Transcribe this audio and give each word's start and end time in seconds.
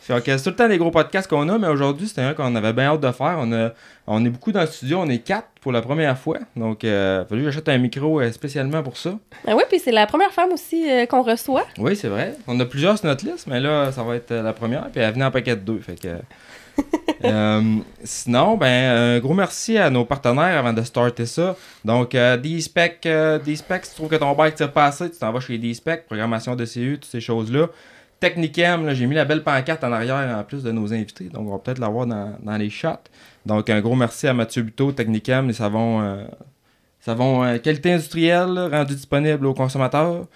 Fait 0.00 0.24
que 0.24 0.36
c'est 0.36 0.44
tout 0.44 0.50
le 0.50 0.56
temps 0.56 0.68
des 0.68 0.78
gros 0.78 0.92
podcasts 0.92 1.28
qu'on 1.28 1.48
a, 1.48 1.58
mais 1.58 1.66
aujourd'hui, 1.66 2.06
c'était 2.06 2.22
un 2.22 2.32
qu'on 2.32 2.54
avait 2.54 2.72
bien 2.72 2.92
hâte 2.92 3.00
de 3.00 3.10
faire. 3.10 3.38
On, 3.40 3.52
a, 3.52 3.70
on 4.06 4.24
est 4.24 4.30
beaucoup 4.30 4.52
dans 4.52 4.60
le 4.60 4.68
studio, 4.68 4.98
on 5.00 5.08
est 5.08 5.18
quatre 5.18 5.48
pour 5.60 5.72
la 5.72 5.82
première 5.82 6.16
fois. 6.16 6.38
Donc, 6.54 6.84
euh, 6.84 7.24
fallu 7.24 7.42
que 7.42 7.50
j'achète 7.50 7.68
un 7.68 7.78
micro 7.78 8.20
euh, 8.20 8.30
spécialement 8.30 8.84
pour 8.84 8.96
ça. 8.96 9.18
Ah 9.48 9.56
oui, 9.56 9.64
puis 9.68 9.80
c'est 9.80 9.90
la 9.90 10.06
première 10.06 10.30
femme 10.30 10.52
aussi 10.52 10.88
euh, 10.88 11.06
qu'on 11.06 11.22
reçoit. 11.22 11.66
Oui, 11.78 11.96
c'est 11.96 12.06
vrai. 12.06 12.36
On 12.46 12.58
a 12.60 12.64
plusieurs 12.64 12.96
sur 12.98 13.08
notre 13.08 13.26
liste, 13.26 13.48
mais 13.48 13.58
là, 13.58 13.90
ça 13.90 14.04
va 14.04 14.14
être 14.14 14.30
euh, 14.30 14.42
la 14.42 14.52
première. 14.52 14.88
Puis 14.90 15.00
elle 15.00 15.12
venait 15.12 15.24
en 15.24 15.32
paquet 15.32 15.56
de 15.56 15.62
deux. 15.62 15.80
Fait 15.80 16.00
que. 16.00 16.08
Euh, 17.24 17.62
sinon, 18.04 18.56
ben, 18.56 19.16
un 19.16 19.18
gros 19.18 19.32
merci 19.32 19.78
à 19.78 19.88
nos 19.90 20.04
partenaires 20.04 20.58
avant 20.58 20.72
de 20.72 20.82
starter 20.82 21.26
ça. 21.26 21.56
Donc, 21.84 22.14
euh, 22.14 22.36
D-Spec, 22.36 23.00
euh, 23.06 23.38
D-Spec, 23.38 23.84
si 23.84 23.90
tu 23.90 23.96
trouves 23.96 24.10
que 24.10 24.16
ton 24.16 24.32
bike 24.34 24.54
tire 24.54 24.70
pas 24.70 24.84
assez, 24.84 25.10
tu 25.10 25.18
t'en 25.18 25.32
vas 25.32 25.40
chez 25.40 25.58
D-Spec, 25.58 26.06
programmation 26.06 26.54
de 26.54 26.64
CU, 26.64 26.98
toutes 27.00 27.10
ces 27.10 27.20
choses-là. 27.20 27.68
Technicam, 28.18 28.92
j'ai 28.94 29.06
mis 29.06 29.14
la 29.14 29.24
belle 29.24 29.42
pancarte 29.42 29.84
en 29.84 29.92
arrière 29.92 30.38
en 30.38 30.42
plus 30.42 30.62
de 30.62 30.72
nos 30.72 30.92
invités, 30.92 31.24
donc 31.24 31.48
on 31.48 31.52
va 31.52 31.58
peut-être 31.58 31.78
l'avoir 31.78 32.06
dans, 32.06 32.36
dans 32.42 32.56
les 32.56 32.70
shots. 32.70 32.88
Donc, 33.44 33.68
un 33.70 33.80
gros 33.80 33.94
merci 33.94 34.26
à 34.26 34.32
Mathieu 34.32 34.62
Buteau, 34.62 34.92
Technicam, 34.92 35.46
les 35.46 35.52
savons, 35.52 36.00
euh, 36.02 36.24
euh, 37.08 37.58
qualité 37.58 37.92
industrielle 37.92 38.58
rendus 38.72 38.94
disponibles 38.94 39.46
aux 39.46 39.54
consommateurs. 39.54 40.26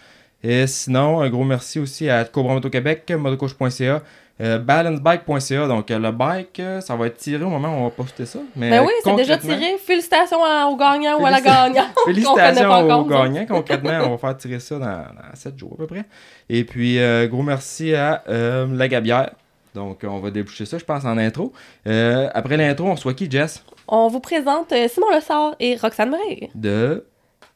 Et 0.43 0.67
sinon, 0.67 1.21
un 1.21 1.29
gros 1.29 1.45
merci 1.45 1.81
aussi 1.81 2.09
à 2.09 2.25
Cobra 2.25 2.55
Moto 2.55 2.71
Québec, 2.71 3.11
motocoach.ca, 3.11 4.03
euh, 4.41 4.59
balancebike.ca. 4.59 5.67
Donc, 5.67 5.91
euh, 5.91 5.99
le 5.99 6.11
bike, 6.13 6.61
euh, 6.61 6.81
ça 6.81 6.97
va 6.97 7.07
être 7.07 7.17
tiré 7.19 7.43
au 7.45 7.49
moment 7.51 7.69
où 7.69 7.81
on 7.81 7.85
va 7.85 7.91
poster 7.91 8.27
ça. 8.27 8.39
Mais 8.57 8.71
Ben 8.71 8.83
oui, 8.83 8.93
c'est 9.05 9.15
déjà 9.17 9.37
tiré. 9.37 9.77
Félicitations 9.79 10.43
à- 10.45 10.67
au 10.67 10.77
gagnant 10.77 11.19
ou 11.21 11.27
à 11.27 11.31
la 11.31 11.41
gagnante. 11.41 11.89
Félicitations 12.07 12.71
aux 13.01 13.05
gagnants. 13.05 13.47
Concrètement, 13.47 14.01
on 14.07 14.11
va 14.11 14.19
faire 14.19 14.37
tirer 14.37 14.61
ça 14.61 14.79
dans, 14.79 14.87
dans 14.87 15.35
7 15.35 15.59
jours 15.59 15.73
à 15.75 15.77
peu 15.79 15.87
près. 15.87 16.05
Et 16.49 16.65
puis, 16.65 16.99
gros 17.29 17.43
merci 17.43 17.95
à 17.95 18.23
La 18.27 18.89
Gabière. 18.89 19.31
Donc, 19.75 20.01
on 20.05 20.19
va 20.19 20.31
déboucher 20.31 20.65
ça, 20.67 20.79
je 20.79 20.85
pense, 20.85 21.05
en 21.05 21.17
intro. 21.19 21.53
Après 21.85 22.57
l'intro, 22.57 22.87
on 22.87 22.97
soit 22.97 23.15
qui, 23.15 23.31
Jess? 23.31 23.63
On 23.89 24.09
vous 24.09 24.21
présente 24.21 24.73
Simon 24.89 25.11
Lessard 25.13 25.55
et 25.61 25.77
Roxane 25.77 26.11
Murray 26.11 26.49
De? 26.55 27.05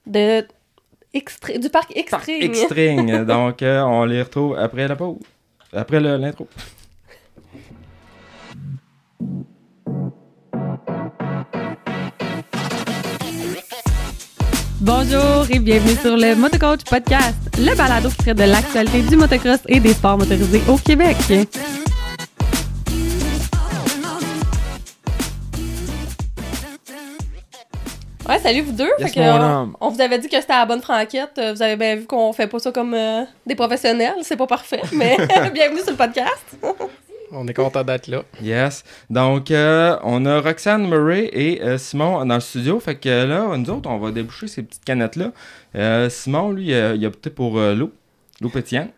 De 0.07 0.45
Extra- 1.15 1.57
du 1.59 1.69
parc 1.71 1.97
Extreme. 1.97 2.43
Extreme. 2.43 3.25
Donc, 3.27 3.59
on 3.63 4.05
les 4.05 4.21
retrouve 4.23 4.59
après 4.59 4.89
la 4.89 4.97
pause. 4.97 5.19
Après 5.75 6.01
l'intro. 6.01 6.49
Bonjour 14.81 15.47
et 15.51 15.59
bienvenue 15.59 15.97
sur 15.97 16.17
le 16.17 16.37
Motocoach 16.37 16.85
Podcast, 16.85 17.35
le 17.59 17.75
balado 17.75 18.11
qui 18.11 18.17
traite 18.17 18.37
de 18.37 18.45
l'actualité 18.45 19.03
du 19.03 19.17
motocross 19.17 19.61
et 19.67 19.81
des 19.81 19.95
sports 19.95 20.19
motorisés 20.19 20.63
au 20.69 20.77
Québec. 20.77 21.17
Ouais, 28.29 28.39
salut 28.39 28.63
vous 28.63 28.73
deux. 28.73 28.89
Yes, 28.99 29.13
Fait 29.13 29.21
que, 29.21 29.21
mon 29.21 29.43
homme. 29.45 29.77
on 29.81 29.91
vous 29.91 30.01
avait 30.01 30.19
dit 30.19 30.29
que 30.29 30.41
c'était 30.41 30.55
à 30.55 30.61
la 30.61 30.67
bonne 30.67 30.81
franquette. 30.81 31.33
Vous 31.37 31.63
avez 31.63 31.77
bien 31.77 31.97
vu 31.97 32.07
qu'on 32.07 32.33
fait 32.33 32.47
pas 32.47 32.59
ça 32.59 32.73
comme 32.73 32.95
euh, 32.95 33.25
des 33.47 33.55
professionnels. 33.55 34.15
C'est 34.23 34.37
pas 34.37 34.47
parfait, 34.47 34.81
mais 34.93 35.17
bienvenue 35.53 35.81
sur 35.81 35.91
le 35.91 35.97
podcast. 35.97 36.57
On 37.37 37.47
est 37.49 37.55
content 37.55 37.83
d'être 37.83 38.07
là. 38.07 38.23
Yes. 38.41 38.85
Donc, 39.11 39.51
euh, 39.51 39.97
on 40.05 40.25
a 40.25 40.41
Roxane 40.41 40.87
Murray 40.87 41.29
et 41.33 41.61
euh, 41.63 41.79
Simon 41.79 42.25
dans 42.25 42.35
le 42.35 42.41
studio. 42.41 42.79
Fait 42.79 42.95
que 42.95 43.09
là, 43.09 43.57
nous 43.57 43.71
autres, 43.71 43.91
on 43.91 43.99
va 43.99 44.13
déboucher 44.13 44.47
ces 44.47 44.63
petites 44.63 44.85
canettes-là. 44.85 45.33
Euh, 45.75 46.09
Simon, 46.11 46.53
lui, 46.53 46.67
il 46.69 46.75
a 47.05 47.09
opté 47.09 47.31
pour 47.31 47.59
euh, 47.59 47.75
l'eau. 47.75 47.91
L'eau 48.41 48.51
pétillante. 48.51 48.91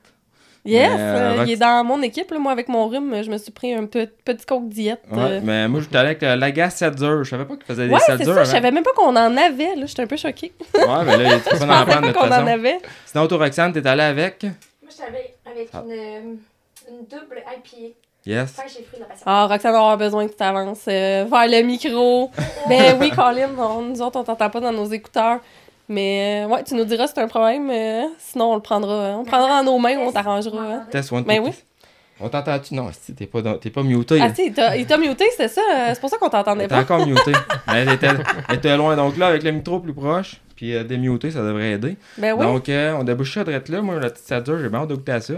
Yes, 0.67 0.91
Mais, 0.95 1.01
euh, 1.01 1.05
euh, 1.05 1.35
Rox- 1.39 1.47
il 1.49 1.53
est 1.53 1.57
dans 1.57 1.85
mon 1.85 2.03
équipe. 2.03 2.31
là. 2.31 2.39
Moi, 2.39 2.53
avec 2.53 2.69
mon 2.69 2.89
rhume, 2.89 3.23
je 3.23 3.31
me 3.31 3.39
suis 3.39 3.53
pris 3.53 3.73
un 3.75 3.87
petit, 3.87 4.11
petit 4.25 4.45
coke 4.45 4.69
diète. 4.69 5.01
Ouais, 5.11 5.19
euh. 5.21 5.41
mais 5.43 5.69
moi, 5.69 5.81
j'étais 5.81 5.97
allé 5.97 6.09
avec 6.09 6.23
euh, 6.23 6.37
Lagas 6.37 6.71
Seltzer. 6.71 7.23
Je 7.25 7.31
savais 7.31 7.45
pas 7.45 7.55
qu'il 7.57 7.65
faisait 7.65 7.87
des 7.89 7.93
Ouais, 7.95 8.01
c'est 8.01 8.13
Seltzer 8.17 8.25
ça. 8.27 8.33
Je 8.35 8.39
avant. 8.41 8.51
savais 8.51 8.71
même 8.71 8.85
pas 8.85 8.93
qu'on 8.97 9.09
en 9.17 9.37
avait. 9.37 9.75
là. 9.77 9.87
J'étais 9.87 10.03
un 10.03 10.07
peu 10.07 10.17
choquée. 10.17 10.53
Ouais, 10.75 10.83
mais 11.05 11.17
là, 11.17 11.35
il 11.37 11.41
prendre 11.59 11.67
pas 11.87 11.97
de 12.01 12.07
toute 12.07 12.13
qu'on 12.17 12.27
en 12.27 12.47
avait. 12.47 12.79
Sinon, 13.07 13.27
toi, 13.29 13.39
Roxane, 13.39 13.73
t'es 13.73 13.87
allé 13.87 14.03
avec? 14.03 14.43
Moi, 14.43 14.53
je 14.91 14.95
savais 14.95 15.35
avec 15.51 15.69
Ah. 15.73 15.83
une, 15.87 16.39
une 16.89 17.07
double 17.09 17.43
IPA. 17.47 17.95
Yes. 18.27 18.57
La. 18.99 19.07
Ah, 19.25 19.47
Roxane 19.47 19.71
va 19.73 19.79
avoir 19.79 19.97
besoin 19.99 20.27
que 20.27 20.33
tu 20.33 20.37
t'avances 20.37 20.85
euh, 20.89 21.25
vers 21.31 21.47
le 21.47 21.63
micro. 21.63 22.31
ben 22.69 22.97
oui, 23.01 23.11
Colin, 23.11 23.51
on- 23.57 23.83
nous 23.83 24.03
autres, 24.03 24.19
on 24.19 24.25
t'entend 24.25 24.51
pas 24.51 24.59
dans 24.61 24.73
nos 24.73 24.87
écouteurs. 24.87 25.39
Mais 25.89 26.45
euh, 26.45 26.49
ouais, 26.49 26.65
tu 26.65 26.75
nous 26.75 26.85
diras 26.85 27.07
si 27.07 27.13
c'est 27.15 27.21
un 27.23 27.29
problème. 27.29 27.71
euh, 27.71 28.03
sinon, 28.19 28.53
on 28.53 28.55
le 28.57 28.61
prendra. 28.63 29.17
On 29.17 29.21
le 29.21 29.25
prendra 29.27 29.61
en 29.61 29.65
nos 29.65 29.79
mains 29.79 29.97
on 29.99 30.11
t'arrangera. 30.13 30.59
hein. 30.61 30.87
Test 30.91 31.13
one, 31.13 31.25
Ben 31.25 31.41
oui. 31.43 31.51
On 32.19 32.29
t'entend-tu? 32.31 32.75
Non, 32.75 32.89
si, 32.99 33.15
t'es 33.15 33.27
pas, 33.27 33.43
dans- 33.43 33.59
t'es 33.59 33.69
pas 33.69 33.83
muté. 33.83 34.19
Ah, 34.23 34.35
si, 34.35 34.47
il 34.47 34.87
t'a 34.87 34.97
muté, 34.97 35.27
c'est 35.37 35.49
ça. 35.49 35.61
euh, 35.61 35.91
C'est 35.93 36.01
pour 36.01 36.09
ça 36.09 36.17
qu'on 36.17 36.31
t'entendait 36.31 36.63
T'es 36.67 36.75
pas. 36.75 36.81
encore 36.81 37.07
muté. 37.07 37.33
Mais 37.69 37.83
elle 37.83 37.91
était, 37.91 38.09
elle 38.49 38.55
était 38.57 38.75
loin. 38.77 38.97
Donc 38.97 39.19
là, 39.19 39.27
avec 39.27 39.43
le 39.43 39.51
micro 39.51 39.81
plus 39.81 39.93
proche, 39.93 40.41
puis 40.57 40.75
euh, 40.75 40.83
démuté, 40.83 41.31
ça 41.31 41.41
devrait 41.43 41.73
aider. 41.73 41.97
Ben 42.17 42.33
oui. 42.33 42.47
Donc, 42.47 42.71
euh, 42.71 42.95
on 42.99 43.05
débouche 43.05 43.35
ça 43.35 43.45
direct 43.45 43.69
là. 43.69 43.83
Moi, 43.83 43.97
la 44.01 44.09
petite 44.09 44.27
Seltzer, 44.27 44.55
j'ai 44.63 44.69
bien 44.71 44.81
hâte 44.81 44.89
de 44.89 44.95
goûter 44.95 45.13
à 45.13 45.21
ça. 45.21 45.35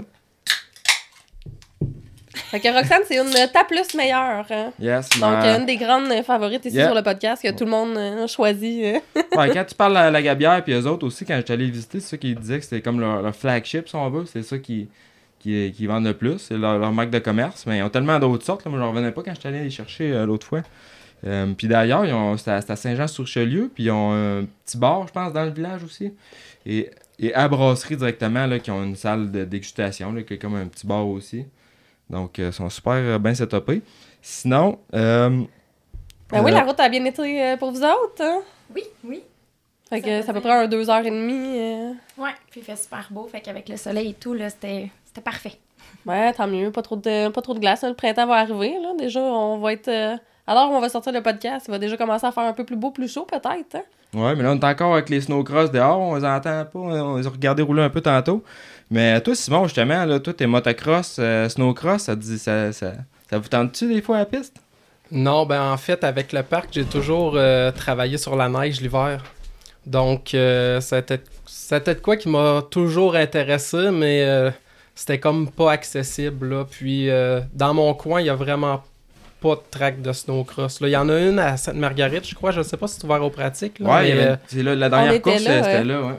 Fait 2.50 2.60
que 2.60 2.68
Roxane, 2.68 3.02
c'est 3.06 3.16
une 3.18 3.30
ta 3.52 3.64
plus 3.64 3.94
meilleure. 3.94 4.44
hein. 4.50 4.72
Yes. 4.80 5.08
Donc, 5.10 5.20
ma- 5.20 5.44
euh, 5.46 5.58
une 5.58 5.66
des 5.66 5.76
grandes 5.76 6.12
favorites 6.24 6.64
ici 6.64 6.76
Yeah. 6.76 6.86
sur 6.86 6.94
le 6.94 7.02
podcast 7.02 7.42
que 7.42 7.50
tout 7.52 7.64
le 7.64 7.70
monde 7.70 7.96
euh, 7.96 8.24
a 8.24 8.26
choisi. 8.26 8.82
euh. 8.84 8.98
Ouais, 9.36 9.50
quand 9.52 9.64
tu 9.64 9.74
parles 9.74 9.96
à 9.96 10.10
la 10.10 10.22
Gabière 10.22 10.62
puis 10.64 10.72
eux 10.72 10.86
autres 10.86 11.06
aussi, 11.06 11.24
quand 11.24 11.36
j'étais 11.36 11.52
allé 11.52 11.66
visiter, 11.70 12.00
c'est 12.00 12.10
ça 12.10 12.16
qu'ils 12.16 12.34
disaient 12.38 12.58
que 12.58 12.64
c'était 12.64 12.80
comme 12.80 13.00
leur, 13.00 13.20
leur 13.22 13.34
flagship, 13.34 13.88
si 13.88 13.94
on 13.96 14.08
veut. 14.10 14.24
C'est 14.26 14.42
ça 14.42 14.58
qui, 14.58 14.88
qui, 15.38 15.72
qui 15.76 15.86
vendent 15.86 16.06
le 16.06 16.14
plus. 16.14 16.38
C'est 16.38 16.56
leur, 16.56 16.78
leur 16.78 16.92
marque 16.92 17.10
de 17.10 17.18
commerce. 17.18 17.64
Mais 17.66 17.78
ils 17.78 17.82
ont 17.82 17.90
tellement 17.90 18.18
d'autres 18.18 18.44
sortes. 18.44 18.64
Là, 18.64 18.70
moi, 18.70 18.80
j'en 18.80 18.90
revenais 18.90 19.12
pas 19.12 19.22
quand 19.22 19.34
j'étais 19.34 19.48
allé 19.48 19.64
les 19.64 19.70
chercher 19.70 20.12
euh, 20.12 20.26
l'autre 20.26 20.46
fois. 20.46 20.62
Puis 21.56 21.66
d'ailleurs, 21.66 22.02
à, 22.04 22.36
c'était 22.38 22.50
à 22.72 22.76
Saint-Jean-sur-Richelieu. 22.76 23.70
Puis 23.74 23.84
ils 23.84 23.90
ont 23.90 24.12
un 24.12 24.44
petit 24.64 24.76
bar, 24.78 25.06
je 25.08 25.12
pense, 25.12 25.32
dans 25.32 25.44
le 25.44 25.50
village 25.50 25.82
aussi. 25.82 26.12
Et, 26.64 26.90
et 27.18 27.34
à 27.34 27.48
Brasserie 27.48 27.96
directement, 27.96 28.46
là, 28.46 28.60
qui 28.60 28.70
ont 28.70 28.84
une 28.84 28.94
salle 28.94 29.30
de 29.32 29.44
dégustation, 29.44 30.12
là, 30.12 30.22
qui 30.22 30.34
est 30.34 30.38
comme 30.38 30.54
un 30.54 30.66
petit 30.66 30.86
bar 30.86 31.06
aussi. 31.08 31.44
Donc, 32.10 32.38
euh, 32.38 32.48
ils 32.48 32.52
sont 32.52 32.68
super 32.70 32.92
euh, 32.94 33.18
bien 33.18 33.34
setupés. 33.34 33.82
Sinon, 34.22 34.78
euh, 34.94 35.28
Ben 36.30 36.42
oui, 36.44 36.50
euh, 36.50 36.54
la 36.54 36.62
route 36.64 36.80
a 36.80 36.88
bien 36.88 37.04
été 37.04 37.42
euh, 37.42 37.56
pour 37.56 37.70
vous 37.70 37.82
autres. 37.82 38.20
hein? 38.22 38.40
Oui, 38.74 38.82
oui. 39.04 39.22
Fait 39.90 40.00
Ça 40.00 40.06
que 40.06 40.22
ça 40.22 40.32
peut 40.32 40.40
prendre 40.40 40.56
un 40.64 40.68
deux 40.68 40.88
heures 40.90 41.04
et 41.04 41.10
demie. 41.10 41.58
euh. 41.58 41.92
Ouais, 42.18 42.30
puis 42.50 42.60
il 42.60 42.62
fait 42.64 42.76
super 42.76 43.06
beau. 43.10 43.26
Fait 43.30 43.40
qu'avec 43.40 43.68
le 43.68 43.76
soleil 43.76 44.10
et 44.10 44.14
tout, 44.14 44.34
là, 44.34 44.50
c'était 44.50 44.90
c'était 45.04 45.20
parfait. 45.22 45.54
Ouais, 46.06 46.32
tant 46.32 46.46
mieux. 46.46 46.70
Pas 46.70 46.82
trop 46.82 46.96
de, 46.96 47.28
pas 47.28 47.40
trop 47.42 47.54
de 47.54 47.58
glace. 47.60 47.84
hein. 47.84 47.88
Le 47.88 47.94
printemps 47.94 48.26
va 48.26 48.34
arriver. 48.36 48.74
Là. 48.82 48.92
Déjà, 48.98 49.20
on 49.20 49.58
va 49.58 49.72
être. 49.72 49.88
euh, 49.88 50.16
Alors, 50.46 50.70
on 50.70 50.80
va 50.80 50.88
sortir 50.90 51.12
le 51.12 51.22
podcast. 51.22 51.66
Il 51.68 51.70
va 51.70 51.78
déjà 51.78 51.96
commencer 51.96 52.26
à 52.26 52.32
faire 52.32 52.44
un 52.44 52.52
peu 52.52 52.64
plus 52.64 52.76
beau, 52.76 52.90
plus 52.90 53.08
chaud, 53.12 53.24
peut-être. 53.26 53.74
hein. 53.76 53.82
Ouais, 54.14 54.34
mais 54.34 54.42
là, 54.42 54.52
on 54.52 54.58
est 54.58 54.64
encore 54.64 54.94
avec 54.94 55.10
les 55.10 55.20
snowcross 55.20 55.70
dehors, 55.70 56.00
on 56.00 56.16
les 56.16 56.24
entend 56.24 56.64
pas, 56.64 56.78
on 56.78 57.16
les 57.18 57.26
a 57.26 57.30
regardés 57.30 57.62
rouler 57.62 57.82
un 57.82 57.90
peu 57.90 58.00
tantôt. 58.00 58.42
Mais 58.90 59.20
toi, 59.20 59.34
Simon, 59.34 59.64
justement, 59.64 60.04
là, 60.04 60.18
toi, 60.20 60.32
t'es 60.32 60.46
motocross, 60.46 61.16
euh, 61.18 61.48
snowcross, 61.48 62.02
ça 62.04 62.16
te 62.16 62.20
dit, 62.20 62.38
ça, 62.38 62.72
ça, 62.72 62.92
ça 63.30 63.38
vous 63.38 63.48
tente-tu 63.48 63.86
des 63.92 64.00
fois 64.00 64.16
à 64.16 64.18
la 64.20 64.26
piste? 64.26 64.56
Non, 65.10 65.46
ben 65.46 65.72
en 65.72 65.76
fait, 65.76 66.04
avec 66.04 66.32
le 66.32 66.42
parc, 66.42 66.68
j'ai 66.72 66.84
toujours 66.84 67.32
euh, 67.36 67.70
travaillé 67.72 68.18
sur 68.18 68.36
la 68.36 68.48
neige 68.48 68.80
l'hiver. 68.80 69.24
Donc, 69.86 70.34
euh, 70.34 70.80
c'était 70.80 71.20
c'était 71.46 71.96
quoi 71.96 72.16
qui 72.18 72.28
m'a 72.28 72.62
toujours 72.70 73.14
intéressé, 73.16 73.90
mais 73.90 74.22
euh, 74.24 74.50
c'était 74.94 75.18
comme 75.18 75.50
pas 75.50 75.72
accessible. 75.72 76.48
Là. 76.50 76.66
Puis, 76.70 77.08
euh, 77.08 77.40
dans 77.54 77.72
mon 77.72 77.94
coin, 77.94 78.20
il 78.20 78.26
y 78.26 78.30
a 78.30 78.34
vraiment 78.34 78.82
pas 79.40 79.54
de 79.54 79.60
track 79.70 80.02
de 80.02 80.12
snowcross. 80.12 80.80
là. 80.80 80.88
Il 80.88 80.92
y 80.92 80.96
en 80.96 81.08
a 81.08 81.18
une 81.18 81.38
à 81.38 81.56
Sainte-Marguerite, 81.56 82.28
je 82.28 82.34
crois. 82.34 82.50
Je 82.50 82.60
sais 82.62 82.76
pas 82.76 82.86
si 82.86 82.96
c'est 82.96 83.04
ouvert 83.04 83.22
aux 83.24 83.30
pratiques. 83.30 83.78
Là, 83.78 83.88
ouais, 83.88 84.02
mais, 84.02 84.08
il 84.08 84.16
y 84.16 84.18
avait- 84.18 84.30
euh, 84.32 84.36
c'est 84.48 84.62
là, 84.62 84.74
la 84.74 84.88
dernière 84.90 85.22
course, 85.22 85.44
là, 85.44 85.62
c'était 85.62 85.84
là, 85.84 86.00
ouais. 86.02 86.14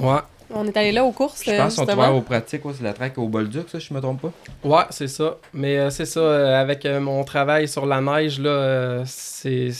ouais. 0.00 0.18
On 0.54 0.66
est 0.66 0.76
allé 0.76 0.92
là 0.92 1.04
aux 1.04 1.12
courses. 1.12 1.42
Je 1.44 1.50
euh, 1.50 1.58
pense 1.58 1.74
sont 1.74 1.82
justement. 1.82 2.02
ouverts 2.02 2.16
aux 2.16 2.20
pratiques, 2.22 2.64
ouais, 2.64 2.72
c'est 2.76 2.84
la 2.84 2.92
track 2.92 3.16
au 3.18 3.28
Bolduc, 3.28 3.68
ça, 3.68 3.78
je 3.78 3.92
me 3.94 4.00
trompe 4.00 4.20
pas. 4.22 4.32
Ouais, 4.64 4.84
c'est 4.90 5.08
ça. 5.08 5.36
Mais 5.54 5.78
euh, 5.78 5.90
c'est 5.90 6.04
ça, 6.06 6.20
euh, 6.20 6.60
avec 6.60 6.84
euh, 6.86 7.00
mon 7.00 7.24
travail 7.24 7.68
sur 7.68 7.86
la 7.86 8.00
neige, 8.00 8.38
là, 8.38 8.50
euh, 8.50 9.02
c'est. 9.06 9.70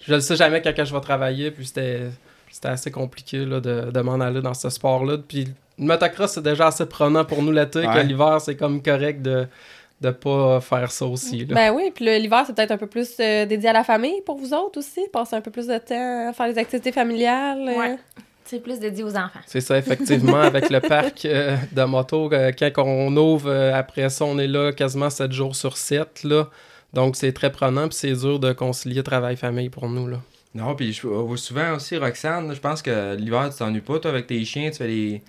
Je 0.00 0.14
ne 0.14 0.20
sais 0.20 0.36
jamais 0.36 0.62
quand 0.62 0.74
que 0.74 0.84
je 0.84 0.94
vais 0.94 1.00
travailler, 1.00 1.50
puis 1.50 1.66
c'était 1.66 2.02
c'était 2.50 2.68
assez 2.68 2.90
compliqué 2.90 3.44
là, 3.44 3.60
de, 3.60 3.90
de 3.90 4.00
m'en 4.00 4.14
aller 4.20 4.40
dans 4.42 4.54
ce 4.54 4.68
sport-là. 4.70 5.18
Puis 5.26 5.46
le 5.78 5.84
motocross, 5.84 6.32
c'est 6.32 6.42
déjà 6.42 6.66
assez 6.68 6.86
prenant 6.86 7.24
pour 7.24 7.42
nous 7.42 7.52
l'été, 7.52 7.80
Ouais. 7.86 7.94
que 7.94 7.98
l'hiver, 8.00 8.40
c'est 8.40 8.56
comme 8.56 8.82
correct 8.82 9.22
de 9.22 9.46
ne 10.02 10.10
pas 10.10 10.60
faire 10.60 10.90
ça 10.90 11.06
aussi. 11.06 11.44
Là. 11.44 11.54
Ben 11.54 11.70
oui, 11.74 11.92
puis 11.94 12.04
le- 12.06 12.16
l'hiver, 12.16 12.42
c'est 12.46 12.54
peut-être 12.54 12.70
un 12.72 12.76
peu 12.78 12.86
plus 12.86 13.10
euh, 13.20 13.46
dédié 13.46 13.68
à 13.68 13.72
la 13.74 13.84
famille 13.84 14.20
pour 14.26 14.36
vous 14.36 14.52
autres 14.54 14.78
aussi. 14.78 15.00
Passer 15.12 15.36
un 15.36 15.40
peu 15.42 15.50
plus 15.50 15.66
de 15.68 15.76
temps 15.78 16.28
à 16.28 16.32
faire 16.32 16.48
les 16.48 16.58
activités 16.58 16.92
familiales. 16.92 17.68
euh. 17.68 17.78
Ouais. 17.78 17.96
C'est 18.50 18.58
plus 18.58 18.80
dédié 18.80 19.04
aux 19.04 19.16
enfants. 19.16 19.38
C'est 19.46 19.60
ça, 19.60 19.78
effectivement, 19.78 20.40
avec 20.40 20.70
le 20.70 20.80
parc 20.80 21.24
euh, 21.24 21.56
de 21.70 21.84
moto, 21.84 22.28
euh, 22.32 22.50
quand 22.50 22.82
on 22.84 23.16
ouvre, 23.16 23.48
euh, 23.48 23.72
après 23.72 24.08
ça, 24.08 24.24
on 24.24 24.40
est 24.40 24.48
là 24.48 24.72
quasiment 24.72 25.08
7 25.08 25.30
jours 25.30 25.54
sur 25.54 25.76
7. 25.76 26.24
Là. 26.24 26.48
Donc, 26.92 27.14
c'est 27.14 27.32
très 27.32 27.52
prenant, 27.52 27.86
puis 27.86 27.96
c'est 27.96 28.12
dur 28.12 28.40
de 28.40 28.52
concilier 28.52 29.04
travail-famille 29.04 29.68
pour 29.68 29.88
nous. 29.88 30.08
Là. 30.08 30.16
Non, 30.52 30.74
puis 30.74 30.92
je 30.92 31.06
vois 31.06 31.36
souvent 31.36 31.76
aussi, 31.76 31.96
Roxane, 31.96 32.52
je 32.52 32.58
pense 32.58 32.82
que 32.82 33.14
l'hiver, 33.14 33.50
tu 33.52 33.58
t'ennuies 33.58 33.82
pas, 33.82 34.00
toi, 34.00 34.10
avec 34.10 34.26
tes 34.26 34.44
chiens, 34.44 34.68
tu 34.72 34.78
fais 34.78 34.88
les, 34.88 35.22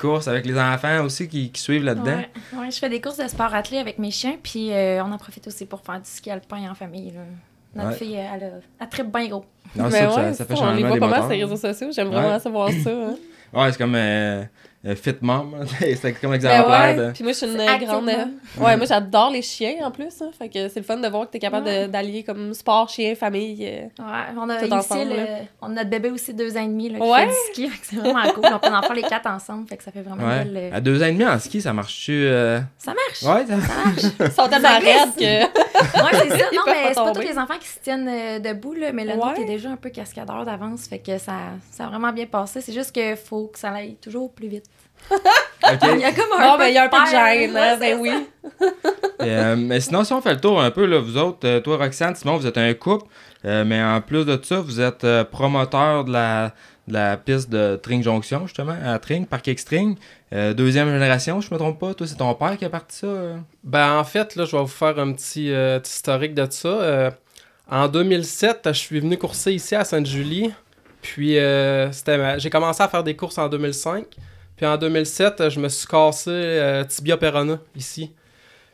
courses 0.00 0.26
avec 0.26 0.44
les 0.44 0.58
enfants 0.58 1.04
aussi 1.04 1.28
qui, 1.28 1.52
qui 1.52 1.60
suivent 1.62 1.84
là-dedans. 1.84 2.16
Ouais, 2.16 2.58
ouais, 2.58 2.70
je 2.72 2.78
fais 2.80 2.88
des 2.88 3.00
courses 3.00 3.18
de 3.18 3.28
sport 3.28 3.54
athlé 3.54 3.78
avec 3.78 4.00
mes 4.00 4.10
chiens, 4.10 4.36
puis 4.42 4.72
euh, 4.72 5.04
on 5.04 5.12
en 5.12 5.18
profite 5.18 5.46
aussi 5.46 5.64
pour 5.64 5.82
faire 5.82 6.00
du 6.00 6.10
ski 6.10 6.28
alpin 6.28 6.68
en 6.68 6.74
famille. 6.74 7.12
là. 7.12 7.20
Notre 7.74 7.88
Ouais. 7.90 7.94
fille, 7.96 8.14
elle, 8.14 8.44
a- 8.44 8.50
elle 8.80 8.88
tripe 8.88 9.12
bien 9.12 9.28
gros. 9.28 9.44
Non, 9.76 9.84
Mais 9.84 9.90
c'est 9.90 9.98
ça, 9.98 10.08
ouais, 10.08 10.14
ça, 10.14 10.34
ça 10.34 10.44
fait 10.44 10.56
ça, 10.56 10.62
on 10.62 10.66
les 10.74 10.82
changement 10.82 10.88
voit 10.88 10.98
pas 11.00 11.08
mal 11.08 11.20
sur 11.22 11.30
les 11.30 11.44
réseaux 11.44 11.56
sociaux. 11.56 11.88
J'aime 11.92 12.08
Ouais. 12.08 12.14
vraiment 12.14 12.38
savoir 12.38 12.70
ça. 12.70 12.90
hein. 12.90 13.14
Ouais, 13.52 13.72
c'est 13.72 13.78
comme 13.78 13.94
euh, 13.96 14.42
Fit 14.96 15.14
Mom. 15.22 15.54
c'est 15.78 16.12
comme 16.20 16.30
Ben 16.30 16.34
exemplaire 16.36 16.68
ouais. 16.68 16.94
de... 16.96 17.12
Puis 17.12 17.24
moi, 17.24 17.32
je 17.32 17.38
suis 17.38 17.46
une 17.46 17.56
grande. 17.86 18.06
Ouais, 18.58 18.76
moi, 18.76 18.86
j'adore 18.86 19.30
les 19.30 19.40
chiens 19.42 19.76
en 19.82 19.90
plus. 19.90 20.20
hein. 20.20 20.30
Fait 20.38 20.48
que 20.48 20.68
c'est 20.68 20.80
le 20.80 20.84
fun 20.84 20.98
de 20.98 21.08
voir 21.08 21.26
que 21.26 21.30
t'es 21.32 21.38
capable 21.38 21.66
Ouais. 21.66 21.88
d'allier 21.88 22.22
comme 22.22 22.52
sport, 22.52 22.88
chien, 22.88 23.14
famille. 23.14 23.64
euh. 23.66 23.84
Ouais, 24.02 24.34
on 24.38 24.48
a 24.50 24.56
Tout 24.60 24.72
ensemble, 24.72 25.10
le- 25.10 25.16
là. 25.16 25.26
on 25.62 25.66
a 25.68 25.74
notre 25.74 25.90
bébé 25.90 26.10
aussi 26.10 26.34
deux 26.34 26.56
ans 26.56 26.62
et 26.62 26.66
demi 26.68 26.90
là, 26.90 26.98
qui 26.98 27.04
Ouais. 27.10 27.20
fait 27.20 27.26
du 27.26 27.34
ski, 27.52 27.68
fait 27.68 27.78
que 27.80 27.86
c'est 27.86 27.96
vraiment 27.96 28.22
cool. 28.34 28.44
On 28.52 28.58
peut 28.58 28.74
en 28.74 28.82
faire 28.82 28.94
les 28.94 29.02
quatre 29.02 29.26
ensemble, 29.26 29.66
fait 29.68 29.76
que 29.78 29.82
ça 29.84 29.90
fait 29.90 30.02
vraiment 30.02 30.26
Ouais. 30.26 30.44
belle, 30.44 30.56
euh, 30.56 30.76
À 30.76 30.80
deux 30.80 31.02
ans 31.02 31.06
et 31.06 31.12
demi 31.12 31.24
en 31.24 31.38
ski, 31.38 31.62
ça 31.62 31.72
marche-tu? 31.72 32.12
euh, 32.12 32.60
Ça 32.78 32.92
marche. 32.92 33.22
Ouais, 33.22 33.46
ça... 33.46 34.26
Ils 34.26 34.30
sont 34.32 34.48
tellement 34.48 34.68
Ça 34.68 34.78
raides 34.78 35.14
que. 35.16 35.42
Ouais, 35.44 36.10
c'est 36.12 36.28
ça. 36.38 36.46
Ils 36.52 36.56
Non, 36.56 36.62
peuvent 36.64 36.74
mais 36.74 36.82
pas 36.82 36.88
c'est 36.88 36.94
pas 36.94 37.06
tous 37.08 37.12
tomber. 37.14 37.26
les 37.28 37.38
enfants 37.38 37.58
qui 37.60 37.68
se 37.68 37.78
tiennent 37.80 38.08
euh, 38.08 38.38
debout, 38.38 38.74
là, 38.74 38.92
mais 38.92 39.04
le 39.04 39.10
Ouais. 39.12 39.16
nôtre 39.16 39.40
est 39.40 39.44
déjà 39.46 39.70
un 39.70 39.76
peu 39.76 39.88
cascadeur 39.90 40.44
d'avance, 40.44 40.86
fait 40.88 40.98
que 40.98 41.16
ça, 41.18 41.32
ça 41.70 41.84
a 41.84 41.88
vraiment 41.88 42.12
bien 42.12 42.26
passé. 42.26 42.60
C'est 42.60 42.72
juste 42.72 42.92
qu'il 42.92 43.16
faut 43.16 43.46
que 43.46 43.58
ça 43.58 43.70
aille 43.70 43.94
toujours 43.96 44.30
plus 44.32 44.48
vite. 44.48 44.64
Il 45.94 46.00
y 46.00 46.04
a 46.04 46.12
comme 46.12 46.24
un 46.38 46.46
Bon, 46.46 46.52
peu 46.54 46.58
ben, 46.58 46.66
il 46.68 46.74
y 46.74 46.78
a 46.78 46.84
un 46.84 46.88
peu 46.88 47.00
de 47.04 47.10
gêne, 47.10 47.56
hein, 47.56 47.76
c'est 47.80 47.94
ben 47.94 47.98
oui. 48.00 48.10
Euh, 49.22 49.56
mais 49.56 49.80
sinon, 49.80 50.04
si 50.04 50.12
on 50.12 50.20
fait 50.20 50.34
le 50.34 50.40
tour 50.40 50.60
un 50.60 50.70
peu, 50.70 50.84
là, 50.84 50.98
vous 50.98 51.16
autres, 51.16 51.38
euh, 51.48 51.60
toi, 51.60 51.78
Roxane, 51.78 52.14
Simon, 52.14 52.36
vous 52.36 52.46
êtes 52.46 52.58
un 52.58 52.74
couple, 52.74 53.06
euh, 53.46 53.64
mais 53.64 53.82
en 53.82 54.00
plus 54.02 54.26
de 54.26 54.38
ça, 54.42 54.60
vous 54.60 54.80
êtes 54.80 55.04
euh, 55.04 55.24
promoteur 55.24 56.04
de 56.04 56.12
la, 56.12 56.52
de 56.88 56.92
la 56.92 57.16
piste 57.16 57.48
de 57.48 57.76
Tring 57.82 58.02
Jonction, 58.02 58.46
justement, 58.46 58.76
à 58.84 58.98
Tring, 58.98 59.26
Parc 59.26 59.48
Extring. 59.48 59.96
Euh, 60.34 60.52
deuxième 60.52 60.90
génération, 60.92 61.40
je 61.40 61.48
me 61.54 61.58
trompe 61.58 61.78
pas. 61.80 61.94
Toi, 61.94 62.06
c'est 62.06 62.16
ton 62.16 62.34
père 62.34 62.58
qui 62.58 62.66
a 62.66 62.70
parti 62.70 62.98
ça? 62.98 63.06
euh? 63.06 63.36
Ben, 63.62 63.98
en 63.98 64.04
fait, 64.04 64.36
là, 64.36 64.44
je 64.44 64.52
vais 64.54 64.62
vous 64.62 64.68
faire 64.68 64.98
un 64.98 65.12
petit, 65.12 65.50
euh, 65.50 65.78
petit 65.80 65.92
historique 65.94 66.34
de 66.34 66.46
ça. 66.50 66.68
Euh, 66.68 67.10
en 67.70 67.88
2007, 67.88 68.60
je 68.66 68.72
suis 68.72 69.00
venu 69.00 69.16
courser 69.16 69.52
ici 69.54 69.74
à 69.74 69.84
Sainte-Julie. 69.84 70.52
Puis, 71.00 71.38
euh, 71.38 71.90
c'était 71.92 72.18
ma- 72.18 72.36
j'ai 72.38 72.50
commencé 72.50 72.82
à 72.82 72.88
faire 72.88 73.04
des 73.04 73.16
courses 73.16 73.38
en 73.38 73.48
2005. 73.48 74.04
Puis, 74.64 74.72
en 74.72 74.78
2007, 74.78 75.50
je 75.50 75.60
me 75.60 75.68
suis 75.68 75.86
cassé 75.86 76.30
euh, 76.30 76.84
tibia 76.84 77.18
peroné 77.18 77.56
ici. 77.76 78.10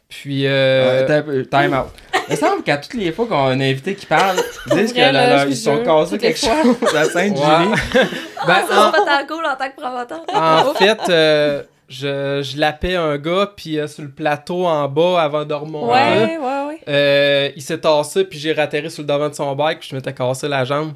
Puis, 0.08 0.46
euh, 0.46 1.04
time 1.50 1.74
out. 1.74 1.88
Il 2.28 2.34
me 2.34 2.36
semble 2.36 2.62
qu'à 2.62 2.76
toutes 2.76 2.94
les 2.94 3.10
fois 3.10 3.26
qu'on 3.26 3.34
a 3.48 3.50
un 3.50 3.60
invité 3.60 3.96
qui 3.96 4.06
parle, 4.06 4.36
ils 4.70 4.76
disent 4.76 4.92
qu'ils 4.92 5.56
sont 5.56 5.82
cassés 5.82 6.18
quelque 6.18 6.38
fois. 6.38 6.62
chose 6.62 6.94
à 6.96 7.04
Sainte-Julie. 7.06 7.74
ben, 7.92 8.08
Ah, 8.46 8.62
ça, 8.68 8.86
en, 8.86 8.92
pas 8.92 9.24
cool 9.26 9.44
en 9.44 9.56
tant 9.56 9.68
que 9.68 9.80
promoteur. 9.80 10.20
en 10.32 10.74
fait, 10.74 11.00
euh, 11.08 11.62
je, 11.88 12.40
je 12.40 12.56
lapais 12.60 12.94
un 12.94 13.18
gars, 13.18 13.50
puis 13.56 13.80
euh, 13.80 13.88
sur 13.88 14.04
le 14.04 14.10
plateau 14.10 14.66
en 14.66 14.86
bas, 14.86 15.20
avant 15.20 15.44
de 15.44 15.54
remonter, 15.54 15.92
Ouais, 15.92 16.38
ouais, 16.38 16.66
ouais. 16.68 16.80
euh, 16.88 17.50
il 17.56 17.62
s'est 17.62 17.78
tassé, 17.78 18.22
puis 18.22 18.38
j'ai 18.38 18.52
ratterri 18.52 18.92
sur 18.92 19.02
le 19.02 19.08
devant 19.08 19.28
de 19.28 19.34
son 19.34 19.56
bike, 19.56 19.80
puis 19.80 19.88
je 19.90 19.96
m'étais 19.96 20.12
cassé 20.14 20.46
la 20.46 20.64
jambe. 20.64 20.92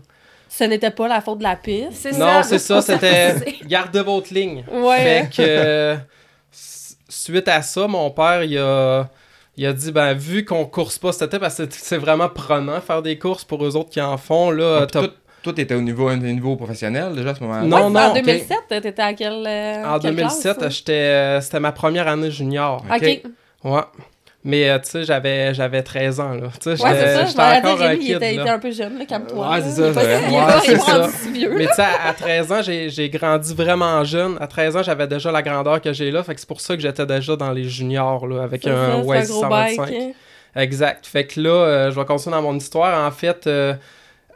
Ce 0.49 0.64
n'était 0.64 0.91
pas 0.91 1.08
la 1.08 1.20
faute 1.20 1.38
de 1.38 1.43
la 1.43 1.56
piste. 1.56 1.93
C'est 1.94 2.12
Non, 2.12 2.43
ça. 2.43 2.43
c'est 2.44 2.58
ça, 2.58 2.81
c'était 2.82 3.35
gardez 3.67 4.02
votre 4.02 4.32
ligne. 4.32 4.64
Ouais. 4.70 4.99
Fait 4.99 5.29
que 5.37 5.43
euh, 5.43 5.96
suite 7.08 7.49
à 7.49 7.62
ça, 7.62 7.87
mon 7.87 8.11
père, 8.11 8.44
il 8.44 8.56
a, 8.58 9.08
il 9.56 9.67
a 9.67 9.73
dit 9.73 9.93
ben 9.93 10.14
vu 10.14 10.44
qu'on 10.44 10.64
course 10.67 10.99
pas 10.99 11.12
cet 11.12 11.23
été, 11.29 11.38
parce 11.38 11.56
que 11.56 11.64
c'est- 11.70 11.96
vraiment 11.96 12.29
prenant 12.29 12.81
faire 12.81 13.02
des 13.02 13.19
courses 13.19 13.44
pour 13.44 13.64
eux 13.64 13.76
autres 13.76 13.91
qui 13.91 14.00
en 14.00 14.17
font 14.17 14.50
là. 14.50 14.81
Ah, 14.82 14.87
Toi, 14.87 15.08
toi, 15.43 15.52
t'étais 15.52 15.75
au 15.75 15.81
niveau, 15.82 16.08
un 16.08 16.17
niveau 16.17 16.56
professionnel 16.56 17.14
déjà 17.14 17.31
à 17.31 17.35
ce 17.35 17.41
moment-là? 17.43 17.62
Non, 17.62 17.87
Ouais, 17.87 17.91
non, 17.91 18.00
En 18.00 18.11
ok. 18.17 18.23
2007, 18.25 18.58
t'étais 18.69 19.02
à 19.02 19.12
quelle. 19.14 19.44
euh, 19.46 19.85
en 19.85 19.99
quelle 19.99 20.14
2007, 20.17 20.58
classe, 20.58 20.75
j'étais, 20.76 20.93
euh, 20.93 21.41
c'était 21.41 21.61
ma 21.61 21.73
première 21.73 22.08
année 22.08 22.31
junior. 22.31 22.82
Ok. 22.94 23.20
Ouais. 23.64 23.81
Mais 24.46 24.69
euh, 24.69 24.79
tu 24.79 24.91
sais, 24.91 25.05
j'avais, 25.05 25.55
j'avais 25.55 25.82
13 25.82 26.20
ans 26.20 26.35
là. 26.35 26.49
Tu 26.61 26.76
sais, 26.76 26.82
Ouais, 26.82 27.25
j'étais, 27.26 27.41
encore 27.41 27.81
un 27.82 27.88
Rémi, 27.88 28.02
il 28.05 28.06
kid. 28.08 28.17
était, 28.17 28.32
il 28.32 28.37
là. 28.37 28.43
était 28.43 28.50
un 28.52 28.58
peu 28.58 28.70
jeune, 28.73 28.99
là, 28.99 29.05
comme 29.08 29.26
toi. 29.26 29.50
Ouais, 29.50 29.62
c'est 29.62 29.70
ça, 29.70 29.88
Il 29.88 30.76
pas 30.79 31.08
si 31.08 31.32
vieux. 31.32 31.55
Mais 31.56 31.67
tu 31.67 31.75
sais, 31.75 31.82
à 31.82 32.08
à 32.08 32.12
13 32.12 32.52
ans, 32.52 32.61
j'ai 32.62 32.91
j'ai 32.91 33.08
grandi 33.08 33.55
vraiment 33.55 34.05
jeune. 34.05 34.37
À 34.41 34.46
13 34.46 34.76
ans, 34.76 34.82
j'avais 34.82 35.06
déjà 35.06 35.32
la 35.32 35.41
grandeur 35.43 35.81
que 35.81 35.93
j'ai 35.94 36.11
là. 36.11 36.23
Fait 36.23 36.35
que 36.35 36.41
c'est 36.41 36.49
pour 36.49 36.61
ça 36.61 36.76
que 36.76 36.82
j'étais 36.82 37.06
déjà 37.06 37.37
dans 37.37 37.52
les 37.52 37.64
juniors, 37.64 38.26
là, 38.26 38.43
avec 38.43 38.62
C'est 38.64 38.70
un 38.70 38.99
Waze 39.02 39.31
gros 39.31 39.41
125. 39.41 39.76
bike. 39.88 39.94
hein. 39.94 40.11
Exact. 40.56 41.06
Fait 41.06 41.25
que 41.26 41.41
là, 41.41 41.50
euh, 41.50 41.91
je 41.91 41.99
vais 41.99 42.05
continuer 42.05 42.37
dans 42.37 42.43
mon 42.43 42.55
histoire. 42.56 43.06
En 43.06 43.11
fait, 43.11 43.46
euh, 43.46 43.73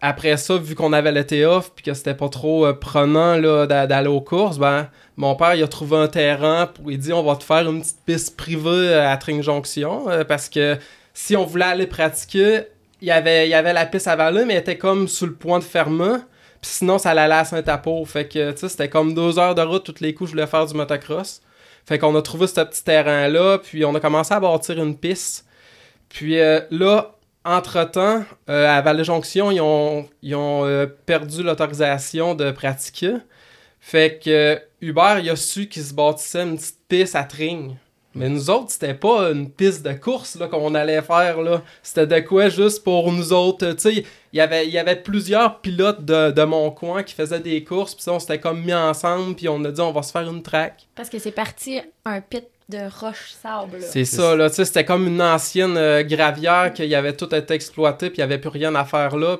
après 0.01 0.37
ça, 0.37 0.57
vu 0.57 0.75
qu'on 0.75 0.93
avait 0.93 1.13
l'été 1.13 1.45
off 1.45 1.73
puis 1.75 1.85
que 1.85 1.95
c'était 1.95 2.15
pas 2.15 2.29
trop 2.29 2.67
euh, 2.67 2.73
prenant 2.73 3.37
là, 3.37 3.67
d'a- 3.67 3.87
d'aller 3.87 4.09
aux 4.09 4.21
courses, 4.21 4.59
ben, 4.59 4.89
mon 5.17 5.35
père, 5.35 5.55
il 5.55 5.63
a 5.63 5.69
trouvé 5.69 5.97
un 5.97 6.09
terrain 6.09 6.67
pour 6.67 6.91
il 6.91 6.99
dit 6.99 7.13
on 7.13 7.23
va 7.23 7.37
te 7.37 7.45
faire 7.45 7.69
une 7.69 7.81
petite 7.81 8.05
piste 8.07 8.37
privée 8.37 8.95
à 8.95 9.17
Tring 9.17 9.43
Jonction 9.43 10.09
euh, 10.09 10.25
parce 10.25 10.49
que 10.49 10.77
si 11.15 11.37
on 11.37 11.45
voulait 11.45 11.65
aller 11.65 11.87
pratiquer, 11.87 12.63
il 13.01 13.09
y 13.09 13.11
avait, 13.11 13.47
il 13.47 13.51
y 13.51 13.55
avait 13.55 13.73
la 13.73 13.87
piste 13.87 14.09
à 14.09 14.17
Vallée, 14.17 14.45
mais 14.45 14.55
elle 14.55 14.61
était 14.61 14.79
comme 14.79 15.09
sur 15.09 15.27
le 15.27 15.35
point 15.35 15.59
de 15.59 15.65
fermer. 15.65 16.17
Puis 16.61 16.73
sinon, 16.73 16.99
ça 16.99 17.11
allait 17.11 17.33
à 17.33 17.45
Saint-Apo. 17.45 18.05
Fait 18.05 18.27
que, 18.27 18.51
tu 18.53 18.59
sais, 18.59 18.69
c'était 18.69 18.89
comme 18.89 19.15
deux 19.15 19.39
heures 19.39 19.55
de 19.55 19.63
route 19.63 19.85
tous 19.85 20.01
les 20.03 20.15
coups, 20.15 20.31
je 20.31 20.35
voulais 20.35 20.47
faire 20.47 20.67
du 20.67 20.75
motocross. 20.75 21.41
Fait 21.87 21.99
qu'on 21.99 22.15
a 22.17 22.23
trouvé 22.23 22.47
ce 22.47 22.61
petit 22.61 22.85
terrain-là, 22.85 23.59
puis 23.59 23.85
on 23.85 23.95
a 23.95 24.01
commencé 24.01 24.35
à 24.35 24.41
bâtir 24.41 24.83
une 24.83 24.97
piste. 24.97 25.47
Puis 26.09 26.39
euh, 26.41 26.61
là, 26.71 27.15
entre-temps, 27.45 28.25
euh, 28.51 28.69
à 28.69 28.81
Vallée-Jonction, 28.83 29.51
ils 29.51 29.61
ont, 29.61 30.07
euh, 30.65 30.87
perdu 31.07 31.43
l'autorisation 31.43 32.35
de 32.35 32.51
pratiquer. 32.51 33.15
Fait 33.81 34.21
que 34.23 34.31
euh, 34.31 34.59
Hubert, 34.81 35.19
il 35.21 35.31
a 35.31 35.37
su 35.37 35.69
qu'il 35.69 35.83
se 35.83 35.95
bâtissait 35.95 36.43
une 36.43 36.57
petite 36.57 36.79
piste 36.89 37.15
à 37.17 37.25
Tring. 37.25 37.77
Mais 38.15 38.29
nous 38.29 38.51
autres, 38.51 38.71
c'était 38.71 38.95
pas 38.95 39.31
une 39.31 39.49
piste 39.49 39.85
de 39.85 39.93
course 39.93 40.37
qu'on 40.51 40.75
allait 40.75 41.03
faire. 41.03 41.37
C'était 41.83 42.07
de 42.07 42.27
quoi 42.27 42.49
juste 42.49 42.83
pour 42.83 43.13
nous 43.13 43.33
autres. 43.33 43.77
Il 43.85 44.05
y 44.33 44.41
avait- 44.41 44.97
plusieurs 44.97 45.61
pilotes 45.61 46.05
de, 46.05 46.33
de 46.33 46.43
mon 46.43 46.71
coin 46.73 47.03
qui 47.05 47.15
faisaient 47.15 47.39
des 47.39 47.63
courses. 47.63 47.95
Puis 47.95 48.09
on 48.09 48.19
s'était 48.19 48.41
comme 48.41 48.65
mis 48.65 48.75
ensemble. 48.75 49.37
Puis 49.37 49.49
on 49.49 49.63
a 49.65 49.71
dit, 49.71 49.81
on 49.81 49.93
va 49.93 50.03
se 50.03 50.11
faire 50.11 50.29
une 50.29 50.43
track. 50.43 50.89
Parce 50.97 51.09
que 51.09 51.19
c'est 51.21 51.31
parti 51.31 51.81
un 52.05 52.21
pit 52.21 52.45
de 52.69 52.79
roche-sable. 53.01 53.79
C'est 53.81 54.05
ça, 54.05 54.37
là. 54.37 54.51
Tu 54.51 54.57
sais, 54.57 54.65
c'était 54.67 54.85
comme 54.85 55.07
une 55.07 55.23
ancienne 55.23 55.77
euh, 55.77 56.03
gravière 56.03 56.73
qu'il 56.75 56.87
y 56.87 56.95
avait 56.95 57.15
tout 57.15 57.35
été 57.35 57.55
exploité, 57.55 58.09
puis 58.11 58.19
il 58.19 58.21
n'y 58.21 58.25
avait 58.25 58.39
plus 58.39 58.51
rien 58.51 58.75
à 58.75 58.85
faire 58.85 59.17
là. 59.17 59.39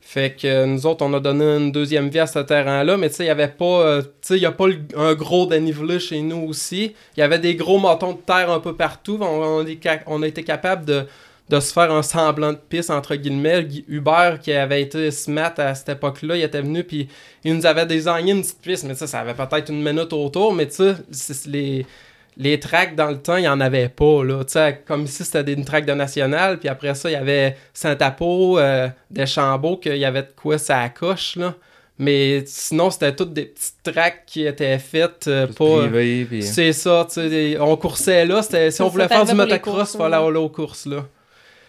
Fait 0.00 0.34
que 0.38 0.46
euh, 0.46 0.66
nous 0.66 0.84
autres, 0.84 1.04
on 1.04 1.14
a 1.14 1.20
donné 1.20 1.44
une 1.44 1.72
deuxième 1.72 2.08
vie 2.10 2.18
à 2.18 2.26
ce 2.26 2.40
terrain-là, 2.40 2.96
mais 2.98 3.08
tu 3.08 3.16
sais, 3.16 3.22
il 3.22 3.26
n'y 3.26 3.30
avait 3.30 3.48
pas. 3.48 3.64
euh, 3.64 4.02
tu 4.02 4.08
sais, 4.22 4.36
il 4.36 4.40
n'y 4.40 4.46
a 4.46 4.52
pas 4.52 4.66
le- 4.66 4.80
un 4.96 5.14
gros 5.14 5.46
dénivelé 5.46 5.98
chez 5.98 6.20
nous 6.20 6.46
aussi. 6.48 6.94
Il 7.16 7.20
y 7.20 7.22
avait 7.22 7.38
des 7.38 7.54
gros 7.54 7.78
motons 7.78 8.12
de 8.12 8.18
terre 8.20 8.50
un 8.50 8.60
peu 8.60 8.74
partout. 8.76 9.18
On, 9.20 9.24
on 9.24 9.66
est 9.66 9.78
ca- 9.82 10.02
on 10.06 10.22
a 10.22 10.26
été 10.26 10.42
capable 10.42 10.84
de, 10.84 11.04
de 11.48 11.60
se 11.60 11.72
faire 11.72 11.90
un 11.90 12.02
semblant 12.02 12.52
de 12.52 12.58
piste, 12.58 12.90
entre 12.90 13.14
guillemets. 13.14 13.66
Hubert, 13.88 14.40
qui 14.40 14.52
avait 14.52 14.82
été 14.82 15.10
SMAT 15.10 15.54
à 15.58 15.74
cette 15.74 15.88
époque-là, 15.90 16.36
il 16.36 16.42
était 16.42 16.60
venu, 16.60 16.84
puis 16.84 17.08
il 17.44 17.54
nous 17.56 17.64
avait 17.64 17.86
désigné 17.86 18.32
une 18.32 18.42
petite 18.42 18.60
piste, 18.60 18.84
mais 18.84 18.94
ça, 18.94 19.06
ça 19.06 19.20
avait 19.20 19.32
peut-être 19.34 19.70
une 19.70 19.82
minute 19.82 20.12
autour, 20.12 20.52
mais 20.52 20.66
tu 20.68 20.74
sais, 20.74 20.94
c'est- 21.12 21.46
les 21.46 21.86
les 22.36 22.58
tracks 22.60 22.94
dans 22.96 23.10
le 23.10 23.18
temps, 23.18 23.36
il 23.36 23.42
n'y 23.42 23.48
en 23.48 23.60
avait 23.60 23.88
pas. 23.88 24.24
Là. 24.24 24.44
Tu 24.44 24.52
sais, 24.52 24.82
comme 24.86 25.04
ici, 25.04 25.24
c'était 25.24 25.44
des 25.44 25.52
une 25.52 25.64
track 25.64 25.86
de 25.86 25.92
national, 25.92 26.58
puis 26.58 26.68
après 26.68 26.94
ça, 26.94 27.08
il 27.10 27.12
y 27.12 27.16
avait 27.16 27.56
Saint-Apo, 27.72 28.58
euh, 28.58 28.88
Deschambault, 29.10 29.76
qu'il 29.76 29.96
y 29.96 30.04
avait 30.04 30.22
de 30.22 30.32
quoi 30.36 30.58
ça 30.58 30.88
coche. 30.88 31.36
Là. 31.36 31.54
Mais 31.98 32.42
sinon, 32.46 32.90
c'était 32.90 33.14
toutes 33.14 33.32
des 33.32 33.44
petites 33.44 33.76
tracks 33.84 34.24
qui 34.26 34.44
étaient 34.46 34.78
faites 34.80 35.26
euh, 35.28 35.46
pas. 35.46 35.64
euh, 35.64 35.88
puis- 36.26 36.42
C'est 36.42 36.72
ça, 36.72 37.04
tu 37.08 37.14
sais, 37.14 37.28
des- 37.28 37.56
on 37.60 37.76
coursait 37.76 38.24
là. 38.24 38.42
c'était- 38.42 38.70
Si 38.72 38.82
on 38.82 38.88
voulait 38.88 39.06
faire 39.06 39.24
du 39.24 39.30
motocross, 39.36 39.74
courses, 39.76 39.94
il 39.94 39.98
fallait 39.98 40.16
aller 40.16 40.36
aux 40.38 40.48
courses. 40.48 40.86
Là. 40.86 41.04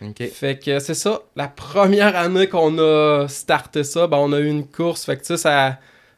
Ok. 0.02 0.28
Fait 0.30 0.58
que 0.58 0.80
c'est 0.80 0.94
ça. 0.96 1.22
La 1.36 1.48
première 1.56 2.16
année 2.16 2.48
qu'on 2.48 2.78
a 2.80 3.28
starté 3.28 3.84
ça, 3.84 4.08
ben, 4.08 4.18
on 4.18 4.34
a 4.34 4.40
eu 4.40 4.48
une 4.48 4.66
course. 4.68 5.06
Fait 5.06 5.16
que 5.16 5.22
tu 5.22 5.28
sais, 5.28 5.38
ça, 5.38 5.78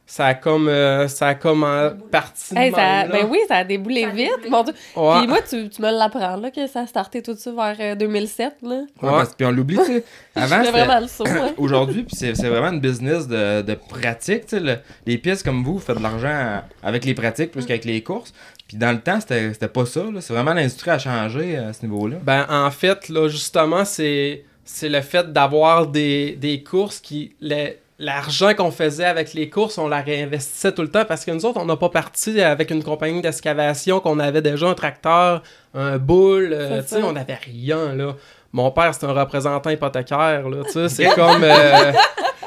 ça 0.10 0.28
a 0.28 0.34
comme, 0.36 0.70
euh, 0.70 1.08
ça 1.10 1.28
a 1.28 1.36
comme 1.36 1.64
euh, 1.66 1.90
parti 2.12 2.54
de 2.56 2.60
Hey, 2.60 2.72
ça, 2.72 2.78
même, 2.78 3.10
là. 3.12 3.20
ben 3.22 3.28
oui, 3.30 3.40
ça 3.48 3.58
a 3.58 3.64
déboulé 3.66 4.04
Ça 4.04 4.08
a 4.08 4.12
vite. 4.12 4.30
déboulé. 4.42 4.50
Mon 4.50 4.64
Dieu. 4.64 4.74
Ouais. 4.96 5.18
Puis 5.20 5.28
moi, 5.28 5.38
tu, 5.48 5.70
tu 5.70 5.82
me 5.82 5.92
l'apprends, 5.92 6.38
là, 6.38 6.50
que 6.50 6.66
ça 6.66 6.80
a 6.82 6.88
starté 6.88 7.22
tout 7.22 7.36
ça 7.38 7.52
vers 7.52 7.76
euh, 7.80 7.96
2007, 7.96 8.56
là. 8.64 8.70
Ouais, 8.70 8.80
Ouais. 8.80 8.86
parce- 9.02 9.36
puis 9.36 9.46
on 9.46 9.52
l'oublie, 9.52 9.78
tu 9.78 9.86
sais. 9.86 10.04
Avant, 10.36 10.64
vraiment 10.64 11.00
le 11.02 11.08
saut, 11.08 11.26
hein. 11.28 11.52
Aujourd'hui, 11.58 12.04
puis 12.04 12.16
c'est 12.16 12.34
c'est 12.36 12.48
vraiment 12.50 12.70
une 12.72 12.80
business 12.80 13.28
de, 13.28 13.62
de 13.62 13.74
pratique. 13.76 14.46
tu 14.46 14.56
sais, 14.58 14.60
le- 14.62 14.78
les 15.06 15.18
pièces 15.18 15.44
comme 15.44 15.64
vous, 15.64 15.74
vous 15.74 15.80
faites 15.80 15.98
de 15.98 16.04
l'argent 16.04 16.62
avec 16.82 17.04
les 17.06 17.14
pratiques 17.14 17.52
plus 17.52 17.66
qu'avec 17.66 17.84
les 17.86 18.02
courses. 18.02 18.34
Puis 18.68 18.78
dans 18.78 18.92
le 18.94 19.00
temps, 19.00 19.20
c'était 19.20 19.52
c'était 19.54 19.68
pas 19.68 19.86
ça. 19.86 20.04
là. 20.04 20.22
C'est 20.22 20.34
vraiment 20.34 20.54
l'industrie 20.54 20.92
a 20.92 21.00
changé 21.00 21.58
à 21.58 21.74
ce 21.74 21.86
niveau-là. 21.86 22.18
Ben, 22.24 22.46
en 22.50 22.72
fait, 22.72 23.10
là, 23.10 23.28
justement, 23.28 23.84
c'est, 23.86 24.44
c'est 24.66 24.90
le 24.90 25.02
fait 25.02 25.32
d'avoir 25.34 25.88
des, 25.88 26.32
des 26.40 26.64
courses 26.64 27.00
qui. 27.00 27.34
les- 27.42 27.78
L'argent 28.00 28.54
qu'on 28.54 28.70
faisait 28.70 29.06
avec 29.06 29.34
les 29.34 29.50
courses, 29.50 29.80
on 29.80 29.88
la 29.88 30.02
réinvestissait 30.02 30.72
tout 30.72 30.84
le 30.84 30.88
temps 30.92 31.04
parce 31.06 31.26
que 31.26 31.32
nous 31.32 31.44
autres, 31.46 31.60
on 31.60 31.66
n'a 31.66 31.76
pas 31.78 31.90
parti 31.90 32.40
avec 32.42 32.70
une 32.70 32.84
compagnie 32.84 33.22
d'excavation 33.22 34.00
qu'on 34.00 34.20
avait 34.20 34.44
déjà 34.44 34.68
un 34.68 34.76
tracteur, 34.76 35.42
un 35.74 35.98
boule, 35.98 36.52
euh, 36.54 36.82
tu 36.84 36.90
sais, 36.90 37.02
on 37.04 37.14
n'avait 37.14 37.34
rien, 37.44 37.96
là. 37.96 38.16
Mon 38.54 38.70
père, 38.72 38.94
c'est 38.94 39.06
un 39.06 39.14
représentant 39.14 39.70
hypothécaire, 39.72 40.48
là, 40.48 40.64
tu 40.66 40.72
sais, 40.74 40.90
c'est 40.90 41.06
comme... 41.16 41.44
euh, 41.44 41.92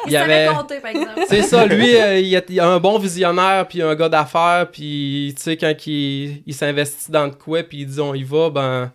Il 0.07 0.17
avait- 0.17 0.49
compter, 0.55 0.79
par 0.79 0.93
exemple. 0.93 1.21
C'est 1.29 1.43
ça, 1.43 1.67
lui, 1.67 1.97
euh, 1.97 2.19
il, 2.21 2.35
a, 2.37 2.41
il 2.49 2.61
a 2.61 2.69
un 2.69 2.79
bon 2.79 2.99
visionnaire, 2.99 3.67
puis 3.67 3.83
un 3.83 3.95
gars 3.97 4.09
d'affaires, 4.09 4.69
puis 4.71 5.35
tu 5.37 5.43
sais, 5.43 5.57
quand 5.57 5.75
il, 5.87 6.43
il 6.47 6.55
s'investit 6.55 7.11
dans 7.11 7.25
le 7.25 7.33
quoi, 7.33 7.65
puis 7.65 7.79
il 7.81 7.87
dit 7.87 8.01
on 8.01 8.15
y 8.15 8.23
va, 8.23 8.51
ben, 8.51 8.93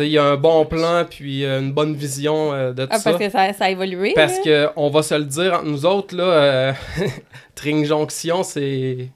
il 0.00 0.18
a 0.18 0.24
un 0.24 0.36
bon 0.36 0.64
plan, 0.66 1.04
puis 1.08 1.44
euh, 1.44 1.60
une 1.60 1.72
bonne 1.72 1.94
vision 1.94 2.52
euh, 2.52 2.72
de 2.72 2.84
tout 2.84 2.90
Ah, 2.92 2.98
ça. 2.98 3.10
parce 3.12 3.22
que 3.24 3.30
ça, 3.30 3.52
ça 3.52 3.64
a 3.66 3.70
évolué. 3.70 4.12
Parce 4.14 4.38
que, 4.40 4.68
on 4.76 4.90
va 4.90 5.02
se 5.02 5.14
le 5.14 5.24
dire 5.24 5.54
entre 5.54 5.66
nous 5.66 5.86
autres, 5.86 6.16
là, 6.16 6.24
euh, 6.24 6.72
Tring 7.54 7.84
Jonction, 7.84 8.42
c'est. 8.42 9.08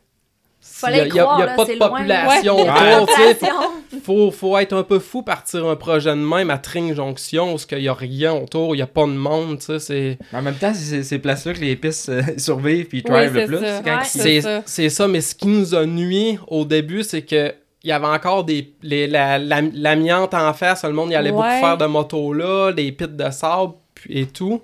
Il 0.89 0.95
n'y 0.95 1.01
a, 1.01 1.07
croire, 1.09 1.37
il 1.39 1.41
y 1.41 1.43
a 1.43 1.47
là, 1.47 1.55
pas 1.57 1.65
de 1.67 1.75
population 1.77 2.57
Ouais. 2.57 2.95
autour. 2.97 3.73
Faut, 4.03 4.31
faut 4.31 4.57
être 4.57 4.73
un 4.73 4.83
peu 4.83 4.99
fou 4.99 5.23
partir 5.23 5.67
un 5.67 5.77
projet 5.77 6.11
de 6.11 6.15
même 6.15 6.49
à 6.49 6.57
Tring 6.57 6.95
Jonction, 6.95 7.51
parce 7.51 7.67
qu'il 7.67 7.79
n'y 7.81 7.89
a 7.89 7.93
rien 7.93 8.33
autour, 8.33 8.75
il 8.75 8.79
n'y 8.79 8.83
a 8.83 8.87
pas 8.87 9.03
de 9.03 9.11
monde, 9.13 9.59
tu 9.59 9.67
sais. 9.67 9.79
C'est. 9.79 10.19
Mais 10.33 10.39
en 10.39 10.43
même 10.43 10.55
temps, 10.55 10.73
c'est 10.73 10.85
ces- 10.85 11.03
ces 11.03 11.19
places-là 11.19 11.53
que 11.53 11.61
les 11.61 11.77
pistes 11.77 12.09
euh, 12.09 12.23
survivent 12.39 12.87
puis 12.87 13.03
Oui, 13.07 13.13
thrive 13.13 13.35
le 13.35 13.47
plus. 13.47 13.57
Ouais. 13.59 13.81
ils- 13.85 14.05
C'est 14.05 14.19
C'est 14.21 14.41
ça. 14.41 14.63
c'est 14.65 14.89
ça, 14.89 15.07
mais 15.09 15.21
ce 15.21 15.35
qui 15.35 15.49
nous 15.49 15.75
a 15.75 15.85
nuit 15.85 16.39
au 16.47 16.65
début, 16.65 17.03
c'est 17.03 17.23
que 17.23 17.53
il 17.83 17.89
y 17.89 17.93
avait 17.93 18.07
encore 18.07 18.45
des 18.45 18.73
les- 18.83 19.07
la- 19.07 19.39
la- 19.39 19.61
l'amiante 19.63 20.35
en 20.35 20.53
face, 20.53 20.85
le 20.85 20.93
monde 20.93 21.11
y 21.11 21.15
allait 21.15 21.31
beaucoup 21.33 21.45
faire 21.49 21.79
de 21.79 21.87
motos 21.87 22.33
là, 22.33 22.73
des 22.73 22.93
pits 22.93 23.09
de 23.09 23.31
sable 23.31 23.73
puis- 23.95 24.21
et 24.21 24.27
tout. 24.27 24.61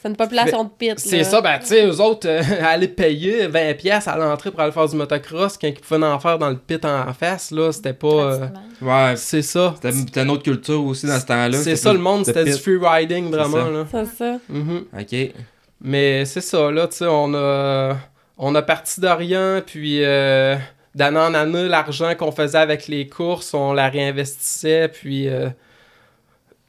C'est 0.00 0.08
une 0.08 0.16
population 0.16 0.62
de 0.62 0.68
pit. 0.78 0.94
C'est 0.96 1.18
là. 1.18 1.24
ça, 1.24 1.40
ben 1.40 1.58
tu 1.58 1.66
sais, 1.66 1.84
eux 1.84 2.00
autres 2.00 2.28
euh, 2.28 2.40
allaient 2.64 2.86
payer 2.86 3.48
20 3.48 3.74
pièces 3.76 4.06
à 4.06 4.16
l'entrée 4.16 4.52
pour 4.52 4.60
aller 4.60 4.70
faire 4.70 4.86
du 4.88 4.94
motocross 4.94 5.58
quand 5.58 5.66
ils 5.66 5.74
pouvaient 5.74 6.06
en 6.06 6.20
faire 6.20 6.38
dans 6.38 6.50
le 6.50 6.56
pit 6.56 6.84
en 6.84 7.12
face 7.12 7.50
là, 7.50 7.72
c'était 7.72 7.92
pas 7.94 8.06
euh. 8.06 8.46
Ouais, 8.80 9.14
c'est 9.16 9.42
ça. 9.42 9.72
c'était 9.74 9.90
c'était 9.92 10.22
une 10.22 10.30
autre 10.30 10.44
culture 10.44 10.84
aussi 10.84 11.06
dans 11.06 11.18
ce 11.18 11.26
temps-là. 11.26 11.58
C'est 11.58 11.74
ça 11.74 11.92
le 11.92 11.98
monde, 11.98 12.24
c'était 12.24 12.44
du 12.44 12.52
pit. 12.52 12.60
free 12.60 12.78
riding 12.80 13.28
C'est 13.30 13.36
vraiment 13.36 13.68
là. 13.70 13.86
C'est 13.90 14.04
ça. 14.06 14.36
Mhm. 14.48 14.84
Ok. 15.00 15.32
Mais 15.80 16.24
c'est 16.24 16.40
ça, 16.40 16.70
là, 16.70 16.86
tu 16.88 16.96
sais, 16.98 17.06
on 17.08 17.34
a, 17.34 17.96
on 18.36 18.54
a 18.54 18.62
parti 18.62 19.00
de 19.00 19.06
rien, 19.08 19.62
puis 19.66 20.04
euh, 20.04 20.56
d'année 20.98 21.18
en 21.20 21.32
année, 21.32 21.66
l'argent 21.68 22.14
qu'on 22.14 22.32
faisait 22.32 22.58
avec 22.58 22.86
les 22.88 23.08
courses, 23.08 23.54
on 23.54 23.72
la 23.72 23.88
réinvestissait, 23.88 24.88
puis 24.88 25.28
euh, 25.28 25.48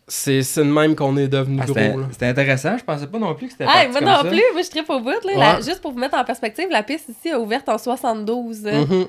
c'est 0.08 0.42
c'est 0.44 0.62
de 0.64 0.70
même 0.72 0.96
qu'on 0.96 1.16
est 1.18 1.28
devenu 1.28 1.60
Ah, 1.62 1.66
gros, 1.66 2.02
c'était 2.12 2.26
intéressant, 2.28 2.78
je 2.78 2.84
pensais 2.84 3.08
pas 3.08 3.20
non 3.20 3.36
plus 3.36 3.48
que 3.48 3.52
c'était 3.54 3.66
Ah, 3.68 3.88
moi 3.90 4.02
non 4.02 4.16
ça. 4.24 4.30
plus, 4.30 4.42
moi 4.54 4.62
je 4.64 4.70
tripe 4.70 4.90
au 4.90 5.00
bout. 5.00 5.10
Là, 5.10 5.18
La- 5.36 5.56
Ouais. 5.58 5.62
juste 5.64 5.82
pour 5.82 5.92
vous 5.92 6.00
mettre 6.00 6.18
en 6.18 6.24
perspective, 6.24 6.68
la 6.72 6.82
piste 6.84 7.10
ici 7.10 7.30
a 7.32 7.40
ouvert 7.40 7.62
en 7.68 7.78
72. 7.78 8.66
hein. 8.68 8.86
Mhm. 8.90 9.08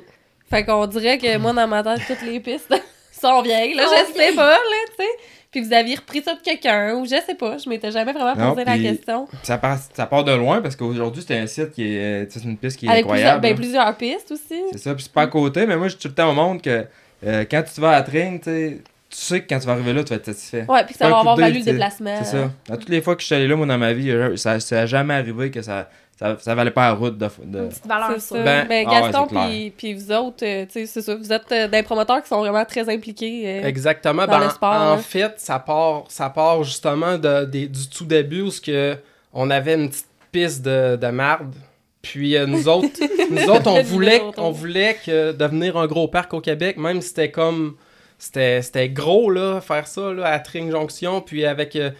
Fait 0.51 0.65
qu'on 0.65 0.87
dirait 0.87 1.17
que 1.19 1.37
moi, 1.39 1.53
dans 1.53 1.69
ma 1.69 1.83
tête, 1.83 2.01
toutes 2.09 2.23
les 2.23 2.41
pistes 2.41 2.69
sont 3.13 3.41
vieilles. 3.43 3.75
Là, 3.75 3.85
je 3.85 4.13
sais 4.19 4.35
pas, 4.35 4.51
là, 4.51 4.59
tu 4.89 5.05
sais. 5.05 5.11
Puis 5.51 5.61
vous 5.63 5.73
aviez 5.73 5.97
repris 5.97 6.23
ça 6.23 6.35
de 6.35 6.41
quelqu'un, 6.41 6.95
ou 6.95 7.05
je 7.05 7.17
sais 7.27 7.35
pas, 7.35 7.59
je 7.59 7.69
m'étais 7.69 7.91
jamais 7.91 8.13
vraiment 8.13 8.51
posé 8.51 8.65
la 8.65 8.79
question. 8.79 9.27
Ça 9.43 9.59
part, 9.59 9.79
ça 9.93 10.07
part 10.07 10.23
de 10.23 10.33
loin 10.33 10.61
parce 10.61 10.77
qu'aujourd'hui, 10.77 11.25
c'est 11.27 11.37
un 11.37 11.47
site 11.47 11.73
qui 11.73 11.97
est. 11.97 12.31
C'est 12.31 12.45
une 12.45 12.57
piste 12.57 12.79
qui 12.79 12.87
est 12.87 12.89
Avec 12.89 13.07
plusieurs, 13.07 13.35
incroyable. 13.35 13.43
ben, 13.43 13.49
là. 13.51 13.57
plusieurs 13.57 13.97
pistes 13.97 14.31
aussi. 14.31 14.63
C'est 14.73 14.79
ça, 14.79 14.95
puis 14.95 15.03
c'est 15.03 15.13
pas 15.13 15.23
à 15.23 15.27
côté, 15.27 15.67
mais 15.67 15.77
moi, 15.77 15.89
je 15.89 15.97
dis 15.97 16.03
tout 16.03 16.09
le 16.09 16.15
temps 16.15 16.31
au 16.31 16.35
monde 16.35 16.63
que 16.63 16.85
euh, 17.27 17.45
quand 17.51 17.63
tu 17.75 17.81
vas 17.81 17.91
à 17.97 18.03
Tring, 18.03 18.41
tu 18.41 18.45
sais, 18.45 18.79
tu 19.11 19.17
sais 19.19 19.41
que 19.43 19.49
quand 19.49 19.59
tu 19.59 19.67
vas 19.67 19.73
arriver 19.73 19.93
là, 19.93 20.05
tu 20.05 20.11
vas 20.11 20.17
être 20.17 20.27
satisfait. 20.27 20.65
Ouais, 20.69 20.85
puis 20.85 20.95
ça 20.95 21.09
va 21.11 21.19
avoir 21.19 21.37
valu 21.37 21.59
le 21.59 21.65
déplacement. 21.65 22.17
C'est 22.23 22.37
ça. 22.37 22.51
À 22.71 22.77
toutes 22.77 22.89
les 22.89 23.03
fois 23.03 23.17
que 23.17 23.23
je 23.23 23.27
suis 23.27 23.35
allé 23.35 23.49
là, 23.49 23.57
moi, 23.57 23.67
dans 23.67 23.77
ma 23.77 23.93
vie, 23.93 24.13
ça, 24.37 24.61
ça 24.61 24.83
a 24.83 24.87
jamais 24.87 25.15
arrivé 25.15 25.51
que 25.51 25.63
ça, 25.63 25.89
ça, 26.21 26.37
ça 26.39 26.55
valait 26.55 26.71
pas 26.71 26.89
la 26.89 26.93
route 26.93 27.17
de. 27.17 27.29
de- 27.45 27.59
Une 27.61 27.69
petite 27.71 27.87
valeur 27.87 28.21
ça. 28.21 28.35
Ben, 28.43 28.67
Ben, 28.69 28.85
ah 28.87 28.91
ouais, 28.93 29.01
Gaston 29.11 29.27
puis 29.27 29.71
puis 29.77 29.95
vous 29.95 30.13
autres, 30.13 30.45
euh, 30.45 30.67
tu 30.67 30.73
sais, 30.73 30.87
c'est 30.87 31.01
ça. 31.01 31.15
Vous 31.17 31.33
êtes 31.33 31.51
euh, 31.51 31.67
des 31.67 31.83
promoteurs 31.83 32.23
qui 32.23 32.29
sont 32.29 32.41
vraiment 32.41 32.65
très 32.67 32.89
impliqués. 32.89 33.43
euh, 33.47 33.67
Exactement. 33.67 34.27
dans 34.27 34.39
Ben, 34.39 34.45
le 34.45 34.51
sport, 34.51 34.71
en 34.71 34.93
hein. 34.93 34.99
fait, 34.99 35.33
ça 35.39 35.59
part, 35.59 36.05
ça 36.09 36.29
part 36.29 36.63
justement 36.63 37.17
de, 37.17 37.47
du 37.47 37.89
tout 37.89 38.05
début 38.05 38.43
où 38.43 38.51
ce 38.51 38.61
que 38.61 38.97
on 39.33 39.49
avait 39.51 39.75
une 39.75 39.89
petite 39.89 40.07
piste 40.31 40.63
de, 40.63 40.97
de 40.97 41.07
marde. 41.09 41.55
Puis 42.03 42.37
euh, 42.37 42.47
nous 42.47 42.69
autres, 42.69 42.89
nous 43.31 43.49
autres 43.51 43.67
on 43.71 43.83
voulait, 43.83 44.23
on 44.37 44.51
voulait 44.51 44.97
que 45.05 45.33
devenir 45.33 45.77
un 45.79 45.87
gros 45.87 46.09
parc 46.09 46.35
au 46.35 46.41
Québec, 46.41 46.77
même 46.77 47.01
si 47.01 47.09
c'était 47.09 47.31
comme 47.31 47.77
c'était 48.19 48.61
c'était 48.61 48.91
gros 48.91 49.31
là 49.31 49.61
faire 49.63 49.87
ça 49.87 50.13
là 50.13 50.27
à 50.27 50.39
Tring 50.39 50.71
Jonction 50.71 51.23
puis 51.23 51.47
avec 51.47 51.75
euh, 51.77 51.91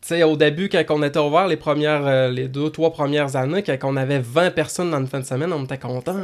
sais 0.00 0.22
au 0.22 0.36
début 0.36 0.68
quand 0.68 0.82
on 0.90 1.02
était 1.02 1.18
ouvert 1.18 1.46
les 1.46 1.56
premières 1.56 2.06
euh, 2.06 2.30
les 2.30 2.48
deux 2.48 2.70
trois 2.70 2.92
premières 2.92 3.36
années 3.36 3.62
quand 3.62 3.76
on 3.82 3.96
avait 3.96 4.20
20 4.20 4.50
personnes 4.52 4.90
dans 4.90 4.98
une 4.98 5.06
fin 5.06 5.20
de 5.20 5.24
semaine 5.24 5.52
on 5.52 5.64
était 5.64 5.78
content. 5.78 6.14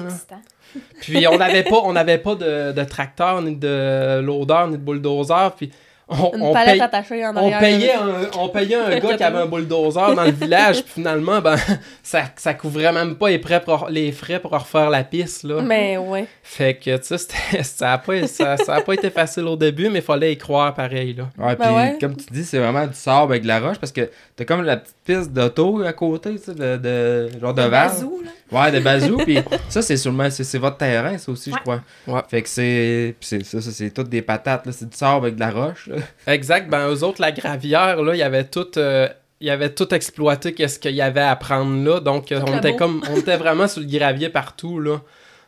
Puis 1.01 1.27
on 1.29 1.39
n'avait 1.39 1.63
pas, 1.63 1.81
on 1.85 1.93
n'avait 1.93 2.19
pas 2.19 2.35
de, 2.35 2.73
de 2.73 2.85
tracteur, 2.85 3.41
ni 3.43 3.55
de 3.57 4.21
loader, 4.21 4.65
ni 4.69 4.73
de 4.73 4.83
bulldozer. 4.83 5.51
Puis 5.57 5.71
on, 6.09 6.33
Une 6.37 6.43
on 6.43 6.53
palette 6.53 6.73
paye- 6.75 6.81
attachée 6.83 7.27
en 7.27 7.35
on 7.37 7.51
payait 7.59 7.95
un, 7.95 8.39
on 8.39 8.49
payait 8.51 8.75
un 8.77 8.99
gars 9.01 9.17
qui 9.17 9.23
avait 9.23 9.39
un 9.39 9.47
bulldozer 9.47 10.15
dans 10.15 10.25
le 10.25 10.31
village. 10.33 10.83
Puis 10.85 10.93
finalement, 10.97 11.41
ben, 11.41 11.57
ça, 12.03 12.25
ça 12.37 12.53
couvrait 12.55 12.93
même 12.93 13.17
pas 13.17 13.31
les 13.31 13.39
frais 13.39 13.61
pour, 13.61 13.89
les 13.89 14.13
frais 14.13 14.39
pour 14.39 14.51
refaire 14.51 14.91
la 14.91 15.03
piste. 15.05 15.45
Là. 15.45 15.63
Mais 15.63 15.97
ouais. 15.97 16.27
Fait 16.43 16.75
que, 16.75 16.97
tu 16.99 17.17
sais, 17.17 17.63
ça 17.63 17.93
a, 17.95 17.99
pas, 17.99 18.27
ça, 18.27 18.57
ça 18.59 18.75
a 18.75 18.81
pas 18.83 18.93
été 18.95 19.09
facile 19.11 19.45
au 19.45 19.57
début, 19.57 19.89
mais 19.89 20.01
il 20.01 20.05
fallait 20.05 20.33
y 20.33 20.37
croire 20.37 20.75
pareil. 20.75 21.15
Là. 21.15 21.25
Ouais, 21.39 21.57
Ben 21.57 21.65
puis 21.67 21.75
ouais. 21.75 21.97
comme 22.01 22.17
tu 22.17 22.27
dis, 22.31 22.45
c'est 22.45 22.59
vraiment 22.59 22.87
du 22.87 22.95
sable 22.95 23.33
avec 23.33 23.43
de 23.43 23.49
la 23.49 23.61
roche 23.61 23.79
parce 23.79 23.93
que 23.93 24.11
t'as 24.37 24.45
comme 24.45 24.63
la 24.63 24.77
petite 24.77 24.97
piste 25.05 25.33
d'auto 25.33 25.83
à 25.83 25.93
côté, 25.95 26.33
tu 26.37 26.45
sais, 26.45 26.55
de, 26.55 26.77
de 26.77 27.29
genre 27.41 27.55
de 27.55 27.67
bazou, 27.69 28.21
là. 28.25 28.31
Ouais, 28.55 28.71
de 28.73 28.81
bazou, 28.81 29.17
puis 29.19 29.39
ça, 29.69 29.83
c'est 29.83 29.97
sûrement, 29.97 30.31
c'est 30.31 30.45
c'est 30.45 30.59
votre 30.59 30.77
terrain, 30.77 31.19
ça 31.19 31.33
aussi, 31.33 31.51
je 31.51 31.57
crois. 31.57 31.81
Ouais. 32.07 32.21
Fait 32.29 32.43
que 32.43 32.49
c'est, 32.49 33.15
puis 33.19 33.29
c'est 33.29 33.45
ça, 33.45 33.61
ça 33.61 33.71
c'est 33.71 33.91
toutes 33.91 34.09
des 34.09 34.23
patates, 34.23 34.67
là, 34.67 34.73
c'est 34.73 34.89
du 34.89 34.97
sable 34.97 35.27
avec 35.27 35.35
de 35.35 35.41
la 35.41 35.51
roche, 35.51 35.89
là. 35.89 35.97
Exact. 36.27 36.69
Ben, 36.71 36.89
eux 36.89 37.03
autres, 37.03 37.21
la 37.21 37.33
gravière, 37.33 38.03
là, 38.03 38.15
il 38.15 38.19
y 38.19 38.23
avait 38.23 38.45
tout. 38.45 38.67
euh, 38.79 39.09
il 39.41 39.49
y 39.49 39.51
avait 39.51 39.71
tout 39.75 39.93
exploité 39.95 40.55
qu'est-ce 40.55 40.79
qu'il 40.79 40.95
y 40.95 41.03
avait 41.03 41.21
à 41.21 41.37
prendre 41.37 41.85
là. 41.85 42.01
Donc, 42.01 42.33
euh, 42.33 42.41
on 42.47 42.57
était 42.57 42.71
beau. 42.71 42.77
comme. 42.79 43.03
On 43.11 43.17
était 43.17 43.37
vraiment 43.37 43.67
sur 43.69 43.81
le 43.83 43.87
gravier 43.89 44.29
partout, 44.31 44.79
là. 44.81 45.01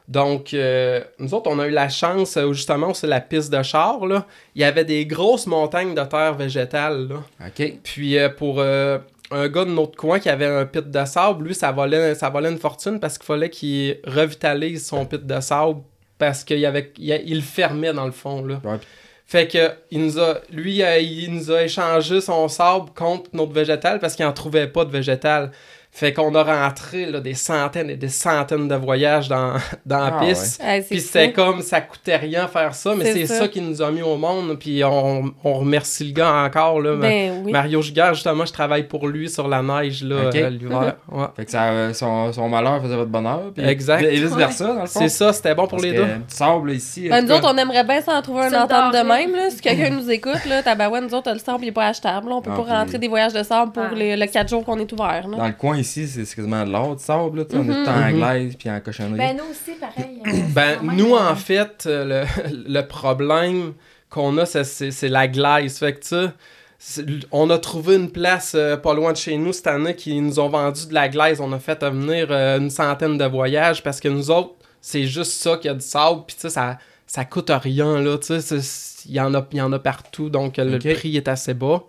Donc, 0.08 0.54
euh, 0.54 1.00
nous 1.18 1.34
autres, 1.34 1.50
on 1.50 1.58
a 1.58 1.66
eu 1.66 1.70
la 1.72 1.88
chance, 1.88 2.36
euh, 2.36 2.52
justement, 2.52 2.94
c'est 2.94 3.06
la 3.08 3.20
piste 3.20 3.52
de 3.52 3.60
char, 3.62 4.04
là. 4.06 4.26
Il 4.54 4.60
y 4.60 4.64
avait 4.64 4.84
des 4.84 5.04
grosses 5.06 5.46
montagnes 5.46 5.94
de 5.94 6.02
terre 6.02 6.34
végétale, 6.34 7.08
là. 7.08 7.46
OK. 7.46 7.72
Puis, 7.82 8.16
euh, 8.18 8.28
pour 8.28 8.56
euh, 8.60 8.98
un 9.30 9.48
gars 9.48 9.64
de 9.64 9.70
notre 9.70 9.96
coin 9.96 10.18
qui 10.18 10.28
avait 10.28 10.46
un 10.46 10.66
pit 10.66 10.88
de 10.88 11.04
sable, 11.04 11.46
lui, 11.46 11.54
ça 11.54 11.72
valait, 11.72 12.14
ça 12.14 12.30
valait 12.30 12.50
une 12.50 12.58
fortune 12.58 13.00
parce 13.00 13.18
qu'il 13.18 13.26
fallait 13.26 13.50
qu'il 13.50 13.98
revitalise 14.06 14.86
son 14.86 15.04
pit 15.04 15.24
de 15.24 15.40
sable 15.40 15.80
parce 16.18 16.44
qu'il 16.44 16.64
avait, 16.64 16.92
il, 16.98 17.42
fermait 17.42 17.92
dans 17.92 18.06
le 18.06 18.12
fond, 18.12 18.44
là. 18.44 18.60
Ouais. 18.64 18.78
Fait 19.26 19.48
que 19.48 19.72
il 19.90 20.04
nous 20.04 20.20
a, 20.20 20.38
lui, 20.52 20.82
il 21.00 21.34
nous 21.34 21.50
a 21.50 21.64
échangé 21.64 22.20
son 22.20 22.46
sable 22.46 22.90
contre 22.94 23.28
notre 23.32 23.52
végétal 23.52 23.98
parce 23.98 24.14
qu'il 24.14 24.24
en 24.24 24.32
trouvait 24.32 24.68
pas 24.68 24.84
de 24.84 24.92
végétal. 24.92 25.50
Fait 25.98 26.12
qu'on 26.12 26.34
a 26.34 26.42
rentré 26.44 27.06
là, 27.06 27.20
des 27.20 27.32
centaines 27.32 27.88
et 27.88 27.96
des 27.96 28.10
centaines 28.10 28.68
de 28.68 28.74
voyages 28.74 29.28
dans, 29.28 29.54
dans 29.86 29.98
la 29.98 30.18
Ah 30.20 30.24
piste. 30.26 30.62
Ouais, 30.62 30.82
Puis 30.82 31.00
c'était 31.00 31.32
comme 31.32 31.62
ça 31.62 31.80
coûtait 31.80 32.16
rien 32.16 32.46
faire 32.48 32.74
ça, 32.74 32.94
mais 32.94 33.06
C'est 33.14 33.26
ça. 33.26 33.34
ça. 33.38 33.48
qui 33.48 33.62
nous 33.62 33.80
a 33.80 33.90
mis 33.90 34.02
au 34.02 34.16
monde. 34.18 34.58
Puis 34.60 34.84
on, 34.84 35.32
on 35.42 35.54
remercie 35.54 36.04
le 36.04 36.12
gars 36.12 36.32
encore. 36.44 36.82
Là, 36.82 36.96
Ben 36.96 37.40
oui. 37.44 37.50
Mario 37.50 37.80
Giguère, 37.80 38.12
justement, 38.12 38.44
je 38.44 38.52
travaille 38.52 38.82
pour 38.82 39.08
lui 39.08 39.30
sur 39.30 39.48
la 39.48 39.62
neige 39.62 40.02
là, 40.04 40.28
Ok. 40.28 40.34
euh, 40.36 40.50
l'hiver. 40.50 40.96
Ouais. 41.10 41.24
Fait 41.34 41.44
que 41.46 41.50
ça, 41.50 41.64
euh, 41.70 41.94
son, 41.94 42.30
son 42.32 42.48
malheur 42.50 42.82
faisait 42.82 42.96
votre 42.96 43.10
bonheur. 43.10 43.40
Puis 43.54 43.64
Exact. 43.64 44.02
Et 44.02 44.16
vice 44.16 44.34
versa, 44.34 44.66
dans 44.66 44.82
le 44.82 44.86
fond. 44.86 45.00
C'est 45.00 45.08
ça, 45.08 45.32
c'était 45.32 45.54
bon 45.54 45.62
pour 45.62 45.78
Parce 45.78 45.84
les 45.84 45.92
deux. 45.94 46.04
Du 46.04 46.10
sable, 46.28 46.72
ici. 46.72 47.06
en 47.06 47.10
Ben, 47.16 47.24
nous 47.24 47.32
autres, 47.32 47.50
on 47.50 47.56
aimerait 47.56 47.84
bien 47.84 48.02
s'en 48.02 48.20
trouver 48.20 48.42
un 48.42 48.62
entente 48.64 48.92
de 48.92 48.98
même. 48.98 49.32
Là. 49.34 49.48
Si 49.48 49.60
quelqu'un 49.62 49.88
nous 49.90 50.10
écoute, 50.10 50.44
là, 50.46 50.62
tabarouette, 50.62 51.04
nous 51.04 51.14
autres, 51.14 51.32
le 51.32 51.38
sable, 51.38 51.60
il 51.64 51.68
est 51.68 51.72
pas 51.72 51.86
achetable. 51.86 52.28
là. 52.28 52.34
On 52.34 52.42
peut 52.42 52.50
Ah, 52.52 52.56
pas 52.58 52.62
puis- 52.64 52.72
rentrer 52.72 52.98
des 52.98 53.08
voyages 53.08 53.32
de 53.32 53.42
sable 53.42 53.72
pour 53.72 53.84
Ah. 53.90 53.94
les, 53.94 54.14
le 54.14 54.26
4 54.26 54.48
jours 54.50 54.62
qu'on 54.62 54.78
est 54.78 54.92
ouvert. 54.92 55.26
Là. 55.26 55.36
Dans 55.38 55.46
le 55.46 55.52
coin 55.52 55.82
ici, 55.86 56.08
c'est 56.08 56.34
quasiment 56.34 56.64
de 56.66 56.70
l'or, 56.72 56.96
du 56.96 57.02
sable, 57.02 57.38
là, 57.38 57.44
tu 57.44 57.52
sais, 57.52 57.56
on 57.58 57.64
est 57.64 57.72
tout 57.84 57.90
Mhm. 57.90 58.04
en 58.04 58.10
Mhm. 58.10 58.16
glaise 58.16 58.56
puis 58.58 58.70
en 58.70 58.80
cochonnerie. 58.80 59.18
Ben, 59.18 59.36
nous 59.36 59.44
aussi, 59.50 59.78
pareil. 59.78 60.20
euh, 60.26 60.30
Ben, 60.54 60.78
nous, 60.82 61.14
euh, 61.14 61.30
en 61.30 61.36
fait, 61.36 61.84
euh, 61.86 62.24
le, 62.24 62.64
le 62.68 62.80
problème 62.86 63.72
qu'on 64.10 64.36
a, 64.38 64.46
c'est- 64.46 65.08
la 65.08 65.28
glace. 65.28 65.78
Fait 65.78 65.94
que, 65.94 66.00
tu 66.00 66.32
on 67.32 67.48
a 67.50 67.58
trouvé 67.58 67.96
une 67.96 68.10
place 68.10 68.52
euh, 68.54 68.76
pas 68.76 68.92
loin 68.94 69.12
de 69.12 69.16
chez 69.16 69.36
nous 69.38 69.52
cette 69.52 69.66
année 69.66 69.94
qui 69.96 70.20
nous 70.20 70.38
ont 70.38 70.48
vendu 70.50 70.86
de 70.86 70.94
la 70.94 71.08
glace. 71.08 71.40
On 71.40 71.52
a 71.52 71.58
fait 71.58 71.82
euh, 71.82 71.90
venir 71.90 72.28
euh, 72.30 72.58
une 72.58 72.68
centaine 72.70 73.16
de 73.16 73.24
voyages 73.24 73.82
parce 73.82 73.98
que 73.98 74.08
nous 74.08 74.30
autres, 74.30 74.54
c'est 74.82 75.04
juste 75.04 75.32
ça 75.32 75.56
qu'il 75.56 75.68
y 75.68 75.72
a 75.72 75.74
du 75.74 75.84
sable. 75.84 76.22
Puis, 76.26 76.36
tu 76.36 76.42
sais, 76.42 76.50
ça, 76.50 76.78
ça 77.06 77.24
coûte 77.24 77.50
rien, 77.50 78.00
là. 78.02 78.18
Tu 78.18 78.40
sais, 78.40 78.58
il 79.08 79.14
y, 79.14 79.20
en 79.20 79.34
a- 79.34 79.46
il 79.52 79.58
y 79.58 79.60
en 79.62 79.72
a 79.72 79.78
partout, 79.78 80.28
donc 80.28 80.58
euh, 80.58 80.64
le 80.64 80.78
prix 80.78 81.16
est 81.16 81.28
assez 81.28 81.54
bas. 81.54 81.82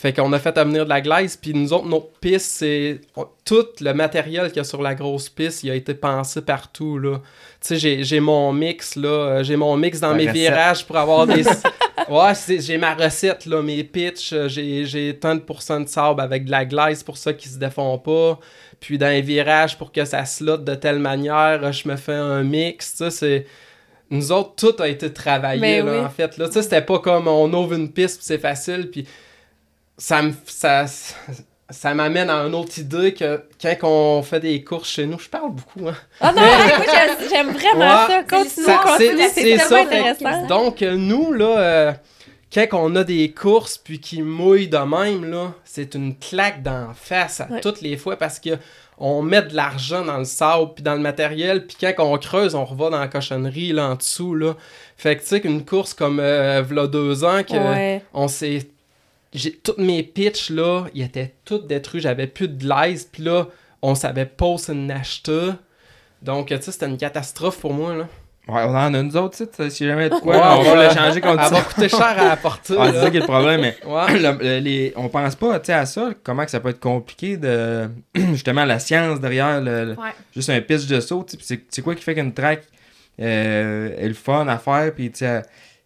Fait 0.00 0.14
qu'on 0.14 0.32
a 0.32 0.38
fait 0.38 0.56
venir 0.58 0.84
de 0.84 0.88
la 0.88 1.02
glace, 1.02 1.36
puis 1.36 1.52
nous 1.52 1.74
autres, 1.74 1.84
notre 1.86 2.08
piste, 2.20 2.46
c'est... 2.52 3.00
Tout 3.44 3.66
le 3.82 3.92
matériel 3.92 4.46
qu'il 4.48 4.56
y 4.56 4.60
a 4.60 4.64
sur 4.64 4.80
la 4.80 4.94
grosse 4.94 5.28
piste, 5.28 5.62
il 5.62 5.70
a 5.70 5.74
été 5.74 5.92
pensé 5.92 6.40
partout, 6.40 6.98
là. 6.98 7.18
Tu 7.18 7.22
sais, 7.60 7.76
j'ai- 7.76 8.02
j'ai 8.02 8.18
mon 8.20 8.50
mix, 8.54 8.96
là. 8.96 9.08
euh, 9.08 9.42
J'ai 9.42 9.56
mon 9.56 9.76
mix 9.76 10.00
dans 10.00 10.14
mes 10.14 10.22
recette. 10.22 10.34
virages 10.36 10.86
pour 10.86 10.96
avoir 10.96 11.26
des... 11.26 11.44
ouais, 12.08 12.34
c'est- 12.34 12.60
j'ai 12.60 12.78
ma 12.78 12.94
recette, 12.94 13.44
là, 13.44 13.60
mes 13.60 13.84
pitchs. 13.84 14.32
euh, 14.32 14.48
J'ai 14.48 14.86
j'ai 14.86 15.18
tant 15.18 15.34
de 15.34 15.40
pourcents 15.40 15.80
de 15.80 15.88
sable 15.88 16.22
avec 16.22 16.46
de 16.46 16.50
la 16.50 16.64
glace 16.64 17.02
pour 17.02 17.18
ça 17.18 17.34
qu'ils 17.34 17.50
se 17.50 17.58
défont 17.58 17.98
pas. 17.98 18.38
Puis 18.80 18.96
dans 18.96 19.08
les 19.10 19.20
virages, 19.20 19.76
pour 19.76 19.92
que 19.92 20.06
ça 20.06 20.24
slotte 20.24 20.64
de 20.64 20.74
telle 20.76 20.98
manière, 20.98 21.60
euh, 21.62 21.72
je 21.72 21.86
me 21.86 21.96
fais 21.96 22.14
un 22.14 22.42
mix, 22.42 22.92
tu 22.92 23.04
sais, 23.04 23.10
c'est... 23.10 23.46
Nous 24.08 24.32
autres, 24.32 24.54
tout 24.56 24.82
a 24.82 24.88
été 24.88 25.12
travaillé, 25.12 25.60
Mais 25.60 25.82
là, 25.82 25.92
oui. 25.92 25.98
en 25.98 26.08
fait. 26.08 26.38
Là, 26.38 26.46
tu 26.46 26.54
sais, 26.54 26.62
c'était 26.62 26.80
pas 26.80 27.00
comme 27.00 27.28
on 27.28 27.52
ouvre 27.52 27.74
une 27.74 27.92
piste, 27.92 28.16
puis 28.16 28.26
c'est 28.26 28.38
facile, 28.38 28.88
puis 28.90 29.06
ça 30.00 30.22
me... 30.22 30.32
Ça, 30.46 30.86
ça 31.72 31.94
m'amène 31.94 32.28
à 32.30 32.38
une 32.46 32.54
autre 32.56 32.76
idée 32.80 33.14
que 33.14 33.44
quand 33.62 33.76
on 33.84 34.22
fait 34.24 34.40
des 34.40 34.64
courses 34.64 34.88
chez 34.90 35.06
nous, 35.06 35.20
je 35.20 35.28
parle 35.28 35.52
beaucoup, 35.52 35.88
hein. 35.88 35.94
Ah 36.20 36.32
non, 36.32 36.42
écoute, 36.42 37.28
j'aime 37.30 37.50
vraiment 37.52 37.78
Ouais. 37.78 38.08
ça. 38.08 38.22
Continue, 38.28 38.66
Ça- 38.66 38.80
continue, 38.84 39.08
c'est- 39.18 39.28
c'est 39.28 39.40
c'est 39.42 39.56
tellement 39.56 39.68
ça. 39.68 39.80
intéressant. 39.82 40.46
Donc, 40.48 40.82
euh, 40.82 40.96
nous, 40.96 41.32
là, 41.32 41.58
euh, 41.58 41.92
quand 42.52 42.66
on 42.72 42.96
a 42.96 43.04
des 43.04 43.30
courses 43.30 43.78
puis 43.78 44.00
qui 44.00 44.20
mouillent 44.22 44.66
de 44.66 44.78
même, 44.78 45.30
là, 45.30 45.52
c'est 45.64 45.94
une 45.94 46.16
claque 46.18 46.64
d'en 46.64 46.88
face 46.92 47.40
à 47.40 47.46
Ouais. 47.48 47.60
toutes 47.60 47.80
les 47.82 47.96
fois 47.96 48.16
parce 48.16 48.40
que 48.40 48.50
on 48.98 49.22
met 49.22 49.42
de 49.42 49.54
l'argent 49.54 50.04
dans 50.04 50.18
le 50.18 50.24
sable 50.24 50.72
puis 50.74 50.82
dans 50.82 50.94
le 50.94 51.00
matériel 51.00 51.66
puis 51.68 51.76
quand 51.80 51.92
on 52.04 52.18
creuse, 52.18 52.56
on 52.56 52.64
revoit 52.64 52.90
dans 52.90 52.98
la 52.98 53.06
cochonnerie 53.06 53.72
là 53.72 53.90
en 53.90 53.94
dessous, 53.94 54.34
là. 54.34 54.56
Fait 54.96 55.14
que, 55.14 55.20
tu 55.22 55.28
sais, 55.28 55.40
qu'une 55.40 55.64
course 55.64 55.94
comme 55.94 56.18
euh, 56.18 56.62
v'là 56.62 56.88
deux 56.88 57.22
ans, 57.24 57.44
que 57.44 57.54
Ouais. 57.54 58.02
on 58.12 58.26
s'est... 58.26 58.66
J'ai... 59.32 59.52
Toutes 59.52 59.78
mes 59.78 60.02
pitches, 60.02 60.50
là, 60.50 60.86
ils 60.94 61.02
étaient 61.02 61.34
toutes 61.44 61.66
détruits. 61.66 62.00
J'avais 62.00 62.26
plus 62.26 62.48
de 62.48 62.58
glaise. 62.58 63.08
Puis 63.10 63.22
là, 63.22 63.46
on 63.82 63.94
savait 63.94 64.26
pas 64.26 64.46
où 64.46 64.58
c'est 64.58 64.72
une 64.72 64.90
acheter. 64.90 65.50
Donc, 66.22 66.48
tu 66.48 66.56
sais, 66.60 66.72
c'était 66.72 66.86
une 66.86 66.98
catastrophe 66.98 67.58
pour 67.60 67.72
moi, 67.72 67.94
là. 67.96 68.08
Ouais, 68.48 68.62
on 68.66 68.70
en 68.74 68.92
a 68.94 69.02
nous 69.02 69.16
autres, 69.16 69.38
tu 69.38 69.44
sais, 69.52 69.70
si 69.70 69.86
jamais 69.86 70.08
de 70.08 70.14
quoi, 70.16 70.34
Ouais, 70.36 70.42
on 70.58 70.74
va 70.74 70.88
l'échanger 70.88 71.20
contre 71.20 71.40
Elle 71.42 71.48
ça. 71.50 71.54
va 71.54 71.60
coûter 71.62 71.88
cher 71.88 72.02
à 72.02 72.30
apporter, 72.32 72.74
Ah, 72.76 72.90
c'est 72.92 73.00
ça 73.00 73.10
qui 73.10 73.18
est 73.18 73.20
le 73.20 73.26
problème, 73.26 73.60
mais 73.60 73.76
Ouais. 73.86 74.18
le- 74.18 74.38
le- 74.42 74.58
les, 74.58 74.92
on 74.96 75.08
pense 75.08 75.36
pas 75.36 75.60
tu 75.60 75.66
sais, 75.66 75.72
à 75.74 75.86
ça, 75.86 76.10
comment 76.24 76.44
que 76.44 76.50
ça 76.50 76.58
peut 76.58 76.70
être 76.70 76.80
compliqué 76.80 77.36
de 77.36 77.88
justement 78.32 78.64
la 78.64 78.80
science 78.80 79.20
derrière 79.20 79.60
le, 79.60 79.84
le- 79.84 79.90
Ouais. 79.92 80.10
juste 80.34 80.50
un 80.50 80.60
pitch 80.62 80.86
de 80.86 80.98
saut. 81.00 81.24
tu 81.28 81.36
sais, 81.40 81.60
c'est 81.68 81.82
quoi 81.82 81.94
qui 81.94 82.02
fait 82.02 82.14
qu'une 82.14 82.32
track 82.34 82.62
euh, 83.20 83.90
est 83.96 84.08
le 84.08 84.14
fun 84.14 84.48
à 84.48 84.58
faire, 84.58 84.92
puis 84.94 85.10
tu 85.12 85.18
sais, 85.18 85.42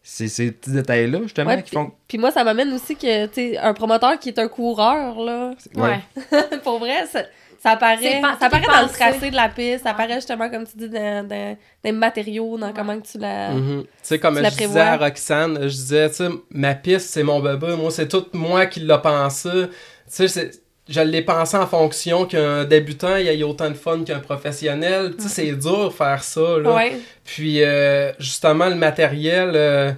c'est 0.07 0.29
ces 0.29 0.53
petits 0.53 0.71
détails-là 0.71 1.21
justement 1.23 1.51
Ouais, 1.51 1.63
qui 1.63 1.75
font. 1.75 1.91
Puis 2.07 2.19
moi, 2.19 2.31
ça 2.31 2.45
m'amène 2.45 2.73
aussi 2.75 2.95
que, 2.95 3.25
tu 3.27 3.35
sais, 3.35 3.59
un 3.59 3.73
promoteur 3.73 4.19
qui 4.19 4.29
est 4.29 4.39
un 4.39 4.49
coureur, 4.49 5.19
là, 5.19 5.53
Ouais. 5.75 5.99
pour 6.63 6.79
vrai, 6.79 7.07
ça, 7.11 7.23
ça 7.63 7.71
apparaît, 7.71 8.21
ça 8.21 8.47
apparaît 8.47 8.67
dans 8.67 8.83
le 8.83 8.93
tracé 8.93 9.31
de 9.31 9.35
la 9.37 9.49
piste, 9.49 9.85
ça 9.85 9.93
apparaît 9.93 10.17
justement, 10.17 10.51
comme 10.51 10.67
tu 10.67 10.77
dis, 10.77 10.91
dans, 10.91 11.27
dans, 11.27 11.29
dans 11.53 11.57
les 11.83 11.93
matériaux, 11.93 12.59
dans 12.59 12.67
Ouais. 12.67 12.73
comment 12.77 13.01
que 13.01 13.07
tu 13.07 13.17
la... 13.17 13.53
Mhm. 13.53 13.83
Tu 13.85 13.89
sais, 14.03 14.19
comme 14.19 14.37
Tu 14.37 14.45
je 14.45 14.49
disais 14.67 14.81
à 14.81 14.99
Roxane, 14.99 15.55
je 15.63 15.69
disais, 15.69 16.11
tu 16.11 16.17
sais, 16.17 16.29
ma 16.51 16.75
piste, 16.75 17.09
c'est 17.09 17.23
mon 17.23 17.41
bébé. 17.41 17.75
Moi, 17.77 17.91
c'est 17.91 18.07
tout 18.07 18.27
moi 18.35 18.67
qui 18.67 18.81
l'a 18.81 18.99
pensé. 18.99 19.49
Tu 19.51 19.69
sais, 20.09 20.29
c'est- 20.29 20.64
je 20.89 21.01
l'ai 21.01 21.23
pensé 21.23 21.57
en 21.57 21.67
fonction 21.67 22.27
qu'un 22.27 22.65
débutant, 22.65 23.17
il 23.17 23.27
ait 23.27 23.43
autant 23.43 23.71
de 23.71 23.75
fun 23.75 24.05
qu'un 24.05 24.19
professionnel. 24.21 25.15
Tu 25.17 25.23
sais, 25.25 25.29
c'est 25.29 25.53
dur 25.53 25.93
faire 25.97 26.23
ça, 26.23 26.59
là. 26.59 26.75
Ouais. 26.75 26.99
Puis, 27.25 27.63
euh, 27.63 28.13
justement, 28.19 28.69
le 28.69 28.75
matériel, 28.75 29.53
euh, 29.55 29.93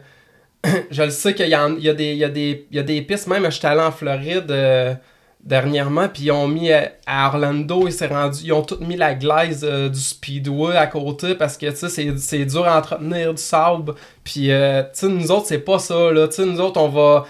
je 0.91 1.03
le 1.03 1.11
sais 1.11 1.35
qu'il 1.35 1.49
y, 1.49 1.57
en- 1.57 1.77
il 1.77 1.83
y, 1.85 1.89
a 1.89 1.95
des- 1.95 2.13
il 2.13 2.19
y, 2.19 2.25
a 2.25 2.29
des- 2.29 2.67
il 2.71 2.77
y 2.77 2.81
a 2.81 2.83
des 2.83 3.03
pistes. 3.03 3.27
Même, 3.27 3.51
j'étais 3.51 3.67
allé 3.67 3.81
en 3.81 3.91
Floride 3.93 4.51
euh, 4.51 4.95
dernièrement, 5.43 6.09
puis 6.09 6.25
ils 6.25 6.31
ont 6.33 6.49
mis 6.49 6.73
à, 6.73 6.93
à 7.07 7.29
Orlando, 7.29 7.87
ils, 7.89 8.07
rendu, 8.07 8.39
ils 8.45 8.53
ont 8.53 8.63
tout 8.63 8.79
mis 8.81 8.97
la 8.97 9.15
glaise 9.15 9.65
euh, 9.69 9.89
du 9.89 9.99
Speedway 10.01 10.77
à 10.77 10.87
côté 10.89 11.35
parce 11.37 11.57
que, 11.57 11.67
tu 11.71 11.77
sais, 11.77 11.89
c'est- 11.89 12.19
c'est 12.19 12.45
dur 12.45 12.67
à 12.67 12.79
entretenir 12.79 13.33
du 13.35 13.43
sable. 13.43 13.95
Puis, 14.25 14.51
euh, 14.51 14.83
tu 14.83 14.89
sais, 14.93 15.09
nous 15.09 15.31
autres, 15.31 15.47
c'est 15.47 15.59
pas 15.61 15.79
ça, 15.79 16.11
là. 16.13 16.27
Tu 16.29 16.37
sais, 16.37 16.47
nous 16.47 16.61
autres, 16.61 16.81
on 16.81 16.89
va... 16.89 17.27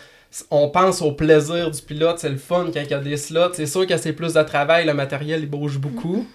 On 0.50 0.68
pense 0.68 1.02
au 1.02 1.12
plaisir 1.12 1.70
du 1.70 1.82
pilote, 1.82 2.18
c'est 2.18 2.28
le 2.28 2.36
fun 2.36 2.66
quand 2.72 2.80
il 2.80 2.90
y 2.90 2.94
a 2.94 3.00
des 3.00 3.16
slots. 3.16 3.52
C'est 3.54 3.66
sûr 3.66 3.86
que 3.86 3.96
c'est 3.96 4.12
plus 4.12 4.34
de 4.34 4.42
travail, 4.42 4.86
le 4.86 4.94
matériel, 4.94 5.40
il 5.40 5.48
bouge 5.48 5.78
beaucoup. 5.78 6.26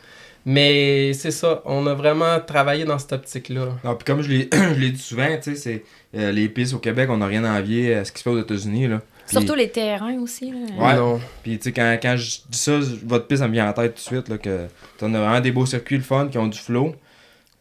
Mais 0.45 1.13
c'est 1.13 1.31
ça, 1.31 1.61
on 1.65 1.85
a 1.85 1.93
vraiment 1.93 2.39
travaillé 2.39 2.83
dans 2.83 2.97
cette 2.97 3.13
optique-là. 3.13 3.77
Non, 3.83 3.95
puis 3.95 4.05
comme 4.05 4.23
je 4.23 4.29
l'ai 4.29 4.49
je 4.53 4.79
l'ai 4.79 4.89
dit 4.89 5.01
souvent, 5.01 5.27
tu 5.37 5.51
sais, 5.51 5.55
c'est 5.55 5.83
euh, 6.15 6.31
les 6.31 6.49
pistes 6.49 6.73
au 6.73 6.79
Québec, 6.79 7.09
on 7.11 7.17
n'a 7.17 7.27
rien 7.27 7.43
à 7.43 7.59
envier 7.59 7.93
à 7.93 8.05
ce 8.05 8.11
qui 8.11 8.19
se 8.19 8.23
fait 8.23 8.31
aux 8.31 8.39
États-Unis 8.39 8.87
là. 8.87 9.01
Surtout 9.27 9.55
les 9.55 9.69
terrains 9.69 10.19
aussi. 10.19 10.51
Là. 10.51 10.57
Ouais. 10.77 10.95
Non. 10.95 11.19
Puis 11.43 11.57
tu 11.57 11.65
sais, 11.65 11.71
quand, 11.71 11.97
quand 12.01 12.17
je 12.17 12.39
dis 12.49 12.57
ça, 12.57 12.79
votre 13.05 13.27
piste, 13.27 13.41
ça 13.41 13.47
me 13.47 13.53
vient 13.53 13.69
en 13.69 13.73
tête 13.73 13.95
tout 13.95 14.01
de 14.01 14.15
suite, 14.15 14.29
là, 14.29 14.37
que 14.37 14.67
t'en 14.97 15.13
as 15.13 15.19
vraiment 15.19 15.39
des 15.39 15.51
beaux 15.51 15.65
circuits, 15.65 15.97
le 15.97 16.03
fun, 16.03 16.27
qui 16.27 16.37
ont 16.37 16.47
du 16.47 16.57
flow. 16.57 16.95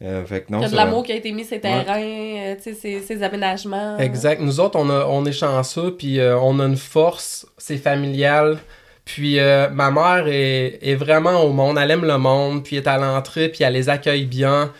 Euh, 0.03 0.25
fait 0.25 0.41
que 0.41 0.51
non, 0.51 0.59
Il 0.59 0.63
y 0.63 0.65
a 0.65 0.69
de 0.69 0.75
l'amour 0.75 1.03
qui 1.03 1.11
a 1.11 1.15
été 1.15 1.31
mis 1.31 1.43
ces 1.43 1.59
terrains, 1.59 2.01
euh, 2.01 2.55
tu 2.55 2.63
sais, 2.63 2.73
ces, 2.73 3.01
ces 3.01 3.21
aménagements. 3.21 3.97
Exact. 3.97 4.41
Nous 4.41 4.59
autres, 4.59 4.79
on, 4.79 4.89
a, 4.89 5.05
on 5.05 5.23
est 5.25 5.31
chanceux, 5.31 5.95
puis 5.95 6.19
euh, 6.19 6.37
on 6.39 6.59
a 6.59 6.65
une 6.65 6.77
force, 6.77 7.45
c'est 7.57 7.77
familial. 7.77 8.57
Puis 9.05 9.39
euh, 9.39 9.69
ma 9.69 9.91
mère 9.91 10.25
est, 10.27 10.79
est 10.81 10.95
vraiment 10.95 11.41
au 11.43 11.51
monde, 11.51 11.77
elle 11.79 11.91
aime 11.91 12.05
le 12.05 12.17
monde, 12.17 12.63
puis 12.63 12.77
elle 12.77 12.83
est 12.83 12.87
à 12.87 12.97
l'entrée, 12.97 13.49
puis 13.49 13.63
elle 13.63 13.73
les 13.73 13.89
accueille 13.89 14.25
bien. 14.25 14.71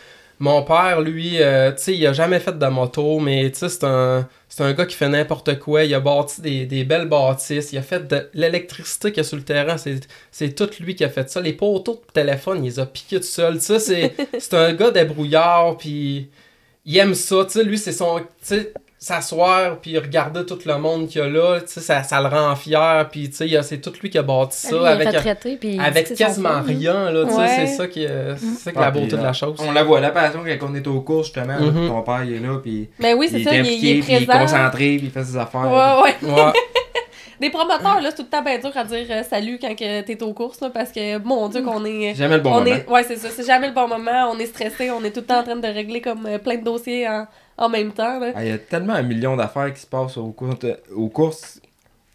Mon 0.41 0.63
père, 0.63 1.01
lui, 1.01 1.39
euh, 1.39 1.71
tu 1.71 1.83
sais, 1.83 1.95
il 1.95 2.07
a 2.07 2.13
jamais 2.13 2.39
fait 2.39 2.57
de 2.57 2.65
moto, 2.65 3.19
mais 3.19 3.51
tu 3.51 3.59
sais, 3.59 3.69
c'est 3.69 3.83
un, 3.83 4.27
c'est 4.49 4.63
un 4.63 4.73
gars 4.73 4.87
qui 4.87 4.95
fait 4.95 5.07
n'importe 5.07 5.59
quoi. 5.59 5.83
Il 5.83 5.93
a 5.93 5.99
bâti 5.99 6.41
des, 6.41 6.65
des 6.65 6.83
belles 6.83 7.07
bâtisses, 7.07 7.71
il 7.73 7.77
a 7.77 7.83
fait 7.83 8.07
de 8.07 8.27
l'électricité 8.33 9.11
qu'il 9.11 9.17
y 9.17 9.19
a 9.19 9.23
sur 9.23 9.37
le 9.37 9.43
terrain, 9.43 9.75
c'est, 9.77 10.55
tout 10.55 10.67
lui 10.79 10.95
qui 10.95 11.03
a 11.03 11.09
fait 11.09 11.29
ça. 11.29 11.41
Les 11.41 11.53
poteaux 11.53 12.01
de 12.07 12.11
téléphone, 12.11 12.65
il 12.65 12.69
les 12.69 12.79
a 12.79 12.87
piqués 12.87 13.19
tout 13.19 13.27
seul. 13.27 13.59
Tu 13.59 13.65
sais, 13.65 13.79
c'est, 13.79 14.15
c'est 14.39 14.55
un 14.55 14.73
gars 14.73 14.89
débrouillard, 14.89 15.77
puis 15.77 16.31
il 16.85 16.97
aime 16.97 17.13
ça, 17.13 17.45
tu 17.45 17.51
sais, 17.51 17.63
lui, 17.63 17.77
c'est 17.77 17.91
son, 17.91 18.17
tu 18.19 18.25
sais, 18.41 18.73
s'asseoir, 19.03 19.77
puis 19.77 19.97
regarder 19.97 20.45
tout 20.45 20.59
le 20.63 20.77
monde 20.77 21.07
qu'il 21.07 21.21
y 21.21 21.23
a 21.23 21.27
là, 21.27 21.59
tu 21.61 21.65
sais, 21.67 21.79
ça, 21.79 22.03
ça 22.03 22.21
le 22.21 22.27
rend 22.27 22.55
fier, 22.55 23.09
puis 23.11 23.31
tu 23.31 23.35
sais, 23.49 23.61
c'est 23.63 23.79
tout 23.81 23.91
lui 23.99 24.11
qui 24.11 24.17
a 24.19 24.21
bâti 24.21 24.55
ça, 24.55 24.75
Lui, 24.75 24.77
il 24.77 24.85
est 24.85 24.89
avec, 24.91 25.07
retraité, 25.07 25.57
puis 25.57 25.69
il 25.69 25.77
dit 25.79 25.79
avec 25.83 26.13
quasiment 26.15 26.49
hein. 26.49 26.63
rien, 26.65 27.09
là, 27.11 27.25
tu 27.25 27.31
sais, 27.31 27.37
Ouais. 27.37 27.47
c'est 27.47 27.65
ça 27.67 27.87
qui 27.87 28.03
est, 28.03 28.37
c'est 28.37 28.45
ça 28.65 28.71
qui 28.71 28.77
est 28.77 28.81
Ah, 28.81 28.85
la 28.85 28.91
beauté 28.91 29.07
de 29.07 29.15
euh, 29.17 29.23
la 29.23 29.33
chose. 29.33 29.55
On 29.59 29.71
la 29.71 29.83
voit, 29.83 29.99
la 30.01 30.11
passion 30.11 30.41
quand 30.45 30.67
on 30.69 30.75
est 30.75 30.85
aux 30.85 31.01
courses, 31.01 31.27
justement. 31.33 31.53
là, 31.57 31.59
Mhm. 31.71 31.87
ton 31.87 32.01
père, 32.03 32.23
il 32.23 32.33
est 32.35 32.39
là, 32.39 32.59
puis 32.61 32.89
Mais 32.99 33.15
oui, 33.15 33.27
c'est 33.31 33.39
il 33.39 33.43
ça, 33.43 33.55
est 33.55 33.57
il 33.57 33.59
est, 33.59 33.63
il 33.63 33.67
impliqué, 33.71 33.97
est 33.97 34.01
puis 34.01 34.13
il 34.13 34.23
est 34.23 34.39
concentré, 34.39 34.97
puis 34.97 35.05
il 35.07 35.11
fait 35.11 35.23
ses 35.23 35.35
affaires. 35.37 35.61
Ouais, 35.61 36.03
ouais. 36.29 36.31
Ouais. 36.31 36.51
Des 37.41 37.49
promoteurs, 37.49 38.01
là, 38.01 38.09
c'est 38.11 38.17
tout 38.17 38.21
le 38.21 38.27
temps 38.29 38.43
bien 38.43 38.59
dur 38.59 38.69
à 38.75 38.83
dire 38.83 39.07
euh, 39.09 39.23
salut 39.23 39.57
quand 39.59 39.73
que 39.73 40.01
t'es 40.01 40.21
aux 40.21 40.31
courses, 40.33 40.61
là, 40.61 40.69
parce 40.69 40.91
que, 40.91 41.17
mon 41.17 41.49
Dieu, 41.49 41.63
qu'on 41.63 41.83
est... 41.85 42.13
Jamais 42.13 42.35
le 42.35 42.41
bon 42.43 42.51
on 42.51 42.59
moment. 42.59 42.67
est, 42.67 42.87
ouais, 42.87 43.03
c'est 43.03 43.15
ça. 43.15 43.29
C'est 43.35 43.47
jamais 43.47 43.67
le 43.69 43.73
bon 43.73 43.87
moment. 43.87 44.29
On 44.31 44.37
est 44.37 44.45
stressé. 44.45 44.91
On 44.91 45.03
est 45.03 45.09
tout 45.09 45.21
le 45.21 45.25
temps 45.25 45.39
en 45.39 45.43
train 45.43 45.55
de 45.55 45.67
régler 45.67 46.01
comme 46.01 46.27
euh, 46.27 46.37
plein 46.37 46.57
de 46.57 46.63
dossiers 46.63 47.09
en, 47.09 47.25
en 47.61 47.69
même 47.69 47.91
temps. 47.91 48.19
Là. 48.19 48.31
Ah, 48.35 48.43
Il 48.43 48.49
y 48.49 48.53
a 48.53 48.57
tellement 48.57 48.93
un 48.93 49.01
million 49.03 49.35
d'affaires 49.35 49.73
qui 49.73 49.79
se 49.81 49.87
passent 49.87 50.17
aux, 50.17 50.31
cours- 50.31 50.55
aux 50.95 51.09
courses. 51.09 51.59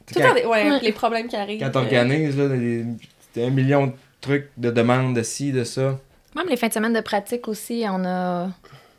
Tout 0.06 0.14
le 0.18 0.22
Quand, 0.22 0.28
temps, 0.28 0.34
des- 0.34 0.44
ouais, 0.44 0.70
Ouais. 0.70 0.80
les 0.82 0.92
problèmes 0.92 1.28
qui 1.28 1.36
arrivent. 1.36 1.60
quand 1.60 1.66
euh, 1.66 1.70
t'organises, 1.70 2.36
là, 2.36 2.48
des- 2.48 2.84
un 3.44 3.50
million 3.50 3.86
de 3.88 3.92
trucs, 4.20 4.48
de 4.56 4.70
demandes, 4.70 5.14
de 5.16 5.22
ci, 5.22 5.52
de 5.52 5.64
ça. 5.64 5.98
Même 6.34 6.46
les 6.48 6.56
fins 6.56 6.68
de 6.68 6.72
semaine 6.72 6.92
de 6.92 7.00
pratique 7.00 7.48
aussi, 7.48 7.84
on 7.88 8.04
a. 8.04 8.48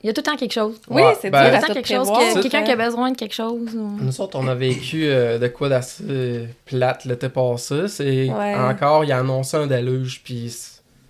Il 0.04 0.08
y 0.08 0.10
a 0.10 0.14
tout 0.14 0.22
le 0.22 0.24
temps 0.32 0.36
quelque 0.38 0.54
chose. 0.54 0.80
Oui, 0.90 1.02
Ouais, 1.02 1.16
c'est 1.20 1.30
ben- 1.32 1.40
dur 1.42 1.50
Il 1.50 1.54
y 1.54 1.56
à 1.56 1.58
a 1.58 1.62
tout 1.62 1.68
tout 1.68 1.74
le 1.74 1.74
temps 1.74 1.74
quelque 1.74 1.88
chose, 2.06 2.08
que- 2.36 2.42
quelqu'un 2.44 2.64
qui 2.64 2.72
a 2.72 2.76
besoin 2.76 3.12
de 3.12 3.18
quelque 3.18 3.34
chose. 3.34 3.76
ou- 3.76 3.98
Nous 4.00 4.22
autres, 4.22 4.38
on 4.40 4.48
a 4.48 4.54
vécu 4.56 5.06
euh, 5.06 5.38
de 5.40 5.48
quoi 5.48 5.70
d'assez 5.70 6.48
plate 6.66 7.06
l'été 7.06 7.30
passé. 7.30 7.88
C'est 7.88 8.30
Ouais. 8.30 8.56
encore, 8.56 9.04
il 9.06 9.12
a 9.12 9.20
annoncé 9.20 9.58
un 9.58 9.66
déluge, 9.68 10.22
puis 10.24 10.54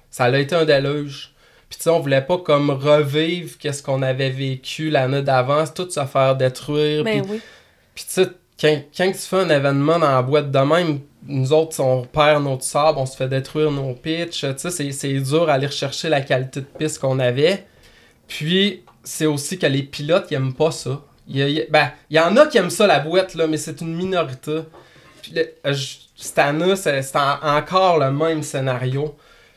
ça 0.10 0.26
a 0.26 0.38
été 0.38 0.56
un 0.56 0.64
déluge. 0.66 1.34
Puis 1.70 1.78
tu 1.78 1.84
sais, 1.84 1.90
on 1.90 2.00
voulait 2.00 2.22
pas 2.22 2.38
comme 2.38 2.70
revivre 2.70 3.58
qu'est-ce 3.58 3.84
qu'on 3.84 4.02
avait 4.02 4.30
vécu 4.30 4.90
l'année 4.90 5.22
d'avant, 5.22 5.66
tout 5.68 5.90
se 5.90 6.06
faire 6.06 6.36
détruire. 6.36 7.04
Ben 7.04 7.22
puis 7.22 7.32
oui. 7.34 7.42
Puis 7.96 8.06
tu 8.06 8.12
sais, 8.24 8.28
quand, 8.60 8.82
quand 8.96 9.12
tu 9.12 9.18
fais 9.20 9.36
un 9.38 9.50
événement 9.50 10.00
dans 10.00 10.10
la 10.12 10.22
boîte 10.22 10.50
de 10.52 10.60
même, 10.60 11.00
nous 11.28 11.52
autres, 11.52 11.80
on 11.82 12.04
perd 12.04 12.44
notre 12.44 12.64
sable, 12.64 12.98
on 13.00 13.06
se 13.06 13.18
fait 13.18 13.28
détruire 13.28 13.70
nos 13.72 13.94
pitchs. 13.94 14.42
Tu 14.42 14.70
sais, 14.70 14.92
c'est- 14.92 15.20
dur 15.20 15.46
d'aller 15.48 15.68
rechercher 15.68 16.08
la 16.10 16.22
qualité 16.22 16.62
de 16.62 16.66
piste 16.66 17.00
qu'on 17.00 17.20
avait. 17.20 17.66
Puis, 18.28 18.84
c'est 19.04 19.26
aussi 19.26 19.58
que 19.60 19.66
les 19.68 19.84
pilotes, 19.84 20.28
ils 20.32 20.36
aiment 20.36 20.54
pas 20.54 20.72
ça. 20.72 21.02
Il 21.28 21.38
y, 21.38 21.62
a- 21.62 21.66
ben, 21.70 21.92
il 22.10 22.16
y 22.16 22.20
en 22.20 22.36
a 22.38 22.48
qui 22.48 22.58
aiment 22.58 22.70
ça, 22.70 22.88
la 22.88 23.00
boîte, 23.00 23.36
là, 23.36 23.48
mais 23.48 23.58
c'est 23.58 23.82
une 23.82 23.94
minorité. 23.94 24.60
Puis, 25.22 25.34
le- 25.36 25.50
euh, 25.66 25.74
je- 25.74 25.98
cette 26.16 26.40
année, 26.40 26.76
c'est 26.78 27.02
c'est 27.02 27.18
en- 27.18 27.40
encore 27.58 28.00
le 28.00 28.12
même 28.12 28.42
scénario. 28.44 29.16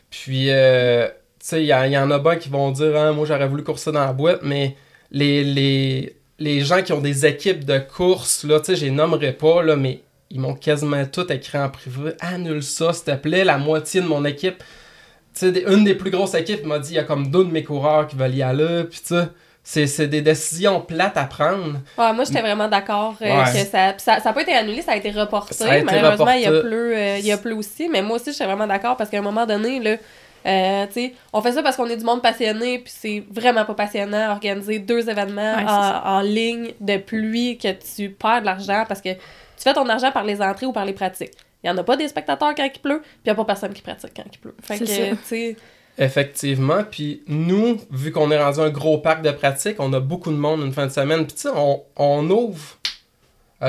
Puis, 0.09 0.47
euh, 0.49 1.07
sais, 1.47 1.61
il 1.63 1.65
y, 1.65 1.91
y 1.93 1.97
en 1.97 2.11
a 2.11 2.19
bien 2.19 2.35
qui 2.35 2.49
vont 2.49 2.71
dire, 2.71 2.95
Hein, 2.97 3.13
moi, 3.13 3.25
j'aurais 3.25 3.47
voulu 3.47 3.63
courser 3.63 3.91
dans 3.91 4.05
la 4.05 4.13
boîte, 4.13 4.41
mais 4.43 4.75
les, 5.11 5.43
les, 5.43 6.15
les 6.39 6.61
gens 6.61 6.81
qui 6.81 6.93
ont 6.93 7.01
des 7.01 7.25
équipes 7.25 7.65
de 7.65 7.79
course, 7.79 8.43
là, 8.43 8.59
tu 8.59 8.67
sais, 8.67 8.75
je 8.75 8.85
les 8.85 8.91
nommerai 8.91 9.33
pas, 9.33 9.61
là, 9.63 9.75
mais 9.75 10.01
ils 10.29 10.39
m'ont 10.39 10.53
quasiment 10.55 11.05
tout 11.05 11.31
écrit 11.31 11.57
en 11.57 11.69
privé. 11.69 12.11
Annule 12.21 12.63
ça, 12.63 12.93
s'il 12.93 13.05
te 13.05 13.15
plaît, 13.15 13.43
la 13.43 13.57
moitié 13.57 14.01
de 14.01 14.07
mon 14.07 14.23
équipe. 14.25 14.63
Tu 15.33 15.51
sais, 15.53 15.63
une 15.67 15.83
des 15.83 15.95
plus 15.95 16.09
grosses 16.11 16.33
équipes 16.35 16.65
m'a 16.65 16.79
dit, 16.79 16.91
il 16.93 16.95
y 16.95 16.99
a 16.99 17.03
comme 17.03 17.29
deux 17.31 17.43
de 17.45 17.51
mes 17.51 17.63
coureurs 17.63 18.07
qui 18.07 18.15
veulent 18.15 18.35
y 18.35 18.41
aller, 18.43 18.83
puis 18.89 18.99
tu 18.99 19.07
sais, 19.15 19.27
c'est- 19.63 19.87
c'est 19.87 20.07
des 20.07 20.21
décisions 20.21 20.81
plates 20.81 21.17
à 21.17 21.25
prendre. 21.25 21.79
Ouais, 21.97 22.13
moi, 22.13 22.23
j'étais 22.25 22.41
vraiment 22.41 22.67
d'accord 22.67 23.15
euh, 23.21 23.25
Ouais. 23.25 23.43
que 23.51 23.69
ça, 23.99 24.19
ça. 24.19 24.33
Pas 24.33 24.41
été 24.41 24.53
annulé, 24.53 24.81
ça 24.81 24.93
a 24.93 24.95
été 24.95 25.11
reporté. 25.11 25.63
A 25.63 25.77
été 25.77 25.85
Malheureusement, 25.85 26.31
il 26.31 26.41
y 26.41 26.45
a 26.47 26.61
plus, 26.61 26.93
euh, 26.95 27.17
il 27.19 27.25
y 27.25 27.31
a 27.31 27.37
plus 27.37 27.53
aussi. 27.53 27.87
Mais 27.87 28.01
moi 28.01 28.15
aussi, 28.15 28.31
j'étais 28.31 28.45
vraiment 28.45 28.65
d'accord 28.67 28.97
parce 28.97 29.09
qu'à 29.09 29.19
un 29.19 29.21
moment 29.21 29.45
donné, 29.45 29.79
là. 29.79 29.97
Euh, 30.45 30.85
tu 30.87 30.93
sais, 30.93 31.13
on 31.33 31.41
fait 31.41 31.51
ça 31.51 31.63
parce 31.63 31.75
qu'on 31.75 31.87
est 31.87 31.97
du 31.97 32.03
monde 32.03 32.21
passionné, 32.21 32.79
puis 32.79 32.93
c'est 32.95 33.23
vraiment 33.31 33.65
pas 33.65 33.73
passionnant 33.73 34.31
organiser 34.31 34.79
deux 34.79 35.09
événements 35.09 35.55
Ouais, 35.55 35.65
en, 35.67 36.17
en 36.17 36.21
ligne 36.21 36.73
de 36.79 36.97
pluie 36.97 37.57
que 37.57 37.71
tu 37.71 38.09
perds 38.09 38.41
de 38.41 38.45
l'argent 38.45 38.85
parce 38.87 39.01
que 39.01 39.13
tu 39.13 39.63
fais 39.63 39.73
ton 39.73 39.87
argent 39.87 40.11
par 40.11 40.23
les 40.23 40.41
entrées 40.41 40.65
ou 40.65 40.71
par 40.71 40.85
les 40.85 40.93
pratiques. 40.93 41.33
Il 41.63 41.67
y 41.67 41.69
en 41.69 41.77
a 41.77 41.83
pas 41.83 41.95
des 41.95 42.07
spectateurs 42.07 42.55
quand 42.55 42.63
il 42.63 42.79
pleut, 42.79 43.01
puis 43.01 43.11
il 43.25 43.27
y 43.27 43.31
a 43.31 43.35
pas 43.35 43.45
personne 43.45 43.73
qui 43.73 43.81
pratique 43.81 44.11
quand 44.15 44.23
il 44.31 44.39
pleut. 44.39 44.55
Fait 44.61 44.79
que, 44.79 45.15
tu 45.27 45.55
Effectivement, 45.97 46.83
puis 46.89 47.21
nous, 47.27 47.79
vu 47.91 48.11
qu'on 48.11 48.31
est 48.31 48.41
rendu 48.41 48.59
un 48.59 48.69
gros 48.69 48.97
parc 48.97 49.21
de 49.21 49.29
pratique, 49.31 49.75
on 49.79 49.91
a 49.93 49.99
beaucoup 49.99 50.31
de 50.31 50.37
monde 50.37 50.61
une 50.61 50.73
fin 50.73 50.87
de 50.87 50.91
semaine, 50.91 51.27
puis 51.27 51.35
tu 51.35 51.41
sais, 51.41 51.49
on, 51.53 51.83
on 51.97 52.27
ouvre 52.29 52.77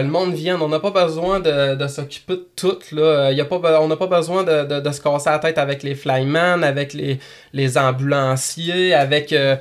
le 0.00 0.08
monde 0.08 0.32
vient. 0.34 0.58
On 0.60 0.68
n'a 0.68 0.78
pas 0.80 0.90
besoin 0.90 1.40
de, 1.40 1.74
de 1.74 1.86
s'occuper 1.86 2.34
de 2.34 2.46
tout. 2.56 2.78
Là. 2.92 3.02
Euh, 3.02 3.32
y 3.32 3.40
a 3.40 3.44
pas, 3.44 3.80
on 3.82 3.88
n'a 3.88 3.96
pas 3.96 4.06
besoin 4.06 4.42
de, 4.44 4.64
de, 4.64 4.80
de 4.80 4.90
se 4.90 5.00
casser 5.00 5.28
la 5.30 5.38
tête 5.38 5.58
avec 5.58 5.82
les 5.82 5.94
flyman, 5.94 6.64
avec 6.64 6.94
les, 6.94 7.18
les 7.52 7.76
ambulanciers, 7.78 8.94
avec 8.94 9.32
euh, 9.32 9.56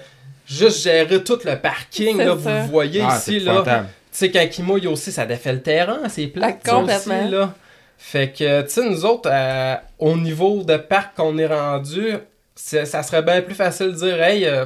juste 0.48 0.84
gérer 0.84 1.24
tout 1.24 1.40
le 1.44 1.56
parking. 1.58 2.18
Là, 2.18 2.34
vous 2.34 2.48
le 2.48 2.62
voyez 2.68 3.04
Ah, 3.08 3.18
ici. 3.18 3.40
là. 3.40 3.64
Tu 3.66 4.18
sais, 4.18 4.32
quand 4.32 4.46
il 4.58 4.64
mouille 4.64 4.88
aussi, 4.88 5.12
ça 5.12 5.26
défait 5.26 5.54
le 5.54 5.62
terrain, 5.62 6.00
c'est 6.10 6.28
plat. 6.28 6.50
Ah, 6.52 6.70
complètement. 6.70 7.30
là. 7.30 7.54
Fait 7.98 8.30
que, 8.36 8.62
tu 8.64 8.70
sais, 8.70 8.90
nous 8.90 9.06
autres, 9.06 9.30
euh, 9.32 9.76
au 10.00 10.18
niveau 10.18 10.64
de 10.64 10.76
parc 10.78 11.16
qu'on 11.16 11.38
est 11.38 11.46
rendu, 11.48 12.16
ça 12.56 13.04
serait 13.04 13.22
bien 13.22 13.42
plus 13.42 13.54
facile 13.56 13.88
de 13.88 13.92
dire, 13.98 14.22
hey, 14.22 14.46
euh, 14.46 14.66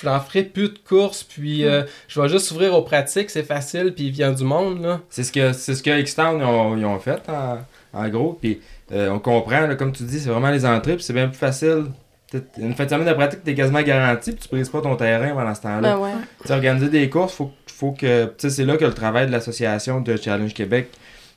je 0.00 0.06
n'en 0.06 0.20
ferai 0.20 0.44
plus 0.44 0.68
de 0.68 0.78
courses, 0.78 1.24
puis 1.24 1.64
euh, 1.64 1.82
je 2.06 2.20
vais 2.20 2.28
juste 2.28 2.50
ouvrir 2.52 2.74
aux 2.74 2.82
pratiques, 2.82 3.30
c'est 3.30 3.42
facile, 3.42 3.92
puis 3.94 4.06
il 4.06 4.10
vient 4.12 4.32
du 4.32 4.44
monde, 4.44 4.80
là. 4.80 5.00
C'est 5.10 5.24
ce 5.24 5.32
que 5.32 5.52
c'est 5.52 5.74
ce 5.74 5.82
que 5.82 5.98
X-Town 6.00 6.38
ils 6.38 6.44
ont, 6.44 6.76
ils 6.76 6.84
ont 6.84 6.98
fait 7.00 7.20
en, 7.28 7.58
en 7.92 8.08
gros. 8.08 8.38
Puis 8.40 8.60
euh, 8.92 9.10
on 9.10 9.18
comprend, 9.18 9.60
là, 9.66 9.74
comme 9.74 9.92
tu 9.92 10.04
dis, 10.04 10.20
c'est 10.20 10.30
vraiment 10.30 10.50
les 10.50 10.64
entrées, 10.64 10.94
puis 10.94 11.02
c'est 11.04 11.12
bien 11.12 11.28
plus 11.28 11.38
facile. 11.38 11.86
Une 12.58 12.74
fin 12.74 12.84
de 12.84 12.90
semaine 12.90 13.08
de 13.08 13.12
pratique, 13.14 13.42
t'es 13.42 13.54
quasiment 13.54 13.82
garanti, 13.82 14.32
puis 14.32 14.40
tu 14.42 14.48
brises 14.54 14.68
pas 14.68 14.82
ton 14.82 14.94
terrain 14.96 15.30
pendant 15.34 15.54
ce 15.54 15.62
temps-là. 15.62 15.94
Ben 15.94 15.98
ouais. 15.98 16.10
Tu 16.42 16.48
sais, 16.48 16.54
organiser 16.54 16.90
des 16.90 17.08
courses, 17.08 17.32
faut, 17.32 17.50
faut 17.66 17.92
que. 17.92 18.26
Tu 18.26 18.32
sais, 18.36 18.50
c'est 18.50 18.64
là 18.64 18.76
que 18.76 18.84
le 18.84 18.92
travail 18.92 19.26
de 19.26 19.32
l'association 19.32 20.00
de 20.00 20.14
Challenge 20.16 20.52
Québec, 20.52 20.90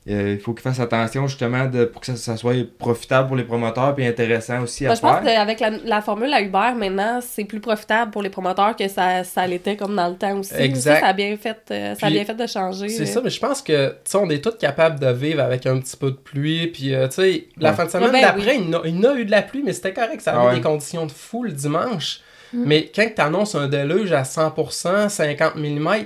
euh, 0.09 0.33
il 0.33 0.39
faut 0.39 0.53
qu'ils 0.53 0.63
fassent 0.63 0.79
attention 0.79 1.27
justement 1.27 1.65
de, 1.67 1.85
pour 1.85 2.01
que 2.01 2.07
ça, 2.07 2.15
ça 2.15 2.35
soit 2.35 2.55
profitable 2.79 3.27
pour 3.27 3.37
les 3.37 3.43
promoteurs 3.43 3.93
puis 3.93 4.05
intéressant 4.07 4.61
aussi 4.63 4.85
à 4.85 4.89
Ben, 4.89 4.95
je 4.95 5.01
pense 5.01 5.11
faire. 5.23 5.23
qu'avec 5.35 5.59
la, 5.59 5.69
la 5.85 6.01
formule 6.01 6.33
à 6.33 6.41
Uber, 6.41 6.71
maintenant, 6.75 7.19
c'est 7.21 7.43
plus 7.43 7.59
profitable 7.59 8.09
pour 8.09 8.23
les 8.23 8.31
promoteurs 8.31 8.75
que 8.75 8.87
ça, 8.87 9.23
ça 9.23 9.45
l'était 9.45 9.77
comme 9.77 9.95
dans 9.95 10.07
le 10.09 10.15
temps 10.15 10.39
aussi. 10.39 10.55
Exact. 10.55 10.95
Ça, 10.95 10.99
ça 11.01 11.07
a 11.07 11.13
bien 11.13 11.37
fait, 11.37 11.57
euh, 11.69 11.93
ça 11.93 12.07
a 12.07 12.09
bien 12.09 12.25
fait 12.25 12.33
de 12.33 12.47
changer. 12.47 12.89
C'est 12.89 13.03
euh. 13.03 13.05
ça, 13.05 13.21
mais 13.23 13.29
je 13.29 13.39
pense 13.39 13.61
que, 13.61 13.89
tu 13.89 13.95
sais, 14.05 14.17
on 14.17 14.27
est 14.31 14.43
tous 14.43 14.57
capables 14.57 14.99
de 14.99 15.11
vivre 15.11 15.41
avec 15.43 15.67
un 15.67 15.77
petit 15.79 15.95
peu 15.95 16.09
de 16.09 16.17
pluie, 16.17 16.67
puis, 16.67 16.95
euh, 16.95 17.07
tu 17.07 17.15
sais, 17.15 17.45
la 17.59 17.69
Ouais. 17.69 17.75
fin 17.75 17.85
de 17.85 17.91
semaine 17.91 18.11
ben 18.11 18.21
d'après, 18.21 18.55
il, 18.57 18.69
y 18.71 19.05
a- 19.05 19.13
eu 19.15 19.25
de 19.25 19.31
la 19.31 19.43
pluie, 19.43 19.61
mais 19.63 19.73
c'était 19.73 19.93
correct, 19.93 20.21
ça 20.21 20.31
avait 20.31 20.41
Ah 20.41 20.47
ouais. 20.49 20.55
des 20.55 20.61
conditions 20.61 21.05
de 21.05 21.11
fou 21.11 21.43
le 21.43 21.51
dimanche. 21.51 22.21
Mm. 22.53 22.63
Mais 22.65 22.91
quand 22.93 23.07
tu 23.15 23.21
annonces 23.21 23.53
un 23.53 23.67
déluge 23.67 24.11
à 24.13 24.23
100%, 24.23 25.09
50 25.09 25.55
mm, 25.57 25.89
tu 25.99 26.05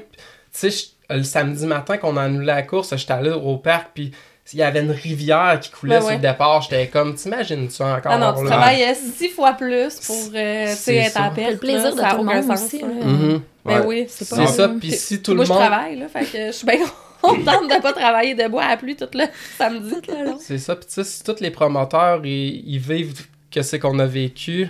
sais, 0.51 0.69
je- 0.69 0.85
le 1.09 1.23
samedi 1.23 1.65
matin 1.65 1.97
qu'on 1.97 2.17
a 2.17 2.23
annulé 2.23 2.45
la 2.45 2.63
course, 2.63 2.95
j'étais 2.95 3.13
allé 3.13 3.31
au 3.31 3.57
parc, 3.57 3.89
puis 3.93 4.11
il 4.53 4.59
y 4.59 4.63
avait 4.63 4.81
une 4.81 4.91
rivière 4.91 5.59
qui 5.59 5.71
coulait 5.71 5.95
Ouais, 5.95 6.01
sur 6.01 6.07
ouais. 6.09 6.15
le 6.15 6.21
départ, 6.21 6.61
j'étais 6.61 6.87
comme, 6.87 7.15
t'imagines-tu 7.15 7.81
encore? 7.81 8.11
Ah 8.11 8.17
non, 8.17 8.33
tu 8.37 8.43
là? 8.43 8.49
travailles 8.51 8.95
six 8.95 9.29
fois 9.29 9.53
plus 9.53 9.95
pour 10.05 10.15
euh, 10.35 10.65
tu 10.65 10.71
sais, 10.71 10.75
C'est 10.75 10.95
être 10.95 11.13
ça. 11.13 11.23
à 11.25 11.29
perte. 11.31 11.51
Le 11.53 11.57
plaisir 11.57 11.95
là, 11.95 12.11
de 12.11 12.15
tout 12.17 12.23
le 12.23 12.33
monde 12.33 12.51
aussi, 12.51 12.79
là. 12.79 12.87
Mhm. 12.87 13.41
Ben 13.65 13.79
Ouais. 13.79 13.85
oui, 13.87 14.05
c'est 14.07 14.29
pas 14.29 14.35
C'est 14.45 14.47
ça, 14.53 14.69
Puis 14.79 14.91
si 14.91 15.21
tout 15.23 15.33
Moi, 15.33 15.43
le 15.43 15.47
je 15.47 15.53
monde... 15.53 15.61
travaille, 15.61 15.95
là, 15.97 16.07
fait 16.07 16.25
que 16.25 16.45
je 16.47 16.51
suis 16.51 16.67
bien 16.67 16.77
contente 17.21 17.67
de 17.67 17.81
pas 17.81 17.93
travailler 17.93 18.35
debout 18.35 18.59
à 18.59 18.67
la 18.67 18.77
pluie 18.77 18.95
tout 18.95 19.07
le 19.15 19.23
samedi. 19.57 19.95
C'est 20.39 20.59
ça, 20.59 20.75
puis 20.75 20.85
tu 20.85 20.93
sais, 20.93 21.03
si 21.03 21.23
tous 21.23 21.39
les 21.39 21.49
promoteurs, 21.49 22.21
ils, 22.23 22.63
ils 22.67 22.77
vivent 22.79 23.25
que 23.49 23.63
c'est 23.63 23.79
qu'on 23.79 23.97
a 23.97 24.05
vécu, 24.05 24.69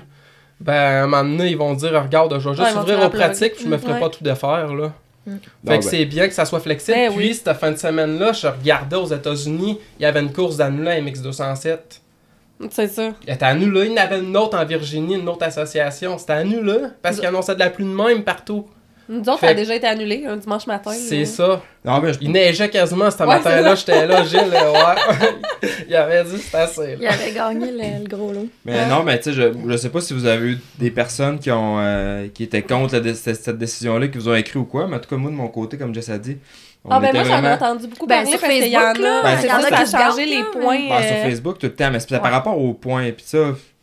ben, 0.62 0.74
à 0.74 1.04
un 1.04 1.08
moment 1.08 1.24
donné, 1.30 1.50
ils 1.50 1.58
vont 1.58 1.74
dire, 1.74 2.02
regarde, 2.02 2.40
je 2.40 2.48
vais 2.50 2.56
juste 2.56 2.76
ouvrir 2.78 3.00
aux 3.06 3.10
plug. 3.10 3.22
pratiques, 3.22 3.56
puis 3.56 3.66
je 3.66 3.70
me 3.70 3.78
ferai 3.78 3.94
Ouais. 3.96 4.00
pas 4.00 4.10
tout 4.10 4.24
défaire, 4.24 4.74
là. 4.74 4.94
Mm. 5.26 5.32
Fait 5.38 5.40
Bon, 5.64 5.72
que 5.80 5.84
ben. 5.84 5.90
c'est 5.90 6.06
bien 6.06 6.28
que 6.28 6.34
ça 6.34 6.46
soit 6.46 6.60
flexible. 6.60 6.98
Ben 6.98 7.12
Puis, 7.14 7.28
oui. 7.30 7.34
cette 7.34 7.58
fin 7.58 7.72
de 7.72 7.78
semaine-là, 7.78 8.32
je 8.34 8.48
regardais 8.48 8.96
aux 8.96 9.08
États-Unis, 9.08 9.80
il 10.00 10.04
y 10.04 10.06
avait 10.06 10.20
une 10.22 10.32
course 10.32 10.58
d'annulé 10.58 10.90
à 10.92 11.02
MX207. 11.02 11.78
C'est 12.70 12.88
ça. 12.88 13.12
Elle 13.28 13.34
était 13.34 13.46
annulée. 13.46 13.88
Il 13.88 13.92
y 13.92 14.00
en 14.00 14.04
avait 14.04 14.20
une 14.20 14.38
autre 14.38 14.58
en 14.58 14.64
Virginie, 14.66 15.16
une 15.16 15.28
autre 15.28 15.44
association. 15.44 16.18
C'était 16.18 16.34
annulé 16.34 16.78
parce 17.02 17.18
qu'ils 17.18 17.26
annonçaient 17.28 17.56
de 17.56 17.60
la 17.60 17.70
pluie 17.70 17.84
de 17.86 17.90
même 17.90 18.24
partout. 18.24 18.66
Nous 19.08 19.20
autres, 19.22 19.40
Fait 19.40 19.46
ça 19.48 19.52
a 19.52 19.54
déjà 19.56 19.76
été 19.76 19.86
annulé 19.88 20.26
un 20.28 20.36
dimanche 20.38 20.66
matin. 20.68 20.92
C'est 20.92 21.26
ça. 21.26 21.62
Non, 21.84 22.00
mais 22.02 22.14
je- 22.14 22.20
Il 22.22 22.32
neigeait 22.32 22.70
quasiment 22.70 23.12
ce 23.12 23.18
Ouais, 23.20 23.26
matin-là. 23.28 23.76
J'étais 23.76 24.08
là, 24.08 24.24
Gilles. 24.24 24.40
Ouais. 24.52 25.30
il 25.88 25.96
avait 25.96 26.24
dit 26.24 26.38
c'était 26.40 26.58
assez. 26.58 26.96
Il 27.00 27.04
là. 27.04 27.12
avait 27.14 27.32
gagné 27.32 27.72
le, 27.72 28.04
le 28.04 28.08
gros 28.10 28.32
lot. 28.34 28.48
Mais 28.66 28.88
non, 28.88 29.04
mais 29.04 29.18
tu 29.20 29.26
sais, 29.26 29.34
je, 29.34 29.44
je 29.68 29.78
sais 29.78 29.90
pas 29.90 30.02
si 30.02 30.14
vous 30.14 30.26
avez 30.26 30.48
eu 30.54 30.58
des 30.80 30.90
personnes 30.92 31.38
qui 31.40 31.52
ont 31.52 31.78
euh, 31.80 32.28
qui 32.34 32.44
étaient 32.44 32.62
contre 32.64 32.98
la 32.98 33.14
cette, 33.14 33.44
cette 33.44 33.58
décision-là, 33.58 34.08
qui 34.08 34.18
vous 34.18 34.30
ont 34.30 34.36
écrit 34.36 34.58
ou 34.60 34.66
quoi, 34.66 34.88
mais 34.88 34.96
en 34.96 35.00
tout 35.00 35.10
cas, 35.10 35.18
moi, 35.18 35.30
de 35.30 35.36
mon 35.36 35.48
côté, 35.50 35.78
comme 35.78 35.94
Jess 35.94 36.10
a 36.10 36.18
dit, 36.18 36.38
on 36.84 36.90
Ah 36.92 37.00
ben 37.00 37.14
moi, 37.14 37.24
j'en 37.24 37.44
ai 37.44 37.52
entendu 37.52 37.88
beaucoup 37.88 38.08
Ben, 38.08 38.16
parler 38.24 38.32
sur 38.32 38.40
parce 38.40 38.54
qu'il 38.54 38.68
y 38.72 38.78
en 38.78 38.82
Facebook, 38.82 39.04
là, 39.04 39.20
a. 39.20 39.24
Ben, 39.24 39.38
il 39.42 39.48
y 39.48 39.52
en 39.52 39.56
a 39.56 39.80
a 39.80 39.84
qui 39.86 39.92
changé 39.92 40.26
les 40.26 40.38
mais- 40.38 40.62
points. 40.62 40.88
Ah, 40.92 41.04
sur 41.04 41.16
euh, 41.16 41.24
Facebook 41.24 41.58
tout 41.60 41.68
le 41.68 41.74
temps, 41.74 41.90
mais 41.92 42.00
c'est 42.00 42.20
par 42.20 42.32
rapport 42.32 42.60
aux 42.60 42.74
points. 42.74 43.12
Puis 43.12 43.26
ça, 43.28 43.38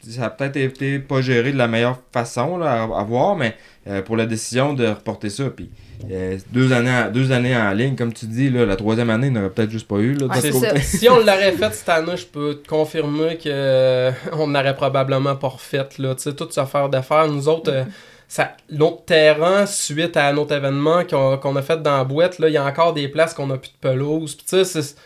ça 0.09 0.27
a 0.27 0.31
peut-être 0.31 0.57
été 0.57 0.99
pas 0.99 1.21
géré 1.21 1.53
de 1.53 1.59
la 1.59 1.69
meilleure 1.69 1.99
façon 2.13 2.59
là, 2.59 2.83
à, 2.83 3.01
à 3.01 3.05
voir, 3.05 3.37
mais 3.37 3.55
euh, 3.87 4.03
pour 4.03 4.17
la 4.17 4.27
décision 4.27 4.75
de 4.75 4.87
reporter 4.87 5.31
ça. 5.31 5.45
Puis 5.51 5.71
euh, 6.11 6.37
deux, 6.53 6.73
années 6.73 6.91
en, 6.91 7.11
deux 7.11 7.31
années 7.33 7.57
en 7.57 7.71
ligne, 7.73 7.95
comme 7.97 8.13
tu 8.13 8.27
dis, 8.27 8.51
là, 8.51 8.67
la 8.67 8.77
troisième 8.77 9.11
année, 9.11 9.29
il 9.29 9.33
n'aurait 9.33 9.51
peut-être 9.51 9.71
juste 9.71 9.87
pas 9.89 9.97
eu. 9.97 10.15
Là, 10.15 10.27
ça. 10.53 10.81
Si 10.81 11.09
on 11.09 11.19
l'aurait 11.19 11.53
fait 11.53 11.73
cette 11.75 11.89
année, 11.89 12.17
je 12.17 12.27
peux 12.27 12.55
te 12.57 12.69
confirmer 12.69 13.37
que 13.37 13.49
euh, 13.49 14.11
n'aurait 14.47 14.75
probablement 14.75 15.37
pas 15.37 15.49
refait. 15.49 15.87
Là. 15.99 16.15
Tu 16.15 16.23
sais, 16.23 16.35
toute 16.35 16.53
cette 16.53 16.65
affaire 16.65 16.89
d'affaires. 16.89 17.29
Nous 17.29 17.49
autres, 17.49 17.71
euh, 17.73 17.85
ça, 18.29 18.53
l'autre 18.71 19.05
terrain, 19.05 19.67
suite 19.67 20.17
à 20.17 20.27
un 20.29 20.37
autre 20.39 20.55
événement 20.55 21.05
qu'on, 21.05 21.37
qu'on 21.39 21.55
a 21.57 21.63
fait 21.63 21.81
dans 21.83 21.99
la 21.99 22.05
boîte, 22.05 22.39
là, 22.39 22.49
il 22.49 22.55
y 22.55 22.57
a 22.57 22.65
encore 22.65 22.95
des 22.95 23.07
places 23.09 23.35
qu'on 23.35 23.47
n'a 23.47 23.59
plus 23.59 23.71
de 23.71 23.89
pelouse. 23.89 24.35
Puis, 24.35 24.47
tu 24.49 24.65
sais, 24.65 24.65
c'est- 24.83 24.97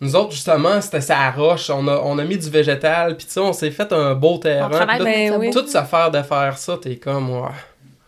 nous 0.00 0.16
autres, 0.16 0.32
justement, 0.32 0.80
c'était 0.80 1.00
ça 1.02 1.30
roche. 1.30 1.68
On 1.70 1.86
a, 1.88 1.96
on 2.04 2.18
a 2.18 2.24
mis 2.24 2.38
du 2.38 2.48
végétal. 2.48 3.16
Puis, 3.16 3.26
tu 3.26 3.32
sais, 3.32 3.40
on 3.40 3.52
s'est 3.52 3.70
fait 3.70 3.92
un 3.92 4.14
beau 4.14 4.38
terrain. 4.38 4.68
On 4.68 4.70
travaille 4.70 4.98
Ben 4.98 5.28
bien, 5.28 5.38
oui. 5.38 5.52
ça 5.52 5.60
toute 5.60 5.74
affaire 5.74 6.10
de 6.10 6.22
faire 6.22 6.56
ça, 6.58 6.78
t'es 6.80 6.96
comme, 6.96 7.30
ouais. 7.30 7.48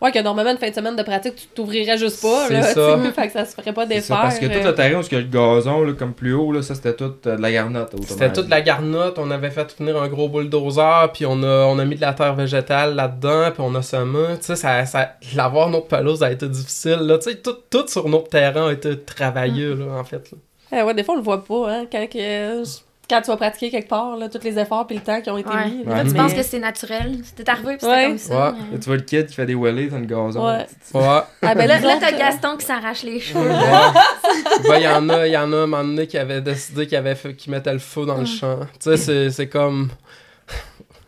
Ouais, 0.01 0.11
que 0.11 0.19
normalement, 0.21 0.51
une 0.51 0.57
fin 0.57 0.69
de 0.69 0.75
semaine 0.75 0.97
de 0.97 1.03
pratique, 1.03 1.33
tu 1.37 1.47
t'ouvrirais 1.55 1.97
juste 1.97 2.21
pas. 2.21 2.47
C'est 2.49 2.53
Là, 2.55 2.63
ça. 2.63 2.97
tu 2.97 3.05
sais, 3.05 3.11
fait 3.15 3.27
que 3.27 3.31
ça 3.33 3.45
se 3.45 3.55
ferait 3.55 3.71
pas 3.71 3.85
C'est 3.87 4.01
ça, 4.01 4.15
défaire. 4.15 4.21
parce 4.23 4.37
que 4.39 4.45
tout 4.47 4.51
euh, 4.51 4.63
le 4.71 4.75
terrain 4.75 4.99
où 4.99 5.03
il 5.09 5.13
y 5.13 5.15
a 5.15 5.19
le 5.21 5.27
gazon, 5.27 5.81
là, 5.83 5.93
comme 5.93 6.13
plus 6.13 6.33
haut, 6.33 6.51
là, 6.51 6.61
ça 6.61 6.75
c'était 6.75 6.93
tout 6.93 7.13
euh, 7.25 7.37
de 7.37 7.41
la 7.41 7.51
garnotte. 7.53 7.95
C'était 8.05 8.33
toute 8.33 8.45
dit. 8.45 8.49
la 8.51 8.61
garnotte, 8.61 9.17
on 9.17 9.31
avait 9.31 9.49
fait 9.49 9.73
venir 9.79 9.95
un 10.01 10.09
gros 10.09 10.27
bulldozer, 10.27 11.09
puis 11.13 11.25
on 11.25 11.41
a, 11.43 11.65
on 11.67 11.79
a 11.79 11.85
mis 11.85 11.95
de 11.95 12.01
la 12.01 12.11
terre 12.13 12.33
végétale 12.35 12.95
là-dedans, 12.95 13.51
puis 13.53 13.63
on 13.65 13.73
a 13.75 13.81
semé. 13.81 14.35
Tu 14.39 14.47
sais, 14.47 14.55
ça, 14.57 14.85
ça, 14.85 15.11
l'avoir 15.37 15.69
notre 15.69 15.87
pelouse 15.87 16.21
a 16.21 16.31
été 16.33 16.49
difficile, 16.49 16.99
là. 17.03 17.17
Tu 17.19 17.29
sais, 17.31 17.37
tout, 17.37 17.55
tout 17.69 17.87
sur 17.87 18.09
notre 18.09 18.27
terrain 18.27 18.67
a 18.67 18.73
été 18.73 18.99
travaillé, 18.99 19.73
là, 19.73 19.85
en 19.97 20.03
fait. 20.03 20.29
là. 20.31 20.37
Eh 20.79 20.81
ouais, 20.83 20.93
des 20.93 21.03
fois, 21.03 21.15
on 21.15 21.17
le 21.17 21.23
voit 21.23 21.43
pas, 21.43 21.71
hein, 21.71 21.85
quand, 21.91 22.07
que, 22.09 22.63
quand 23.09 23.21
tu 23.21 23.27
vas 23.27 23.37
pratiquer 23.37 23.69
quelque 23.69 23.89
part, 23.89 24.15
là, 24.17 24.29
tous 24.29 24.43
les 24.43 24.57
efforts 24.57 24.87
puis 24.87 24.95
le 24.95 25.01
temps 25.01 25.21
qui 25.21 25.29
ont 25.29 25.37
été 25.37 25.49
Ouais. 25.49 25.65
mis. 25.69 25.83
Ouais. 25.83 25.93
là, 25.95 26.03
Tu 26.03 26.11
mais- 26.11 26.17
penses 26.19 26.33
que 26.33 26.41
c'est 26.43 26.59
naturel? 26.59 27.17
C'était 27.23 27.49
arrivé, 27.49 27.77
puis 27.77 27.87
Ouais. 27.87 27.93
c'était 27.95 28.07
comme 28.07 28.17
ça. 28.17 28.45
Ouais. 28.51 28.57
mais- 28.69 28.71
Là, 28.73 28.77
tu 28.81 28.85
vois 28.87 28.95
le 28.95 29.01
kid 29.01 29.25
qui 29.27 29.33
fait 29.35 29.45
des 29.45 29.55
wheelies 29.55 29.89
dans 29.89 29.99
le 29.99 30.05
gazon. 30.05 30.45
Ouais. 30.47 30.65
Ouais. 30.93 31.19
Ah, 31.41 31.55
ben 31.55 31.67
Là, 31.67 31.79
là 31.79 31.97
t'as 31.99 32.11
Gaston 32.11 32.57
qui 32.57 32.65
s'arrache 32.65 33.03
les 33.03 33.19
cheveux. 33.19 33.41
Ouais. 33.49 33.55
Ben, 34.67 34.77
il 34.77 34.83
y 34.83 34.87
en 34.87 35.09
a, 35.09 35.27
il 35.27 35.33
y 35.33 35.37
en 35.37 35.51
a 35.53 35.57
un 35.57 35.67
moment 35.67 35.83
donné 35.83 36.07
qui 36.07 36.17
avait 36.17 36.41
décidé 36.41 36.87
qu'il 36.87 36.97
avait 36.97 37.15
mettait 37.47 37.73
le 37.73 37.79
feu 37.79 38.05
dans 38.05 38.17
le 38.17 38.25
champ. 38.25 38.59
Tu 38.73 38.89
sais, 38.91 38.97
c'est, 38.97 39.29
c'est 39.31 39.47
comme. 39.47 39.89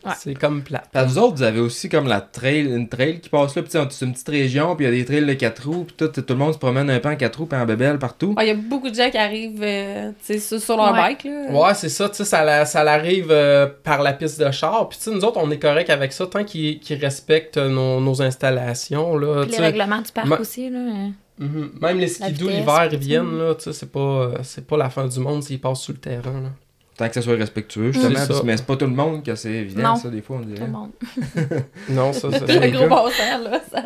Ouais. 0.05 0.11
C'est 0.19 0.33
comme 0.35 0.61
plat. 0.61 0.83
Parce 0.91 1.05
que 1.07 1.11
vous 1.11 1.17
autres, 1.19 1.35
vous 1.37 1.43
avez 1.43 1.59
aussi 1.59 1.89
comme 1.89 2.07
la 2.07 2.21
trail, 2.21 2.61
une 2.65 2.87
trail 2.87 3.19
qui 3.19 3.29
passe 3.29 3.55
là, 3.55 3.61
puis 3.63 3.71
c'est 3.89 4.05
une 4.05 4.11
petite 4.13 4.29
région, 4.29 4.75
puis 4.75 4.85
il 4.85 4.89
y 4.89 4.93
a 4.93 4.95
des 4.95 5.05
trails 5.05 5.25
de 5.25 5.33
4 5.33 5.67
roues, 5.67 5.85
puis 5.85 5.95
tout, 5.97 6.07
tout 6.07 6.23
le 6.29 6.35
monde 6.35 6.53
se 6.53 6.59
promène 6.59 6.89
un 6.89 6.99
peu 6.99 7.09
en 7.09 7.15
4 7.15 7.35
roues, 7.39 7.45
puis 7.45 7.59
en 7.59 7.65
bébelle 7.65 7.97
partout. 7.99 8.33
Ah, 8.37 8.43
Il 8.43 8.47
y 8.47 8.51
a 8.51 8.55
beaucoup 8.55 8.89
de 8.89 8.95
gens 8.95 9.09
qui 9.09 9.17
arrivent 9.17 9.61
euh, 9.63 10.11
tu 10.25 10.33
sais, 10.33 10.39
sur, 10.39 10.59
sur 10.59 10.77
leur 10.77 10.91
Ouais. 10.93 10.99
bike. 10.99 11.23
Là. 11.25 11.47
Ouais, 11.51 11.73
c'est 11.73 11.89
ça, 11.89 12.07
tu 12.09 12.15
sais, 12.17 12.25
ça, 12.25 12.43
la- 12.43 12.65
ça 12.65 12.83
l'arrive 12.83 13.27
euh, 13.31 13.67
par 13.83 14.01
la 14.03 14.13
piste 14.13 14.39
de 14.39 14.51
char. 14.51 14.87
Puis, 14.89 14.97
tu 14.99 15.05
sais, 15.05 15.11
nous 15.11 15.23
autres, 15.25 15.39
on 15.41 15.49
est 15.51 15.59
correct 15.59 15.89
avec 15.89 16.13
ça 16.13 16.27
tant 16.27 16.43
qu'ils, 16.43 16.79
qu'ils 16.79 16.99
respectent 16.99 17.57
nos, 17.57 17.99
nos 17.99 18.21
installations, 18.21 19.17
là. 19.17 19.43
Puis 19.43 19.53
sais. 19.53 19.61
règlements 19.61 20.01
du 20.01 20.11
parc 20.11 20.27
Ma- 20.27 20.37
aussi, 20.39 20.69
là. 20.69 20.77
euh. 20.79 21.07
Mhm. 21.37 21.71
Même 21.81 21.99
les 21.99 22.07
skidoo 22.07 22.47
l'hiver, 22.47 22.87
ils 22.91 22.97
viennent, 22.97 23.37
là, 23.37 23.55
tu 23.55 23.63
sais, 23.65 23.73
c'est 23.73 23.91
pas, 23.91 23.99
euh, 23.99 24.37
c'est 24.43 24.65
pas 24.65 24.77
la 24.77 24.89
fin 24.89 25.05
du 25.05 25.19
monde 25.19 25.43
s'ils 25.43 25.59
passent 25.59 25.81
sur 25.81 25.91
le 25.93 25.99
terrain, 25.99 26.41
là. 26.41 26.49
Tant 26.97 27.09
que 27.09 27.13
ça 27.13 27.21
soit 27.21 27.35
respectueux, 27.35 27.91
justement. 27.91 28.19
Mais 28.45 28.55
c'est 28.55 28.65
pas 28.65 28.77
tout 28.77 28.85
le 28.85 28.91
monde 28.91 29.21
que 29.21 29.35
c'est 29.35 29.51
évident, 29.51 29.81
Non. 29.81 29.95
ça, 29.97 30.07
des 30.09 30.21
fois, 30.21 30.37
on 30.37 30.43
Tout 30.43 30.61
le 30.61 30.67
monde. 30.67 30.91
Non, 31.89 32.13
ça, 32.13 32.31
ça, 32.31 32.39
Le 32.39 32.47
c'est 32.47 32.71
gros 32.71 32.87
passant, 32.87 33.43
là. 33.43 33.61
Ça... 33.69 33.83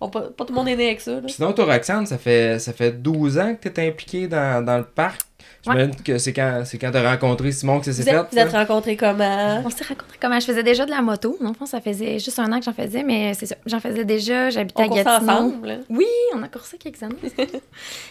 on 0.00 0.08
pas, 0.08 0.20
pas 0.22 0.44
tout 0.44 0.52
le 0.52 0.58
monde 0.58 0.68
est 0.68 0.76
né 0.76 0.86
avec 0.86 1.00
ça. 1.00 1.20
Là. 1.20 1.26
Sinon, 1.26 1.52
toi, 1.52 1.64
Roxane, 1.64 2.06
ça 2.06 2.18
fait, 2.18 2.60
ça 2.60 2.72
fait 2.72 2.92
12 2.92 3.38
ans 3.38 3.56
que 3.60 3.68
tu 3.68 3.80
es 3.80 3.88
impliqué 3.88 4.28
dans, 4.28 4.64
dans 4.64 4.78
le 4.78 4.84
parc. 4.84 5.22
J'imagine 5.64 5.94
que 6.02 6.18
c'est 6.18 6.32
quand, 6.32 6.62
c'est 6.64 6.76
quand 6.78 6.90
tu 6.90 6.96
as 6.96 7.08
rencontré 7.10 7.52
Simon 7.52 7.78
que 7.78 7.86
ça 7.86 7.92
s'est 7.92 8.02
Vous 8.02 8.08
êtes, 8.08 8.14
fait. 8.30 8.32
vous 8.32 8.38
êtes 8.38 8.50
ça? 8.50 8.58
rencontrés 8.58 8.96
comment? 8.96 9.62
On 9.64 9.70
s'est 9.70 9.84
rencontrés 9.84 10.18
comment? 10.20 10.40
Je 10.40 10.46
faisais 10.46 10.62
déjà 10.64 10.84
de 10.86 10.90
la 10.90 11.02
moto. 11.02 11.36
Dans 11.40 11.50
le 11.50 11.54
fond, 11.54 11.66
ça 11.66 11.80
faisait 11.80 12.18
juste 12.18 12.38
un 12.40 12.50
an 12.52 12.58
que 12.58 12.64
j'en 12.64 12.72
faisais, 12.72 13.04
mais 13.04 13.32
c'est 13.34 13.46
ça. 13.46 13.54
J'en 13.66 13.78
faisais 13.78 14.04
déjà. 14.04 14.50
J'habitais 14.50 14.82
On 14.82 14.92
à 14.92 15.02
Gatineau. 15.02 15.30
ensemble. 15.32 15.68
là. 15.68 15.76
Oui, 15.88 16.06
on 16.34 16.42
a 16.42 16.48
coursé 16.48 16.78
quelques 16.78 17.02
années. 17.02 17.14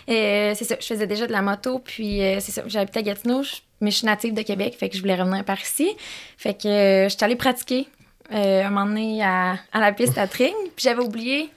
Euh, 0.09 0.53
c'est 0.55 0.65
ça, 0.65 0.75
je 0.79 0.85
faisais 0.85 1.07
déjà 1.07 1.27
de 1.27 1.31
la 1.31 1.41
moto, 1.41 1.79
puis 1.79 2.21
euh, 2.23 2.39
c'est 2.39 2.51
ça, 2.51 2.63
j'habitais 2.67 2.99
à 2.99 3.03
Gatineau, 3.03 3.43
je- 3.43 3.57
mais 3.79 3.91
je 3.91 3.97
suis 3.97 4.05
native 4.05 4.33
de 4.33 4.41
Québec, 4.41 4.75
fait 4.79 4.89
que 4.89 4.95
je 4.95 5.01
voulais 5.01 5.15
revenir 5.15 5.43
par 5.45 5.59
ici. 5.61 5.89
Fait 6.37 6.53
que 6.53 6.67
euh, 6.67 7.03
je 7.09 7.09
suis 7.15 7.23
allée 7.23 7.35
pratiquer 7.35 7.87
euh, 8.33 8.63
un 8.65 8.69
moment 8.69 8.85
donné 8.85 9.23
à, 9.23 9.55
à 9.73 9.79
la 9.79 9.91
piste 9.91 10.17
à 10.17 10.27
Tring, 10.27 10.53
puis 10.75 10.83
j'avais 10.83 11.01
oublié 11.03 11.49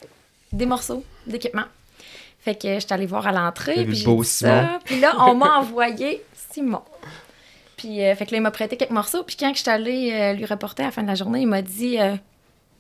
des 0.53 0.67
morceaux 0.67 1.03
d'équipement. 1.27 1.65
Fait 2.45 2.55
que 2.55 2.75
je 2.75 2.81
suis 2.81 2.93
allée 2.93 3.07
voir 3.07 3.27
à 3.27 3.33
l'entrée, 3.33 3.85
puis 3.87 4.05
beau 4.05 4.23
dit 4.23 4.29
Simon? 4.29 4.51
ça, 4.51 4.79
puis 4.85 5.01
là, 5.01 5.15
on 5.19 5.35
m'a 5.35 5.59
envoyé 5.59 6.23
Simon. 6.53 6.83
Puis, 7.77 8.03
euh, 8.05 8.15
fait 8.15 8.27
que 8.27 8.33
là, 8.33 8.37
il 8.39 8.41
m'a 8.43 8.51
prêté 8.51 8.77
quelques 8.77 8.91
morceaux, 8.91 9.23
puis 9.25 9.37
quand 9.39 9.53
je 9.55 9.61
suis 9.61 9.71
allée 9.71 10.13
euh, 10.13 10.33
lui 10.35 10.45
reporter 10.45 10.83
à 10.83 10.87
la 10.87 10.93
fin 10.93 11.03
de 11.03 11.09
la 11.09 11.15
journée, 11.15 11.41
il 11.41 11.47
m'a 11.49 11.63
dit 11.63 11.99
euh, 12.01 12.15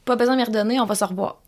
Pas 0.04 0.16
besoin 0.16 0.36
de 0.36 0.40
me 0.42 0.46
redonner, 0.46 0.78
on 0.80 0.84
va 0.86 0.94
se 0.94 1.04
revoir. 1.04 1.38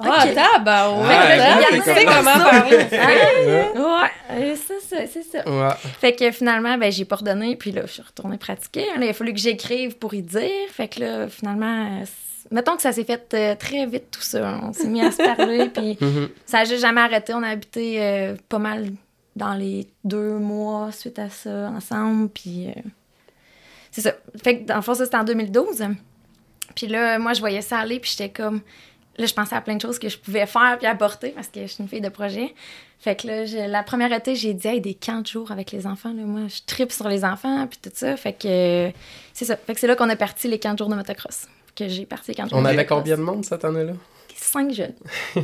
Ah, 0.00 0.24
Ok. 0.26 0.34
tabarouette! 0.34 1.08
Ah, 1.10 1.58
tu 1.70 1.76
c'est 1.84 1.94
sais 1.94 2.04
comme 2.04 2.14
comment 2.14 2.34
ça. 2.34 2.50
parler. 2.50 2.76
Ouais, 3.76 4.56
c'est 4.56 4.80
ça, 4.80 4.96
c'est 5.06 5.22
ça. 5.22 5.48
Ouais. 5.48 5.74
Fait 6.00 6.14
que 6.14 6.30
finalement, 6.32 6.76
ben, 6.78 6.90
j'ai 6.90 7.04
pas 7.04 7.16
redonné, 7.16 7.56
puis 7.56 7.72
là, 7.72 7.82
je 7.86 7.92
suis 7.92 8.02
retournée 8.02 8.38
pratiquer. 8.38 8.86
Là, 8.98 9.04
il 9.04 9.08
a 9.10 9.12
fallu 9.12 9.32
que 9.34 9.38
j'écrive 9.40 9.98
pour 9.98 10.14
y 10.14 10.22
dire. 10.22 10.48
Fait 10.72 10.88
que 10.88 11.00
là, 11.00 11.28
finalement, 11.28 12.00
euh, 12.00 12.04
mettons 12.50 12.76
que 12.76 12.82
ça 12.82 12.92
s'est 12.92 13.04
fait 13.04 13.32
euh, 13.34 13.54
très 13.54 13.86
vite 13.86 14.10
tout 14.10 14.20
ça. 14.22 14.58
On 14.62 14.72
s'est 14.72 14.88
mis 14.88 15.00
à 15.02 15.10
se 15.10 15.18
parler, 15.18 15.68
puis 15.74 15.96
Mhm. 16.00 16.28
ça 16.46 16.58
a 16.60 16.64
juste 16.64 16.80
jamais 16.82 17.00
arrêté. 17.00 17.34
On 17.34 17.42
a 17.42 17.48
habité 17.48 18.02
euh, 18.02 18.34
pas 18.48 18.58
mal 18.58 18.90
dans 19.36 19.54
les 19.54 19.86
deux 20.04 20.38
mois 20.38 20.92
suite 20.92 21.18
à 21.18 21.30
ça 21.30 21.70
ensemble, 21.74 22.28
puis 22.28 22.68
euh, 22.68 22.72
c'est 23.90 24.02
ça. 24.02 24.12
Fait 24.42 24.60
que 24.60 24.64
dans 24.66 24.76
le 24.76 24.82
fond, 24.82 24.94
ça 24.94 25.04
c'était 25.04 25.16
en 25.16 25.24
2012. 25.24 25.84
Puis 26.74 26.86
là, 26.86 27.18
moi, 27.18 27.32
je 27.34 27.40
voyais 27.40 27.60
ça 27.62 27.78
aller, 27.78 28.00
puis 28.00 28.10
j'étais 28.16 28.30
comme. 28.30 28.60
Là, 29.18 29.26
je 29.26 29.34
pensais 29.34 29.54
à 29.54 29.60
plein 29.60 29.76
de 29.76 29.80
choses 29.82 29.98
que 29.98 30.08
je 30.08 30.16
pouvais 30.18 30.46
faire 30.46 30.78
puis 30.78 30.86
apporter 30.86 31.30
parce 31.30 31.48
que 31.48 31.60
je 31.60 31.66
suis 31.66 31.82
une 31.82 31.88
fille 31.88 32.00
de 32.00 32.08
projet. 32.08 32.54
Fait 32.98 33.14
que 33.14 33.26
là, 33.26 33.66
la 33.68 33.82
première 33.82 34.10
été, 34.10 34.34
j'ai 34.34 34.54
dit, 34.54 34.66
hey, 34.66 34.80
des 34.80 34.94
camps 34.94 35.20
de 35.20 35.26
jour 35.26 35.50
avec 35.52 35.70
les 35.70 35.86
enfants. 35.86 36.14
Là. 36.14 36.22
Moi, 36.22 36.42
je 36.48 36.60
tripe 36.66 36.90
sur 36.92 37.08
les 37.08 37.22
enfants 37.22 37.66
puis 37.66 37.78
tout 37.82 37.90
ça. 37.92 38.16
Fait 38.16 38.32
que 38.32 38.90
c'est 39.34 39.44
ça. 39.44 39.56
Fait 39.56 39.74
que 39.74 39.80
c'est 39.80 39.86
là 39.86 39.96
qu'on 39.96 40.08
a 40.08 40.16
parti 40.16 40.48
les 40.48 40.58
camps 40.58 40.72
de 40.72 40.78
jour 40.78 40.88
de 40.88 40.94
motocross. 40.94 41.46
Que 41.74 41.88
j'ai 41.88 42.04
parti 42.06 42.32
jour 42.34 42.46
On 42.52 42.64
avait 42.64 42.86
combien 42.86 43.16
de 43.16 43.22
monde 43.22 43.44
cette 43.44 43.64
année-là? 43.64 43.92
Cinq 44.34 44.72
jeunes. 44.74 44.92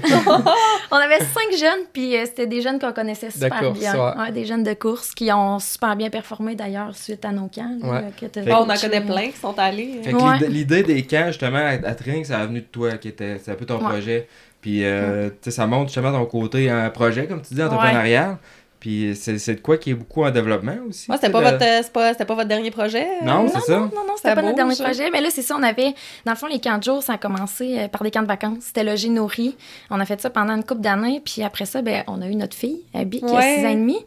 on 0.91 0.97
avait 0.97 1.21
cinq 1.21 1.57
jeunes, 1.59 1.85
puis 1.93 2.17
euh, 2.17 2.25
c'était 2.27 2.47
des 2.47 2.61
jeunes 2.61 2.79
qu'on 2.79 2.93
connaissait 2.93 3.31
super 3.31 3.61
course, 3.61 3.79
bien. 3.79 3.95
ouais. 3.95 4.19
Ouais, 4.19 4.33
des 4.33 4.45
jeunes 4.45 4.65
de 4.65 4.75
course 4.75 5.15
qui 5.15 5.31
ont 5.33 5.59
super 5.61 5.95
bien 5.97 6.11
performé 6.11 6.55
d'ailleurs 6.57 6.95
suite 6.97 7.25
à 7.25 7.31
nos 7.33 7.47
camps. 7.49 7.77
là, 7.81 7.89
Ouais. 7.89 8.05
que 8.21 8.27
t'as- 8.27 8.43
Fait 8.43 8.51
Bon, 8.51 8.67
on 8.67 8.71
en 8.71 8.77
connaît 8.77 9.01
plein 9.01 9.31
qui 9.31 9.39
sont 9.39 9.57
allés. 9.59 10.01
Ouais. 10.13 10.49
l'idée- 10.49 10.83
des 10.83 11.03
camps, 11.05 11.29
justement, 11.29 11.59
à, 11.59 11.89
à 11.89 11.95
Tring, 11.95 12.25
ça 12.25 12.41
a 12.41 12.47
venu 12.47 12.61
de 12.61 12.67
toi, 12.67 12.93
qui 12.99 13.09
était, 13.09 13.39
c'est 13.43 13.53
un 13.53 13.55
peu 13.55 13.65
ton 13.67 13.79
Ouais. 13.79 13.89
projet. 13.89 14.29
Puis, 14.61 14.85
euh, 14.85 15.29
tu 15.31 15.37
sais, 15.43 15.51
ça 15.53 15.67
montre 15.69 15.87
justement 15.87 16.11
ton 16.13 16.27
côté 16.27 16.69
un 16.69 16.91
projet, 16.91 17.27
comme 17.27 17.41
tu 17.43 17.55
dis, 17.55 17.63
entrepreneurial. 17.63 18.37
Puis, 18.81 19.17
c'est 19.17 19.33
de 19.55 19.61
quoi 19.61 19.77
qui 19.77 19.91
est 19.91 19.95
beaucoup 19.95 20.23
en 20.25 20.31
développement 20.31 20.77
aussi. 20.89 21.07
Moi, 21.09 21.17
c'était 21.17 21.33
pas 21.33 21.41
votre, 21.41 21.65
euh, 21.65 21.83
pas, 21.93 22.13
c'était 22.13 22.25
pas 22.25 22.35
votre 22.35 22.49
dernier 22.49 22.71
projet? 22.71 23.07
euh? 23.23 23.25
Non, 23.25 23.49
c'est 23.49 23.61
ça. 23.61 23.79
Non, 23.79 23.91
non, 24.07 24.15
c'était 24.17 24.29
Ça 24.29 24.35
pas 24.37 24.43
notre 24.43 24.55
dernier 24.57 24.77
projet. 24.77 25.11
Mais 25.11 25.21
là, 25.21 25.29
c'est 25.31 25.43
ça, 25.43 25.57
on 25.59 25.63
avait. 25.63 25.95
Dans 26.25 26.33
le 26.33 26.37
fond, 26.39 26.47
les 26.47 26.61
camps 26.61 26.79
de 26.79 26.85
jour, 26.85 27.03
ça 27.03 27.15
a 27.15 27.19
commencé 27.19 27.79
euh, 27.79 27.89
par 27.89 28.03
des 28.03 28.11
camps 28.11 28.23
de 28.23 28.29
vacances. 28.29 28.59
C'était 28.61 28.85
logé 28.85 29.09
nourri. 29.09 29.57
On 29.91 29.99
a 29.99 30.05
fait 30.05 30.21
ça 30.21 30.31
pendant 30.31 30.55
une 30.55 30.63
couple 30.65 30.83
d'années. 30.83 31.21
Puis 31.25 31.43
après 31.43 31.67
ça, 31.67 31.83
ben, 31.83 32.05
on 32.07 32.23
a 32.23 32.29
eu 32.29 32.37
notre 32.37 32.57
fille, 32.57 32.83
Abby, 32.95 33.19
qui 33.21 33.25
a 33.27 33.35
Ouais. 33.35 33.57
6 33.59 33.67
ans 33.67 33.71
et 33.71 33.75
demi. 33.75 33.99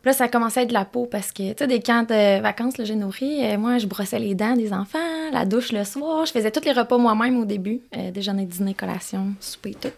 Puis 0.00 0.10
là, 0.10 0.12
ça 0.12 0.24
a 0.24 0.28
commencé 0.28 0.60
à 0.60 0.62
être 0.62 0.68
de 0.68 0.74
la 0.74 0.84
peau 0.84 1.06
parce 1.06 1.32
que, 1.32 1.48
tu 1.50 1.54
sais, 1.58 1.66
des 1.66 1.80
camps 1.80 2.04
de 2.04 2.40
vacances, 2.40 2.78
logé 2.78 2.94
nourri, 2.94 3.44
euh, 3.44 3.58
moi, 3.58 3.78
je 3.78 3.86
brossais 3.88 4.20
les 4.20 4.36
dents 4.36 4.54
des 4.54 4.72
enfants, 4.72 4.98
la 5.32 5.44
douche 5.44 5.72
le 5.72 5.82
soir. 5.82 6.24
Je 6.24 6.30
faisais 6.30 6.52
tous 6.52 6.64
les 6.64 6.70
repas 6.72 6.98
moi-même 6.98 7.36
au 7.40 7.44
début. 7.44 7.80
Euh, 7.96 8.12
déjeuner, 8.12 8.44
dîner, 8.44 8.74
collation, 8.74 9.32
souper, 9.40 9.74
tout. 9.74 9.88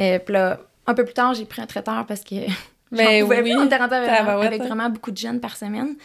Euh, 0.00 0.18
puis 0.18 0.32
là, 0.34 0.58
un 0.88 0.94
peu 0.94 1.04
plus 1.04 1.14
tard, 1.14 1.32
j'ai 1.34 1.44
pris 1.44 1.62
un 1.62 1.66
traiteur 1.66 2.04
parce 2.06 2.22
que. 2.22 2.34
Mais 2.92 3.20
j'en 3.20 3.24
pouvais 3.26 3.42
oui. 3.42 3.50
plus. 3.50 3.58
On 3.60 3.66
était 3.66 3.76
rendu 3.76 3.94
avec, 3.94 4.10
avec 4.10 4.62
vraiment 4.62 4.88
beaucoup 4.90 5.10
de 5.10 5.16
jeunes 5.16 5.40
par 5.40 5.56
semaine. 5.56 5.96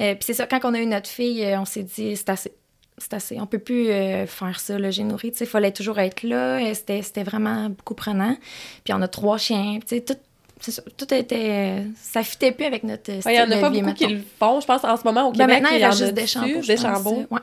Euh, 0.00 0.14
puis 0.14 0.24
c'est 0.24 0.34
ça, 0.34 0.46
quand 0.46 0.60
on 0.64 0.74
a 0.74 0.78
eu 0.78 0.86
notre 0.86 1.08
fille, 1.08 1.44
euh, 1.44 1.60
on 1.60 1.64
s'est 1.64 1.82
dit, 1.82 2.16
c'est 2.16 2.28
assez. 2.30 2.52
C'est 2.98 3.14
assez. 3.14 3.40
On 3.40 3.46
peut 3.46 3.58
plus 3.58 3.88
euh, 3.88 4.26
faire 4.26 4.60
ça, 4.60 4.78
le 4.78 4.90
j'ai 4.90 5.04
nourri. 5.04 5.32
Il 5.38 5.46
fallait 5.46 5.72
toujours 5.72 5.98
être 5.98 6.22
là. 6.22 6.58
Euh, 6.58 6.74
C'était 6.74 7.00
c'était 7.02 7.22
vraiment 7.22 7.70
beaucoup 7.70 7.94
prenant. 7.94 8.36
Puis 8.84 8.92
on 8.92 9.00
a 9.00 9.08
trois 9.08 9.38
chiens. 9.38 9.78
Tu 9.80 9.96
sais, 9.96 10.00
tout, 10.02 10.16
ça, 10.60 10.82
tout 10.98 11.14
était. 11.14 11.84
Ça 11.96 12.22
fitait 12.22 12.52
plus 12.52 12.66
avec 12.66 12.84
notre 12.84 13.04
style 13.04 13.22
Il 13.26 13.34
y 13.36 13.40
en 13.40 13.50
a 13.50 13.56
de 13.56 13.60
pas 13.60 13.70
vie, 13.70 13.80
beaucoup 13.80 13.94
qui 13.94 14.06
le 14.06 14.22
font. 14.38 14.60
Je 14.60 14.66
pense 14.66 14.84
en 14.84 14.96
ce 14.98 15.04
moment 15.04 15.28
au 15.28 15.32
Ben, 15.32 15.46
Québec, 15.46 15.62
maintenant, 15.62 15.76
il 15.76 15.80
y 15.80 15.84
a 15.84 15.90
juste 15.92 16.12
des 16.12 16.26
chambeaux. 16.26 16.60
des 16.60 16.76
chambeaux. 16.76 17.26
Ouais. 17.30 17.38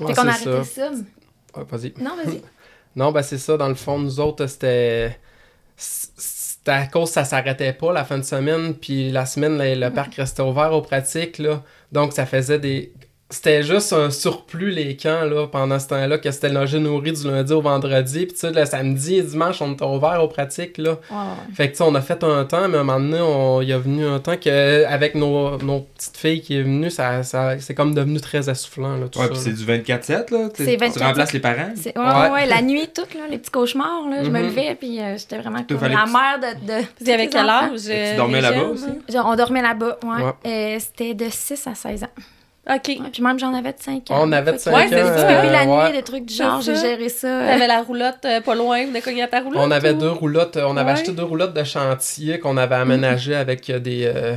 Ouais, 0.00 0.14
fait 0.14 0.20
qu'on 0.20 0.28
a 0.28 0.30
arrêté 0.30 0.64
ça. 0.64 0.64
ça. 0.64 0.90
Ouais, 0.90 1.64
vas-y. 1.70 1.92
Non, 2.02 2.16
vas-y. 2.16 2.40
Non, 2.96 3.12
ben 3.12 3.22
c'est 3.22 3.38
ça, 3.38 3.58
dans 3.58 3.68
le 3.68 3.74
fond, 3.74 3.98
nous 3.98 4.20
autres, 4.20 4.46
c'était. 4.46 5.18
C'était 6.64 6.70
à 6.78 6.86
cause 6.86 7.08
que 7.08 7.14
ça 7.14 7.24
s'arrêtait 7.24 7.72
pas 7.72 7.92
la 7.92 8.04
fin 8.04 8.18
de 8.18 8.22
semaine, 8.22 8.74
puis 8.74 9.10
la 9.10 9.26
semaine, 9.26 9.58
le, 9.58 9.74
le 9.74 9.90
parc 9.92 10.14
restait 10.14 10.42
ouvert 10.42 10.72
aux 10.72 10.80
pratiques, 10.82 11.38
là. 11.38 11.64
Donc, 11.90 12.12
ça 12.12 12.24
faisait 12.24 12.60
des. 12.60 12.92
C'était 13.32 13.62
juste 13.62 13.92
un 13.94 14.10
surplus, 14.10 14.70
les 14.70 14.94
camps, 14.96 15.22
là, 15.24 15.46
pendant 15.46 15.78
ce 15.78 15.88
temps-là, 15.88 16.18
que 16.18 16.30
c'était 16.30 16.50
le 16.50 16.54
logis 16.60 16.78
nourri 16.78 17.12
du 17.12 17.26
lundi 17.26 17.52
au 17.52 17.62
vendredi, 17.62 18.26
puis 18.26 18.34
tu 18.34 18.40
sais, 18.40 18.50
le 18.50 18.64
samedi 18.66 19.16
et 19.16 19.22
dimanche, 19.22 19.62
on 19.62 19.72
était 19.72 19.84
ouvert 19.84 20.22
aux 20.22 20.28
pratiques, 20.28 20.76
là. 20.78 20.98
Fait 21.54 21.68
que, 21.68 21.72
tu 21.72 21.78
sais, 21.78 21.84
on 21.84 21.94
a 21.94 22.02
fait 22.02 22.22
un 22.24 22.44
temps, 22.44 22.68
mais 22.68 22.76
à 22.76 22.80
un 22.80 22.84
moment 22.84 23.00
donné, 23.00 23.20
on- 23.22 23.62
il 23.62 23.68
y 23.68 23.72
a 23.72 23.78
venu 23.78 24.04
un 24.06 24.18
temps 24.20 24.36
que 24.36 24.84
avec 24.84 25.14
nos, 25.14 25.56
nos 25.58 25.80
petites 25.80 26.16
filles 26.16 26.42
qui 26.42 26.56
est 26.58 26.62
venue, 26.62 26.90
ça, 26.90 27.22
ça, 27.22 27.58
c'est 27.58 27.74
comme 27.74 27.94
devenu 27.94 28.20
très 28.20 28.50
essoufflant, 28.50 28.96
là, 28.96 29.08
tout 29.08 29.18
Ouais, 29.18 29.24
ça. 29.26 29.30
puis 29.32 29.38
là. 29.38 29.44
c'est 29.44 29.52
du 29.52 29.64
24-7, 29.64 30.30
là. 30.30 30.48
tu- 30.54 30.64
C'est 30.64 30.76
Tu 30.76 30.76
24/7. 30.76 31.02
remplaces 31.02 31.32
les 31.32 31.40
parents? 31.40 31.72
C'est- 31.74 31.96
ouais, 31.98 32.30
Ouais. 32.32 32.46
la 32.46 32.60
nuit, 32.60 32.88
toute, 32.94 33.14
là, 33.14 33.22
les 33.30 33.38
petits 33.38 33.50
cauchemars, 33.50 34.08
là, 34.10 34.22
je 34.24 34.28
me 34.30 34.38
Mhm. 34.40 34.46
levais, 34.46 34.74
puis 34.78 35.00
euh, 35.00 35.16
j'étais 35.16 35.38
vraiment 35.38 35.64
comme 35.64 35.78
la 35.80 35.88
mère 36.06 36.38
de. 36.38 36.66
de 36.66 36.84
Puis 37.02 37.10
avec 37.12 37.30
tous 37.30 37.38
les 37.38 37.42
quel 37.42 37.50
enfants. 37.50 37.72
âge? 37.72 37.86
Et 37.88 37.88
tu 37.88 37.92
euh, 37.92 38.16
dormais 38.16 38.36
les 38.36 38.42
là-bas 38.42 38.56
jeunes? 38.58 38.70
aussi? 38.70 38.84
Genre, 39.12 39.26
on 39.26 39.36
dormait 39.36 39.62
là-bas, 39.62 39.98
ouais. 40.04 40.22
Ouais. 40.44 40.76
Euh, 40.76 40.78
C'était 40.80 41.14
de 41.14 41.26
6 41.30 41.66
à 41.66 41.74
16 41.74 42.02
ans. 42.04 42.08
OK. 42.68 42.88
Ouais, 42.88 42.98
puis 43.12 43.22
même, 43.22 43.38
j'en 43.40 43.52
avais 43.54 43.72
de 43.72 43.80
5 43.80 44.10
ans. 44.10 44.18
On 44.22 44.30
avait 44.32 44.52
de 44.52 44.56
Fait 44.58 44.70
5 44.70 44.70
que- 44.70 44.76
Ouais, 44.76 44.84
ans. 44.84 44.88
c'est 45.14 45.20
ça. 45.20 45.28
euh, 45.30 45.40
Puis 45.40 45.50
la 45.50 45.64
ouais. 45.64 45.86
nuit, 45.90 45.96
des 45.96 46.02
trucs 46.04 46.24
du 46.26 46.34
C'est 46.34 46.44
genre, 46.44 46.60
j'ai 46.60 46.76
ça. 46.76 46.80
géré 46.82 47.08
ça. 47.08 47.26
euh, 47.26 47.46
T'avais 47.48 47.66
la 47.66 47.82
roulotte 47.82 48.24
euh, 48.24 48.40
pas 48.40 48.54
loin, 48.54 48.86
venait 48.86 49.00
cogner 49.00 49.22
à 49.24 49.26
ta 49.28 49.40
roulotte? 49.40 49.60
On 49.60 49.70
avait 49.72 49.90
ou- 49.90 49.98
deux 49.98 50.10
roulottes, 50.10 50.56
on 50.64 50.76
avait 50.76 50.92
Ouais. 50.92 50.98
acheté 50.98 51.10
deux 51.12 51.24
roulottes 51.24 51.54
de 51.54 51.64
chantier 51.64 52.38
qu'on 52.38 52.56
avait 52.56 52.76
aménagées 52.76 53.34
avec 53.34 53.68
euh, 53.68 53.80
des, 53.80 54.04
euh, 54.06 54.36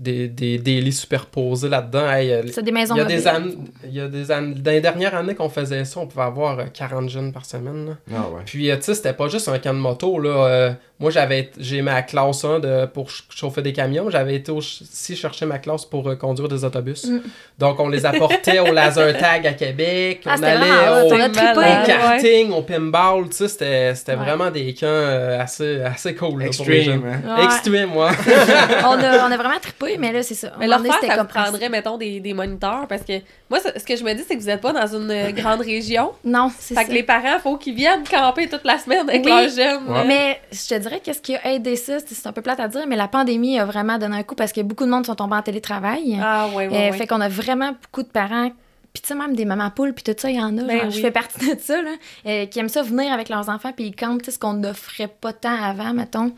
des, 0.00 0.28
des, 0.28 0.58
des 0.58 0.80
lits 0.80 0.92
superposés 0.92 1.68
là-dedans. 1.68 2.10
Hey, 2.10 2.32
euh, 2.32 2.42
C'est 2.50 2.62
des 2.64 2.72
maisons 2.72 2.94
il 2.96 2.98
y 2.98 3.02
a 3.02 3.04
des 3.04 3.26
années, 3.28 3.54
il 3.84 3.92
y 3.94 4.00
a 4.00 4.08
des 4.08 4.30
années, 4.30 4.54
dans 4.54 4.70
les 4.70 4.80
dernières 4.80 5.14
années 5.14 5.34
qu'on 5.34 5.48
faisait 5.50 5.84
ça, 5.84 6.00
on 6.00 6.06
pouvait 6.06 6.24
avoir 6.24 6.58
euh, 6.58 6.64
40 6.72 7.08
jeunes 7.10 7.32
par 7.32 7.44
semaine. 7.44 7.86
là. 7.86 7.92
Ah 8.16 8.28
ouais. 8.34 8.42
Puis, 8.46 8.70
euh, 8.70 8.76
tu 8.76 8.82
sais, 8.84 8.94
c'était 8.94 9.12
pas 9.12 9.28
juste 9.28 9.48
un 9.48 9.58
camp 9.58 9.74
de 9.74 9.78
moto, 9.78 10.18
là. 10.18 10.30
euh, 10.30 10.70
moi, 10.98 11.10
j'avais, 11.10 11.50
j'ai 11.58 11.80
ma 11.80 12.02
classe 12.02 12.44
1 12.44 12.58
de, 12.60 12.84
pour 12.86 13.10
ch- 13.10 13.24
chauffer 13.34 13.62
des 13.62 13.72
camions. 13.72 14.10
J'avais 14.10 14.34
été 14.34 14.52
aussi 14.52 15.16
chercher 15.16 15.46
ma 15.46 15.58
classe 15.58 15.86
pour 15.86 16.06
euh, 16.08 16.14
conduire 16.14 16.48
des 16.48 16.62
autobus. 16.64 17.06
Mm. 17.06 17.20
Donc, 17.58 17.80
on 17.80 17.88
les 17.88 18.04
apportait 18.04 18.58
au 18.58 18.72
laser 18.72 19.16
tag 19.18 19.46
à 19.46 19.52
Québec. 19.54 20.20
Ah, 20.26 20.34
on 20.38 20.42
allait 20.42 21.06
au, 21.06 21.16
malade. 21.16 21.86
karting, 21.86 22.50
au 22.52 22.62
pinball, 22.62 23.28
tu 23.30 23.36
sais, 23.36 23.48
c'était, 23.48 23.94
c'était 23.94 24.12
Ouais. 24.12 24.18
vraiment 24.24 24.50
des 24.50 24.74
camps 24.74 24.86
euh, 24.86 25.40
assez, 25.40 25.80
assez 25.82 26.14
cool. 26.14 26.42
là, 26.42 26.50
pour 26.54 26.66
les 26.66 26.76
Extreme, 26.78 27.02
jeunes. 27.02 27.22
hein. 27.26 27.36
Ouais. 27.38 27.44
Extreme, 27.44 27.88
moi. 27.90 28.10
on, 28.84 28.98
a, 28.98 29.26
on 29.28 29.32
a 29.32 29.36
vraiment 29.36 29.58
trippé, 29.60 29.89
mais 29.98 30.12
là, 30.12 30.22
c'est 30.22 30.34
ça. 30.34 30.52
Mais 30.58 30.66
leur 30.66 30.80
ça 30.84 31.16
comme- 31.16 31.26
prendrait, 31.26 31.68
mettons, 31.68 31.96
des, 31.96 32.20
des 32.20 32.34
moniteurs 32.34 32.86
parce 32.88 33.02
que 33.02 33.14
moi, 33.48 33.58
ce 33.60 33.78
ce 33.78 33.84
que 33.84 33.96
je 33.96 34.04
me 34.04 34.12
dis, 34.14 34.22
c'est 34.26 34.36
que 34.36 34.40
vous 34.40 34.46
n'êtes 34.46 34.60
pas 34.60 34.72
dans 34.72 34.86
une 34.96 35.10
euh, 35.10 35.30
grande 35.32 35.60
région. 35.60 36.12
Non, 36.24 36.50
c'est 36.58 36.74
Fait 36.74 36.82
ça. 36.82 36.86
que 36.86 36.92
les 36.92 37.02
parents, 37.02 37.38
faut 37.42 37.56
qu'ils 37.56 37.74
viennent 37.74 38.04
camper 38.04 38.48
toute 38.48 38.64
la 38.64 38.78
semaine 38.78 39.08
avec 39.08 39.24
Oui. 39.24 39.30
leurs 39.30 39.48
jeunes. 39.48 39.88
Ouais. 39.88 40.04
Mais 40.06 40.40
je 40.52 40.68
te 40.68 40.74
dirais 40.78 41.00
qu'est-ce 41.02 41.20
qui 41.20 41.34
a 41.36 41.52
aidé 41.52 41.76
ça, 41.76 41.98
c'est 42.00 42.14
c'est 42.14 42.26
un 42.26 42.32
peu 42.32 42.42
plate 42.42 42.60
à 42.60 42.68
dire, 42.68 42.86
mais 42.86 42.96
la 42.96 43.08
pandémie 43.08 43.58
a 43.58 43.64
vraiment 43.64 43.98
donné 43.98 44.16
un 44.18 44.22
coup 44.22 44.34
parce 44.34 44.52
que 44.52 44.60
beaucoup 44.60 44.84
de 44.84 44.90
monde 44.90 45.06
sont 45.06 45.14
tombés 45.14 45.36
en 45.36 45.42
télétravail. 45.42 46.18
Ah, 46.22 46.48
ouais, 46.48 46.68
ouais, 46.68 46.88
Euh, 46.88 46.90
ouais. 46.90 46.92
Fait 46.98 47.06
qu'on 47.06 47.20
a 47.20 47.28
vraiment 47.28 47.72
beaucoup 47.72 48.02
de 48.02 48.08
parents. 48.12 48.50
Puis 48.92 49.02
tu 49.02 49.06
sais, 49.08 49.14
même 49.14 49.36
des 49.36 49.44
mamans 49.44 49.70
poules, 49.70 49.92
puis 49.94 50.02
tout 50.02 50.20
ça, 50.20 50.28
il 50.30 50.34
y 50.36 50.42
en 50.42 50.58
a. 50.58 50.62
Ben 50.64 50.80
genre, 50.80 50.90
Je 50.90 50.96
oui. 50.96 51.02
fais 51.02 51.10
partie 51.12 51.54
de 51.54 51.60
ça, 51.60 51.80
là. 51.80 51.90
euh, 52.26 52.46
qui 52.46 52.58
aiment 52.58 52.68
ça 52.68 52.82
venir 52.82 53.12
avec 53.12 53.28
leurs 53.28 53.48
enfants, 53.48 53.70
puis 53.72 53.84
ils 53.86 53.94
campent, 53.94 54.20
tu 54.20 54.24
sais, 54.24 54.30
ce 54.32 54.38
qu'on 54.40 54.54
n'offrait 54.54 55.06
pas 55.06 55.32
tant 55.32 55.54
avant, 55.62 55.94
mettons. 55.94 56.32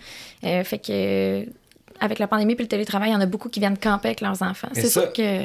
Euh, 0.45 0.63
fait 0.63 0.79
que... 0.79 1.47
avec 2.03 2.19
la 2.19 2.27
pandémie 2.27 2.55
puis 2.57 2.65
le 2.65 2.69
télétravail, 2.69 3.11
il 3.11 3.13
y 3.13 3.17
en 3.17 3.21
a 3.21 3.27
beaucoup 3.27 3.49
qui 3.49 3.61
viennent 3.61 3.79
camper 3.79 4.09
avec 4.09 4.21
leurs 4.21 4.43
enfants. 4.43 4.69
Mais 4.75 4.83
C'est 4.83 4.89
ça- 4.89 5.03
sûr 5.03 5.13
que... 5.13 5.45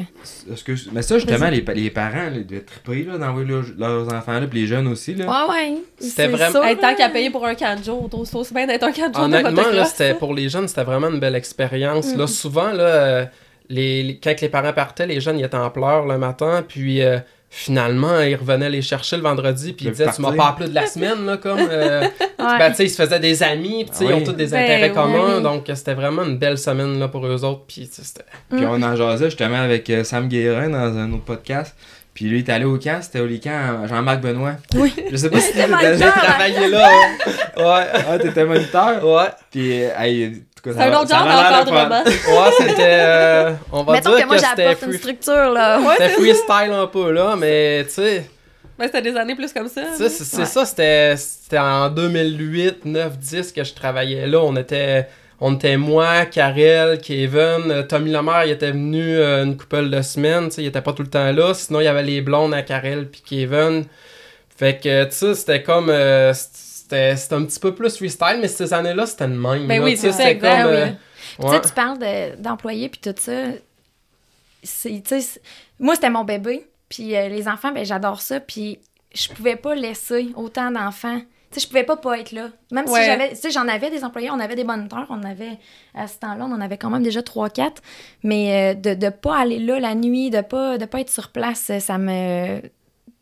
Mais 0.91 1.01
ça, 1.03 1.17
justement, 1.19 1.49
les, 1.49 1.61
les 1.75 1.89
parents, 1.91 2.29
ils 2.33 2.45
devaient 2.45 2.61
triper 2.61 3.03
là, 3.03 3.17
d'envoyer 3.17 3.47
leurs, 3.47 3.63
leurs 3.77 4.13
enfants, 4.13 4.39
là, 4.39 4.47
puis 4.47 4.61
les 4.61 4.67
jeunes 4.67 4.87
aussi. 4.87 5.13
Là. 5.13 5.25
Ouais, 5.25 5.53
ouais. 5.53 5.73
C'était 5.99 6.23
c'est 6.23 6.27
vraiment- 6.27 6.51
sûr, 6.51 6.65
Hey, 6.65 6.75
tant 6.77 6.87
là. 6.87 6.95
qu'à 6.95 7.09
payer 7.09 7.29
pour 7.29 7.45
un 7.45 7.53
jour, 7.83 8.09
c'est 8.25 8.35
aussi 8.35 8.53
bien 8.53 8.65
d'être 8.65 8.83
un 8.83 8.89
de 8.91 9.17
Honnêtement, 9.17 9.69
là, 9.71 9.85
c'était, 9.85 10.15
pour 10.15 10.33
les 10.33 10.49
jeunes, 10.49 10.67
c'était 10.67 10.83
vraiment 10.83 11.09
une 11.09 11.19
belle 11.19 11.35
expérience. 11.35 12.13
Mm. 12.13 12.17
Là, 12.17 12.27
souvent, 12.27 12.71
là, 12.71 12.83
euh, 12.83 13.25
les, 13.69 14.01
les- 14.03 14.17
quand 14.19 14.33
les 14.41 14.49
parents 14.49 14.73
partaient, 14.73 15.05
les 15.07 15.19
jeunes, 15.21 15.39
ils 15.39 15.45
étaient 15.45 15.55
en 15.57 15.69
pleurs 15.69 16.05
le 16.05 16.17
matin, 16.17 16.63
puis 16.67 17.01
euh, 17.01 17.19
finalement, 17.49 18.19
ils 18.21 18.35
revenaient 18.35 18.69
les 18.69 18.81
chercher 18.81 19.15
le 19.17 19.23
vendredi, 19.23 19.73
puis 19.73 19.85
ils 19.85 19.89
De 19.89 19.95
disaient, 19.95 20.11
tu 20.15 20.21
m'as 20.21 20.33
pas 20.33 20.49
appelé 20.49 20.69
de 20.69 20.75
la 20.75 20.85
semaine, 20.85 21.25
là, 21.25 21.37
comme... 21.37 21.59
euh, 21.59 22.01
Ouais. 22.39 22.59
Ben, 22.59 22.69
tu 22.69 22.75
sais, 22.75 22.85
ils 22.85 22.89
se 22.91 23.01
faisaient 23.01 23.19
des 23.19 23.41
amis, 23.41 23.83
puis 23.85 23.97
tu 23.97 24.05
ils 24.05 24.13
ont 24.13 24.23
tous 24.23 24.31
des 24.33 24.45
Ben 24.47 24.63
intérêts 24.63 24.89
oui. 24.89 24.93
communs, 24.95 25.41
donc 25.41 25.65
c'était 25.73 25.95
vraiment 25.95 26.23
une 26.23 26.37
belle 26.37 26.57
semaine, 26.59 26.99
là, 26.99 27.07
pour 27.07 27.25
eux 27.25 27.43
autres, 27.43 27.63
puis 27.67 27.87
tu 27.89 27.95
sais, 27.95 28.01
c'était... 28.03 28.25
Puis 28.55 28.63
on 28.65 28.81
en 28.83 28.95
jasait 28.95 29.25
justement 29.25 29.57
avec 29.61 29.89
euh, 29.89 30.03
Sam 30.03 30.27
Guérin 30.27 30.69
dans 30.69 30.95
un 30.97 31.11
autre 31.13 31.23
podcast. 31.23 31.75
Puis 32.13 32.25
lui, 32.25 32.39
il 32.39 32.43
est 32.47 32.51
allé 32.51 32.65
au 32.65 32.77
camp, 32.79 32.99
c'était 33.01 33.19
au 33.19 33.27
camp 33.39 33.87
Jean-Marc 33.87 34.21
Benoît. 34.21 34.53
Oui. 34.75 34.93
Je 35.11 35.15
sais 35.17 35.29
pas 35.29 35.39
si 35.39 35.51
moniteur, 35.57 35.79
déjà 35.79 36.05
là. 36.05 36.11
travaillé 36.11 36.67
là. 36.69 36.89
hein. 36.89 37.31
Ouais, 37.57 38.01
Ah, 38.09 38.17
t'étais 38.19 38.45
moniteur? 38.45 39.03
ouais, 39.05 39.27
Puis, 39.51 39.83
euh, 39.83 40.29
cas, 40.73 40.77
C'est 40.77 40.83
un 40.83 40.99
autre 40.99 41.09
genre 41.09 41.25
d'encadrement. 41.25 42.03
ouais, 42.05 42.51
c'était... 42.57 42.75
euh, 42.99 43.51
on 43.71 43.83
va 43.83 43.93
Mettons 43.93 44.09
dire 44.15 44.21
que 44.21 44.27
moi, 44.27 44.37
c'était 44.37 44.63
j'apporte 44.63 44.81
une 44.83 44.93
structure, 44.97 45.49
là. 45.51 45.79
c'était 45.97 46.09
freestyle 46.09 46.71
un 46.73 46.87
peu, 46.87 47.11
là, 47.11 47.35
mais 47.37 47.83
tu 47.85 47.91
sais... 47.91 48.29
Ben, 48.79 48.85
c'était 48.85 49.01
des 49.01 49.17
années 49.17 49.35
plus 49.35 49.51
comme 49.51 49.67
ça. 49.69 49.81
C'est 49.97 50.03
Ouais. 50.37 50.45
ça, 50.45 50.65
c'était 50.65 51.15
c'était 51.17 51.57
en 51.57 51.89
2008, 51.89 52.85
9, 52.85 53.17
10 53.17 53.51
que 53.51 53.63
je 53.63 53.73
travaillais 53.73 54.27
là. 54.27 54.39
On 54.43 54.55
était, 54.55 55.07
on 55.41 55.55
était 55.55 55.77
moi, 55.77 56.25
Karel, 56.27 56.99
Kevin, 56.99 57.71
euh, 57.71 57.81
Tommy 57.81 58.11
Lemaire, 58.11 58.43
il 58.45 58.51
était 58.51 58.69
venu 58.69 59.01
euh, 59.17 59.45
une 59.45 59.57
couple 59.57 59.89
de 59.89 59.99
semaines, 60.03 60.49
tu 60.49 60.55
sais, 60.55 60.61
il 60.61 60.67
était 60.67 60.81
pas 60.81 60.93
tout 60.93 61.01
le 61.01 61.09
temps 61.09 61.31
là. 61.31 61.55
Sinon, 61.55 61.79
il 61.79 61.85
y 61.85 61.87
avait 61.87 62.03
les 62.03 62.21
blondes 62.21 62.53
à 62.53 62.61
Karel 62.61 63.07
puis 63.07 63.23
Kevin. 63.27 63.85
Fait 64.55 64.77
que, 64.77 65.05
tu 65.05 65.11
sais, 65.15 65.33
c'était 65.33 65.63
comme... 65.63 65.89
euh, 65.89 66.33
c'était 66.89 67.15
c'était 67.15 67.35
un 67.35 67.43
petit 67.45 67.59
peu 67.59 67.75
plus 67.75 67.95
freestyle, 67.97 68.37
mais 68.41 68.47
ces 68.47 68.73
années-là, 68.73 69.05
c'était 69.05 69.27
le 69.27 69.35
même. 69.35 69.67
Ben 69.67 69.79
là, 69.79 69.83
oui, 69.85 69.97
c'est 69.97 70.11
ça, 70.11 70.33
comme, 70.35 70.43
oui. 70.43 70.49
euh, 70.53 70.85
ouais. 70.85 70.95
Tu 71.39 71.49
sais, 71.49 71.61
tu 71.61 71.73
parles 71.73 71.97
de- 71.99 72.35
d'employés 72.41 72.89
puis 72.89 73.01
tout 73.01 73.13
ça. 73.17 73.31
Moi, 75.79 75.95
c'était 75.95 76.09
mon 76.09 76.23
bébé. 76.23 76.65
Puis 76.89 77.15
euh, 77.15 77.27
les 77.27 77.47
enfants, 77.47 77.71
ben 77.71 77.85
j'adore 77.85 78.21
ça. 78.21 78.39
Puis 78.39 78.79
je 79.13 79.27
pouvais 79.29 79.55
pas 79.55 79.75
laisser 79.75 80.29
autant 80.35 80.71
d'enfants. 80.71 81.19
Tu 81.51 81.59
sais, 81.59 81.61
je 81.61 81.67
pouvais 81.67 81.83
pas 81.83 81.95
pas 81.97 82.19
être 82.19 82.31
là. 82.33 82.49
Même 82.71 82.85
Ouais. 82.89 82.99
si 83.01 83.05
j'avais... 83.05 83.29
Tu 83.29 83.35
sais, 83.37 83.51
j'en 83.51 83.67
avais 83.67 83.89
des 83.89 84.03
employés, 84.03 84.29
on 84.31 84.39
avait 84.39 84.55
des 84.55 84.65
moniteurs, 84.65 85.05
on 85.09 85.23
avait... 85.23 85.57
À 85.93 86.07
ce 86.07 86.17
temps-là, 86.19 86.45
on 86.45 86.51
en 86.51 86.59
avait 86.59 86.77
quand 86.77 86.89
même 86.89 87.03
déjà 87.03 87.21
3-4. 87.21 87.77
Mais 88.23 88.73
euh, 88.73 88.73
de 88.73 88.93
de 88.95 89.09
pas 89.09 89.37
aller 89.39 89.59
là 89.59 89.79
la 89.79 89.95
nuit, 89.95 90.29
de 90.29 90.41
pas, 90.41 90.77
de 90.77 90.85
pas 90.85 90.99
être 91.01 91.09
sur 91.09 91.29
place, 91.29 91.71
ça 91.79 91.97
me... 91.97 92.61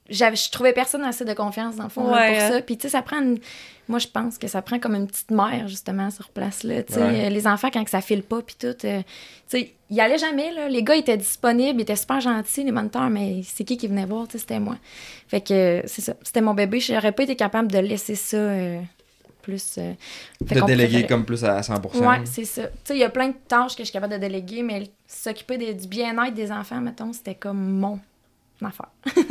Je 0.10 0.52
trouvais 0.52 0.72
personne 0.74 1.04
assez 1.04 1.26
de 1.26 1.34
confiance, 1.34 1.76
dans 1.78 1.84
le 1.86 1.90
fond, 1.90 2.04
Ouais, 2.12 2.34
pour 2.36 2.44
hein. 2.44 2.50
ça. 2.52 2.62
Puis, 2.62 2.78
tu 2.78 2.84
sais, 2.84 2.90
ça 2.90 3.02
prend 3.02 3.18
une- 3.22 3.40
Moi, 3.88 4.00
je 4.00 4.08
pense 4.08 4.40
que 4.40 4.48
ça 4.48 4.64
prend 4.64 4.80
comme 4.80 4.96
une 4.96 5.06
petite 5.06 5.30
mère, 5.30 5.68
justement, 5.68 6.10
sur 6.10 6.30
place, 6.30 6.64
là. 6.64 6.82
Tu 6.82 6.94
sais, 6.94 7.00
Ouais. 7.02 7.26
euh, 7.26 7.30
les 7.30 7.46
enfants, 7.46 7.70
quand 7.72 7.84
que 7.84 7.90
ça 7.92 8.02
file 8.02 8.24
pas, 8.24 8.42
puis 8.42 8.56
tout... 8.60 8.68
euh, 8.68 9.02
tu 9.02 9.04
sais, 9.48 9.74
ils 9.92 10.00
allaient 10.00 10.18
jamais, 10.18 10.52
là. 10.54 10.68
Les 10.70 10.82
gars 10.82 10.96
étaient 10.96 11.18
disponibles, 11.18 11.80
ils 11.80 11.84
étaient 11.84 11.96
super 11.96 12.20
gentils, 12.20 12.64
les 12.64 12.72
moniteurs, 12.72 13.10
mais 13.12 13.42
c'est 13.44 13.64
qui 13.64 13.78
qui 13.78 13.88
venait 13.88 14.06
voir, 14.06 14.26
tu 14.28 14.34
sais, 14.34 14.38
c'était 14.40 14.60
moi. 14.60 14.78
Fait 15.28 15.42
que, 15.42 15.54
euh, 15.54 15.82
c'est 15.86 16.02
ça. 16.02 16.14
C'était 16.24 16.42
mon 16.42 16.56
bébé. 16.56 16.80
J'aurais 16.80 17.12
pas 17.12 17.24
été 17.24 17.36
capable 17.36 17.72
de 17.72 17.78
laisser 17.78 18.16
ça 18.16 18.38
euh, 18.38 18.80
plus... 19.44 19.76
euh, 19.78 19.94
fait 20.48 20.56
De 20.56 20.62
déléguer 20.66 20.90
préférait- 21.04 21.08
comme 21.08 21.26
plus 21.26 21.44
à 21.46 21.62
100%. 21.62 21.98
Ouais, 22.08 22.22
c'est 22.26 22.46
ça. 22.46 22.64
Tu 22.64 22.70
sais, 22.86 22.96
il 22.96 23.00
y 23.00 23.04
a 23.04 23.10
plein 23.12 23.28
de 23.28 23.36
tâches 23.48 23.74
que 23.76 23.82
je 23.84 23.86
suis 23.86 23.94
capable 23.94 24.14
de 24.14 24.20
déléguer, 24.20 24.64
mais 24.64 24.90
s'occuper 25.08 25.58
du 25.76 25.88
bien-être 25.88 26.34
des 26.34 26.52
enfants, 26.52 26.82
mettons, 26.82 27.14
c'était 27.14 27.36
comme 27.36 27.72
mon 27.72 28.00
affaire. 28.64 28.88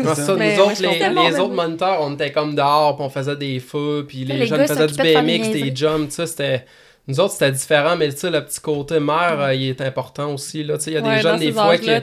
Ouais, 0.06 0.14
ça, 0.14 0.34
Mais 0.37 0.56
nous 0.56 0.62
autres, 0.62 0.82
les, 0.82 1.40
autres 1.40 1.54
moniteurs, 1.54 1.98
on 2.02 2.12
était 2.14 2.32
comme 2.32 2.54
dehors, 2.54 2.96
puis 2.96 3.04
on 3.06 3.10
faisait 3.10 3.37
des 3.37 3.60
feux, 3.60 4.04
puis 4.06 4.24
les, 4.24 4.37
Les 4.38 4.46
jeunes 4.46 4.66
faisaient 4.66 4.87
du 4.87 4.94
BMX, 4.94 5.50
des 5.52 5.74
jumps, 5.74 6.08
tu 6.08 6.14
sais, 6.14 6.26
c'était... 6.26 6.64
Nous 7.06 7.20
autres, 7.20 7.32
c'était 7.34 7.52
différent, 7.52 7.96
mais 7.96 8.10
tu 8.10 8.16
sais, 8.18 8.30
le 8.30 8.42
petit 8.44 8.60
côté 8.60 8.98
mère, 8.98 9.37
euh, 9.38 9.54
il 9.54 9.68
est 9.68 9.80
important 9.82 10.32
aussi, 10.32 10.64
là, 10.64 10.78
tu 10.78 10.84
sais, 10.84 10.90
il 10.92 10.94
y 10.94 10.96
a 10.96 11.02
Ouais, 11.02 11.16
des 11.16 11.22
jeunes, 11.22 11.38
des 11.38 11.52
fois, 11.52 11.76
qui... 11.76 11.90
hein, 11.90 12.00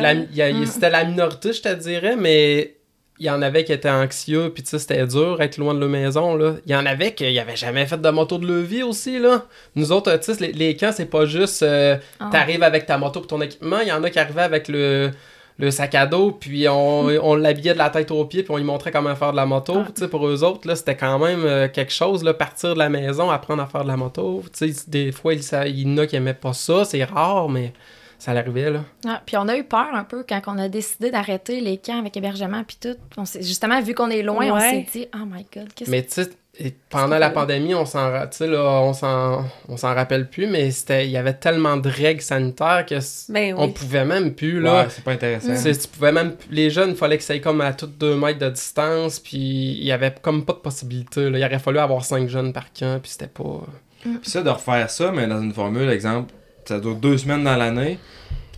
la- 0.00 0.14
Mm. 0.52 0.66
C'était 0.66 0.90
la 0.90 1.04
minorité, 1.04 1.52
je 1.52 1.62
te 1.62 1.74
dirais, 1.74 2.14
mais 2.16 2.76
il 3.18 3.26
y 3.26 3.30
en 3.30 3.42
avait 3.42 3.64
qui 3.64 3.72
étaient 3.72 3.90
anxieux, 3.90 4.52
puis 4.54 4.62
tu 4.62 4.70
sais, 4.70 4.78
c'était 4.78 5.04
dur 5.04 5.42
être 5.42 5.56
loin 5.58 5.74
de 5.74 5.80
leur 5.80 5.88
maison, 5.88 6.36
là. 6.36 6.54
Il 6.66 6.70
y 6.70 6.76
en 6.76 6.86
avait 6.86 7.12
qui 7.12 7.24
n'avaient 7.34 7.56
jamais 7.56 7.84
fait 7.86 8.00
de 8.00 8.10
moto 8.10 8.38
de 8.38 8.46
leur 8.46 8.62
vie 8.64 8.84
aussi, 8.84 9.18
là. 9.18 9.44
Nous 9.74 9.90
autres, 9.90 10.16
tu 10.18 10.32
sais, 10.32 10.40
les, 10.46 10.52
les 10.52 10.76
camps, 10.76 10.92
c'est 10.92 11.06
pas 11.10 11.26
juste 11.26 11.64
euh, 11.64 11.96
Ah. 12.20 12.28
t'arrives 12.30 12.62
avec 12.62 12.86
ta 12.86 12.98
moto 12.98 13.18
pour 13.18 13.26
ton 13.26 13.40
équipement, 13.40 13.80
il 13.80 13.88
y 13.88 13.92
en 13.92 14.04
a 14.04 14.10
qui 14.10 14.20
arrivaient 14.20 14.42
avec 14.42 14.68
le, 14.68 15.10
le 15.58 15.70
sac 15.70 15.94
à 15.96 16.06
dos, 16.06 16.30
puis 16.32 16.68
on, 16.68 17.06
on 17.22 17.34
l'habillait 17.34 17.72
de 17.72 17.78
la 17.78 17.90
tête 17.90 18.10
aux 18.10 18.24
pieds, 18.24 18.42
puis 18.42 18.52
on 18.52 18.56
lui 18.56 18.64
montrait 18.64 18.92
comment 18.92 19.14
faire 19.16 19.32
de 19.32 19.36
la 19.36 19.46
moto. 19.46 19.74
Ah. 19.78 19.88
Tu 19.94 20.02
sais, 20.02 20.08
pour 20.08 20.26
eux 20.26 20.44
autres, 20.44 20.66
là, 20.68 20.76
c'était 20.76 20.96
quand 20.96 21.18
même 21.18 21.44
euh, 21.44 21.68
quelque 21.68 21.92
chose, 21.92 22.22
là, 22.22 22.32
partir 22.34 22.74
de 22.74 22.78
la 22.78 22.88
maison, 22.88 23.30
apprendre 23.30 23.62
à 23.62 23.66
faire 23.66 23.82
de 23.82 23.88
la 23.88 23.96
moto. 23.96 24.42
Tu 24.56 24.72
sais, 24.72 24.84
des 24.88 25.10
fois, 25.12 25.34
il, 25.34 25.42
ça- 25.42 25.66
il 25.66 25.80
y 25.80 25.92
en 25.92 25.98
a 25.98 26.06
qui 26.06 26.16
aimaient 26.16 26.34
pas 26.34 26.52
ça, 26.52 26.84
c'est 26.84 27.02
rare, 27.04 27.48
mais 27.48 27.72
ça 28.20 28.34
l'arrivait, 28.34 28.70
là. 28.70 28.80
Ah, 29.06 29.22
puis 29.24 29.36
on 29.36 29.46
a 29.46 29.56
eu 29.56 29.62
peur 29.62 29.88
un 29.94 30.02
peu 30.04 30.24
quand 30.28 30.40
on 30.48 30.58
a 30.58 30.68
décidé 30.68 31.10
d'arrêter 31.12 31.60
les 31.60 31.76
camps 31.76 31.98
avec 32.00 32.16
hébergement 32.16 32.64
puis 32.64 32.76
tout. 32.80 32.96
On 33.16 33.24
s'est- 33.24 33.42
justement, 33.42 33.80
vu 33.80 33.94
qu'on 33.94 34.10
est 34.10 34.22
loin, 34.22 34.50
on 34.52 34.58
s'est 34.58 34.86
dit 34.92 35.06
«Oh 35.14 35.24
my 35.24 35.46
God, 35.54 35.72
qu'est-ce 35.74 35.88
Mais 35.90 36.02
tu 36.02 36.24
sais, 36.24 36.30
et 36.60 36.74
pendant 36.90 37.18
la 37.18 37.30
pandémie, 37.30 37.74
on 37.74 37.86
s'en 37.86 38.10
ra- 38.10 38.26
tu 38.26 38.38
sais, 38.38 38.46
là, 38.48 38.62
on 38.82 38.92
s'en 38.92 39.44
on 39.68 39.76
s'en 39.76 39.94
rappelle 39.94 40.28
plus, 40.28 40.46
mais 40.46 40.70
c'était 40.72 41.06
il 41.06 41.10
y 41.12 41.16
avait 41.16 41.34
tellement 41.34 41.76
de 41.76 41.88
règles 41.88 42.20
sanitaires 42.20 42.84
que 42.84 42.96
Ben 43.32 43.54
oui. 43.54 43.58
on 43.58 43.68
pouvait 43.70 44.04
même 44.04 44.34
plus 44.34 44.60
là. 44.60 44.82
Ouais, 44.82 44.86
c'est 44.90 45.04
pas 45.04 45.12
intéressant. 45.12 45.54
Tu 45.62 45.88
pouvais 45.88 46.12
même 46.12 46.34
les 46.50 46.70
jeunes, 46.70 46.90
il 46.90 46.96
fallait 46.96 47.16
que 47.16 47.22
ça 47.22 47.32
aille 47.34 47.40
comme 47.40 47.60
à 47.60 47.72
toutes 47.72 47.96
deux 47.98 48.16
mètres 48.16 48.40
de 48.40 48.50
distance, 48.50 49.20
puis 49.20 49.36
il 49.38 49.84
y 49.84 49.92
avait 49.92 50.12
comme 50.20 50.44
pas 50.44 50.54
de 50.54 50.58
possibilité. 50.58 51.30
Là. 51.30 51.38
Il 51.38 51.44
aurait 51.44 51.58
fallu 51.60 51.78
avoir 51.78 52.04
cinq 52.04 52.28
jeunes 52.28 52.52
par 52.52 52.72
camp, 52.72 53.00
puis 53.00 53.10
c'était 53.12 53.28
pas. 53.28 53.62
Puis 54.02 54.30
ça, 54.30 54.42
de 54.42 54.50
refaire 54.50 54.90
ça, 54.90 55.12
mais 55.12 55.26
dans 55.26 55.40
une 55.40 55.52
formule, 55.52 55.88
exemple, 55.90 56.32
ça 56.64 56.80
dure 56.80 56.96
deux 56.96 57.18
semaines 57.18 57.44
dans 57.44 57.56
l'année. 57.56 57.98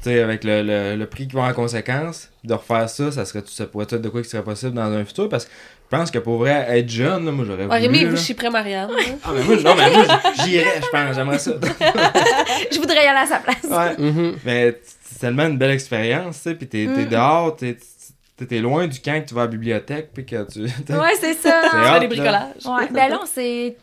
Sais, 0.03 0.23
avec 0.23 0.45
le, 0.45 0.63
le, 0.63 0.97
le 0.97 1.07
prix 1.07 1.29
qui 1.29 1.37
va 1.37 1.43
en 1.43 1.53
conséquence, 1.53 2.31
de 2.43 2.55
refaire 2.55 2.89
ça, 2.89 3.13
ça 3.13 3.27
serait 3.27 3.43
ça 3.47 3.67
pourrait 3.67 3.85
être 3.85 3.97
de 4.01 4.09
quoi 4.09 4.23
qui 4.23 4.31
serait 4.31 4.43
possible 4.43 4.73
dans 4.73 4.91
un 4.91 5.05
futur. 5.05 5.29
Parce 5.29 5.45
que 5.45 5.51
je 5.93 5.97
pense 5.97 6.11
que 6.11 6.19
pour 6.19 6.39
vrai, 6.39 6.67
être 6.79 6.89
jeune, 6.89 7.25
là, 7.27 7.33
moi 7.33 7.45
j'aurais 7.47 7.67
Ouais, 7.67 7.81
voulu. 7.81 7.99
Rémi, 7.99 8.05
là. 8.05 8.11
vous 8.11 8.17
chipperez 8.17 8.51
Marianne. 8.51 8.91
Ah, 9.25 9.31
mais 9.35 9.43
moi, 9.43 9.57
non, 9.57 9.75
mais 9.77 9.91
moi 9.93 10.05
j'irais, 10.45 10.81
je 10.83 10.89
pense, 10.91 11.15
j'aimerais 11.17 11.39
ça. 11.39 11.53
Je 12.73 12.79
voudrais 12.79 13.05
y 13.05 13.09
aller 13.09 13.19
à 13.19 13.27
sa 13.27 13.39
place. 13.39 13.65
ouais. 13.65 13.97
Mhm. 13.99 14.37
Mais 14.45 14.81
c'est 15.03 15.19
tellement 15.19 15.47
une 15.47 15.59
belle 15.59 15.73
expérience, 15.73 16.37
tu 16.37 16.43
sais, 16.51 16.55
puis 16.55 16.69
t'es 16.69 16.87
t'es 16.95 17.05
Mm. 17.07 17.09
dehors, 17.09 17.57
t'es 17.57 17.77
t'es- 18.49 18.59
loin 18.61 18.87
du 18.87 19.01
camp 19.01 19.21
que 19.23 19.29
tu 19.29 19.35
vas 19.35 19.43
à 19.43 19.45
la 19.45 19.51
bibliothèque, 19.51 20.11
puis 20.15 20.25
que 20.25 20.51
tu. 20.51 20.61
Ouais, 20.63 21.15
c'est 21.21 21.35
ça. 21.35 21.63
C'est 21.71 21.77
hot, 21.77 21.93
fait 21.95 22.01
des 22.01 22.07
bricolages. 22.09 22.65
Ouais, 22.65 22.89
ben 22.91 23.09
là, 23.11 23.19
on 23.23 23.27
s'est... 23.27 23.77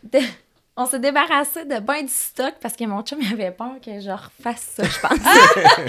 On 0.80 0.86
s'est 0.86 1.00
débarrassé 1.00 1.64
de 1.64 1.78
ben 1.80 2.02
du 2.02 2.08
stock 2.12 2.54
parce 2.62 2.74
que 2.76 2.84
mon 2.84 3.02
chum 3.02 3.18
il 3.20 3.32
avait 3.32 3.50
peur 3.50 3.72
que 3.84 4.00
je 4.00 4.10
refasse 4.10 4.74
ça, 4.76 4.84
je 4.84 5.00
pense. 5.00 5.18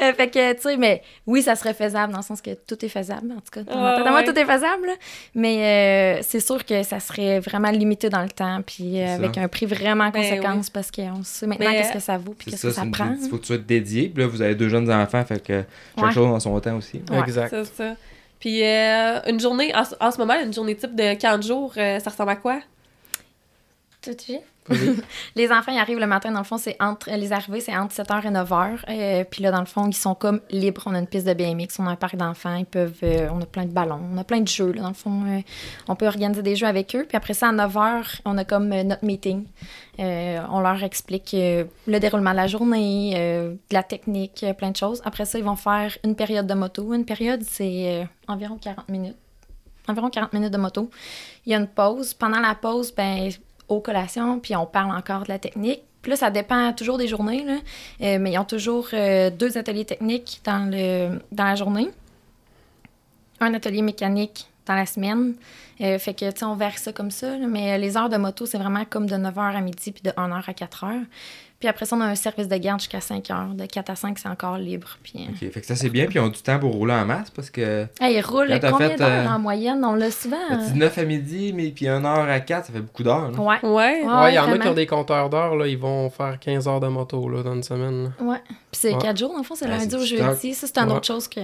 Euh, 0.00 0.12
fait 0.14 0.28
que, 0.30 0.52
tu 0.54 0.62
sais, 0.62 0.76
mais 0.76 1.00
oui, 1.28 1.42
ça 1.42 1.54
serait 1.54 1.74
faisable 1.74 2.12
dans 2.12 2.18
le 2.18 2.24
sens 2.24 2.40
que 2.42 2.50
tout 2.54 2.84
est 2.84 2.88
faisable, 2.88 3.30
en 3.30 3.36
tout 3.36 3.50
cas. 3.52 3.62
Dans 3.62 4.02
Ouais, 4.02 4.10
moi, 4.10 4.24
tout 4.24 4.36
est 4.36 4.44
faisable, 4.44 4.86
là. 4.86 4.94
Mais 5.36 6.18
euh, 6.18 6.22
c'est 6.26 6.40
sûr 6.40 6.64
que 6.64 6.82
ça 6.82 6.98
serait 6.98 7.38
vraiment 7.38 7.70
limité 7.70 8.08
dans 8.08 8.22
le 8.22 8.28
temps, 8.30 8.62
puis 8.66 9.00
euh, 9.00 9.14
avec 9.14 9.38
un 9.38 9.46
prix 9.46 9.64
vraiment 9.66 10.04
en 10.06 10.10
conséquence 10.10 10.70
parce 10.70 10.90
qu'on 10.90 11.22
sait 11.22 11.46
maintenant 11.46 11.70
Mais, 11.70 11.76
qu'est-ce 11.82 11.92
que 11.92 12.00
ça 12.00 12.18
vaut, 12.18 12.34
puis 12.36 12.50
qu'est-ce 12.50 12.66
que 12.66 12.72
ça, 12.72 12.82
prend. 12.90 13.14
Il 13.22 13.28
faut 13.28 13.36
que 13.36 13.42
tu 13.42 13.46
sois 13.48 13.58
dédié, 13.58 14.08
puis 14.08 14.24
là, 14.24 14.28
vous 14.28 14.42
avez 14.42 14.56
deux 14.56 14.68
jeunes 14.68 14.90
enfants, 14.90 15.24
fait 15.24 15.40
que 15.40 15.62
chaque 15.96 16.04
Ouais. 16.06 16.12
chose 16.12 16.26
dans 16.28 16.40
son 16.40 16.58
temps 16.58 16.76
aussi. 16.78 17.00
Ouais. 17.08 17.20
Exact. 17.20 17.50
C'est 17.50 17.64
ça. 17.76 17.94
Puis 18.40 18.60
une 18.64 19.22
une 19.28 19.38
journée, 19.40 19.72
en, 19.76 19.84
ce- 19.84 19.94
en 20.00 20.10
ce 20.10 20.18
moment, 20.18 20.34
une 20.42 20.52
journée 20.52 20.74
type 20.74 20.96
de 20.96 21.14
40 21.14 21.44
jours, 21.44 21.74
euh, 21.76 22.00
ça 22.00 22.10
ressemble 22.10 22.30
à 22.30 22.36
quoi? 22.36 22.58
Tout 24.02 24.14
de 24.14 24.20
suite. 24.20 24.42
Les 25.36 25.50
enfants, 25.50 25.72
ils 25.72 25.78
arrivent 25.78 25.98
le 25.98 26.06
matin, 26.06 26.30
dans 26.30 26.38
le 26.38 26.44
fond, 26.44 26.58
c'est 26.58 26.76
entre 26.80 27.10
les 27.10 27.32
arrivées, 27.32 27.60
c'est 27.60 27.76
entre 27.76 27.94
7h 27.94 28.26
et 28.26 28.30
9h. 28.30 28.78
Euh, 28.88 29.24
puis 29.28 29.42
là, 29.42 29.50
dans 29.50 29.60
le 29.60 29.66
fond, 29.66 29.86
ils 29.88 29.94
sont 29.94 30.14
comme 30.14 30.40
libres. 30.50 30.82
On 30.86 30.94
a 30.94 31.00
une 31.00 31.06
piste 31.06 31.26
de 31.26 31.34
BMX, 31.34 31.80
on 31.80 31.86
a 31.86 31.90
un 31.90 31.96
parc 31.96 32.16
d'enfants, 32.16 32.54
ils 32.54 32.66
peuvent, 32.66 32.98
euh, 33.02 33.28
on 33.32 33.40
a 33.40 33.46
plein 33.46 33.64
de 33.64 33.72
ballons, 33.72 34.00
on 34.12 34.18
a 34.18 34.24
plein 34.24 34.40
de 34.40 34.48
jeux, 34.48 34.72
là, 34.72 34.82
dans 34.82 34.88
le 34.88 34.94
fond. 34.94 35.24
euh, 35.26 35.40
on 35.88 35.96
peut 35.96 36.06
organiser 36.06 36.42
des 36.42 36.54
jeux 36.54 36.66
avec 36.66 36.94
eux. 36.94 37.04
Puis 37.08 37.16
après 37.16 37.34
ça, 37.34 37.48
à 37.48 37.52
9h, 37.52 38.20
on 38.24 38.38
a 38.38 38.44
comme 38.44 38.68
notre 38.68 39.04
meeting. 39.04 39.46
On 39.98 40.60
leur 40.60 40.82
explique 40.82 41.30
le 41.32 41.98
déroulement 41.98 42.30
de 42.30 42.36
la 42.36 42.46
journée, 42.46 43.14
de 43.14 43.74
la 43.74 43.82
technique, 43.82 44.44
plein 44.58 44.70
de 44.70 44.76
choses. 44.76 45.02
Après 45.04 45.24
ça, 45.24 45.38
ils 45.38 45.44
vont 45.44 45.56
faire 45.56 45.96
une 46.04 46.14
période 46.14 46.46
de 46.46 46.54
moto. 46.54 46.94
Une 46.94 47.04
période, 47.04 47.42
c'est 47.42 48.06
environ 48.28 48.58
40 48.58 48.88
minutes. 48.88 49.16
Environ 49.88 50.10
40 50.10 50.32
minutes 50.32 50.52
de 50.52 50.58
moto. 50.58 50.90
Il 51.44 51.52
y 51.52 51.54
a 51.54 51.58
une 51.58 51.66
pause. 51.66 52.14
Pendant 52.14 52.40
la 52.40 52.54
pause, 52.54 52.92
ben, 52.94 53.30
aux 53.68 53.80
collations, 53.80 54.38
puis 54.38 54.56
on 54.56 54.66
parle 54.66 54.96
encore 54.96 55.24
de 55.24 55.28
la 55.28 55.38
technique. 55.38 55.82
Puis 56.02 56.10
là, 56.10 56.16
ça 56.16 56.30
dépend 56.30 56.72
toujours 56.72 56.98
des 56.98 57.06
journées, 57.06 57.44
là. 57.44 57.58
Euh, 58.02 58.18
mais 58.18 58.32
ils 58.32 58.38
ont 58.38 58.44
toujours 58.44 58.88
euh, 58.92 59.30
deux 59.30 59.56
ateliers 59.56 59.84
techniques 59.84 60.40
dans, 60.44 60.70
la 61.36 61.54
journée. 61.54 61.88
Un 63.40 63.54
atelier 63.54 63.82
mécanique 63.82 64.48
dans 64.66 64.74
la 64.74 64.86
semaine. 64.86 65.34
Euh, 65.80 65.98
fait 65.98 66.14
que, 66.14 66.30
tu 66.30 66.38
sais, 66.38 66.44
on 66.44 66.56
verse 66.56 66.82
ça 66.82 66.92
comme 66.92 67.12
ça. 67.12 67.36
Mais 67.38 67.78
les 67.78 67.96
heures 67.96 68.08
de 68.08 68.16
moto, 68.16 68.46
c'est 68.46 68.58
vraiment 68.58 68.84
comme 68.84 69.06
de 69.06 69.14
9h 69.14 69.56
à 69.56 69.60
midi, 69.60 69.92
puis 69.92 70.02
de 70.02 70.10
1h 70.10 70.42
à 70.44 70.52
4h. 70.52 71.04
Puis 71.62 71.68
après 71.68 71.86
ça, 71.86 71.94
on 71.94 72.00
a 72.00 72.06
un 72.06 72.16
service 72.16 72.48
de 72.48 72.56
garde 72.56 72.80
jusqu'à 72.80 72.98
5h. 72.98 73.54
De 73.54 73.66
4 73.66 73.90
à 73.90 73.94
5, 73.94 74.18
c'est 74.18 74.28
encore 74.28 74.58
libre. 74.58 74.98
Puis, 75.04 75.12
euh, 75.18 75.30
Ok, 75.30 75.52
fait 75.52 75.60
que 75.60 75.64
ça 75.66 75.76
c'est 75.76 75.90
bien, 75.90 76.06
puis 76.06 76.16
ils 76.16 76.20
ont 76.20 76.26
du 76.26 76.40
temps 76.42 76.58
pour 76.58 76.72
rouler 76.72 76.94
en 76.94 77.04
masse 77.04 77.30
parce 77.30 77.50
que 77.50 77.86
hey, 78.00 78.16
ils 78.16 78.20
roulent 78.20 78.48
combien 78.60 78.88
fait, 78.90 78.96
d'heures 78.96 79.30
euh, 79.30 79.34
en 79.36 79.38
moyenne? 79.38 79.84
On 79.84 79.94
l'a 79.94 80.10
souvent. 80.10 80.36
euh, 80.50 80.56
19 80.56 80.98
à 80.98 81.04
midi, 81.04 81.52
mais 81.54 81.68
puis 81.68 81.86
1 81.86 82.04
heure 82.04 82.28
à 82.28 82.40
4, 82.40 82.66
ça 82.66 82.72
fait 82.72 82.80
beaucoup 82.80 83.04
d'heures. 83.04 83.30
là. 83.30 83.38
Ouais. 83.40 83.58
Ouais. 83.62 83.70
Ouais, 83.72 84.04
Ouais, 84.04 84.32
il 84.32 84.34
y 84.34 84.38
en 84.40 84.50
a 84.50 84.58
qui 84.58 84.66
ont 84.66 84.74
des 84.74 84.86
compteurs 84.88 85.30
d'heures, 85.30 85.54
là, 85.54 85.68
ils 85.68 85.78
vont 85.78 86.10
faire 86.10 86.36
15 86.40 86.66
heures 86.66 86.80
de 86.80 86.88
moto 86.88 87.28
là, 87.28 87.44
dans 87.44 87.54
une 87.54 87.62
semaine. 87.62 88.12
là. 88.18 88.24
Ouais. 88.26 88.38
Puis 88.48 88.58
c'est 88.80 88.92
Ouais. 88.94 89.00
4 89.00 89.16
jours, 89.18 89.30
dans 89.30 89.38
le 89.38 89.44
fond, 89.44 89.54
c'est 89.54 89.66
Ouais, 89.66 89.70
lundi 89.78 89.94
au 89.94 90.04
jeudi. 90.04 90.54
Ça, 90.54 90.66
c'est 90.66 90.78
une 90.78 90.88
Ouais. 90.90 90.96
autre 90.96 91.06
chose 91.06 91.28
que, 91.28 91.40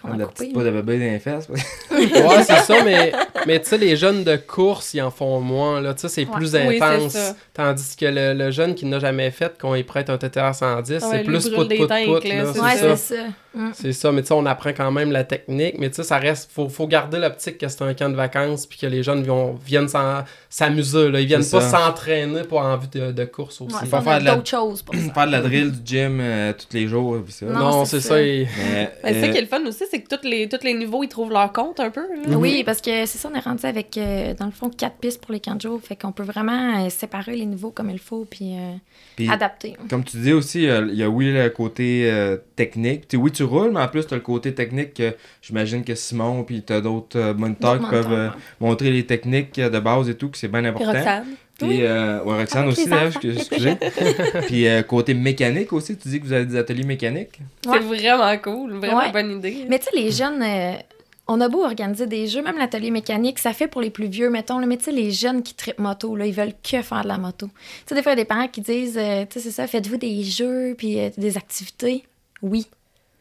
qu'on 0.00 0.12
a 0.12 0.16
la 0.16 0.24
coupé. 0.24 0.46
peau 0.54 0.62
de 0.62 0.70
bébé 0.70 0.98
dans 0.98 1.12
les 1.12 1.18
fesses. 1.18 1.48
ouais, 1.90 2.42
c'est 2.44 2.60
ça, 2.62 2.82
mais, 2.84 3.12
mais 3.46 3.60
tu 3.60 3.68
sais, 3.68 3.76
les 3.76 3.96
jeunes 3.96 4.24
de 4.24 4.36
course, 4.36 4.94
ils 4.94 5.02
en 5.02 5.10
font 5.10 5.40
moins, 5.40 5.80
là. 5.82 5.92
Tu 5.94 6.00
sais, 6.02 6.08
c'est 6.08 6.20
Ouais. 6.24 6.36
plus 6.36 6.54
Oui, 6.54 6.76
c'est 6.78 6.82
intense. 6.82 7.12
ça. 7.12 7.34
tandis 7.52 7.96
que 7.96 8.06
le, 8.06 8.32
le 8.34 8.50
jeune 8.50 8.74
qui 8.74 8.86
n'a 8.86 8.98
jamais 8.98 9.30
fait, 9.30 9.49
qu'on 9.58 9.74
y 9.74 9.82
prête 9.82 10.10
un 10.10 10.18
TTR 10.18 10.54
110, 10.54 10.92
Ouais, 10.92 11.00
c'est 11.10 11.22
plus 11.24 11.48
pout 11.50 11.64
des 11.68 11.76
pout 11.76 11.86
pout, 11.86 11.90
c'est 12.22 12.60
Ouais, 12.60 12.70
C'est 12.74 12.78
ça. 12.78 12.96
c'est 12.96 13.16
ça. 13.16 13.22
Mm. 13.52 13.70
C'est 13.74 13.92
ça, 13.92 14.12
mais 14.12 14.20
tu 14.22 14.28
sais, 14.28 14.34
on 14.34 14.46
apprend 14.46 14.70
quand 14.70 14.92
même 14.92 15.10
la 15.10 15.24
technique, 15.24 15.74
mais 15.78 15.88
tu 15.90 15.96
sais, 15.96 16.02
ça 16.04 16.18
reste, 16.18 16.50
faut, 16.52 16.68
faut 16.68 16.86
garder 16.86 17.18
l'optique 17.18 17.58
que 17.58 17.66
c'est 17.66 17.82
un 17.82 17.94
camp 17.94 18.08
de 18.08 18.14
vacances, 18.14 18.64
puis 18.64 18.78
que 18.78 18.86
les 18.86 19.02
jeunes 19.02 19.24
vont, 19.24 19.58
viennent 19.66 19.88
s'amuser, 20.48 21.10
là. 21.10 21.20
Ils 21.20 21.26
viennent 21.26 21.44
pas 21.44 21.60
s'entraîner 21.60 22.42
pour 22.44 22.60
envie 22.60 22.88
de, 22.88 23.12
de 23.12 23.24
course 23.24 23.60
aussi. 23.60 23.74
Ouais, 23.74 23.80
faut 23.86 24.00
faire 24.00 24.20
de 24.20 24.24
la- 24.24 24.34
d'autres 24.36 24.48
choses 24.48 24.82
pour 24.82 24.94
ça. 25.06 25.12
Faire 25.12 25.26
de 25.26 25.32
la 25.32 25.40
drill, 25.40 25.72
du 25.72 25.80
gym, 25.84 26.18
euh, 26.20 26.52
tous 26.52 26.74
les 26.76 26.86
jours, 26.86 27.16
puis 27.24 27.32
ça. 27.32 27.46
Non, 27.46 27.58
Non, 27.58 27.84
c'est 27.84 28.00
ça. 28.00 28.10
ça. 28.10 28.22
et- 28.22 28.46
Mais, 28.72 28.92
Ben, 29.02 29.14
c'est 29.14 29.20
ça 29.20 29.26
euh, 29.26 29.32
qui 29.32 29.38
est 29.38 29.42
le 29.42 29.46
fun 29.46 29.64
aussi, 29.66 29.84
c'est 29.90 30.00
que 30.00 30.14
tous 30.16 30.26
les, 30.28 30.48
tous 30.48 30.62
les 30.64 30.74
niveaux, 30.74 31.02
ils 31.02 31.08
trouvent 31.08 31.32
leur 31.32 31.52
compte 31.52 31.80
un 31.80 31.90
peu. 31.90 32.02
là. 32.26 32.36
Oui, 32.36 32.62
parce 32.64 32.80
que 32.80 33.06
c'est 33.06 33.18
ça, 33.18 33.28
on 33.32 33.36
est 33.36 33.40
rendu 33.40 33.66
avec, 33.66 33.96
euh, 33.98 34.34
dans 34.34 34.46
le 34.46 34.52
fond, 34.52 34.70
quatre 34.70 34.96
pistes 34.96 35.20
pour 35.20 35.32
les 35.32 35.40
camps 35.40 35.54
de 35.56 35.60
jour. 35.62 35.80
Fait 35.82 35.96
qu'on 35.96 36.12
peut 36.12 36.22
vraiment 36.22 36.84
euh, 36.84 36.90
séparer 36.90 37.36
les 37.36 37.46
niveaux 37.46 37.70
comme 37.70 37.90
il 37.90 37.98
faut, 37.98 38.26
puis, 38.30 38.54
euh, 38.56 38.74
puis, 39.16 39.28
adapter. 39.40 39.76
Comme 39.88 40.04
tu 40.04 40.16
dis 40.18 40.32
aussi, 40.32 40.68
euh, 40.68 40.86
il 40.90 40.98
y 40.98 41.02
a 41.02 41.08
oui 41.08 41.32
le 41.32 41.48
côté 41.50 42.10
euh, 42.10 42.36
technique. 42.56 43.04
Oui, 43.14 43.32
tu 43.32 43.42
roules, 43.44 43.70
mais 43.72 43.80
en 43.80 43.88
plus, 43.88 44.06
tu 44.06 44.14
as 44.14 44.16
le 44.16 44.22
côté 44.22 44.54
technique 44.54 44.94
que 44.94 45.14
j'imagine 45.42 45.82
que 45.84 45.94
Simon, 45.94 46.44
puis 46.44 46.62
tu 46.62 46.72
as 46.72 46.80
d'autres 46.80 47.18
euh, 47.18 47.34
moniteurs 47.34 47.80
qui 47.80 47.88
peuvent 47.90 48.12
euh, 48.12 48.28
montrer 48.60 48.90
les 48.90 49.04
techniques 49.06 49.58
de 49.58 49.78
base 49.78 50.08
et 50.08 50.14
tout, 50.14 50.28
que 50.28 50.38
c'est 50.38 50.48
bien 50.48 50.64
important. 50.64 50.92
Roxane. 50.92 51.24
Puis, 51.58 51.82
euh, 51.84 52.22
ouais, 52.24 52.38
Roxane 52.38 52.62
Avec 52.64 52.72
aussi, 52.78 52.88
d'ailleurs, 52.88 53.08
enfants. 53.08 53.20
excusez. 53.36 53.76
Puis, 54.46 54.66
euh, 54.66 54.82
côté 54.82 55.12
mécanique 55.12 55.72
aussi, 55.74 55.94
tu 55.96 56.08
dis 56.08 56.18
que 56.20 56.24
vous 56.24 56.32
avez 56.32 56.46
des 56.46 56.56
ateliers 56.56 56.84
mécaniques? 56.84 57.38
C'est 57.62 57.78
vraiment 57.80 58.38
cool, 58.38 58.72
vraiment 58.78 58.98
Ouais. 58.98 59.12
bonne 59.12 59.30
idée. 59.38 59.66
Mais 59.68 59.78
tu 59.78 59.84
sais, 59.86 59.90
les 59.94 60.10
jeunes, 60.10 60.42
euh, 60.42 60.72
on 61.32 61.40
a 61.40 61.48
beau 61.48 61.64
organiser 61.64 62.08
des 62.08 62.26
jeux, 62.26 62.42
même 62.42 62.58
l'atelier 62.58 62.90
mécanique, 62.90 63.38
ça 63.38 63.52
fait 63.52 63.68
pour 63.68 63.80
les 63.80 63.90
plus 63.90 64.08
vieux, 64.08 64.30
mettons. 64.30 64.58
Là, 64.58 64.66
mais 64.66 64.76
tu 64.76 64.86
sais, 64.86 64.92
les 64.92 65.12
jeunes 65.12 65.44
qui 65.44 65.54
trippent 65.54 65.78
moto, 65.78 66.16
là, 66.16 66.26
ils 66.26 66.34
veulent 66.34 66.54
que 66.60 66.82
faire 66.82 67.02
de 67.04 67.08
la 67.08 67.18
moto. 67.18 67.46
Tu 67.46 67.52
sais, 67.86 67.94
des 67.94 68.02
fois, 68.02 68.12
il 68.12 68.18
y 68.18 68.20
a 68.20 68.24
des 68.24 68.28
parents 68.28 68.48
qui 68.48 68.60
disent, 68.60 68.98
euh, 68.98 69.24
tu 69.30 69.34
sais, 69.34 69.40
c'est 69.40 69.52
ça, 69.52 69.68
faites-vous 69.68 69.96
des 69.96 70.24
jeux, 70.24 70.74
puis 70.76 70.98
euh, 70.98 71.08
des 71.16 71.36
activités? 71.36 72.04
Oui. 72.42 72.66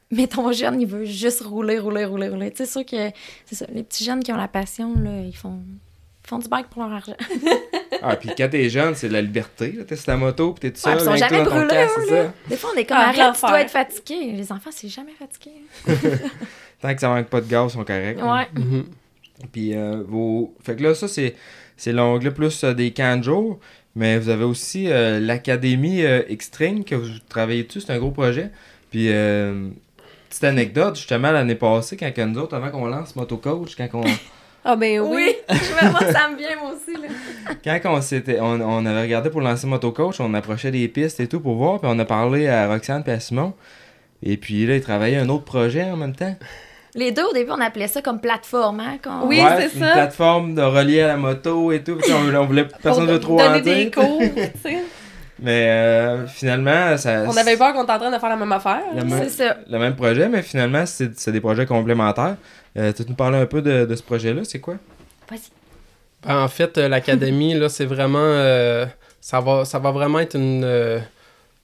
Mais 0.09 0.25
ton 0.25 0.51
jeune, 0.51 0.81
il 0.81 0.87
veut 0.87 1.05
juste 1.05 1.41
rouler, 1.41 1.77
rouler, 1.77 2.03
rouler, 2.03 2.29
rouler. 2.29 2.49
Tu 2.49 2.57
sais, 2.57 2.65
c'est 2.65 2.71
sûr 2.79 2.85
que, 2.85 3.15
c'est 3.45 3.53
ça, 3.53 3.67
les 3.71 3.83
petits 3.83 4.03
jeunes 4.03 4.23
qui 4.23 4.31
ont 4.31 4.37
la 4.37 4.47
passion, 4.47 4.95
là, 4.99 5.21
ils 5.21 5.35
font, 5.35 5.59
ils 6.25 6.27
font 6.27 6.39
du 6.39 6.49
bike 6.49 6.65
pour 6.67 6.81
leur 6.81 6.93
argent. 6.93 7.17
Ah, 8.01 8.15
puis 8.15 8.29
quand 8.37 8.47
t'es 8.49 8.69
jeune, 8.69 8.95
c'est 8.95 9.09
la 9.09 9.21
liberté. 9.21 9.73
là. 9.73 9.83
T'es 9.83 9.97
sur 9.97 10.05
ta 10.05 10.15
moto, 10.15 10.53
puis 10.53 10.61
t'es 10.61 10.71
tout 10.71 10.79
seul. 10.79 10.97
ils 10.97 11.03
sont 11.03 11.17
jamais 11.17 11.43
dans 11.43 11.49
ton 11.49 11.65
brûlés. 11.65 12.29
Des 12.47 12.55
fois, 12.55 12.69
on 12.73 12.77
est 12.77 12.85
comme, 12.85 12.95
Ah, 12.97 13.09
arrête, 13.09 13.35
tu 13.35 13.41
dois 13.41 13.59
être 13.59 13.69
fatigué. 13.69 14.31
Les 14.31 14.53
enfants, 14.53 14.69
c'est 14.73 14.87
jamais 14.87 15.11
fatigué. 15.19 15.51
Tant 16.81 16.93
que 16.93 17.01
ça 17.01 17.09
manque 17.09 17.27
pas 17.27 17.41
de 17.41 17.47
gaz, 17.49 17.71
ils 17.71 17.77
sont 17.77 17.83
corrects. 17.83 18.21
Ouais. 18.21 18.47
Mhm. 18.61 18.85
Puis 19.51 19.75
euh, 19.75 20.03
vos. 20.07 20.53
Fait 20.63 20.75
que 20.75 20.83
là, 20.83 20.93
ça, 20.95 21.07
c'est, 21.07 21.35
c'est 21.77 21.91
l'onglet 21.93 22.31
plus 22.31 22.63
euh, 22.63 22.73
des 22.73 22.91
camps 22.91 23.17
de 23.17 23.23
jour. 23.23 23.59
Mais 23.95 24.17
vous 24.19 24.29
avez 24.29 24.43
aussi 24.45 24.89
euh, 24.91 25.19
l'Académie 25.19 26.03
euh, 26.03 26.21
Extreme 26.29 26.83
que 26.83 26.95
vous 26.95 27.09
travaillez 27.27 27.63
dessus. 27.63 27.81
C'est 27.81 27.91
un 27.91 27.97
gros 27.99 28.11
projet. 28.11 28.49
Puis, 28.91 29.07
euh, 29.11 29.69
petite 30.29 30.43
anecdote, 30.43 30.95
justement, 30.95 31.31
l'année 31.31 31.55
passée, 31.55 31.97
quand 31.97 32.11
nous 32.27 32.39
autres, 32.39 32.55
avant 32.55 32.69
qu'on 32.69 32.85
lance 32.87 33.15
Motocoach, 33.15 33.75
quand 33.75 33.87
on, 33.93 34.03
Ah 34.65 34.75
ben 34.75 34.99
oui. 34.99 35.09
Oui, 35.15 35.35
je 35.49 35.85
me- 35.85 35.91
moi, 35.91 35.99
ça 36.11 36.29
me 36.29 36.37
vient, 36.37 36.55
moi 36.61 36.73
aussi. 36.73 36.93
Là. 37.01 37.79
quand 37.81 37.93
on, 37.95 38.01
s'était, 38.01 38.39
on, 38.39 38.59
on 38.61 38.85
avait 38.85 39.01
regardé 39.01 39.29
pour 39.29 39.41
lancer 39.41 39.65
Motocoach, 39.67 40.19
on 40.19 40.33
approchait 40.33 40.71
des 40.71 40.87
pistes 40.87 41.19
et 41.19 41.27
tout 41.27 41.39
pour 41.39 41.55
voir. 41.55 41.79
Puis 41.79 41.89
on 41.91 41.97
a 41.97 42.05
parlé 42.05 42.47
à 42.47 42.67
Roxane 42.67 43.03
et 43.07 43.11
à 43.11 43.19
Simon. 43.19 43.53
Et 44.21 44.37
puis 44.37 44.65
là, 44.65 44.75
ils 44.75 44.81
travaillaient 44.81 45.17
un 45.17 45.29
autre 45.29 45.45
projet 45.45 45.83
en 45.83 45.95
même 45.97 46.15
temps. 46.15 46.35
Les 46.95 47.11
deux, 47.11 47.23
au 47.25 47.33
début, 47.33 47.51
on 47.51 47.61
appelait 47.61 47.87
ça 47.87 48.01
comme 48.01 48.19
plateforme. 48.19 48.79
Hein, 48.79 48.97
quand... 49.01 49.25
Oui, 49.25 49.39
Ouais, 49.41 49.69
c'est 49.69 49.77
une 49.77 49.85
ça. 49.85 49.91
plateforme 49.93 50.55
de 50.55 50.61
relier 50.61 51.01
à 51.01 51.07
la 51.09 51.17
moto 51.17 51.71
et 51.71 51.83
tout. 51.83 51.95
Puis 51.97 52.11
on, 52.11 52.33
on 52.35 52.45
voulait 52.45 52.65
personne 52.81 53.05
veut 53.05 53.19
trop 53.19 53.37
donner 53.37 53.61
des 53.61 53.91
cours, 53.91 54.19
tu 54.19 54.35
sais. 54.63 54.77
Mais 55.41 55.67
euh, 55.69 56.27
finalement, 56.27 56.97
ça. 56.97 57.23
On 57.27 57.37
avait 57.37 57.55
peur 57.55 57.73
qu'on 57.73 57.83
était 57.83 57.93
en 57.93 57.99
train 57.99 58.11
de 58.11 58.17
faire 58.19 58.29
la 58.29 58.35
même 58.35 58.51
affaire. 58.51 58.81
Le 58.95 59.03
même, 59.05 59.23
C'est 59.29 59.47
ça. 59.47 59.57
le 59.69 59.79
même 59.79 59.95
projet, 59.95 60.27
mais 60.27 60.41
finalement, 60.41 60.83
c'est 60.85 61.29
des 61.29 61.39
projets 61.39 61.65
complémentaires. 61.65 62.35
Euh, 62.77 62.91
tu 62.91 63.03
peux 63.03 63.09
nous 63.09 63.15
parler 63.15 63.37
un 63.37 63.45
peu 63.45 63.61
de, 63.61 63.85
de 63.85 63.95
ce 63.95 64.03
projet-là, 64.03 64.41
c'est 64.43 64.59
quoi? 64.59 64.75
Vas-y. 65.29 65.39
Ben, 66.27 66.43
en 66.43 66.47
fait, 66.49 66.77
euh, 66.77 66.89
l'académie, 66.89 67.53
là, 67.53 67.69
c'est 67.69 67.85
vraiment. 67.85 68.17
euh, 68.19 68.85
ça, 69.21 69.39
va, 69.39 69.63
ça 69.63 69.79
va 69.79 69.91
vraiment 69.91 70.19
être 70.19 70.35
une. 70.35 70.63
euh, 70.65 70.99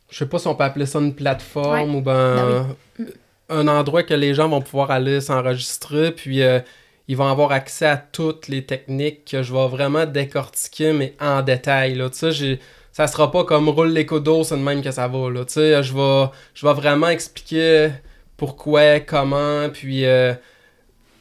je 0.09 0.19
sais 0.19 0.25
pas 0.27 0.39
si 0.39 0.47
on 0.47 0.55
peut 0.55 0.63
appeler 0.63 0.85
ça 0.85 0.99
une 0.99 1.13
plateforme 1.13 1.89
Ouais. 1.91 1.97
ou 1.97 2.01
ben. 2.01 2.67
Ben 2.97 3.05
Un 3.49 3.67
endroit 3.67 4.03
que 4.03 4.13
les 4.13 4.33
gens 4.33 4.49
vont 4.49 4.61
pouvoir 4.61 4.91
aller 4.91 5.21
s'enregistrer, 5.21 6.11
puis 6.11 6.41
euh, 6.41 6.59
ils 7.07 7.15
vont 7.15 7.27
avoir 7.29 7.51
accès 7.51 7.85
à 7.85 7.97
toutes 7.97 8.47
les 8.47 8.63
techniques 8.65 9.25
que 9.25 9.43
je 9.43 9.53
vais 9.53 9.67
vraiment 9.67 10.05
décortiquer, 10.05 10.93
mais 10.93 11.13
en 11.21 11.41
détail. 11.43 11.93
Là. 11.95 12.09
Tu 12.09 12.17
sais, 12.17 12.31
j'ai- 12.31 12.59
ça 12.91 13.07
sera 13.07 13.29
pas 13.31 13.43
comme 13.43 13.69
roule 13.69 13.89
les 13.91 14.05
d'eau, 14.05 14.43
c'est 14.43 14.55
de 14.57 14.61
même 14.61 14.81
que 14.81 14.89
ça 14.91 15.07
va. 15.07 15.29
Là. 15.29 15.45
Tu 15.45 15.53
sais, 15.53 15.83
je 15.83 15.93
vais, 15.93 16.25
je 16.55 16.65
vais 16.65 16.73
vraiment 16.73 17.09
expliquer 17.09 17.89
pourquoi, 18.37 18.99
comment, 19.01 19.69
puis 19.69 20.05
euh, 20.05 20.33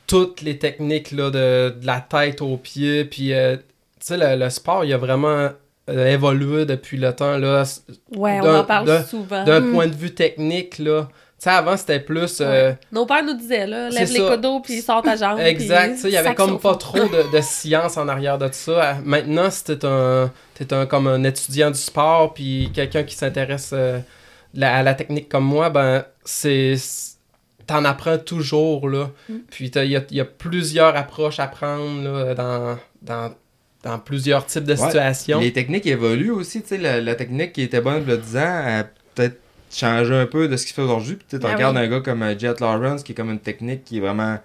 toutes 0.06 0.40
les 0.42 0.58
techniques 0.58 1.10
là, 1.10 1.30
de, 1.30 1.70
de 1.80 1.86
la 1.86 2.00
tête 2.00 2.40
aux 2.42 2.56
pieds. 2.56 3.04
Puis, 3.04 3.32
euh, 3.32 3.56
tu 3.56 3.62
sais, 4.00 4.16
le, 4.16 4.42
le 4.42 4.50
sport, 4.50 4.84
il 4.84 4.92
a 4.92 4.96
vraiment 4.98 5.50
euh, 5.90 6.06
évolué 6.06 6.64
depuis 6.64 6.96
le 6.96 7.12
temps. 7.14 7.36
Là. 7.38 7.64
Ouais, 8.16 8.38
on 8.42 8.56
en 8.56 8.64
parle 8.64 9.04
souvent. 9.04 9.44
D'un 9.44 9.60
Mm. 9.60 9.72
point 9.72 9.86
de 9.88 9.94
vue 9.94 10.14
technique, 10.14 10.78
là. 10.78 11.08
Tu 11.39 11.51
sais, 11.51 11.51
avant, 11.51 11.76
c'était 11.76 12.01
plus. 12.01 12.39
euh, 12.41 12.72
Nos 12.93 13.05
pères 13.07 13.24
nous 13.24 13.35
disaient, 13.35 13.66
là, 13.66 13.91
lève 13.91 14.09
les 14.09 14.18
ça. 14.20 14.28
codos 14.28 14.61
puis 14.61 14.80
sors 14.80 15.03
ta 15.03 15.16
jambe. 15.16 15.41
Exact, 15.41 15.87
tu 15.89 15.93
puis- 15.93 16.01
sais, 16.03 16.09
il 16.09 16.14
y 16.14 16.16
avait 16.16 16.35
comme 16.35 16.59
pas 16.61 16.76
trop 16.76 16.99
de, 16.99 17.37
de 17.37 17.41
science 17.43 17.97
en 17.97 18.09
arrière 18.09 18.39
de 18.39 18.49
ça. 18.53 18.70
Euh, 18.70 18.95
Maintenant, 19.05 19.51
si 19.51 19.64
t'es 19.64 19.85
un, 19.85 20.30
t'es 20.55 20.72
un, 20.72 20.87
comme 20.87 21.07
un 21.07 21.22
étudiant 21.24 21.70
du 21.70 21.78
sport, 21.78 22.32
puis 22.35 22.70
quelqu'un 22.72 23.03
qui 23.03 23.14
s'intéresse 23.14 23.70
euh, 23.74 23.99
à 24.61 24.82
la 24.82 24.95
technique 24.95 25.28
comme 25.28 25.45
moi, 25.45 25.70
ben, 25.70 26.05
c'est... 26.24 26.76
T'en 27.66 27.85
apprends 27.87 28.18
toujours, 28.18 28.89
là. 28.91 29.11
Mm. 29.28 29.35
Puis 29.51 29.70
t'as- 29.70 29.85
il 29.85 29.91
y 29.93 29.97
a, 29.97 30.03
il 30.11 30.16
y 30.16 30.20
a 30.20 30.24
plusieurs 30.26 30.95
approches 30.97 31.41
à 31.41 31.47
prendre, 31.47 32.03
là, 32.03 32.35
dans, 32.35 32.78
dans, 33.03 33.35
dans 33.82 33.99
plusieurs 33.99 34.45
types 34.47 34.64
de 34.64 34.74
Ouais, 34.74 34.87
situations. 34.87 35.41
Les 35.41 35.53
techniques 35.53 35.87
évoluent 35.87 36.30
aussi, 36.30 36.61
tu 36.62 36.68
sais, 36.68 36.78
la, 36.78 37.01
la 37.01 37.14
technique 37.14 37.55
qui 37.55 37.62
était 37.62 37.80
bonne 37.80 38.03
il 38.07 38.11
y 38.11 38.12
a 38.12 38.16
10 38.18 38.37
ans 38.37 38.41
a 38.80 38.85
peut-être 39.14 39.41
changé 39.74 40.14
un 40.14 40.26
peu 40.26 40.48
de 40.48 40.56
ce 40.56 40.64
qu'il 40.66 40.74
fait 40.74 40.82
aujourd'hui. 40.82 41.16
Puis 41.16 41.38
tu 41.38 41.46
Ah 41.46 41.52
regardes 41.54 41.76
oui. 41.76 41.82
un 41.82 41.88
gars 41.88 42.00
comme 42.00 42.22
euh, 42.22 42.38
Jet 42.38 42.60
Lawrence 42.60 43.02
qui 43.02 43.12
est 43.12 43.14
comme 43.14 43.30
une 43.30 43.38
technique 43.40 43.84
qui 43.84 43.98
est 43.98 44.00
vraiment 44.00 44.38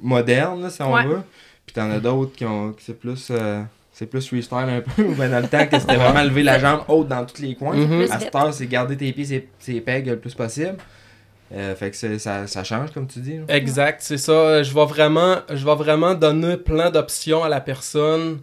moderne, 0.00 0.62
là, 0.62 0.70
si 0.70 0.82
on 0.82 0.92
Ouais. 0.92 1.04
veut. 1.06 1.20
Puis 1.66 1.74
t'en 1.74 1.90
as 1.90 2.00
d'autres 2.00 2.32
qui 2.34 2.44
ont 2.44 2.72
qui 2.72 2.84
c'est 2.84 2.98
plus 2.98 3.28
euh, 3.30 3.62
c'est 3.92 4.06
plus 4.06 4.26
freestyle 4.26 4.58
un 4.68 4.80
peu, 4.80 5.02
ou 5.06 5.14
bien 5.14 5.28
dans 5.28 5.40
le 5.40 5.48
temps 5.48 5.66
que 5.66 5.78
c'était 5.78 5.96
vraiment 5.96 6.22
lever 6.22 6.42
la 6.42 6.58
jambe 6.58 6.80
haute 6.88 7.08
dans 7.08 7.24
tous 7.24 7.40
les 7.42 7.54
coins. 7.54 7.76
Mhm. 7.76 8.06
À 8.10 8.18
cette 8.18 8.34
heure, 8.34 8.52
c'est 8.52 8.66
garder 8.66 8.96
tes 8.96 9.12
pieds, 9.12 9.24
ses, 9.24 9.48
ses 9.58 9.80
pegs 9.80 10.06
le 10.06 10.18
plus 10.18 10.34
possible. 10.34 10.76
Euh, 11.54 11.74
fait 11.74 11.90
que 11.90 12.18
ça, 12.18 12.46
ça 12.46 12.64
change, 12.64 12.92
comme 12.92 13.06
tu 13.06 13.18
dis. 13.20 13.36
là. 13.36 13.44
Exact, 13.48 13.98
c'est 14.00 14.16
ça. 14.16 14.62
Je 14.62 14.72
vais 14.72 14.86
vraiment, 14.86 15.36
je 15.52 15.64
vais 15.66 15.74
vraiment 15.74 16.14
donner 16.14 16.56
plein 16.56 16.90
d'options 16.90 17.44
à 17.44 17.50
la 17.50 17.60
personne 17.60 18.38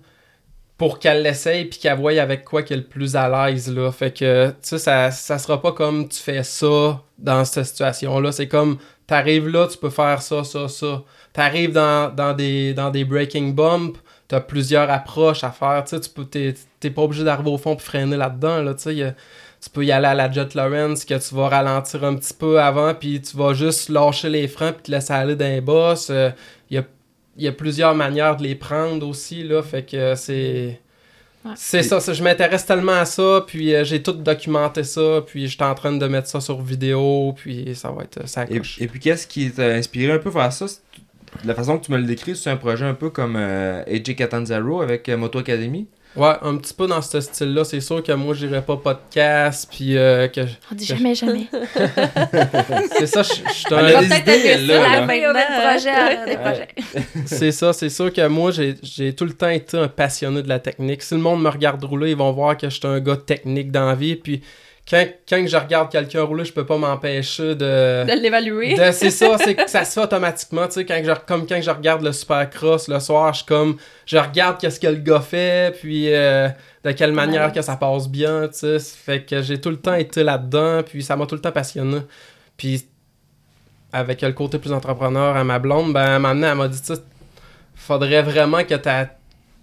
pour 0.79 0.97
qu'elle 0.97 1.21
l'essaye 1.21 1.65
puis 1.65 1.77
qu'elle 1.77 1.97
voie 1.97 2.13
avec 2.19 2.45
quoi 2.45 2.63
qu'elle 2.63 2.79
est 2.79 2.81
le 2.83 2.87
plus 2.87 3.15
à 3.15 3.27
l'aise 3.29 3.71
là. 3.71 3.91
Fait 3.91 4.11
que 4.11 4.51
tu 4.63 4.79
ça 4.79 5.11
ça 5.11 5.37
sera 5.37 5.61
pas 5.61 5.73
comme 5.73 6.07
tu 6.07 6.17
fais 6.19 6.41
ça 6.41 7.03
dans 7.19 7.45
cette 7.45 7.65
situation 7.65 8.19
là, 8.19 8.31
c'est 8.31 8.47
comme 8.47 8.77
t'arrives 9.05 9.49
là, 9.49 9.67
tu 9.67 9.77
peux 9.77 9.89
faire 9.89 10.21
ça 10.21 10.43
ça 10.43 10.67
ça. 10.69 11.03
T'arrives 11.33 11.73
dans, 11.73 12.15
dans 12.15 12.33
des 12.33 12.73
dans 12.73 12.89
des 12.91 13.03
breaking 13.03 13.53
bumps, 13.53 13.99
t'as 14.29 14.39
plusieurs 14.39 14.89
approches 14.89 15.43
à 15.43 15.51
faire, 15.51 15.83
tu 15.83 15.99
tu 15.99 16.09
peux 16.09 16.25
t'es 16.25 16.89
pas 16.89 17.01
obligé 17.01 17.25
d'arriver 17.25 17.51
au 17.51 17.57
fond 17.57 17.75
puis 17.75 17.85
freiner 17.85 18.15
là-dedans 18.17 18.63
là, 18.63 18.73
y 18.87 19.03
a- 19.03 19.13
tu 19.61 19.69
peux 19.69 19.83
y 19.83 19.91
aller 19.91 20.07
à 20.07 20.13
la 20.13 20.31
Jet 20.31 20.55
Lawrence 20.55 21.03
que 21.03 21.15
tu 21.15 21.35
vas 21.35 21.49
ralentir 21.49 22.05
un 22.05 22.15
petit 22.15 22.33
peu 22.33 22.61
avant 22.61 22.93
puis 22.93 23.21
tu 23.21 23.35
vas 23.35 23.53
juste 23.53 23.89
lâcher 23.89 24.29
les 24.29 24.47
freins 24.47 24.71
puis 24.71 24.83
te 24.83 24.91
laisser 24.91 25.11
aller 25.11 25.35
les 25.35 25.59
bosses. 25.59 26.09
Euh, 26.09 26.29
y, 27.43 27.45
a, 27.45 27.45
il 27.45 27.45
y 27.45 27.47
a 27.47 27.51
plusieurs 27.51 27.95
manières 27.95 28.37
de 28.37 28.43
les 28.43 28.55
prendre 28.55 29.07
aussi 29.07 29.43
là, 29.43 29.61
fait 29.63 29.83
que 29.83 30.15
c'est 30.15 30.79
Ouais. 31.45 31.53
c'est 31.55 31.83
ça, 31.83 32.01
ça, 32.01 32.11
je 32.11 32.21
m'intéresse 32.21 32.65
tellement 32.65 32.99
à 32.99 33.05
ça 33.05 33.45
puis 33.47 33.73
euh, 33.73 33.85
j'ai 33.85 34.03
tout 34.03 34.11
documenté 34.11 34.83
ça 34.83 35.23
puis 35.25 35.47
j'étais 35.47 35.63
en 35.63 35.73
train 35.73 35.93
de 35.93 36.05
mettre 36.05 36.27
ça 36.27 36.41
sur 36.41 36.61
vidéo 36.61 37.33
puis 37.33 37.73
ça 37.75 37.91
va 37.91 38.03
être 38.03 38.27
ça 38.27 38.43
Et, 38.49 38.59
puis, 38.59 38.99
qu'est-ce 38.99 39.25
qui 39.25 39.49
t'a 39.49 39.67
inspiré 39.67 40.11
un 40.11 40.17
peu 40.17 40.29
vers 40.29 40.51
ça? 40.51 40.65
La 41.45 41.55
façon 41.55 41.77
que 41.77 41.85
tu 41.85 41.93
me 41.93 41.97
le 41.97 42.03
décris, 42.03 42.35
c'est 42.35 42.49
un 42.49 42.57
projet 42.57 42.83
un 42.85 42.93
peu 42.93 43.09
comme 43.09 43.37
euh, 43.37 43.83
AJ 43.87 44.17
Catanzaro 44.17 44.81
avec 44.81 45.07
euh, 45.07 45.15
Moto 45.15 45.39
Academy? 45.39 45.87
Ouais, 46.15 46.33
un 46.41 46.57
petit 46.57 46.73
peu 46.73 46.87
dans 46.87 47.01
ce 47.03 47.21
style-là, 47.21 47.63
c'est 47.63 47.79
sûr 47.81 48.01
que 48.03 48.11
moi 48.13 48.33
j'irai 48.33 48.61
pas 48.63 48.75
podcast 48.77 49.69
puis 49.71 49.95
euh, 49.95 50.27
que 50.27 50.41
je- 50.45 50.53
On 50.71 50.75
dit 50.75 50.85
jamais, 50.85 51.13
jamais. 51.13 51.47
c'est 52.97 53.05
ça, 53.05 53.21
je 53.21 53.29
je 53.29 53.53
suis 53.53 53.65
un- 53.73 54.01
peut-être 54.01 54.67
là, 54.67 54.81
la 54.81 54.99
là. 55.01 55.07
fin. 55.07 55.13
Il 55.13 55.21
y 55.21 55.25
a 55.25 55.33
des 55.33 55.39
Maintenant, 55.39 55.69
projets, 55.69 56.25
des 56.25 56.37
projets. 56.37 56.67
C'est 57.25 57.51
ça, 57.51 57.73
c'est 57.73 57.89
sûr 57.89 58.11
que 58.11 58.27
moi, 58.27 58.51
j'ai 58.51 58.75
j'ai 58.81 59.13
tout 59.13 59.25
le 59.25 59.33
temps 59.33 59.49
été 59.49 59.77
un 59.77 59.87
passionné 59.87 60.41
de 60.41 60.49
la 60.49 60.59
technique. 60.59 61.03
Si 61.03 61.13
le 61.13 61.21
monde 61.21 61.41
me 61.43 61.49
regarde 61.49 61.83
rouler, 61.83 62.11
ils 62.11 62.17
vont 62.17 62.31
voir 62.31 62.57
que 62.57 62.69
je 62.69 62.75
suis 62.75 62.87
un 62.87 62.99
gars 62.99 63.15
technique 63.17 63.71
dans 63.71 63.85
la 63.85 63.95
vie. 63.95 64.15
Puis 64.15 64.41
quand, 64.89 65.05
quand 65.27 65.45
je 65.47 65.55
regarde 65.55 65.91
quelqu'un 65.91 66.23
rouler, 66.23 66.45
je 66.45 66.51
peux 66.53 66.65
pas 66.65 66.77
m'empêcher 66.77 67.53
de... 67.55 68.05
De 68.05 68.21
l'évaluer. 68.21 68.73
de- 68.73 68.91
c'est 68.91 69.11
ça, 69.11 69.37
c'est 69.37 69.53
que 69.55 69.69
ça 69.69 69.85
se 69.85 69.93
fait 69.93 70.01
automatiquement, 70.01 70.65
tu 70.67 70.73
sais, 70.73 70.85
quand 70.85 70.99
je, 71.03 71.11
comme 71.27 71.45
quand 71.45 71.61
je 71.61 71.69
regarde 71.69 72.01
le 72.01 72.11
Supercross 72.11 72.87
le 72.87 72.99
soir, 72.99 73.31
je 73.33 73.37
suis 73.37 73.45
comme, 73.45 73.77
je 74.07 74.17
regarde 74.17 74.57
qu'est-ce 74.59 74.79
que 74.79 74.87
le 74.87 74.95
gars 74.95 75.19
fait, 75.21 75.75
puis 75.79 76.11
euh, 76.11 76.49
de 76.83 76.91
quelle 76.91 77.11
manière 77.13 77.47
Ouais. 77.47 77.51
que 77.53 77.61
ça 77.61 77.75
passe 77.75 78.07
bien, 78.09 78.47
tu 78.47 78.57
sais, 78.57 78.79
fait 78.79 79.21
que 79.23 79.41
j'ai 79.43 79.61
tout 79.61 79.69
le 79.69 79.77
temps 79.77 79.93
été 79.93 80.23
là-dedans, 80.23 80.81
puis 80.83 81.03
ça 81.03 81.15
m'a 81.15 81.25
tout 81.27 81.35
le 81.35 81.41
temps 81.41 81.51
passionné, 81.51 81.99
puis 82.57 82.83
avec 83.91 84.21
le 84.21 84.31
côté 84.33 84.59
plus 84.59 84.71
entrepreneur 84.71 85.35
à 85.35 85.43
ma 85.43 85.59
blonde, 85.59 85.93
ben, 85.93 86.15
elle 86.15 86.21
m'a 86.21 86.29
amené, 86.29 86.47
elle 86.47 86.55
m'a 86.55 86.67
dit, 86.67 86.79
tu 86.81 86.93
sais, 86.95 87.01
faudrait 87.75 88.21
vraiment 88.21 88.63
que 88.63 88.75
t'as- 88.75 89.07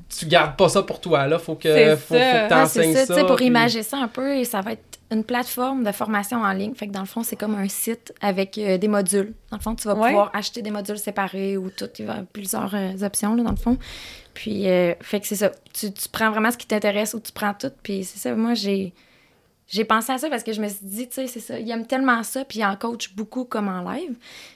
tu 0.08 0.26
gardes 0.26 0.56
pas 0.56 0.68
ça 0.68 0.82
pour 0.82 1.00
toi, 1.00 1.26
là, 1.26 1.38
faut 1.38 1.54
que, 1.56 1.96
faut, 1.96 2.14
que 2.14 2.18
Ouais, 2.20 2.48
t'enseignes 2.48 2.94
ça, 2.94 3.14
tu 3.16 3.24
pour 3.26 3.36
puis- 3.36 3.46
imager 3.46 3.82
ça 3.82 3.98
un 3.98 4.08
peu, 4.08 4.36
et 4.36 4.44
ça 4.44 4.60
va 4.60 4.72
être 4.72 4.95
une 5.12 5.22
plateforme 5.24 5.84
de 5.84 5.92
formation 5.92 6.38
en 6.42 6.52
ligne. 6.52 6.74
Fait 6.74 6.88
que 6.88 6.92
dans 6.92 7.00
le 7.00 7.06
fond, 7.06 7.22
c'est 7.22 7.36
comme 7.36 7.54
un 7.54 7.68
site 7.68 8.12
avec 8.20 8.58
euh, 8.58 8.76
des 8.78 8.88
modules. 8.88 9.34
Dans 9.50 9.56
le 9.56 9.62
fond, 9.62 9.74
tu 9.74 9.86
vas 9.86 9.94
Ouais. 9.94 10.08
pouvoir 10.08 10.30
acheter 10.34 10.62
des 10.62 10.70
modules 10.70 10.98
séparés 10.98 11.56
ou 11.56 11.70
tout. 11.70 11.88
Il 11.98 12.06
y 12.06 12.08
a 12.08 12.24
plusieurs 12.32 12.74
euh, 12.74 12.92
options, 13.04 13.34
là, 13.36 13.42
dans 13.44 13.50
le 13.50 13.56
fond. 13.56 13.78
Puis, 14.34 14.68
euh, 14.68 14.94
fait 15.00 15.20
que 15.20 15.26
c'est 15.26 15.36
ça. 15.36 15.52
Tu, 15.72 15.92
tu 15.92 16.08
prends 16.08 16.30
vraiment 16.30 16.50
ce 16.50 16.56
qui 16.58 16.66
t'intéresse 16.66 17.14
ou 17.14 17.20
tu 17.20 17.32
prends 17.32 17.54
tout. 17.54 17.70
Puis, 17.82 18.04
c'est 18.04 18.18
ça. 18.18 18.34
Moi, 18.34 18.54
j'ai. 18.54 18.92
J'ai 19.68 19.84
pensé 19.84 20.12
à 20.12 20.18
ça 20.18 20.28
parce 20.30 20.44
que 20.44 20.52
je 20.52 20.60
me 20.62 20.68
suis 20.68 20.78
dit, 20.82 21.08
tu 21.08 21.14
sais, 21.14 21.26
c'est 21.26 21.40
ça. 21.40 21.58
Il 21.58 21.68
aime 21.70 21.86
tellement 21.86 22.22
ça, 22.22 22.44
puis 22.44 22.60
il 22.60 22.64
en 22.64 22.76
coach 22.76 23.12
beaucoup 23.16 23.44
comme 23.44 23.66
en 23.66 23.82
live. 23.90 24.14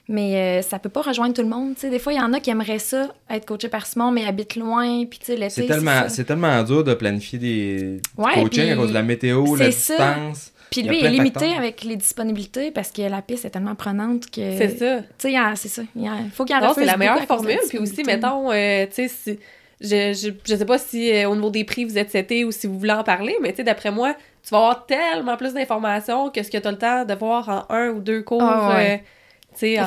Mais 0.08 0.60
euh, 0.60 0.62
ça 0.62 0.78
peut 0.78 0.88
pas 0.88 1.02
rejoindre 1.02 1.34
tout 1.34 1.42
le 1.42 1.48
monde. 1.48 1.74
Tu 1.74 1.80
sais, 1.80 1.90
des 1.90 1.98
fois, 1.98 2.12
il 2.12 2.16
y 2.18 2.22
en 2.22 2.32
a 2.32 2.38
qui 2.38 2.50
aimeraient 2.50 2.78
ça, 2.78 3.08
être 3.28 3.44
coaché 3.44 3.68
par 3.68 3.86
Simon, 3.86 4.12
mais 4.12 4.24
habitent 4.24 4.54
loin. 4.54 5.04
Puis, 5.06 5.18
tu 5.18 5.26
sais, 5.26 5.34
l'été. 5.36 5.50
C'est 5.50 5.66
tellement, 5.66 6.02
ça. 6.02 6.08
c'est 6.10 6.24
tellement 6.24 6.62
dur 6.62 6.84
de 6.84 6.94
planifier 6.94 7.40
des 7.40 7.76
du 7.76 8.00
Ouais, 8.16 8.34
coaching 8.34 8.48
puis 8.62 8.70
à 8.70 8.76
cause 8.76 8.88
de 8.90 8.94
la 8.94 9.02
météo, 9.02 9.56
la 9.56 9.72
ça. 9.72 9.94
distance. 9.96 10.52
Puis 10.70 10.82
lui, 10.82 11.00
il 11.00 11.04
est 11.04 11.10
limité 11.10 11.40
facteurs. 11.40 11.58
avec 11.58 11.82
les 11.82 11.96
disponibilités 11.96 12.70
parce 12.70 12.92
que 12.92 13.02
la 13.02 13.22
piste 13.22 13.44
est 13.44 13.50
tellement 13.50 13.74
prenante 13.74 14.30
que. 14.30 14.56
C'est 14.56 14.78
ça. 14.78 15.00
Tu 15.18 15.32
sais, 15.32 15.36
c'est 15.56 15.68
ça. 15.68 15.82
Il 15.96 16.08
faut 16.32 16.44
qu'il 16.44 16.54
y 16.54 16.58
en 16.58 16.62
Non, 16.62 16.72
c'est 16.72 16.84
la 16.84 16.96
meilleure 16.96 17.24
formule. 17.24 17.58
Puis 17.68 17.78
aussi, 17.78 18.04
mettons, 18.04 18.52
euh, 18.52 18.86
tu 18.86 18.92
sais, 18.94 19.08
si. 19.08 19.38
Je, 19.82 20.12
je, 20.12 20.28
je 20.46 20.56
sais 20.56 20.66
pas 20.66 20.76
si 20.76 21.10
euh, 21.10 21.30
au 21.30 21.34
niveau 21.34 21.48
des 21.48 21.64
prix 21.64 21.86
vous 21.86 21.96
êtes 21.96 22.10
seté 22.10 22.44
ou 22.44 22.52
si 22.52 22.66
vous 22.66 22.78
voulez 22.78 22.92
en 22.92 23.02
parler, 23.02 23.34
mais 23.40 23.48
tu 23.52 23.56
sais, 23.56 23.64
d'après 23.64 23.90
moi, 23.90 24.14
tu 24.42 24.50
vas 24.50 24.58
avoir 24.58 24.86
tellement 24.86 25.36
plus 25.36 25.52
d'informations 25.54 26.30
que 26.30 26.42
ce 26.42 26.50
que 26.50 26.58
tu 26.58 26.66
as 26.66 26.70
le 26.70 26.78
temps 26.78 27.04
de 27.04 27.14
voir 27.14 27.48
en 27.48 27.74
un 27.74 27.88
ou 27.90 28.00
deux 28.00 28.22
cours, 28.22 28.42
Ah, 28.42 28.74
ouais. 28.76 29.02
euh, 29.02 29.06
tu 29.54 29.76
sais, 29.76 29.80
en, 29.80 29.84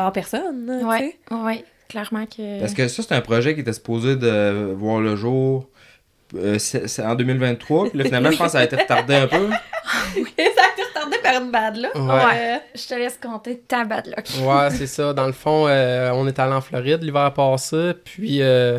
en- 0.00 0.06
en 0.06 0.10
personne. 0.10 0.78
sais. 0.80 0.84
Ouais, 0.86 1.16
ouais, 1.30 1.64
clairement 1.88 2.26
que. 2.26 2.60
Parce 2.60 2.74
que 2.74 2.88
ça, 2.88 3.02
c'est 3.02 3.14
un 3.14 3.20
projet 3.20 3.54
qui 3.54 3.60
était 3.60 3.72
supposé 3.72 4.16
de 4.16 4.72
voir 4.76 5.00
le 5.00 5.14
jour 5.16 5.68
euh, 6.34 6.58
c'est- 6.58 6.88
c'est 6.88 7.04
en 7.04 7.14
2023. 7.14 7.90
Puis 7.90 7.98
là, 7.98 8.04
finalement, 8.06 8.30
je 8.30 8.38
pense 8.38 8.46
que 8.46 8.52
ça 8.52 8.60
a 8.60 8.64
été 8.64 8.74
retardé 8.76 9.14
un 9.14 9.26
peu. 9.26 9.50
Et 10.16 10.44
ça 10.56 10.62
a 10.62 10.72
été 10.72 10.82
retardé 10.88 11.18
par 11.22 11.42
une 11.42 11.50
bad 11.50 11.76
là. 11.76 11.88
Ouais. 11.94 12.60
Je 12.74 12.88
te 12.88 12.94
laisse 12.94 13.18
compter 13.22 13.58
ta 13.68 13.84
bad 13.84 14.06
luck. 14.06 14.24
Ouais, 14.42 14.70
c'est 14.70 14.86
ça. 14.86 15.12
Dans 15.12 15.26
le 15.26 15.32
fond, 15.32 15.66
euh, 15.68 16.10
on 16.14 16.26
est 16.26 16.38
allé 16.38 16.54
en 16.54 16.62
Floride 16.62 17.02
l'hiver 17.02 17.34
passé, 17.34 17.92
puis 18.02 18.38
euh, 18.40 18.78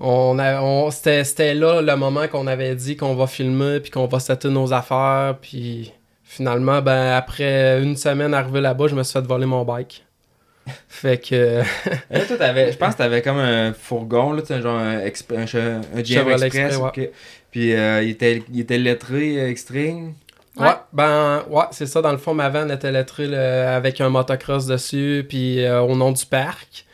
on 0.00 0.38
a, 0.38 0.60
on, 0.62 0.90
c'était, 0.90 1.24
c'était 1.24 1.54
là 1.54 1.82
le 1.82 1.96
moment 1.96 2.26
qu'on 2.28 2.46
avait 2.46 2.74
dit 2.74 2.96
qu'on 2.96 3.14
va 3.14 3.26
filmer, 3.26 3.80
puis 3.80 3.90
qu'on 3.90 4.06
va 4.06 4.18
setter 4.20 4.48
nos 4.48 4.72
affaires, 4.72 5.36
puis 5.40 5.92
finalement, 6.24 6.80
ben 6.82 7.12
après 7.12 7.82
une 7.82 7.96
semaine 7.96 8.34
arrivé 8.34 8.60
là-bas, 8.60 8.86
je 8.88 8.94
me 8.94 9.02
suis 9.02 9.12
fait 9.12 9.26
voler 9.26 9.46
mon 9.46 9.64
bike. 9.64 10.04
Fait 10.88 11.18
que... 11.18 11.62
Là, 12.10 12.20
toi, 12.26 12.36
t'avais- 12.36 12.70
je 12.72 12.76
pense 12.78 12.92
que 12.94 12.98
t'avais 12.98 13.22
comme 13.22 13.38
un 13.38 13.72
fourgon, 13.72 14.32
là, 14.32 14.42
tu 14.42 14.48
sais, 14.48 14.60
genre 14.60 14.78
un, 14.78 14.98
exp- 15.00 15.36
un, 15.36 15.44
che- 15.46 15.56
un 15.96 16.02
GM 16.02 16.24
Express. 16.44 16.78
Puis 17.50 17.74
euh, 17.74 18.02
il, 18.02 18.10
était, 18.10 18.42
il 18.52 18.60
était 18.60 18.78
lettré 18.78 19.38
euh, 19.40 19.48
Extreme. 19.50 20.12
Ouais. 20.56 20.66
Ouais. 20.66 20.72
ben, 20.92 21.42
ouais, 21.48 21.64
c'est 21.72 21.86
ça. 21.86 22.02
Dans 22.02 22.12
le 22.12 22.18
fond, 22.18 22.34
ma 22.34 22.48
van 22.48 22.68
était 22.68 22.92
lettrée 22.92 23.26
là, 23.26 23.74
avec 23.74 24.00
un 24.00 24.08
motocross 24.10 24.66
dessus, 24.66 25.24
puis 25.28 25.64
euh, 25.64 25.80
au 25.80 25.96
nom 25.96 26.12
du 26.12 26.24
parc. 26.26 26.84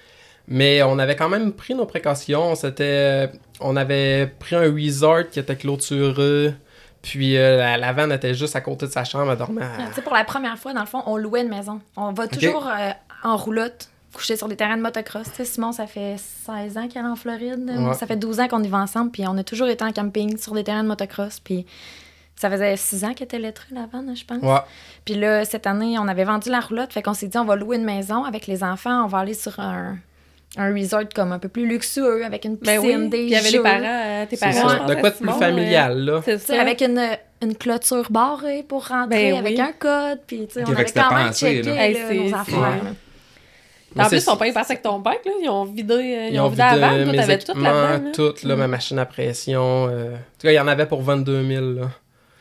Mais 0.49 0.83
on 0.83 0.99
avait 0.99 1.17
quand 1.17 1.29
même 1.29 1.53
pris 1.53 1.75
nos 1.75 1.87
précautions. 1.87 2.55
C'était, 2.55 3.31
on 3.61 3.75
avait 3.77 4.27
pris 4.39 4.55
un 4.57 4.73
resort 4.73 5.29
qui 5.31 5.41
était 5.41 5.57
clôturé, 5.57 6.55
puis 7.03 7.37
euh, 7.37 7.57
la, 7.59 7.77
la 7.77 7.93
van 7.93 8.11
était 8.11 8.35
juste 8.35 8.55
à 8.57 8.61
côté 8.61 8.87
de 8.87 8.93
sa 8.93 9.05
chambre, 9.05 9.33
elle 9.33 9.39
dormait. 9.39 9.63
à- 9.63 9.89
Tu 9.89 9.95
sais, 9.95 10.03
pour 10.03 10.15
la 10.15 10.25
première 10.25 10.57
fois, 10.59 10.73
dans 10.73 10.81
le 10.81 10.87
fond, 10.87 11.03
on 11.07 11.17
louait 11.17 11.43
une 11.43 11.49
maison. 11.49 11.81
On 11.97 12.13
va 12.13 12.29
toujours 12.29 12.67
euh, 12.69 12.91
en 13.25 13.37
roulotte, 13.37 13.89
coucher 14.13 14.37
sur 14.37 14.47
des 14.49 14.57
terrains 14.57 14.77
de 14.77 14.83
motocross. 14.83 15.25
Tu 15.31 15.35
sais, 15.35 15.45
Simon, 15.45 15.73
ça 15.73 15.87
fait 15.87 16.17
16 16.19 16.79
ans 16.79 16.87
qu'il 16.89 17.01
est 17.01 17.05
en 17.05 17.17
Floride. 17.17 17.69
Ouais. 17.69 17.95
Ça 17.95 18.07
fait 18.07 18.17
12 18.17 18.41
ans 18.41 18.49
qu'on 18.49 18.63
y 18.63 18.69
va 18.69 18.79
ensemble, 18.79 19.11
puis 19.11 19.25
on 19.27 19.37
a 19.37 19.43
toujours 19.45 19.69
été 19.69 19.85
en 19.85 19.93
camping 19.93 20.37
sur 20.39 20.55
des 20.55 20.63
terrains 20.65 20.83
de 20.85 20.89
motocross. 20.89 21.41
Puis 21.41 21.67
ça 22.37 22.51
faisait 22.51 22.77
6 22.77 23.05
ans 23.05 23.15
qu'elle 23.15 23.25
était 23.27 23.39
lettrée, 23.39 23.67
la 23.75 23.87
vanne, 23.87 24.15
je 24.17 24.25
pense. 24.25 24.43
Ouais. 24.43 24.61
Puis 25.05 25.15
là, 25.15 25.45
cette 25.45 25.67
année, 25.67 25.99
on 25.99 26.07
avait 26.07 26.25
vendu 26.25 26.51
la 26.51 26.61
roulotte, 26.61 26.93
fait 26.93 27.03
qu'on 27.03 27.15
s'est 27.15 27.29
dit, 27.29 27.37
on 27.39 27.45
va 27.45 27.57
louer 27.57 27.77
une 27.79 27.85
maison 27.85 28.25
avec 28.25 28.47
les 28.47 28.63
enfants, 28.63 29.05
on 29.05 29.07
va 29.09 29.19
aller 29.19 29.35
sur 29.35 29.59
un, 29.61 29.97
un 30.57 30.73
resort 30.75 31.03
comme 31.15 31.33
un 31.33 31.39
peu 31.39 31.49
plus 31.49 31.67
luxueux, 31.67 32.25
avec 32.25 32.45
une 32.45 32.57
Ben 32.57 32.81
piscine, 32.81 33.03
oui, 33.05 33.09
des 33.09 33.17
puis 33.19 33.27
il 33.27 33.31
y 33.31 33.37
avait 33.37 33.51
les 33.51 33.57
jeux. 33.57 33.63
parents, 33.63 33.81
euh, 33.85 34.27
tes 34.27 34.37
C'est 34.37 34.53
parents. 34.53 34.69
ça. 34.69 34.79
De 34.87 34.95
quoi 34.95 35.11
de 35.11 35.15
plus 35.17 35.27
Simon, 35.27 35.39
familial, 35.39 35.99
là? 36.05 36.13
euh, 36.15 36.21
C'est 36.25 36.39
Tu 36.39 36.45
sais, 36.47 36.55
ça. 36.57 36.61
avec 36.63 36.81
une, 36.83 37.01
une 37.43 37.55
clôture 37.57 38.11
barrée 38.11 38.65
pour 38.67 38.87
rentrer, 38.89 39.33
Ben 39.33 39.39
avec 39.39 39.55
oui. 39.57 39.61
un 39.61 39.73
code, 39.73 40.21
puis 40.27 40.47
tu 40.47 40.55
sais, 40.55 40.65
on 40.67 40.73
avait 40.73 40.85
quand 40.87 41.15
même 41.15 41.33
checké 41.33 41.63
là. 41.63 41.75
là, 41.75 41.87
Hey, 41.89 41.95
nos 42.23 42.29
c'est- 42.29 42.35
affaires. 42.35 42.55
Ouais. 42.59 42.63
là. 42.63 42.91
En 43.99 44.03
Mais 44.03 44.09
plus, 44.09 44.17
ils 44.17 44.21
c'est- 44.21 44.27
sont 44.27 44.37
pas 44.37 44.53
passés 44.53 44.73
avec 44.73 44.83
ton 44.83 44.99
bike, 44.99 45.25
là. 45.25 45.33
Ils 45.43 45.49
ont 45.49 45.65
vidé, 45.65 45.95
euh, 45.95 46.29
ils 46.29 46.35
Ils 46.35 46.41
ont 46.41 46.49
vidé 46.49 46.63
la 46.63 46.75
vidé. 46.99 47.05
Toi, 47.05 47.15
t'avais 47.17 47.39
tout 47.39 47.45
équipements, 47.53 47.71
là-dedans. 47.71 48.05
là. 48.05 48.13
tout, 48.13 48.47
là, 48.47 48.57
ma 48.57 48.69
machine 48.69 48.99
à 48.99 49.07
pression. 49.07 49.89
euh. 49.89 50.09
En 50.13 50.17
tout 50.17 50.43
cas, 50.43 50.51
il 50.51 50.55
y 50.55 50.61
en 50.61 50.69
avait 50.69 50.85
pour 50.87 51.01
22 51.03 51.43
000, 51.47 51.65
là. 51.81 51.91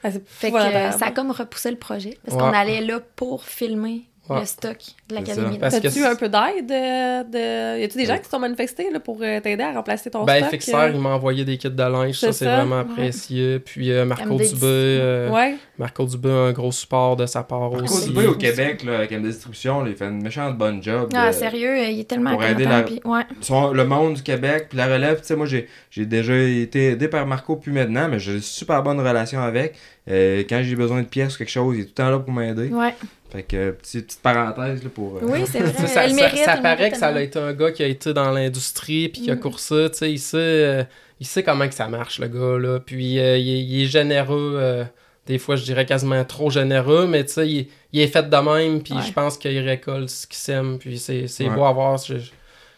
Ah, 0.04 0.12
c'est 0.12 0.22
Fait 0.28 0.52
que 0.52 0.58
euh, 0.58 0.92
ça 0.92 1.06
a 1.08 1.12
comme 1.12 1.32
repoussé 1.32 1.72
le 1.72 1.78
projet, 1.78 2.18
parce 2.26 2.36
Ouais. 2.38 2.44
qu'on 2.44 2.54
allait 2.56 2.82
là 2.82 3.00
pour 3.16 3.46
filmer 3.46 4.04
Ouais. 4.28 4.40
le 4.40 4.46
stock 4.46 4.78
de 5.10 5.16
l'académie. 5.16 5.60
T'as-tu 5.60 6.04
un 6.04 6.16
peu 6.16 6.28
d'aide? 6.30 6.72
euh, 6.72 7.24
De... 7.24 7.82
Y 7.82 7.84
a-tu 7.84 7.98
des 7.98 8.06
gens 8.06 8.18
qui 8.18 8.24
se 8.26 8.32
sont 8.32 8.40
manifestés 8.40 8.90
là, 8.92 9.00
pour 9.00 9.20
euh, 9.22 9.40
t'aider 9.40 9.64
à 9.64 9.72
remplacer 9.74 10.10
ton 10.10 10.24
Ben, 10.24 10.40
stock? 10.40 10.50
Fixer, 10.52 10.74
euh? 10.76 10.92
il 10.94 11.00
m'a 11.00 11.10
envoyé 11.10 11.46
des 11.46 11.58
kits 11.58 11.70
de 11.70 11.84
linge, 11.84 12.20
ça, 12.20 12.32
C'est 12.32 12.46
vraiment 12.46 12.78
ouais. 12.78 12.82
apprécié. 12.82 13.60
Puis 13.60 13.92
euh, 13.92 14.04
Marco 14.06 14.34
MD 14.34 14.48
Dubé, 14.50 14.60
euh, 14.64 15.30
Ouais. 15.30 15.56
Marco 15.78 16.06
Dubé, 16.06 16.30
un 16.30 16.52
gros 16.54 16.72
support 16.72 17.16
de 17.18 17.26
sa 17.28 17.44
part 17.44 17.70
Marco 17.70 17.84
aussi. 17.86 18.08
Dubé 18.10 18.26
au 18.28 18.34
Québec, 18.36 18.84
là, 18.84 18.98
avec 18.98 19.12
MD 19.12 19.28
Distribution, 19.28 19.84
là, 19.84 19.90
il 19.92 19.96
fait 19.96 20.06
une 20.08 20.24
méchante 20.24 20.58
bonne 20.58 20.82
job. 20.82 21.10
Ah, 21.14 21.32
sérieux, 21.32 21.78
il 21.88 22.00
est 22.00 22.06
tellement 22.10 22.32
pour 22.32 22.44
aider 22.44 22.66
la- 22.66 22.82
puis- 22.84 23.02
ouais. 23.06 23.22
Son- 23.42 23.72
le 23.74 23.86
monde 23.86 24.16
du 24.16 24.24
Québec, 24.24 24.68
puis 24.70 24.78
la 24.78 24.88
relève, 24.88 25.20
tu 25.22 25.28
sais, 25.28 25.36
moi 25.36 25.46
j'ai 25.46 25.68
j'ai 25.92 26.06
déjà 26.06 26.36
été 26.36 26.90
aidé 26.92 27.08
par 27.08 27.26
Marco 27.28 27.56
puis 27.58 27.72
maintenant, 27.72 28.08
mais 28.10 28.20
j'ai 28.20 28.34
une 28.34 28.42
super 28.42 28.82
bonne 28.82 29.00
relation 29.00 29.40
avec. 29.42 29.76
Euh, 30.08 30.44
quand 30.48 30.62
j'ai 30.64 30.76
besoin 30.76 31.02
de 31.02 31.08
pièces 31.08 31.36
ou 31.36 31.38
quelque 31.40 31.50
chose, 31.50 31.76
il 31.78 31.82
est 31.82 31.84
tout 31.86 31.90
le 31.90 31.94
temps 31.96 32.10
là 32.12 32.20
pour 32.20 32.32
m'aider. 32.34 32.68
Ouais. 32.70 32.94
Fait 33.36 33.44
que, 33.44 33.72
petite, 33.72 34.06
petite 34.08 34.22
parenthèse 34.22 34.84
là, 34.84 34.90
pour. 34.94 35.18
euh, 35.18 35.20
Oui, 35.24 35.40
c'est 35.46 35.60
vrai. 35.60 35.74
Ça, 35.88 36.04
Elle 36.06 36.12
ça- 36.12 36.16
mérite, 36.16 36.38
ça 36.46 36.54
elle 36.56 36.62
paraît 36.62 36.92
que 36.92 36.98
ça 36.98 37.08
a 37.08 37.22
été 37.22 37.38
un 37.40 37.54
gars 37.54 37.72
qui 37.72 37.84
a 37.84 37.88
été 37.88 38.14
dans 38.14 38.32
l'industrie 38.32 39.10
puis 39.10 39.22
qui 39.24 39.32
a 39.32 39.36
Mm. 39.36 39.40
coursé, 39.40 39.88
tu 39.92 39.98
sais, 39.98 40.12
il 40.12 40.20
sait, 40.20 40.38
euh, 40.38 40.84
il 41.20 41.26
sait 41.26 41.44
comment 41.44 41.68
que 41.68 41.74
ça 41.76 41.88
marche, 41.88 42.20
le 42.20 42.28
gars, 42.28 42.58
là. 42.60 42.80
Puis 42.80 43.20
euh, 43.20 43.38
il, 43.38 43.50
est, 43.50 43.60
il 43.64 43.84
est 43.84 43.88
généreux, 43.88 44.58
euh, 44.60 44.84
des 45.28 45.38
fois, 45.40 45.56
je 45.56 45.64
dirais 45.64 45.86
quasiment 45.86 46.24
trop 46.24 46.50
généreux, 46.50 47.08
mais 47.08 47.26
tu 47.26 47.34
sais, 47.34 47.48
il, 47.50 47.68
il 47.94 48.02
est 48.02 48.08
fait 48.08 48.30
de 48.30 48.38
même, 48.38 48.82
puis 48.84 48.94
Ouais. 48.94 49.02
je 49.06 49.12
pense 49.12 49.38
qu'il 49.38 49.58
récolte 49.60 50.10
ce 50.10 50.28
qu'il 50.28 50.38
sème, 50.38 50.78
puis 50.80 50.98
c'est 51.00 51.26
Ouais. 51.40 51.50
beau 51.50 51.66
à 51.66 51.72
voir. 51.74 51.98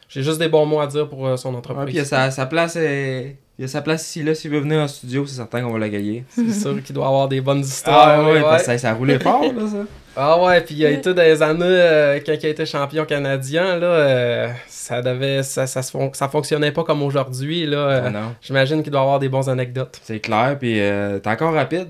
J'ai 0.10 0.24
juste 0.24 0.40
des 0.40 0.48
bons 0.48 0.66
mots 0.66 0.80
à 0.80 0.88
dire 0.88 1.10
pour 1.10 1.28
euh, 1.28 1.36
son 1.36 1.52
Ouais, 1.52 1.58
entreprise. 1.58 1.86
puis 1.86 1.94
il 1.96 1.98
y 1.98 2.02
a 2.02 2.06
sa, 2.06 2.32
sa 2.32 2.46
place, 2.46 2.76
euh, 2.80 3.30
il 3.60 3.64
y 3.64 3.66
a 3.66 3.68
sa 3.68 3.82
place 3.82 4.08
ici, 4.08 4.24
là, 4.24 4.34
s'il 4.36 4.52
veut 4.52 4.60
venir 4.60 4.80
en 4.80 4.88
studio, 4.88 5.26
c'est 5.26 5.36
certain 5.36 5.62
qu'on 5.62 5.74
va 5.74 5.80
la 5.80 5.90
gagner. 5.90 6.24
C'est 6.30 6.50
sûr 6.54 6.82
qu'il 6.84 6.96
doit 6.96 7.08
avoir 7.08 7.28
des 7.28 7.42
bonnes 7.42 7.60
histoires. 7.60 8.08
Ah 8.08 8.24
ouais, 8.24 8.34
ouais. 8.36 8.42
parce 8.42 8.62
que 8.62 8.66
ça, 8.68 8.78
ça 8.78 8.94
roulait 8.94 9.20
fort, 9.20 9.42
là, 9.44 9.68
ça. 9.68 9.86
Ah 10.20 10.42
ouais, 10.42 10.62
puis 10.62 10.74
il 10.76 10.86
a 10.86 10.90
été 10.90 11.14
dans 11.14 11.22
les 11.22 11.44
années, 11.44 11.64
euh, 11.64 12.20
quand 12.26 12.34
il 12.34 12.46
a 12.46 12.50
été 12.50 12.66
champion 12.66 13.06
canadien, 13.06 13.78
là, 13.78 13.86
euh, 13.88 14.48
ça 14.68 15.02
devait, 15.04 15.44
ça, 15.44 15.68
ça, 15.68 15.84
se 15.84 15.92
fon- 15.92 16.12
ça 16.14 16.28
fonctionnait 16.28 16.72
pas 16.72 16.84
comme 16.84 17.04
aujourd'hui, 17.04 17.66
là. 17.68 17.78
euh, 17.78 18.02
Ah 18.06 18.10
non, 18.10 18.36
J'imagine 18.42 18.82
qu'il 18.82 18.92
doit 18.92 19.02
avoir 19.02 19.20
des 19.20 19.30
bonnes 19.30 19.48
anecdotes. 19.50 20.00
c'est 20.02 20.20
clair, 20.20 20.58
puis 20.60 20.80
euh, 20.82 21.20
t'es 21.20 21.30
encore 21.30 21.54
rapide. 21.54 21.90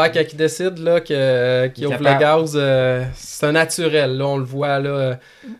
Ouais, 0.00 0.10
quand 0.12 0.22
il 0.32 0.36
décide, 0.36 0.78
là, 0.78 1.00
que, 1.00 1.12
euh, 1.12 1.68
qu'il 1.68 1.86
ouvre 1.86 1.98
le 1.98 2.18
gaz, 2.18 2.52
euh, 2.56 3.04
c'est 3.14 3.46
un 3.46 3.52
naturel, 3.52 4.16
là, 4.16 4.26
on 4.26 4.36
le 4.38 4.44
voit, 4.44 4.78
là. 4.78 4.88
euh, 4.90 5.14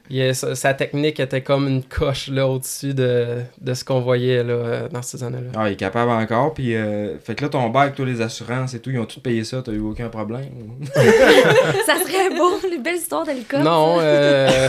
il 0.09 0.21
est- 0.21 0.55
sa, 0.55 0.75
technique 0.75 1.21
était 1.21 1.43
comme 1.43 1.69
une 1.69 1.83
coche, 1.83 2.29
là, 2.29 2.47
au-dessus 2.47 2.95
de, 2.95 3.41
de 3.61 3.75
ce 3.75 3.85
qu'on 3.85 4.01
voyait, 4.01 4.43
là, 4.43 4.53
euh, 4.55 4.89
dans 4.89 5.03
ces 5.03 5.23
années-là. 5.23 5.51
Ah, 5.57 5.69
il 5.69 5.73
est 5.73 5.77
capable 5.77 6.11
encore, 6.11 6.55
puis 6.55 6.75
euh, 6.75 7.19
fait 7.19 7.35
que 7.35 7.43
là, 7.45 7.49
ton 7.51 7.69
bac, 7.69 7.95
tous 7.95 8.05
les 8.05 8.21
assurances 8.21 8.75
et 8.75 8.81
tout, 8.81 8.91
ils 8.91 8.99
ont 8.99 9.05
tout 9.05 9.21
payé 9.21 9.45
ça, 9.45 9.61
t'as 9.65 9.73
eu 9.73 9.81
aucun 9.81 10.09
problème? 10.09 10.49
Ça 10.95 11.95
serait 11.97 12.31
beau, 12.37 12.53
les 12.71 12.79
belles 12.79 12.97
histoires 12.97 13.25
d'hélicoptère. 13.25 13.63
Non, 13.65 13.97
euh, 14.01 14.69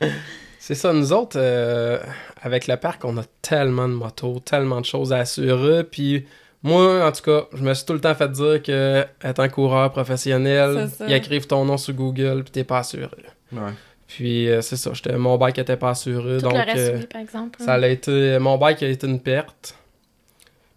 c'est 0.58 0.74
ça, 0.74 0.92
nous 0.92 1.12
autres, 1.12 1.36
euh, 1.38 1.98
avec 2.42 2.66
le 2.66 2.76
parc, 2.76 3.04
on 3.04 3.16
a 3.18 3.22
tellement 3.42 3.88
de 3.88 3.94
motos, 3.94 4.40
tellement 4.44 4.80
de 4.80 4.86
choses 4.86 5.12
à 5.12 5.18
assurer, 5.18 5.84
puis 5.84 6.24
moi, 6.62 7.06
en 7.06 7.12
tout 7.12 7.22
cas, 7.22 7.46
je 7.54 7.62
me 7.62 7.74
suis 7.74 7.84
tout 7.84 7.92
le 7.92 8.00
temps 8.00 8.14
fait 8.14 8.30
dire 8.30 8.62
que 8.62 9.04
être 9.24 9.40
un 9.40 9.48
coureur 9.48 9.90
professionnel, 9.90 10.88
ils 11.08 11.12
écrivent 11.14 11.46
ton 11.46 11.64
nom 11.64 11.76
sur 11.76 11.94
Google, 11.94 12.42
puis 12.44 12.52
t'es 12.52 12.64
pas 12.64 12.78
assuré. 12.78 13.08
Ouais. 13.52 13.60
Puis 14.06 14.48
euh, 14.48 14.60
c'est 14.60 14.76
ça, 14.76 14.90
j'étais- 14.92 15.16
mon 15.16 15.38
bike 15.38 15.58
était 15.58 15.76
pas 15.76 15.90
assuré, 15.90 16.36
Tout 16.36 16.42
donc 16.44 16.52
le 16.52 16.58
reste, 16.60 16.76
euh, 16.94 16.98
oui, 16.98 17.06
par 17.10 17.20
exemple. 17.22 17.58
ça 17.62 17.74
a 17.74 17.86
été, 17.88 18.38
mon 18.38 18.58
bike 18.58 18.82
a 18.82 18.88
été 18.88 19.06
une 19.06 19.20
perte. 19.20 19.74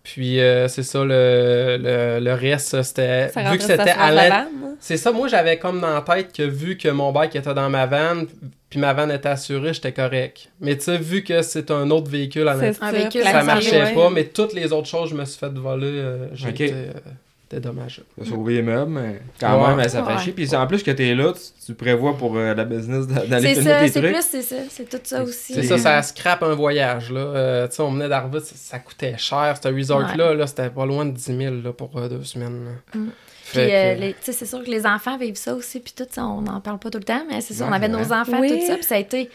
Puis 0.06 0.40
euh, 0.40 0.68
c'est 0.68 0.84
ça, 0.84 1.04
le, 1.04 1.78
le, 1.82 2.24
le 2.24 2.34
reste, 2.34 2.80
c'était, 2.84 3.28
Ça 3.30 3.42
vu 3.52 3.58
que 3.58 3.64
c'était 3.64 3.90
à 3.90 4.12
la 4.12 4.42
hein? 4.42 4.48
c'est 4.80 4.98
ça, 4.98 5.12
moi 5.12 5.28
j'avais 5.28 5.58
comme 5.58 5.82
dans 5.82 5.96
la 5.96 6.02
tête 6.02 6.32
que 6.32 6.44
vu 6.44 6.78
que 6.78 6.88
mon 6.90 7.12
bike 7.12 7.36
était 7.36 7.56
dans 7.56 7.72
ma 7.72 7.88
vanne, 7.88 8.28
puis 8.70 8.80
ma 8.80 8.94
vanne 8.94 9.10
était 9.10 9.30
assurée, 9.30 9.74
j'étais 9.74 9.94
correct. 9.94 10.50
Mais 10.62 10.78
tu 10.78 10.84
sais, 10.84 10.98
vu 11.00 11.24
que 11.24 11.42
c'est 11.42 11.72
un 11.72 11.90
autre 11.90 12.10
véhicule 12.12 12.48
à 12.48 12.54
l'intérieur, 12.54 13.12
ça 13.12 13.34
la 13.34 13.44
marchait 13.44 13.82
ouais. 13.84 13.94
pas, 13.96 14.10
mais 14.12 14.26
toutes 14.26 14.54
les 14.54 14.72
autres 14.72 14.88
choses, 14.88 15.10
je 15.10 15.16
me 15.16 15.26
suis 15.26 15.40
fait 15.40 15.52
voler, 15.52 15.88
euh, 15.88 16.28
j'ai 16.36 16.50
Ok. 16.50 16.62
été 16.62 16.74
euh, 16.74 16.92
dédommagé. 17.50 18.04
T'as 18.18 18.26
sauvé 18.26 18.56
les 18.56 18.62
meubles, 18.62 18.92
mais 18.92 19.22
quand 19.40 19.62
Ouais. 19.70 19.76
même, 19.76 19.88
ça 19.90 20.04
fait 20.04 20.14
Ouais. 20.14 20.20
chier. 20.20 20.34
Puis 20.34 20.56
en 20.56 20.66
plus 20.68 20.82
que 20.84 20.92
t'es 20.92 21.14
là, 21.16 21.34
tu, 21.34 21.66
tu 21.66 21.74
prévois 21.74 22.18
pour 22.18 22.36
euh, 22.38 22.54
la 22.54 22.66
business 22.66 23.06
d'a- 23.08 23.26
d'aller 23.26 23.50
C'est 23.50 23.62
filmer 23.62 23.70
ça, 23.72 23.80
tes 23.82 23.88
c'est 23.90 24.00
trucs. 24.02 24.14
plus, 24.14 24.26
c'est 24.30 24.42
ça. 24.42 24.56
C'est 24.70 24.90
tout 24.90 25.00
ça 25.04 25.24
aussi. 25.24 25.54
C'est 25.54 25.64
ça, 25.64 25.78
ça 25.78 26.02
scrape 26.02 26.44
un 26.44 26.54
voyage, 26.56 27.12
là. 27.12 27.20
Euh, 27.20 27.68
tu 27.68 27.76
sais, 27.76 27.82
on 27.84 27.92
venait 27.92 28.10
d'arriver, 28.10 28.40
ça, 28.40 28.56
ça 28.56 28.80
coûtait 28.80 29.16
cher, 29.18 29.56
ce 29.62 29.68
resort-là, 29.68 30.34
là, 30.34 30.48
c'était 30.48 30.70
pas 30.70 30.86
loin 30.86 31.06
de 31.06 31.12
10 31.12 31.38
000 31.38 31.56
là, 31.64 31.72
pour 31.74 31.96
euh, 31.98 32.10
deux 32.10 32.24
semaines. 32.24 32.66
là. 32.94 33.00
Puis, 33.52 33.60
euh, 33.62 34.12
c'est 34.22 34.46
sûr 34.46 34.64
que 34.64 34.70
les 34.72 34.86
enfants 34.88 35.18
vivent 35.18 35.36
ça 35.38 35.54
aussi, 35.54 35.80
puis 35.80 35.94
tout, 35.96 36.08
ça, 36.10 36.26
on 36.26 36.42
n'en 36.42 36.60
parle 36.62 36.80
pas 36.80 36.90
tout 36.90 36.98
le 36.98 37.04
temps, 37.04 37.24
mais 37.30 37.42
c'est 37.42 37.54
ça, 37.54 37.66
Ouais, 37.66 37.70
on 37.70 37.74
avait 37.74 37.88
nos 37.90 38.12
enfants, 38.12 38.40
Oui. 38.42 38.50
tout 38.50 38.66
ça, 38.66 38.74
puis 38.76 38.84
ça 38.84 38.96
a 38.96 38.98
été... 38.98 39.28
Tu 39.28 39.32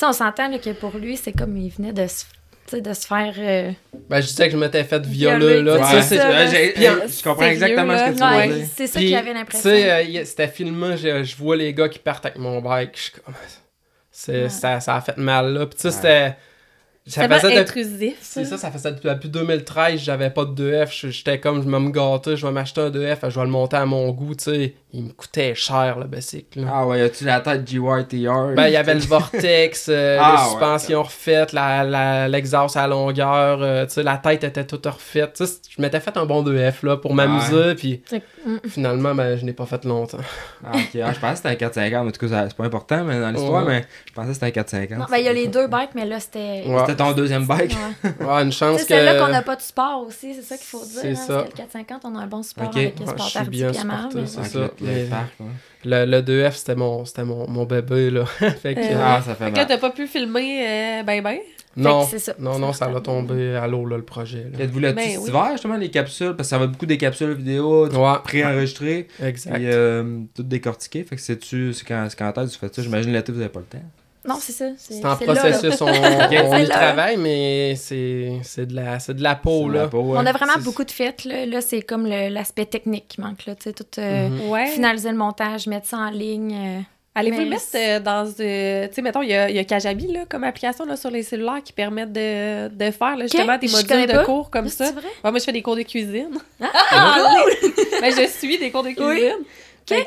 sais, 0.00 0.06
on 0.06 0.12
s'entend 0.12 0.50
que 0.58 0.70
pour 0.72 0.96
lui, 0.98 1.16
c'est 1.16 1.32
comme 1.32 1.56
il 1.56 1.70
venait 1.70 1.92
de 1.92 2.06
se, 2.06 2.24
sais, 2.70 2.80
de 2.80 2.92
se 2.92 3.06
faire... 3.06 3.34
euh, 3.38 3.70
Ben, 4.08 4.20
je 4.20 4.26
disais 4.26 4.46
que 4.46 4.52
je 4.52 4.56
m'étais 4.56 4.84
fait 4.84 5.04
Violer, 5.06 5.62
là. 5.62 5.74
Ouais, 5.76 6.02
ça, 6.02 6.16
ouais, 6.30 6.46
je 7.08 7.22
comprends 7.22 7.40
sérieux, 7.40 7.52
exactement 7.54 7.98
ce 7.98 8.04
que 8.04 8.12
tu 8.14 8.20
là. 8.20 8.30
veux 8.30 8.36
Ouais, 8.36 8.58
dire. 8.58 8.66
c'est 8.74 8.86
ça 8.86 8.98
avait 8.98 9.22
Tu 9.22 9.34
l'impression. 9.34 9.70
sais, 9.70 9.90
euh, 10.20 10.24
c'était 10.24 10.48
filmé, 10.48 10.96
je, 10.96 11.24
je 11.24 11.36
vois 11.36 11.56
les 11.56 11.72
gars 11.74 11.88
qui 11.88 11.98
partent 11.98 12.26
avec 12.26 12.38
mon 12.38 12.60
bike. 12.60 12.90
Je 12.96 13.00
suis 13.02 13.12
comme. 13.12 13.34
c'est- 14.10 14.42
Ouais. 14.44 14.48
ça, 14.48 14.80
ça 14.80 14.96
a 14.96 15.00
fait 15.00 15.16
mal, 15.16 15.52
là. 15.52 15.66
Puis, 15.66 15.76
tu 15.76 15.82
sais, 15.82 15.88
Ouais. 15.88 15.94
c'était. 15.94 16.34
Ça 17.08 17.28
faisait 17.28 17.56
intrusif. 17.56 18.16
C'est 18.20 18.44
ça, 18.44 18.58
ça 18.58 18.68
faisait 18.72 18.90
depuis 18.90 19.28
2013, 19.28 20.00
j'avais 20.00 20.28
pas 20.30 20.44
de 20.44 20.50
2F. 20.50 20.90
Je- 20.92 21.08
J'étais 21.10 21.38
comme, 21.38 21.62
je 21.62 21.68
vais 21.70 21.78
me 21.78 21.90
gâter, 21.90 22.36
je 22.36 22.44
vais 22.44 22.50
m'acheter 22.52 22.80
un 22.80 22.90
2F, 22.90 23.30
je 23.30 23.38
vais 23.38 23.44
le 23.46 23.50
monter 23.52 23.76
à 23.76 23.86
mon 23.86 24.10
goût, 24.10 24.34
tu 24.34 24.42
sais. 24.42 24.74
Il 24.98 25.04
me 25.04 25.10
coûtait 25.12 25.54
cher, 25.54 25.98
le 25.98 26.06
bicycle. 26.06 26.60
là. 26.60 26.70
Ah 26.72 26.86
ouais, 26.86 27.02
as-tu 27.02 27.24
la 27.26 27.40
tête 27.40 27.68
GYTR? 27.68 28.54
Ben, 28.56 28.66
il 28.68 28.72
y 28.72 28.76
avait 28.76 28.94
le 28.94 29.00
vortex, 29.00 29.88
euh, 29.90 30.16
Ah, 30.22 30.30
les 30.36 30.42
ouais. 30.42 30.48
suspensions 30.48 31.02
refaites, 31.02 31.52
la, 31.52 31.84
la, 31.84 32.28
l'exhaust 32.28 32.78
à 32.78 32.86
longueur, 32.86 33.60
euh, 33.60 33.84
tu 33.84 33.92
sais, 33.92 34.02
la 34.02 34.16
tête 34.16 34.42
était 34.44 34.64
toute 34.64 34.86
refaite. 34.86 35.34
Tu 35.34 35.44
sais, 35.46 35.52
je 35.68 35.82
m'étais 35.82 36.00
fait 36.00 36.16
un 36.16 36.24
bon 36.24 36.42
2F, 36.42 36.76
là, 36.86 36.96
pour 36.96 37.12
m'amuser, 37.12 37.74
puis 37.74 38.02
C'est- 38.06 38.22
mm. 38.46 38.56
finalement, 38.70 39.14
ben, 39.14 39.36
je 39.36 39.44
n'ai 39.44 39.52
pas 39.52 39.66
fait 39.66 39.84
longtemps. 39.84 40.16
Ah, 40.64 40.70
ok. 40.74 40.98
Ah, 41.04 41.12
je 41.12 41.20
pensais 41.20 41.30
que 41.32 41.36
c'était 41.36 41.48
un 41.50 41.54
450. 41.56 42.08
En 42.08 42.10
tout 42.10 42.26
cas, 42.26 42.46
c'est 42.48 42.56
pas 42.56 42.64
important 42.64 43.04
mais 43.04 43.20
dans 43.20 43.30
l'histoire, 43.32 43.66
Ouais. 43.66 43.80
mais 43.80 43.84
je 44.06 44.12
pensais 44.14 44.28
que 44.28 44.34
c'était 44.34 44.46
un 44.46 44.50
450. 44.50 44.98
Non, 44.98 45.04
ben, 45.10 45.18
il 45.18 45.24
y 45.24 45.28
a 45.28 45.32
les 45.34 45.48
deux 45.48 45.66
bikes, 45.66 45.90
mais 45.94 46.06
là, 46.06 46.20
c'était... 46.20 46.64
Ouais. 46.66 46.78
C'était 46.80 46.96
ton 46.96 47.12
deuxième 47.12 47.44
bike? 47.44 47.76
Ouais. 48.00 48.42
Une 48.42 48.50
chance 48.52 48.78
C'est 48.80 48.86
que... 48.86 48.94
celle-là 48.94 49.18
qu'on 49.22 49.30
n'a 49.30 49.42
pas 49.42 49.56
de 49.56 49.62
support 49.62 50.04
aussi, 50.06 50.34
c'est 50.34 50.42
ça 50.42 50.56
qu'il 50.56 50.66
faut 50.66 50.82
dire. 50.84 51.00
C'est 51.02 51.10
hein, 51.10 51.14
ça. 51.16 51.34
Parce 51.34 51.44
que 51.44 51.50
le 51.50 51.56
450, 51.64 52.02
on 52.06 52.14
a 52.16 52.20
un 52.22 52.26
bon 52.26 52.42
support 52.42 52.68
Ok. 52.68 52.76
avec 52.78 52.98
le 52.98 53.04
Ouais, 53.04 53.10
sport 53.12 53.26
je 53.26 53.30
suis 53.30 53.38
tardi 53.38 53.50
bien 53.58 53.66
mais- 53.84 54.26
c'est 54.26 54.44
ça. 54.44 54.68
Le- 54.86 54.92
le 54.92 55.02
mais- 55.02 55.08
parc, 55.10 55.32
ouais. 55.40 55.46
Le, 55.84 56.04
le 56.04 56.20
2F, 56.22 56.52
c'était 56.56 56.74
mon, 56.74 57.04
c'était 57.04 57.24
mon, 57.24 57.48
mon 57.48 57.64
bébé, 57.64 58.10
là. 58.10 58.24
fait 58.62 58.74
que, 58.74 58.80
Euh, 58.80 58.98
Ah, 59.00 59.22
ça 59.24 59.34
fait 59.34 59.44
Fait 59.46 59.50
que 59.52 59.56
là, 59.56 59.66
t'as 59.66 59.78
pas 59.78 59.90
pu 59.90 60.06
filmer 60.06 60.66
euh, 60.66 61.02
ben 61.04 61.22
ben? 61.22 61.38
non, 61.76 62.04
ça. 62.06 62.32
non, 62.38 62.58
non, 62.58 62.72
ça 62.72 62.88
l'a 62.90 63.00
tombé 63.00 63.54
à 63.54 63.66
l'eau, 63.66 63.84
là, 63.84 63.96
le 63.98 64.02
projet. 64.02 64.46
Là. 64.52 64.64
Êtes-vous 64.64 64.78
là-dessus? 64.80 65.04
Ben 65.08 65.10
cet 65.12 65.20
oui. 65.22 65.28
hiver, 65.28 65.48
justement, 65.52 65.76
les 65.76 65.90
capsules? 65.90 66.28
Parce 66.34 66.48
que 66.48 66.50
ça 66.50 66.58
va 66.58 66.64
être 66.64 66.72
beaucoup 66.72 66.86
des 66.86 66.96
capsules 66.98 67.34
vidéo, 67.34 67.86
Ouais, 67.88 68.14
pré-enregistrées, 68.24 69.06
exact. 69.22 69.54
puis 69.54 69.66
euh, 69.66 70.20
tout 70.34 70.42
décortiqué. 70.42 71.04
Fait 71.04 71.16
que 71.16 71.20
c'est-tu, 71.22 71.72
c'est 71.74 71.84
quand, 71.86 72.06
c'est 72.08 72.18
quand 72.18 72.32
tu 72.32 72.58
fais 72.58 72.68
ça? 72.72 72.82
J'imagine 72.82 73.12
l'été, 73.12 73.30
vous 73.30 73.40
avez 73.40 73.50
pas 73.50 73.60
le 73.60 73.66
temps. 73.66 73.84
Non, 74.26 74.36
c'est 74.40 74.52
ça. 74.52 74.66
C'est 74.76 75.04
en 75.04 75.16
c'est 75.16 75.26
là, 75.26 75.34
là. 75.34 75.40
processus, 75.40 75.80
on, 75.80 75.86
on 76.52 76.56
y 76.58 76.68
travaille, 76.68 77.16
mais 77.16 77.74
c'est 77.76 78.32
c'est 78.42 78.66
de 78.66 78.74
la, 78.74 78.98
c'est 78.98 79.14
de 79.14 79.22
la 79.22 79.34
peau, 79.36 79.68
la 79.68 79.82
là. 79.82 79.88
peau, 79.88 80.00
ouais. 80.00 80.18
On 80.20 80.26
a 80.26 80.32
vraiment 80.32 80.58
beaucoup 80.60 80.84
de 80.84 80.90
fêtes. 80.90 81.24
Là, 81.24 81.46
là 81.46 81.60
c'est 81.60 81.82
comme 81.82 82.06
le- 82.06 82.28
l'aspect 82.28 82.66
technique 82.66 83.06
qui 83.08 83.20
manque. 83.20 83.46
Là, 83.46 83.54
tu 83.54 83.64
sais, 83.64 83.72
tout, 83.72 83.84
euh, 83.98 84.28
Mhm. 84.28 84.48
Ouais. 84.50 84.66
Finaliser 84.66 85.10
le 85.10 85.16
montage, 85.16 85.66
mettre 85.66 85.86
ça 85.86 85.98
en 85.98 86.10
ligne. 86.10 86.54
euh, 86.54 86.80
Allez-vous 87.18 87.40
le 87.40 87.46
mettre 87.46 87.62
c'est- 87.62 87.96
euh, 87.96 88.00
dans. 88.00 88.26
euh, 88.40 88.88
tu 88.88 88.94
sais, 88.94 89.00
mettons, 89.00 89.22
il 89.22 89.30
y 89.30 89.34
a, 89.34 89.48
il 89.48 89.56
y 89.56 89.58
a 89.58 89.64
Kajabi 89.64 90.08
là, 90.12 90.24
comme 90.28 90.44
application 90.44 90.84
là, 90.84 90.96
sur 90.96 91.10
les 91.10 91.22
cellulaires 91.22 91.62
qui 91.64 91.72
permettent 91.72 92.12
de, 92.12 92.68
de 92.68 92.90
faire 92.90 93.16
là, 93.16 93.22
justement 93.24 93.56
des 93.56 93.68
modules 93.68 94.06
de 94.06 94.12
pas. 94.12 94.24
cours 94.24 94.50
comme 94.50 94.68
C'est 94.68 94.84
ça. 94.84 94.92
vrai? 94.92 95.08
Ouais, 95.24 95.30
moi, 95.30 95.38
je 95.38 95.44
fais 95.44 95.52
des 95.52 95.62
cours 95.62 95.76
de 95.76 95.82
cuisine. 95.82 96.28
Ah, 96.60 97.34
Ben, 98.02 98.12
je 98.14 98.26
suis 98.28 98.58
des 98.58 98.70
cours 98.70 98.82
de 98.82 98.90
cuisine. 98.90 99.38
Que, 99.94 100.04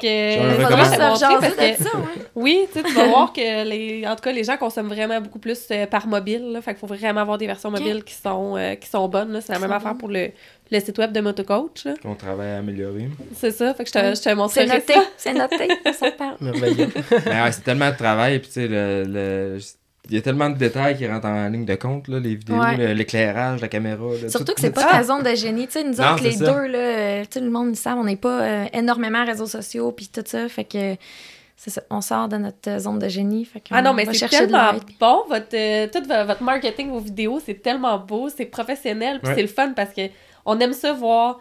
faudrait 0.61 0.85
se 0.85 0.97
parce 1.39 1.55
que- 1.77 1.83
ça, 1.83 1.97
ouais. 1.97 2.03
Oui, 2.35 2.67
tu 2.73 2.79
sais, 2.79 2.85
tu 2.85 2.93
vas 2.93 3.07
voir 3.07 3.31
que 3.33 3.63
les, 3.67 4.05
en 4.05 4.15
tout 4.15 4.21
cas, 4.21 4.31
les 4.31 4.43
gens 4.43 4.57
consomment 4.57 4.89
vraiment 4.89 5.21
beaucoup 5.21 5.39
plus 5.39 5.57
euh, 5.71 5.85
par 5.85 6.05
mobile. 6.07 6.51
Là, 6.51 6.61
fait 6.61 6.71
qu'il 6.71 6.79
faut 6.79 6.87
vraiment 6.93 7.21
avoir 7.21 7.37
des 7.37 7.47
versions 7.47 7.71
mobiles 7.71 8.03
qui 8.03 8.13
sont, 8.13 8.57
euh, 8.57 8.75
qui 8.75 8.89
sont 8.89 9.07
bonnes. 9.07 9.39
C'est 9.41 9.53
la 9.53 9.59
même 9.59 9.71
affaire 9.71 9.95
pour 9.97 10.09
le, 10.09 10.31
le 10.71 10.79
site 10.81 10.97
web 10.97 11.11
de 11.13 11.21
Motocoach. 11.21 11.85
là. 11.85 11.93
Qu'on 12.01 12.15
travaille 12.15 12.49
à 12.51 12.57
améliorer. 12.57 13.09
C'est 13.35 13.51
ça. 13.51 13.73
Fait 13.73 13.83
que 13.85 13.89
je 13.89 13.93
te, 13.93 14.15
je 14.15 14.21
te 14.21 14.33
montrerai 14.35 14.67
C'est 14.67 14.73
noté. 14.75 14.93
C'est 15.17 15.33
noté. 15.33 15.67
On 15.85 15.93
s'en 15.93 16.11
parle. 16.11 16.35
Merveilleux. 16.41 16.89
C'est 17.51 17.63
tellement 17.63 17.89
de 17.91 17.95
travail, 17.95 18.39
puis 18.39 18.47
tu 18.49 18.53
sais, 18.55 18.67
le, 18.67 19.03
le- 19.07 19.59
il 20.09 20.15
y 20.15 20.17
a 20.17 20.21
tellement 20.21 20.49
de 20.49 20.57
détails 20.57 20.97
qui 20.97 21.07
rentrent 21.07 21.27
en 21.27 21.47
ligne 21.49 21.65
de 21.65 21.75
compte, 21.75 22.07
là, 22.07 22.19
les 22.19 22.35
vidéos, 22.35 22.57
Ouais. 22.59 22.75
le- 22.77 22.93
l'éclairage, 22.93 23.61
la 23.61 23.67
caméra. 23.67 24.03
là, 24.21 24.29
Surtout 24.29 24.45
tout- 24.47 24.53
que 24.55 24.61
c'est 24.61 24.71
pas 24.71 24.83
ta 24.91 25.03
zone 25.03 25.23
de 25.23 25.35
génie. 25.35 25.67
Tu 25.67 25.73
sais, 25.73 25.83
nous 25.83 25.93
Non, 25.95 26.13
autres, 26.13 26.23
les 26.23 26.31
ça. 26.33 26.45
deux, 26.45 26.67
là, 26.67 26.77
euh, 26.79 27.23
sais, 27.29 27.39
le 27.39 27.49
monde, 27.49 27.69
ils 27.71 27.75
savent, 27.75 27.97
on 27.99 28.03
n'est 28.03 28.15
pas 28.15 28.41
euh, 28.41 28.65
énormément 28.73 29.23
réseaux 29.25 29.45
sociaux 29.47 29.91
puis 29.91 30.07
tout 30.11 30.23
ça. 30.25 30.49
Fait 30.49 30.63
que 30.63 30.95
c'est 31.55 31.69
ça. 31.69 31.81
On 31.89 32.01
sort 32.01 32.27
de 32.29 32.37
notre 32.37 32.69
euh, 32.69 32.79
zone 32.79 32.99
de 32.99 33.07
génie. 33.09 33.45
Fait 33.45 33.61
Ah 33.71 33.81
non, 33.81 33.93
mais 33.93 34.05
c'est 34.05 34.13
chercher 34.13 34.47
de 34.47 34.51
tellement 34.51 34.71
bon. 34.99 35.23
Votre, 35.29 35.47
euh, 35.55 35.87
tout 35.91 36.03
vo- 36.07 36.25
votre 36.25 36.41
marketing, 36.43 36.89
vos 36.89 36.99
vidéos, 36.99 37.39
c'est 37.45 37.61
tellement 37.61 37.97
beau, 37.99 38.29
c'est 38.29 38.45
professionnel, 38.45 39.19
puis 39.19 39.29
Ouais. 39.29 39.35
c'est 39.35 39.41
le 39.41 39.47
fun 39.47 39.73
parce 39.75 39.91
que 39.93 40.03
on 40.45 40.57
aime 40.59 40.73
ça 40.73 40.93
voir 40.93 41.39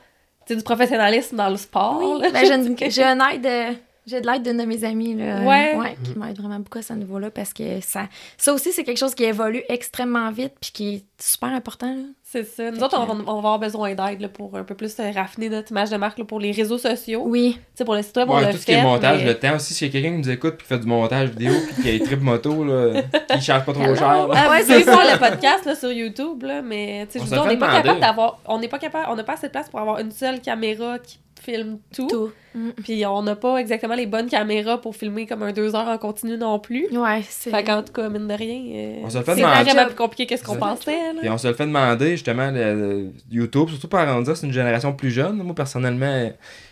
du 0.51 0.63
professionnalisme 0.63 1.37
dans 1.37 1.51
le 1.51 1.57
sport. 1.57 2.01
Oui, 2.03 2.29
ben, 2.33 2.45
j'ai 2.45 2.55
une- 2.55 2.77
j'ai 2.91 3.05
un 3.05 3.19
aide. 3.31 3.77
J'ai 4.09 4.21
de 4.21 4.27
l'aide 4.27 4.43
d'une 4.43 4.57
de 4.57 4.65
mes 4.65 4.85
amies 4.85 5.15
là, 5.15 5.43
Ouais. 5.43 5.75
euh, 5.77 5.85
qui 6.03 6.19
m'aide 6.19 6.39
vraiment 6.41 6.59
beaucoup 6.59 6.79
à 6.79 6.83
ce 6.83 6.93
niveau-là 6.95 7.31
parce 7.31 7.53
que 7.53 7.81
ça, 7.81 8.09
ça 8.37 8.53
aussi, 8.53 8.73
c'est 8.73 8.83
quelque 8.85 8.99
chose 8.99 9.15
qui 9.15 9.25
évolue 9.25 9.63
extrêmement 9.69 10.31
vite 10.31 10.55
puis 10.61 10.71
qui 10.73 10.95
est 10.97 11.05
super 11.21 11.51
important. 11.51 11.95
là. 11.95 12.03
C'est 12.31 12.45
ça. 12.45 12.71
Nous 12.71 12.77
Fait 12.77 12.83
autres, 12.85 12.99
on 13.01 13.07
va, 13.07 13.15
on 13.15 13.25
va 13.25 13.39
avoir 13.39 13.59
besoin 13.59 13.95
d'aide 13.95 14.21
là, 14.21 14.29
pour 14.29 14.55
un 14.57 14.63
peu 14.63 14.75
plus 14.75 14.95
euh, 15.01 15.11
raffiner 15.15 15.49
notre 15.49 15.71
image 15.71 15.89
de 15.91 15.97
marque 15.97 16.19
là, 16.19 16.25
pour 16.27 16.41
les 16.41 16.53
réseaux 16.53 16.77
sociaux. 16.77 17.23
Oui, 17.25 17.55
Tu 17.55 17.61
sais, 17.77 17.85
pour 17.87 17.95
le 17.95 18.03
site 18.03 18.17
web, 18.19 18.29
on 18.31 18.37
Ouais, 18.37 18.43
l'a 18.43 18.53
tout 18.53 18.59
ce 18.59 18.67
qui 18.67 18.73
est 18.73 18.77
fait, 18.77 18.83
montage, 18.83 19.21
mais- 19.21 19.29
le 19.29 19.39
temps 19.39 19.55
aussi, 19.57 19.85
a 19.85 19.89
quelqu'un 19.89 20.11
qui 20.13 20.19
nous 20.19 20.31
écoute 20.31 20.55
et 20.55 20.63
qui 20.63 20.65
fait 20.69 20.79
du 20.79 20.87
montage 20.87 21.31
vidéo 21.31 21.53
puis 21.67 21.83
qui 21.83 21.89
a 21.89 21.93
des 21.99 22.01
tripes 22.05 22.21
moto, 22.21 22.65
là, 22.65 23.03
qui 23.31 23.41
charge 23.41 23.65
pas 23.65 23.73
trop 23.73 23.83
Hello. 23.83 23.95
cher. 23.97 24.29
là. 24.29 24.35
Ah, 24.37 24.51
Ouais, 24.51 24.63
c'est 24.67 24.83
ça. 24.85 24.97
le 25.13 25.19
podcast 25.19 25.65
là, 25.65 25.75
sur 25.75 25.91
YouTube, 25.91 26.43
là, 26.43 26.61
mais 26.61 27.07
tu 27.11 27.19
sais, 27.19 27.25
je 27.27 27.35
On 27.35 27.43
on 27.43 27.47
n'est 27.47 27.57
pas 27.57 27.73
capable 27.83 28.01
d'avoir. 28.01 28.39
On 28.47 28.59
n'est 28.59 28.69
pas 28.69 28.79
capable. 28.79 29.07
On 29.11 29.17
n'a 29.17 29.25
pas 29.25 29.33
assez 29.35 29.47
de 29.47 29.53
place 29.53 29.69
pour 29.71 29.81
avoir 29.81 29.99
une 29.99 30.11
seule 30.13 30.41
caméra 30.41 30.99
qui 30.99 31.19
filme 31.41 31.79
tout. 31.95 32.07
tout. 32.09 32.31
Mm. 32.55 32.71
Puis 32.83 33.07
on 33.07 33.23
n'a 33.23 33.37
pas 33.37 33.57
exactement 33.59 33.95
les 33.95 34.07
bonnes 34.07 34.29
caméras 34.29 34.81
pour 34.81 34.97
filmer 34.97 35.27
comme 35.27 35.43
un 35.43 35.53
deux 35.53 35.75
heures 35.75 35.87
en 35.89 35.99
continu 35.99 36.37
non 36.37 36.59
plus. 36.59 36.87
Ouais, 36.93 37.23
c'est. 37.29 37.51
Fait 37.51 37.63
qu'en 37.65 37.83
tout 37.83 37.93
cas, 37.93 38.09
mine 38.09 38.27
de 38.29 38.35
rien, 38.35 38.63
euh, 38.75 39.01
On 39.05 39.11
se 39.11 39.19
le 39.19 39.25
fait 39.25 39.35
c'est 39.35 39.43
vraiment 39.43 39.87
plus 39.87 39.95
compliqué 39.95 40.27
que 40.35 40.37
ce 40.41 40.45
qu'on 40.45 40.55
C'est- 40.55 40.59
pensait. 40.59 41.13
Là. 41.15 41.21
Puis 41.21 41.29
on 41.31 41.39
se 41.39 41.49
le 41.49 41.55
fait 41.55 41.67
demander, 41.67 42.11
justement, 42.13 42.51
le, 42.51 42.75
le 42.75 43.07
YouTube, 43.31 43.69
surtout 43.69 43.89
par 43.89 44.07
on 44.17 44.25
c'est 44.25 44.47
une 44.47 44.53
génération 44.53 44.93
plus 44.93 45.11
jeune. 45.11 45.37
Moi, 45.37 45.55
personnellement, 45.55 46.31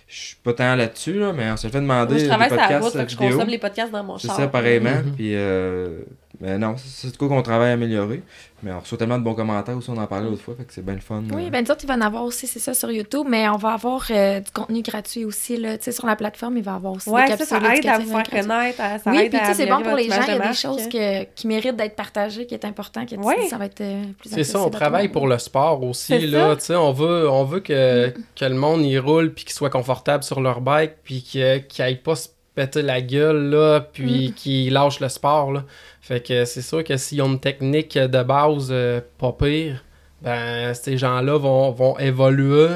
je 0.08 0.14
suis 0.20 0.36
pas 0.36 0.52
tant 0.52 0.74
là-dessus, 0.76 1.14
là, 1.18 1.32
mais 1.32 1.50
on 1.50 1.56
se 1.56 1.66
le 1.66 1.72
fait 1.72 1.80
demander 1.80 2.14
Moi, 2.14 2.22
je 2.22 2.28
travaille 2.28 2.48
sur 2.48 2.56
la 2.56 2.78
route, 2.80 2.92
fait 2.92 3.04
que 3.04 3.10
je 3.10 3.16
vidéo. 3.16 3.30
consomme 3.32 3.50
les 3.50 3.58
podcasts 3.58 3.92
dans 3.92 4.04
mon 4.04 4.18
C'est 4.18 4.28
char. 4.28 4.36
ça, 4.36 4.48
pareillement. 4.48 4.90
Mhm. 5.04 5.12
Puis, 5.16 5.34
euh, 5.34 5.98
mais 6.40 6.58
non, 6.58 6.74
c'est 6.76 7.12
de 7.12 7.16
quoi 7.16 7.28
qu'on 7.28 7.42
travaille 7.42 7.70
à 7.70 7.72
améliorer. 7.74 8.22
Mais 8.62 8.72
on 8.72 8.80
reçoit 8.80 8.96
tellement 8.96 9.18
de 9.18 9.22
bons 9.22 9.34
commentaires 9.34 9.76
aussi, 9.76 9.90
on 9.90 9.96
en 9.98 10.06
parlait 10.06 10.30
l'autre 10.30 10.42
fois, 10.42 10.54
fait 10.56 10.64
que 10.64 10.72
c'est 10.72 10.84
bien 10.84 10.94
le 10.94 11.00
fun. 11.00 11.22
Oui, 11.34 11.46
euh. 11.46 11.50
ben 11.50 11.62
nous 11.62 11.70
autres, 11.70 11.82
il 11.84 11.86
va 11.88 11.94
en 11.94 12.00
avoir 12.00 12.24
aussi, 12.24 12.46
c'est 12.46 12.58
ça, 12.58 12.72
sur 12.72 12.90
YouTube, 12.90 13.26
mais 13.28 13.46
on 13.50 13.56
va 13.58 13.74
avoir 13.74 14.06
euh, 14.10 14.40
du 14.40 14.50
contenu 14.50 14.80
gratuit 14.80 15.26
aussi, 15.26 15.58
là. 15.58 15.76
Tu 15.76 15.84
sais, 15.84 15.92
sur 15.92 16.06
la 16.06 16.16
plateforme, 16.16 16.56
il 16.56 16.62
va 16.64 16.72
y 16.72 16.74
avoir 16.76 16.94
aussi 16.94 17.10
Ouais, 17.10 17.24
des 17.26 17.32
ça, 17.32 17.36
capsules 17.36 17.66
ça 17.68 17.74
aide 17.76 17.86
à 17.86 17.98
vous 17.98 18.10
faire 18.10 18.22
connaître, 18.30 18.80
à- 18.80 18.98
ça 18.98 19.10
oui, 19.10 19.18
aide 19.18 19.28
puis 19.30 19.38
à 19.38 19.42
tu 19.42 19.46
sais, 19.48 19.54
c'est 19.54 19.66
bon 19.66 19.82
pour 19.82 19.94
les 19.94 20.04
gens, 20.08 20.22
il 20.22 20.28
y 20.28 20.30
a 20.30 20.38
de 20.38 20.48
des 20.48 20.54
choses 20.54 20.88
que, 20.88 21.24
qui 21.34 21.46
méritent 21.46 21.76
d'être 21.76 21.96
partagées, 21.96 22.46
qui 22.46 22.54
est 22.54 22.64
important, 22.64 23.04
que 23.04 23.10
tu 23.10 23.16
Ouais. 23.18 23.42
dis, 23.42 23.48
ça 23.48 23.58
va 23.58 23.66
être 23.66 23.80
euh, 23.82 24.02
plus 24.18 24.30
C'est 24.30 24.44
ça, 24.44 24.60
on 24.60 24.70
travaille 24.70 25.08
pour 25.10 25.26
le 25.28 25.36
sport 25.38 25.82
aussi, 25.84 26.18
là, 26.26 26.50
ça. 26.50 26.56
tu 26.56 26.62
sais, 26.64 26.76
on 26.76 26.92
veut, 26.92 27.28
on 27.30 27.44
veut 27.44 27.60
que, 27.60 28.12
que 28.34 28.44
le 28.46 28.54
monde 28.54 28.84
y 28.86 28.98
roule, 28.98 29.34
puis 29.34 29.44
qu'il 29.44 29.54
soit 29.54 29.70
confortable 29.70 30.24
sur 30.24 30.40
leur 30.40 30.62
bike, 30.62 30.92
puis 31.04 31.22
que- 31.22 31.58
qu'ils 31.58 31.84
aillent 31.84 31.96
pas 32.02 32.16
se 32.16 32.28
péter 32.56 32.82
la 32.82 33.00
gueule, 33.00 33.50
là, 33.50 33.80
puis 33.80 34.32
qu'ils 34.34 34.72
lâchent 34.72 34.98
le 34.98 35.08
sport, 35.08 35.52
là. 35.52 35.62
Fait 36.00 36.20
que 36.26 36.44
c'est 36.44 36.62
sûr 36.62 36.82
que 36.82 36.96
s'ils 36.96 37.22
ont 37.22 37.26
une 37.32 37.38
technique 37.40 37.96
de 37.96 38.22
base 38.24 38.68
euh, 38.70 39.00
pas 39.18 39.32
pire, 39.32 39.84
ben, 40.22 40.72
ces 40.74 40.96
gens-là 40.98 41.36
vont, 41.38 41.70
vont 41.72 41.98
évoluer, 41.98 42.68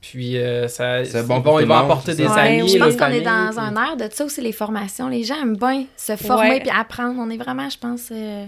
puis 0.00 0.36
euh, 0.38 0.66
ça, 0.66 1.04
C'est 1.04 1.20
ils 1.20 1.26
bon 1.26 1.40
vont, 1.40 1.60
ils 1.60 1.70
apporter 1.70 2.14
des. 2.14 2.26
Ouais, 2.26 2.38
amis, 2.38 2.68
je 2.68 2.78
pense 2.78 2.96
qu'on 2.96 3.06
est 3.06 3.20
dans 3.20 3.50
puis- 3.50 3.58
un 3.60 3.74
air 3.76 3.96
de 3.96 4.12
ça 4.12 4.24
aussi, 4.24 4.40
les 4.40 4.52
formations. 4.52 5.08
Les 5.08 5.22
gens 5.24 5.36
aiment 5.40 5.56
bien 5.58 5.84
se 5.96 6.16
former 6.16 6.50
Ouais. 6.50 6.60
puis 6.60 6.70
apprendre. 6.70 7.14
On 7.18 7.30
est 7.30 7.36
vraiment, 7.36 7.68
je 7.70 7.78
pense. 7.78 8.08
euh, 8.10 8.46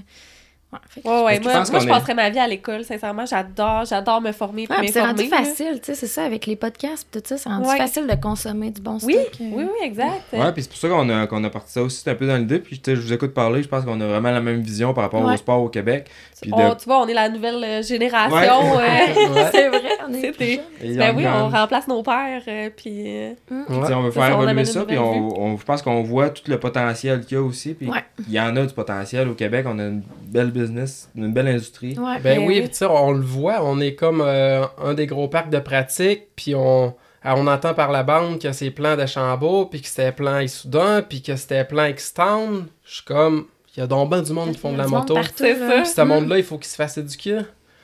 ouais, 1.04 1.40
moi, 1.40 1.52
je 1.64 1.76
est- 1.84 1.88
passerais 1.88 2.14
ma 2.14 2.30
vie 2.30 2.38
à 2.38 2.46
l'école, 2.48 2.84
sincèrement. 2.84 3.26
J'adore, 3.26 3.84
j'adore 3.84 4.20
me 4.20 4.32
former 4.32 4.66
Ouais, 4.68 4.76
puis 4.78 4.88
c'est 4.88 5.02
rendu 5.02 5.24
facile, 5.24 5.80
tu 5.80 5.86
sais, 5.86 5.94
c'est 5.94 6.06
ça, 6.06 6.24
avec 6.24 6.46
les 6.46 6.56
podcasts 6.56 7.14
et 7.14 7.20
tout 7.20 7.28
ça, 7.28 7.36
c'est 7.36 7.48
rendu 7.48 7.68
Ouais. 7.68 7.76
facile 7.76 8.06
de 8.06 8.14
consommer 8.14 8.70
du 8.70 8.80
bon 8.80 8.98
Oui, 9.02 9.14
stock. 9.14 9.32
euh. 9.40 9.44
oui, 9.54 9.64
oui, 9.64 9.86
exact. 9.86 10.22
Ouais, 10.32 10.52
puis 10.52 10.62
c'est 10.62 10.68
pour 10.68 10.78
ça 10.78 10.88
qu'on 10.88 11.08
a, 11.10 11.26
qu'on 11.26 11.44
a 11.44 11.50
parti 11.50 11.72
ça 11.72 11.82
aussi, 11.82 12.00
c'est 12.02 12.10
un 12.10 12.14
peu 12.14 12.26
dans 12.26 12.36
l'idée. 12.36 12.58
Puis 12.58 12.80
je 12.84 12.94
vous 12.94 13.12
écoute 13.12 13.34
parler, 13.34 13.62
je 13.62 13.68
pense 13.68 13.84
qu'on 13.84 14.00
a 14.00 14.06
vraiment 14.06 14.30
la 14.30 14.40
même 14.40 14.60
vision 14.60 14.94
par 14.94 15.04
rapport 15.04 15.24
Ouais. 15.24 15.34
au 15.34 15.36
sport 15.36 15.62
au 15.62 15.68
Québec. 15.68 16.08
Puis 16.40 16.50
On- 16.54 16.70
de- 16.70 16.74
tu 16.74 16.86
vois, 16.86 17.00
on 17.02 17.06
est 17.06 17.14
la 17.14 17.28
nouvelle 17.28 17.62
euh, 17.62 17.82
génération. 17.82 18.76
Ouais. 18.76 19.14
euh, 19.16 19.32
Ouais. 19.34 19.48
C'est 19.52 19.68
vrai, 19.68 19.80
on 20.08 20.12
est 20.14 20.32
plus 20.32 20.96
ben 20.96 21.14
oui, 21.16 21.24
on 21.26 21.48
remplace 21.48 21.86
nos 21.88 22.02
pères, 22.02 22.42
euh, 22.48 22.70
puis... 22.76 23.02
euh, 23.06 23.32
Mm. 23.50 23.62
On 23.68 24.02
veut 24.02 24.10
faire 24.10 24.22
ça, 24.24 24.28
évoluer 24.50 24.86
puis 24.86 24.98
on, 24.98 25.56
je 25.58 25.64
pense 25.64 25.82
qu'on 25.82 26.02
voit 26.02 26.30
tout 26.30 26.42
le 26.48 26.58
potentiel 26.58 27.24
qu'il 27.24 27.36
y 27.36 27.40
a 27.40 27.42
aussi. 27.44 27.74
Puis 27.74 27.88
il 28.26 28.32
y 28.32 28.40
en 28.40 28.56
a 28.56 28.64
du 28.66 28.72
potentiel 28.74 29.28
au 29.28 29.34
Québec. 29.34 29.66
On 29.68 29.78
a 29.78 29.84
une 29.84 30.02
belle 30.26 30.50
business, 30.62 31.08
une 31.14 31.32
belle 31.32 31.48
industrie. 31.48 31.98
Ouais. 31.98 32.18
Ben 32.22 32.38
Ben 32.38 32.46
oui, 32.46 32.62
tu 32.68 32.74
sais, 32.76 32.86
on 32.86 33.12
le 33.12 33.20
voit, 33.20 33.64
on 33.64 33.80
est 33.80 33.94
comme 33.94 34.20
euh, 34.20 34.64
un 34.82 34.94
des 34.94 35.06
gros 35.06 35.28
parcs 35.28 35.50
de 35.50 35.58
pratique, 35.58 36.28
puis 36.36 36.54
on, 36.54 36.94
ah, 37.24 37.34
on 37.36 37.46
entend 37.46 37.74
par 37.74 37.90
la 37.92 38.02
bande 38.02 38.38
que 38.40 38.52
c'est 38.52 38.70
plan 38.70 38.96
de 38.96 39.06
Chambault, 39.06 39.66
puis 39.66 39.80
que 39.80 39.88
c'était 39.88 40.12
plan 40.12 40.38
Issoudun, 40.40 41.02
puis 41.02 41.22
que 41.22 41.36
c'était 41.36 41.64
plan 41.64 41.84
X-Town. 41.86 42.66
Je 42.84 42.94
suis 42.94 43.04
comme, 43.04 43.46
il 43.76 43.80
y 43.80 43.82
a 43.82 43.86
donc 43.86 44.10
ben 44.10 44.22
du 44.22 44.32
monde 44.32 44.52
qui 44.52 44.58
font 44.58 44.72
de 44.72 44.78
la 44.78 44.86
moto. 44.88 45.14
C'est 45.36 45.54
là. 45.58 45.68
ça. 45.68 45.82
Puis 45.82 45.90
ce 45.90 46.00
monde-là, 46.02 46.38
il 46.38 46.44
faut 46.44 46.58
qu'il 46.58 46.66
se 46.66 46.76
fasse 46.76 46.98
éduquer. 46.98 47.40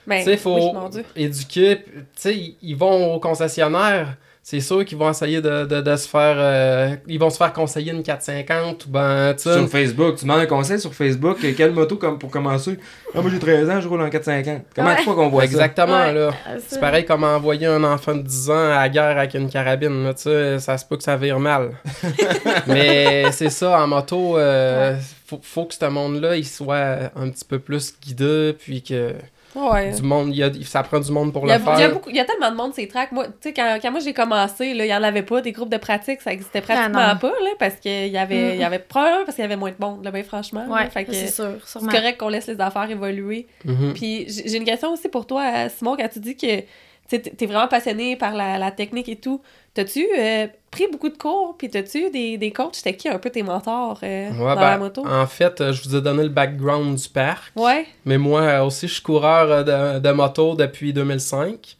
Ben, 0.07 0.19
tu 0.19 0.25
sais, 0.25 0.33
il 0.33 0.39
faut 0.39 0.73
oui, 0.75 1.03
éduquer. 1.17 1.83
Tu 1.85 1.93
sais, 2.15 2.35
ils- 2.37 2.57
ils 2.63 2.77
vont 2.77 3.15
au 3.15 3.21
concessionnaire. 3.21 4.17
C'est 4.51 4.61
sûr 4.61 4.83
qu'ils 4.87 4.97
vont 4.97 5.11
essayer 5.11 5.43
de, 5.43 5.67
de, 5.67 5.83
de 5.83 5.97
se 5.97 6.09
faire. 6.09 6.37
euh, 6.39 6.97
ils 7.07 7.19
vont 7.21 7.29
se 7.29 7.37
faire 7.37 7.53
conseiller 7.53 7.93
une 7.93 8.03
450 8.03 8.87
ou 8.87 8.89
ben, 8.89 9.35
tu 9.35 9.43
sais. 9.43 9.53
Sur 9.53 9.69
Facebook, 9.69 10.17
tu 10.17 10.25
demandes 10.25 10.41
un 10.41 10.47
conseil 10.47 10.81
sur 10.81 10.95
Facebook, 10.95 11.37
euh, 11.45 11.53
quelle 11.55 11.73
moto 11.73 11.97
comme 11.97 12.19
pour 12.19 12.31
commencer? 12.31 12.79
Ah, 13.15 13.21
moi 13.21 13.31
j'ai 13.31 13.39
13 13.41 13.69
ans, 13.69 13.79
je 13.83 13.87
roule 13.89 14.01
en 14.01 14.09
450. 14.09 14.63
Comment 14.75 14.89
Ouais. 14.89 14.97
tu 14.97 15.03
fois 15.03 15.15
qu'on 15.17 15.29
voit 15.29 15.43
ça? 15.43 15.49
Exactement, 15.51 15.99
Ouais. 16.01 16.15
là. 16.15 16.31
Ça. 16.31 16.51
C'est 16.67 16.81
pareil 16.81 17.05
comme 17.05 17.25
envoyer 17.25 17.67
un 17.67 17.85
enfant 17.85 18.15
de 18.15 18.23
10 18.23 18.49
ans 18.49 18.55
à 18.73 18.77
la 18.81 18.89
guerre 18.89 19.19
avec 19.19 19.35
une 19.35 19.51
carabine, 19.51 20.03
là, 20.05 20.15
tu 20.15 20.23
sais, 20.23 20.59
ça 20.61 20.79
se 20.79 20.87
peut 20.87 20.97
que 20.97 21.03
ça 21.03 21.17
vire 21.19 21.39
mal. 21.39 21.73
Mais 22.67 23.31
c'est 23.33 23.51
ça, 23.51 23.79
en 23.83 23.87
moto, 23.87 24.39
euh, 24.39 24.97
faut, 25.27 25.41
faut 25.43 25.65
que 25.67 25.75
ce 25.75 25.85
monde-là, 25.85 26.37
il 26.37 26.47
soit 26.47 27.11
un 27.17 27.29
petit 27.29 27.45
peu 27.45 27.59
plus 27.59 27.95
guidé, 28.03 28.57
puis 28.59 28.83
que 28.83 29.13
Ouais. 29.55 29.93
du 29.93 30.03
monde, 30.03 30.29
il 30.31 30.37
y 30.39 30.43
a, 30.43 30.51
ça 30.65 30.83
prend 30.83 31.01
du 31.01 31.11
monde 31.11 31.33
pour 31.33 31.45
y, 31.45 31.49
le 31.49 31.55
il 31.55 31.65
y 31.65 31.69
a 31.69 31.77
faire. 31.77 31.93
beaucoup- 31.93 32.11
il 32.11 32.17
y 32.17 32.21
a 32.21 32.25
tellement 32.25 32.51
de 32.51 32.57
monde 32.57 32.75
ces 32.75 32.87
tracks. 32.87 33.13
Moi, 33.13 33.27
tu 33.27 33.33
sais, 33.41 33.53
quand, 33.53 33.79
quand 33.81 33.91
moi 33.91 34.01
j'ai 34.01 34.13
commencé, 34.13 34.75
là, 34.75 34.85
il 34.85 34.89
n'y 34.89 34.95
en 34.95 35.03
avait 35.03 35.23
pas 35.23 35.41
des 35.41 35.53
groupes 35.53 35.71
de 35.71 35.77
pratique, 35.79 36.21
ça 36.21 36.33
existait 36.33 36.61
pratiquement 36.61 36.99
Ah, 37.03 37.15
non. 37.15 37.19
pas, 37.21 37.29
là, 37.31 37.51
parce 37.59 37.77
qu'il 37.77 38.09
y 38.09 38.19
avait, 38.19 38.51
Mm. 38.51 38.55
il 38.55 38.61
y 38.61 38.65
avait 38.65 38.79
probablement 38.79 39.25
parce 39.25 39.37
qu'il 39.37 39.43
y 39.43 39.47
avait 39.47 39.57
moins 39.57 39.71
de 39.71 39.77
monde, 39.81 40.05
là, 40.05 40.11
ben 40.11 40.23
franchement. 40.23 40.67
Ouais, 40.69 40.89
c'est 40.93 41.13
c'est 41.15 41.29
sûr, 41.33 41.55
sûrement. 41.67 41.89
correct 41.91 42.19
qu'on 42.19 42.29
laisse 42.29 42.47
les 42.47 42.61
affaires 42.61 42.91
évoluer. 42.91 43.47
Mhm. 43.65 43.95
Puis 43.95 44.27
j'ai 44.29 44.57
une 44.57 44.65
question 44.65 44.93
aussi 44.93 45.09
pour 45.09 45.27
toi, 45.27 45.69
Simon, 45.71 45.97
quand 45.97 46.09
tu 46.09 46.21
dis 46.21 46.37
que 46.37 46.63
tu 47.09 47.21
t'es 47.21 47.47
vraiment 47.47 47.69
passionné 47.69 48.17
par 48.17 48.35
la, 48.35 48.59
la 48.59 48.71
technique 48.71 49.09
et 49.09 49.17
tout. 49.17 49.41
T'as-tu 49.75 50.07
euh, 50.19 50.47
pris 50.71 50.87
beaucoup 50.91 51.09
de 51.09 51.17
cours, 51.17 51.57
puis 51.57 51.71
t'as-tu 51.71 52.11
des, 52.11 52.37
des 52.37 52.51
coachs? 52.51 52.75
C'était 52.75 52.97
qui 52.97 53.09
un 53.09 53.19
peu 53.19 53.31
tes 53.31 53.43
mentors 53.43 54.01
euh, 54.03 54.31
Ouais, 54.31 54.39
dans 54.39 54.55
ben, 54.55 54.61
la 54.61 54.79
moto? 54.79 55.07
En 55.07 55.27
fait, 55.27 55.61
euh, 55.61 55.73
je 55.73 55.83
vous 55.89 55.97
ai 55.97 56.03
donné 56.03 56.25
le 56.25 56.29
background 56.29 56.97
du 56.97 57.09
parc. 57.09 57.53
Ouais. 57.57 57.87
Mais 58.05 58.19
moi 58.19 58.63
aussi, 58.63 58.89
je 58.89 58.95
suis 58.95 59.03
coureur 59.03 59.65
de, 59.65 59.99
de 60.01 60.11
moto 60.13 60.55
depuis 60.55 60.93
2005. 60.93 61.77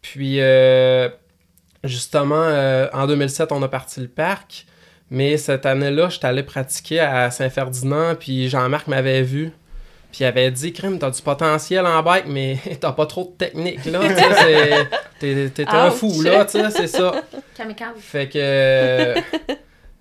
Puis, 0.00 0.40
euh, 0.40 1.08
justement, 1.82 2.46
en 2.92 3.06
2007, 3.06 3.50
on 3.50 3.62
a 3.62 3.68
parti 3.68 4.00
le 4.00 4.08
parc. 4.08 4.66
Mais 5.10 5.38
cette 5.38 5.64
année-là, 5.64 6.10
j'étais 6.10 6.26
allé 6.26 6.42
pratiquer 6.42 7.00
à 7.00 7.30
Saint-Ferdinand. 7.30 8.14
Puis 8.14 8.48
Jean-Marc 8.48 8.86
m'avait 8.86 9.22
vu. 9.22 9.52
Puis 10.18 10.24
il 10.24 10.28
avait 10.30 10.50
dit, 10.50 10.72
Crime, 10.72 10.98
t'as 10.98 11.10
du 11.12 11.22
potentiel 11.22 11.86
en 11.86 12.02
bike, 12.02 12.24
mais 12.26 12.58
t'as 12.80 12.90
pas 12.90 13.06
trop 13.06 13.22
de 13.22 13.36
technique, 13.46 13.84
là. 13.84 14.00
T'es- 15.20 15.48
T'es 15.50 15.64
un 15.68 15.92
fou, 15.92 16.22
là, 16.22 16.44
tu 16.44 16.58
sais, 16.58 16.70
c'est 16.70 16.88
ça. 16.88 17.22
Kamikaze. 17.56 17.94
Fait 18.00 18.28
que. 18.28 19.14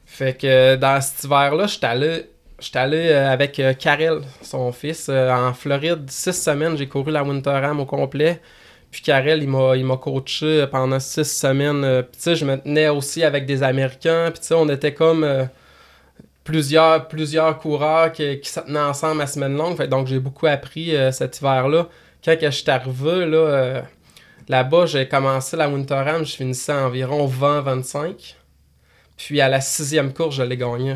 fait 0.07 0.33
que 0.33 0.75
dans 0.75 0.99
cet 1.01 1.23
hiver-là, 1.23 1.67
j'étais 1.67 1.85
allé. 1.85 2.25
J'étais 2.59 2.79
allé 2.79 3.09
euh, 3.11 3.31
avec 3.31 3.59
euh, 3.59 3.73
Karel, 3.75 4.21
son 4.41 4.71
fils, 4.71 5.05
euh, 5.07 5.29
en 5.31 5.53
Floride. 5.53 6.09
Six 6.09 6.33
semaines, 6.33 6.75
j'ai 6.75 6.87
couru 6.87 7.11
la 7.11 7.23
Winterham 7.23 7.79
au 7.79 7.85
complet. 7.85 8.41
Puis 8.89 9.03
Karel, 9.03 9.43
il 9.43 9.49
m'a, 9.49 9.75
il 9.75 9.85
m'a 9.85 9.97
coaché 9.97 10.65
pendant 10.71 10.99
six 10.99 11.25
semaines. 11.25 12.01
Puis 12.11 12.17
tu 12.17 12.23
sais, 12.23 12.35
je 12.35 12.43
me 12.43 12.57
tenais 12.57 12.89
aussi 12.89 13.23
avec 13.23 13.45
des 13.45 13.61
Américains. 13.61 14.31
Puis 14.31 14.39
tu 14.39 14.47
sais, 14.47 14.55
on 14.55 14.67
était 14.69 14.95
comme 14.95 15.23
euh, 15.23 15.43
plusieurs, 16.47 17.09
plusieurs 17.09 17.57
coureurs 17.57 18.13
qui, 18.13 18.39
se 18.41 18.61
tenaient 18.61 18.79
ensemble 18.79 19.21
à 19.21 19.27
semaine 19.27 19.57
longue. 19.57 19.83
Donc 19.87 20.07
j'ai 20.07 20.19
beaucoup 20.19 20.47
appris 20.47 20.95
euh, 20.95 21.11
cet 21.11 21.39
hiver-là. 21.39 21.89
Quand 22.23 22.37
je 22.39 22.49
suis 22.49 22.69
arrivé, 22.71 23.25
là, 23.25 23.37
euh, 23.37 23.81
là-bas, 24.47 24.85
j'ai 24.85 25.09
commencé 25.09 25.57
la 25.57 25.67
Winterham, 25.67 26.25
je 26.25 26.33
finissais 26.37 26.71
à 26.71 26.87
environ 26.87 27.27
20-25. 27.27 28.35
Puis 29.17 29.41
à 29.41 29.49
la 29.49 29.59
sixième 29.59 30.13
course, 30.13 30.35
je 30.35 30.43
l'ai 30.43 30.55
gagné. 30.55 30.95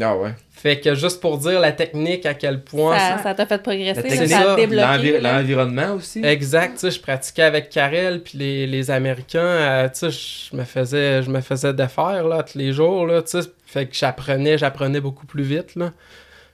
Ah 0.00 0.16
ouais. 0.16 0.30
Fait 0.50 0.80
que 0.80 0.94
juste 0.94 1.20
pour 1.20 1.36
dire 1.36 1.60
la 1.60 1.72
technique, 1.72 2.24
à 2.24 2.32
quel 2.32 2.62
point... 2.62 2.98
Ça 2.98 3.22
ça 3.22 3.34
t'a 3.34 3.44
fait 3.44 3.62
progresser, 3.62 4.02
technique, 4.02 4.28
ça 4.28 4.56
débloqué. 4.56 5.20
L'environnement 5.20 5.94
aussi. 5.94 6.24
Exact, 6.24 6.74
tu 6.74 6.78
sais, 6.78 6.90
je 6.90 7.00
pratiquais 7.00 7.42
avec 7.42 7.68
Karel 7.68 8.22
puis 8.22 8.38
les, 8.38 8.66
les 8.66 8.90
Américains, 8.90 9.40
euh, 9.40 9.88
tu 9.90 10.10
sais, 10.10 10.10
je 10.10 10.56
me 10.56 10.64
faisais 10.64 11.22
je 11.22 11.28
me 11.28 11.42
faisais 11.42 11.74
défaire 11.74 12.26
là 12.26 12.42
tous 12.42 12.56
les 12.56 12.72
jours 12.72 13.06
là, 13.06 13.20
tu 13.20 13.42
sais, 13.42 13.48
fait 13.66 13.84
que 13.86 13.94
j'apprenais, 13.94 14.56
j'apprenais 14.56 15.00
beaucoup 15.00 15.26
plus 15.26 15.42
vite 15.42 15.74
là. 15.76 15.92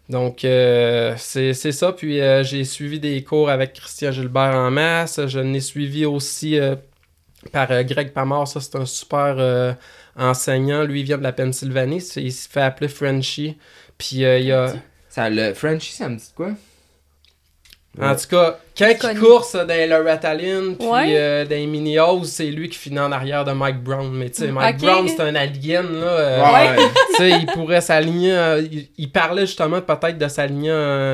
Donc 0.08 0.44
euh, 0.44 1.14
c'est 1.16 1.52
c'est 1.52 1.70
ça 1.72 1.92
puis 1.92 2.20
euh, 2.20 2.42
j'ai 2.42 2.64
suivi 2.64 2.98
des 2.98 3.22
cours 3.22 3.50
avec 3.50 3.74
Christian 3.74 4.10
Gilbert 4.10 4.56
en 4.56 4.72
masse, 4.72 5.20
je 5.26 5.38
n'ai 5.38 5.60
suivi 5.60 6.06
aussi 6.06 6.58
euh, 6.58 6.74
par 7.52 7.70
euh, 7.70 7.84
Greg 7.84 8.12
Pamar, 8.12 8.48
ça 8.48 8.60
c'est 8.60 8.74
un 8.74 8.86
super 8.86 9.36
euh, 9.38 9.74
enseignant, 10.18 10.84
lui 10.84 11.00
il 11.00 11.04
vient 11.04 11.18
de 11.18 11.22
la 11.22 11.32
Pennsylvanie, 11.32 12.02
il 12.16 12.32
se 12.32 12.48
fait 12.48 12.60
appeler 12.60 12.88
Frenchy. 12.88 13.56
Puis 13.96 14.24
euh, 14.24 14.38
il 14.38 14.46
y 14.46 14.52
a 14.52 14.74
Ça, 15.08 15.30
le 15.30 15.54
Frenchie, 15.54 15.92
ça 15.92 16.08
me 16.08 16.16
dit 16.16 16.32
quoi? 16.34 16.50
En 18.00 18.14
tout 18.14 18.28
cas, 18.28 18.60
quand 18.78 19.10
il 19.10 19.18
course 19.18 19.54
dans 19.54 19.66
les 19.66 19.86
Loretta-Lynn, 19.86 20.76
puis 20.76 20.86
Ouais. 20.88 21.14
euh, 21.16 21.44
dans 21.44 21.50
les 21.56 21.66
mini 21.66 21.96
c'est 22.24 22.46
lui 22.46 22.68
qui 22.68 22.78
finit 22.78 23.00
en 23.00 23.10
arrière 23.12 23.44
de 23.44 23.52
Mike 23.52 23.82
Brown. 23.82 24.10
Mais 24.12 24.30
tu 24.30 24.42
sais, 24.42 24.52
Mike. 24.52 24.78
Brown, 24.78 25.08
c'est 25.08 25.20
un 25.20 25.34
alien, 25.34 25.86
là. 26.00 26.06
euh, 26.06 26.42
Ouais. 26.42 26.76
tu 27.10 27.16
sais, 27.16 27.30
il 27.40 27.46
pourrait 27.46 27.80
s'aligner... 27.80 28.32
euh, 28.32 28.62
il, 28.70 28.88
il 28.96 29.10
parlait 29.10 29.46
justement 29.46 29.80
peut-être 29.80 30.18
de 30.18 30.28
s'aligner 30.28 30.70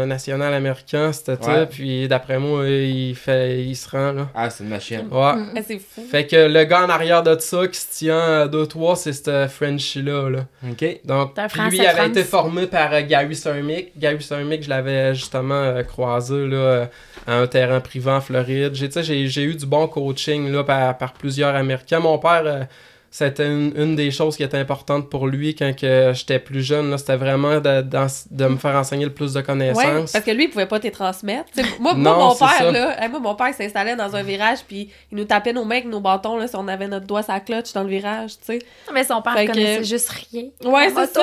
national 0.07 0.53
américain, 0.53 1.13
c'était 1.13 1.43
ça. 1.43 1.61
Ouais. 1.61 1.67
Puis 1.67 2.09
d'après 2.09 2.39
moi, 2.39 2.67
il, 2.69 3.15
fait, 3.15 3.63
il 3.63 3.75
se 3.77 3.89
rend, 3.89 4.13
là. 4.13 4.29
Ah, 4.35 4.51
c'est 4.51 4.65
une 4.65 4.71
machine. 4.71 5.07
Ouais. 5.11 5.35
Mm. 5.35 5.53
Ah, 5.57 5.61
c'est 5.67 5.79
fou. 5.79 6.03
Fait 6.11 6.27
que 6.27 6.37
le 6.49 6.65
gars 6.65 6.85
en 6.85 6.89
arrière 6.91 7.23
de 7.23 7.39
ça 7.39 7.67
qui 7.69 7.79
se 7.79 7.87
tient 7.99 8.43
à 8.43 8.47
2-3, 8.47 8.97
c'est 8.97 9.13
ce 9.13 9.47
Frenchie-là, 9.49 10.29
là. 10.31 10.39
Ok. 10.71 11.01
Donc, 11.05 11.37
lui 11.71 11.79
il 11.79 11.81
avait 11.87 11.97
France. 11.97 12.09
été 12.09 12.25
formé 12.25 12.67
par 12.67 12.93
euh, 12.93 13.03
Gary 13.03 13.35
Sermick. 13.35 13.93
Gary 13.99 14.23
Sermick, 14.23 14.63
je 14.63 14.69
l'avais 14.71 15.15
justement 15.15 15.55
euh, 15.55 15.83
croisé 15.83 16.47
là, 16.47 16.57
euh, 16.57 16.85
à 17.27 17.35
un 17.39 17.47
terrain 17.55 17.81
privé 17.81 18.11
en 18.11 18.21
Floride. 18.21 18.75
J'ai, 18.75 18.89
tu 18.89 18.95
sais, 18.95 19.03
j'ai, 19.05 19.29
j'ai 19.29 19.43
eu 19.45 19.55
du 19.55 19.65
bon 19.67 19.87
coaching 19.87 20.51
là, 20.51 20.65
par, 20.65 20.99
par 20.99 21.13
plusieurs 21.13 21.55
Américains. 21.55 22.01
Mon 22.01 22.19
père, 22.19 22.43
euh, 22.45 22.65
c'était 23.13 23.47
une, 23.47 23.73
une 23.77 23.95
des 23.95 24.11
choses 24.11 24.37
qui 24.37 24.43
était 24.43 24.59
importante 24.59 25.09
pour 25.09 25.29
lui 25.29 25.55
quand 25.55 25.73
que 25.77 26.11
j'étais 26.15 26.41
plus 26.41 26.63
jeune. 26.63 26.99
C'était 26.99 27.15
vraiment 27.15 27.61
de, 27.61 28.49
me 28.49 28.57
faire 28.57 28.75
enseigner 28.75 29.05
le 29.05 29.13
plus 29.15 29.33
de 29.35 29.39
Ouais, 29.39 29.45
connaissances. 29.45 30.11
parce 30.11 30.25
que 30.25 30.33
lui, 30.33 30.45
il 30.47 30.51
pouvait 30.51 30.67
pas 30.67 30.81
te 30.81 30.89
transmettre. 30.89 31.49
Moi, 31.79 31.95
mon 31.95 32.35
père, 32.35 32.73
là, 32.73 33.09
moi, 33.09 33.21
mon 33.21 33.37
père 33.37 33.51
il 33.51 33.55
s'installait 33.55 33.95
dans 33.95 34.17
un 34.17 34.23
virage, 34.25 34.65
puis 34.67 34.91
il 35.13 35.17
nous 35.19 35.27
tapait 35.27 35.53
nos 35.53 35.65
mains 35.65 35.77
avec 35.77 35.87
nos 35.89 36.01
bâtons, 36.01 36.37
là, 36.39 36.49
si 36.49 36.57
on 36.57 36.67
avait 36.67 36.89
notre 36.89 37.07
doigt 37.07 37.23
la 37.29 37.39
clutch 37.39 37.73
dans 37.73 37.85
le 37.85 37.89
virage, 37.91 38.33
tu 38.33 38.47
sais. 38.47 38.59
Mais 38.93 39.05
son 39.05 39.23
père 39.23 39.35
Fait 39.35 39.47
que- 39.47 39.53
connaissait 39.53 39.85
juste 39.85 40.09
rien. 40.09 40.47
Ouais, 40.65 40.89
c'est 40.89 41.15
ça. 41.15 41.21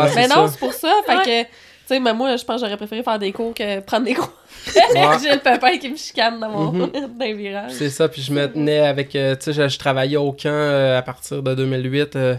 Ouais, 0.00 0.10
mais 0.16 0.28
non, 0.28 0.48
c'est 0.48 0.58
pour 0.58 0.72
ça. 0.72 0.90
Fait 1.04 1.16
Ouais. 1.16 1.24
que, 1.24 1.42
tu 1.42 1.48
sais, 1.86 2.00
mais 2.00 2.12
moi, 2.14 2.36
je 2.36 2.44
pense 2.44 2.60
que 2.60 2.66
j'aurais 2.66 2.76
préféré 2.76 3.02
faire 3.02 3.18
des 3.18 3.32
cours 3.32 3.52
que 3.54 3.80
prendre 3.80 4.04
des 4.06 4.14
cours. 4.14 4.32
Ouais. 4.74 5.18
J'ai 5.22 5.32
le 5.32 5.40
papa 5.40 5.76
qui 5.76 5.88
me 5.90 5.96
chicane 5.96 6.40
dans 6.40 6.48
mon 6.48 6.72
Mhm. 6.72 6.90
dans 7.18 7.36
virages. 7.36 7.72
C'est 7.72 7.90
ça, 7.90 8.08
puis 8.08 8.22
je 8.22 8.32
me 8.32 8.46
tenais 8.46 8.80
avec, 8.80 9.14
euh, 9.16 9.34
tu 9.36 9.44
sais, 9.44 9.52
je, 9.52 9.68
je 9.68 9.78
travaillais 9.78 10.16
au 10.16 10.32
camp 10.32 10.48
euh, 10.50 10.98
à 10.98 11.02
partir 11.02 11.42
de 11.42 11.54
2008 11.54 12.16
euh, 12.16 12.34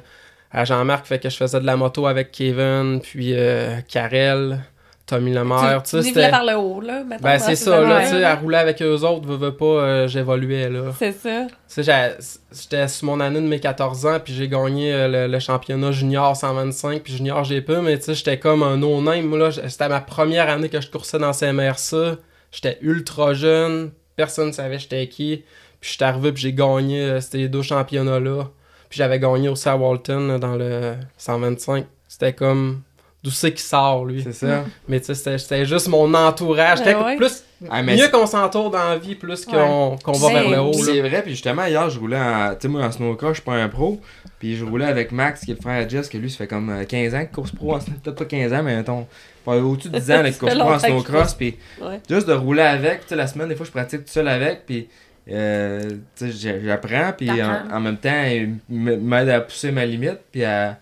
à 0.51 0.65
Jean-Marc, 0.65 1.05
fait 1.05 1.19
que 1.19 1.29
je 1.29 1.35
faisais 1.37 1.59
de 1.59 1.65
la 1.65 1.75
moto 1.75 2.07
avec 2.07 2.31
Kevin, 2.31 2.99
puis 3.01 3.33
euh, 3.33 3.77
Karel, 3.87 4.59
Tommy 5.05 5.33
Lemaire, 5.33 5.83
tu 5.83 5.97
tu 6.01 6.13
sais, 6.13 6.29
par 6.31 6.43
le 6.43 6.57
haut, 6.57 6.81
là. 6.81 7.03
mettons, 7.03 7.21
Ben 7.21 7.37
c'est 7.37 7.55
ces 7.55 7.65
ça, 7.65 7.79
là, 7.81 8.01
tu 8.01 8.07
sais, 8.07 8.23
à 8.23 8.35
rouler 8.35 8.57
avec 8.57 8.81
eux 8.81 9.01
autres, 9.01 9.27
veux, 9.27 9.35
veux 9.37 9.55
pas, 9.55 9.65
euh, 9.65 10.07
j'évoluais, 10.07 10.67
là. 10.67 10.91
C'est 10.97 11.11
ça. 11.11 11.45
Tu 11.69 11.83
sais, 11.83 12.17
j'étais 12.51 12.87
sur 12.87 13.05
mon 13.05 13.19
année 13.19 13.39
de 13.39 13.45
mes 13.45 13.59
14 13.59 14.05
ans, 14.07 14.19
puis 14.23 14.33
j'ai 14.33 14.47
gagné 14.47 14.91
euh, 14.91 15.07
le, 15.27 15.31
le 15.31 15.39
championnat 15.39 15.91
junior 15.91 16.35
125, 16.35 17.03
puis 17.03 17.13
junior 17.17 17.43
j'ai 17.43 17.61
peu, 17.61 17.81
mais 17.81 17.99
tu 17.99 18.05
sais, 18.05 18.13
j'étais 18.15 18.39
comme 18.39 18.63
un 18.63 18.77
no-name, 18.77 19.25
moi, 19.25 19.37
là, 19.37 19.51
c'était 19.51 19.89
ma 19.89 20.01
première 20.01 20.49
année 20.49 20.69
que 20.69 20.81
je 20.81 20.89
coursais 20.89 21.19
dans 21.19 21.33
CMRC, 21.33 22.17
j'étais 22.51 22.79
ultra 22.81 23.35
jeune, 23.35 23.91
personne 24.15 24.47
ne 24.47 24.53
savait 24.53 24.79
j'étais 24.79 25.07
qui, 25.07 25.43
puis 25.79 25.91
j'étais 25.91 26.05
arrivé, 26.05 26.31
puis 26.31 26.41
j'ai 26.41 26.53
gagné 26.53 27.01
euh, 27.01 27.21
ces 27.21 27.47
deux 27.47 27.61
championnats-là, 27.61 28.45
puis 28.89 28.97
j'avais 28.97 29.19
gagné 29.19 29.49
aussi 29.49 29.69
à 29.69 29.77
Walton, 29.77 30.29
là, 30.29 30.39
dans 30.39 30.55
le 30.55 30.95
125, 31.17 31.85
c'était 32.07 32.33
comme... 32.33 32.81
D'où 33.25 33.31
c'est 33.31 33.51
qui 33.53 33.63
sort, 33.63 34.05
lui? 34.05 34.21
C'est 34.23 34.31
ça. 34.33 34.63
Mais 34.87 34.99
tu 35.01 35.13
sais, 35.15 35.37
c'était- 35.37 35.65
juste 35.65 35.87
mon 35.89 36.13
entourage. 36.13 36.77
C'était 36.77 36.93
Ben 36.93 37.03
ouais. 37.03 37.15
plus 37.17 37.43
Ah, 37.71 37.81
mais 37.81 37.95
mieux 37.97 38.07
qu'on 38.09 38.27
s'entoure 38.27 38.69
dans 38.69 38.89
la 38.89 38.97
vie, 38.97 39.15
plus 39.15 39.45
qu'on 39.45 39.97
qu'on 40.03 40.11
va 40.11 40.29
vers 40.31 40.49
le 40.51 40.59
haut. 40.59 40.73
C'est 40.73 40.99
vrai, 41.01 41.21
puis 41.23 41.31
justement, 41.31 41.65
hier, 41.65 41.89
je 41.89 41.99
roulais 41.99 42.19
en. 42.19 42.49
Tu 42.51 42.57
sais, 42.61 42.67
moi, 42.67 42.83
en 42.83 42.91
snowcross, 42.91 43.29
je 43.31 43.33
suis 43.35 43.43
pas 43.43 43.53
un 43.55 43.67
pro. 43.67 43.99
Puis 44.39 44.55
je 44.57 44.63
roulais 44.63 44.85
avec 44.85 45.11
Max, 45.11 45.41
qui 45.43 45.51
est 45.51 45.55
le 45.55 45.61
frère 45.61 45.83
à 45.83 45.87
Jess, 45.87 46.07
que 46.07 46.17
lui, 46.17 46.29
ça 46.29 46.37
fait 46.37 46.47
comme 46.47 46.69
euh, 46.69 46.83
15 46.83 47.15
ans 47.15 47.19
qu'il 47.21 47.29
course 47.29 47.51
pro. 47.51 47.73
en 47.75 47.79
snow- 47.79 47.93
Peut-être 48.03 48.17
pas 48.17 48.25
15 48.25 48.53
ans, 48.53 48.61
mais 48.61 48.75
mettons. 48.75 49.07
pas 49.43 49.57
Au-dessus 49.57 49.89
de 49.89 49.97
10 49.97 50.11
ans, 50.11 50.23
qu'il 50.23 50.37
course 50.37 50.55
pro 50.55 50.69
en 50.69 50.77
qu'il 50.77 50.89
snowcross. 50.89 51.33
Puis 51.33 51.57
Ouais. 51.81 51.99
juste 52.07 52.27
de 52.27 52.33
rouler 52.33 52.61
avec, 52.61 53.01
tu 53.01 53.07
sais, 53.09 53.15
la 53.15 53.25
semaine, 53.25 53.47
des 53.49 53.55
fois, 53.55 53.65
je 53.65 53.71
pratique 53.71 54.05
tout 54.05 54.11
seul 54.11 54.27
avec. 54.27 54.65
Puis. 54.67 54.87
euh, 55.31 55.81
tu 56.15 56.27
sais, 56.27 56.31
j'ai- 56.31 56.61
j'apprends, 56.63 57.11
puis 57.17 57.31
en, 57.41 57.63
en 57.73 57.79
même 57.79 57.97
temps, 57.97 58.23
il 58.29 58.57
m'aide 58.69 59.29
à 59.29 59.41
pousser 59.41 59.71
ma 59.71 59.83
limite, 59.83 60.19
puis 60.31 60.43
à, 60.43 60.77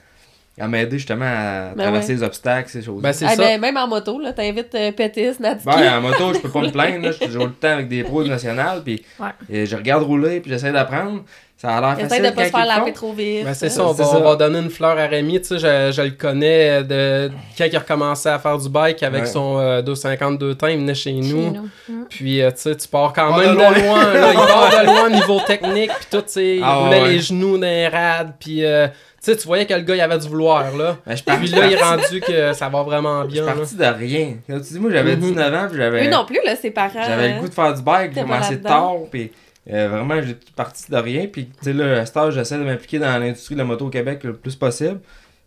à 0.60 0.68
m'aider 0.68 0.98
justement 1.00 1.26
à 1.26 1.74
Ben 1.76 1.84
traverser 1.84 2.14
les 2.14 2.24
obstacles, 2.24 2.70
ces 2.70 2.82
choses. 2.84 3.02
Ben, 3.02 3.12
c'est 3.12 3.26
Ah, 3.26 3.30
ça. 3.36 3.38
ben, 3.44 3.60
même 3.60 3.76
en 3.78 3.88
moto, 3.88 4.20
là, 4.20 4.34
t'invites 4.34 4.76
euh, 4.76 4.92
Pétis, 4.92 5.32
Natsuki. 5.40 5.66
Ben, 5.76 5.98
en 5.98 6.02
moto, 6.02 6.34
je 6.34 6.40
peux 6.40 6.50
pas 6.50 6.62
me 6.62 6.70
plaindre. 6.72 7.08
là. 7.08 7.12
Je 7.12 7.30
joue 7.32 7.46
le 7.46 7.54
temps 7.54 7.70
avec 7.70 7.88
des 7.88 8.04
pros 8.04 8.24
nationales. 8.24 8.84
Puis 8.84 9.04
Ouais. 9.20 9.66
je 9.66 9.76
regarde 9.76 10.04
rouler, 10.04 10.40
puis 10.42 10.52
j'essaie 10.52 10.72
d'apprendre. 10.72 11.24
Ça 11.64 11.78
a 11.78 11.80
l'air 11.96 12.06
Essaye 12.06 12.22
de 12.22 12.30
pas 12.32 12.44
se 12.44 12.50
faire 12.50 12.66
laver 12.66 12.92
trop 12.92 13.14
vite. 13.14 13.46
Ben, 13.46 13.54
c'est 13.54 13.70
ça, 13.70 13.86
on 13.86 13.94
C'est 13.94 14.04
va, 14.04 14.10
ça. 14.10 14.18
on 14.18 14.22
va 14.24 14.36
donner 14.36 14.60
une 14.60 14.70
fleur 14.70 14.98
à 15.00 15.06
Rémi. 15.08 15.40
Tu 15.40 15.48
sais, 15.48 15.60
je, 15.60 15.94
je 15.96 16.02
le 16.02 16.10
connais 16.12 16.84
de 16.84 17.32
quand 17.58 17.64
il 17.64 17.74
a 17.76 17.80
recommencé 17.80 18.28
à 18.28 18.38
faire 18.38 18.58
du 18.58 18.68
bike 18.68 19.02
avec 19.02 19.22
Ouais. 19.22 19.28
son 19.30 19.58
euh, 19.60 19.82
252 19.82 20.56
temps, 20.56 20.68
il 20.68 20.80
venait 20.80 20.94
chez 20.94 21.14
nous. 21.14 21.24
Chez 21.24 21.52
nous. 21.52 21.70
Mm. 21.88 22.06
Puis, 22.10 22.42
euh, 22.42 22.52
tu 22.52 22.58
sais, 22.58 22.76
tu 22.76 22.86
pars 22.90 23.14
quand 23.14 23.38
même 23.38 23.52
de 23.52 23.56
loin. 23.56 24.14
là. 24.14 24.32
Il 24.34 24.36
part 24.36 24.70
de 24.82 24.86
loin 24.86 25.06
au 25.06 25.10
niveau 25.10 25.40
technique. 25.48 25.90
Puis 25.92 26.08
tout, 26.12 26.18
tu 26.22 26.34
sais, 26.34 26.56
il 26.58 26.64
Ah, 26.66 26.76
roulait 26.76 27.02
ouais. 27.02 27.10
les 27.12 27.20
genoux 27.22 27.58
dans 27.58 27.62
les 27.66 27.88
rades. 27.88 28.34
Puis, 28.40 28.66
euh, 28.66 28.88
tu 28.88 29.32
sais, 29.32 29.38
tu 29.38 29.48
voyais 29.48 29.66
que 29.66 29.74
le 29.74 29.82
gars, 29.84 29.96
il 29.96 30.02
avait 30.02 30.18
du 30.18 30.28
vouloir, 30.28 30.66
là. 30.76 30.98
Ben, 31.08 31.16
je 31.16 31.24
Puis 31.24 31.48
là, 31.48 31.66
il 31.68 31.74
est 31.74 31.82
rendu 31.82 32.20
que 32.20 32.52
ça 32.52 32.68
va 32.68 32.84
vraiment 32.84 33.24
Je 33.24 33.36
suis 33.36 33.42
bien. 33.42 33.54
parti 33.54 33.76
de 33.78 33.86
rien. 33.86 34.34
Tu 34.48 34.60
dis, 34.60 34.80
moi, 34.80 34.92
j'avais 34.92 35.16
Mhm. 35.16 35.22
19 35.22 35.54
ans, 35.54 35.68
puis 35.70 35.78
j'avais. 35.78 36.08
Non 36.10 36.26
plus, 36.26 36.40
là, 36.46 36.58
ses 36.58 36.72
parents. 36.72 36.90
J'avais 37.08 37.36
le 37.36 37.40
goût 37.40 37.48
de 37.48 37.54
faire 37.54 37.74
du 37.74 37.82
bike, 37.82 38.12
j'ai 38.14 38.22
commencé 38.22 38.60
tard, 38.60 38.96
puis 39.10 39.32
euh, 39.72 39.88
vraiment, 39.90 40.22
j'ai 40.22 40.38
parti 40.56 40.92
de 40.92 40.98
rien. 40.98 41.28
Puis, 41.28 41.46
tu 41.46 41.52
sais, 41.62 41.74
là, 41.74 42.00
à 42.02 42.06
cet 42.06 42.18
âge, 42.18 42.34
j'essaie 42.34 42.58
de 42.58 42.64
m'impliquer 42.64 43.00
dans 43.00 43.18
l'industrie 43.18 43.56
de 43.56 43.60
la 43.60 43.66
moto 43.66 43.86
au 43.88 43.90
Québec 43.90 44.24
le 44.24 44.34
plus 44.34 44.56
possible. 44.56 45.00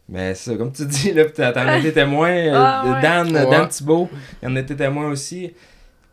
Mais 0.09 0.35
c'est 0.35 0.51
ça, 0.53 0.57
comme 0.57 0.73
tu 0.73 0.87
dis, 0.87 1.12
là, 1.12 1.25
puis 1.25 1.33
t'en 1.35 1.79
été 1.79 1.93
témoin. 1.93 2.31
euh, 2.31 2.53
Ah, 2.55 2.85
ouais. 2.95 3.03
Dan, 3.03 3.35
Ouais. 3.37 3.51
Dan 3.51 3.69
Thibault, 3.69 4.09
il 4.43 4.49
en 4.49 4.57
était 4.57 4.77
témoin 4.77 5.09
aussi. 5.09 5.53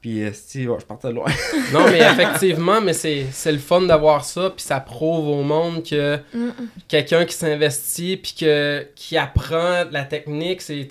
Puis, 0.01 0.22
euh, 0.24 0.34
Steve, 0.34 0.70
ouais, 0.72 0.78
je 0.82 0.86
partais 0.86 1.08
de 1.10 1.14
loin. 1.14 1.30
Non, 1.74 1.86
mais 1.89 1.99
effectivement, 2.12 2.82
mais 2.82 2.91
c'est 2.93 3.28
c'est 3.32 3.51
le 3.54 3.58
fun 3.60 3.82
d'avoir 3.82 4.26
ça, 4.26 4.49
puis 4.49 4.66
ça 4.66 4.80
prouve 4.82 5.28
au 5.30 5.43
monde 5.43 5.84
que 5.84 6.18
Mm, 6.34 6.45
mm. 6.47 6.51
quelqu'un 6.89 7.24
qui 7.26 7.36
s'investit, 7.36 8.18
puis 8.18 8.36
que, 8.38 8.86
qui 8.95 9.16
apprend 9.18 9.84
la 9.91 10.04
technique, 10.04 10.62
c'est, 10.62 10.89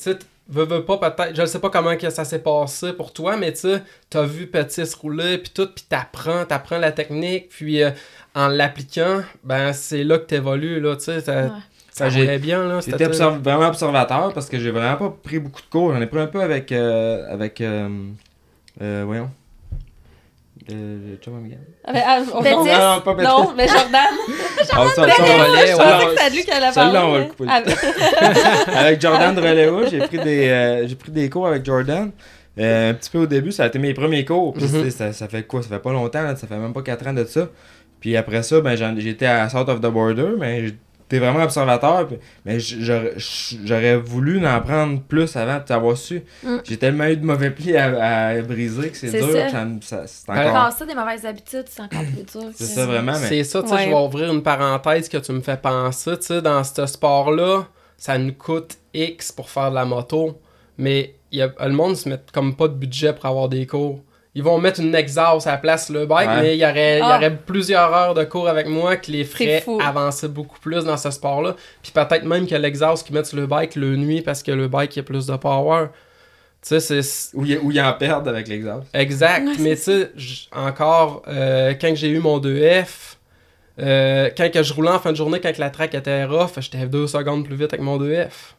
veux, 0.48 0.64
veux 0.64 0.84
pas 0.84 0.98
peut-être, 0.98 1.34
je 1.36 1.40
ne 1.42 1.46
sais 1.46 1.58
pas 1.60 1.70
comment 1.70 1.96
que 1.96 2.10
ça 2.10 2.24
s'est 2.24 2.40
passé 2.42 2.92
pour 2.92 3.12
toi, 3.12 3.36
mais 3.36 3.52
tu 3.52 3.68
t'as 4.10 4.24
vu 4.24 4.46
Petit 4.46 4.86
se 4.86 4.96
rouler, 4.96 5.38
puis 5.38 5.50
tout, 5.54 5.66
puis 5.74 5.84
t'apprends, 5.88 6.44
t'apprends 6.44 6.78
la 6.78 6.92
technique, 6.92 7.48
puis 7.48 7.82
euh, 7.82 7.90
en 8.34 8.48
l'appliquant, 8.48 9.22
ben 9.44 9.72
c'est 9.72 10.04
là 10.04 10.18
que 10.18 10.24
t'évolues, 10.24 10.80
là, 10.80 10.96
tu 10.96 11.04
sais, 11.04 11.20
ça, 11.20 11.42
Ouais. 11.44 11.48
ça 11.90 12.08
J'ai- 12.08 12.20
roulait 12.22 12.38
bien, 12.38 12.66
là. 12.66 12.80
J'étais 12.84 13.04
observ- 13.06 13.42
vraiment 13.42 13.66
observateur 13.68 14.32
parce 14.32 14.48
que 14.48 14.58
j'ai 14.58 14.70
vraiment 14.70 14.96
pas 14.96 15.16
pris 15.22 15.38
beaucoup 15.38 15.60
de 15.60 15.66
cours. 15.68 15.92
J'en 15.94 16.00
ai 16.00 16.06
pris 16.06 16.20
un 16.20 16.26
peu 16.26 16.40
avec. 16.40 16.72
euh, 16.72 17.26
avec 17.30 17.60
euh, 17.60 17.88
euh, 18.80 19.02
voyons. 19.06 19.30
Euh, 20.70 21.16
Chum 21.20 21.36
Amigal. 21.36 21.58
Ah, 21.84 21.92
ben, 21.92 22.02
ah, 22.06 22.18
oh, 22.34 22.40
Petit. 22.40 22.50
non, 22.52 22.64
Non, 22.64 23.00
pas 23.00 23.14
Petit. 23.14 23.24
non, 23.26 23.52
mais 23.56 23.68
Jordan. 23.68 24.00
Ah, 24.60 24.64
ça, 24.64 24.94
ça, 24.94 25.02
on 25.02 25.04
Relais, 25.04 25.66
Je 25.72 25.76
pensais 25.76 26.04
que 26.06 26.10
c'était 26.18 26.30
lui 26.36 26.44
qui 26.44 26.50
allait 26.52 26.72
parler. 26.72 26.92
Celle-là, 26.92 27.06
on 27.06 27.12
va 27.12 27.18
le 27.18 27.24
couper. 27.24 27.44
Ah, 27.48 28.78
avec 28.80 29.00
Jordan 29.00 29.34
de 29.34 29.40
Reléo, 29.48 29.86
j'ai 29.90 29.98
pris 29.98 30.18
des 30.18 30.48
euh, 30.48 30.86
j'ai 30.88 30.94
pris 30.94 31.10
des 31.10 31.28
cours 31.28 31.46
avec 31.48 31.64
Jordan. 31.64 32.10
Euh, 32.58 32.90
un 32.90 32.94
petit 32.94 33.10
peu 33.10 33.18
au 33.18 33.26
début, 33.26 33.50
ça 33.50 33.64
a 33.64 33.66
été 33.66 33.78
mes 33.78 33.94
premiers 33.94 34.24
cours. 34.24 34.52
Puis 34.52 34.64
Mhm. 34.64 34.68
c'était- 34.70 34.90
ça, 34.90 35.12
ça 35.12 35.28
fait 35.28 35.42
quoi? 35.44 35.62
Ça 35.62 35.68
fait 35.68 35.78
pas 35.78 35.92
longtemps, 35.92 36.22
là, 36.22 36.36
ça 36.36 36.46
fait 36.46 36.56
même 36.56 36.72
pas 36.72 36.82
4 36.82 37.06
ans 37.08 37.12
de 37.14 37.24
ça. 37.24 37.48
Puis 38.00 38.16
après 38.16 38.42
ça, 38.42 38.60
ben 38.60 38.76
j'en- 38.76 38.94
j'étais 38.98 39.26
à 39.26 39.48
South 39.48 39.68
of 39.68 39.80
the 39.80 39.86
Border, 39.86 40.32
mais 40.38 40.66
j'étais 41.12 41.24
vraiment 41.24 41.44
observateur. 41.44 42.08
puis- 42.08 42.18
mais 42.44 42.58
j'aurais 42.60 43.96
voulu 43.96 44.44
en 44.46 44.60
prendre 44.60 45.00
plus 45.02 45.36
avant 45.36 45.58
de 45.58 45.64
t'avoir 45.64 45.96
su. 45.96 46.22
Mm. 46.42 46.56
J'ai 46.64 46.76
tellement 46.76 47.04
eu 47.06 47.16
de 47.16 47.24
mauvais 47.24 47.50
plis 47.50 47.76
à, 47.76 48.28
à 48.28 48.42
briser 48.42 48.90
que 48.90 48.96
c'est 48.96 49.10
dur. 49.10 49.30
ça. 49.32 49.50
ça 49.50 49.66
ça- 49.80 50.06
c'est 50.06 50.30
encore. 50.30 50.52
Casser 50.52 50.86
des 50.86 50.94
mauvaises 50.94 51.26
habitudes, 51.26 51.64
c'est 51.68 51.82
encore 51.82 52.00
plus 52.02 52.24
dur. 52.40 52.50
C'est 52.54 52.64
ça 52.64 52.86
vraiment, 52.86 53.12
mais. 53.12 53.28
C'est 53.28 53.44
ça, 53.44 53.62
tu 53.62 53.68
sais, 53.68 53.74
Ouais. 53.74 53.84
je 53.84 53.88
vais 53.90 53.94
ouvrir 53.94 54.32
une 54.32 54.42
parenthèse 54.42 55.08
que 55.08 55.18
tu 55.18 55.32
me 55.32 55.40
fais 55.40 55.56
penser, 55.56 56.18
tu 56.18 56.26
sais, 56.26 56.42
dans 56.42 56.62
ce 56.64 56.86
sport-là, 56.86 57.66
ça 57.96 58.18
nous 58.18 58.32
coûte 58.32 58.78
X 58.94 59.32
pour 59.32 59.48
faire 59.50 59.70
de 59.70 59.74
la 59.76 59.84
moto, 59.84 60.40
mais 60.78 61.14
il 61.30 61.38
y 61.38 61.42
a, 61.42 61.50
le 61.66 61.72
monde 61.72 61.96
se 61.96 62.08
met 62.08 62.18
comme 62.32 62.56
pas 62.56 62.68
de 62.68 62.74
budget 62.74 63.12
pour 63.12 63.26
avoir 63.26 63.48
des 63.48 63.66
cours. 63.66 64.00
Ils 64.34 64.42
vont 64.42 64.58
mettre 64.58 64.80
une 64.80 64.94
exhaust 64.94 65.46
à 65.46 65.52
la 65.52 65.56
place 65.58 65.90
le 65.90 66.06
bike, 66.06 66.26
Ouais. 66.28 66.40
mais 66.40 66.56
il 66.56 66.60
y, 66.60 66.64
aurait, 66.64 66.96
il 66.96 67.00
y 67.00 67.02
Ah. 67.02 67.16
aurait 67.18 67.36
plusieurs 67.36 67.92
heures 67.92 68.14
de 68.14 68.24
cours 68.24 68.48
avec 68.48 68.66
moi 68.66 68.96
qui 68.96 69.12
les 69.12 69.24
fou. 69.24 69.78
avancer 69.84 70.26
beaucoup 70.28 70.58
plus 70.58 70.84
dans 70.84 70.96
ce 70.96 71.10
sport-là. 71.10 71.54
Puis 71.82 71.92
peut-être 71.92 72.24
même 72.24 72.46
que 72.46 72.54
l'exhaust 72.54 73.04
qu'ils 73.06 73.14
mettent 73.14 73.26
sur 73.26 73.36
le 73.36 73.46
bike 73.46 73.76
le 73.76 73.94
nuit 73.96 74.22
parce 74.22 74.42
que 74.42 74.50
le 74.52 74.68
bike 74.68 74.96
il 74.96 75.00
a 75.00 75.02
plus 75.02 75.26
de 75.26 75.36
power. 75.36 75.88
Tu 76.66 76.80
sais, 76.80 77.02
c'est 77.02 77.36
Où 77.36 77.44
ils 77.44 77.80
en 77.82 77.92
perdent 77.92 78.28
avec 78.28 78.48
l'exhaust. 78.48 78.86
Exact, 78.94 79.46
Ouais, 79.46 79.54
mais 79.58 79.76
tu 79.76 79.82
sais, 79.82 80.10
encore, 80.54 81.22
euh, 81.28 81.74
quand 81.78 81.94
j'ai 81.94 82.08
eu 82.08 82.18
mon 82.20 82.38
2F, 82.38 83.18
euh, 83.80 84.30
quand 84.36 84.50
que 84.50 84.62
je 84.62 84.72
roulais 84.72 84.90
en 84.90 84.98
fin 84.98 85.10
de 85.12 85.16
journée, 85.16 85.40
quand 85.40 85.52
que 85.52 85.60
la 85.60 85.70
track 85.70 85.94
était 85.94 86.24
rough, 86.24 86.52
j'étais 86.60 86.86
deux 86.86 87.06
secondes 87.06 87.44
plus 87.44 87.56
vite 87.56 87.72
avec 87.72 87.80
mon 87.84 87.98
2F. 87.98 88.54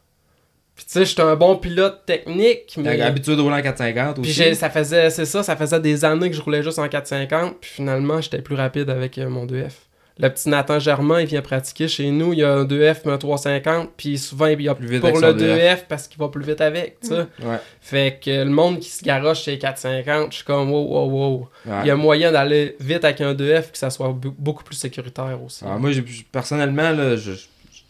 Puis 0.76 0.86
tu 0.86 0.91
sais, 0.91 1.05
j'étais 1.05 1.21
un 1.21 1.36
bon 1.36 1.55
pilote 1.57 2.01
technique, 2.05 2.74
mais... 2.78 2.97
T'as 2.97 3.11
de 3.11 3.41
rouler 3.41 3.55
en 3.57 3.61
450 3.61 4.15
Puis 4.15 4.21
aussi? 4.21 4.32
j'ai- 4.34 4.55
ça 4.55 4.69
faisait, 4.71 5.09
c'est 5.11 5.26
ça, 5.26 5.43
ça 5.43 5.55
faisait 5.55 5.80
des 5.80 6.03
années 6.03 6.30
que 6.32 6.36
je 6.36 6.41
roulais 6.41 6.63
juste 6.63 6.80
en 6.80 6.88
450, 6.88 7.57
puis 7.61 7.69
finalement, 7.76 8.19
j'étais 8.21 8.41
plus 8.41 8.55
rapide 8.55 8.89
avec 8.89 9.17
euh, 9.19 9.30
mon 9.30 9.45
2F. 9.45 9.71
Le 10.19 10.30
petit 10.30 10.47
Nathan 10.49 10.78
Germain, 10.80 11.21
il 11.21 11.26
vient 11.28 11.41
pratiquer 11.41 11.88
chez 11.88 12.11
nous, 12.11 12.34
il 12.34 12.43
a 12.43 12.53
un 12.53 12.65
2F, 12.65 12.97
mais 13.05 13.11
un 13.13 13.17
350, 13.17 13.89
puis 13.97 14.17
souvent, 14.19 14.45
il 14.47 14.69
a 14.69 14.76
Plus 14.76 14.88
vite 14.88 14.99
pour 15.01 15.09
avec 15.09 15.21
le 15.21 15.28
son 15.32 15.38
2F. 15.38 15.57
2F 15.76 15.78
parce 15.89 16.07
qu'il 16.07 16.19
va 16.19 16.28
plus 16.30 16.43
vite 16.43 16.61
avec, 16.61 16.99
tu 17.01 17.07
sais. 17.09 17.15
Ouais. 17.43 17.57
Fait 17.82 18.19
que 18.24 18.30
le 18.43 18.49
monde 18.49 18.80
qui 18.80 18.89
se 18.89 19.03
garoche 19.03 19.41
chez 19.43 19.57
450, 19.57 20.32
je 20.32 20.36
suis 20.38 20.45
comme 20.45 20.71
wow, 20.71 20.84
wow, 20.88 21.09
wow. 21.09 21.49
Ouais. 21.65 21.74
Il 21.84 21.88
y 21.88 21.89
a 21.91 21.95
moyen 21.95 22.32
d'aller 22.32 22.76
vite 22.80 23.03
avec 23.05 23.21
un 23.21 23.34
2F 23.34 23.71
que 23.71 23.78
ça 23.78 23.89
soit 23.89 24.09
beaucoup 24.15 24.63
plus 24.63 24.76
sécuritaire 24.76 25.39
aussi. 25.43 25.65
Alors, 25.65 25.80
moi, 25.80 25.89
personnellement, 26.32 26.91
là, 26.91 27.15
je- 27.15 27.32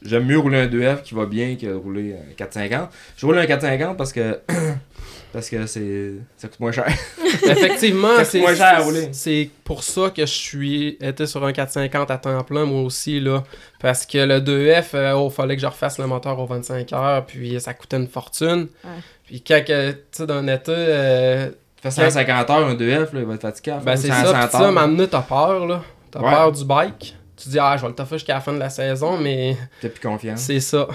j'aime 0.06 0.26
mieux 0.26 0.40
rouler 0.40 0.60
un 0.62 0.68
2F 0.68 1.02
qui 1.04 1.14
va 1.16 1.26
bien 1.26 1.56
que 1.56 1.74
rouler 1.74 2.14
un 2.14 2.34
450. 2.36 2.90
Je 3.18 3.26
roule 3.26 3.38
un 3.38 3.46
450 3.46 3.98
parce 3.98 4.12
que 4.14 4.40
parce 5.34 5.50
que 5.50 5.66
c'est 5.66 6.14
ça 6.38 6.48
coûte 6.48 6.60
moins 6.60 6.72
cher. 6.72 6.86
Effectivement, 7.44 8.16
Ça 8.18 8.26
c'est 8.26 8.40
moins 8.40 8.56
cher 8.56 8.76
à 8.78 8.80
rouler. 8.80 9.10
c'est 9.12 9.50
pour 9.64 9.84
ça 9.84 10.10
que 10.16 10.22
je 10.26 10.32
suis 10.32 10.98
été 11.02 11.26
sur 11.26 11.44
un 11.46 11.52
450 11.52 12.12
à 12.12 12.18
temps 12.18 12.44
plein 12.44 12.66
moi 12.66 12.82
aussi 12.82 13.20
là 13.20 13.44
parce 13.80 14.06
que 14.06 14.18
le 14.20 14.40
2F 14.40 14.86
euh, 14.96 15.14
oh, 15.14 15.30
fallait 15.30 15.56
que 15.56 15.62
je 15.62 15.68
refasse 15.68 15.98
le 15.98 16.08
moteur 16.08 16.38
aux 16.40 16.46
25 16.46 16.94
heures 16.94 17.26
puis 17.26 17.60
ça 17.60 17.74
coûtait 17.74 17.98
une 17.98 18.08
fortune. 18.08 18.68
Ouais. 18.84 18.90
Puis 19.26 19.42
quand 19.42 19.62
tu 19.66 19.74
sais 20.12 20.26
d'un 20.28 20.48
été 20.48 20.72
euh, 20.72 21.50
Fait 21.82 21.92
150 21.92 22.50
heures 22.50 22.68
un 22.68 22.76
2F, 22.76 23.00
là, 23.00 23.08
il 23.16 23.26
va 23.26 23.34
être 23.36 23.42
fatigué. 23.42 23.76
ben 23.84 23.96
c'est 23.96 24.08
100 24.10 24.14
ça, 24.14 24.22
tu 24.22 24.28
sais, 24.30 24.36
à 24.36 24.60
un 24.60 24.62
heures. 24.66 24.72
moment 24.72 24.88
donné, 24.88 25.08
t'as 25.08 25.22
peur 25.22 25.66
là. 25.66 25.82
T'as 26.12 26.20
Ouais. 26.22 26.30
peur 26.30 26.52
du 26.52 26.64
bike. 26.66 27.16
Tu 27.44 27.50
dis 27.50 27.60
ah, 27.60 27.76
je 27.78 27.82
vais 27.84 27.90
le 27.90 27.96
toffer 27.96 28.16
jusqu'à 28.16 28.36
la 28.36 28.42
fin 28.42 28.54
de 28.54 28.60
la 28.60 28.70
saison 28.70 29.18
mais 29.18 29.58
T'as 29.82 29.90
plus 29.90 30.00
confiance. 30.02 30.40
C'est 30.42 30.60
ça. 30.60 30.88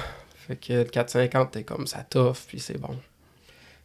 Fait 0.46 0.56
que 0.56 0.72
le 0.72 0.84
450, 0.84 1.50
t'es 1.50 1.62
comme 1.62 1.86
ça 1.86 1.98
tough, 2.08 2.36
puis 2.48 2.58
c'est 2.58 2.78
bon. 2.78 2.96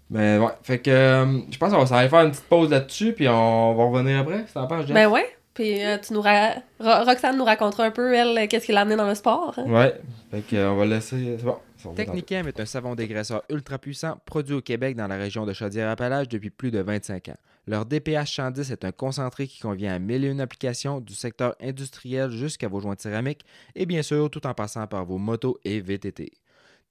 Mais 0.10 0.38
ouais, 0.38 0.52
fait 0.64 0.80
que 0.80 0.92
euh, 0.92 1.40
je 1.50 1.58
pense 1.58 1.72
qu'on 1.74 1.80
va 1.80 1.86
s'en 1.86 1.96
aller 1.96 2.10
faire 2.10 2.22
une 2.22 2.32
petite 2.32 2.46
pause 2.46 2.70
là-dessus, 2.70 3.14
puis 3.14 3.28
on 3.28 3.74
va 3.74 3.84
revenir 3.86 4.20
après. 4.20 4.46
Ça 4.54 4.62
en 4.62 4.68
penses? 4.68 4.86
Ben 4.88 5.08
ouais. 5.08 5.26
Puis 5.54 5.84
euh, 5.84 5.98
tu 6.00 6.14
nous 6.14 6.22
ra- 6.22 6.56
Ro- 6.80 7.06
Roxane 7.06 7.38
nous 7.38 7.46
racontera 7.46 7.84
un 7.86 7.92
peu, 7.92 8.14
elle, 8.16 8.48
qu'est-ce 8.48 8.66
qui 8.66 8.72
l'a 8.72 8.82
amené 8.82 8.96
dans 8.96 9.08
le 9.08 9.16
sport. 9.16 9.54
hein. 9.58 9.66
Ouais, 9.70 9.94
fait 10.32 10.42
que 10.42 10.56
euh, 10.56 10.72
on 10.72 10.76
va 10.78 10.86
laisser. 10.86 11.36
C'est 11.38 11.44
bon. 11.46 11.58
Technicam 11.96 12.48
est 12.48 12.60
un 12.60 12.66
savon 12.66 12.96
dégraisseur 12.96 13.44
ultra 13.50 13.78
puissant 13.78 14.18
produit 14.26 14.56
au 14.56 14.62
Québec 14.62 14.96
dans 14.96 15.08
la 15.08 15.16
région 15.18 15.46
de 15.46 15.54
Chaudière-Appalaches 15.54 16.30
depuis 16.30 16.50
plus 16.50 16.72
de 16.72 16.80
25 16.80 17.30
ans. 17.30 17.38
Leur 17.66 17.86
DPH 17.86 18.36
110 18.36 18.72
est 18.72 18.84
un 18.84 18.92
concentré 18.92 19.48
qui 19.48 19.60
convient 19.60 19.94
à 19.94 20.00
mille 20.00 20.26
et 20.26 20.30
une 20.30 20.42
applications 20.42 21.00
du 21.00 21.14
secteur 21.14 21.56
industriel 21.62 22.30
jusqu'à 22.30 22.68
vos 22.68 22.82
joints 22.82 22.98
céramiques 22.98 23.46
et 23.74 23.86
bien 23.86 24.02
sûr 24.02 24.30
tout 24.30 24.46
en 24.46 24.54
passant 24.54 24.86
par 24.86 25.06
vos 25.06 25.18
motos 25.18 25.58
et 25.64 25.80
VTT. 25.80 26.34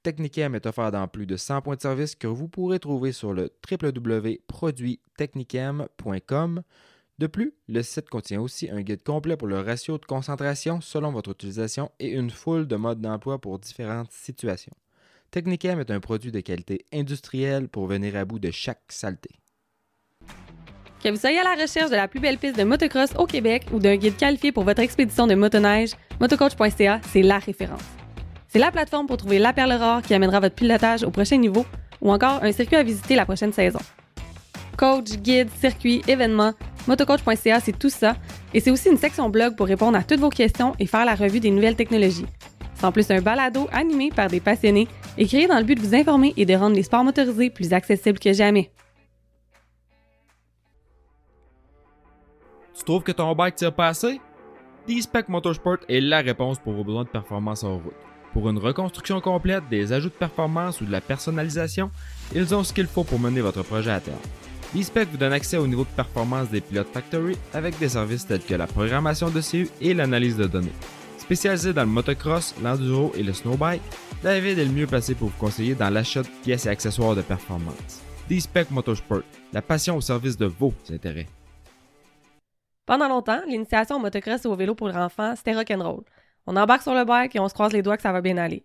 Technicam 0.03 0.55
est 0.55 0.65
offert 0.67 0.91
dans 0.91 1.07
plus 1.09 1.27
de 1.27 1.37
100 1.37 1.61
points 1.61 1.77
de 1.77 1.83
service 1.83 2.15
que 2.15 2.27
vous 2.27 2.49
pourrez 2.49 2.81
trouver 2.81 3.13
sur 3.13 3.35
le 3.35 3.51
www.produittechnicam.com. 3.71 6.63
De 7.19 7.27
plus, 7.27 7.53
le 7.69 7.83
site 7.83 8.09
contient 8.09 8.41
aussi 8.41 8.71
un 8.71 8.81
guide 8.81 9.03
complet 9.03 9.37
pour 9.37 9.49
le 9.49 9.61
ratio 9.61 9.99
de 9.99 10.07
concentration 10.07 10.81
selon 10.81 11.13
votre 11.13 11.33
utilisation 11.33 11.91
et 12.01 12.09
une 12.09 12.31
foule 12.31 12.67
de 12.67 12.77
modes 12.77 13.03
d'emploi 13.03 13.39
pour 13.39 13.59
différentes 13.59 14.11
situations. 14.11 14.73
Technicam 15.31 15.81
est 15.81 15.91
un 15.91 16.01
produit 16.01 16.33
de 16.33 16.41
qualité 16.41 16.87
industrielle 16.93 17.69
pour 17.69 17.87
venir 17.87 18.17
à 18.17 18.25
bout 18.25 18.39
de 18.39 18.51
chaque 18.51 18.81
saleté. 18.89 19.42
Que 21.03 21.09
vous 21.09 21.17
soyez 21.17 21.41
à 21.41 21.43
la 21.43 21.61
recherche 21.61 21.91
de 21.91 21.97
la 21.97 22.07
plus 22.07 22.21
belle 22.21 22.39
piste 22.39 22.57
de 22.57 22.63
motocross 22.63 23.11
au 23.19 23.27
Québec 23.27 23.67
ou 23.73 23.81
d'un 23.81 23.97
guide 23.97 24.17
qualifié 24.17 24.53
pour 24.53 24.63
votre 24.63 24.81
expédition 24.81 25.27
de 25.27 25.35
motoneige, 25.35 25.91
motocoach.ca, 26.21 27.01
c'est 27.13 27.23
la 27.23 27.39
référence. 27.39 27.83
C'est 28.47 28.61
la 28.61 28.71
plateforme 28.71 29.09
pour 29.09 29.17
trouver 29.17 29.41
la 29.41 29.53
perle 29.53 29.73
rare 29.73 30.01
qui 30.03 30.15
amènera 30.15 30.39
votre 30.39 30.55
pilotage 30.55 31.03
au 31.03 31.11
prochain 31.11 31.39
niveau 31.39 31.67
ou 32.01 32.13
encore 32.13 32.39
un 32.45 32.53
circuit 32.53 32.77
à 32.77 32.85
visiter 32.85 33.17
la 33.17 33.25
prochaine 33.25 33.53
saison. 33.53 33.81
Coach, 34.77 35.17
guide, 35.17 35.49
circuit, 35.61 36.03
événements, 36.07 36.53
motocoach.ca, 36.87 37.59
c'est 37.59 37.77
tout 37.77 37.91
ça. 37.91 38.15
Et 38.55 38.61
c'est 38.61 38.71
aussi 38.71 38.89
une 38.89 38.97
section 38.97 39.29
blog 39.29 39.57
pour 39.57 39.67
répondre 39.67 39.99
à 39.99 40.05
toutes 40.05 40.21
vos 40.21 40.31
questions 40.31 40.75
et 40.79 40.87
faire 40.87 41.05
la 41.05 41.17
revue 41.17 41.41
des 41.41 41.51
nouvelles 41.51 41.75
technologies. 41.77 42.27
C'est 42.77 42.85
en 42.85 42.93
plus 42.93 43.11
un 43.11 43.21
balado 43.21 43.69
animé 43.73 44.11
par 44.15 44.29
des 44.29 44.39
passionnés 44.39 44.87
et 45.19 45.27
créé 45.27 45.49
dans 45.49 45.59
le 45.59 45.65
but 45.65 45.75
de 45.75 45.85
vous 45.85 45.97
informer 45.97 46.33
et 46.37 46.47
de 46.47 46.55
rendre 46.55 46.77
les 46.77 46.85
sports 46.85 47.03
motorisés 47.03 47.51
plus 47.51 47.73
accessibles 47.73 48.21
que 48.21 48.33
jamais. 48.33 48.71
Tu 52.77 52.85
trouves 52.85 53.03
que 53.03 53.13
ton 53.13 53.35
bike 53.35 53.57
tire 53.57 53.73
pas 53.73 53.89
assez? 53.89 54.21
D-Spec 54.87 55.29
Motorsport 55.29 55.79
est 55.89 56.01
la 56.01 56.21
réponse 56.21 56.59
pour 56.59 56.73
vos 56.73 56.85
besoins 56.85 57.05
de 57.05 57.09
performance 57.09 57.63
en 57.63 57.77
route. 57.79 57.93
Pour 58.33 58.49
une 58.49 58.59
reconstruction 58.59 59.21
complète, 59.21 59.69
des 59.71 59.93
ajouts 59.93 60.09
de 60.09 60.15
performance 60.15 60.81
ou 60.81 60.87
de 60.87 60.91
la 60.91 61.01
personnalisation, 61.01 61.91
ils 62.35 62.55
ont 62.55 62.65
ce 62.65 62.73
qu'il 62.73 62.87
faut 62.87 63.05
pour 63.05 63.21
mener 63.21 63.43
votre 63.43 63.63
projet 63.63 63.91
à 63.91 64.01
terme. 64.01 64.19
D-Spec 64.75 65.09
vous 65.11 65.19
donne 65.19 65.35
accès 65.35 65.59
au 65.59 65.67
niveau 65.67 65.85
de 65.85 65.95
performance 65.95 66.49
des 66.49 66.63
pilotes 66.63 66.89
Factory 66.93 67.37
avec 67.53 67.79
des 67.79 67.91
services 67.91 68.27
tels 68.27 68.43
que 68.43 68.55
la 68.55 68.67
programmation 68.67 69.29
de 69.29 69.41
CU 69.43 69.69
et 69.83 69.93
l'analyse 69.93 70.39
de 70.39 70.47
données. 70.47 70.73
Spécialisé 71.19 71.75
dans 71.75 71.83
le 71.85 71.89
motocross, 71.89 72.55
l'enduro 72.63 73.13
et 73.15 73.23
le 73.23 73.35
snowbike, 73.35 73.83
David 74.23 74.59
est 74.59 74.65
le 74.65 74.73
mieux 74.73 74.87
placé 74.87 75.15
pour 75.15 75.29
vous 75.29 75.39
conseiller 75.39 75.75
dans 75.75 75.91
l'achat 75.91 76.23
de 76.23 76.29
pièces 76.43 76.67
et 76.67 76.71
accessoires 76.71 77.15
de 77.15 77.23
performance. 77.23 78.01
D-Spec 78.29 78.71
Motorsport, 78.71 79.23
la 79.53 79.61
passion 79.61 79.97
au 79.97 80.01
service 80.01 80.39
de 80.39 80.47
vos 80.47 80.73
intérêts. 80.91 81.29
Pendant 82.87 83.09
longtemps, 83.09 83.41
l'initiation 83.47 83.97
au 83.97 83.99
motocross 83.99 84.45
et 84.45 84.49
au 84.49 84.57
vélo 84.57 84.75
pour 84.75 84.95
enfants, 84.97 85.35
c'était 85.37 85.55
rock'n'roll. 85.55 86.03
On 86.47 86.57
embarque 86.57 86.83
sur 86.83 86.95
le 86.95 87.05
bike 87.05 87.37
et 87.37 87.41
on 87.41 87.49
se 87.49 87.55
croise 87.55 87.73
les 87.73 87.83
doigts 87.83 87.97
que 87.97 88.03
ça 88.03 88.13
va 88.13 88.21
bien 88.21 88.37
aller. 88.37 88.65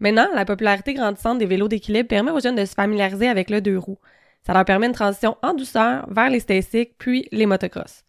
Maintenant, 0.00 0.26
la 0.34 0.44
popularité 0.44 0.94
grandissante 0.94 1.38
des 1.38 1.46
vélos 1.46 1.68
d'équilibre 1.68 2.08
permet 2.08 2.32
aux 2.32 2.40
jeunes 2.40 2.56
de 2.56 2.64
se 2.64 2.74
familiariser 2.74 3.28
avec 3.28 3.50
le 3.50 3.60
deux 3.60 3.78
roues. 3.78 3.98
Ça 4.44 4.52
leur 4.52 4.64
permet 4.64 4.86
une 4.86 4.92
transition 4.92 5.36
en 5.42 5.54
douceur 5.54 6.06
vers 6.10 6.28
les 6.28 6.40
stasics 6.40 6.98
puis 6.98 7.28
les 7.30 7.46
motocross. 7.46 8.02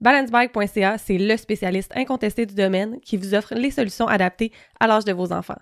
Balancebike.ca, 0.00 0.98
c'est 0.98 1.18
le 1.18 1.36
spécialiste 1.36 1.92
incontesté 1.94 2.46
du 2.46 2.54
domaine 2.54 3.00
qui 3.00 3.18
vous 3.18 3.34
offre 3.34 3.54
les 3.54 3.70
solutions 3.70 4.08
adaptées 4.08 4.52
à 4.80 4.86
l'âge 4.86 5.04
de 5.04 5.12
vos 5.12 5.32
enfants. 5.32 5.58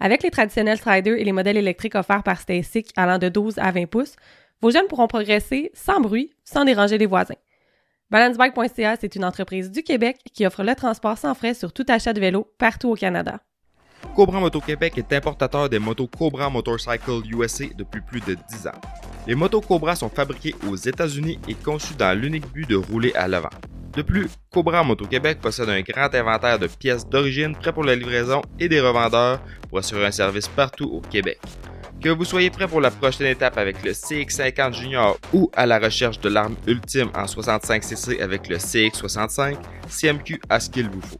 Avec 0.00 0.22
les 0.22 0.30
traditionnels 0.30 0.78
striders 0.78 1.18
et 1.18 1.24
les 1.24 1.32
modèles 1.32 1.56
électriques 1.56 1.94
offerts 1.94 2.22
par 2.22 2.40
Stasic 2.40 2.90
allant 2.96 3.18
de 3.18 3.28
12 3.28 3.58
à 3.58 3.70
20 3.70 3.86
pouces, 3.86 4.16
vos 4.60 4.70
jeunes 4.70 4.88
pourront 4.88 5.06
progresser 5.06 5.70
sans 5.74 6.00
bruit, 6.00 6.32
sans 6.44 6.64
déranger 6.64 6.98
les 6.98 7.06
voisins. 7.06 7.34
Balancebike.ca, 8.08 8.96
c'est 9.00 9.16
une 9.16 9.24
entreprise 9.24 9.72
du 9.72 9.82
Québec 9.82 10.18
qui 10.32 10.46
offre 10.46 10.62
le 10.62 10.76
transport 10.76 11.18
sans 11.18 11.34
frais 11.34 11.54
sur 11.54 11.72
tout 11.72 11.84
achat 11.88 12.12
de 12.12 12.20
vélo 12.20 12.48
partout 12.56 12.88
au 12.88 12.94
Canada. 12.94 13.40
Cobra 14.14 14.38
Moto 14.38 14.60
Québec 14.60 14.96
est 14.96 15.12
importateur 15.12 15.68
des 15.68 15.80
motos 15.80 16.06
Cobra 16.06 16.48
Motorcycle 16.48 17.22
USA 17.28 17.64
depuis 17.76 18.00
plus 18.00 18.20
de 18.20 18.36
10 18.48 18.68
ans. 18.68 18.80
Les 19.26 19.34
motos 19.34 19.60
Cobra 19.60 19.96
sont 19.96 20.08
fabriquées 20.08 20.54
aux 20.70 20.76
États-Unis 20.76 21.40
et 21.48 21.54
conçues 21.54 21.96
dans 21.96 22.16
l'unique 22.16 22.46
but 22.52 22.70
de 22.70 22.76
rouler 22.76 23.12
à 23.16 23.26
l'avant. 23.26 23.50
De 23.94 24.02
plus, 24.02 24.28
Cobra 24.52 24.84
Moto 24.84 25.04
Québec 25.06 25.40
possède 25.40 25.68
un 25.68 25.80
grand 25.80 26.14
inventaire 26.14 26.60
de 26.60 26.68
pièces 26.68 27.08
d'origine 27.08 27.56
prêts 27.56 27.72
pour 27.72 27.82
la 27.82 27.96
livraison 27.96 28.40
et 28.60 28.68
des 28.68 28.80
revendeurs 28.80 29.40
pour 29.68 29.78
assurer 29.78 30.06
un 30.06 30.12
service 30.12 30.46
partout 30.46 30.88
au 30.92 31.00
Québec. 31.00 31.40
Que 32.06 32.12
vous 32.12 32.24
soyez 32.24 32.50
prêt 32.50 32.68
pour 32.68 32.80
la 32.80 32.92
prochaine 32.92 33.26
étape 33.26 33.58
avec 33.58 33.82
le 33.82 33.90
CX50 33.90 34.74
Junior 34.74 35.18
ou 35.32 35.50
à 35.56 35.66
la 35.66 35.80
recherche 35.80 36.20
de 36.20 36.28
l'arme 36.28 36.54
ultime 36.68 37.10
en 37.16 37.24
65cc 37.24 38.22
avec 38.22 38.48
le 38.48 38.58
CX65, 38.58 39.56
CMQ 39.88 40.40
a 40.48 40.60
ce 40.60 40.70
qu'il 40.70 40.88
vous 40.88 41.00
faut. 41.00 41.18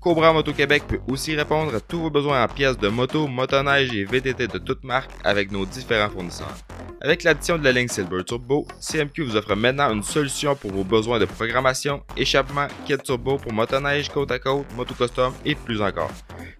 Cobra 0.00 0.32
Moto 0.32 0.54
Québec 0.54 0.84
peut 0.88 1.00
aussi 1.06 1.36
répondre 1.36 1.74
à 1.74 1.80
tous 1.80 2.00
vos 2.00 2.08
besoins 2.08 2.42
en 2.42 2.48
pièces 2.48 2.78
de 2.78 2.88
moto, 2.88 3.28
motoneige 3.28 3.94
et 3.94 4.06
VTT 4.06 4.46
de 4.46 4.56
toutes 4.56 4.84
marques 4.84 5.10
avec 5.22 5.52
nos 5.52 5.66
différents 5.66 6.08
fournisseurs. 6.08 6.56
Avec 7.02 7.24
l'addition 7.24 7.58
de 7.58 7.64
la 7.64 7.72
ligne 7.72 7.88
Silver 7.88 8.24
Turbo, 8.24 8.66
CMQ 8.80 9.24
vous 9.24 9.36
offre 9.36 9.54
maintenant 9.54 9.92
une 9.92 10.02
solution 10.02 10.56
pour 10.56 10.72
vos 10.72 10.84
besoins 10.84 11.18
de 11.18 11.26
programmation, 11.26 12.02
échappement, 12.16 12.68
kit 12.86 12.96
turbo 12.96 13.36
pour 13.36 13.52
motoneige, 13.52 14.08
côte 14.08 14.30
à 14.30 14.38
côte, 14.38 14.64
moto 14.78 14.94
custom 14.94 15.34
et 15.44 15.54
plus 15.54 15.82
encore. 15.82 16.10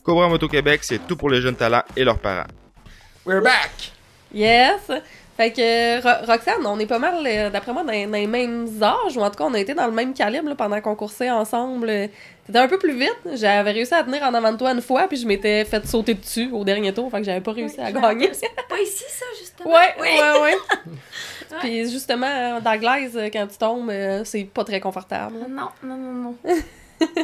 Cobra 0.02 0.28
Moto 0.28 0.46
Québec, 0.46 0.80
c'est 0.82 1.06
tout 1.06 1.16
pour 1.16 1.30
les 1.30 1.40
jeunes 1.40 1.56
talents 1.56 1.84
et 1.96 2.04
leurs 2.04 2.18
parents. 2.18 2.44
We're 3.24 3.42
back! 3.42 3.92
Yes! 4.32 4.80
Fait 5.36 5.50
que 5.52 6.02
Ro- 6.02 6.26
Roxane, 6.26 6.66
on 6.66 6.78
est 6.78 6.86
pas 6.86 6.98
mal, 6.98 7.14
euh, 7.24 7.48
d'après 7.50 7.72
moi, 7.72 7.82
dans, 7.82 7.86
dans 7.92 7.92
les 8.12 8.26
mêmes 8.26 8.68
âges, 8.82 9.16
ou 9.16 9.20
en 9.20 9.30
tout 9.30 9.36
cas, 9.36 9.44
on 9.44 9.54
a 9.54 9.58
été 9.58 9.72
dans 9.74 9.86
le 9.86 9.92
même 9.92 10.12
calibre 10.12 10.48
là, 10.50 10.54
pendant 10.54 10.80
qu'on 10.80 10.94
coursait 10.94 11.30
ensemble. 11.30 11.90
C'était 12.46 12.58
un 12.58 12.68
peu 12.68 12.78
plus 12.78 12.92
vite. 12.98 13.16
J'avais 13.34 13.70
réussi 13.70 13.94
à 13.94 14.02
tenir 14.02 14.22
en 14.24 14.34
avant 14.34 14.52
de 14.52 14.58
toi 14.58 14.72
une 14.72 14.82
fois, 14.82 15.08
puis 15.08 15.16
je 15.16 15.26
m'étais 15.26 15.64
fait 15.64 15.86
sauter 15.86 16.14
dessus 16.14 16.50
au 16.52 16.64
dernier 16.64 16.92
tour, 16.92 17.10
fait 17.10 17.18
que 17.18 17.24
j'avais 17.24 17.40
pas 17.40 17.52
réussi 17.52 17.80
à 17.80 17.90
gagner. 17.92 18.28
pas 18.68 18.78
ici, 18.82 19.04
ça, 19.08 19.24
justement. 19.38 19.70
Ouais, 19.72 19.94
Oui. 20.00 20.08
ouais, 20.18 20.40
ouais. 20.42 20.56
Puis 21.60 21.90
justement, 21.90 22.60
dans 22.60 22.70
la 22.70 22.78
glaise, 22.78 23.18
quand 23.32 23.46
tu 23.46 23.56
tombes, 23.58 23.90
euh, 23.90 24.22
c'est 24.24 24.44
pas 24.44 24.64
très 24.64 24.80
confortable. 24.80 25.34
Non, 25.48 25.68
non, 25.82 25.96
non, 25.96 26.12
non. 26.12 26.36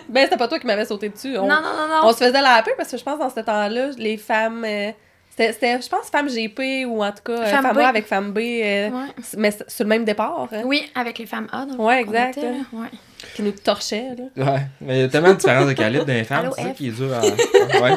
Ben, 0.09 0.25
c'était 0.25 0.37
pas 0.37 0.49
toi 0.49 0.59
qui 0.59 0.67
m'avais 0.67 0.85
sauté 0.85 1.09
dessus. 1.09 1.39
On, 1.39 1.43
Non, 1.47 1.61
non, 1.63 1.73
non, 1.77 1.89
non. 1.89 2.01
on 2.09 2.13
se 2.13 2.19
faisait 2.19 2.41
la 2.43 2.61
paix 2.65 2.75
parce 2.77 2.91
que 2.91 2.97
je 2.97 3.05
pense 3.05 3.17
dans 3.21 3.31
ce 3.31 3.39
temps-là, 3.41 3.91
les 3.97 4.17
femmes. 4.17 4.65
euh, 4.65 4.91
c'était, 5.53 5.81
je 5.81 5.89
pense, 5.89 6.09
femme 6.11 6.29
GP 6.29 6.87
ou 6.87 7.03
en 7.03 7.11
tout 7.13 7.23
cas, 7.25 7.33
euh, 7.43 7.47
Femme 7.47 7.63
femme 7.63 7.77
B. 7.77 7.79
A 7.81 7.89
avec 7.89 8.07
femme 8.07 8.33
B, 8.33 8.39
euh, 8.39 8.89
Ouais. 8.91 9.07
mais 9.37 9.51
c'est 9.51 9.71
sur 9.71 9.85
le 9.85 9.89
même 9.89 10.05
départ, 10.05 10.49
hein, 10.53 10.63
Oui, 10.65 10.89
avec 10.95 11.19
les 11.19 11.27
femmes 11.27 11.47
A. 11.53 11.67
le 11.67 11.75
Ouais, 11.83 12.01
exact. 12.01 12.39
était. 12.39 12.47
Ouais. 12.73 12.89
qui 13.35 13.43
nous 13.43 13.51
torchait. 13.53 14.05
Là. 14.37 14.45
Ouais, 14.53 14.61
mais 14.81 14.97
il 14.99 15.01
y 15.01 15.05
a 15.05 15.09
tellement 15.09 15.31
de 15.31 15.35
différences 15.39 15.67
de 15.69 15.73
calibre 15.73 16.05
dans 16.05 16.13
les 16.13 16.25
femmes, 16.25 16.51
c'est 16.55 16.63
ça 16.63 16.71
qui 16.71 16.89
est 16.89 16.93
dur 16.93 17.13
à... 17.15 17.21
Ouais. 17.81 17.97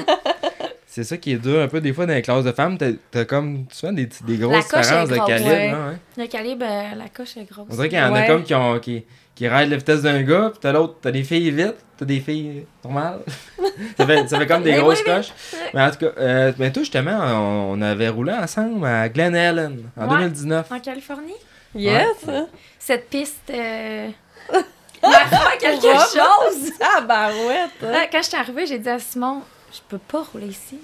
C'est 0.88 1.06
ça 1.06 1.16
qui 1.18 1.32
est 1.32 1.38
dur 1.38 1.62
un 1.62 1.68
peu 1.70 1.80
des 1.80 1.94
fois 1.94 2.06
dans 2.06 2.14
les 2.14 2.22
classes 2.22 2.44
de 2.44 2.52
femmes, 2.52 2.78
t'as, 2.78 2.92
t'as 3.12 3.24
comme 3.24 3.66
souvent 3.72 3.94
des, 3.94 4.10
des 4.28 4.36
grosses 4.38 4.66
différences 4.66 5.08
de 5.10 5.16
calibre. 5.26 5.50
ouais. 5.50 5.70
hein, 5.70 5.92
ouais. 6.18 6.24
Le 6.24 6.28
calibre, 6.30 6.66
euh, 6.68 6.96
la 6.98 7.08
coche 7.08 7.38
est 7.38 7.50
grosse. 7.50 7.68
On 7.70 7.76
dirait 7.76 7.88
qu'il 7.88 7.98
y 7.98 8.02
en 8.02 8.14
a 8.14 8.24
comme 8.28 8.44
qui, 8.44 8.54
ont, 8.54 8.78
qui, 8.80 9.06
qui 9.42 9.48
raident 9.48 9.72
la 9.72 9.78
vitesse 9.78 10.04
d'un 10.04 10.22
gars, 10.22 10.50
puis 10.52 10.60
t'as 10.62 10.72
l'autre, 10.72 10.98
t'as 11.02 11.10
des 11.10 11.24
filles 11.24 11.50
vite, 11.50 11.74
t'as 11.98 12.06
des 12.06 12.20
filles 12.20 12.68
normales. 12.84 13.22
ça, 13.98 14.06
fait, 14.06 14.28
ça 14.30 14.38
fait 14.38 14.46
comme 14.46 14.62
des 14.62 14.74
Mais 14.74 14.78
grosses 14.78 15.02
coches. 15.02 15.32
Mais 15.74 15.82
en 15.82 15.90
tout 15.90 15.98
cas, 15.98 16.12
euh, 16.20 16.52
ben 16.60 16.72
toi 16.72 16.84
justement, 16.84 17.18
on, 17.20 17.72
on 17.72 17.82
avait 17.82 18.10
roulé 18.10 18.34
ensemble 18.34 18.86
à 18.86 19.10
Glen 19.10 19.36
Ellen 19.36 19.90
en 19.98 20.04
Ouais. 20.04 20.20
2019. 20.20 20.72
En 20.72 20.80
Californie, 20.80 21.34
Yes! 21.74 22.06
cette 22.78 23.10
piste 23.10 23.50
euh, 23.50 24.10
m'a 25.02 25.58
quelque 25.60 25.82
chose. 25.82 26.72
Ah, 26.80 27.02
barouette! 27.02 27.82
Là, 27.82 28.06
quand 28.12 28.22
je 28.22 28.28
suis 28.28 28.38
arrivée, 28.38 28.68
j'ai 28.68 28.78
dit 28.78 28.90
à 28.90 29.00
Simon, 29.00 29.42
je 29.74 29.80
peux 29.90 29.98
pas 29.98 30.22
rouler 30.32 30.50
ici. 30.50 30.78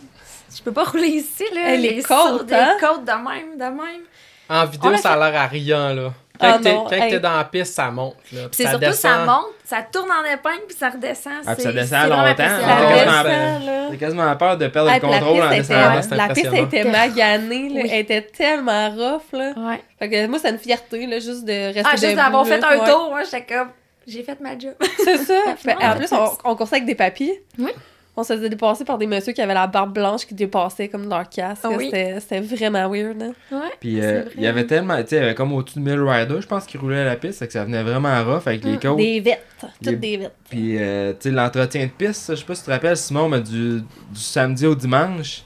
Je 0.56 0.64
peux 0.64 0.72
pas 0.72 0.86
rouler 0.86 1.10
ici, 1.10 1.44
là. 1.54 1.62
Elle 1.76 1.86
est 1.86 1.92
les 1.92 2.02
côtes, 2.02 2.40
sauts 2.40 2.44
des 2.44 2.56
hein? 2.56 2.76
côtes 2.80 3.06
de 3.06 3.12
même, 3.12 3.56
de 3.56 3.66
même. 3.66 4.02
En 4.50 4.66
vidéo, 4.66 4.98
ça 4.98 5.14
a 5.14 5.30
l'air 5.30 5.42
à 5.42 5.46
rien, 5.46 5.94
là. 5.94 6.14
Ah 6.40 6.60
Quand 6.64 6.88
t'es 6.90 6.96
hey. 7.00 7.10
t'es 7.12 7.20
dans 7.20 7.38
la 7.38 7.44
piste, 7.46 7.74
ça 7.74 7.90
monte, 7.92 8.16
c'est 8.52 8.64
surtout, 8.64 8.80
descend. 8.80 8.96
ça 9.12 9.18
monte, 9.26 9.46
ça 9.64 9.78
tourne 9.92 10.10
en 10.12 10.24
épingle, 10.34 10.64
puis 10.68 10.78
ça 10.78 10.90
redescend. 10.90 11.34
Ah, 11.46 11.54
puis 11.56 11.64
ça 11.64 11.72
descend 11.72 12.00
c'est 12.02 12.08
vraiment 12.08 12.28
longtemps, 12.28 12.44
impressionnant. 12.44 13.90
hein, 13.92 13.96
quasiment. 14.00 14.30
J'ai 14.32 14.38
peur 14.38 14.58
de 14.58 14.68
perdre 14.68 14.90
Ah, 14.92 14.96
le 14.96 15.02
contrôle 15.02 15.42
en 15.44 15.50
descendant. 15.50 16.00
était, 16.02 16.16
la 16.16 16.30
piste 16.30 16.54
était 16.54 16.84
maganée, 16.86 17.70
là. 17.70 17.82
Oui. 17.84 17.90
elle 17.92 18.00
était 18.00 18.22
tellement 18.22 18.90
rough. 18.90 19.32
Là. 19.34 19.54
Ouais. 19.58 19.82
Fait 20.00 20.10
que 20.10 20.28
moi, 20.28 20.40
c'est 20.42 20.50
une 20.50 20.58
fierté 20.60 21.06
là, 21.08 21.20
juste 21.20 21.46
de 21.46 21.74
rester 21.74 21.82
Ah, 21.86 21.96
juste 21.96 22.16
d'avoir 22.16 22.46
fait 22.48 22.64
un 22.64 22.78
Ouais. 22.80 22.90
tour, 22.90 23.10
moi, 23.10 23.24
j'étais 23.24 23.46
comme, 23.56 23.70
j'ai 24.08 24.24
fait 24.24 24.40
ma 24.40 24.58
job. 24.58 24.74
C'est 25.04 25.18
ça. 25.18 25.34
En 25.82 25.96
plus, 25.96 26.12
on, 26.14 26.30
on 26.52 26.56
coursait 26.56 26.76
avec 26.76 26.86
des 26.86 26.96
papiers. 26.96 27.44
Oui. 27.58 27.72
On 28.20 28.24
se 28.24 28.34
faisait 28.34 28.50
dépasser 28.50 28.84
par 28.84 28.98
des 28.98 29.06
messieurs 29.06 29.32
qui 29.32 29.42
avaient 29.44 29.54
la 29.54 29.68
barbe 29.68 29.94
blanche 29.94 30.26
qui 30.26 30.34
dépassait 30.34 30.88
comme 30.90 31.08
leur 31.08 31.30
casque. 31.30 31.62
Ah 31.64 31.70
oui. 31.78 31.86
C'était 31.86 32.20
c'était 32.20 32.40
vraiment 32.42 32.90
weird. 32.90 33.22
Hein. 33.22 33.34
Ouais. 33.52 33.70
Puis 33.80 34.02
euh, 34.02 34.24
il 34.36 34.42
y 34.42 34.48
avait 34.48 34.66
tellement, 34.66 34.98
tu 35.04 35.10
sais, 35.10 35.16
il 35.18 35.20
y 35.20 35.24
avait 35.24 35.36
comme 35.36 35.54
au-dessus 35.54 35.78
de 35.80 35.84
1000 35.84 36.02
riders, 36.02 36.42
je 36.42 36.48
pense, 36.48 36.66
qui 36.66 36.78
roulaient 36.80 37.02
à 37.02 37.06
la 37.06 37.16
piste, 37.16 37.38
fait 37.40 37.48
que 37.48 37.54
ça 37.54 37.64
venait 37.64 37.84
vraiment 37.84 38.24
rough 38.26 38.48
avec 38.48 38.66
les 38.66 38.74
Mm, 38.74 38.80
côtes. 38.80 38.98
Des 38.98 39.20
vites. 39.20 39.38
Les- 39.82 39.92
Toutes 39.92 40.00
des 40.00 40.18
vites. 40.18 40.32
Puis, 40.50 40.78
euh, 40.80 41.14
tu 41.14 41.30
sais, 41.30 41.32
l'entretien 41.32 41.86
de 41.86 41.92
piste, 41.92 42.32
je 42.32 42.36
sais 42.40 42.44
pas 42.46 42.56
si 42.56 42.62
tu 42.62 42.66
te 42.66 42.72
rappelles, 42.72 42.98
Simon, 42.98 43.30
mais 43.30 43.40
du, 43.42 43.82
du 43.82 44.20
samedi 44.20 44.66
au 44.66 44.74
dimanche, 44.74 45.44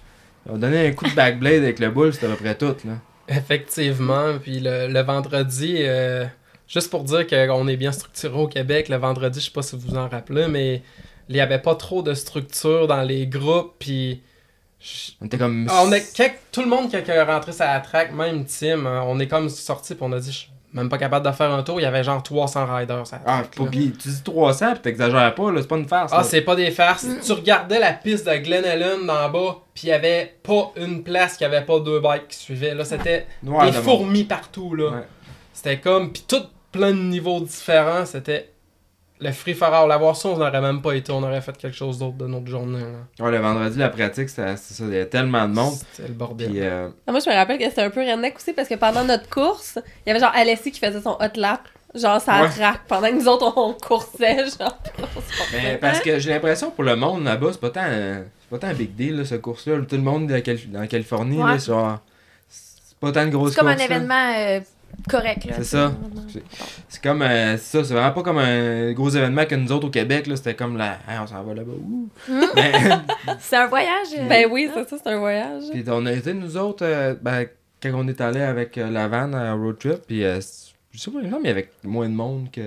on 0.50 0.58
donnait 0.58 0.88
un 0.88 0.92
coup 0.94 1.06
de 1.10 1.14
backblade 1.14 1.64
avec 1.64 1.80
le 1.80 1.90
boule, 1.92 2.14
c'était 2.14 2.28
à 2.28 2.30
peu 2.30 2.36
près 2.38 2.56
tout, 2.56 2.76
là. 2.86 2.94
Effectivement. 3.52 4.38
Puis 4.42 4.60
le, 4.60 4.88
le 4.88 5.02
vendredi, 5.02 5.76
euh, 5.80 6.26
juste 6.68 6.90
pour 6.90 7.04
dire 7.04 7.28
qu'on 7.28 7.68
est 7.68 7.78
bien 7.78 7.92
structuré 7.92 8.38
au 8.40 8.48
Québec, 8.48 8.88
le 8.90 8.96
vendredi, 8.98 9.40
je 9.40 9.46
sais 9.46 9.52
pas 9.52 9.62
si 9.62 9.76
vous 9.76 9.90
vous 9.90 9.98
en 9.98 10.08
rappelez, 10.08 10.48
mais 10.48 10.82
il 11.32 11.38
y 11.38 11.42
avait 11.42 11.60
pas 11.60 11.76
trop 11.76 12.02
de 12.04 12.14
structure 12.14 12.88
dans 12.88 13.02
les 13.02 13.26
groupes. 13.28 13.74
Puis 13.80 14.22
On 15.22 15.26
était 15.26 15.38
comme... 15.38 15.68
Ah, 15.70 15.84
on 15.86 15.92
est, 15.92 16.16
quand- 16.16 16.32
tout 16.52 16.62
le 16.62 16.68
monde 16.68 16.90
qui 16.90 16.96
est 16.96 17.24
rentré 17.24 17.52
la 17.60 17.80
track, 17.80 18.14
même 18.14 18.46
Tim, 18.46 18.86
euh, 18.86 19.02
on 19.06 19.20
est 19.20 19.28
comme 19.28 19.50
sorti 19.50 19.96
puis 19.96 20.04
on 20.04 20.12
a 20.12 20.20
dit, 20.20 20.32
je 20.32 20.38
suis 20.38 20.50
même 20.74 20.88
pas 20.90 20.98
capable 20.98 21.26
de 21.26 21.32
faire 21.34 21.52
un 21.52 21.64
tour. 21.64 21.80
Il 21.80 21.84
y 21.84 21.86
avait 21.86 22.04
genre 22.04 22.24
300 22.24 22.66
riders. 22.66 23.04
la 23.12 23.20
Ah, 23.26 23.44
track, 23.52 23.70
puis 23.70 23.92
tu 23.92 24.08
dis 24.10 24.24
300, 24.24 24.72
puis 24.74 24.80
t'exagères 24.82 25.36
pas, 25.36 25.52
c'est 25.58 25.68
pas 25.68 25.78
une 25.78 25.88
farce, 25.88 26.12
Ah, 26.16 26.24
c'est 26.24 26.42
pas 26.42 26.56
des 26.56 26.72
farces. 26.72 27.06
Tu 27.26 27.32
regardais 27.34 27.80
la 27.80 27.92
piste 27.94 28.26
de 28.28 28.36
Glen 28.38 28.64
Ellen 28.66 29.06
d'en 29.06 29.30
bas, 29.30 29.58
puis 29.74 29.88
il 29.88 29.90
y 29.90 29.94
avait 29.94 30.34
pas 30.44 30.72
une 30.78 31.04
place 31.04 31.36
qui 31.38 31.44
avait 31.46 31.66
pas 31.66 31.80
deux 31.80 32.00
bikes 32.00 32.30
qui 32.30 32.38
suivaient. 32.38 32.74
Là, 32.74 32.86
c'était 32.86 33.28
des 33.44 33.52
de 33.52 33.72
fourmis 33.74 34.24
partout, 34.24 34.74
là. 34.76 34.92
Ouais. 34.92 35.04
C'était 35.54 35.80
comme, 35.80 36.12
puis 36.12 36.24
tout 36.28 36.44
plein 36.72 36.92
de 36.92 37.02
niveaux 37.02 37.42
différents. 37.42 38.06
C'était 38.06 38.50
le 39.22 39.32
free 39.32 39.54
for 39.54 39.74
all. 39.74 39.88
L'avoir 39.88 40.16
ça, 40.16 40.30
on 40.30 40.38
n'aurait 40.38 40.62
même 40.62 40.82
pas 40.82 40.94
été. 40.94 41.12
On 41.12 41.22
aurait 41.24 41.42
fait 41.42 41.56
quelque 41.58 41.76
chose 41.78 42.00
d'autre 42.00 42.18
de 42.18 42.28
notre 42.28 42.48
journée, 42.48 42.80
là. 42.82 43.24
Ouais, 43.26 43.32
le 43.32 43.38
vendredi, 43.38 43.78
la 43.78 43.90
pratique, 43.90 44.30
c'était 44.30 44.58
c'est 44.58 44.74
ça, 44.74 44.84
il 44.86 44.94
y 44.94 44.96
avait 44.96 45.06
tellement 45.06 45.48
de 45.48 45.54
monde. 45.54 45.74
C'était 45.94 46.08
le 46.10 46.14
bordel. 46.16 46.50
Puis, 46.50 46.60
euh, 46.62 46.90
Ah, 47.08 47.12
Moi, 47.12 47.22
je 47.24 47.30
me 47.30 47.36
rappelle 47.36 47.58
que 47.60 47.66
c'était 47.66 47.84
un 47.84 47.90
peu 47.92 48.02
redneck 48.02 48.36
aussi 48.36 48.52
parce 48.54 48.68
que 48.68 48.76
pendant 48.76 49.04
notre 49.04 49.30
course, 49.30 49.78
il 50.06 50.10
y 50.10 50.12
avait 50.12 50.20
genre 50.20 50.32
Alessi 50.36 50.72
qui 50.72 50.80
faisait 50.80 51.02
son 51.02 51.12
hot 51.20 51.36
lap. 51.38 51.62
Genre, 51.94 52.22
ça 52.22 52.42
Ouais. 52.44 52.50
pendant 52.88 53.08
que 53.10 53.14
nous 53.16 53.28
autres, 53.28 53.54
on 53.58 53.74
coursait. 53.74 54.38
Genre, 54.60 54.78
mais 55.52 55.78
parce 55.78 56.00
que 56.00 56.20
j'ai 56.20 56.30
l'impression 56.30 56.72
pour 56.72 56.86
le 56.86 56.96
monde 56.96 57.26
là-bas, 57.26 57.50
c'est 57.52 57.60
pas 57.60 57.70
tant, 57.70 57.84
euh, 57.84 58.24
c'est 58.40 58.50
pas 58.50 58.66
tant 58.66 58.72
un 58.72 58.74
big 58.78 58.96
deal, 58.96 59.18
là, 59.18 59.26
ce 59.26 59.36
course-là. 59.36 59.76
Tout 59.88 59.98
le 59.98 60.02
monde 60.02 60.32
en 60.32 60.88
Californie, 60.88 61.38
Ouais. 61.44 61.52
là, 61.52 61.60
c'est 61.60 61.66
genre, 61.68 62.00
c'est 62.48 62.98
pas 62.98 63.12
tant 63.12 63.26
de 63.26 63.32
grosse 63.32 63.52
C'est 63.52 63.60
comme 63.60 63.68
un 63.68 63.74
course, 63.76 63.86
événement 63.86 64.34
euh, 64.38 64.60
correct, 65.10 65.46
là. 65.46 65.54
C'est 65.58 65.64
ça. 65.64 65.92
C'est- 66.88 67.02
comme 67.02 67.22
euh, 67.24 67.58
ça, 67.58 67.84
c'est 67.84 67.94
vraiment 67.94 68.12
pas 68.12 68.22
comme 68.24 68.38
un 68.38 68.92
gros 68.94 69.10
événement 69.10 69.46
que 69.46 69.56
nous 69.56 69.72
autres 69.72 69.88
au 69.88 69.90
Québec 69.90 70.28
là, 70.28 70.36
c'était 70.36 70.54
comme 70.54 70.78
la 70.78 70.94
Hey, 71.08 71.18
on 71.22 71.28
s'en 71.28 71.42
va 71.44 71.54
là-bas. 71.54 71.72
Mm. 72.28 72.46
Mais 72.56 72.72
C'est 73.40 73.56
un 73.58 73.68
voyage. 73.68 74.08
euh, 74.18 74.28
Ben 74.28 74.48
oui, 74.52 74.70
c'est 74.74 74.88
ça, 74.90 74.96
c'est 75.04 75.10
un 75.10 75.18
voyage. 75.20 75.64
puis 75.72 75.84
on 75.88 76.06
a 76.06 76.12
été 76.12 76.34
nous 76.34 76.58
autres 76.58 76.86
euh, 76.86 77.16
ben 77.22 77.46
quand 77.82 77.92
on 77.96 78.08
est 78.08 78.22
allé 78.22 78.42
avec 78.42 78.78
euh, 78.78 78.90
la 78.92 79.08
van 79.08 79.34
à 79.34 79.54
road 79.54 79.80
trip, 79.80 80.02
puis 80.08 80.24
euh, 80.24 80.40
je 80.92 81.00
sais 81.00 81.10
pas, 81.12 81.18
il 81.24 81.30
semble 81.30 81.42
qu'il 81.42 81.48
y 81.48 81.52
avait 81.52 81.70
moins 81.84 82.08
de 82.08 82.14
monde 82.14 82.48
que. 82.52 82.62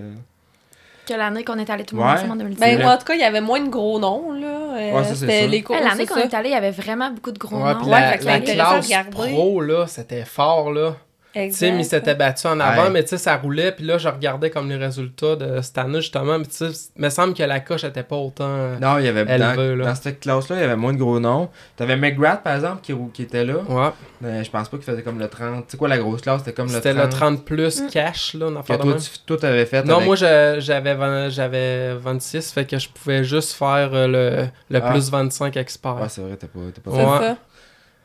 Que 1.07 1.13
l'année 1.15 1.45
qu'on 1.45 1.59
est 1.59 1.69
allé 1.69 1.85
tout 1.85 1.97
le 1.97 2.03
monde 2.03 2.17
Ouais. 2.17 2.31
en 2.31 2.35
2019. 2.37 2.79
Ben, 2.79 2.87
en 2.89 2.97
tout 2.97 3.05
cas, 3.05 3.13
il 3.15 3.21
y 3.21 3.25
avait 3.25 3.43
moins 3.43 3.61
de 3.61 3.69
gros 3.69 4.01
noms, 4.01 4.33
là. 4.33 4.73
Ouais, 4.73 5.05
ça, 5.05 5.11
c'est 5.11 5.15
C'était 5.17 5.41
ça. 5.43 5.47
les 5.49 5.63
cours, 5.63 5.77
Ouais, 5.77 5.85
l'année 5.85 6.07
qu'on 6.07 6.17
est 6.17 6.33
allé, 6.33 6.49
il 6.49 6.53
y 6.53 6.57
avait 6.57 6.71
vraiment 6.71 7.11
beaucoup 7.11 7.31
de 7.31 7.39
gros 7.39 7.57
Ouais, 7.63 7.75
noms. 7.75 7.85
Ouais, 7.85 7.91
la, 8.01 8.13
fait 8.13 8.19
que 8.21 8.25
la 8.25 8.41
classe 8.41 8.91
pro, 9.11 9.61
là, 9.61 9.87
c'était 9.87 10.25
fort, 10.25 10.73
là. 10.73 10.97
Exact. 11.35 11.69
Tim, 11.73 11.79
il 11.79 11.85
s'était 11.85 12.15
battu 12.15 12.47
en 12.47 12.61
avant, 12.61 12.85
Ouais. 12.85 12.91
mais 12.91 13.03
tu 13.03 13.09
sais, 13.11 13.19
ça 13.19 13.37
roulait. 13.37 13.73
Puis 13.73 13.85
là, 13.85 13.99
je 13.99 14.09
regardais 14.09 14.51
comme 14.51 14.69
les 14.69 14.77
résultats 14.77 15.35
de 15.37 15.61
cette 15.61 15.77
année, 15.79 16.01
justement. 16.01 16.39
Mais 16.39 16.45
tu 16.45 16.53
sais, 16.53 16.69
il 16.97 17.03
me 17.03 17.09
semble 17.09 17.35
que 17.35 17.43
la 17.43 17.61
coche 17.61 17.83
était 17.85 18.03
pas 18.05 18.17
autant. 18.17 18.45
euh, 18.49 18.79
Non, 18.79 18.99
il 18.99 19.05
y 19.05 19.09
avait 19.09 19.25
dans, 19.25 19.55
là. 19.57 19.85
dans 19.85 19.95
cette 19.95 20.21
classe-là, 20.21 20.57
il 20.57 20.61
y 20.61 20.65
avait 20.65 20.77
moins 20.77 20.93
de 20.93 20.99
gros 20.99 21.19
noms. 21.19 21.49
T'avais 21.77 21.97
McGrath, 21.97 22.43
par 22.43 22.55
exemple, 22.55 22.83
qui, 23.13 23.23
était 23.23 23.45
là. 23.45 23.55
Ouais. 23.69 23.91
Mais 24.21 24.45
je 24.45 24.51
pense 24.51 24.69
pas 24.69 24.77
qu'il 24.77 24.87
faisait 24.87 25.03
comme 25.03 25.19
le 25.19 25.29
30. 25.29 25.65
C'est 25.69 25.77
quoi 25.77 25.89
la 25.89 25.99
grosse 25.99 26.21
classe 26.23 26.39
C'était 26.41 26.53
comme 26.53 26.67
le 26.67 26.73
30. 26.73 26.83
C'était 26.83 26.95
le 27.03 27.09
30 27.09 27.45
plus 27.45 27.81
Mm. 27.83 27.89
cash, 27.91 28.35
là, 28.35 28.47
Que 28.67 28.73
de 28.73 28.79
toi, 28.83 28.95
tu, 28.95 29.11
toi, 29.27 29.37
t'avais 29.37 29.67
fait. 29.67 29.83
Non, 29.85 29.97
avec- 29.97 30.07
moi, 30.07 30.17
j'avais 30.17 30.95
vingt- 30.95 31.29
j'avais 31.31 31.95
26, 31.95 32.53
fait 32.53 32.65
que 32.65 32.79
je 32.79 32.89
pouvais 32.89 33.25
juste 33.25 33.53
faire 33.53 33.91
euh, 33.93 34.07
le, 34.07 34.47
le 34.71 34.81
Ah. 34.83 34.91
plus 34.91 35.11
25 35.11 35.57
expert. 35.57 35.97
Ouais, 35.97 36.09
c'est 36.09 36.21
vrai, 36.23 36.37
t'as 36.37 36.47
pas, 36.47 36.61
t'as 36.75 36.81
pas. 36.81 36.91
Ouais. 36.97 37.27
ça. 37.29 37.37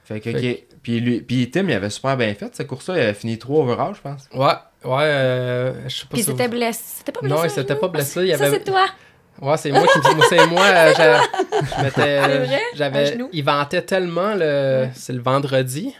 Fait 0.04 0.20
que, 0.20 0.32
Fait 0.32 0.38
ok. 0.69 0.69
Puis, 0.82 1.00
lui, 1.00 1.22
puis 1.22 1.50
Tim, 1.52 1.66
il 1.68 1.74
avait 1.74 1.90
super 1.90 2.16
bien 2.18 2.34
fait 2.34 2.50
cette 2.56 2.68
course-là. 2.68 2.98
Il 2.98 3.02
avait 3.02 3.14
fini 3.14 3.38
3 3.38 3.64
overall, 3.64 3.94
je 3.96 4.02
pense. 4.02 4.28
Ouais, 4.34 4.54
ouais, 4.90 5.04
euh, 5.04 5.90
je 5.90 5.96
sais 5.96 6.04
pas 6.06 6.10
Puis 6.14 6.24
si 6.24 6.32
c'était 6.32 6.46
vous- 6.46 6.52
blessé. 6.52 6.82
C'était 6.98 7.12
pas 7.12 7.20
blessé. 7.22 7.36
Non, 7.36 7.44
il 7.44 7.50
s'était 7.50 7.76
pas 7.76 7.88
blessé. 7.88 8.26
Il 8.26 8.38
Ça, 8.38 8.46
avait... 8.46 8.58
c'est 8.58 8.64
toi. 8.64 8.86
Ouais, 9.42 9.56
c'est 9.58 9.72
moi 9.72 9.86
qui 9.88 10.00
me 10.16 10.22
c'est 10.30 10.48
moi. 10.48 10.66
euh, 10.66 10.94
J'avais. 12.76 13.18
Il 13.32 13.44
vantait 13.44 13.82
tellement 13.82 14.34
le. 14.34 14.84
Ouais. 14.84 14.92
C'est 14.94 15.14
le 15.14 15.22
vendredi. 15.22 15.96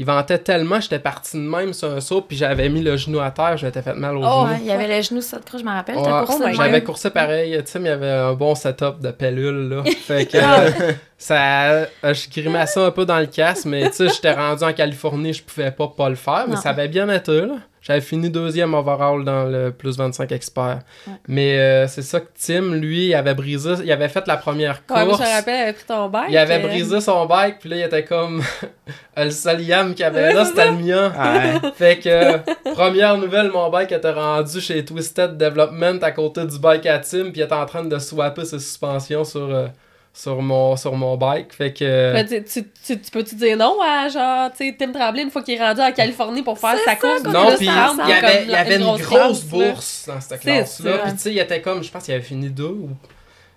Il 0.00 0.06
vantait 0.06 0.38
tellement, 0.38 0.80
j'étais 0.80 0.98
parti 0.98 1.36
de 1.36 1.42
même 1.42 1.74
sur 1.74 1.90
un 1.90 2.00
saut, 2.00 2.22
puis 2.22 2.34
j'avais 2.34 2.70
mis 2.70 2.80
le 2.80 2.96
genou 2.96 3.20
à 3.20 3.30
terre, 3.30 3.58
je 3.58 3.66
m'étais 3.66 3.82
fait 3.82 3.92
mal 3.92 4.16
au 4.16 4.20
Oh, 4.20 4.22
genou. 4.46 4.52
Ouais, 4.52 4.58
il 4.62 4.66
y 4.66 4.70
avait 4.70 4.96
le 4.96 5.02
genou 5.02 5.20
sur 5.20 5.38
je 5.52 5.62
me 5.62 5.68
rappelle. 5.68 5.96
Ouais. 5.96 6.02
T'as 6.04 6.24
coursé 6.24 6.42
Oh 6.46 6.52
J'avais 6.54 6.82
coursé 6.82 7.10
pareil, 7.10 7.54
tu 7.62 7.70
sais, 7.70 7.78
mais 7.78 7.90
il 7.90 7.92
y 7.92 7.94
avait 7.96 8.08
un 8.10 8.32
bon 8.32 8.54
setup 8.54 8.98
de 9.00 9.10
pellule, 9.10 9.68
là. 9.68 9.82
Fait 10.06 10.24
que 10.24 10.38
Ah. 10.38 10.60
euh, 10.62 10.92
ça. 11.18 11.62
euh, 11.72 11.86
je 12.02 12.30
grimaçais 12.30 12.80
un 12.80 12.90
peu 12.92 13.04
dans 13.04 13.18
le 13.18 13.26
casse, 13.26 13.66
mais 13.66 13.90
tu 13.90 13.96
sais, 13.96 14.08
j'étais 14.08 14.32
rendu 14.32 14.64
en 14.64 14.72
Californie, 14.72 15.34
je 15.34 15.42
pouvais 15.42 15.70
pas 15.70 15.88
pas 15.88 16.08
le 16.08 16.14
faire, 16.14 16.44
mais 16.48 16.54
Non. 16.54 16.60
ça 16.62 16.70
avait 16.70 16.88
bien 16.88 17.06
été, 17.10 17.42
là. 17.42 17.56
J'avais 17.90 18.02
fini 18.02 18.30
deuxième 18.30 18.72
overall 18.74 19.24
dans 19.24 19.46
le 19.46 19.72
plus 19.72 19.98
25 19.98 20.30
expert. 20.30 20.78
Ouais. 21.08 21.14
Mais 21.26 21.58
euh, 21.58 21.88
c'est 21.88 22.02
ça 22.02 22.20
que 22.20 22.28
Tim, 22.38 22.76
lui, 22.76 23.06
il 23.06 23.14
avait 23.16 23.34
brisé, 23.34 23.72
il 23.82 23.90
avait 23.90 24.08
fait 24.08 24.28
la 24.28 24.36
première 24.36 24.86
course. 24.86 25.00
Ouais, 25.00 25.06
moi, 25.06 25.16
je 25.18 25.22
me 25.24 25.28
rappelle, 25.28 25.56
il 25.56 25.62
avait 25.62 25.72
pris 25.72 25.84
ton 25.88 26.08
bike. 26.08 26.30
Il 26.30 26.38
avait 26.38 26.54
euh, 26.62 26.68
brisé 26.68 27.00
son 27.00 27.26
bike, 27.26 27.58
puis 27.58 27.68
là, 27.68 27.76
il 27.78 27.82
était 27.82 28.04
comme. 28.04 28.44
le 29.16 29.30
seul 29.30 29.60
yam 29.62 29.92
qu'il 29.92 30.04
avait 30.04 30.32
là, 30.32 30.44
c'était 30.44 30.66
le 30.66 30.76
mien. 30.76 31.12
Ouais. 31.18 31.70
Fait 31.74 31.98
que, 31.98 32.70
première 32.74 33.18
nouvelle, 33.18 33.50
mon 33.50 33.68
bike 33.70 33.90
était 33.90 34.12
rendu 34.12 34.60
chez 34.60 34.84
Twisted 34.84 35.36
Development 35.36 35.98
à 36.00 36.12
côté 36.12 36.44
du 36.44 36.60
bike 36.60 36.86
à 36.86 37.00
Tim, 37.00 37.32
puis 37.32 37.40
il 37.40 37.42
était 37.42 37.52
en 37.52 37.66
train 37.66 37.82
de 37.82 37.98
swapper 37.98 38.44
ses 38.44 38.60
suspensions 38.60 39.24
sur, 39.24 39.52
euh, 39.52 39.66
sur, 40.12 40.42
mon, 40.42 40.76
sur 40.76 40.94
mon 40.96 41.16
bike. 41.16 41.52
Fait 41.54 41.72
que. 41.72 41.84
euh, 41.84 42.12
Là, 42.14 42.24
tu, 42.24 42.42
tu, 42.44 42.64
tu, 42.84 43.00
tu 43.00 43.10
peux-tu 43.10 43.34
dire 43.36 43.56
non 43.56 43.76
à 43.80 44.08
genre, 44.08 44.50
tu 44.50 44.66
sais, 44.68 44.76
Tim 44.78 44.92
Tremblay 44.92 45.22
une 45.22 45.30
fois 45.30 45.42
qu'il 45.42 45.54
est 45.54 45.64
rendu 45.64 45.80
en 45.80 45.92
Californie 45.92 46.42
pour 46.42 46.58
faire 46.58 46.76
sa 46.84 46.92
ça, 46.92 46.96
course? 46.96 47.22
non, 47.24 47.54
puis 47.56 47.66
ça 47.66 47.92
il 48.04 48.08
y 48.08 48.12
avait, 48.12 48.42
il 48.44 48.50
y 48.50 48.54
avait 48.54 48.76
une 48.76 48.96
grosse, 48.96 49.44
là. 49.44 49.50
bourse 49.50 50.04
dans 50.08 50.20
cette 50.20 50.40
classe-là. 50.40 50.98
Puis 51.04 51.12
tu 51.12 51.18
sais, 51.18 51.32
il 51.32 51.38
était 51.38 51.60
comme, 51.62 51.82
je 51.82 51.90
pense 51.90 52.04
qu'il 52.04 52.14
avait 52.14 52.22
fini 52.22 52.50
deux. 52.50 52.64
Ou... 52.64 52.90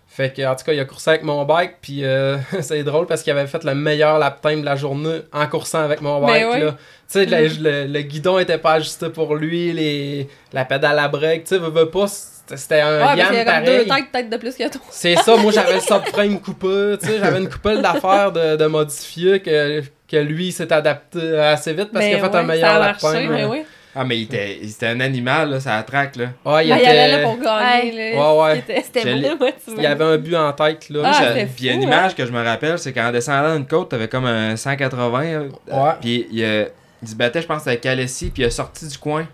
Fait 0.08 0.32
que, 0.32 0.44
en 0.46 0.56
tout 0.56 0.64
cas, 0.64 0.74
il 0.74 0.80
a 0.80 0.86
coursé 0.86 1.10
avec 1.10 1.24
mon 1.24 1.44
bike, 1.44 1.78
puis 1.82 2.06
euh, 2.06 2.38
c'est 2.62 2.84
drôle 2.84 3.08
parce 3.08 3.24
qu'il 3.24 3.32
avait 3.36 3.48
fait 3.48 3.64
le 3.64 3.74
meilleur 3.74 4.20
lap 4.20 4.42
time 4.48 4.62
de 4.62 4.66
la 4.66 4.76
journée 4.76 5.22
en 5.34 5.48
coursant 5.48 5.80
avec 5.80 6.02
mon 6.02 6.20
Ben 6.20 6.28
bike. 6.28 6.46
oui. 6.54 6.60
là. 6.62 6.72
Tu 6.72 6.78
sais, 7.08 7.26
le, 7.26 7.48
le- 7.64 7.88
le 7.92 8.02
guidon 8.04 8.38
était 8.38 8.60
pas 8.60 8.74
ajusté 8.74 9.10
pour 9.10 9.36
lui, 9.36 9.74
les, 9.74 10.30
la 10.54 10.66
pédale 10.66 11.00
à 11.00 11.08
break, 11.08 11.46
tu 11.46 11.56
sais, 11.56 11.58
veux 11.58 11.90
pas, 11.90 12.06
c'était 12.48 12.82
un 12.82 12.98
Ouais, 12.98 13.00
parce 13.04 13.18
yam 13.18 13.28
qu'il 13.30 13.38
y 13.38 13.40
a 13.42 13.46
pareil. 13.46 13.66
deux 13.66 13.86
têtes 14.12 14.30
de 14.30 14.38
plus 14.38 14.56
que 14.56 14.70
toi. 14.70 14.82
C'est 14.92 15.16
ça, 15.16 15.36
moi 15.38 15.52
j'avais 15.52 15.76
le 15.76 15.80
subframe 15.82 16.40
coupé, 16.40 16.98
tu 17.02 17.08
sais, 17.08 17.20
j'avais 17.20 17.40
une 17.40 17.50
coupelle 17.50 17.82
d'affaires 17.82 18.32
de, 18.32 18.56
de 18.58 18.66
modifier 18.66 19.40
que, 19.42 19.82
que 20.10 20.18
lui 20.18 20.52
s'est 20.52 20.72
adapté 20.72 21.38
assez 21.40 21.74
vite 21.74 21.90
parce 21.92 22.06
Ben 22.06 22.16
qu'il 22.16 22.24
a 22.24 22.28
fait 22.30 22.34
ouais, 22.36 22.42
un 22.42 22.44
meilleur 22.44 22.70
ça 22.70 22.76
a 22.76 22.80
lap 22.80 23.02
marché, 23.04 23.20
time. 23.22 23.32
mais 23.32 23.46
oui. 23.46 23.64
Ah, 23.96 24.04
mais 24.04 24.18
il 24.18 24.24
était, 24.24 24.58
il 24.60 24.72
était 24.72 24.88
un 24.88 25.00
animal, 25.02 25.52
là, 25.52 25.60
ça 25.60 25.76
attraque, 25.76 26.16
là. 26.16 26.26
Ouais, 26.44 26.66
il 26.66 26.72
Ah, 26.72 26.78
il 26.78 26.82
était... 26.82 26.88
allait 26.88 27.12
là 27.12 27.24
pour 27.24 27.38
gagner. 27.38 28.14
là. 28.16 28.34
Ouais, 28.34 28.42
ouais. 28.42 28.56
Il 28.56 28.60
était- 28.72 28.82
C'était 28.84 29.02
vraiment. 29.02 29.52
Il 29.78 29.84
y 29.84 29.86
avait 29.86 30.04
un 30.04 30.18
but 30.18 30.36
en 30.36 30.52
tête, 30.52 30.90
là. 30.90 31.02
Ah, 31.06 31.26
Puis 31.36 31.48
il 31.60 31.66
y 31.68 31.70
a 31.70 31.74
une 31.74 31.82
fou, 31.84 31.88
image 31.88 32.16
que 32.16 32.26
je 32.26 32.32
me 32.32 32.44
rappelle, 32.44 32.80
c'est 32.80 32.92
qu'en 32.92 33.12
descendant 33.12 33.56
une 33.56 33.68
côte, 33.68 33.90
t'avais 33.90 34.08
comme 34.08 34.26
un 34.26 34.56
180. 34.56 35.22
euh, 35.26 35.50
Ouais. 35.72 35.92
Puis 36.02 36.26
il, 36.32 36.44
euh, 36.44 36.66
il 37.04 37.08
se 37.08 37.14
battait, 37.16 37.44
je 37.44 37.46
pense, 37.46 37.68
avec 37.68 37.86
Alessi, 37.86 38.32
puis 38.32 38.42
il 38.42 38.46
a 38.48 38.50
sorti 38.50 38.88
du 38.88 38.98
coin. 38.98 39.28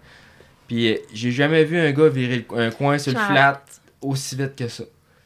Puis 0.70 0.94
euh, 0.94 0.96
j'ai 1.14 1.32
jamais 1.32 1.66
vu 1.66 1.78
un 1.78 1.92
gars 1.92 2.08
virer 2.08 2.46
le- 2.50 2.58
un 2.58 2.70
coin 2.72 2.98
sur 2.98 3.12
le 3.12 3.20
flat 3.20 3.62
aussi 4.02 4.38
vite 4.38 4.56
que 4.56 4.68
ça. 4.70 4.86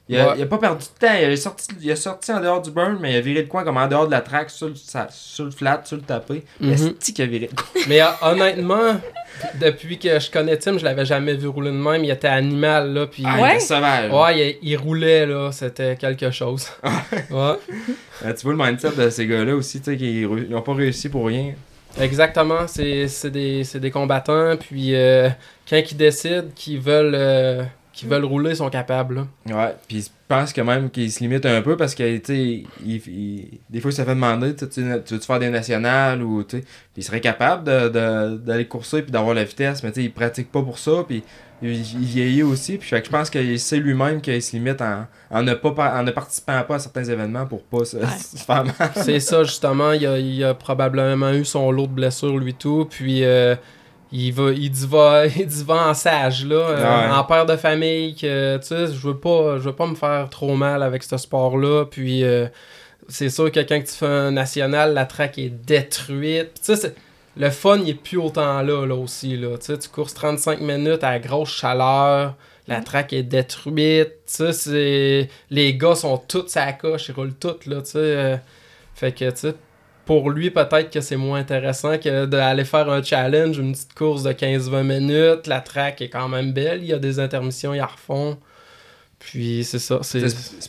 Il 0.09 0.17
a, 0.17 0.29
Ouais. 0.29 0.33
il 0.37 0.43
a 0.43 0.45
pas 0.47 0.57
perdu 0.57 0.83
de 0.83 0.99
temps, 1.07 1.13
il 1.17 1.23
a, 1.31 1.37
sorti, 1.37 1.67
il 1.81 1.89
a 1.89 1.95
sorti 1.95 2.29
en 2.33 2.41
dehors 2.41 2.61
du 2.61 2.71
burn, 2.71 2.97
mais 2.99 3.13
il 3.13 3.15
a 3.15 3.21
viré 3.21 3.41
le 3.43 3.47
coin 3.47 3.63
comme 3.63 3.77
en 3.77 3.87
dehors 3.87 4.05
de 4.05 4.11
la 4.11 4.19
track, 4.19 4.49
sur 4.49 4.67
le, 4.67 4.75
sa- 4.75 5.07
sur 5.09 5.45
le 5.45 5.51
flat, 5.51 5.81
sur 5.85 5.95
le 5.95 6.01
tapé. 6.03 6.43
Mhm. 6.59 6.71
Est-ce 6.73 7.11
qu'il 7.13 7.23
a 7.23 7.27
viré 7.27 7.49
le 7.49 7.55
coin? 7.55 7.81
Mais 7.87 8.01
euh, 8.01 8.07
honnêtement, 8.21 8.99
depuis 9.61 9.97
que 9.99 10.19
je 10.19 10.29
connais 10.29 10.57
Tim, 10.57 10.77
je 10.77 10.83
l'avais 10.83 11.05
jamais 11.05 11.35
vu 11.35 11.47
rouler 11.47 11.71
de 11.71 11.77
même. 11.77 12.03
Il 12.03 12.09
était 12.11 12.27
animal, 12.27 12.93
là, 12.93 13.07
puis... 13.07 13.23
Ah, 13.25 13.35
il 13.37 13.41
Ouais. 13.43 13.49
était 13.55 13.59
sauvage. 13.61 14.11
Ouais, 14.11 14.57
il, 14.61 14.71
il 14.71 14.75
roulait, 14.77 15.25
là, 15.25 15.51
c'était 15.53 15.95
quelque 15.95 16.31
chose. 16.31 16.67
ouais, 16.83 17.53
Euh, 18.25 18.33
tu 18.33 18.43
vois 18.43 18.53
le 18.53 18.57
mindset 18.57 18.91
de 18.97 19.09
ces 19.09 19.25
gars-là 19.25 19.55
aussi, 19.55 19.79
tu 19.79 19.91
sais, 19.91 19.97
qu'ils 19.97 20.25
ré- 20.27 20.47
ils 20.49 20.55
ont 20.55 20.61
pas 20.61 20.73
réussi 20.73 21.07
pour 21.07 21.27
rien. 21.27 21.53
Exactement. 21.99 22.67
C'est 22.67 23.29
des, 23.29 23.63
des 23.63 23.91
combattants, 23.91 24.57
puis 24.57 24.95
euh, 24.95 25.29
quand 25.69 25.81
ils 25.91 25.97
décident 25.97 26.49
qu'ils 26.55 26.79
veulent, 26.79 27.67
qu'ils 27.93 28.09
veulent 28.09 28.25
rouler, 28.25 28.51
ils 28.51 28.55
sont 28.57 28.69
capables, 28.69 29.15
là. 29.47 29.55
Ouais, 29.55 29.75
puis 29.87 30.01
je 30.01 30.09
pense 30.27 30.51
que 30.51 30.61
même 30.61 30.89
qu'il 30.89 31.11
se 31.11 31.19
limite 31.19 31.45
un 31.45 31.61
peu 31.61 31.77
parce 31.77 31.93
que, 31.95 32.17
tu 32.17 32.65
des 32.83 33.79
fois, 33.81 33.91
il 33.91 33.93
se 33.93 34.01
fait 34.03 34.05
demander, 34.15 34.55
tu 34.55 34.65
sais, 34.65 34.69
tu 34.69 34.81
tu 35.05 35.13
veux-tu 35.13 35.25
faire 35.27 35.39
des 35.39 35.49
nationales 35.49 36.21
ou, 36.23 36.43
tu 36.43 36.57
sais, 36.57 36.61
puis 36.63 36.69
il 36.97 37.03
serait 37.03 37.21
capable 37.21 37.63
de- 37.65 37.89
de- 37.89 38.37
d'aller 38.37 38.65
courser 38.65 39.01
puis 39.03 39.11
d'avoir 39.11 39.33
la 39.35 39.43
vitesse, 39.43 39.83
mais 39.83 39.91
tu 39.91 40.01
sais, 40.01 40.05
il 40.05 40.11
pratique 40.11 40.51
pas 40.51 40.61
pour 40.63 40.79
ça, 40.79 41.03
puis 41.07 41.23
il, 41.61 41.69
il 41.79 42.05
vieillit 42.05 42.43
aussi, 42.43 42.77
puis 42.77 42.89
fait 42.89 42.99
que 43.01 43.05
je 43.05 43.11
pense 43.11 43.29
qu'il 43.29 43.59
sait 43.59 43.77
lui-même 43.77 44.21
qu'il 44.21 44.41
se 44.41 44.53
limite 44.55 44.81
en, 44.81 45.05
en, 45.29 45.43
ne 45.43 45.53
pas, 45.53 45.71
par- 45.71 45.95
en 45.95 46.03
ne 46.03 46.11
participant 46.11 46.61
pas 46.63 46.75
à 46.75 46.79
certains 46.79 47.03
événements 47.05 47.45
pour 47.45 47.61
pas 47.63 47.85
se, 47.85 47.97
se 48.19 48.37
faire 48.43 48.65
mal. 48.65 48.73
C'est 48.95 49.19
ça, 49.19 49.43
justement. 49.43 49.91
Il 49.91 50.05
a, 50.07 50.17
il 50.17 50.43
a 50.43 50.53
probablement 50.55 51.31
eu 51.31 51.45
son 51.45 51.71
lot 51.71 51.87
de 51.87 51.93
blessures, 51.93 52.37
lui, 52.37 52.53
tout. 52.53 52.87
Puis, 52.89 53.23
euh, 53.23 53.55
il, 54.13 54.31
va, 54.31 54.51
il, 54.51 54.69
diva, 54.69 55.25
il 55.35 55.45
diva 55.47 55.89
en 55.89 55.93
sage, 55.93 56.45
là. 56.45 56.55
euh, 56.55 57.07
Ouais. 57.09 57.11
En 57.13 57.23
père 57.25 57.45
de 57.45 57.55
famille, 57.57 58.15
que, 58.15 58.57
tu 58.57 58.67
sais, 58.67 58.87
je 58.87 59.07
veux 59.07 59.17
pas, 59.17 59.57
je 59.57 59.63
veux 59.63 59.75
pas 59.75 59.87
me 59.87 59.95
faire 59.95 60.29
trop 60.29 60.55
mal 60.55 60.81
avec 60.83 61.03
ce 61.03 61.17
sport-là. 61.17 61.85
Puis, 61.85 62.23
euh, 62.23 62.47
c'est 63.09 63.29
sûr 63.29 63.51
que 63.51 63.59
quand 63.59 63.79
tu 63.79 63.91
fais 63.93 64.05
un 64.05 64.31
national, 64.31 64.93
la 64.93 65.05
track 65.05 65.37
est 65.39 65.49
détruite. 65.49 66.53
Tu 66.55 66.61
sais, 66.63 66.75
c'est- 66.75 66.95
le 67.35 67.49
fun, 67.49 67.79
il 67.79 67.89
est 67.89 67.93
plus 67.95 68.17
autant 68.19 68.61
là, 68.61 68.85
là 68.85 68.93
aussi, 68.95 69.35
là. 69.35 69.57
Tu 69.57 69.65
sais, 69.65 69.77
tu 69.79 69.89
courses 69.89 70.13
35 70.13 70.61
minutes 70.61 71.03
à 71.03 71.17
grosse 71.19 71.49
chaleur. 71.49 72.35
La 72.67 72.79
track 72.81 73.11
est 73.11 73.23
détruite. 73.23 74.07
Tu 74.27 74.33
sais, 74.35 74.53
c'est... 74.53 75.29
Les 75.49 75.75
gars 75.75 75.95
sont 75.95 76.17
tous 76.17 76.55
à 76.55 76.67
la 76.67 76.73
coche, 76.73 77.09
ils 77.09 77.13
roulent 77.15 77.33
tous, 77.33 77.65
là, 77.65 77.77
tu 77.81 77.91
sais. 77.91 77.97
euh, 77.97 78.37
fait 78.95 79.11
que, 79.11 79.25
tu 79.31 79.37
sais, 79.37 79.55
pour 80.05 80.29
lui, 80.31 80.49
peut-être 80.51 80.89
que 80.91 80.99
c'est 81.01 81.15
moins 81.15 81.39
intéressant 81.39 81.97
que 81.97 82.25
d'aller 82.25 82.65
faire 82.65 82.89
un 82.89 83.01
challenge, 83.01 83.57
une 83.57 83.71
petite 83.71 83.93
course 83.93 84.23
de 84.23 84.31
15-20 84.33 84.83
minutes. 84.83 85.47
La 85.47 85.61
track 85.61 86.01
est 86.01 86.09
quand 86.09 86.27
même 86.27 86.51
belle. 86.51 86.81
Il 86.81 86.87
y 86.89 86.93
a 86.93 86.99
des 86.99 87.19
intermissions, 87.19 87.73
ils 87.73 87.77
la 87.77 87.85
refont. 87.85 88.37
Puis, 89.19 89.63
c'est 89.63 89.79
ça. 89.79 89.99
C'est... 90.01 90.21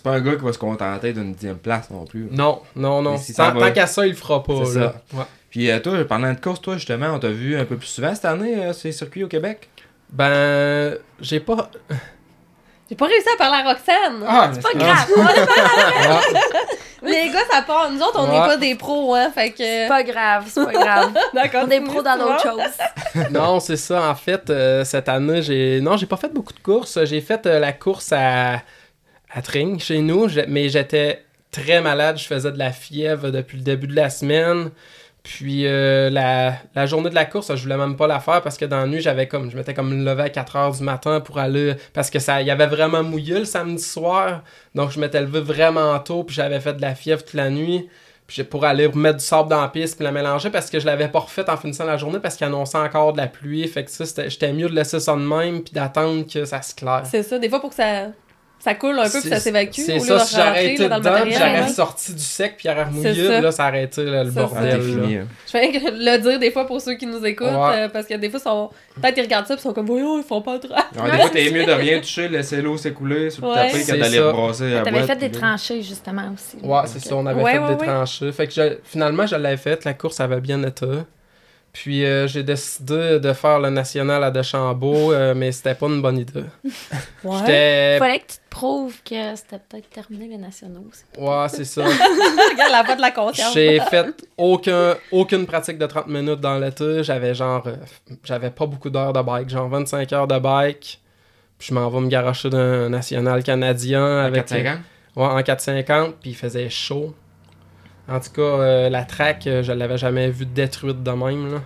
Pas 0.04 0.12
un 0.12 0.20
gars 0.20 0.36
qui 0.36 0.44
va 0.44 0.52
se 0.52 0.58
contenter 0.58 1.12
d'une 1.12 1.32
dixième 1.32 1.58
place 1.58 1.90
non 1.90 2.04
plus. 2.04 2.28
Non, 2.30 2.60
non, 2.76 3.02
non. 3.02 3.18
Si 3.18 3.34
Tant, 3.34 3.50
va- 3.52 3.66
tant 3.68 3.72
qu'à 3.72 3.88
ça, 3.88 4.06
il 4.06 4.10
le 4.10 4.16
fera 4.16 4.42
pas, 4.44 4.64
C'est 4.66 4.78
là. 4.78 4.94
ça. 5.12 5.18
Ouais. 5.18 5.24
Puis 5.50 5.68
euh, 5.70 5.80
toi, 5.80 6.04
parlant 6.04 6.32
de 6.32 6.38
course, 6.38 6.60
toi, 6.60 6.76
justement, 6.76 7.08
on 7.14 7.18
t'a 7.18 7.30
vu 7.30 7.56
un 7.58 7.64
peu 7.64 7.76
plus 7.76 7.88
souvent 7.88 8.14
cette 8.14 8.24
année, 8.26 8.56
euh, 8.66 8.72
ces 8.72 8.92
circuits 8.92 9.24
au 9.24 9.28
Québec? 9.28 9.68
Ben, 10.10 10.96
j'ai 11.20 11.40
pas... 11.40 11.68
J'ai 12.88 12.94
pas 12.96 13.06
réussi 13.06 13.26
à 13.34 13.36
parler 13.38 13.56
à 13.66 13.72
Roxane. 13.72 14.24
Ah, 14.28 14.50
C'est 14.52 14.62
pas 14.62 14.68
mais-. 17.04 17.26
Les 17.26 17.30
gars, 17.30 17.38
ça 17.50 17.62
part. 17.62 17.90
Nous 17.90 18.00
autres, 18.00 18.18
on 18.18 18.26
n'est 18.26 18.40
Ouais. 18.40 18.46
pas 18.46 18.56
des 18.56 18.74
pros, 18.74 19.14
hein. 19.14 19.30
Fait 19.34 19.50
que. 19.50 19.58
C'est 19.58 19.88
pas 19.88 20.02
grave, 20.02 20.44
c'est 20.48 20.64
pas 20.64 20.72
grave. 20.84 21.12
D'accord. 21.34 21.64
On 21.66 21.70
est 21.70 21.80
pros 21.80 22.02
dans 22.02 22.16
d'autres 22.16 22.42
choses. 22.42 23.24
non, 23.30 23.60
c'est 23.60 23.76
ça. 23.76 24.10
En 24.10 24.14
fait, 24.14 24.50
euh, 24.50 24.84
cette 24.84 25.08
année, 25.08 25.42
j'ai. 25.42 25.80
Non, 25.80 25.96
j'ai 25.96 26.06
pas 26.06 26.16
fait 26.16 26.32
beaucoup 26.32 26.52
de 26.52 26.60
courses. 26.60 26.98
J'ai 27.04 27.20
fait 27.20 27.46
euh, 27.46 27.58
la 27.58 27.72
course 27.72 28.12
à, 28.12 28.54
à 29.32 29.42
Tring 29.42 29.78
chez 29.80 30.00
nous, 30.00 30.28
mais 30.48 30.68
j'étais 30.68 31.24
très 31.50 31.80
malade. 31.80 32.18
Je 32.18 32.24
faisais 32.26 32.50
de 32.52 32.58
la 32.58 32.72
fièvre 32.72 33.30
depuis 33.30 33.58
le 33.58 33.62
début 33.64 33.86
de 33.86 33.94
la 33.96 34.10
semaine. 34.10 34.70
Puis 35.24 35.66
euh, 35.66 36.10
la, 36.10 36.86
journée 36.86 37.08
de 37.08 37.14
la 37.14 37.24
course, 37.24 37.56
je 37.56 37.62
voulais 37.62 37.78
même 37.78 37.96
pas 37.96 38.06
la 38.06 38.20
faire 38.20 38.42
parce 38.42 38.58
que 38.58 38.66
dans 38.66 38.76
la 38.76 38.86
nuit, 38.86 39.00
j'avais 39.00 39.26
comme. 39.26 39.50
Je 39.50 39.56
m'étais 39.56 39.72
comme 39.72 40.04
levé 40.04 40.22
à 40.22 40.28
4 40.28 40.56
heures 40.56 40.72
du 40.72 40.82
matin 40.82 41.20
pour 41.20 41.38
aller. 41.38 41.74
Parce 41.94 42.10
que 42.10 42.18
ça 42.18 42.42
y 42.42 42.50
avait 42.50 42.66
vraiment 42.66 43.02
mouillé 43.02 43.38
le 43.38 43.46
samedi 43.46 43.82
soir. 43.82 44.42
Donc 44.74 44.90
je 44.90 45.00
m'étais 45.00 45.22
levé 45.22 45.40
vraiment 45.40 45.98
tôt, 45.98 46.24
puis 46.24 46.36
j'avais 46.36 46.60
fait 46.60 46.74
de 46.74 46.82
la 46.82 46.94
fièvre 46.94 47.24
toute 47.24 47.34
la 47.34 47.48
nuit. 47.48 47.88
Puis 48.26 48.42
pour 48.44 48.64
aller 48.66 48.88
mettre 48.88 49.18
du 49.18 49.24
sable 49.24 49.48
dans 49.48 49.60
la 49.60 49.68
piste 49.68 49.96
puis 49.96 50.04
la 50.04 50.12
mélanger 50.12 50.50
parce 50.50 50.70
que 50.70 50.78
je 50.78 50.86
l'avais 50.86 51.08
pas 51.08 51.20
refait 51.20 51.48
en 51.48 51.56
finissant 51.56 51.84
la 51.84 51.98
journée 51.98 52.20
parce 52.20 52.36
qu'il 52.36 52.46
annonçait 52.46 52.78
encore 52.78 53.12
de 53.12 53.18
la 53.18 53.26
pluie. 53.26 53.66
Fait 53.66 53.84
que 53.84 53.90
ça, 53.90 54.04
j'étais 54.28 54.52
mieux 54.52 54.68
de 54.68 54.74
laisser 54.74 55.00
ça 55.00 55.14
de 55.14 55.20
même 55.20 55.62
puis 55.62 55.72
d'attendre 55.72 56.26
que 56.30 56.44
ça 56.44 56.60
se 56.62 56.74
claire. 56.74 57.02
C'est 57.04 57.22
ça, 57.22 57.38
des 57.38 57.48
fois 57.48 57.60
pour 57.60 57.70
que 57.70 57.76
ça, 57.76 58.08
ça 58.64 58.74
coule 58.74 58.98
un 58.98 59.04
peu 59.10 59.20
puis 59.20 59.28
ça 59.28 59.38
s'évacue. 59.40 59.82
C'est 59.82 59.98
ça, 59.98 60.18
si 60.20 60.34
j'aurais 60.36 60.72
été 60.72 60.84
dedans, 60.88 61.20
puis 61.22 61.32
j'aurais 61.34 61.68
sorti 61.68 62.14
du 62.14 62.22
sec, 62.22 62.54
puis 62.56 62.66
j'aurais 62.68 62.84
remouillé, 62.84 63.26
ça. 63.26 63.40
là, 63.42 63.52
ça 63.52 63.68
aurait 63.68 63.84
été 63.84 64.04
là, 64.04 64.24
le 64.24 64.30
Ça, 64.30 64.40
bordel. 64.40 64.76
là. 64.78 64.78
fini. 64.82 65.16
hein. 65.16 65.26
Je 65.46 65.50
fais 65.50 65.70
le 65.70 66.18
dire 66.18 66.38
des 66.38 66.50
fois 66.50 66.66
pour 66.66 66.80
ceux 66.80 66.94
qui 66.94 67.06
nous 67.06 67.24
écoutent, 67.26 67.46
Ouais. 67.48 67.76
euh, 67.76 67.88
parce 67.90 68.06
que 68.06 68.14
des 68.14 68.30
fois, 68.30 68.40
ils 68.40 68.42
sont... 68.42 68.70
peut-être 69.00 69.18
ils 69.18 69.22
regardent 69.22 69.46
ça 69.46 69.54
et 69.54 69.56
ils 69.58 69.60
sont 69.60 69.72
comme, 69.74 69.86
voyons, 69.86 70.18
ils 70.18 70.24
font 70.24 70.40
pas 70.40 70.58
trop. 70.58 70.72
Alors, 70.72 71.10
des 71.12 71.18
fois, 71.20 71.28
t'es 71.30 71.50
mieux 71.50 71.66
de 71.66 71.72
rien 71.72 72.00
toucher, 72.00 72.28
laisser 72.28 72.62
l'eau 72.62 72.78
s'écouler 72.78 73.28
sur 73.30 73.44
le 73.46 73.52
Ouais. 73.52 73.70
tapis 73.70 73.84
d'aller 73.86 74.16
ça. 74.16 74.32
brasser 74.32 74.70
la 74.70 74.80
T'avais 74.82 75.02
fait 75.02 75.16
des 75.16 75.28
puis 75.28 75.40
là. 75.40 75.48
tranchées, 75.48 75.82
justement, 75.82 76.32
aussi. 76.34 76.56
Ouais, 76.66 76.80
c'est 76.86 77.00
ça, 77.00 77.14
on 77.16 77.26
avait 77.26 77.42
Ouais, 77.42 77.52
fait 77.52 77.58
ouais, 77.58 77.68
des 77.74 77.80
ouais. 77.80 77.86
tranchées. 77.86 78.32
Fait 78.32 78.46
que 78.46 78.52
je- 78.54 78.76
finalement, 78.84 79.26
je 79.26 79.36
l'avais 79.36 79.56
fait, 79.58 79.84
la 79.84 79.92
course 79.94 80.20
avait 80.20 80.40
bien 80.40 80.62
été. 80.62 80.86
Puis 81.74 82.04
euh, 82.06 82.28
j'ai 82.28 82.44
décidé 82.44 83.18
de 83.18 83.32
faire 83.32 83.58
le 83.58 83.68
national 83.68 84.22
à 84.22 84.30
Deschambault, 84.30 85.12
euh, 85.12 85.34
mais 85.34 85.50
c'était 85.50 85.74
pas 85.74 85.86
une 85.86 86.00
bonne 86.00 86.18
idée. 86.18 86.44
Ouais. 87.24 87.38
J'étais. 87.40 87.98
Fallait 87.98 88.18
que 88.18 88.26
tu 88.26 88.36
te 88.36 88.50
prouves 88.50 88.96
que 89.02 89.34
c'était 89.34 89.58
peut-être 89.58 89.88
terminé 89.88 90.28
les 90.28 90.36
nationaux 90.36 90.84
aussi. 90.90 91.04
Ouais, 91.18 91.46
c'est 91.48 91.64
ça. 91.64 91.82
Regarde 92.52 92.70
la 92.70 92.82
voix 92.82 92.94
de 92.96 93.00
la 93.00 93.10
conscience. 93.12 93.54
J'ai 93.54 93.80
fait 93.80 94.06
aucun, 94.36 94.94
aucune 95.10 95.46
pratique 95.46 95.78
de 95.78 95.86
30 95.86 96.06
minutes 96.08 96.40
dans 96.40 96.58
l'été. 96.58 97.02
J'avais 97.02 97.34
genre. 97.34 97.66
euh, 97.66 97.76
J'avais 98.24 98.50
pas 98.50 98.66
beaucoup 98.66 98.90
d'heures 98.90 99.14
de 99.14 99.22
bike, 99.22 99.48
genre 99.48 99.68
25 99.70 100.12
heures 100.12 100.26
de 100.28 100.38
bike. 100.38 101.00
Puis 101.58 101.68
je 101.68 101.74
m'en 101.74 101.88
vais 101.88 102.00
me 102.00 102.08
garocher 102.08 102.50
d'un 102.50 102.90
national 102.90 103.42
canadien 103.42 104.04
À 104.18 104.24
avec. 104.26 104.46
4-5 104.48 104.74
ans? 104.74 104.78
Ouais, 105.16 105.26
en 105.26 105.42
450, 105.42 106.16
puis 106.20 106.30
il 106.30 106.36
faisait 106.36 106.68
chaud. 106.68 107.14
En 108.08 108.20
tout 108.20 108.30
cas, 108.30 108.42
euh, 108.42 108.88
la 108.90 109.04
track, 109.04 109.46
euh, 109.46 109.62
je 109.62 109.72
l'avais 109.72 109.96
jamais 109.98 110.28
vue 110.30 110.46
détruite 110.46 111.02
de 111.02 111.10
même. 111.10 111.52
Là. 111.54 111.60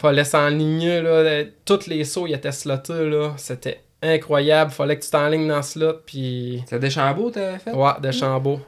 Fallait 0.00 0.24
s'enligner, 0.24 1.00
là. 1.02 1.44
Tous 1.64 1.86
les 1.86 2.04
sauts, 2.04 2.26
ils 2.26 2.34
étaient 2.34 2.52
slotés, 2.52 3.08
là. 3.08 3.32
C'était 3.36 3.80
incroyable. 4.02 4.70
Fallait 4.70 4.98
que 4.98 5.04
tu 5.04 5.10
t'enlignes 5.10 5.48
dans 5.48 5.56
le 5.56 5.62
slot, 5.62 5.94
puis... 6.06 6.62
C'est 6.68 6.78
des 6.78 6.90
chambeaux, 6.90 7.30
t'avais 7.30 7.58
fait? 7.58 7.72
Ouais, 7.72 7.92
de 8.02 8.10
Chambault. 8.12 8.60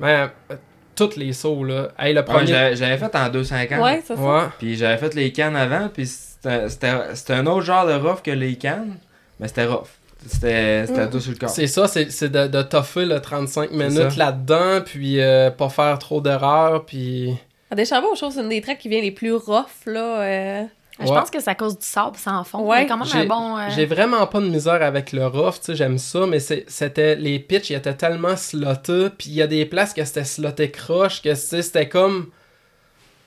Mais 0.00 0.26
euh, 0.50 0.56
tous 0.94 1.16
les 1.16 1.32
sauts, 1.32 1.64
là. 1.64 1.88
Hey, 1.98 2.12
le 2.12 2.24
premier... 2.24 2.46
j'avais 2.48 2.76
j'avais 2.76 2.98
fait 2.98 3.14
en 3.16 3.28
2,50. 3.30 3.80
Ouais, 3.80 4.02
c'est 4.04 4.16
ça. 4.16 4.20
Ouais. 4.20 4.42
Puis 4.58 4.76
j'avais 4.76 4.98
fait 4.98 5.14
les 5.14 5.32
cannes 5.32 5.56
avant, 5.56 5.88
puis 5.88 6.06
c'était 6.06 6.68
c'était- 6.68 7.14
c'était 7.14 7.32
un 7.34 7.46
autre 7.46 7.62
genre 7.64 7.86
de 7.86 7.94
rough 7.94 8.20
que 8.22 8.30
les 8.32 8.56
cannes, 8.56 8.96
mais 9.40 9.48
c'était 9.48 9.64
rough. 9.66 9.86
C'était 10.26 10.86
c'était 10.86 11.06
Mm. 11.06 11.10
tout 11.10 11.20
sur 11.20 11.32
le 11.32 11.38
corps. 11.38 11.48
C'est 11.50 11.66
ça, 11.66 11.86
c'est 11.88 12.10
c'est 12.10 12.28
de, 12.28 12.46
de 12.46 12.62
toffer 12.62 13.04
le 13.04 13.20
35 13.20 13.70
minutes 13.70 14.10
ça. 14.12 14.18
là-dedans, 14.18 14.80
puis 14.84 15.20
euh, 15.20 15.50
pas 15.50 15.68
faire 15.68 15.98
trop 15.98 16.20
d'erreurs, 16.20 16.84
puis... 16.84 17.34
À 17.70 17.74
Deschambault, 17.74 18.10
je 18.14 18.20
trouve 18.20 18.28
que 18.30 18.34
c'est 18.36 18.42
une 18.42 18.48
des 18.50 18.60
tracks 18.60 18.78
qui 18.78 18.88
vient 18.88 19.00
les 19.00 19.10
plus 19.10 19.34
rough, 19.34 19.64
là. 19.86 20.22
euh. 20.22 20.62
Je 21.00 21.08
Ouais. 21.08 21.10
pense 21.18 21.28
que 21.28 21.40
c'est 21.40 21.50
à 21.50 21.56
cause 21.56 21.76
du 21.76 21.84
sable 21.84 22.16
sans 22.16 22.44
fond. 22.44 22.60
Ouais. 22.70 22.86
Quand 22.86 22.96
même 22.96 23.08
un 23.12 23.26
bon. 23.26 23.58
euh, 23.58 23.62
J'ai 23.74 23.84
vraiment 23.84 24.24
pas 24.28 24.38
de 24.40 24.46
misère 24.46 24.80
avec 24.80 25.10
le 25.12 25.26
rough, 25.26 25.54
tu 25.54 25.58
sais, 25.62 25.74
j'aime 25.74 25.98
ça, 25.98 26.20
mais 26.28 26.38
c'était 26.38 27.16
les 27.16 27.40
pitchs, 27.40 27.70
ils 27.70 27.74
étaient 27.76 27.94
tellement 27.94 28.36
slotés, 28.36 29.08
puis 29.18 29.30
il 29.30 29.34
y 29.34 29.42
a 29.42 29.48
des 29.48 29.66
places 29.66 29.92
que 29.92 30.04
c'était 30.04 30.22
sloté 30.22 30.70
croche, 30.70 31.20
que 31.20 31.30
tu 31.30 31.34
sais, 31.36 31.62
c'était 31.62 31.88
comme 31.88 32.26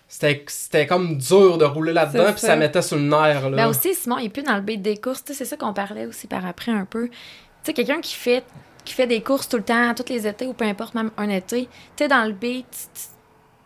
c'était 0.07 0.43
c'était 0.47 0.88
comme 0.88 1.17
dur 1.17 1.57
de 1.57 1.65
rouler 1.65 1.93
là-dedans, 1.93 2.25
C'est 2.27 2.31
puis 2.34 2.41
ça. 2.41 2.47
ça 2.47 2.55
mettait 2.55 2.81
sur 2.81 2.95
le 2.97 3.03
nerf 3.03 3.49
là. 3.49 3.55
Mais 3.57 3.65
aussi, 3.65 3.93
Simon, 3.93 4.17
il 4.19 4.25
est 4.27 4.29
plus 4.29 4.43
dans 4.43 4.55
le 4.55 4.61
beat 4.61 4.81
des 4.81 4.97
courses. 4.97 5.23
Tu 5.23 5.34
sais, 5.34 5.39
C'est 5.39 5.45
ça 5.45 5.57
qu'on 5.57 5.73
parlait 5.73 6.05
aussi 6.05 6.27
par 6.27 6.45
après 6.45 6.71
un 6.71 6.85
peu. 6.85 7.07
Tu 7.09 7.13
sais, 7.63 7.73
quelqu'un 7.73 7.99
qui 7.99 8.15
fait, 8.15 8.43
qui 8.85 8.93
fait 8.93 9.07
des 9.07 9.21
courses 9.21 9.49
tout 9.49 9.57
le 9.57 9.63
temps, 9.63 9.93
tous 9.93 10.09
les 10.11 10.25
étés 10.25 10.45
ou 10.47 10.53
peu 10.53 10.63
importe, 10.65 10.95
même 10.95 11.11
un 11.17 11.27
été, 11.29 11.63
tu 11.63 11.69
sais, 12.03 12.07
dans 12.07 12.23
le 12.25 12.31
beat, 12.31 12.65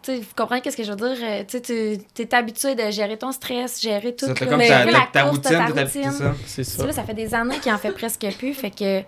tu- 0.02 0.16
vous 0.18 0.26
comprenez 0.36 0.62
qu'est-ce 0.62 0.78
que 0.78 0.84
je 0.84 0.90
veux 0.92 0.96
dire? 0.96 1.18
Euh, 1.24 1.44
Tu 1.48 1.62
tu 1.62 2.22
es 2.24 2.34
habitué 2.36 2.74
de 2.74 2.90
gérer 2.90 3.18
ton 3.20 3.32
stress, 3.32 3.80
gérer 3.80 4.16
tout. 4.16 4.26
Là, 4.26 4.34
comme 4.34 4.58
mais 4.58 4.68
ta, 4.68 4.86
la 4.86 5.08
ta 5.14 5.22
course, 5.24 5.36
routine, 5.38 5.58
ta 5.58 5.66
routine. 5.84 6.12
ça. 6.12 6.34
c'est 6.48 6.64
ça. 6.64 6.86
là, 6.88 6.92
ça 6.92 7.04
fait 7.04 7.14
des 7.14 7.36
années 7.36 7.60
qu'il 7.60 7.72
en 7.72 7.78
fait 7.78 7.92
presque 7.92 8.26
plus. 8.40 8.56
Fait 8.56 8.72
que 8.72 9.02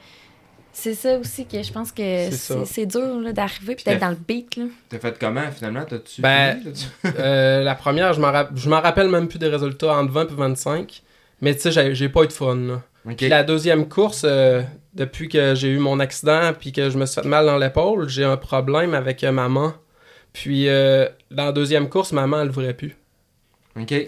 c'est 0.74 0.96
ça 0.96 1.18
aussi 1.18 1.46
que 1.46 1.62
je 1.62 1.72
pense 1.72 1.92
que 1.92 2.30
C'est 2.66 2.86
dur 2.86 3.20
là, 3.22 3.32
d'arriver 3.32 3.76
puis 3.76 3.84
Puis 3.84 3.94
d'être 3.94 4.02
dans 4.02 4.10
le 4.10 4.18
beat. 4.28 4.56
Là. 4.58 4.66
T'as 4.90 5.00
fait 5.00 5.18
comment 5.20 5.50
finalement? 5.52 5.86
T'as-tu 5.86 6.22
Ben, 6.22 6.60
Euh, 7.20 7.64
la 7.64 7.76
première, 7.76 8.14
je 8.14 8.20
m'en 8.20 8.32
rap- 8.32 8.52
je 8.56 8.70
m'en 8.70 8.82
rappelle 8.82 9.08
même 9.10 9.28
plus 9.28 9.40
des 9.40 9.48
résultats 9.48 9.94
entre 9.96 10.12
20 10.12 10.30
et 10.32 10.36
25, 10.36 11.02
mais 11.42 11.56
tu 11.56 11.72
sais, 11.72 11.94
j'ai- 11.96 12.10
pas 12.10 12.24
eu 12.24 12.28
de 12.28 12.34
fun 12.34 12.56
là. 12.56 12.82
Ok. 13.06 13.18
Puis 13.18 13.30
la 13.30 13.44
deuxième 13.44 13.88
course, 13.90 14.24
euh, 14.26 14.62
depuis 14.94 15.28
que 15.30 15.56
j'ai 15.56 15.68
eu 15.70 15.78
mon 15.78 16.00
accident 16.00 16.54
puis 16.58 16.72
que 16.72 16.90
je 16.90 16.98
me 16.98 17.06
suis 17.06 17.22
fait 17.22 17.28
mal 17.28 17.46
dans 17.46 17.58
l'épaule, 17.58 18.08
j'ai 18.10 18.24
un 18.24 18.38
problème 18.38 18.94
avec 18.94 19.24
euh, 19.24 19.32
maman. 19.32 19.74
Puis 20.32 20.68
euh, 20.70 21.08
dans 21.30 21.46
la 21.46 21.52
deuxième 21.52 21.90
course, 21.90 22.12
maman, 22.14 22.42
elle 22.42 22.50
voudrait 22.50 22.74
plus. 22.74 22.96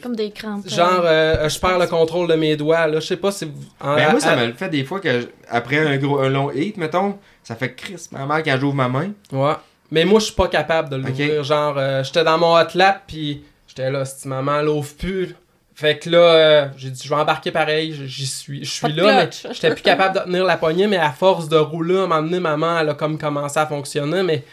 Comme 0.01 0.15
des 0.15 0.29
crampes. 0.31 0.67
Genre, 0.69 1.01
euh, 1.05 1.49
je 1.49 1.59
perds 1.59 1.79
le 1.79 1.87
contrôle 1.87 2.27
de 2.27 2.35
mes 2.35 2.55
doigts. 2.55 2.85
Là, 2.87 2.99
je 2.99 3.07
sais 3.07 3.17
pas 3.17 3.31
si 3.31 3.45
vous. 3.45 3.51
en- 3.81 3.95
Ben, 3.95 4.11
moi, 4.11 4.19
ça 4.19 4.35
me 4.35 4.45
le 4.47 4.53
fait 4.53 4.69
des 4.69 4.83
fois 4.83 4.99
que, 4.99 5.21
je- 5.21 5.27
après 5.49 5.77
un, 5.79 5.97
gros, 5.97 6.19
un 6.19 6.29
long 6.29 6.51
hit, 6.51 6.77
mettons, 6.77 7.17
ça 7.43 7.55
fait 7.55 7.73
crispement 7.73 8.25
mal 8.27 8.43
quand 8.43 8.57
j'ouvre 8.59 8.75
ma 8.75 8.87
main. 8.89 9.11
Ouais. 9.31 9.53
Mais 9.91 10.05
moi, 10.05 10.19
je 10.19 10.25
suis 10.25 10.35
pas 10.35 10.47
capable 10.47 10.89
de 10.89 10.97
l'ouvrir. 10.97 11.43
Genre, 11.43 11.75
euh, 11.77 12.03
j'étais 12.03 12.23
dans 12.23 12.37
mon 12.37 12.55
hot 12.55 12.67
lap, 12.75 13.03
puis 13.07 13.43
j'étais 13.67 13.89
là, 13.89 14.05
si 14.05 14.27
maman 14.27 14.61
l'ouvre 14.61 14.93
plus. 14.97 15.35
Fait 15.73 15.97
que 15.99 16.09
là, 16.09 16.17
euh, 16.19 16.67
j'ai 16.77 16.89
dit, 16.89 17.01
je 17.03 17.09
vais 17.09 17.15
embarquer 17.19 17.51
pareil, 17.51 17.93
j'y 18.05 18.25
suis. 18.27 18.63
Je 18.63 18.69
suis 18.69 18.93
là, 18.93 19.25
mais 19.25 19.53
j'étais 19.53 19.73
plus 19.73 19.81
capable 19.83 20.15
de 20.19 20.23
tenir 20.23 20.45
la 20.45 20.55
poignée, 20.57 20.87
mais 20.87 20.95
à 20.97 21.11
force 21.11 21.49
de 21.49 21.57
rouler, 21.57 21.97
à 21.97 22.03
un 22.03 22.07
moment 22.07 22.21
donné, 22.21 22.39
maman, 22.39 22.79
elle 22.79 22.89
a 22.89 22.93
comme 22.93 23.17
commencé 23.17 23.59
à 23.59 23.65
fonctionner, 23.65 24.23
mais, 24.23 24.43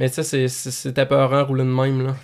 mais 0.00 0.08
tu 0.08 0.16
sais, 0.16 0.22
c'est- 0.24 0.48
c'est- 0.48 0.70
c'était 0.72 1.06
peurant 1.06 1.44
rouler 1.44 1.62
de 1.64 1.68
même, 1.68 2.06
là. 2.06 2.14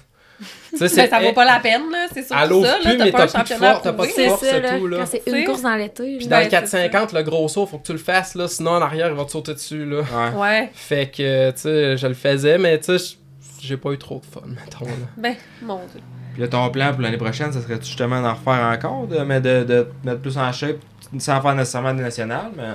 Ben, 0.78 0.88
ça 0.88 1.20
vaut 1.20 1.32
pas 1.32 1.44
la 1.44 1.60
peine, 1.60 1.90
là. 1.90 2.06
C'est 2.12 2.26
surtout 2.26 2.54
ouvre 2.54 2.66
ça, 2.66 2.78
là. 2.78 2.96
T'as 2.96 3.10
pas 3.10 3.22
un 3.22 3.26
plus 3.26 3.32
de 3.32 3.38
championnat 3.38 3.68
à 3.68 3.72
force, 3.72 3.82
t'as 3.82 3.92
pas 3.92 4.06
de 4.06 4.08
prouver. 4.08 4.12
C'est 4.14 4.28
force, 4.28 4.40
ça, 4.40 4.46
c'est 4.50 4.60
là, 4.60 4.78
tout, 4.78 4.86
là. 4.86 4.96
quand 4.98 5.06
c'est 5.06 5.22
une 5.26 5.44
course 5.44 5.62
dans 5.62 5.74
l'été. 5.74 6.16
Puis 6.16 6.26
dans 6.26 6.36
Ouais, 6.36 6.44
le 6.44 6.50
c'est 6.50 6.56
450, 6.60 7.12
le 7.12 7.22
gros 7.22 7.48
saut, 7.48 7.66
faut 7.66 7.78
que 7.78 7.86
tu 7.86 7.92
le 7.92 7.98
fasses, 7.98 8.34
là, 8.34 8.48
sinon 8.48 8.72
en 8.72 8.82
arrière, 8.82 9.08
il 9.08 9.16
va 9.16 9.24
te 9.24 9.30
sauter 9.30 9.54
dessus, 9.54 9.84
là. 9.84 9.98
Ouais. 9.98 10.40
Ouais. 10.40 10.70
Fait 10.72 11.10
que, 11.10 11.50
tu 11.50 11.58
sais, 11.58 11.96
je 11.96 12.06
le 12.06 12.14
faisais, 12.14 12.58
mais 12.58 12.78
tu 12.78 12.98
sais, 12.98 13.16
j'ai 13.60 13.76
pas 13.76 13.90
eu 13.90 13.98
trop 13.98 14.20
de 14.20 14.26
fun, 14.26 14.46
mettons, 14.46 14.86
là. 14.86 15.06
Ben, 15.16 15.34
mon 15.62 15.78
Dieu. 15.92 16.00
Puis 16.32 16.42
là, 16.42 16.48
ton 16.48 16.70
plan 16.70 16.92
pour 16.92 17.02
l'année 17.02 17.16
prochaine, 17.16 17.52
ça 17.52 17.60
serait 17.60 17.80
justement 17.80 18.22
d'en 18.22 18.34
refaire 18.34 18.64
encore, 18.72 19.06
de, 19.06 19.18
mais 19.18 19.40
de, 19.40 19.88
mettre 20.04 20.20
plus 20.20 20.38
en 20.38 20.52
shape, 20.52 20.78
sans 21.18 21.40
faire 21.40 21.54
nécessairement 21.54 21.94
des 21.94 22.02
nationales, 22.02 22.52
mais 22.56 22.68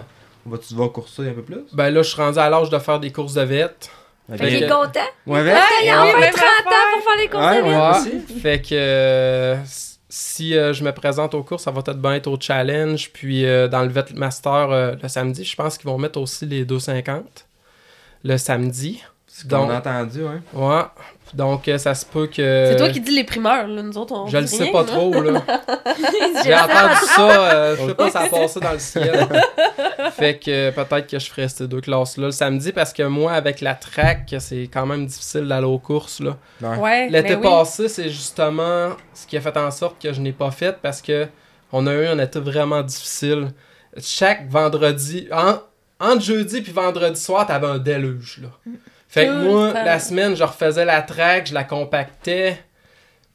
vas-tu 0.45 0.73
devoir 0.73 0.91
courser 0.91 1.29
un 1.29 1.33
peu 1.33 1.41
plus? 1.41 1.61
Ben 1.73 1.89
là, 1.89 2.01
je 2.03 2.09
suis 2.09 2.21
rendu 2.21 2.37
à 2.37 2.49
l'âge 2.49 2.69
de 2.69 2.79
faire 2.79 2.99
des 2.99 3.11
courses 3.11 3.33
de 3.33 3.41
vette. 3.41 3.89
Fait 4.30 4.38
qu'il 4.47 4.64
est 4.64 4.68
content? 4.68 4.99
Ouais, 5.27 5.39
avec? 5.39 5.56
Il 5.84 5.89
a 5.89 6.03
oui, 6.03 6.10
enfin 6.10 6.19
même 6.19 6.34
30 6.34 6.43
ans 6.45 6.72
pour 6.93 7.03
faire 7.03 7.18
les 7.19 7.27
courses 7.27 7.45
Ouais, 7.45 7.61
moi 7.61 7.97
aussi. 7.99 8.19
Fait 8.41 8.61
que 8.61 8.68
euh, 8.73 9.56
si 10.10 10.57
euh, 10.57 10.73
je 10.73 10.84
me 10.84 10.91
présente 10.91 11.34
aux 11.35 11.43
courses, 11.43 11.64
ça 11.64 11.72
va 11.72 11.81
peut-être 11.84 12.02
bien 12.02 12.14
être 12.15 12.27
au 12.27 12.38
challenge. 12.39 13.11
Puis 13.14 13.45
euh, 13.45 13.68
dans 13.68 13.81
le 13.84 13.89
vet 13.89 14.06
master 14.15 14.72
euh, 14.72 14.95
le 15.02 15.07
samedi, 15.10 15.43
je 15.43 15.56
pense 15.56 15.77
qu'ils 15.77 15.89
vont 15.89 15.97
mettre 15.97 16.19
aussi 16.19 16.45
les 16.45 16.65
2,50 16.65 17.22
le 18.23 18.38
samedi. 18.38 19.03
Ce 19.27 19.43
qu'on 19.43 19.49
Donc- 19.68 19.72
a 19.72 19.77
entendu, 19.77 20.26
hein. 20.26 20.41
Ouais. 20.53 20.81
Donc 21.34 21.68
euh, 21.68 21.77
ça 21.77 21.95
se 21.95 22.06
peut 22.06 22.27
que. 22.27 22.69
C'est 22.69 22.77
toi 22.77 22.89
qui 22.89 23.02
dis 23.02 23.11
les 23.11 23.23
primeurs, 23.23 23.68
là. 23.68 23.81
Nous 23.81 23.97
autres, 23.97 24.14
on. 24.15 24.27
Je 24.27 24.38
le 24.38 24.47
sais 24.47 24.64
rien, 24.64 24.72
pas 24.72 24.84
là. 24.84 24.88
trop, 24.88 25.22
là. 25.22 25.41
J'ai 26.43 26.56
entendu 26.56 27.06
ça, 27.15 27.53
euh, 27.53 27.76
je 27.77 27.88
sais 27.88 27.93
pas, 27.95 28.10
ça 28.10 28.19
a 28.23 28.30
passé 28.30 28.60
dans 28.60 28.72
le 28.72 28.80
ciel. 28.80 29.27
fait 30.11 30.39
que 30.39 30.52
euh, 30.52 30.72
peut-être 30.72 31.07
que 31.07 31.19
je 31.19 31.30
ferai 31.30 31.49
ces 31.49 31.68
deux 31.68 31.81
classes-là 31.81 32.27
le 32.27 32.31
samedi 32.31 32.72
parce 32.72 32.93
que 32.93 33.03
moi, 33.03 33.34
avec 33.34 33.61
la 33.61 33.76
track, 33.76 34.35
c'est 34.39 34.69
quand 34.72 34.85
même 34.85 35.06
difficile 35.06 35.47
d'aller 35.47 35.65
aux 35.65 35.80
courses, 35.80 36.22
là. 36.22 36.38
Ouais. 36.61 37.10
L'été 37.10 37.35
ben 37.35 37.38
oui. 37.38 37.43
passé, 37.43 37.89
c'est 37.89 38.10
justement 38.10 38.89
ce 39.14 39.27
qui 39.27 39.35
a 39.35 39.41
fait 39.41 39.57
en 39.57 39.72
sorte 39.72 40.02
que 40.02 40.14
je 40.14 40.22
n'ai 40.22 40.34
pas 40.34 40.52
fait 40.52 40.77
parce 40.81 41.02
que 41.02 41.27
on 41.72 41.88
a 41.88 41.93
eu 41.93 42.06
un 42.06 42.19
été 42.19 42.39
vraiment 42.39 42.81
difficile. 42.81 43.49
Chaque 43.97 44.47
vendredi, 44.49 45.27
en, 45.31 45.56
entre 45.99 46.22
jeudi 46.22 46.61
puis 46.61 46.72
vendredi 46.72 47.19
soir, 47.19 47.47
t'avais 47.47 47.68
un 47.68 47.80
déluge, 47.80 48.41
là. 48.41 48.72
Fait 49.15 49.27
que 49.27 49.31
moi, 49.31 49.71
la 49.71 49.97
semaine, 49.97 50.35
je 50.35 50.43
refaisais 50.43 50.83
la 50.83 51.01
track, 51.01 51.47
je 51.47 51.53
la 51.53 51.63
compactais. 51.63 52.57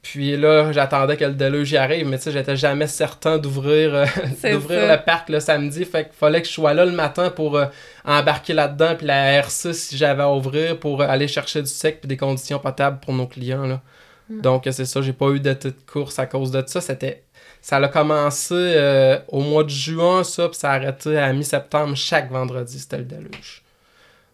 Puis 0.03 0.37
là, 0.37 0.73
j'attendais 0.73 1.17
que 1.17 1.25
le 1.25 1.33
déluge 1.33 1.73
y 1.73 1.79
arrive, 1.79 2.07
mais 2.07 2.19
tu 2.19 2.25
sais, 2.25 2.33
j'étais 2.33 2.55
jamais 2.55 2.87
certain 2.87 3.39
d'ouvrir 3.39 3.95
euh, 3.95 4.05
d'ouvrir 4.53 4.93
le 4.93 5.03
parc 5.03 5.31
le 5.31 5.41
samedi. 5.41 5.87
Fait 5.87 6.05
qu'il 6.05 6.13
fallait 6.13 6.43
que 6.43 6.49
je 6.49 6.53
sois 6.53 6.75
là 6.75 6.85
le 6.85 6.93
matin 6.93 7.31
pour 7.31 7.57
euh, 7.57 7.65
embarquer 8.05 8.53
là-dedans, 8.53 8.95
puis 8.95 9.07
la 9.07 9.41
R6 9.41 9.73
si 9.73 9.97
j'avais 9.97 10.23
à 10.23 10.31
ouvrir 10.31 10.79
pour 10.79 11.01
euh, 11.01 11.07
aller 11.09 11.29
chercher 11.29 11.63
du 11.63 11.69
sec 11.69 12.03
puis 12.03 12.09
des 12.09 12.19
conditions 12.19 12.59
potables 12.59 13.01
pour 13.01 13.15
nos 13.15 13.27
clients. 13.27 13.67
Là. 13.67 13.81
Mm. 14.29 14.41
Donc, 14.43 14.69
c'est 14.71 14.85
ça, 14.85 15.01
j'ai 15.01 15.15
pas 15.15 15.31
eu 15.31 15.41
de 15.41 15.55
de 15.55 15.75
course 15.91 16.19
à 16.19 16.27
cause 16.27 16.51
de 16.51 16.63
ça. 16.67 16.83
C'était. 16.83 17.23
Ça 17.63 17.79
a 17.79 17.89
commencé 17.89 19.19
au 19.29 19.41
mois 19.41 19.65
de 19.65 19.71
juin, 19.71 20.25
ça, 20.25 20.47
puis 20.49 20.59
ça 20.59 20.73
a 20.73 20.75
arrêté 20.75 21.19
à 21.19 21.33
mi-septembre. 21.33 21.97
Chaque 21.97 22.31
vendredi, 22.31 22.79
c'était 22.79 22.99
le 22.99 23.05
déluge. 23.05 23.63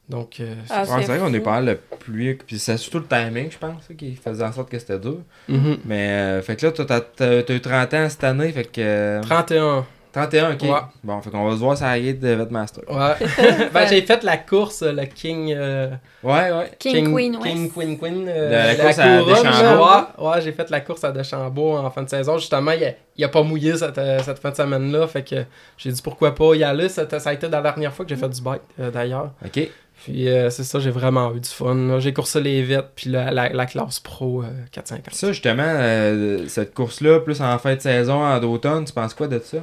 Donc, 0.09 0.39
euh, 0.41 0.55
Ah, 0.71 0.83
Ouais, 0.83 1.03
c'est 1.03 1.07
vrai 1.07 1.19
qu'on 1.19 1.35
est 1.35 1.41
pas 1.41 1.61
mal 1.61 1.67
de 1.67 1.79
pluie, 1.99 2.35
puis 2.35 2.59
c'est 2.61 2.77
surtout 2.77 2.99
le 2.99 3.07
timing, 3.07 3.51
je 3.51 3.59
pense, 3.59 3.83
ça, 3.89 3.95
qui 3.95 4.15
faisait 4.15 4.45
en 4.45 4.53
sorte 4.53 4.71
que 4.71 4.79
c'était 4.79 4.99
dur. 5.01 5.19
mhm. 5.49 5.79
Mais, 5.85 6.09
euh, 6.11 6.43
fait 6.43 6.55
que 6.57 6.67
là, 6.67 6.73
t'as 6.73 7.01
t'as- 7.01 7.43
t'as 7.43 7.55
eu 7.55 7.61
30 7.61 7.93
ans 7.95 8.09
cette 8.09 8.23
année, 8.25 8.53
fait 8.53 8.65
que. 8.65 8.81
euh, 8.81 9.21
31. 9.23 9.85
31, 10.13 10.55
ok. 10.55 10.63
Ouais. 10.63 10.71
Bon, 11.05 11.21
fait 11.21 11.29
qu'on 11.29 11.45
va 11.45 11.51
se 11.53 11.59
voir 11.59 11.77
sur 11.77 11.85
la 11.85 11.99
de 12.01 12.29
Vetmaster. 12.29 12.83
Ouais. 12.89 13.13
ben, 13.75 13.87
j'ai 13.87 14.01
fait 14.01 14.23
la 14.25 14.39
course, 14.39 14.83
le 14.83 15.05
King. 15.05 15.53
euh, 15.55 15.89
Ouais, 16.23 16.51
ouais. 16.53 16.71
King, 16.79 17.13
Queen, 17.13 17.39
King, 17.39 17.63
West. 17.65 17.75
Queen, 17.75 17.99
Queen. 17.99 18.27
euh, 18.27 18.51
La- 18.51 18.73
la 18.73 18.75
course 18.77 18.99
à 18.99 19.19
couronne, 19.19 19.43
Deschambault. 19.43 19.85
Ouais, 19.85 20.27
ouais, 20.31 20.41
j'ai 20.41 20.53
fait 20.53 20.71
la 20.71 20.81
course 20.81 21.05
à 21.05 21.13
Deschambault 21.13 21.77
en 21.77 21.91
fin 21.91 22.03
de 22.03 22.09
saison. 22.09 22.39
Justement, 22.39 22.71
il 22.71 22.85
a, 22.85 22.91
il 23.15 23.25
a 23.25 23.29
pas 23.29 23.43
mouillé 23.43 23.77
cette, 23.77 24.01
cette 24.25 24.39
fin 24.39 24.51
de 24.53 24.57
semaine-là. 24.57 25.07
Fait 25.07 25.23
que 25.23 25.37
j'ai 25.77 25.93
dit 25.93 26.01
pourquoi 26.01 26.35
pas 26.35 26.55
y 26.55 26.65
aller. 26.65 26.89
Ça, 26.89 27.07
ça 27.21 27.29
a 27.29 27.33
été 27.35 27.47
la 27.47 27.61
dernière 27.61 27.93
fois 27.93 28.07
que 28.07 28.09
j'ai 28.09 28.17
fait 28.19 28.29
du 28.31 28.41
bike, 28.41 28.63
euh, 28.81 28.91
d'ailleurs. 28.91 29.33
Ok. 29.45 29.69
Puis 30.07 30.29
euh, 30.29 30.51
c'est 30.51 30.63
ça, 30.63 30.79
j'ai 30.79 30.93
vraiment 30.93 31.35
eu 31.35 31.41
du 31.41 31.49
fun. 31.49 31.99
J'ai 31.99 32.13
coursé 32.13 32.41
les 32.41 32.63
vêtes, 32.63 32.91
puis 32.95 33.11
la, 33.11 33.33
la, 33.33 33.49
la 33.49 33.67
classe 33.67 33.99
pro 33.99 34.45
euh, 34.45 34.47
4-5 34.73 34.95
ans. 34.95 35.01
Ça, 35.11 35.33
justement, 35.33 35.65
euh, 35.67 36.47
cette 36.47 36.75
course-là, 36.75 37.19
plus 37.19 37.41
en 37.41 37.59
fin 37.59 37.75
de 37.75 37.81
saison, 37.81 38.23
en 38.23 38.39
d'automne, 38.39 38.85
tu 38.85 38.93
penses 38.93 39.15
quoi 39.15 39.27
de 39.27 39.41
ça? 39.41 39.59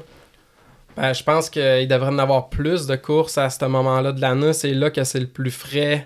Ben, 0.97 1.13
je 1.13 1.23
pense 1.23 1.49
qu'il 1.49 1.87
devrait 1.87 2.09
en 2.09 2.19
avoir 2.19 2.49
plus 2.49 2.87
de 2.87 2.97
courses 2.97 3.37
à 3.37 3.49
ce 3.49 3.63
moment-là 3.63 4.11
de 4.11 4.19
l'année. 4.19 4.51
C'est 4.51 4.73
là 4.73 4.89
que 4.91 5.05
c'est 5.05 5.21
le 5.21 5.27
plus 5.27 5.49
frais. 5.49 6.03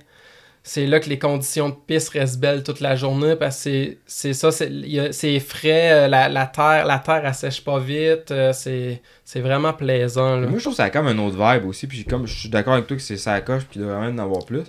C'est 0.70 0.86
là 0.86 1.00
que 1.00 1.08
les 1.08 1.18
conditions 1.18 1.70
de 1.70 1.76
piste 1.76 2.10
restent 2.10 2.42
belles 2.42 2.62
toute 2.62 2.82
la 2.82 2.98
journée 2.98 3.38
parce 3.38 3.56
que 3.56 3.62
c'est- 3.62 3.98
c'est 4.06 4.34
ça, 4.34 4.52
c'est 4.52 4.68
il 4.70 4.92
y 4.92 5.00
a- 5.00 5.14
c'est 5.14 5.40
frais, 5.40 5.92
euh, 5.94 6.08
la, 6.10 6.28
la 6.28 6.46
terre, 6.46 6.86
la 6.86 7.00
terre 7.00 7.22
elle 7.24 7.34
sèche 7.34 7.64
pas 7.64 7.80
vite, 7.80 8.32
euh, 8.32 8.52
c'est 8.52 9.02
c'est 9.24 9.40
vraiment 9.40 9.72
plaisant. 9.72 10.36
Là. 10.38 10.46
Moi, 10.48 10.58
je 10.58 10.64
trouve 10.64 10.74
que 10.74 10.78
ça 10.78 10.84
a 10.84 10.90
comme 10.90 11.08
un 11.08 11.18
autre 11.20 11.38
vibe 11.38 11.66
aussi. 11.66 11.88
Puis, 11.88 12.04
comme 12.04 12.28
je 12.28 12.38
suis 12.38 12.50
d'accord 12.50 12.74
avec 12.74 12.86
toi 12.86 12.98
que 12.98 13.04
c'est 13.04 13.16
ça 13.16 13.40
coche, 13.40 13.64
puis 13.64 13.80
il 13.80 13.84
doit 13.86 13.96
vraiment 13.98 14.22
en 14.22 14.26
avoir 14.26 14.46
plus. 14.46 14.64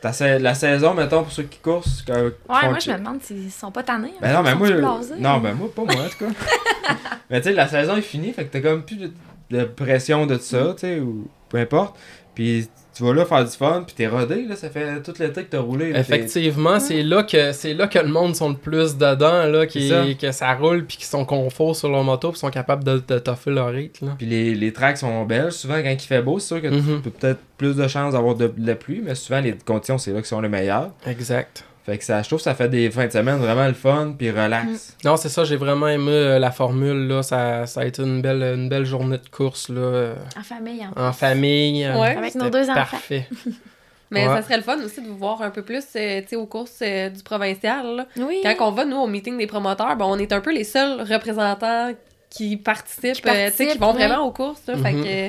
Ta 0.00 0.12
la 0.38 0.54
saison, 0.54 0.94
mettons, 0.94 1.22
pour 1.24 1.32
ceux 1.32 1.42
qui 1.44 1.58
courent, 1.58 1.82
qui 1.82 2.12
Ouais, 2.12 2.30
moi, 2.48 2.78
je 2.78 2.90
me 2.92 2.98
demande 2.98 3.20
s'ils 3.22 3.50
sont 3.50 3.72
pas 3.72 3.82
tannés. 3.82 4.12
hein. 4.16 4.20
Ben 4.20 4.34
non, 4.34 4.42
mais 4.44 4.54
moi. 4.54 4.70
Blasés, 4.70 5.14
Non, 5.18 5.38
ben 5.38 5.54
moi, 5.54 5.68
pas 5.74 5.82
moi, 5.82 5.94
en 6.04 6.08
tout 6.10 6.26
cas. 6.26 6.30
mais 7.30 7.40
tu 7.40 7.48
sais, 7.48 7.54
la 7.54 7.66
saison 7.66 7.96
est 7.96 8.02
finie, 8.02 8.32
fait 8.32 8.44
que 8.44 8.52
t'as 8.52 8.60
comme 8.60 8.84
plus 8.84 8.96
de, 8.98 9.10
de 9.50 9.64
pression 9.64 10.26
de 10.26 10.38
ça, 10.38 10.74
tu 10.74 10.80
sais, 10.80 11.00
ou 11.00 11.26
peu 11.48 11.58
importe. 11.58 11.96
Puis 12.34 12.68
tu 12.94 13.02
vas 13.02 13.12
là 13.12 13.24
faire 13.24 13.44
du 13.44 13.50
fun, 13.50 13.82
puis 13.86 13.94
t'es 13.94 14.06
rodé, 14.06 14.44
là, 14.46 14.56
ça 14.56 14.70
fait 14.70 15.02
tout 15.02 15.12
l'été 15.18 15.42
que 15.44 15.50
t'as 15.50 15.58
roulé. 15.60 15.92
là, 15.92 15.98
Effectivement, 16.00 16.78
c'est 16.80 17.02
là 17.02 17.22
que 17.24 17.52
c'est 17.52 17.74
là 17.74 17.86
que 17.88 17.98
le 17.98 18.08
monde 18.08 18.34
sont 18.36 18.50
le 18.50 18.56
plus 18.56 18.96
dedans, 18.96 19.44
là, 19.46 19.66
qui, 19.66 19.88
ça. 19.88 20.04
que 20.20 20.32
ça 20.32 20.54
roule 20.54 20.84
puis 20.86 20.96
qui 20.98 21.04
sont 21.06 21.24
confort 21.24 21.74
sur 21.74 21.88
leur 21.90 22.04
moto 22.04 22.30
puis 22.30 22.38
sont 22.38 22.50
capables 22.50 22.84
de, 22.84 23.02
de 23.06 23.18
toffer 23.18 23.50
leur 23.50 23.68
rythme. 23.70 24.14
Puis 24.16 24.26
les, 24.26 24.54
les 24.54 24.72
tracks 24.72 24.98
sont 24.98 25.24
belles. 25.24 25.52
Souvent, 25.52 25.82
quand 25.82 25.90
il 25.90 25.98
fait 26.00 26.22
beau, 26.22 26.38
c'est 26.38 26.46
sûr 26.48 26.62
que 26.62 26.68
Mhm. 26.68 27.02
tu 27.02 27.08
as 27.08 27.10
peut-être 27.12 27.40
plus 27.58 27.76
de 27.76 27.86
chances 27.88 28.12
d'avoir 28.14 28.34
de, 28.34 28.46
de 28.48 28.66
la 28.66 28.74
pluie, 28.74 29.02
mais 29.04 29.14
souvent, 29.14 29.40
les 29.40 29.52
conditions, 29.64 29.98
c'est 29.98 30.12
là 30.12 30.22
qui 30.22 30.28
sont 30.28 30.40
les 30.40 30.48
meilleures. 30.48 30.90
Exact. 31.06 31.64
Fait 31.84 31.98
que 31.98 32.04
ça, 32.04 32.22
je 32.22 32.28
trouve 32.28 32.38
que 32.38 32.44
ça 32.44 32.54
fait 32.54 32.68
des 32.70 32.90
fins 32.90 33.06
de 33.06 33.12
semaine 33.12 33.36
vraiment 33.36 33.66
le 33.66 33.74
fun, 33.74 34.14
puis 34.16 34.30
relax. 34.30 34.96
Non, 35.04 35.16
c'est 35.18 35.28
ça, 35.28 35.44
j'ai 35.44 35.56
vraiment 35.56 35.86
aimé 35.88 36.10
euh, 36.12 36.38
la 36.38 36.50
formule. 36.50 37.06
Là. 37.08 37.22
Ça, 37.22 37.66
ça 37.66 37.80
a 37.80 37.84
été 37.84 38.02
une 38.02 38.22
belle, 38.22 38.42
une 38.42 38.68
belle 38.70 38.86
journée 38.86 39.18
de 39.18 39.28
course 39.28 39.68
là, 39.68 40.14
En 40.38 40.42
famille, 40.42 40.82
en 40.96 41.08
en 41.08 41.12
famille. 41.12 41.84
euh, 41.84 42.00
Ouais. 42.00 42.16
Avec 42.16 42.34
nos 42.36 42.48
deux 42.48 42.64
enfants. 42.70 42.74
Parfait. 42.74 43.28
Mais 44.10 44.26
Ouais. 44.28 44.34
ça 44.36 44.42
serait 44.42 44.56
le 44.58 44.62
fun 44.62 44.78
aussi 44.84 45.02
de 45.02 45.08
vous 45.08 45.16
voir 45.16 45.42
un 45.42 45.50
peu 45.50 45.62
plus 45.62 45.82
euh, 45.96 46.20
tu 46.22 46.28
sais, 46.28 46.36
aux 46.36 46.46
courses 46.46 46.78
euh, 46.82 47.10
du 47.10 47.22
provincial. 47.22 47.96
là. 47.96 48.06
Oui. 48.16 48.40
Quand 48.42 48.68
on 48.68 48.70
va, 48.70 48.84
nous, 48.84 48.96
au 48.96 49.06
meeting 49.06 49.36
des 49.36 49.46
promoteurs, 49.46 49.96
ben, 49.96 50.04
on 50.06 50.18
est 50.18 50.32
un 50.32 50.40
peu 50.40 50.52
les 50.54 50.64
seuls 50.64 51.00
représentants 51.02 51.90
qui 52.30 52.56
participent, 52.56 53.22
Qui 53.24 53.28
euh, 53.28 53.50
tu 53.50 53.56
sais, 53.56 53.66
qui 53.68 53.78
vont 53.78 53.92
vraiment 53.92 54.20
aux 54.26 54.30
courses. 54.32 54.62
là. 54.68 54.76
Fait 54.76 54.92
Mhm. 54.92 55.02
que 55.04 55.08
euh, 55.08 55.28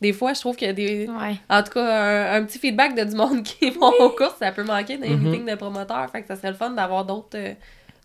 des 0.00 0.12
fois, 0.12 0.32
je 0.34 0.40
trouve 0.40 0.56
qu'il 0.56 0.66
y 0.66 0.70
a 0.70 0.74
des. 0.74 1.06
Ouais. 1.08 1.36
En 1.48 1.62
tout 1.62 1.72
cas, 1.72 2.32
un, 2.34 2.36
un 2.40 2.44
petit 2.44 2.58
feedback 2.58 2.94
de 2.94 3.04
du 3.04 3.14
monde 3.16 3.42
qui 3.44 3.70
vont 3.70 3.92
aux 4.00 4.10
courses, 4.10 4.36
ça 4.38 4.52
peut 4.52 4.64
manquer 4.64 4.96
dans 4.98 5.06
les 5.06 5.16
Mhm. 5.16 5.30
meetings 5.30 5.50
de 5.50 5.54
promoteurs. 5.56 6.08
Fait 6.10 6.22
que 6.22 6.28
ça 6.28 6.36
serait 6.36 6.50
le 6.50 6.56
fun 6.56 6.70
d'avoir 6.70 7.04
d'autres. 7.04 7.28
euh, 7.36 7.52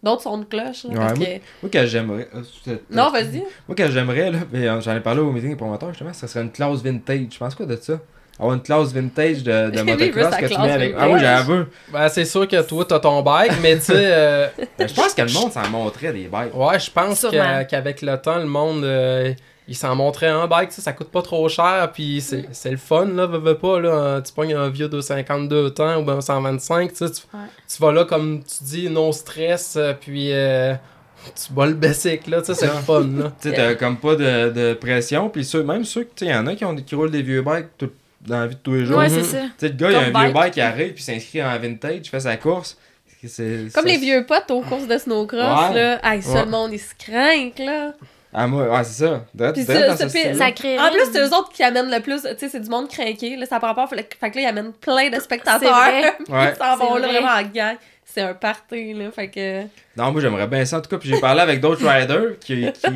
D'autres 0.01 0.21
sons 0.21 0.37
de 0.37 0.45
cloche. 0.45 0.85
là, 0.85 0.89
Ouais, 0.91 0.95
parce 0.95 1.19
moi- 1.19 1.27
que- 1.27 1.41
Moi, 1.61 1.69
que 1.73 1.85
j'aimerais. 1.85 2.29
euh, 2.33 2.41
c'est- 2.63 2.81
Non, 2.89 3.11
vas-y. 3.11 3.43
Moi, 3.67 3.75
que 3.75 3.91
j'aimerais, 3.91 4.31
là, 4.31 4.37
mais 4.49 4.65
euh, 4.65 4.79
j'en 4.79 4.95
ai 4.95 5.01
parlé 5.01 5.19
au 5.19 5.29
meeting 5.29 5.49
des 5.49 5.55
promoteurs, 5.57 5.89
justement, 5.89 6.13
ça 6.13 6.25
serait 6.25 6.41
une 6.45 6.51
classe 6.53 6.81
vintage. 6.81 7.27
Je 7.33 7.37
pense 7.37 7.53
quoi 7.53 7.65
de 7.65 7.75
ça? 7.75 7.99
Avoir 8.39 8.55
une 8.55 8.61
classe 8.61 8.93
vintage 8.93 9.43
de, 9.43 9.69
de 9.71 9.81
motocross 9.81 10.37
que 10.37 10.45
tu 10.45 10.57
mets 10.61 10.71
avec. 10.71 10.95
Ah 10.97 11.09
oui, 11.09 11.19
j'avoue. 11.19 11.65
Ben, 11.91 12.07
c'est 12.07 12.23
sûr 12.23 12.47
que 12.47 12.61
toi, 12.61 12.85
t'as 12.87 12.99
ton 13.01 13.21
bike, 13.21 13.51
mais 13.61 13.75
tu 13.75 13.81
sais, 13.81 13.93
euh, 13.97 14.47
Ben, 14.77 14.87
Je 14.87 14.93
pense 14.93 15.13
que 15.13 15.21
le 15.21 15.33
monde 15.33 15.51
s'en 15.51 15.67
montrait 15.69 16.13
des 16.13 16.29
bikes. 16.29 16.55
ouais, 16.55 16.79
je 16.79 16.91
pense 16.91 17.25
qu'avec 17.69 18.01
le 18.01 18.15
temps, 18.21 18.37
le 18.37 18.45
monde, 18.45 18.85
euh, 18.85 19.33
il 19.69 19.75
s'en 19.75 19.95
montrait 19.95 20.27
un 20.27 20.47
bike, 20.47 20.69
tu 20.69 20.75
sais, 20.75 20.81
ça 20.81 20.91
coûte 20.93 21.09
pas 21.09 21.21
trop 21.21 21.47
cher, 21.47 21.89
puis 21.93 22.19
c'est 22.21 22.45
c'est 22.51 22.71
le 22.71 22.77
fun, 22.77 23.05
là, 23.05 23.25
veux, 23.27 23.37
veux 23.37 23.57
pas, 23.57 23.79
là, 23.79 23.89
euh, 23.89 24.21
tu 24.21 24.33
pognes 24.33 24.53
un 24.55 24.67
vieux 24.69 24.89
252 24.89 25.69
temps 25.71 26.01
ou 26.01 26.03
ben 26.03 26.17
un 26.17 26.21
125, 26.21 26.91
tu 26.91 26.97
tu, 26.97 27.03
Ouais. 27.03 27.39
tu 27.67 27.81
vas 27.81 27.91
là, 27.91 28.03
comme 28.03 28.41
tu 28.43 28.63
dis, 28.63 28.89
non 28.89 29.11
stress, 29.11 29.75
euh, 29.77 29.93
puis 29.99 30.33
euh, 30.33 30.73
tu 31.35 31.53
bats 31.53 31.65
le 31.67 31.73
basic, 31.73 32.27
là, 32.27 32.39
tu 32.41 32.47
sais, 32.47 32.55
c'est 32.55 32.65
le 32.65 32.71
fun, 32.73 33.01
là. 33.01 33.31
Tu 33.41 33.49
sais, 33.49 33.55
t'as 33.55 33.75
comme 33.75 33.97
pas 33.97 34.15
de, 34.15 34.49
de 34.49 34.73
pression. 34.73 35.29
Puis 35.29 35.45
ceux, 35.45 35.63
même 35.63 35.85
ceux, 35.85 36.03
tu 36.05 36.09
sais, 36.15 36.25
il 36.25 36.31
y 36.31 36.35
en 36.35 36.47
a 36.47 36.55
qui, 36.55 36.65
ont, 36.65 36.75
qui 36.75 36.95
roulent 36.95 37.11
des 37.11 37.21
vieux 37.21 37.41
bikes 37.41 37.67
tout- 37.77 37.91
dans 38.25 38.39
la 38.39 38.47
vie 38.47 38.55
de 38.55 38.61
tous 38.61 38.73
les 38.73 38.85
jours. 38.85 38.97
Ouais, 38.97 39.07
Tu 39.07 39.15
c'est 39.15 39.23
ça. 39.23 39.37
sais, 39.57 39.67
le 39.69 39.75
gars, 39.75 39.91
il 39.91 39.95
a 39.95 39.99
un 39.99 40.23
vieux 40.25 40.33
bike. 40.33 40.53
qui 40.53 40.61
arrive, 40.61 40.93
puis 40.93 41.03
s'inscrit 41.03 41.43
en 41.43 41.57
vintage, 41.59 42.07
fait 42.09 42.19
sa 42.19 42.35
course. 42.37 42.77
C'est- 43.25 43.67
Comme 43.73 43.83
ça, 43.85 43.89
les 43.89 43.97
vieux 43.97 44.25
potes 44.25 44.49
aux 44.49 44.61
courses 44.61 44.87
de 44.87 44.97
snowcross, 44.97 45.69
Ouais. 45.71 45.75
là. 45.75 45.99
Hey, 46.03 46.21
ça, 46.21 46.35
Ouais. 46.35 46.45
le 46.45 46.51
monde, 46.51 46.71
ils 46.73 46.79
se 46.79 46.95
craquent, 46.97 47.59
là. 47.59 47.91
Ah, 48.31 48.45
moi, 48.45 48.69
ouais, 48.69 48.83
c'est 48.83 49.05
ça. 49.05 49.23
Puis 49.53 49.65
crée. 50.51 50.79
En 50.79 50.91
plus, 50.91 51.11
c'est 51.11 51.19
eux 51.19 51.33
autres 51.33 51.49
qui 51.51 51.63
amènent 51.63 51.89
le 51.89 51.99
plus. 51.99 52.21
Tu 52.21 52.27
sais, 52.37 52.49
c'est 52.49 52.59
du 52.59 52.69
monde 52.69 52.87
craqué. 52.87 53.35
Là, 53.35 53.45
ça 53.47 53.59
prend 53.59 53.73
pas. 53.73 53.87
Fait 53.87 54.03
que 54.03 54.15
fait 54.15 54.29
que 54.29 54.35
là, 54.35 54.41
ils 54.43 54.47
amènent 54.47 54.73
plein 54.73 55.09
de 55.09 55.19
spectateurs. 55.19 55.73
vrai. 55.73 56.13
Puis 56.23 56.33
Ouais. 56.33 56.53
Ils 56.53 56.63
s'en 56.63 56.77
vont 56.77 56.95
C'est 56.95 56.99
là 57.01 57.07
vrai. 57.07 57.19
vraiment 57.21 57.33
en 57.39 57.51
gang. 57.51 57.75
C'est 58.05 58.21
un 58.21 58.33
party, 58.33 58.93
là. 58.93 59.11
Fait 59.11 59.29
que. 59.29 59.61
Non, 59.97 60.11
moi 60.11 60.21
j'aimerais 60.21 60.47
bien 60.47 60.65
ça 60.65 60.77
en 60.77 60.81
tout 60.81 60.89
cas. 60.89 60.97
Puis 60.97 61.09
j'ai 61.09 61.19
parlé 61.19 61.41
avec 61.41 61.59
d'autres 61.59 61.87
riders 61.87 62.37
qui, 62.39 62.71
qui. 62.71 62.87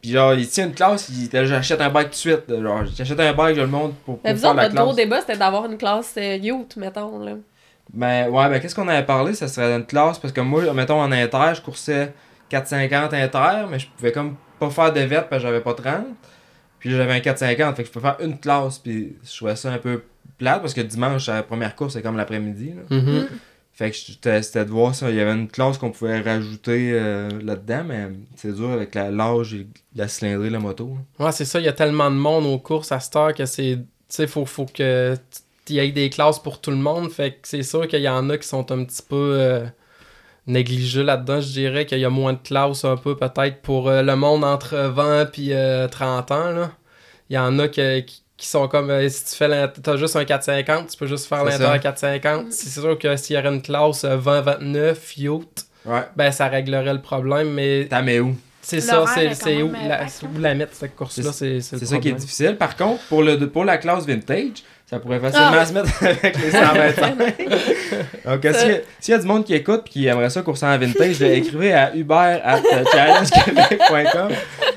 Puis 0.00 0.10
genre, 0.12 0.34
il 0.34 0.48
tient 0.48 0.66
une 0.66 0.74
classe, 0.74 1.08
il 1.08 1.24
était 1.26 1.46
j'achète 1.46 1.80
un 1.80 1.88
bike 1.90 2.06
tout 2.08 2.10
de 2.12 2.16
suite. 2.16 2.42
Genre, 2.48 2.82
j'achète 2.96 3.18
un 3.20 3.32
bike, 3.32 3.56
je 3.56 3.60
le 3.60 3.66
montre 3.68 3.94
pour, 4.04 4.18
pour 4.18 4.20
Mais 4.24 4.34
faire 4.36 4.50
autres, 4.50 4.56
la 4.56 4.68
votre 4.68 4.82
gros 4.84 4.94
débat, 4.94 5.20
c'était 5.20 5.36
d'avoir 5.36 5.66
une 5.66 5.78
classe 5.78 6.14
euh, 6.16 6.36
youth, 6.36 6.76
mettons, 6.76 7.18
là. 7.18 7.32
Ben 7.92 8.28
ouais, 8.28 8.48
ben 8.48 8.60
qu'est-ce 8.60 8.74
qu'on 8.74 8.88
avait 8.88 9.04
parlé? 9.04 9.34
Ça 9.34 9.48
serait 9.48 9.74
une 9.76 9.84
classe 9.86 10.18
parce 10.18 10.32
que 10.32 10.40
moi, 10.40 10.72
mettons 10.72 11.00
en 11.00 11.10
inter, 11.12 11.52
je 11.54 11.60
coursais 11.60 12.12
450 12.48 13.14
inter, 13.14 13.66
mais 13.68 13.78
je 13.78 13.86
pouvais 13.96 14.12
comme 14.12 14.36
pas 14.68 14.70
faire 14.70 14.92
de 14.92 15.00
vette 15.00 15.28
parce 15.28 15.42
que 15.42 15.48
j'avais 15.48 15.60
pas 15.60 15.74
30. 15.74 16.04
Puis 16.78 16.90
là, 16.90 16.96
j'avais 16.98 17.12
un 17.14 17.20
450, 17.20 17.76
fait 17.76 17.82
que 17.82 17.88
je 17.88 17.92
peux 17.92 18.00
faire 18.00 18.16
une 18.20 18.38
classe. 18.38 18.78
Puis 18.78 19.16
je 19.24 19.36
trouvais 19.36 19.56
ça 19.56 19.72
un 19.72 19.78
peu 19.78 20.02
plate 20.38 20.60
parce 20.60 20.74
que 20.74 20.80
dimanche, 20.80 21.26
la 21.28 21.42
première 21.42 21.74
course, 21.76 21.92
c'est 21.94 22.02
comme 22.02 22.16
l'après-midi. 22.16 22.74
là. 22.76 22.96
Mhm. 22.96 23.28
Fait 23.74 23.90
que 23.90 23.96
j'étais- 23.96 24.42
c'était 24.42 24.64
de 24.66 24.70
voir 24.70 24.94
ça. 24.94 25.08
Il 25.10 25.16
y 25.16 25.20
avait 25.20 25.32
une 25.32 25.48
classe 25.48 25.78
qu'on 25.78 25.90
pouvait 25.90 26.20
rajouter 26.20 26.90
euh, 26.92 27.30
là-dedans, 27.42 27.84
mais 27.86 28.08
c'est 28.36 28.54
dur 28.54 28.70
avec 28.70 28.94
la- 28.94 29.10
l'âge 29.10 29.54
et 29.54 29.66
la 29.96 30.08
cylindrée 30.08 30.48
de 30.48 30.52
la 30.52 30.58
moto. 30.58 30.94
là. 31.18 31.26
Ouais, 31.26 31.32
c'est 31.32 31.44
ça, 31.46 31.58
il 31.58 31.64
y 31.64 31.68
a 31.68 31.72
tellement 31.72 32.10
de 32.10 32.16
monde 32.16 32.44
aux 32.46 32.58
courses 32.58 32.92
à 32.92 33.00
cette 33.00 33.16
heure 33.16 33.32
que 33.34 33.46
c'est. 33.46 33.76
Tu 33.78 33.84
sais, 34.08 34.26
faut, 34.26 34.44
faut 34.44 34.66
que 34.66 35.16
tu 35.64 35.72
y 35.72 35.78
ait 35.78 35.90
des 35.90 36.10
classes 36.10 36.38
pour 36.38 36.60
tout 36.60 36.70
le 36.70 36.76
monde. 36.76 37.10
Fait 37.10 37.30
que 37.32 37.38
c'est 37.48 37.62
sûr 37.62 37.88
qu'il 37.88 38.02
y 38.02 38.08
en 38.08 38.28
a 38.28 38.36
qui 38.36 38.46
sont 38.46 38.70
un 38.72 38.84
petit 38.84 39.02
peu 39.08 39.16
euh, 39.38 39.64
négligés 40.46 41.02
là-dedans. 41.02 41.40
Je 41.40 41.48
dirais 41.52 41.86
qu'il 41.86 41.98
y 41.98 42.04
a 42.04 42.10
moins 42.10 42.32
de 42.32 42.38
classes 42.42 42.84
un 42.84 42.96
peu 42.96 43.16
peut-être 43.16 43.62
pour 43.62 43.88
euh, 43.88 44.02
le 44.02 44.16
monde 44.16 44.44
entre 44.44 44.76
20 44.76 45.26
puis 45.26 45.52
euh, 45.52 45.88
30 45.88 46.30
ans. 46.30 46.50
là. 46.50 46.70
Il 47.30 47.36
y 47.36 47.38
en 47.38 47.58
a 47.58 47.68
que- 47.68 48.00
qui, 48.00 48.22
qui 48.36 48.46
sont 48.48 48.66
comme 48.68 48.90
euh, 48.90 49.08
si 49.08 49.24
tu 49.24 49.36
fais 49.36 49.48
t'as 49.82 49.96
juste 49.96 50.16
un 50.16 50.24
450, 50.24 50.88
tu 50.90 50.96
peux 50.96 51.06
juste 51.06 51.26
faire 51.26 51.44
l'inter 51.44 51.64
ça. 51.64 51.78
450. 51.78 52.52
C'est 52.52 52.80
sûr 52.80 52.98
que 52.98 53.16
s'il 53.16 53.36
y 53.36 53.38
aurait 53.38 53.48
une 53.54 53.62
classe 53.62 54.04
euh, 54.04 54.16
20-29 54.18 54.96
yacht, 55.18 55.66
Ouais. 55.84 56.02
ben 56.16 56.30
ça 56.30 56.46
réglerait 56.48 56.92
le 56.94 57.00
problème, 57.02 57.50
mais 57.54 57.86
T'as 57.90 58.02
mais 58.02 58.20
où? 58.20 58.36
C'est 58.64 58.80
ça, 58.80 59.04
c'est 59.34 59.60
où, 59.62 59.70
euh, 59.70 59.88
la, 59.88 60.04
où 60.04 60.38
la 60.38 60.54
mettre 60.54 60.72
cette 60.74 60.94
course-là, 60.94 61.32
c'est 61.32 61.60
c'est 61.60 61.76
C'est 61.78 61.80
le 61.80 61.86
ça 61.86 61.98
qui 61.98 62.08
est 62.10 62.12
difficile. 62.12 62.56
Par 62.56 62.76
contre, 62.76 63.02
pour, 63.08 63.22
le, 63.24 63.36
pour 63.48 63.64
la 63.64 63.76
classe 63.78 64.06
vintage, 64.06 64.62
ça 64.92 64.98
pourrait 65.00 65.20
facilement 65.20 65.50
Ah. 65.54 65.64
se 65.64 65.72
mettre 65.72 66.02
avec 66.04 66.36
les 66.38 66.50
125. 66.50 67.16
Donc, 68.26 68.54
s'il 68.54 68.68
y 68.68 68.72
a- 68.74 68.80
s'il 69.00 69.12
y 69.12 69.14
a 69.16 69.18
du 69.18 69.26
monde 69.26 69.44
qui 69.44 69.54
écoute 69.54 69.84
et 69.86 69.88
qui 69.88 70.06
aimerait 70.06 70.28
ça 70.28 70.42
courser 70.42 70.66
en 70.66 70.76
vintage, 70.76 71.22
euh, 71.22 71.34
écrivez 71.34 71.72
à 71.72 71.94
hubert 71.96 72.40
at 72.44 72.58
euh, 72.58 72.84
challengequebec.com. 72.92 74.28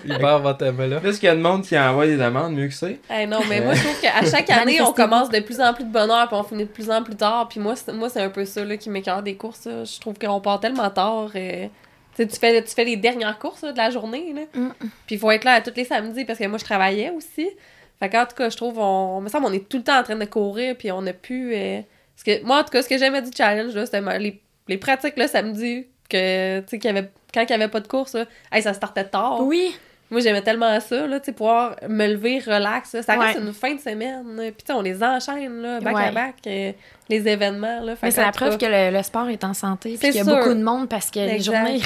Hubert 0.06 0.40
va 0.40 0.54
t'aimer 0.54 0.88
là. 0.88 1.00
Plus 1.02 1.20
qu'il 1.20 1.28
y 1.28 1.32
a 1.32 1.36
de 1.36 1.42
monde 1.42 1.64
qui 1.64 1.78
envoie 1.78 2.06
des 2.06 2.16
demandes, 2.18 2.54
mieux 2.54 2.68
que 2.68 2.74
c'est. 2.74 3.00
Eh 3.14 3.26
non, 3.28 3.40
mais 3.50 3.60
moi, 3.60 3.74
je 3.74 3.84
trouve 3.84 4.00
qu'à 4.00 4.26
chaque 4.30 4.50
année, 4.52 4.80
on 4.82 4.94
commence 4.94 5.30
de 5.30 5.40
plus 5.42 5.60
en 5.60 5.74
plus 5.74 5.84
de 5.84 5.92
bonheur, 5.92 6.28
puis 6.28 6.38
on 6.38 6.44
finit 6.44 6.64
de 6.64 6.70
plus 6.70 6.90
en 6.90 7.04
plus 7.04 7.16
tard. 7.16 7.48
Puis 7.50 7.60
moi, 7.60 7.76
c'est, 7.76 7.92
moi, 7.92 8.08
c'est 8.10 8.22
un 8.22 8.30
peu 8.30 8.46
ça 8.46 8.64
là, 8.64 8.78
qui 8.78 8.90
m'écœure 8.90 9.22
des 9.22 9.36
courses. 9.36 9.66
là. 9.66 9.84
Je 9.84 10.00
trouve 10.00 10.14
qu'on 10.18 10.40
part 10.40 10.60
tellement 10.60 10.90
tard. 10.90 11.30
euh, 11.36 11.68
tu 12.18 12.26
fais, 12.40 12.64
tu 12.64 12.74
fais 12.74 12.86
les 12.86 12.96
dernières 12.96 13.38
courses 13.38 13.64
là, 13.64 13.74
de 13.74 13.78
la 13.78 13.90
journée. 13.90 14.34
Là. 14.34 14.42
Mm. 14.54 14.70
Puis 15.06 15.16
il 15.16 15.20
faut 15.20 15.30
être 15.32 15.44
là 15.44 15.54
à 15.56 15.62
tous 15.62 15.74
les 15.76 15.84
samedis 15.84 16.24
parce 16.24 16.40
que 16.40 16.46
moi, 16.48 16.58
je 16.58 16.64
travaillais 16.64 17.12
aussi. 17.16 17.50
Fait 18.00 18.10
qu'en 18.10 18.26
tout 18.26 18.36
cas, 18.36 18.50
je 18.50 18.58
trouve, 18.58 18.78
on, 18.78 19.22
me 19.22 19.30
semble, 19.30 19.46
on 19.46 19.54
est 19.54 19.68
tout 19.70 19.78
le 19.78 19.84
temps 19.84 20.00
en 20.00 20.04
train 20.04 20.16
de 20.16 20.26
courir, 20.26 20.76
puis 20.78 20.92
on 20.92 21.06
a 21.08 21.14
pu. 21.14 21.54
euh, 21.56 21.82
parce 22.16 22.24
que 22.24 22.46
moi, 22.46 22.60
en 22.60 22.64
tout 22.64 22.72
cas, 22.72 22.82
ce 22.82 22.90
que 22.90 22.98
j'aimais 22.98 23.22
du 23.22 23.32
challenge, 23.36 23.74
là, 23.74 23.86
c'était 23.86 24.20
les, 24.20 24.42
les 24.68 24.78
pratiques 24.78 25.18
le 25.18 25.28
samedi, 25.28 25.86
que, 26.10 26.60
tu 26.62 26.80
sais, 26.80 26.88
avait, 26.88 27.10
quand 27.34 27.42
il 27.42 27.48
n'y 27.48 27.54
avait 27.54 27.68
pas 27.68 27.80
de 27.80 27.88
course, 27.88 28.14
là, 28.14 28.26
hey, 28.52 28.62
ça 28.62 28.74
startait 28.74 29.06
tard. 29.06 29.42
Oui. 29.42 29.76
Moi, 30.12 30.22
j'aimais 30.22 30.44
tellement 30.44 30.80
ça, 30.80 31.08
là, 31.08 31.20
tu 31.20 31.26
sais, 31.26 31.32
pouvoir 31.32 31.76
me 31.90 32.08
lever 32.08 32.40
relax. 32.40 32.94
là. 32.94 33.02
Ça 33.02 33.16
reste 33.16 33.40
une 33.40 33.54
fin 33.54 33.74
de 33.74 33.80
semaine. 33.80 34.24
Puis, 34.38 34.54
tu 34.60 34.66
sais, 34.68 34.74
on 34.74 34.82
les 34.82 35.02
enchaîne, 35.04 35.62
là, 35.62 35.80
back 35.80 35.96
à 35.96 36.12
back, 36.12 36.36
euh, 36.46 36.72
les 37.10 37.28
événements. 37.28 37.82
Là. 37.82 37.96
Fait 37.96 38.08
Mais 38.08 38.12
c'est 38.12 38.22
la 38.22 38.32
preuve 38.32 38.58
que 38.58 38.66
le, 38.68 38.96
le 38.96 39.04
sport 39.04 39.28
est 39.30 39.44
en 39.44 39.56
santé. 39.56 39.98
Puis 40.00 40.12
qu'il 40.12 40.16
y 40.16 40.20
a 40.20 40.24
sûr. 40.24 40.36
beaucoup 40.36 40.54
de 40.54 40.64
monde 40.64 40.88
parce 40.88 41.10
que 41.10 41.20
les 41.20 41.40
journées. 41.40 41.82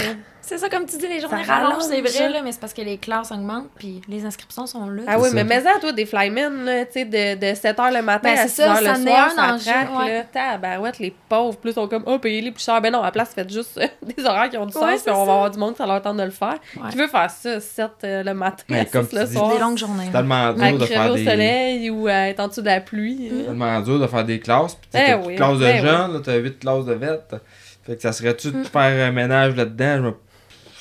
C'est 0.50 0.58
ça, 0.58 0.68
comme 0.68 0.86
tu 0.88 0.98
dis, 0.98 1.08
les 1.08 1.20
journées 1.20 1.44
Ça 1.44 1.58
rallongent, 1.58 1.84
c'est 1.84 2.02
vrai, 2.02 2.30
là, 2.30 2.42
mais 2.44 2.52
c'est 2.52 2.60
parce 2.60 2.74
que 2.74 2.82
les 2.82 2.98
classes 2.98 3.32
augmentent 3.32 3.70
puis 3.76 4.02
les 4.10 4.26
inscriptions 4.26 4.66
sont 4.66 4.90
là. 4.90 5.04
Ah 5.06 5.12
C'est 5.16 5.22
oui, 5.22 5.30
ça. 5.30 5.36
mais 5.36 5.44
mets-en, 5.44 5.80
toi, 5.80 5.92
des 5.92 6.08
flymen, 6.08 6.66
là, 6.66 6.86
tu 6.86 6.94
sais, 6.94 7.06
de, 7.06 7.36
de 7.40 7.54
7h 7.54 7.94
le 7.94 8.02
matin 8.02 8.34
Ben, 8.34 8.40
à 8.40 8.48
c'est 8.48 8.64
6h 8.64 8.66
ça, 8.66 8.82
le 8.98 9.06
soir, 9.08 9.30
un 9.38 9.60
ça 9.60 9.72
traque, 9.72 10.00
ouais. 10.00 10.14
là. 10.18 10.24
Tabarouette, 10.24 10.98
les 10.98 11.14
pauvres, 11.30 11.56
plus 11.58 11.74
sont 11.74 11.88
comme, 11.88 12.02
oh, 12.08 12.18
payez-les 12.18 12.52
plus 12.52 12.64
cher. 12.64 12.82
Ben 12.82 12.92
non, 12.92 13.02
à 13.02 13.06
la 13.06 13.12
place, 13.12 13.32
faites 13.36 13.52
juste 13.54 13.78
euh, 13.78 13.86
des 14.18 14.26
horaires 14.26 14.50
qui 14.50 14.58
ont 14.58 14.66
du 14.66 14.76
Ouais, 14.76 14.82
sens, 14.82 14.92
c'est 14.98 15.04
puis 15.04 15.12
on 15.14 15.20
ça. 15.20 15.26
va 15.26 15.34
avoir 15.34 15.52
du 15.52 15.60
monde 15.60 15.72
qui 15.74 15.78
ça 15.78 15.86
leur 15.86 16.02
tente 16.02 16.18
de 16.18 16.24
le 16.24 16.32
faire. 16.32 16.56
Ouais. 16.78 16.90
Qui 16.90 16.98
veut 16.98 17.08
faire 17.08 17.30
ça, 17.30 17.60
7 17.60 17.92
euh, 18.04 18.24
le 18.24 18.34
matin, 18.34 18.64
Mais 18.70 18.80
à 18.80 18.86
comme 18.86 19.04
6 19.04 19.10
tu 19.12 19.16
le 19.18 19.26
dis, 19.26 19.34
soir, 19.36 19.54
Des 19.54 19.60
longues 19.60 19.78
journées. 19.78 20.04
C'est 20.08 20.12
tellement 20.14 20.48
à 20.48 20.54
dur 20.54 20.78
de 20.80 20.86
faire 20.86 21.12
au 21.12 21.16
des... 21.16 21.26
soleil 21.26 21.90
ou 21.92 22.08
à 22.08 22.14
être 22.30 22.40
en 22.40 22.48
dessous 22.48 22.62
de 22.62 22.66
la 22.66 22.82
pluie. 22.82 23.30
Mm. 23.32 23.40
hein. 23.42 23.44
tellement 23.46 23.80
dur 23.82 24.00
de 24.00 24.08
faire 24.08 24.26
des 24.26 24.40
classes. 24.40 24.74
Puis 24.74 24.90
Ben 24.94 25.22
t'as 25.24 25.36
classes 25.36 25.60
de 25.60 25.64
ben 25.64 25.86
jeunes, 25.86 26.14
là, 26.14 26.20
t'as 26.26 26.36
8 26.38 26.60
classes 26.60 26.86
de 26.86 26.94
vêtements. 26.94 27.40
Fait 27.86 27.96
que 27.96 28.02
ça 28.02 28.12
serait-tu 28.14 28.52
de 28.52 28.58
Mm. 28.58 28.66
faire 28.66 29.08
un 29.08 29.12
ménage 29.12 29.56
là-dedans? 29.56 30.14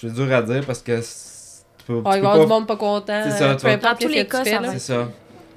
C'est 0.00 0.12
dur 0.12 0.32
à 0.32 0.42
dire 0.42 0.64
parce 0.66 0.80
que 0.82 1.00
c'est- 1.00 1.64
tu 1.78 1.84
peux, 1.86 2.02
Oh, 2.04 2.10
tu 2.10 2.16
il 2.18 2.20
peux 2.20 2.26
va 2.26 2.28
y 2.28 2.32
avoir 2.32 2.36
pas- 2.38 2.42
du 2.44 2.48
monde 2.50 2.66
pas 2.66 2.76
content. 2.76 3.22
C'est 3.24 3.30
ça, 3.38 3.44
euh, 3.50 3.56
tu 3.56 3.66
vas- 3.66 3.76
Dans 3.76 3.94
tous 3.96 4.08
les 4.08 4.26
cas, 4.26 4.44
ça. 4.44 4.60
C'est 4.72 4.78
ça. 4.78 5.08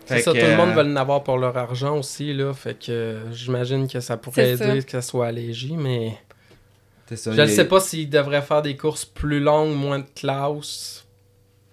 C'est 0.06 0.20
ça, 0.22 0.32
tout 0.32 0.38
le 0.38 0.58
monde 0.58 0.72
veut 0.76 0.84
l'avoir 0.84 1.24
pour 1.24 1.38
leur 1.38 1.56
argent 1.58 1.98
aussi, 1.98 2.34
là. 2.34 2.54
Fait 2.54 2.74
que 2.74 2.92
euh, 2.92 3.32
j'imagine 3.32 3.88
que 3.88 4.00
ça 4.00 4.18
pourrait 4.18 4.52
aider 4.52 4.82
ça. 4.82 4.86
que 4.86 4.92
ça 4.92 5.02
soit 5.02 5.28
allégé, 5.28 5.76
mais. 5.78 6.18
c'est 7.08 7.16
ça, 7.16 7.32
Je 7.34 7.42
ne 7.42 7.46
sais 7.48 7.66
pas 7.66 7.80
s'ils 7.80 8.10
devraient 8.10 8.42
faire 8.42 8.62
des 8.62 8.76
courses 8.76 9.06
plus 9.06 9.40
longues, 9.40 9.76
moins 9.76 10.00
de 10.00 10.06
classes. 10.16 11.06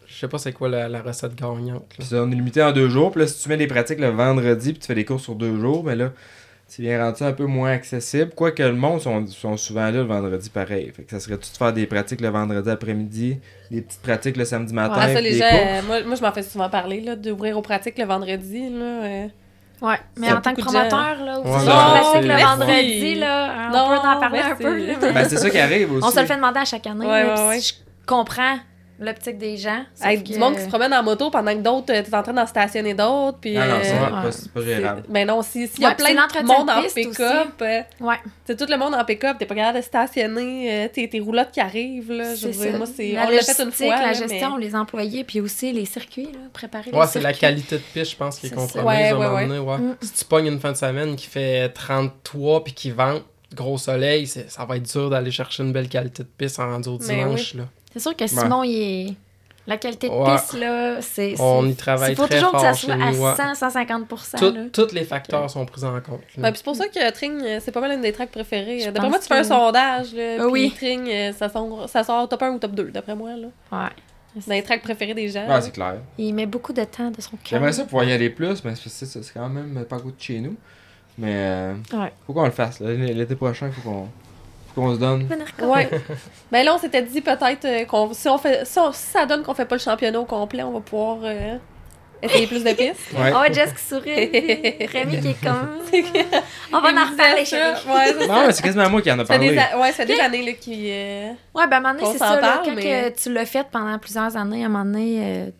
Je 0.07 0.15
sais 0.23 0.29
pas 0.29 0.39
c'est 0.39 0.53
quoi 0.53 0.69
la, 0.69 0.89
la 0.89 1.01
recette 1.01 1.35
gagnante. 1.37 1.69
là. 1.69 1.97
Puis 1.99 2.05
ça, 2.09 2.17
on 2.23 2.31
est 2.31 2.35
limité 2.35 2.61
en 2.63 2.73
deux 2.73 2.89
jours. 2.89 3.13
Puis 3.13 3.21
là, 3.21 3.27
si 3.29 3.41
tu 3.43 3.49
mets 3.49 3.57
des 3.57 3.69
pratiques 3.69 4.01
le 4.01 4.09
vendredi, 4.11 4.73
puis 4.73 4.81
tu 4.81 4.87
fais 4.87 4.95
des 4.97 5.05
courses 5.05 5.23
sur 5.23 5.35
deux 5.37 5.59
jours, 5.61 5.85
mais 5.85 5.95
là, 5.97 6.11
c'est 6.71 6.83
bien 6.83 7.03
rendu 7.03 7.23
un 7.23 7.33
peu 7.33 7.47
moins 7.47 7.71
accessible. 7.73 8.31
Quoique 8.37 8.63
le 8.63 8.75
monde 8.75 9.01
sont, 9.01 9.27
sont 9.27 9.57
souvent 9.57 9.87
là 9.87 9.91
le 9.93 10.03
vendredi 10.03 10.51
pareil. 10.51 10.93
Fait 10.95 11.03
que 11.03 11.11
ça 11.11 11.19
serait-tu 11.19 11.51
de 11.51 11.57
faire 11.57 11.73
des 11.73 11.87
pratiques 11.87 12.21
le 12.21 12.29
vendredi 12.29 12.69
après-midi, 12.71 13.39
des 13.71 13.81
petites 13.83 14.03
pratiques 14.03 14.37
le 14.37 14.45
samedi 14.45 14.75
matin, 14.75 15.01
ça, 15.01 15.15
puis 15.15 15.23
les 15.25 15.31
des 15.33 15.39
gens, 15.39 15.49
courses? 15.49 15.63
euh, 15.67 15.83
moi, 15.87 16.03
moi, 16.05 16.15
je 16.17 16.23
m'en 16.23 16.31
fais 16.33 16.43
souvent 16.43 16.69
parler, 16.69 17.01
là, 17.01 17.17
d'ouvrir 17.17 17.57
aux 17.59 17.63
pratiques 17.63 17.99
le 17.99 18.05
vendredi, 18.05 18.69
là. 18.71 18.85
euh. 18.85 19.27
Ouais, 19.81 19.95
mais 20.19 20.33
en 20.33 20.41
tant 20.41 20.55
que 20.55 20.61
promoteur, 20.61 21.25
là, 21.25 21.39
aussi, 21.39 21.51
Ouais, 21.51 22.23
le 22.23 22.43
vendredi, 22.43 23.15
là, 23.15 23.69
on 23.69 23.73
Non, 23.73 23.89
peut 24.01 24.09
en 24.09 24.21
parler 24.21 24.41
un 24.41 24.55
peu. 24.57 24.77
là. 24.87 24.95
Ben, 25.13 25.29
c'est 25.29 25.37
ça 25.37 25.49
qui 25.49 25.59
arrive 25.59 25.93
aussi. 25.93 26.07
On 26.07 26.11
se 26.11 26.21
le 26.21 26.27
fait 26.27 26.35
demander 26.37 26.59
à 26.61 26.65
chaque 26.65 26.87
année. 26.87 27.07
Ouais, 27.07 27.25
là, 27.25 27.49
ouais, 27.49 27.59
puis 27.59 27.75
Je 27.79 28.05
comprends 28.07 28.57
l'optique 29.01 29.39
des 29.39 29.57
gens. 29.57 29.85
Avec 30.01 30.25
que- 30.25 30.33
du 30.33 30.39
monde 30.39 30.57
qui 30.57 30.63
se 30.63 30.69
promène 30.69 30.93
en 30.93 31.03
moto 31.03 31.31
pendant 31.31 31.53
que 31.55 31.61
d'autres, 31.61 31.93
euh, 31.93 32.03
t'es 32.03 32.15
en 32.15 32.23
train 32.23 32.33
d'en 32.33 32.47
stationner 32.47 32.95
d'autres. 32.95 33.39
Puis, 33.41 33.57
Ah 33.57 33.67
non, 33.67 33.75
c'est 33.83 33.93
euh, 33.95 33.99
pas, 34.09 34.25
ouais. 34.25 34.33
c'est 34.33 34.53
pas 34.53 34.61
gérable. 34.63 35.03
c'est- 35.07 35.13
Ben 35.13 35.27
non, 35.27 35.43
si- 35.43 35.69
s'il 35.69 35.81
y 35.81 35.85
a 35.85 35.89
Ouais, 35.91 35.95
plein 35.95 36.07
c'est 36.33 36.43
de 36.43 36.47
monde 36.47 36.67
de 36.67 36.73
en 36.73 36.83
pick-up, 36.83 37.49
euh, 37.63 37.81
Ouais. 38.01 38.17
c'est 38.45 38.57
tout 38.59 38.67
le 38.71 38.77
monde 38.77 38.95
en 38.95 39.05
pick-up, 39.05 39.37
t'es 39.39 39.47
pas 39.47 39.55
capable 39.55 39.79
de 39.79 39.83
stationner, 39.85 40.85
euh, 40.85 40.89
t'es 40.93 41.09
tes 41.09 41.21
roulottes 41.21 41.51
qui 41.53 41.61
arrivent, 41.61 42.13
là. 42.13 42.35
Je 42.35 42.41
C'est 42.41 42.51
veux 42.51 42.69
dire, 42.71 42.79
moi, 42.79 42.87
c'est. 42.87 43.13
La 43.13 43.27
On 43.27 43.31
l'a 43.31 43.43
fait 43.43 43.63
une 43.63 43.71
fois. 43.73 43.87
la 44.03 44.13
gestion, 44.13 44.57
mais- 44.59 44.65
les 44.67 44.75
employés, 44.75 45.25
puis 45.25 45.41
aussi 45.41 45.73
les 45.73 45.85
circuits, 45.85 46.25
là, 46.33 46.41
préparer 46.53 46.91
les 46.91 46.99
Ouais, 46.99 47.07
c'est 47.07 47.21
la 47.21 47.33
qualité 47.33 47.77
de 47.77 47.83
piste, 47.83 48.13
je 48.13 48.17
pense, 48.17 48.39
qui 48.39 48.47
est 48.47 48.49
C'est 48.51 48.55
ça. 48.57 48.61
compromise 48.63 48.87
Ouais, 48.89 48.95
à 49.05 49.15
un 49.15 49.19
ouais, 49.19 49.25
moment 49.27 49.35
ouais. 49.37 49.47
donné, 49.47 49.59
ouais. 49.59 49.79
Mm. 49.79 49.97
Si 50.03 50.13
tu 50.13 50.25
pognes 50.25 50.47
une 50.47 50.61
fin 50.61 50.73
de 50.73 50.77
semaine 50.77 51.17
qui 51.17 51.27
fait 51.27 51.69
33 51.71 52.65
puis 52.65 52.73
qui 52.73 52.91
vente, 52.91 53.23
gros 53.55 53.79
soleil, 53.79 54.27
c'est- 54.27 54.51
ça 54.51 54.65
va 54.67 54.77
être 54.77 54.83
dur 54.91 55.09
d'aller 55.09 55.31
chercher 55.31 55.63
une 55.63 55.73
belle 55.73 55.89
qualité 55.89 56.23
de 56.23 56.29
piste 56.29 56.59
en 56.59 56.71
rendu 56.71 56.89
au 56.91 56.99
Mais 56.99 57.15
dimanche. 57.17 57.55
Là. 57.55 57.63
C'est 57.99 58.03
sûr 58.09 58.17
que 58.17 58.27
Simon, 58.27 58.63
il 58.63 58.77
est... 59.11 59.15
La 59.67 59.77
qualité 59.77 60.09
de 60.09 60.15
Ouais. 60.15 60.35
piste, 60.35 60.55
là, 60.55 61.03
c'est... 61.03 61.35
On 61.39 61.63
c'est- 61.63 61.69
y 61.69 61.75
travaille 61.75 62.13
Il 62.13 62.17
faut 62.17 62.27
très 62.27 62.37
toujours 62.37 62.53
que 62.53 62.61
ça 62.61 62.73
soit 62.73 62.95
à 62.95 62.97
nous, 63.13 63.23
ouais. 63.23 63.35
100, 63.37 63.55
150 63.55 64.09
Tout- 64.39 64.45
là. 64.55 64.61
Tous 64.73 64.95
les 64.95 65.05
facteurs 65.05 65.51
sont 65.51 65.67
pris 65.67 65.85
en 65.85 65.93
compte. 66.01 66.23
Ouais, 66.39 66.51
c'est 66.55 66.65
pour 66.65 66.75
ça 66.75 66.89
que 66.89 67.11
Tring, 67.13 67.43
c'est 67.61 67.71
pas 67.71 67.83
mal 67.83 67.93
une 67.93 68.01
des 68.01 68.13
tracks 68.13 68.31
préférées. 68.31 68.87
D'après 68.87 69.11
moi, 69.11 69.19
tu 69.19 69.27
fais 69.27 69.35
un 69.35 69.45
sondage, 69.45 70.15
là. 70.15 70.37
Ah 70.39 70.43
puis 70.45 70.51
oui. 70.53 70.73
Tring, 70.75 71.07
euh, 71.11 71.33
ça 71.35 71.51
sort, 71.51 71.87
ça 71.87 72.03
sort 72.03 72.27
top 72.31 72.43
1 72.45 72.53
ou 72.53 72.59
top 72.59 72.73
2, 72.73 72.85
d'après 72.93 73.15
moi, 73.15 73.33
là. 73.37 73.49
Ouais. 73.71 73.91
Dans 74.47 74.55
les 74.55 74.63
tracks 74.63 74.81
préférés 74.83 75.13
des 75.13 75.29
gens. 75.29 75.47
Ouais, 75.47 75.61
c'est 75.61 75.73
clair. 75.73 75.97
Il 76.17 76.33
met 76.35 76.47
beaucoup 76.47 76.73
de 76.73 76.85
temps 76.85 77.11
de 77.11 77.21
son 77.21 77.33
cœur. 77.33 77.41
J'aimerais 77.51 77.73
ça 77.75 77.85
pouvoir 77.85 78.05
y 78.05 78.13
aller 78.13 78.31
plus, 78.31 78.65
mais 78.65 78.75
c'est 78.75 78.89
c'est- 78.89 79.23
c'est 79.23 79.35
quand 79.35 79.51
même 79.51 79.85
pas 79.85 79.97
à 79.97 80.01
côté 80.01 80.17
de 80.17 80.23
chez 80.23 80.41
nous. 80.41 80.57
Mais 81.19 81.35
euh, 81.35 81.75
Ouais. 81.93 82.13
faut 82.27 82.33
qu'on 82.33 82.45
le 82.47 82.53
fasse. 82.53 82.81
L'été 82.81 83.35
prochain, 83.35 83.71
faut 83.71 83.83
qu'on 83.83 84.05
faut 84.05 84.28
qu'on 84.79 84.95
se 84.95 84.99
donne. 85.01 85.29
Ouais. 85.63 85.89
ben 86.53 86.65
là, 86.65 86.75
on 86.75 86.79
s'était 86.79 87.03
dit 87.03 87.21
peut-être 87.21 87.65
euh, 87.65 87.85
qu'on 87.85 88.13
si 88.15 88.29
on 88.29 88.39
fait 88.39 88.67
si, 88.67 88.79
on- 88.79 88.93
si 88.93 89.07
ça 89.13 89.27
donne 89.27 89.43
qu'on 89.43 89.55
fait 89.55 89.65
pas 89.67 89.77
le 89.77 89.81
championnat 89.81 90.21
au 90.21 90.25
complet, 90.25 90.63
on 90.63 90.73
va 90.73 90.81
pouvoir 90.81 91.19
euh, 91.25 91.57
essayer 92.23 92.47
plus 92.47 92.65
de 92.65 92.73
pistes. 92.73 93.13
Ouais. 93.19 93.33
Oh, 93.35 93.53
Jess 93.53 93.73
qui 93.73 93.85
sourit. 93.85 94.87
Rémi 94.87 95.21
qui 95.21 95.29
est 95.29 95.43
comme... 95.43 95.79
On 96.73 96.81
va 96.81 96.89
en 96.91 97.11
reparler, 97.11 97.45
chérie. 97.45 97.75
Ouais. 97.89 98.27
Non, 98.27 98.47
mais 98.47 98.53
c'est 98.53 98.63
quasiment 98.63 98.89
moi 98.91 99.01
qui 99.03 99.11
en 99.11 99.19
a 99.19 99.23
des, 99.23 99.29
parlé. 99.29 99.59
a- 99.59 99.79
ouais, 99.79 99.89
ça 99.93 100.05
fait 100.05 100.07
des 100.07 100.21
années 100.21 100.43
là, 100.43 100.53
qui. 100.53 100.89
euh, 100.91 101.31
Ouais, 101.55 101.67
ben 101.67 101.73
à 101.73 101.77
un 101.77 101.81
moment 101.81 101.95
donné, 101.95 102.07
c'est 102.13 102.19
ça. 102.19 102.41
là, 102.41 102.63
quand 102.65 102.73
mais- 102.75 102.83
que 102.83 103.21
tu 103.23 103.33
l'as 103.33 103.47
fait 103.47 103.67
pendant 103.71 103.99
plusieurs 103.99 104.37
années, 104.37 104.63
à 104.63 104.67
un 104.67 104.69
moment 104.69 104.85
donné, 104.85 105.19
euh, 105.23 105.51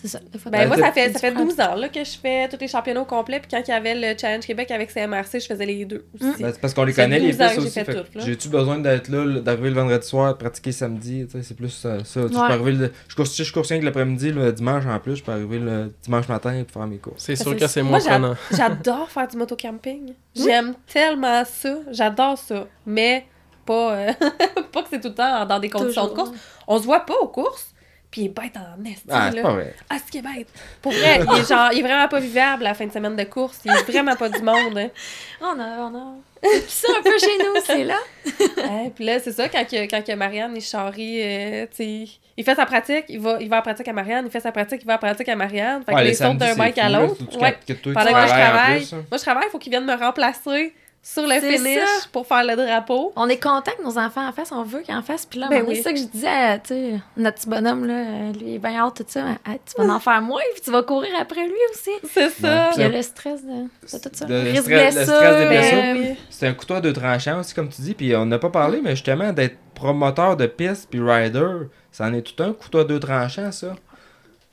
c'est 0.00 0.08
ça. 0.08 0.18
Ben, 0.44 0.50
Ben, 0.50 0.68
moi, 0.68 0.76
ça 0.78 0.92
fait, 0.92 1.12
ça 1.12 1.18
fait 1.18 1.32
prends 1.32 1.44
12 1.44 1.60
ans 1.60 1.74
là, 1.74 1.88
que 1.88 2.02
je 2.02 2.18
fais 2.18 2.48
tous 2.48 2.56
les 2.60 2.68
championnats 2.68 3.02
au 3.02 3.04
complet. 3.04 3.40
Puis 3.40 3.48
quand 3.50 3.60
il 3.66 3.70
y 3.70 3.74
avait 3.74 3.94
le 3.94 4.18
Challenge 4.18 4.44
Québec 4.44 4.70
avec 4.70 4.90
CMRC, 4.90 5.40
je 5.40 5.46
faisais 5.46 5.66
les 5.66 5.84
deux 5.84 6.06
aussi. 6.14 6.42
Ben, 6.42 6.50
c'est 6.52 6.60
parce 6.60 6.74
qu'on 6.74 6.84
les 6.84 6.92
connaît, 6.94 7.18
les 7.18 7.32
12 7.32 7.40
ans 7.42 7.48
pistes 7.62 7.78
aussi. 7.88 8.26
J'ai-tu 8.26 8.48
besoin 8.48 8.78
d'être 8.78 9.08
là, 9.08 9.40
d'arriver 9.40 9.70
le 9.70 9.74
vendredi 9.76 10.06
soir, 10.06 10.32
de 10.32 10.38
pratiquer 10.38 10.72
samedi? 10.72 11.26
tu 11.26 11.32
sais, 11.38 11.42
C'est 11.42 11.54
plus 11.56 11.82
euh, 11.84 12.00
ça. 12.04 12.22
Tu 12.28 12.34
Je 12.34 12.38
Ouais. 12.40 12.46
peux 12.46 12.52
arriver 12.54 12.72
le... 12.72 12.92
Je 13.08 13.14
cours, 13.14 13.26
si 13.26 13.44
je 13.44 13.52
cours 13.52 13.64
rien 13.64 13.80
que 13.80 13.84
l'après-midi, 13.84 14.30
le 14.32 14.52
dimanche 14.52 14.84
en 14.86 14.98
plus, 14.98 15.16
je 15.16 15.22
peux 15.24 15.32
arriver 15.32 15.58
le 15.58 15.92
dimanche 16.02 16.28
matin 16.28 16.54
et 16.54 16.64
faire 16.70 16.86
mes 16.86 16.98
courses. 16.98 17.22
C'est 17.24 17.36
sûr 17.36 17.56
que 17.56 17.66
c'est 17.66 17.82
moi, 17.82 17.98
moins 17.98 18.08
prenant. 18.08 18.34
J'adore 18.56 19.10
faire 19.10 19.28
du 19.28 19.36
motocamping. 19.36 20.14
J'aime 20.34 20.74
tellement 20.92 21.44
ça. 21.44 21.76
J'adore 21.90 22.38
ça. 22.38 22.66
Mais 22.86 23.26
pas, 23.66 23.92
euh, 23.94 24.12
pas 24.72 24.82
que 24.82 24.88
c'est 24.90 25.00
tout 25.00 25.08
le 25.08 25.14
temps 25.14 25.44
dans 25.46 25.58
des 25.58 25.68
conditions 25.70 26.06
de 26.06 26.12
course. 26.14 26.30
On 26.66 26.78
se 26.78 26.84
voit 26.84 27.00
pas 27.00 27.14
aux 27.20 27.28
courses. 27.28 27.69
Puis 28.10 28.22
il 28.22 28.24
est 28.26 28.28
bête 28.28 28.56
en 28.56 28.84
esti, 28.84 29.04
Ah, 29.08 29.30
c'est 29.32 29.40
pas 29.40 29.52
vrai. 29.52 29.74
Ah, 29.88 29.96
c'est 29.98 30.10
qu'il 30.10 30.18
est 30.26 30.34
bête. 30.36 30.48
Pour 30.82 30.90
vrai, 30.92 31.20
il 31.20 31.38
est, 31.40 31.48
genre, 31.48 31.68
il 31.72 31.78
est 31.78 31.82
vraiment 31.82 32.08
pas 32.08 32.18
vivable 32.18 32.64
la 32.64 32.74
fin 32.74 32.84
de 32.86 32.92
semaine 32.92 33.14
de 33.14 33.22
course. 33.22 33.60
Il 33.64 33.70
est 33.70 33.82
vraiment 33.90 34.16
pas 34.16 34.28
du 34.28 34.42
monde. 34.42 34.76
hein. 34.78 34.90
On 35.40 35.60
a, 35.60 35.88
on 35.88 35.94
a... 35.96 36.14
Puis 36.42 36.62
ça, 36.68 36.88
un 36.98 37.02
peu 37.02 37.16
chez 37.18 37.38
nous, 37.38 37.60
c'est 37.64 37.84
là. 37.84 37.98
Ouais, 38.70 38.90
puis 38.94 39.04
là, 39.04 39.18
c'est 39.20 39.32
ça, 39.32 39.48
quand, 39.48 39.64
que, 39.64 39.88
quand 39.88 40.04
que 40.04 40.12
Marianne 40.14 40.56
est 40.56 40.60
charrie, 40.60 41.20
euh, 41.22 41.66
tu 41.74 42.06
il 42.36 42.44
fait 42.44 42.54
sa 42.54 42.64
pratique, 42.64 43.04
il 43.10 43.20
va, 43.20 43.36
il 43.40 43.48
va 43.50 43.58
en 43.58 43.62
pratique 43.62 43.86
à 43.86 43.92
Marianne, 43.92 44.24
il 44.26 44.30
fait 44.30 44.40
sa 44.40 44.50
pratique, 44.50 44.80
il 44.82 44.86
va 44.86 44.94
en 44.94 44.98
pratique 44.98 45.28
à 45.28 45.36
Marianne. 45.36 45.82
Fait 45.84 45.92
que 45.92 45.96
Ouais, 45.96 46.04
là, 46.04 46.10
les 46.10 46.16
d'un 46.38 46.46
c'est 46.46 46.56
bike 46.56 46.78
à 46.78 46.88
l'autre. 46.88 47.16
que 47.30 47.36
Ouais. 47.38 47.58
que 47.66 47.72
Pendant 47.74 48.06
que 48.06 48.10
moi, 48.10 48.26
je 48.26 48.32
travaille, 48.32 48.76
plus, 48.78 48.92
hein. 48.94 49.04
moi, 49.10 49.18
je 49.18 49.22
travaille, 49.22 49.44
il 49.46 49.50
faut 49.50 49.58
qu'il 49.58 49.70
vienne 49.70 49.84
me 49.84 49.94
remplacer 49.94 50.72
sur 51.02 51.22
le 51.26 51.40
finish 51.40 51.78
ça. 51.78 52.08
pour 52.12 52.26
faire 52.26 52.44
le 52.44 52.54
drapeau. 52.56 53.12
On 53.16 53.26
est 53.28 53.42
content 53.42 53.70
que 53.76 53.82
nos 53.82 53.98
enfants 53.98 54.26
en 54.28 54.32
fassent, 54.32 54.52
on 54.52 54.62
veut 54.62 54.80
qu'ils 54.80 54.94
en 54.94 55.00
fassent. 55.02 55.24
Puis 55.26 55.38
là, 55.40 55.48
Ben 55.48 55.64
oui. 55.66 55.76
c'est 55.76 55.82
ça 55.82 55.92
que 55.92 55.98
je 55.98 56.04
disais 56.04 56.28
à 56.28 56.58
tu 56.58 56.68
sais, 56.74 57.00
notre 57.16 57.38
petit 57.38 57.48
bonhomme, 57.48 57.86
là, 57.86 58.30
lui, 58.32 58.42
il 58.42 58.54
est 58.56 58.58
bien 58.58 58.76
hâte, 58.76 58.96
tout 58.98 59.04
ça. 59.08 59.24
Ah, 59.46 59.52
tu 59.64 59.82
vas 59.82 59.92
en 59.94 59.98
faire 59.98 60.20
moins, 60.20 60.42
puis 60.52 60.62
tu 60.62 60.70
vas 60.70 60.82
courir 60.82 61.10
après 61.18 61.44
lui 61.46 61.54
aussi. 61.72 61.90
C'est 62.12 62.28
ça. 62.28 62.68
Puis 62.72 62.76
il 62.76 62.82
y 62.82 62.84
a 62.84 62.88
le 62.90 63.02
stress 63.02 63.42
de, 63.42 63.50
de 63.50 64.02
tout 64.02 64.10
ça. 64.12 64.26
Le 64.28 64.40
Risque 64.50 64.64
stress- 64.64 64.94
le 64.98 65.04
stress 65.04 65.36
des 65.38 65.46
blessures. 65.46 66.16
C'est 66.28 66.46
un 66.48 66.52
couteau 66.52 66.74
à 66.74 66.80
deux 66.82 66.92
tranchants 66.92 67.40
aussi, 67.40 67.54
comme 67.54 67.70
tu 67.70 67.80
dis. 67.80 67.94
Puis 67.94 68.14
on 68.14 68.26
n'a 68.26 68.38
pas 68.38 68.50
parlé, 68.50 68.80
mais 68.82 68.90
justement, 68.90 69.32
d'être 69.32 69.56
promoteur 69.74 70.36
de 70.36 70.46
piste 70.46 70.88
puis 70.90 71.00
rider, 71.00 71.46
ça 71.90 72.04
en 72.04 72.12
est 72.12 72.20
tout 72.22 72.42
un 72.42 72.52
couteau 72.52 72.80
à 72.80 72.84
deux 72.84 73.00
tranchants, 73.00 73.50
ça. 73.52 73.74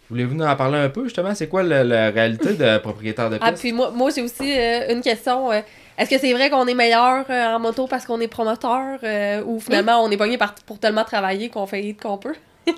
Voulez-vous 0.10 0.36
nous 0.36 0.46
en 0.46 0.56
parler 0.56 0.78
un 0.78 0.88
peu, 0.88 1.04
justement? 1.04 1.36
C'est 1.36 1.48
quoi 1.50 1.64
la, 1.64 1.84
la 1.84 2.10
réalité 2.12 2.54
de 2.54 2.78
propriétaire 2.78 3.30
de 3.30 3.38
Ah, 3.42 3.50
piste? 3.52 3.64
puis 3.64 3.74
moi, 3.74 3.92
moi 3.94 4.10
j'ai 4.16 4.22
aussi 4.22 4.58
euh, 4.58 4.94
une 4.94 5.02
question. 5.02 5.52
euh, 5.52 5.60
Est-ce 5.98 6.12
que 6.12 6.20
c'est 6.20 6.34
vrai 6.34 6.52
qu'on 6.52 6.68
est 6.68 6.76
meilleur 6.76 7.26
euh, 7.30 7.56
en 7.56 7.60
moto 7.60 7.88
parce 7.88 8.06
qu'on 8.06 8.20
est 8.22 8.28
promoteur 8.28 9.00
euh, 9.04 9.42
ou 9.44 9.60
finalement 9.60 10.04
on 10.04 10.12
est 10.12 10.18
pogné 10.18 10.38
pour 10.68 10.78
tellement 10.78 11.04
travailler 11.04 11.50
qu'on 11.50 11.66
fait 11.66 11.96
qu'on 12.00 12.18
peut? 12.18 12.36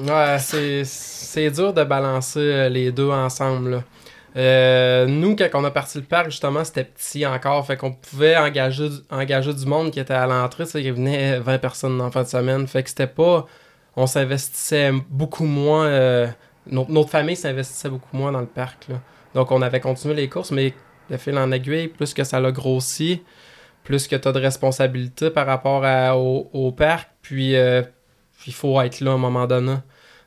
Ouais, 0.00 0.36
c'est, 0.38 1.50
dur 1.50 1.72
de 1.72 1.84
balancer 1.84 2.40
euh, 2.40 2.68
les 2.68 2.92
deux 2.92 3.08
ensemble. 3.08 3.82
nous, 4.36 5.36
quand 5.36 5.48
on 5.54 5.64
a 5.64 5.70
parti 5.70 5.98
le 5.98 6.04
parc, 6.04 6.26
justement, 6.26 6.62
c'était 6.62 6.84
petit 6.84 7.24
encore. 7.24 7.64
Fait 7.64 7.76
qu'on 7.76 7.92
pouvait 7.92 8.36
engager, 8.36 8.88
engager 9.10 9.54
du 9.54 9.64
monde 9.64 9.90
qui 9.90 10.00
était 10.00 10.12
à 10.12 10.26
l'entrée. 10.26 10.64
Il 10.74 10.92
venait 10.92 11.38
20 11.38 11.58
personnes 11.58 12.00
en 12.00 12.10
fin 12.10 12.24
de 12.24 12.28
semaine. 12.28 12.66
Fait 12.66 12.82
que 12.82 12.90
c'était 12.90 13.06
pas. 13.06 13.46
On 13.96 14.06
s'investissait 14.06 14.92
beaucoup 15.08 15.44
moins. 15.44 15.88
notre, 16.66 16.90
notre 16.90 17.10
famille 17.10 17.36
s'investissait 17.36 17.88
beaucoup 17.88 18.16
moins 18.16 18.32
dans 18.32 18.40
le 18.40 18.46
parc. 18.46 18.88
Donc, 19.34 19.50
on 19.52 19.62
avait 19.62 19.80
continué 19.80 20.14
les 20.14 20.28
courses, 20.28 20.50
mais 20.50 20.74
de 21.10 21.16
fil 21.16 21.36
en 21.38 21.50
aiguille, 21.52 21.88
plus 21.88 22.14
que 22.14 22.24
ça 22.24 22.40
l'a 22.40 22.52
grossi, 22.52 23.22
plus 23.84 24.06
que 24.06 24.16
tu 24.16 24.28
as 24.28 24.32
de 24.32 24.40
responsabilité 24.40 25.30
par 25.30 25.46
rapport 25.46 25.82
au, 26.52 26.72
parc. 26.72 27.08
Puis, 27.22 27.56
euh, 27.56 27.82
il 28.46 28.52
faut 28.52 28.80
être 28.80 29.00
là 29.00 29.12
à 29.12 29.14
un 29.14 29.18
moment 29.18 29.46
donné. 29.46 29.76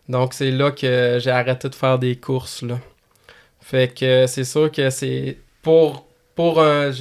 Donc, 0.09 0.33
c'est 0.33 0.51
là 0.51 0.71
que 0.71 1.19
j'ai 1.21 1.31
arrêté 1.31 1.69
de 1.69 1.75
faire 1.75 1.99
des 1.99 2.15
courses. 2.15 2.63
Là. 2.63 2.79
Fait 3.59 3.93
que 3.93 4.25
c'est 4.27 4.43
sûr 4.43 4.71
que 4.71 4.89
c'est. 4.89 5.37
Pour, 5.61 6.07
pour, 6.35 6.61
un, 6.61 6.91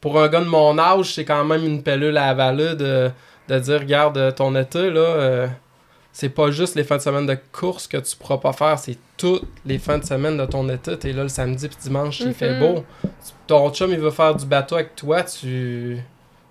pour, 0.00 0.20
un 0.20 0.28
gars 0.28 0.40
de 0.40 0.44
mon 0.44 0.78
âge, 0.78 1.14
c'est 1.14 1.24
quand 1.24 1.44
même 1.44 1.64
une 1.64 1.82
pellule 1.82 2.16
à 2.18 2.28
avaler 2.28 2.74
de, 2.74 3.10
de 3.48 3.58
dire 3.58 3.80
regarde, 3.80 4.34
ton 4.34 4.54
été, 4.54 4.90
là, 4.90 5.00
euh, 5.00 5.46
c'est 6.12 6.28
pas 6.28 6.50
juste 6.50 6.74
les 6.74 6.84
fins 6.84 6.96
de 6.96 7.02
semaine 7.02 7.26
de 7.26 7.36
course 7.52 7.86
que 7.86 7.96
tu 7.98 8.16
pourras 8.16 8.38
pas 8.38 8.52
faire, 8.52 8.78
c'est 8.78 8.98
toutes 9.16 9.48
les 9.64 9.78
fins 9.78 9.98
de 9.98 10.04
semaine 10.04 10.36
de 10.36 10.44
ton 10.46 10.68
été. 10.68 10.98
T'es 10.98 11.12
là 11.12 11.22
le 11.22 11.28
samedi 11.28 11.68
puis 11.68 11.76
dimanche, 11.82 12.20
il 12.20 12.34
fait 12.34 12.54
Mhm. 12.54 12.60
beau. 12.60 12.84
Ton 13.46 13.70
chum, 13.72 13.90
il 13.92 13.98
veut 13.98 14.10
faire 14.10 14.34
du 14.34 14.46
bateau 14.46 14.74
avec 14.76 14.94
toi, 14.96 15.22
tu. 15.22 15.98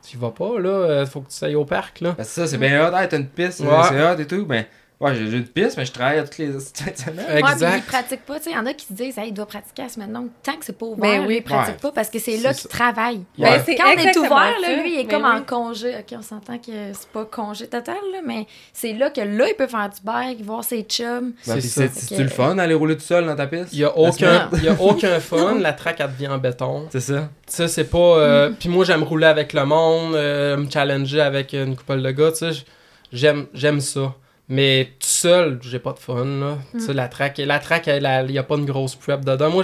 Tu 0.07 0.15
y 0.15 0.19
vas 0.19 0.31
pas, 0.31 0.57
là. 0.59 0.69
euh, 0.69 1.05
Faut 1.05 1.21
que 1.21 1.29
tu 1.29 1.43
ailles 1.43 1.55
au 1.55 1.65
parc, 1.65 1.99
là. 2.01 2.15
Ça, 2.23 2.47
c'est 2.47 2.57
bien 2.57 2.87
hot. 2.87 2.95
Hey, 2.95 3.07
t'as 3.09 3.17
une 3.17 3.27
piste, 3.27 3.59
Ouais. 3.59 3.67
c'est 3.89 4.01
hot 4.01 4.17
et 4.17 4.25
tout. 4.25 4.45
Ben, 4.45 4.65
ouais, 4.99 5.15
j'ai 5.15 5.37
une 5.37 5.45
piste, 5.45 5.77
mais 5.77 5.85
je 5.85 5.91
travaille 5.91 6.23
toutes 6.23 6.37
les 6.37 6.47
fins 6.51 6.91
de 6.91 6.97
semaine. 6.97 7.25
Ouais, 7.29 7.41
puis 7.41 7.51
Exact. 7.53 7.77
ils 7.77 7.83
pratiquent 7.83 8.25
pas. 8.25 8.37
Tu 8.37 8.43
sais, 8.45 8.49
il 8.51 8.55
y 8.55 8.59
en 8.59 8.65
a 8.65 8.73
qui 8.73 8.85
se 8.85 8.93
disent, 8.93 9.17
hey, 9.17 9.29
il 9.29 9.33
doit 9.33 9.45
pratiquer 9.45 9.83
à 9.83 9.89
semaine 9.89 10.11
longue. 10.11 10.29
Tant 10.43 10.53
que 10.57 10.65
c'est 10.65 10.77
pas 10.77 10.85
ouvert, 10.85 10.97
Ben 10.97 11.21
lui, 11.21 11.27
oui. 11.27 11.35
il 11.37 11.43
pratique 11.43 11.75
Ouais. 11.75 11.79
pas 11.81 11.91
parce 11.91 12.09
que 12.09 12.19
c'est 12.19 12.37
là 12.37 12.53
qu'il 12.53 12.69
travaille. 12.69 13.17
Ouais. 13.37 13.49
Ben, 13.49 13.63
c'est 13.65 13.75
Quand 13.75 13.85
on 13.87 13.97
est 13.97 14.17
ouvert, 14.17 14.53
là, 14.61 14.75
lui, 14.81 14.93
il 14.95 14.99
est 14.99 15.03
Ben 15.05 15.09
comme 15.21 15.23
oui. 15.31 15.37
en 15.39 15.41
congé. 15.43 15.95
OK, 15.99 16.17
on 16.17 16.21
s'entend 16.21 16.57
que 16.57 16.71
c'est 16.93 17.09
pas 17.09 17.25
congé 17.25 17.67
total, 17.67 17.95
là, 18.13 18.19
mais 18.25 18.45
c'est 18.73 18.93
là 18.93 19.09
que 19.09 19.21
là, 19.21 19.47
il 19.47 19.55
peut 19.57 19.67
faire 19.67 19.89
du 19.89 20.01
bike, 20.03 20.41
voir 20.41 20.63
ses 20.63 20.81
chums. 20.83 21.31
Ben, 21.31 21.53
C'est 21.53 21.53
puis 21.59 21.61
ça. 21.67 21.81
c'est 21.93 21.99
c'est-tu 22.07 22.23
le 22.23 22.29
fun 22.29 22.55
d'aller 22.55 22.73
rouler 22.73 22.95
tout 22.95 23.03
seul 23.03 23.25
dans 23.25 23.35
ta 23.35 23.47
piste? 23.47 23.69
Il 23.73 23.79
y 23.79 23.83
a 23.85 23.97
aucun, 23.97 24.49
il 24.53 24.63
y 24.63 24.67
a 24.69 24.75
aucun 24.79 25.19
fun. 25.19 25.59
La 25.59 25.73
track, 25.73 25.97
elle 25.99 26.11
devient 26.11 26.27
en 26.27 26.37
béton. 26.37 26.87
C'est 26.91 26.99
ça. 26.99 27.29
Ça, 27.47 27.67
c'est 27.67 27.85
pas. 27.89 27.97
euh, 27.97 28.49
Puis 28.59 28.69
moi, 28.69 28.85
j'aime 28.85 29.03
rouler 29.03 29.27
avec 29.27 29.53
le 29.53 29.65
monde, 29.65 30.13
euh, 30.15 30.57
me 30.57 30.69
challenger 30.69 31.21
avec 31.21 31.53
une 31.53 31.75
couple 31.75 32.01
de 32.01 32.11
gars, 32.11 32.31
tu 32.31 32.37
sais. 32.39 32.51
j- 32.53 32.65
J'aime, 33.11 33.47
j'aime 33.55 33.79
ça. 33.81 34.13
Mais 34.49 34.93
tout 34.99 35.07
seul, 35.07 35.59
j'ai 35.61 35.77
pas 35.77 35.93
de 35.93 35.99
fun, 35.99 36.25
là. 36.25 36.57
Tu 36.71 36.79
sais, 36.79 36.93
la 36.93 37.07
track, 37.07 37.37
la 37.37 37.59
track, 37.59 37.85
il 37.87 38.31
y 38.31 38.37
a 38.37 38.43
pas 38.43 38.55
une 38.55 38.65
grosse 38.65 38.95
prep 38.95 39.23
dedans. 39.23 39.51
Moi, 39.51 39.63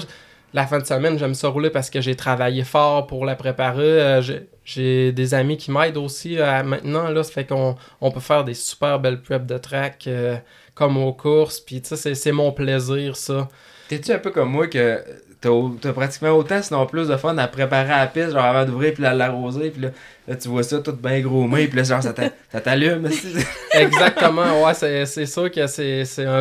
la 0.53 0.67
fin 0.67 0.77
de 0.77 0.85
semaine, 0.85 1.17
j'aime 1.17 1.33
ça 1.33 1.47
rouler 1.47 1.71
parce 1.71 1.89
que 1.89 2.01
j'ai 2.01 2.15
travaillé 2.15 2.63
fort 2.63 3.07
pour 3.07 3.25
la 3.25 3.35
préparer. 3.35 3.81
Euh, 3.83 4.21
j'ai, 4.63 5.11
des 5.11 5.33
amis 5.33 5.57
qui 5.57 5.71
m'aident 5.71 5.97
aussi 5.97 6.39
euh, 6.39 6.63
maintenant, 6.63 7.09
là. 7.09 7.23
Ça 7.23 7.31
fait 7.31 7.45
qu'on 7.45 7.75
on 7.99 8.11
peut 8.11 8.19
faire 8.19 8.43
des 8.43 8.53
super 8.53 8.99
belles 8.99 9.21
preps 9.21 9.47
de 9.47 9.57
track, 9.57 10.05
euh, 10.05 10.37
comme 10.75 10.97
aux 10.97 11.13
courses. 11.13 11.59
Puis, 11.59 11.81
tu 11.81 11.89
sais, 11.89 11.95
c'est, 11.95 12.15
c'est 12.15 12.31
mon 12.31 12.51
plaisir, 12.51 13.15
ça. 13.15 13.49
T'es-tu 13.87 14.11
un 14.11 14.19
peu 14.19 14.31
comme 14.31 14.49
moi 14.49 14.67
que 14.67 15.03
t'as 15.41 15.93
pratiquement 15.93 16.31
autant, 16.31 16.61
sinon 16.61 16.85
plus 16.85 17.07
de 17.07 17.17
fun 17.17 17.37
à 17.37 17.47
préparer 17.47 17.91
à 17.91 17.99
la 17.99 18.07
piste, 18.07 18.31
genre 18.31 18.43
avant 18.43 18.65
d'ouvrir 18.65 18.93
puis 18.93 19.05
à 19.05 19.13
l'arroser, 19.13 19.69
puis 19.69 19.81
là, 19.83 19.89
là, 20.27 20.35
tu 20.35 20.47
vois 20.49 20.63
ça 20.63 20.79
tout 20.79 20.93
bien 20.93 21.19
gros 21.21 21.45
main, 21.47 21.65
puis 21.67 21.77
là, 21.77 21.83
genre, 21.83 22.01
ça 22.01 22.13
t'a- 22.13 22.31
ça 22.51 22.61
t'allume. 22.61 23.07
Exactement, 23.73 24.63
ouais, 24.63 24.73
c'est, 24.73 25.25
sûr 25.25 25.51
que 25.51 25.67
c'est, 25.67 26.05
c'est 26.05 26.25
un, 26.25 26.33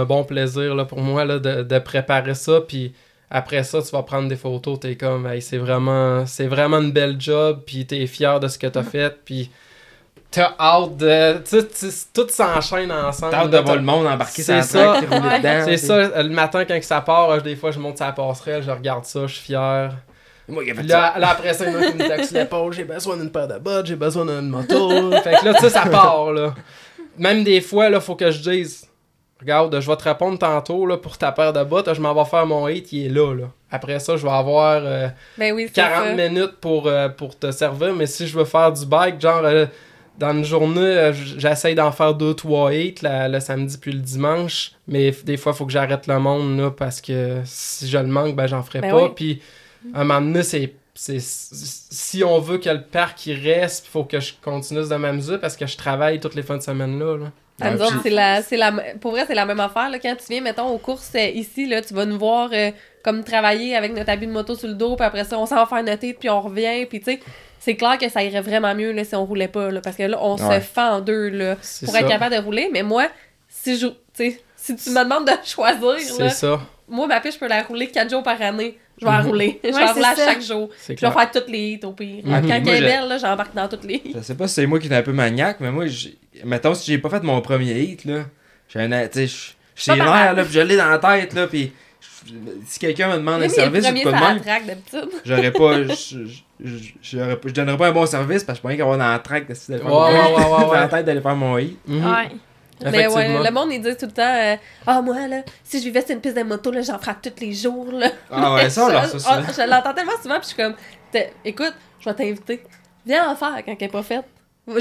un 0.00 0.04
bon 0.04 0.24
plaisir 0.24 0.74
là, 0.74 0.84
pour 0.84 1.00
moi 1.00 1.24
là, 1.24 1.38
de, 1.38 1.62
de 1.62 1.78
préparer 1.78 2.34
ça, 2.34 2.60
puis 2.60 2.92
après 3.30 3.64
ça, 3.64 3.82
tu 3.82 3.90
vas 3.90 4.02
prendre 4.02 4.28
des 4.28 4.36
photos, 4.36 4.78
t'es 4.80 4.96
comme, 4.96 5.26
hey, 5.26 5.42
c'est 5.42 5.58
vraiment, 5.58 6.24
c'est 6.26 6.46
vraiment 6.46 6.78
une 6.80 6.92
belle 6.92 7.16
job, 7.20 7.62
puis 7.66 7.86
t'es 7.86 8.06
fier 8.06 8.38
de 8.38 8.48
ce 8.48 8.58
que 8.58 8.66
t'as 8.66 8.82
fait, 8.84 9.16
puis 9.24 9.50
t'as 10.34 10.52
hâte 10.58 10.96
de, 10.96 11.38
tu 11.38 11.60
sais, 11.60 11.66
tu- 11.68 11.96
tout 12.12 12.28
s'enchaîne 12.28 12.90
ensemble. 12.92 13.32
T'as 13.32 13.38
hâte 13.42 13.50
de 13.50 13.58
voir 13.58 13.76
le 13.76 13.82
monde 13.82 14.06
embarquer 14.06 14.42
sur 14.42 14.62
C'est 14.62 14.78
la 14.78 15.00
ça. 15.00 15.64
C'est 15.64 15.76
ça, 15.76 16.22
le 16.22 16.28
matin 16.30 16.64
quand 16.64 16.78
que 16.78 16.84
ça 16.84 17.00
part, 17.00 17.40
des 17.42 17.56
fois 17.56 17.70
je 17.70 17.78
monte 17.78 18.00
la 18.00 18.12
passerelle, 18.12 18.62
je 18.62 18.70
regarde 18.70 19.04
ça, 19.04 19.26
je 19.26 19.34
suis 19.34 19.44
fier. 19.44 19.90
Moi, 20.46 20.62
il 20.64 20.70
a 20.72 20.74
fait 20.74 20.80
Puis 20.82 20.90
ça. 20.90 21.00
là, 21.00 21.18
là, 21.18 21.30
après 21.30 21.54
ça, 21.54 21.64
il 21.66 21.72
y 21.72 21.94
me 21.94 22.06
taxe 22.08 22.30
l'épaule, 22.32 22.72
j'ai 22.74 22.84
besoin 22.84 23.16
d'une 23.16 23.30
paire 23.30 23.48
de 23.48 23.58
bottes, 23.58 23.86
j'ai 23.86 23.96
besoin 23.96 24.26
d'une 24.26 24.48
moto. 24.50 25.10
fait 25.22 25.36
que 25.40 25.44
là, 25.46 25.54
tu 25.54 25.60
sais, 25.60 25.70
ça 25.70 25.86
part, 25.86 26.32
là. 26.32 26.52
Même 27.16 27.44
des 27.44 27.62
fois, 27.62 27.88
là, 27.88 27.98
faut 28.00 28.14
que 28.14 28.30
je 28.30 28.40
dise, 28.40 28.86
regarde, 29.40 29.80
je 29.80 29.88
vais 29.90 29.96
te 29.96 30.04
répondre 30.04 30.38
tantôt, 30.38 30.84
là, 30.84 30.98
pour 30.98 31.16
ta 31.16 31.32
paire 31.32 31.54
de 31.54 31.64
bottes, 31.64 31.94
je 31.94 32.00
m'en 32.00 32.12
vais 32.12 32.28
faire 32.28 32.44
mon 32.44 32.68
hit, 32.68 32.92
il 32.92 33.06
est 33.06 33.08
là, 33.08 33.32
là. 33.34 33.46
Après 33.70 33.98
ça, 34.00 34.16
je 34.18 34.22
vais 34.26 34.32
avoir 34.32 34.82
euh, 34.84 35.08
Ben 35.38 35.54
oui, 35.54 35.64
c'est 35.68 35.74
40 35.80 36.04
ça. 36.08 36.12
minutes 36.28 36.56
pour, 36.60 36.88
euh, 36.88 37.08
pour 37.08 37.38
te 37.38 37.50
servir, 37.50 37.94
mais 37.94 38.06
si 38.06 38.26
je 38.26 38.36
veux 38.38 38.44
faire 38.44 38.70
du 38.70 38.84
bike, 38.84 39.18
genre, 39.20 39.40
euh, 39.44 39.64
dans 40.18 40.32
une 40.32 40.44
journée, 40.44 40.80
euh, 40.80 41.12
j'essaye 41.12 41.74
d'en 41.74 41.90
faire 41.92 42.14
deux, 42.14 42.34
trois 42.34 42.72
hits, 42.72 42.94
la- 43.02 43.28
le 43.28 43.40
samedi 43.40 43.76
puis 43.78 43.92
le 43.92 43.98
dimanche, 43.98 44.72
mais 44.86 45.10
des 45.24 45.36
fois, 45.36 45.52
il 45.52 45.56
faut 45.56 45.66
que 45.66 45.72
j'arrête 45.72 46.06
le 46.06 46.18
monde, 46.18 46.58
là, 46.58 46.70
parce 46.70 47.00
que 47.00 47.40
si 47.44 47.88
je 47.88 47.98
le 47.98 48.06
manque, 48.06 48.36
ben, 48.36 48.46
j'en 48.46 48.62
ferai 48.62 48.80
Ben 48.80 48.90
pas. 48.90 49.04
oui. 49.04 49.10
Puis, 49.16 49.42
à 49.92 50.00
un 50.00 50.04
moment 50.04 50.20
donné, 50.20 50.42
c'est. 50.42 50.72
c'est- 50.94 51.20
Si 51.20 52.22
on 52.22 52.38
veut 52.38 52.58
que 52.58 52.68
le 52.70 52.82
parc 52.82 53.26
il 53.26 53.34
reste, 53.48 53.86
il 53.86 53.90
faut 53.90 54.04
que 54.04 54.20
je 54.20 54.32
continue 54.42 54.80
de 54.88 54.94
même 54.94 55.16
mesure 55.16 55.40
parce 55.40 55.56
que 55.56 55.66
je 55.66 55.76
travaille 55.76 56.20
toutes 56.20 56.34
les 56.36 56.42
fins 56.42 56.56
de 56.56 56.62
semaine 56.62 56.98
là. 56.98 57.16
là. 57.16 57.32
À 57.60 57.70
nous 57.70 57.78
Ouais, 57.78 57.84
autres, 57.84 57.92
puis- 58.00 58.00
c'est 58.04 58.10
la, 58.10 58.42
c'est 58.42 58.56
la, 58.56 58.72
pour 59.00 59.12
vrai, 59.12 59.24
c'est 59.26 59.34
la 59.34 59.46
même 59.46 59.60
affaire. 59.60 59.88
Là. 59.88 59.98
Quand 60.00 60.14
tu 60.16 60.24
viens, 60.28 60.40
mettons, 60.40 60.68
aux 60.68 60.78
courses 60.78 61.12
euh, 61.14 61.28
ici, 61.28 61.66
là, 61.68 61.82
tu 61.82 61.94
vas 61.94 62.04
nous 62.04 62.18
voir 62.18 62.50
euh, 62.52 62.70
comme 63.04 63.22
travailler 63.22 63.76
avec 63.76 63.94
notre 63.94 64.10
habit 64.10 64.26
de 64.26 64.32
moto 64.32 64.56
sur 64.56 64.66
le 64.68 64.74
dos, 64.74 64.96
puis 64.96 65.04
après 65.06 65.24
ça, 65.24 65.38
on 65.38 65.46
s'en 65.46 65.56
va 65.56 65.66
faire 65.66 65.82
notre 65.84 66.02
hit, 66.04 66.18
puis 66.18 66.28
on 66.30 66.40
revient, 66.40 66.84
puis 66.86 66.98
tu 67.00 67.12
sais, 67.12 67.20
c'est 67.60 67.76
clair 67.76 67.96
que 67.98 68.08
ça 68.08 68.22
irait 68.22 68.40
vraiment 68.40 68.74
mieux 68.74 68.92
là, 68.92 69.04
si 69.04 69.14
on 69.14 69.24
roulait 69.24 69.48
pas, 69.48 69.70
là, 69.70 69.80
parce 69.80 69.96
que 69.96 70.02
là, 70.02 70.18
on 70.20 70.36
Ouais. 70.36 70.60
se 70.60 70.66
fend 70.66 70.94
en 70.96 71.00
deux 71.00 71.28
là, 71.28 71.56
pour 71.56 71.64
ça. 71.64 72.00
être 72.00 72.08
capable 72.08 72.34
de 72.36 72.40
rouler. 72.40 72.68
Mais 72.72 72.82
moi, 72.82 73.08
si 73.48 73.78
je, 73.78 73.86
tu 73.86 73.94
sais, 74.14 74.40
si 74.56 74.76
tu 74.76 74.90
me 74.90 75.02
demandes 75.04 75.26
de 75.26 75.32
choisir, 75.44 75.94
C'est 75.98 76.18
là, 76.22 76.30
ça. 76.30 76.60
moi, 76.88 77.06
ma 77.06 77.20
piste, 77.20 77.34
je 77.34 77.40
peux 77.40 77.48
la 77.48 77.62
rouler 77.62 77.88
quatre 77.88 78.10
jours 78.10 78.22
par 78.22 78.40
année. 78.42 78.78
Je 79.00 79.04
vais 79.06 79.10
la 79.10 79.22
Mhm. 79.22 79.26
rouler. 79.28 79.60
Je 79.64 79.68
vais 79.70 79.80
la 79.80 79.92
rouler 79.92 80.04
chaque 80.16 80.40
jour. 80.42 80.70
Je 80.88 80.92
vais 80.92 80.96
faire 81.10 81.30
toutes 81.32 81.48
les 81.48 81.70
hits 81.72 81.80
au 81.84 81.92
pire. 81.92 82.22
Mhm. 82.24 82.48
Quand 82.48 82.54
elle 82.54 82.68
est 82.68 82.80
belle, 82.80 83.08
là, 83.08 83.18
j'embarque 83.18 83.54
dans 83.54 83.66
toutes 83.68 83.84
les 83.84 83.94
hits. 84.04 84.12
Je 84.14 84.20
sais 84.20 84.36
pas 84.36 84.46
si 84.46 84.54
c'est 84.54 84.66
moi 84.66 84.78
qui 84.78 84.86
est 84.86 84.94
un 84.94 85.02
peu 85.02 85.12
maniaque, 85.12 85.56
mais 85.60 85.72
moi, 85.72 85.86
j'ai- 85.86 86.16
mettons, 86.44 86.74
si 86.74 86.92
j'ai 86.92 86.98
pas 86.98 87.10
fait 87.10 87.22
mon 87.22 87.40
premier 87.40 87.72
hit, 87.80 88.04
là, 88.04 88.20
j'ai 88.68 88.80
un. 88.80 89.08
Tu 89.08 89.12
sais, 89.12 89.26
je- 89.26 89.52
j'ai 89.74 89.96
l'air, 89.96 90.34
là, 90.34 90.44
puis 90.44 90.52
je 90.52 90.60
l'ai 90.60 90.76
dans 90.76 90.88
la 90.88 90.98
tête, 90.98 91.32
là, 91.34 91.48
puis 91.48 91.72
si 92.66 92.78
quelqu'un 92.78 93.08
me 93.08 93.16
demande 93.16 93.42
un 93.42 93.48
service 93.48 93.86
ou 93.88 93.92
de 93.92 95.10
j'aurais 95.24 95.50
pas. 95.50 95.82
je- 95.82 96.26
je- 96.26 96.76
je- 97.02 97.16
Je 97.44 97.50
donnerais 97.52 97.76
pas 97.76 97.88
un 97.88 97.92
bon 97.92 98.06
service 98.06 98.44
parce 98.44 98.58
que 98.58 98.68
je 98.68 98.74
pourrais 98.74 98.80
avoir 98.80 98.98
dans 98.98 99.10
la 99.12 99.18
track 99.18 99.48
de 99.48 99.54
faire 99.54 99.84
mon 99.84 100.04
ouais, 100.70 100.76
la 100.80 100.88
tête 100.88 101.04
d'aller 101.06 101.20
faire 101.20 101.36
mon 101.36 101.58
hit. 101.58 101.78
Mhm. 101.86 102.04
Ouais. 102.04 102.28
Mais 102.90 103.06
ouais, 103.06 103.28
le 103.42 103.50
monde, 103.52 103.70
disent 103.70 103.96
tout 103.96 104.06
le 104.06 104.12
temps 104.12 104.22
euh, 104.36 104.56
Ah, 104.86 105.00
moi, 105.00 105.26
là, 105.28 105.42
si 105.62 105.78
je 105.78 105.84
vivais 105.84 106.00
sur 106.02 106.10
une 106.10 106.20
piste 106.20 106.36
de 106.36 106.42
moto, 106.42 106.70
là, 106.72 106.82
j'en 106.82 106.98
ferais 106.98 107.14
tous 107.22 107.40
les 107.40 107.52
jours, 107.52 107.90
là. 107.92 108.08
Ah 108.30 108.54
ouais, 108.54 108.68
ça, 108.68 108.84
on 108.86 108.88
leur 108.88 109.06
ça 109.06 109.16
Ah, 109.26 109.42
souvent. 109.52 109.64
Je 109.64 109.70
l'entends 109.70 109.94
tellement 109.94 110.12
souvent, 110.20 110.34
puis 110.40 110.42
je 110.42 110.46
suis 110.48 110.56
comme 110.56 110.74
Écoute, 111.44 111.74
je 112.00 112.08
vais 112.10 112.14
t'inviter. 112.14 112.62
Viens 113.06 113.30
en 113.30 113.36
faire 113.36 113.54
quand 113.64 113.74
elle 113.78 113.86
est 113.86 113.88
pas 113.88 114.02
faite. 114.02 114.24
Genre, 114.66 114.78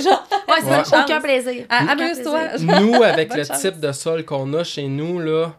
Ouais, 0.48 0.56
c'est 0.62 0.70
Ouais. 0.70 0.84
ça, 0.86 1.04
aucun 1.04 1.22
plaisir. 1.22 1.66
ah, 1.70 1.92
amuse-toi. 1.92 2.58
Nous, 2.60 3.04
avec 3.04 3.36
le 3.36 3.44
chance. 3.44 3.60
type 3.62 3.80
de 3.80 3.92
sol 3.92 4.24
qu'on 4.26 4.52
a 4.54 4.64
chez 4.64 4.88
nous, 4.88 5.20
là, 5.20 5.54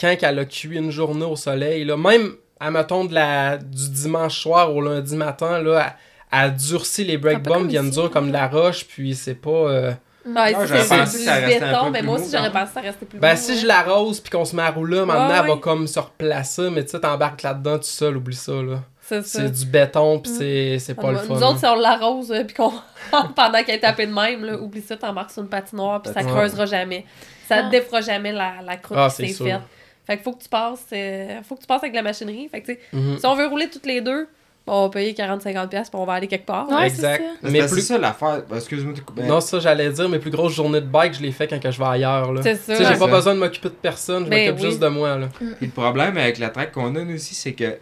quand 0.00 0.14
elle 0.22 0.38
a 0.38 0.44
cuit 0.44 0.76
une 0.76 0.90
journée 0.90 1.24
au 1.24 1.36
soleil, 1.36 1.84
là, 1.84 1.96
même, 1.96 2.32
admettons, 2.60 3.04
de 3.04 3.14
la, 3.14 3.56
du 3.58 3.90
dimanche 3.90 4.40
soir 4.42 4.74
au 4.74 4.80
lundi 4.80 5.16
matin, 5.16 5.60
là, 5.60 5.94
elle, 6.32 6.40
elle 6.44 6.54
durcit 6.56 7.04
les 7.04 7.16
break 7.18 7.42
comme 7.46 7.68
viennent 7.68 7.90
dures 7.90 8.10
comme 8.10 8.28
de 8.28 8.32
la 8.32 8.48
roche, 8.48 8.84
puis 8.86 9.14
c'est 9.14 9.34
pas... 9.34 9.50
euh, 9.50 9.92
Ouais, 10.26 10.34
Ah, 10.54 10.66
si 10.66 10.66
j'aurais 10.68 10.82
c'est 10.82 10.98
pensé 10.98 11.12
du 11.12 11.24
que 11.24 11.24
ça 11.24 11.34
restait 11.36 11.62
un 11.64 11.70
béton, 11.70 11.84
peu 11.86 11.90
mais 11.90 11.98
plus 12.00 12.06
moi 12.06 12.16
aussi, 12.18 12.30
j'aurais 12.36 12.52
pensé 12.52 12.66
que 12.66 12.74
ça 12.74 12.80
restait 12.82 13.06
plus 13.06 13.18
Ben, 13.18 13.30
mou, 13.34 13.40
si 13.40 13.50
ouais. 13.52 13.56
je 13.58 13.66
l'arrose 13.66 14.20
puis 14.20 14.30
qu'on 14.30 14.44
se 14.44 14.54
met 14.54 14.62
à 14.62 14.70
rouler, 14.70 14.98
maintenant, 15.06 15.28
Ouais, 15.28 15.38
elle 15.42 15.48
va 15.48 15.56
comme 15.56 15.86
se 15.86 15.98
replacer, 15.98 16.68
mais 16.70 16.84
tu 16.84 16.90
sais, 16.90 17.00
t'embarques 17.00 17.42
là-dedans 17.42 17.78
tout 17.78 17.84
seul, 17.84 18.16
oublie 18.18 18.36
ça, 18.36 18.52
là. 18.52 18.82
C'est 19.00 19.24
ça. 19.26 19.38
C'est 19.40 19.50
du 19.50 19.64
béton, 19.64 20.18
puis 20.18 20.30
Mm. 20.30 20.36
c'est 20.36 20.78
c'est 20.80 20.94
pas 20.94 21.12
le 21.12 21.18
Nous 21.26 21.38
fun. 21.38 21.46
autres, 21.48 21.58
si 21.60 21.64
on 21.66 21.76
l'arrose, 21.76 22.30
euh, 22.30 22.44
puis 22.44 22.54
qu'on. 22.54 22.72
pendant 23.34 23.62
qu'elle 23.64 23.76
est 23.76 23.80
tapée 23.80 24.06
de 24.06 24.12
même, 24.12 24.44
là, 24.44 24.58
oublie 24.58 24.82
ça, 24.82 24.98
t'embarques 24.98 25.30
sur 25.30 25.40
une 25.42 25.48
patinoire, 25.48 26.02
puis 26.02 26.12
ça 26.12 26.22
creusera 26.22 26.66
jamais. 26.66 27.06
Ça 27.48 27.62
Ah. 27.64 27.68
défera 27.70 28.02
jamais 28.02 28.32
la, 28.32 28.56
la 28.62 28.76
croûte 28.76 28.98
Ah, 29.00 29.08
qui 29.08 29.28
s'est 29.32 29.44
faite. 29.44 29.60
Fait 30.08 30.16
qu'il 30.16 30.24
faut 30.24 30.32
que 30.32 30.42
tu 30.42 30.48
passes. 30.48 30.86
euh, 30.92 31.40
faut 31.44 31.54
que 31.54 31.60
tu 31.60 31.66
passes 31.68 31.82
avec 31.84 31.94
la 31.94 32.02
machinerie. 32.02 32.48
Fait 32.48 32.60
que, 32.62 32.66
tu 32.66 32.72
sais, 32.72 32.80
Mhm. 32.92 33.18
si 33.18 33.26
on 33.26 33.34
veut 33.36 33.46
rouler 33.46 33.68
toutes 33.70 33.86
les 33.86 34.00
deux, 34.00 34.26
on 34.66 34.82
va 34.82 34.88
payer 34.90 35.12
40-50$, 35.14 35.68
puis 35.90 36.00
on 36.00 36.04
va 36.04 36.14
aller 36.14 36.26
quelque 36.26 36.44
part. 36.46 36.68
Ouais, 36.68 36.86
exact. 36.88 37.22
c'est 37.40 37.46
ça. 37.46 37.52
Mais 37.52 37.66
plus... 37.66 37.80
ça 37.80 37.96
l'affaire. 37.98 38.42
Ben, 38.50 38.56
Excuse-moi, 38.56 38.92
t'es 38.94 39.00
coupé. 39.02 39.22
Non, 39.22 39.40
ça, 39.40 39.60
j'allais 39.60 39.90
dire, 39.90 40.08
mes 40.08 40.18
plus 40.18 40.30
grosses 40.30 40.54
journées 40.54 40.80
de 40.80 40.86
bike, 40.86 41.14
je 41.14 41.22
les 41.22 41.30
fais 41.32 41.46
quand 41.46 41.60
que 41.60 41.70
je 41.70 41.78
vais 41.78 41.86
ailleurs, 41.86 42.32
là. 42.32 42.42
C'est 42.42 42.56
ça. 42.56 42.74
j'ai 42.74 42.84
pas 42.84 42.96
ça. 42.98 43.06
besoin 43.06 43.34
de 43.34 43.38
m'occuper 43.40 43.68
de 43.68 43.74
personne, 43.74 44.24
je 44.24 44.30
Ben 44.30 44.46
m'occupe 44.48 44.64
oui. 44.64 44.70
juste 44.70 44.82
de 44.82 44.88
moi, 44.88 45.16
là. 45.16 45.28
Puis 45.38 45.66
le 45.66 45.72
problème 45.72 46.16
avec 46.18 46.38
la 46.38 46.48
track 46.50 46.72
qu'on 46.72 46.94
a, 46.96 47.00
nous 47.04 47.14
aussi, 47.14 47.34
c'est 47.34 47.52
que 47.52 47.76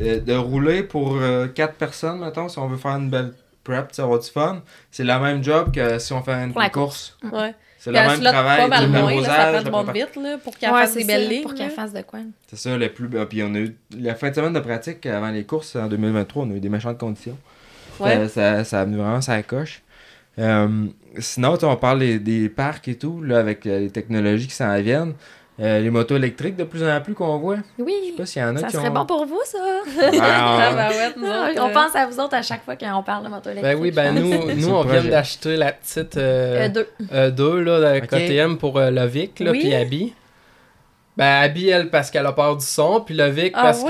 euh, 0.00 0.20
de 0.20 0.34
rouler 0.34 0.82
pour 0.84 1.16
4 1.54 1.74
personnes, 1.74 2.20
mettons, 2.20 2.48
si 2.48 2.58
on 2.58 2.68
veut 2.68 2.76
faire 2.76 2.92
une 2.92 3.10
belle 3.10 3.32
prep, 3.64 3.88
sais, 3.92 4.02
avoir 4.02 4.18
du 4.20 4.28
fun, 4.28 4.62
c'est 4.92 5.04
la 5.04 5.18
même 5.18 5.42
job 5.44 5.72
que 5.74 5.98
si 5.98 6.12
on 6.12 6.22
fait 6.22 6.32
une 6.32 6.52
Pour 6.52 6.60
la 6.62 6.70
course. 6.70 7.16
Ouais. 7.32 7.54
C'est 7.92 7.92
le 7.92 7.98
elle 7.98 8.06
même 8.22 8.32
travail, 8.32 8.56
pas 8.58 8.64
le 8.64 8.68
mal 8.70 8.88
même 8.88 9.02
moins, 9.02 9.20
là, 9.22 9.62
ça 9.62 9.70
prend 9.70 9.82
vite, 9.84 10.16
là, 10.16 10.38
pour 10.42 10.56
qu'elle 10.58 10.70
Ouais, 10.72 10.80
fasse 10.80 10.94
des 10.94 11.04
belles 11.04 11.28
lignes. 11.28 11.42
pour 11.42 11.54
qu'elle 11.54 11.70
fasse 11.70 11.92
de 11.92 12.02
quoi? 12.02 12.20
C'est 12.48 12.56
ça, 12.58 12.76
le 12.76 12.88
plus. 12.88 13.08
ah, 13.18 13.26
Puis 13.26 13.42
on 13.42 13.54
a 13.54 13.58
eu 13.58 13.76
la 13.98 14.14
fin 14.14 14.30
de 14.30 14.34
semaine 14.34 14.52
de 14.52 14.60
pratique 14.60 15.04
avant 15.06 15.30
les 15.30 15.44
courses 15.44 15.76
en 15.76 15.86
2023, 15.88 16.44
on 16.44 16.50
a 16.50 16.54
eu 16.54 16.60
des 16.60 16.68
méchantes 16.68 16.98
conditions. 16.98 17.36
Ouais. 18.00 18.16
Euh, 18.16 18.28
ça, 18.28 18.64
ça 18.64 18.80
a 18.80 18.84
venu 18.84 18.96
vraiment 18.98 19.20
ça 19.20 19.42
coche. 19.42 19.82
Euh, 20.38 20.86
sinon, 21.18 21.56
on 21.62 21.76
parle 21.76 21.98
des, 22.00 22.18
des 22.18 22.48
parcs 22.48 22.86
et 22.88 22.94
tout, 22.96 23.22
là, 23.22 23.38
avec 23.38 23.64
les 23.64 23.90
technologies 23.90 24.46
qui 24.46 24.54
s'en 24.54 24.80
viennent. 24.80 25.14
Euh, 25.60 25.80
les 25.80 25.90
motos 25.90 26.14
électriques 26.16 26.54
de 26.56 26.62
plus 26.62 26.84
en 26.88 27.00
plus 27.00 27.14
qu'on 27.14 27.36
voit. 27.38 27.56
Je 27.78 27.82
Oui, 27.84 27.92
sais 28.10 28.12
pas 28.16 28.26
s'il 28.26 28.42
y 28.42 28.44
en 28.44 28.54
a 28.54 28.60
ça 28.60 28.66
qui 28.68 28.74
serait 28.76 28.90
ont... 28.90 28.92
bon 28.92 29.06
pour 29.06 29.26
vous, 29.26 29.40
ça. 29.44 29.58
Ah, 30.20 30.58
Ah, 30.60 30.90
ouais, 30.90 31.12
nous 31.16 31.26
Ah, 31.26 31.50
autres, 31.50 31.62
on 31.64 31.68
euh, 31.68 31.72
pense 31.72 31.96
à 31.96 32.06
vous 32.06 32.20
autres 32.20 32.34
à 32.34 32.42
chaque 32.42 32.64
fois 32.64 32.76
qu'on 32.76 33.02
parle 33.02 33.24
de 33.24 33.28
moto 33.28 33.50
électrique. 33.50 33.74
Ben 33.76 33.80
oui, 33.82 33.90
ben 33.90 34.14
je 34.16 34.20
nous, 34.22 34.54
nous 34.54 34.74
on 34.74 34.82
vient 34.84 35.02
d'acheter 35.02 35.56
la 35.56 35.72
petite 35.72 36.16
euh, 36.16 36.66
Euh, 36.66 36.68
deux. 36.68 36.88
euh, 37.12 37.30
deux, 37.32 37.60
là, 37.62 37.94
de 37.94 38.04
Ok. 38.04 38.06
KTM 38.08 38.56
pour 38.58 38.78
euh, 38.78 38.90
Lovic, 38.90 39.40
là, 39.40 39.50
Oui. 39.50 39.58
puis 39.58 39.74
Abby. 39.74 40.14
Ben, 41.18 41.42
Abby, 41.42 41.68
elle, 41.68 41.90
parce 41.90 42.10
qu'elle 42.12 42.24
a 42.26 42.32
peur 42.32 42.56
du 42.56 42.64
son, 42.64 43.00
puis 43.00 43.14
le 43.14 43.26
Vic, 43.28 43.52
Ah 43.56 43.62
parce 43.62 43.82
ouais, 43.82 43.88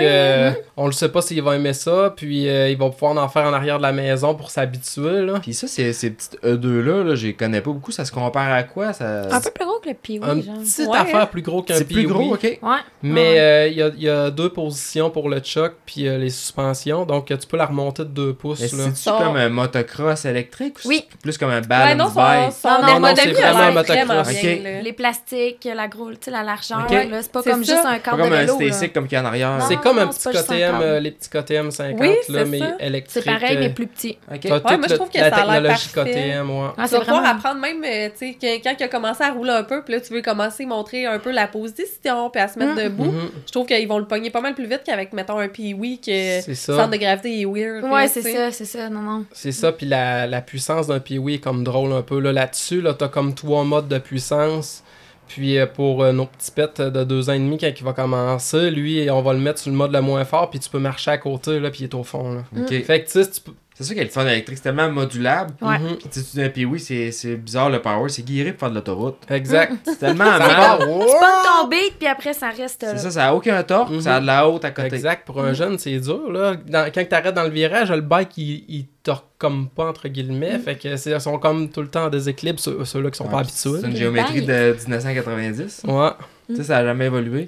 que 0.55 0.63
on 0.79 0.87
le 0.87 0.93
sait 0.93 1.11
pas 1.11 1.21
s'il 1.21 1.43
va 1.43 1.57
aimer 1.57 1.75
ça, 1.75 2.15
puis 2.17 2.49
euh, 2.49 2.71
il 2.71 2.79
va 2.79 2.89
pouvoir 2.89 3.17
en 3.23 3.29
faire 3.29 3.45
en 3.45 3.53
arrière 3.53 3.77
de 3.77 3.83
la 3.83 3.93
maison 3.93 4.35
pour 4.35 4.51
s'habituer, 4.51 5.21
là. 5.27 5.35
Puis 5.41 5.53
ça, 5.53 5.67
c'est- 5.69 5.93
ces 5.93 6.09
petites 6.11 6.39
E2-là, 6.43 7.05
là, 7.05 7.15
je 7.15 7.27
les 7.27 7.35
connais 7.35 7.61
pas 7.61 7.71
beaucoup. 7.71 7.93
Ça 7.93 8.07
se 8.07 8.13
compare 8.13 8.51
à 8.51 8.63
quoi? 8.63 8.95
Ça... 8.95 9.29
Un 9.31 9.41
peu 9.41 9.51
plus 9.51 9.65
gros 9.67 9.79
que 9.79 9.89
le 9.91 9.95
Pee-Wee, 9.95 10.27
Une 10.27 10.43
genre. 10.43 10.55
petite 10.59 10.89
Ouais. 10.89 10.97
affaire 10.99 11.29
plus 11.29 11.43
gros 11.43 11.63
qu'un 11.63 11.75
C'est 11.75 11.85
plus 11.85 11.97
Pee-Wee. 11.97 12.07
gros, 12.07 12.35
ok. 12.35 12.43
Ouais. 12.63 12.77
Mais 13.03 13.39
euh, 13.39 13.69
il 13.69 13.77
y, 13.77 13.83
a, 13.83 13.89
il 13.89 14.03
y 14.03 14.09
a 14.09 14.31
deux 14.31 14.49
positions 14.49 15.11
pour 15.11 15.29
le 15.29 15.41
choc, 15.45 15.75
puis 15.85 16.09
euh, 16.09 16.17
les 16.17 16.31
suspensions, 16.31 17.05
donc 17.05 17.27
tu 17.27 17.47
peux 17.47 17.59
la 17.59 17.67
remonter 17.67 18.05
de 18.05 18.09
2 18.09 18.33
pouces, 18.33 18.61
Mais 18.61 18.69
là. 18.79 18.85
c'est-tu 18.85 18.97
Ça- 19.03 19.19
comme 19.23 19.37
un 19.37 19.51
motocross 19.51 20.25
électrique 20.25 20.79
ou 20.85 20.89
Oui. 20.89 21.05
c'est 21.11 21.21
plus 21.21 21.37
comme 21.37 21.51
un 21.51 21.61
Ouais, 21.61 21.67
balance 21.67 22.15
non, 22.15 22.23
bike? 22.23 22.53
son 22.53 22.69
Non, 22.69 22.75
non, 22.95 23.01
non, 23.01 23.15
c'est 23.15 23.29
a 23.29 23.33
vraiment 23.53 23.59
un 23.67 23.71
motocross. 23.73 24.07
vraiment 24.07 24.21
Ok. 24.23 24.41
bien, 24.41 24.59
là. 24.63 24.81
Les 24.83 24.93
plastiques, 24.95 25.69
la 25.75 25.89
gros, 25.89 26.11
tu 26.13 26.17
sais, 26.23 26.31
la 26.31 26.43
largeur, 26.43 26.87
là, 26.91 27.18
c'est 27.23 27.33
pas 27.33 27.43
C'est 27.43 27.51
comme 27.51 27.65
ça. 27.65 27.73
juste 27.75 27.87
un 27.87 27.99
cadre 27.99 28.17
de 28.19 28.23
comme 28.23 28.33
un 28.33 28.89
comme 28.95 29.09
qu'il 29.09 29.17
y 29.17 29.17
a 29.17 29.23
en 29.23 29.27
arrière. 29.27 29.59
C'est 29.69 29.77
comme 29.77 29.99
un 29.99 30.07
petit 30.09 30.21
c'est 30.21 30.33
KTM, 30.33 30.81
euh, 30.81 31.01
les 31.01 31.11
petits 31.13 31.29
KTM 31.29 31.71
50, 31.71 32.01
Oui, 32.01 32.09
là, 32.09 32.15
c'est 32.29 32.45
mais 32.47 32.59
ça. 32.59 32.77
électriques. 32.81 33.23
C'est 33.25 33.31
pareil, 33.31 33.57
euh, 33.57 33.61
mais 33.61 33.71
plus 33.71 33.87
petit. 33.87 34.19
Ok. 34.33 34.41
T'as 34.43 34.49
Ouais, 34.55 34.61
toute 34.61 34.79
moi, 34.79 34.87
je 34.89 34.95
trouve 34.95 35.09
que 35.11 35.19
la 35.19 35.31
ça 35.31 35.37
a 35.37 35.61
l'air 35.61 35.79
technologie 35.79 35.89
parfait. 35.95 36.11
KTM, 36.13 36.51
ouais. 36.51 36.67
Ah, 36.77 36.83
tu 36.85 36.89
c'est 36.89 36.95
vas 36.97 37.01
pouvoir 37.05 37.21
vraiment... 37.23 37.39
apprendre 37.39 37.61
même, 37.61 37.85
euh, 37.85 38.09
tu 38.19 38.33
sais, 38.41 38.61
quand 38.63 38.75
il 38.79 38.83
a 38.83 38.89
commencé 38.89 39.23
à 39.23 39.31
rouler 39.33 39.51
un 39.51 39.63
peu, 39.65 39.83
puis 39.83 39.95
là, 39.95 40.01
tu 40.01 40.13
veux 40.13 40.23
commencer 40.23 40.65
à 40.65 40.67
montrer 40.67 41.07
un 41.07 41.19
peu 41.19 41.31
la 41.31 41.47
position, 41.47 42.31
puis 42.31 42.41
à 42.43 42.49
se 42.49 42.59
mettre 42.59 42.73
Mm. 42.75 42.83
debout. 42.85 43.05
Mhm. 43.05 43.31
Je 43.47 43.53
trouve 43.53 43.67
qu'ils 43.67 43.89
vont 43.89 43.99
le 43.99 44.05
pogner 44.07 44.31
pas 44.31 44.41
mal 44.41 44.55
plus 44.55 44.67
vite 44.67 44.83
qu'avec, 44.85 45.13
mettons, 45.13 45.39
un 45.39 45.49
Pee-Wee, 45.49 45.99
que 45.99 46.05
C'est 46.07 46.45
le 46.49 46.55
ça. 46.55 46.77
centre 46.77 46.91
de 46.91 46.97
gravité 46.97 47.41
est 47.41 47.45
weird. 47.47 47.85
Ouais, 47.85 48.09
c'est 48.09 48.23
tu 48.23 48.33
ça, 48.33 48.51
c'est 48.53 48.65
ça, 48.65 48.89
non, 48.89 49.01
non. 49.01 49.25
C'est 49.33 49.53
ça, 49.53 49.73
puis 49.73 49.87
la, 49.87 50.27
la 50.27 50.41
puissance 50.41 50.87
d'un 50.87 51.01
Pee-Wee 51.01 51.35
est 51.35 51.39
comme 51.39 51.65
drôle 51.65 51.93
un 51.93 52.03
peu. 52.03 52.19
Là, 52.21 52.33
là-dessus, 52.33 52.81
là, 52.81 52.95
t'as 52.95 53.09
comme 53.09 53.35
trois 53.35 53.65
modes 53.65 53.89
de 53.89 53.99
puissance. 53.99 54.83
Puis 55.29 55.59
euh, 55.59 55.67
pour 55.67 56.03
euh, 56.03 56.13
nos 56.13 56.27
petits 56.27 56.51
pets 56.51 56.81
de 56.81 57.05
deux 57.05 57.31
ans 57.31 57.35
et 57.35 57.39
demi, 57.39 57.59
quand 57.59 57.69
il 57.69 57.85
va 57.85 57.93
commencer, 57.93 58.71
lui, 58.71 59.09
on 59.11 59.23
va 59.23 59.33
le 59.35 59.39
mettre 59.39 59.59
sur 59.59 59.71
le 59.71 59.77
mode 59.77 59.93
le 59.93 60.01
moins 60.01 60.25
fort, 60.25 60.51
puis 60.51 60.59
tu 60.59 60.71
peux 60.71 60.79
marcher 60.79 61.11
à 61.11 61.19
côté, 61.19 61.61
là, 61.61 61.71
puis 61.71 61.81
il 61.81 61.85
est 61.85 61.95
au 61.95 62.03
fond. 62.03 62.35
Là. 62.35 62.45
Ok. 62.57 62.83
Fait 62.85 63.03
que 63.03 63.07
tu 63.07 63.23
sais, 63.23 63.31
tu 63.31 63.41
peux... 63.41 63.53
C'est 63.81 63.85
ça 63.85 63.95
qui 63.95 64.01
est 64.01 64.05
le 64.05 64.11
fun 64.11 64.27
électrique, 64.27 64.57
c'est 64.59 64.65
tellement 64.65 64.91
modulable. 64.91 65.55
Ouais. 65.63 65.79
Mhm. 65.79 65.97
Puis 65.99 66.09
tu 66.11 66.19
sais, 66.19 66.27
tu 66.27 66.37
dis 66.37 66.43
un 66.43 66.49
Pee-Wee, 66.49 66.81
c'est 66.81 67.13
c'est 67.13 67.37
bizarre 67.37 67.71
le 67.71 67.81
power, 67.81 68.09
c'est 68.09 68.25
guéri 68.25 68.51
pour 68.51 68.59
faire 68.61 68.71
de 68.71 68.75
l'autoroute. 68.75 69.19
Exact. 69.31 69.73
C'est 69.85 69.99
tellement 70.01 70.25
mal. 70.39 70.41
va. 70.41 70.79
Tu 70.79 70.87
peux 70.89 71.49
tomber, 71.61 71.93
puis 71.97 72.09
après, 72.09 72.33
ça 72.33 72.49
reste 72.49 72.83
là. 72.83 72.97
C'est 72.97 72.99
ça, 73.05 73.11
ça 73.13 73.29
a 73.29 73.35
aucun 73.35 73.63
torque, 73.63 73.91
Mhm. 73.93 74.01
ça 74.01 74.17
a 74.17 74.21
de 74.21 74.27
la 74.27 74.49
haute 74.49 74.65
à 74.65 74.73
côté. 74.73 74.97
Exact. 74.97 75.25
Pour 75.25 75.41
un 75.41 75.53
jeune, 75.53 75.79
c'est 75.79 75.97
dur. 76.01 76.33
Là. 76.33 76.57
Dans- 76.67 76.91
quand 76.93 77.09
t'arrêtes 77.09 77.35
dans 77.37 77.45
le 77.45 77.51
virage, 77.51 77.93
le 77.93 78.01
bike, 78.01 78.37
il, 78.37 78.65
il 78.69 78.87
torque 79.05 79.27
comme 79.39 79.69
pas, 79.69 79.87
entre 79.89 80.09
guillemets. 80.09 80.59
Fait 80.59 80.75
que 80.75 80.97
c'est- 80.97 81.13
ils 81.13 81.21
sont 81.21 81.39
comme 81.39 81.71
tout 81.71 81.81
le 81.83 81.89
temps 81.89 82.07
en 82.07 82.11
déséquilibre, 82.11 82.59
ceux- 82.59 82.85
ceux-là 82.85 83.11
qui 83.13 83.19
sont 83.19 83.25
Ouais, 83.27 83.31
pas 83.31 83.43
puis 83.43 83.51
habitués. 83.53 83.81
C'est 83.81 83.87
une 83.91 83.97
géométrie 83.97 84.43
de 84.43 84.77
1990. 84.87 85.83
Ouais. 85.87 86.11
Tu 86.49 86.57
sais, 86.57 86.65
ça 86.65 86.79
a 86.79 86.85
jamais 86.85 87.07
évolué. 87.07 87.47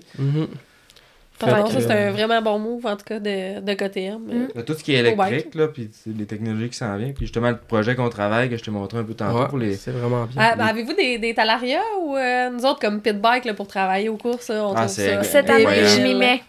Que, 1.47 1.73
ça, 1.73 1.81
c'est 1.81 1.91
euh, 1.91 2.09
un 2.09 2.11
vraiment 2.13 2.43
bon 2.43 2.59
move, 2.59 2.87
en 2.87 2.97
tout 2.97 3.05
cas, 3.05 3.19
de, 3.19 3.61
de 3.61 3.73
KTM. 3.75 4.19
Mm. 4.57 4.63
Tout 4.65 4.75
ce 4.75 4.85
qui 4.85 4.95
est 4.95 4.99
électrique, 4.99 5.55
là, 5.55 5.69
puis 5.69 5.91
les 6.07 6.27
technologies 6.27 6.69
qui 6.71 6.77
s'en 6.77 6.97
viennent. 6.97 7.15
Puis 7.15 7.27
justement, 7.27 7.51
le 7.51 7.57
projet 7.59 7.95
qu'on 7.95 8.09
travaille, 8.09 8.51
que 8.51 8.57
je 8.57 8.63
t'ai 8.63 8.71
montré 8.71 8.99
un 8.99 9.05
peu 9.05 9.15
tantôt 9.15 9.39
ouais, 9.41 9.49
pour 9.49 9.59
les. 9.59 9.75
C'est 9.77 9.91
vraiment 9.91 10.25
bien. 10.27 10.43
Ah, 10.43 10.55
ben, 10.57 10.67
Avez-vous 10.67 10.93
des, 10.95 11.19
des 11.19 11.35
Talaria 11.35 11.81
ou 12.03 12.17
euh, 12.17 12.51
nous 12.51 12.65
autres, 12.65 12.81
comme 12.81 13.01
pit 13.01 13.19
bike, 13.21 13.45
là, 13.45 13.55
pour 13.55 13.67
travailler 13.67 14.09
aux 14.09 14.17
courses, 14.17 14.49
là, 14.49 14.67
on 14.67 14.73
Ah, 14.73 14.81
trouve 14.85 14.89
c'est- 14.89 15.17
ça 15.17 15.23
Cette 15.23 15.51
année, 15.51 15.65
je 15.87 16.03
m'y 16.03 16.15
mets. 16.15 16.43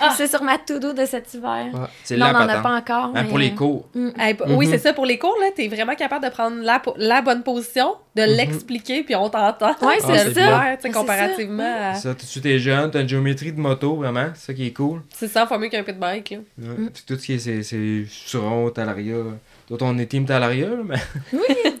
Ah. 0.00 0.12
C'est 0.16 0.26
sur 0.28 0.42
ma 0.42 0.58
to-do 0.58 0.92
de 0.92 1.04
cet 1.04 1.32
hiver. 1.34 1.66
C'est 2.04 2.16
Là, 2.16 2.30
on 2.30 2.32
n'en 2.32 2.48
a 2.48 2.60
pas 2.60 2.74
encore. 2.76 3.04
Hein, 3.06 3.12
mais- 3.14 3.24
pour 3.28 3.38
les 3.38 3.54
cours. 3.54 3.88
Hey, 4.18 4.34
p- 4.34 4.44
Oui, 4.48 4.66
Mhm. 4.66 4.72
c'est 4.72 4.78
ça. 4.78 4.92
Pour 4.92 5.06
les 5.06 5.18
cours, 5.18 5.36
là, 5.40 5.48
t'es 5.54 5.68
vraiment 5.68 5.94
capable 5.94 6.24
de 6.24 6.30
prendre 6.30 6.56
la, 6.62 6.82
la 6.96 7.22
bonne 7.22 7.42
position, 7.42 7.94
de 8.16 8.22
l'expliquer, 8.22 9.02
puis 9.04 9.14
on 9.14 9.28
t'entend. 9.28 9.74
Ouais, 9.82 9.96
De 9.96 10.02
c'est 10.02 10.34
tu 10.34 10.40
C'est 10.80 10.90
comparativement 10.90 11.74
à... 11.90 11.94
Ça, 11.94 12.10
tout 12.10 12.22
de 12.22 12.26
suite, 12.30 12.42
t'es 12.42 12.58
jeune, 12.58 12.90
t'as 12.90 13.00
une 13.02 13.08
géométrie 13.08 13.52
de 13.52 13.60
moto, 13.60 13.96
vraiment. 13.96 14.26
C'est 14.34 14.46
ça 14.46 14.54
qui 14.54 14.66
est 14.66 14.72
cool. 14.72 15.02
C'est 15.14 15.28
100 15.28 15.46
fois 15.46 15.58
mieux 15.58 15.68
qu'un 15.68 15.82
pit 15.82 15.98
bike, 15.98 16.30
là. 16.30 16.38
Ouais. 16.58 16.78
Mm. 16.78 16.90
Puis 16.90 17.02
Tout 17.06 17.18
ce 17.18 17.24
qui 17.26 17.34
est, 17.34 17.38
c'est, 17.38 17.62
c'est 17.62 18.04
Suron, 18.08 18.68
Talaria. 18.70 19.16
D'autres, 19.68 19.84
on 19.86 19.96
est 19.98 20.06
team 20.06 20.26
Talaria, 20.26 20.68
là, 20.68 20.82
mais. 20.84 20.96
Oui, 21.32 21.40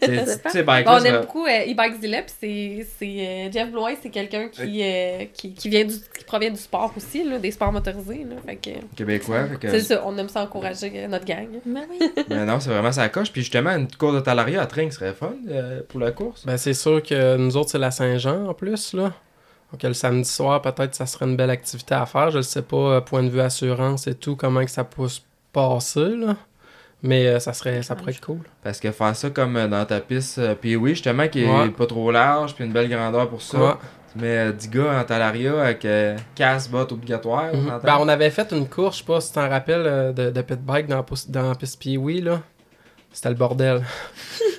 c'est, 0.52 0.62
Bon, 0.62 0.72
on 0.86 1.04
aime 1.04 1.20
beaucoup 1.20 1.44
euh, 1.44 1.70
e-bike 1.72 2.00
Zilla, 2.00 2.22
puis 2.22 2.32
c'est, 2.40 2.86
c'est 2.98 3.26
euh, 3.26 3.52
Jeff 3.52 3.70
Blois, 3.70 3.92
c'est 4.00 4.10
quelqu'un 4.10 4.48
qui, 4.48 4.82
euh, 4.82 5.24
qui, 5.32 5.52
qui 5.52 5.68
vient 5.68 5.84
du, 5.84 5.94
qui 5.94 6.24
provient 6.24 6.50
du 6.50 6.58
sport 6.58 6.92
aussi, 6.96 7.24
là, 7.24 7.38
des 7.38 7.50
sports 7.50 7.72
motorisés, 7.72 8.24
là. 8.28 8.36
Fait 8.46 8.56
que, 8.56 8.96
québécois. 8.96 9.46
Fait 9.46 9.56
que, 9.56 9.70
c'est 9.70 9.80
ça, 9.80 10.02
on 10.04 10.16
aime 10.16 10.28
ça 10.28 10.42
encourager 10.42 10.92
euh, 10.94 11.08
notre 11.08 11.24
gang. 11.24 11.48
Ben 11.66 11.82
oui. 11.90 12.10
ben 12.28 12.44
non, 12.44 12.60
c'est 12.60 12.70
vraiment 12.70 12.92
ça 12.92 13.08
coche. 13.08 13.32
Puis 13.32 13.42
justement, 13.42 13.70
une 13.70 13.88
course 13.88 14.14
de 14.14 14.20
Talaria 14.20 14.62
à 14.62 14.66
train 14.66 14.90
serait 14.90 15.12
fun 15.12 15.34
euh, 15.48 15.80
pour 15.88 16.00
la 16.00 16.12
course. 16.12 16.46
Ben, 16.46 16.56
c'est 16.56 16.74
sûr 16.74 17.02
que 17.02 17.36
nous 17.36 17.56
autres, 17.56 17.70
c'est 17.70 17.78
la 17.78 17.90
Saint-Jean 17.90 18.46
en 18.48 18.54
plus, 18.54 18.92
là. 18.94 19.12
Donc, 19.72 19.82
le 19.82 19.94
samedi 19.94 20.28
soir, 20.28 20.60
peut-être, 20.60 20.94
ça 20.94 21.06
serait 21.06 21.24
une 21.24 21.36
belle 21.36 21.50
activité 21.50 21.94
à 21.94 22.04
faire. 22.04 22.30
Je 22.30 22.38
ne 22.38 22.42
sais 22.42 22.62
pas, 22.62 22.76
euh, 22.76 23.00
point 23.00 23.22
de 23.22 23.30
vue 23.30 23.40
assurance 23.40 24.06
et 24.06 24.14
tout, 24.14 24.36
comment 24.36 24.64
que 24.64 24.70
ça 24.70 24.84
peut 24.84 25.08
se 25.08 25.20
passer, 25.52 26.16
là. 26.16 26.36
Mais 27.02 27.26
euh, 27.26 27.38
ça 27.40 27.52
serait, 27.52 27.82
ça 27.82 27.96
pourrait 27.96 28.12
être 28.12 28.20
cool. 28.24 28.38
Parce 28.62 28.78
que 28.78 28.92
faire 28.92 29.16
ça 29.16 29.28
comme 29.30 29.56
euh, 29.56 29.66
dans 29.66 29.84
ta 29.84 29.98
piste, 30.00 30.38
euh, 30.38 30.54
puis 30.54 30.76
oui, 30.76 30.90
justement, 30.90 31.26
qui 31.28 31.42
est 31.42 31.48
Ouais. 31.50 31.68
pas 31.70 31.86
trop 31.86 32.10
large, 32.12 32.54
puis 32.54 32.64
une 32.64 32.72
belle 32.72 32.88
grandeur 32.88 33.28
pour 33.28 33.42
ça. 33.42 33.58
Ouais. 33.58 33.72
Tu 34.12 34.20
mets 34.20 34.38
euh, 34.38 34.52
10 34.52 34.68
gars 34.70 35.00
en 35.00 35.04
Talaria 35.04 35.60
avec 35.62 35.84
euh, 35.84 36.16
casse, 36.34 36.68
bottes 36.68 36.92
s'entend? 37.64 37.78
Ben, 37.84 37.96
on 37.98 38.08
avait 38.08 38.30
fait 38.30 38.52
une 38.52 38.68
course, 38.68 38.96
je 38.98 39.00
sais 39.00 39.06
pas 39.06 39.20
si 39.20 39.28
tu 39.28 39.34
t'en 39.34 39.48
rappelles, 39.48 40.14
de, 40.14 40.30
de 40.30 40.42
pit 40.42 40.60
bike 40.64 40.86
dans, 40.86 41.04
dans 41.28 41.48
la 41.48 41.54
piste 41.56 41.80
Pee-Wee, 41.80 42.20
là. 42.20 42.40
C'était 43.12 43.28
le 43.30 43.34
bordel. 43.34 43.82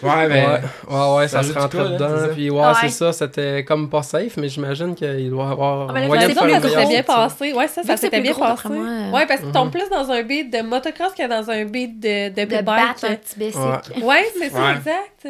Ouais, 0.03 0.27
mais. 0.27 0.45
Ouais, 0.45 0.59
ouais, 0.89 1.15
ouais, 1.15 1.27
ça, 1.29 1.41
Ça 1.43 1.53
se 1.53 1.57
rentrait 1.57 1.77
là, 1.83 1.89
dedans. 1.91 2.09
c'est 2.15 2.21
ça? 2.21 2.27
Puis 2.33 2.49
ouais, 2.49 2.59
Ouais. 2.61 2.73
c'est 2.81 2.89
ça, 2.89 3.13
c'était 3.13 3.63
comme 3.63 3.89
pas 3.89 4.03
safe, 4.03 4.35
mais 4.35 4.49
j'imagine 4.49 4.95
qu'il 4.95 5.29
doit 5.29 5.49
avoir 5.51 5.89
Ah, 5.89 5.93
ben 5.93 6.01
là, 6.01 6.07
moyen 6.07 6.21
c'est 6.23 6.33
de 6.33 6.39
faire 6.39 6.61
ça 6.61 6.85
bien 6.85 7.03
passé. 7.03 7.53
Ouais, 7.53 7.67
ça, 7.69 7.83
ça 7.83 7.95
s'était 7.95 8.19
bien 8.19 8.33
gros, 8.33 8.41
passé. 8.43 8.67
moi, 8.67 8.85
euh, 8.85 9.11
Ouais, 9.11 9.25
parce 9.25 9.39
que 9.39 9.45
tu 9.45 9.51
tombes 9.53 9.67
Mhm. 9.67 9.71
plus 9.71 9.89
dans 9.89 10.11
un 10.11 10.21
beat 10.23 10.51
de 10.51 10.61
motocross 10.61 11.13
que 11.13 11.25
dans 11.25 11.49
un 11.49 11.63
beat 11.63 12.01
de, 12.01 12.29
de 12.29 12.45
De 12.45 12.61
bike. 12.61 13.03
un 13.03 13.15
petit 13.15 13.39
basic. 13.39 13.55
Ouais. 13.97 14.03
Ouais, 14.03 14.25
c'est 14.37 14.49
ça, 14.49 14.61
Ouais. 14.61 14.71
exact. 14.75 15.21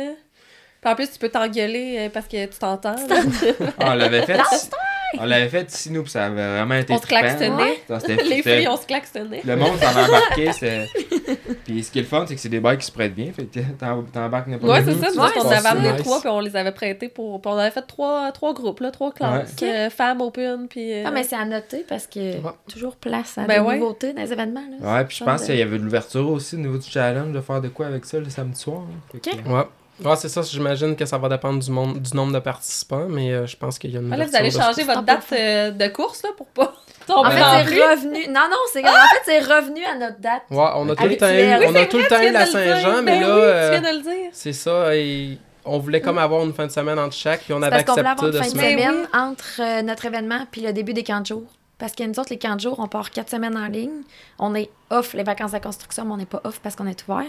Puis 0.82 0.92
en 0.92 0.96
plus, 0.96 1.12
tu 1.12 1.20
peux 1.20 1.30
t'engueuler 1.30 1.96
euh, 2.00 2.10
parce 2.12 2.28
que 2.28 2.44
tu 2.46 2.58
t'entends. 2.58 2.96
Ah, 3.80 3.92
on 3.92 3.94
l'avait 3.96 4.24
fait. 4.24 4.38
on 5.20 5.26
l'avait 5.26 5.50
fait 5.50 5.72
ici, 5.72 5.92
nous, 5.92 6.04
puis 6.04 6.12
ça 6.12 6.26
avait 6.26 6.36
vraiment 6.58 6.76
été 6.76 6.94
On 6.94 6.98
se 6.98 7.06
klaxonnait. 7.08 7.82
Les 8.30 8.42
filles, 8.42 8.68
on 8.68 8.78
se 8.78 8.86
klaxonnait. 8.86 9.42
Le 9.46 9.56
monde 9.56 9.78
s'en 9.80 9.90
embarqué, 9.92 10.52
c'est. 10.60 10.88
Puis 11.66 11.84
ce 11.84 11.92
qui 11.92 12.00
est 12.00 12.02
le 12.02 12.08
fun, 12.08 12.26
c'est 12.28 12.36
que 12.36 12.42
c'est 12.42 12.50
des 12.50 12.60
bikes 12.60 12.80
qui 12.80 12.86
se 12.88 12.92
prêtent 12.92 13.16
bien. 13.16 13.32
Fait 13.32 13.46
que 13.46 13.60
t'embarques 14.12 14.48
n'importe 14.48 14.72
Ouais, 14.72 14.82
où. 14.82 14.86
c'est 14.86 15.00
ça. 15.00 15.08
Nous 15.14 15.20
on 15.20 15.48
Ouais, 15.50 15.56
avait 15.56 15.68
amené 15.68 15.92
nice. 15.94 16.02
trois, 16.04 16.20
puis 16.20 16.30
on 16.30 16.40
les 16.40 16.56
avait 16.56 16.72
prêtés 16.72 17.10
pour. 17.10 17.42
Puis 17.42 17.52
on 17.52 17.58
avait 17.58 17.72
fait 17.72 17.82
trois, 17.88 18.32
trois 18.32 18.54
groupes, 18.54 18.80
là, 18.82 18.92
trois 18.92 19.12
classes. 19.12 19.54
Ouais. 19.62 19.68
euh, 19.70 19.90
femmes 19.90 20.22
open, 20.22 20.68
puis. 20.68 20.94
euh, 20.94 21.04
Ah, 21.06 21.12
mais 21.12 21.24
c'est 21.24 21.36
à 21.36 21.46
noter 21.46 21.86
parce 21.88 22.08
que 22.08 22.20
Ouais. 22.20 22.52
toujours 22.72 22.96
place 22.96 23.38
à 23.38 23.46
Ben 23.46 23.62
des 23.62 23.68
ouais. 23.68 23.78
nouveautés 23.80 24.14
dans 24.14 24.22
les 24.22 24.32
événements. 24.34 24.64
Là. 24.82 24.96
Ouais, 24.96 25.06
puis 25.06 25.18
je 25.20 25.24
pense 25.24 25.46
qu'il 25.46 25.56
y 25.56 25.62
avait 25.62 25.78
de 25.78 25.84
l'ouverture 25.84 26.30
aussi 26.30 26.56
au 26.56 26.60
niveau 26.60 26.78
du 26.78 26.90
challenge 26.90 27.32
de 27.34 27.42
faire 27.42 27.62
de 27.62 27.68
quoi 27.70 27.86
avec 27.88 28.06
ça 28.06 28.20
le 28.20 28.30
samedi 28.30 28.60
soir. 28.60 28.82
hein. 29.14 29.30
Ouais. 29.52 29.64
Ouais, 30.04 30.16
c'est 30.16 30.30
ça. 30.30 30.42
J'imagine 30.42 30.96
que 30.96 31.06
ça 31.06 31.18
va 31.18 31.30
dépendre 31.30 31.60
du, 31.64 31.70
monde, 31.72 32.00
du 32.02 32.16
nombre 32.16 32.34
de 32.34 32.40
participants, 32.40 33.08
mais 33.10 33.32
euh, 33.32 33.46
je 33.46 33.56
pense 33.56 33.78
qu'il 33.78 33.92
y 33.92 33.98
a 33.98 34.00
une. 34.00 34.12
Ah, 34.12 34.18
là, 34.18 34.26
vous 34.26 34.36
allez 34.36 34.50
de- 34.50 34.60
changer 34.60 34.84
votre 34.84 35.04
date 35.04 35.24
euh, 35.34 35.72
de 35.72 35.88
course, 35.88 36.24
là, 36.24 36.30
pour 36.36 36.48
pas 36.48 36.74
tomber 37.08 37.28
En 37.28 37.32
fait, 37.32 37.38
c'est 37.68 37.92
revenu. 37.92 38.28
Non, 38.28 38.48
non, 38.50 38.58
c'est 38.72 38.84
en 38.84 38.88
fait, 38.92 39.22
c'est 39.26 39.40
revenu 39.40 39.84
à 39.86 39.96
notre 39.96 40.20
date. 40.20 40.44
Ouais, 40.50 40.66
on 40.76 40.90
a 40.90 40.96
tout 40.96 41.04
le 41.06 41.18
temps. 41.18 41.28
Oui, 41.28 41.68
on 41.68 41.76
a 41.76 41.86
tout 41.86 41.98
le 41.98 42.08
temps 42.08 42.32
la. 42.32 42.46
Saint-Jean, 42.46 43.02
mais 43.04 43.20
Ben 43.20 43.22
là, 43.22 43.36
oui, 43.36 43.42
euh, 43.44 43.76
tu 43.76 43.82
viens 43.82 43.92
de 43.92 43.98
le 43.98 44.04
dire. 44.04 44.30
c'est 44.34 44.54
ça. 44.54 44.96
et 44.96 45.38
on 45.66 45.80
voulait 45.80 46.02
comme 46.02 46.18
avoir 46.18 46.44
une 46.44 46.54
fin 46.54 46.66
de 46.66 46.72
semaine 46.72 47.00
entre 47.00 47.16
chaque, 47.16 47.42
puis 47.42 47.54
on 47.54 47.62
avait 47.62 47.84
Parce 47.84 47.84
qu'on 47.84 47.94
voulait 47.94 48.08
accepté 48.10 48.24
avoir 48.24 48.26
une 48.26 48.40
de 48.40 48.44
fin 48.44 48.52
de 48.52 48.60
semaine 48.60 49.08
entre 49.14 49.62
euh, 49.62 49.82
notre 49.82 50.06
événement 50.06 50.46
puis 50.52 50.62
le 50.62 50.74
début 50.74 50.94
des 50.94 51.04
camps 51.04 51.22
de 51.22 51.26
jour. 51.28 51.44
Parce 51.78 51.94
que 51.94 52.04
nous 52.04 52.20
autres, 52.20 52.30
les 52.30 52.38
camps 52.38 52.56
de 52.56 52.62
jour, 52.62 52.80
on 52.80 52.88
part 52.88 53.12
quatre 53.12 53.30
semaines 53.30 53.58
en 53.58 53.68
ligne. 53.68 54.04
On 54.40 54.56
est 54.56 54.70
off 54.90 55.14
les 55.14 55.24
vacances 55.24 55.52
de 55.52 55.58
la 55.58 55.62
construction, 55.62 56.06
mais 56.06 56.12
on 56.14 56.18
n'est 56.18 56.26
pas 56.26 56.42
off 56.44 56.60
parce 56.62 56.76
qu'on 56.76 56.88
est 56.88 57.04
ouvert. 57.08 57.26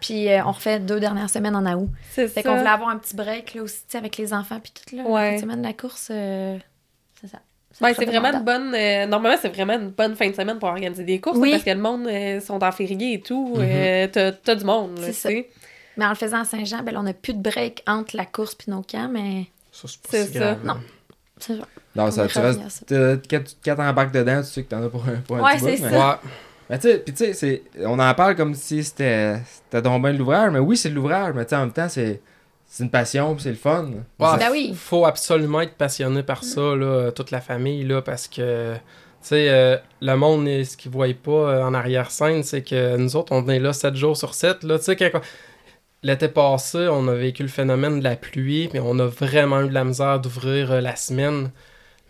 Puis 0.00 0.28
euh, 0.28 0.44
on 0.44 0.52
refait 0.52 0.78
deux 0.78 1.00
dernières 1.00 1.30
semaines 1.30 1.56
en 1.56 1.64
août. 1.78 1.88
C'est 2.12 2.28
Fait 2.28 2.42
ça. 2.42 2.50
qu'on 2.50 2.56
voulait 2.58 2.68
avoir 2.70 2.90
un 2.90 2.98
petit 2.98 3.16
break 3.16 3.54
là 3.54 3.62
aussi, 3.62 3.76
tu 3.80 3.84
sais, 3.88 3.98
avec 3.98 4.16
les 4.16 4.32
enfants 4.34 4.60
puis 4.62 4.72
tout 4.72 4.96
là. 4.96 5.02
Ouais. 5.04 5.22
La 5.22 5.28
fin 5.30 5.36
de 5.36 5.40
semaine 5.40 5.62
de 5.62 5.66
la 5.66 5.72
course, 5.72 6.08
euh, 6.10 6.58
c'est 7.20 7.28
ça. 7.28 7.38
Ouais, 7.80 7.92
c'est 7.94 8.06
vraiment 8.06 8.32
une 8.32 8.42
bonne. 8.44 8.74
euh, 8.74 9.06
normalement, 9.06 9.36
c'est 9.40 9.50
vraiment 9.50 9.74
une 9.74 9.90
bonne 9.90 10.16
fin 10.16 10.28
de 10.30 10.34
semaine 10.34 10.58
pour 10.58 10.68
organiser 10.70 11.04
des 11.04 11.20
courses. 11.20 11.36
Oui. 11.38 11.50
parce 11.50 11.62
que 11.64 11.70
le 11.70 11.76
monde 11.80 12.06
euh, 12.06 12.40
sont 12.40 12.62
en 12.62 12.72
férié 12.72 13.14
et 13.14 13.20
tout. 13.20 13.54
Mhm. 13.56 13.62
euh, 13.62 14.06
t'as, 14.10 14.32
t'as 14.32 14.54
du 14.54 14.64
monde. 14.64 14.98
là, 14.98 15.06
ça. 15.08 15.12
sais. 15.28 15.48
Mais 15.98 16.04
en 16.06 16.10
le 16.10 16.14
faisant 16.14 16.40
à 16.40 16.44
Saint-Jean, 16.44 16.82
ben, 16.82 16.92
là, 16.92 17.00
on 17.00 17.04
n'a 17.04 17.12
plus 17.14 17.32
de 17.34 17.40
break 17.42 17.82
entre 17.86 18.16
la 18.16 18.26
course 18.26 18.54
puis 18.54 18.70
nos 18.70 18.82
camps, 18.82 19.08
mais 19.10 19.46
Ça, 19.72 19.88
c'est 19.88 20.00
pas 20.02 20.08
C'est 20.10 20.26
si 20.26 20.32
ça. 20.34 20.38
grave. 20.40 20.58
Non. 20.64 20.76
c'est 21.38 21.56
ça. 21.58 21.64
Non, 21.94 22.10
ça, 22.10 22.26
tu 22.28 22.38
est 22.38 22.40
restes. 22.42 22.84
Quand 23.30 23.40
tu 23.44 23.54
quand 23.64 23.76
t'embarques 23.76 24.12
dedans, 24.12 24.40
tu 24.42 24.48
sais 24.48 24.62
que 24.62 24.68
t'en 24.68 24.82
as 24.84 24.88
pour 24.90 25.04
un, 25.08 25.16
pour 25.26 25.36
un 25.38 25.42
Ouais, 25.42 25.52
petit 25.54 25.60
bout, 25.64 25.66
c'est 25.76 25.82
mais- 25.82 25.90
ça. 25.90 26.20
Ouais. 26.22 26.30
Mais 26.68 26.78
tu 26.78 26.88
sais, 26.88 26.98
puis 26.98 27.14
tu 27.14 27.24
sais, 27.24 27.32
c'est- 27.32 27.62
on 27.84 27.98
en 27.98 28.14
parle 28.14 28.34
comme 28.34 28.54
si 28.54 28.82
c'était 28.82 29.36
c'était 29.44 29.82
donc 29.82 30.02
bien 30.02 30.12
de 30.12 30.18
l'ouvrage, 30.18 30.50
mais 30.52 30.58
oui, 30.58 30.76
c'est 30.76 30.90
de 30.90 30.94
l'ouvrage, 30.94 31.32
mais 31.34 31.44
tu 31.44 31.50
sais, 31.50 31.56
en 31.56 31.60
même 31.60 31.72
temps, 31.72 31.88
c'est 31.88 32.20
c'est 32.68 32.82
une 32.82 32.90
passion, 32.90 33.38
c'est 33.38 33.50
le 33.50 33.54
fun. 33.56 33.84
Ouais, 34.18 34.38
Ben 34.38 34.48
oui. 34.50 34.74
faut 34.76 35.06
absolument 35.06 35.60
être 35.60 35.74
passionné 35.74 36.24
par 36.24 36.42
ça, 36.42 36.74
là, 36.74 37.12
toute 37.12 37.30
la 37.30 37.40
famille, 37.40 37.84
là, 37.84 38.02
parce 38.02 38.26
que, 38.26 38.74
tu 38.74 38.80
sais, 39.22 39.46
euh, 39.48 39.76
le 40.02 40.14
monde, 40.16 40.46
ce 40.64 40.76
qu'ils 40.76 40.90
voient 40.90 41.06
pas 41.22 41.30
euh, 41.30 41.62
en 41.62 41.72
arrière-scène, 41.74 42.42
c'est 42.42 42.62
que 42.62 42.96
nous 42.96 43.14
autres, 43.14 43.32
on 43.32 43.48
est 43.48 43.60
là 43.60 43.72
7 43.72 43.94
jours 43.94 44.16
sur 44.16 44.34
7, 44.34 44.64
là, 44.64 44.78
tu 44.78 44.84
sais, 44.86 44.96
quand- 44.96 45.20
L'été 46.02 46.28
passé, 46.28 46.88
on 46.90 47.08
a 47.08 47.14
vécu 47.14 47.42
le 47.42 47.48
phénomène 47.48 47.98
de 48.00 48.04
la 48.04 48.16
pluie, 48.16 48.68
mais 48.72 48.80
on 48.80 48.98
a 48.98 49.06
vraiment 49.06 49.62
eu 49.62 49.68
de 49.68 49.74
la 49.74 49.82
misère 49.84 50.20
d'ouvrir 50.20 50.70
euh, 50.72 50.80
la 50.80 50.94
semaine. 50.94 51.50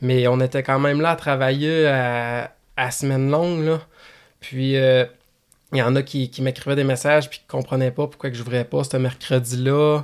Mais 0.02 0.26
on 0.28 0.40
était 0.40 0.62
quand 0.62 0.78
même 0.78 1.00
là 1.00 1.10
à 1.12 1.16
travailler 1.16 1.86
à, 1.86 2.52
à 2.76 2.90
semaine 2.90 3.30
longue, 3.30 3.64
là. 3.64 3.80
Puis, 4.48 4.76
euh, 4.76 5.04
il 5.72 5.78
y 5.78 5.82
en 5.82 5.96
a 5.96 6.02
qui, 6.02 6.30
m'écrivaient 6.40 6.76
des 6.76 6.84
messages 6.84 7.28
puis 7.28 7.40
qui 7.40 7.44
comprenaient 7.48 7.90
pas 7.90 8.06
pourquoi 8.06 8.30
que 8.30 8.36
je 8.36 8.42
n'ouvrais 8.44 8.64
pas 8.64 8.84
ce 8.84 8.96
mercredi-là. 8.96 10.02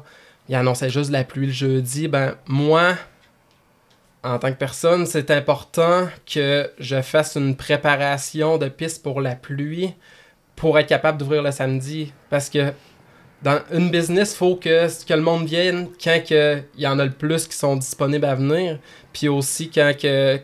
Ils 0.48 0.56
annonçaient 0.56 0.90
juste 0.90 1.10
la 1.12 1.22
pluie 1.22 1.46
le 1.46 1.52
jeudi. 1.52 2.08
Ben, 2.08 2.34
moi, 2.48 2.96
en 4.24 4.40
tant 4.40 4.50
que 4.50 4.58
personne, 4.58 5.06
c'est 5.06 5.30
important 5.30 6.08
que 6.26 6.68
je 6.80 7.00
fasse 7.02 7.36
une 7.36 7.54
préparation 7.54 8.58
de 8.58 8.68
piste 8.68 9.04
pour 9.04 9.20
la 9.20 9.36
pluie 9.36 9.94
pour 10.56 10.76
être 10.76 10.88
capable 10.88 11.18
d'ouvrir 11.18 11.44
le 11.44 11.52
samedi. 11.52 12.12
Parce 12.28 12.50
que 12.50 12.72
dans 13.42 13.60
une 13.72 13.92
business, 13.92 14.32
il 14.32 14.36
faut 14.36 14.56
que, 14.56 14.88
que 15.06 15.14
le 15.14 15.22
monde 15.22 15.46
vienne 15.46 15.86
quand 16.02 16.20
il 16.30 16.64
y 16.78 16.86
en 16.88 16.98
a 16.98 17.04
le 17.04 17.12
plus 17.12 17.46
qui 17.46 17.56
sont 17.56 17.76
disponibles 17.76 18.24
à 18.24 18.34
venir, 18.34 18.80
puis 19.12 19.28
aussi 19.28 19.70
quand, 19.70 19.92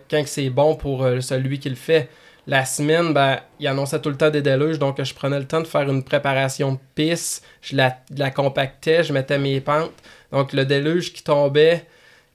quand 0.08 0.22
c'est 0.24 0.50
bon 0.50 0.76
pour 0.76 1.02
euh, 1.02 1.20
celui 1.20 1.58
qui 1.58 1.68
le 1.68 1.74
fait. 1.74 2.08
La 2.48 2.64
semaine, 2.64 3.12
ben, 3.12 3.40
il 3.60 3.68
annonçait 3.68 4.00
tout 4.00 4.08
le 4.08 4.16
temps 4.16 4.30
des 4.30 4.40
déluges, 4.40 4.78
donc 4.78 5.02
je 5.02 5.14
prenais 5.14 5.38
le 5.38 5.46
temps 5.46 5.60
de 5.60 5.66
faire 5.66 5.82
une 5.82 6.02
préparation 6.02 6.72
de 6.72 6.78
piste, 6.94 7.44
je 7.60 7.76
la, 7.76 7.98
la 8.16 8.30
compactais, 8.30 9.04
je 9.04 9.12
mettais 9.12 9.38
mes 9.38 9.60
pentes. 9.60 9.92
Donc 10.32 10.54
le 10.54 10.64
déluge 10.64 11.12
qui 11.12 11.22
tombait, 11.22 11.84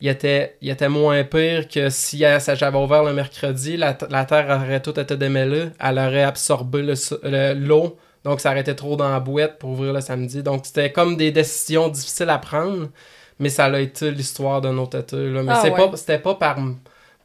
il 0.02 0.08
était, 0.08 0.56
il 0.62 0.70
était 0.70 0.88
moins 0.88 1.24
pire 1.24 1.68
que 1.68 1.90
si 1.90 2.20
j'avais 2.20 2.78
ouvert 2.78 3.04
le 3.04 3.14
mercredi, 3.14 3.76
la, 3.76 3.98
la, 4.12 4.26
terre 4.26 4.56
aurait 4.56 4.84
tout 4.84 5.00
été 5.00 5.18
démêlée, 5.18 5.70
elle 5.80 5.98
aurait 5.98 6.24
absorbé 6.24 6.94
l'eau, 7.56 7.98
donc 8.24 8.40
ça 8.40 8.52
aurait 8.52 8.62
été 8.62 8.76
trop 8.76 8.96
dans 8.96 9.10
la 9.10 9.20
boîte 9.20 9.58
pour 9.58 9.72
ouvrir 9.72 9.94
le 9.94 10.02
samedi. 10.02 10.44
Donc 10.44 10.68
c'était 10.68 10.92
comme 10.92 11.18
des 11.18 11.32
décisions 11.32 11.90
difficiles 11.90 12.30
à 12.30 12.38
prendre, 12.38 12.90
mais 13.40 13.50
ça 13.50 13.66
a 13.66 13.80
été 13.80 14.12
l'histoire 14.12 14.62
de 14.62 14.70
notre 14.70 15.00
été. 15.00 15.16
Là. 15.16 15.42
Mais 15.42 15.54
ah, 15.56 15.60
c'est 15.60 15.72
ouais. 15.72 15.90
pas, 15.90 15.98
c'était 15.98 16.20
pas 16.20 16.36
par 16.36 16.60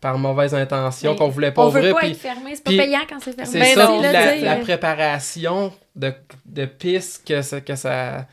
par 0.01 0.19
mauvaise 0.19 0.55
intention 0.55 1.15
qu'on 1.17 1.29
voulait 1.29 1.51
pas 1.51 1.65
on 1.65 1.69
ouvrir. 1.69 1.85
Veut 1.85 1.93
pas 1.93 2.01
puis, 2.01 2.11
être 2.11 2.17
fermé, 2.17 2.55
c'est 2.55 2.65
pas 2.65 2.71
payant 2.71 3.01
quand 3.09 3.19
c'est 3.21 3.33
fermé. 3.35 3.51
C'est 3.51 3.75
ça, 3.75 3.91
la, 4.01 4.37
la, 4.37 4.57
préparation 4.57 5.73
de, 5.97 6.13
de 6.47 6.67
piste 6.67 7.27
que, 7.27 7.43
ça, 7.43 7.61
que 7.61 7.75
ça, 7.75 8.27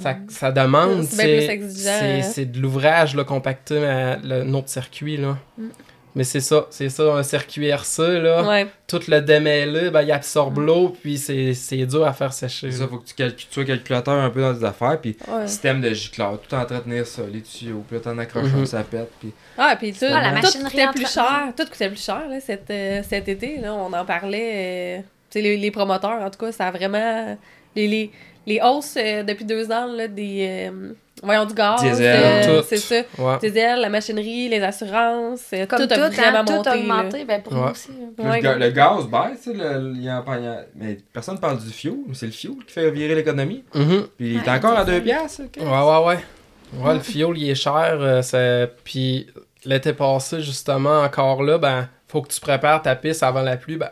ça, 0.00 0.16
ça, 0.28 0.52
demande, 0.52 1.04
c'est 1.04 2.46
de 2.46 2.60
l'ouvrage 2.60 3.16
compacté 3.26 3.84
à 3.84 4.16
le, 4.16 4.44
notre 4.44 4.68
circuit. 4.68 5.16
Là. 5.16 5.38
Mm. 5.58 5.68
Mais 6.14 6.24
c'est 6.24 6.40
ça, 6.40 6.66
c'est 6.68 6.90
ça, 6.90 7.14
un 7.14 7.22
circuit 7.22 7.68
RC, 7.68 8.20
là. 8.20 8.46
Ouais. 8.46 8.66
Tout 8.86 9.00
le 9.08 9.20
démêlé, 9.20 9.90
ben, 9.90 10.02
il 10.02 10.12
absorbe 10.12 10.58
mm. 10.58 10.66
l'eau, 10.66 10.96
puis 11.00 11.16
c'est 11.16 11.86
dur 11.86 12.06
à 12.06 12.12
faire 12.12 12.32
sécher. 12.32 12.70
C'est 12.70 12.78
ça, 12.78 12.88
faut 12.88 12.98
que 12.98 13.06
tu, 13.06 13.14
calcules, 13.14 13.46
tu 13.48 13.54
sois 13.54 13.64
calculateur 13.64 14.14
un 14.14 14.28
peu 14.28 14.42
dans 14.42 14.54
tes 14.54 14.64
affaires, 14.64 15.00
puis 15.00 15.16
ouais. 15.26 15.46
système 15.46 15.80
de 15.80 15.90
gicleur, 15.94 16.38
tout 16.40 16.54
entretenir 16.54 17.06
ça, 17.06 17.22
les 17.32 17.40
tuyaux, 17.40 17.82
puis 17.88 17.96
là, 17.96 18.02
t'en 18.02 18.18
accroches 18.18 18.52
un, 18.54 18.66
ça 18.66 18.82
pète, 18.82 19.10
puis... 19.20 19.32
Ah, 19.56 19.74
puis 19.78 19.92
tout, 19.92 20.04
Ah, 20.08 20.32
la 20.32 20.40
tout 20.40 20.58
coûtait 20.62 20.88
plus 20.94 21.10
cher, 21.10 21.52
tout 21.56 21.64
coûtait 21.64 21.88
plus 21.88 22.04
cher, 22.04 22.28
là, 22.28 22.40
cet, 22.40 22.70
euh, 22.70 23.02
cet 23.08 23.28
été, 23.28 23.58
là, 23.58 23.72
on 23.72 23.92
en 23.92 24.04
parlait, 24.04 24.98
euh, 24.98 25.02
tu 25.30 25.38
sais, 25.38 25.40
les, 25.40 25.56
les 25.56 25.70
promoteurs, 25.70 26.20
en 26.20 26.28
tout 26.28 26.38
cas, 26.38 26.52
ça 26.52 26.68
a 26.68 26.70
vraiment... 26.70 27.38
Les, 27.74 27.88
les, 27.88 28.10
les 28.46 28.60
hausses 28.62 28.98
euh, 28.98 29.22
depuis 29.22 29.46
deux 29.46 29.72
ans, 29.72 29.86
là, 29.86 30.08
des... 30.08 30.70
voyons, 31.22 31.44
du 31.46 31.54
gaz, 31.54 31.80
Diesel, 31.80 32.20
euh, 32.22 32.60
tout. 32.60 32.66
c'est 32.68 32.76
ça. 32.76 32.94
Ouais. 33.18 33.38
Diesel, 33.40 33.80
la 33.80 33.88
machinerie, 33.88 34.48
les 34.48 34.60
assurances, 34.62 35.40
euh, 35.52 35.66
Comme 35.66 35.80
tout, 35.80 35.86
tout, 35.86 35.94
a 35.94 36.08
vraiment 36.10 36.38
hein, 36.38 36.44
tout 36.44 36.68
a 36.68 36.74
là. 36.74 36.80
augmenté. 36.80 37.24
Ben, 37.24 37.42
pour 37.42 37.52
Ouais. 37.54 37.60
nous 37.60 37.70
aussi. 37.70 37.88
Ouais, 38.18 38.36
le, 38.36 38.42
ga- 38.42 38.56
le 38.58 38.70
gaz 38.70 39.06
baisse, 39.06 39.42
tu 39.42 39.50
sais, 39.52 39.56
le- 39.56 39.92
il 39.94 40.02
y 40.04 40.08
a- 40.08 40.24
il 40.38 40.44
y 40.44 40.46
a- 40.46 40.64
mais 40.74 40.98
personne 41.12 41.38
parle 41.38 41.58
du 41.58 41.70
fioul, 41.70 41.98
mais 42.08 42.14
c'est 42.14 42.26
le 42.26 42.32
fioul 42.32 42.64
qui 42.66 42.72
fait 42.72 42.90
virer 42.90 43.14
l'économie. 43.14 43.64
Mhm. 43.74 44.06
Puis 44.16 44.34
il 44.34 44.36
est 44.36 44.48
encore 44.48 44.72
à 44.78 44.84
c'est 44.84 44.92
ça. 44.92 44.98
2 44.98 45.00
piastres. 45.02 45.42
ok? 45.44 45.62
Ouais, 45.62 45.66
ouais, 45.66 46.06
ouais. 46.06 46.18
Ouais, 46.84 46.94
le 46.94 47.00
fioul, 47.00 47.38
il 47.38 47.50
est 47.50 47.54
cher. 47.54 47.96
euh, 48.00 48.22
c'est- 48.22 48.70
Puis 48.84 49.26
l'été 49.64 49.92
passé, 49.92 50.40
justement, 50.40 51.00
encore 51.02 51.42
là, 51.42 51.58
ben, 51.58 51.88
faut 52.08 52.22
que 52.22 52.28
tu 52.32 52.40
prépares 52.40 52.82
ta 52.82 52.96
piste 52.96 53.22
avant 53.22 53.42
la 53.42 53.56
pluie. 53.56 53.76
Ben, 53.76 53.90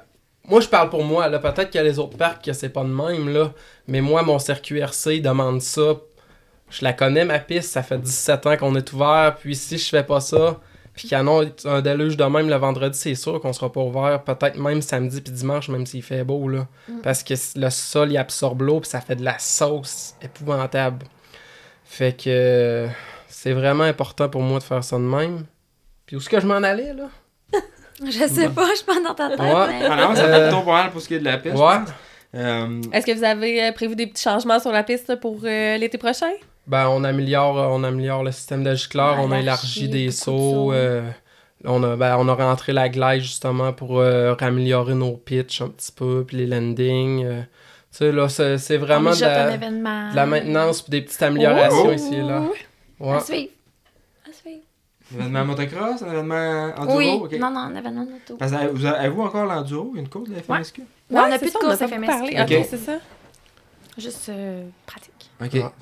moi, 0.48 0.61
je 0.61 0.66
parle 0.69 0.89
pour 0.90 1.05
moi. 1.05 1.28
là 1.28 1.39
Peut-être 1.39 1.70
qu'il 1.70 1.81
y 1.81 1.85
a 1.85 1.86
les 1.86 1.98
autres 1.98 2.16
parcs 2.16 2.44
que 2.44 2.52
c'est 2.52 2.70
pas 2.70 2.82
de 2.82 2.89
même, 2.89 3.28
là. 3.32 3.52
Mais 3.86 4.01
moi, 4.01 4.23
mon 4.23 4.39
circuit 4.39 4.78
RC 4.81 5.16
il 5.16 5.23
demande 5.23 5.61
ça. 5.61 5.82
Je 6.70 6.84
la 6.84 6.92
connais, 6.92 7.24
ma 7.24 7.38
piste. 7.38 7.72
Ça 7.72 7.82
fait 7.82 7.98
17 7.98 8.47
ans 8.47 8.56
qu'on 8.56 8.74
est 8.76 8.92
ouvert. 8.92 9.36
Puis 9.40 9.55
si 9.56 9.76
je 9.78 9.88
fais 9.88 10.02
pas 10.05 10.20
ça, 10.20 10.59
puis 10.94 11.09
qu'il 11.09 11.16
y 11.18 11.20
en 11.20 11.26
a 11.26 11.44
un 11.66 11.80
déluge 11.82 12.16
de 12.16 12.24
même 12.24 12.48
le 12.48 12.56
vendredi, 12.56 12.98
c'est 12.98 13.14
sûr 13.14 13.40
qu'on 13.40 13.52
sera 13.52 13.70
pas 13.72 13.80
ouvert. 13.80 14.22
Peut-être 14.24 14.56
même 14.59 14.82
samedi 14.82 15.20
puis 15.20 15.32
dimanche, 15.32 15.68
même 15.68 15.86
s'il 15.86 16.02
fait 16.02 16.24
beau, 16.24 16.48
là. 16.48 16.66
Mm. 16.88 17.01
Parce 17.02 17.22
que 17.22 17.34
le 17.56 17.70
sol, 17.70 18.10
il 18.12 18.18
absorbe 18.18 18.62
l'eau, 18.62 18.80
puis 18.80 18.90
ça 18.90 19.01
fait 19.01 19.16
de 19.16 19.24
la 19.24 19.38
sauce 19.38 20.14
épouvantable. 20.22 21.06
Fait 21.84 22.12
que 22.16 22.24
euh, 22.28 22.88
c'est 23.28 23.52
vraiment 23.52 23.84
important 23.84 24.28
pour 24.28 24.42
moi 24.42 24.59
de 24.59 24.64
faire 24.64 24.84
ça 24.84 24.97
de 24.97 25.02
même. 25.02 25.44
Puis 26.06 26.16
où 26.16 26.20
est-ce 26.20 26.28
que 26.28 26.40
je 26.40 26.47
m'en 26.47 26.55
allais, 26.62 26.92
là? 26.94 27.09
Je 28.05 28.26
sais 28.28 28.48
pas, 28.48 28.66
je 28.70 28.76
suis 28.76 28.84
pas 28.86 28.98
dans 28.98 29.12
ta 29.14 29.28
tête. 29.28 29.38
Ouais. 29.40 29.66
mais- 29.68 29.86
Ah 29.90 29.97
non, 30.09 30.14
ça 30.14 30.24
Euh, 30.24 30.47
fait 30.47 30.51
ton 30.51 30.62
pas 30.62 30.82
mal 30.84 30.90
pour 30.90 31.02
ce 31.02 31.09
qui 31.09 31.14
est 31.16 31.18
de 31.18 31.24
la 31.26 31.36
piste. 31.36 31.55
Ouais. 31.56 31.74
Euh, 32.34 32.80
Est-ce 32.92 33.05
que 33.05 33.12
vous 33.12 33.24
avez 33.24 33.62
euh, 33.62 33.72
prévu 33.72 33.94
des 33.94 34.06
petits 34.06 34.22
changements 34.22 34.59
sur 34.59 34.72
la 34.72 34.82
piste 34.84 35.16
pour 35.20 35.40
euh, 35.44 35.76
l'été 35.76 35.98
prochain? 35.98 36.30
Ben, 36.70 36.88
on 36.88 37.02
améliore, 37.02 37.56
on 37.56 37.82
améliore 37.82 38.22
le 38.22 38.30
système 38.32 38.62
de 38.62 38.72
gicleur, 38.74 39.16
Ouais, 39.18 39.24
on 39.26 39.32
a 39.32 39.40
élargi 39.40 39.88
des 39.88 40.06
de 40.06 40.10
sauts. 40.12 40.72
euh, 40.72 41.02
on, 41.64 41.82
a, 41.82 41.97
ben, 41.97 42.16
on 42.18 42.28
a 42.28 42.34
rentré 42.34 42.72
la 42.72 42.88
glaise 42.88 43.22
justement 43.22 43.72
pour 43.72 43.98
euh, 43.98 44.36
améliorer 44.38 44.94
nos 44.94 45.16
pitchs 45.16 45.60
un 45.62 45.68
petit 45.68 45.90
peu, 45.90 46.24
puis 46.26 46.36
les 46.36 46.47
landings. 46.47 47.24
euh. 47.24 47.42
tu 47.42 47.98
sais, 47.98 48.12
là, 48.12 48.28
c'est 48.28 48.56
c'est 48.59 48.76
vraiment 48.76 49.10
on 49.10 49.16
de 49.16 49.20
la, 49.20 49.56
de 49.56 50.14
la 50.16 50.26
maintenance 50.26 50.82
puis 50.82 50.90
des 50.92 51.02
petites 51.02 51.20
améliorations 51.22 51.88
Oh! 51.88 51.92
ici 51.92 52.14
et 52.14 52.22
là. 52.22 52.42
Ouais. 53.01 53.16
À 53.16 53.20
suivre. 53.20 53.51
À 54.28 54.32
suivre. 54.32 54.62
un 55.12 55.18
événement 55.22 55.44
motocross, 55.47 56.02
un 56.02 56.12
événement 56.12 56.72
enduro, 56.76 56.97
oui, 56.98 57.18
ok. 57.20 57.32
non, 57.40 57.51
non, 57.51 57.59
un 57.60 57.74
événement 57.74 58.05
de 58.05 58.10
moto. 58.10 58.36
Parce 58.38 58.52
que, 58.52 58.66
vous 58.68 58.86
avez- 58.86 58.98
avez-vous 58.98 59.22
encore 59.22 59.47
l'enduro, 59.47 59.92
une 59.97 60.09
course 60.09 60.28
de 60.28 60.36
la 60.36 60.42
FMSQ? 60.42 60.82
Non, 60.82 60.86
on 61.10 61.14
Ouais, 61.24 61.28
a 61.28 61.32
c'est 61.32 61.38
plus 61.40 61.52
de 61.52 61.59
course 61.59 61.74
a 61.82 61.88
pas 61.88 61.88
FMS. 61.97 62.06
parlé. 62.06 62.40
Ok. 62.40 62.66
C'est 62.70 62.76
ça? 62.76 62.92
Juste 63.98 64.28
euh, 64.28 64.68
pratique. 64.86 65.30
Ok. 65.42 65.72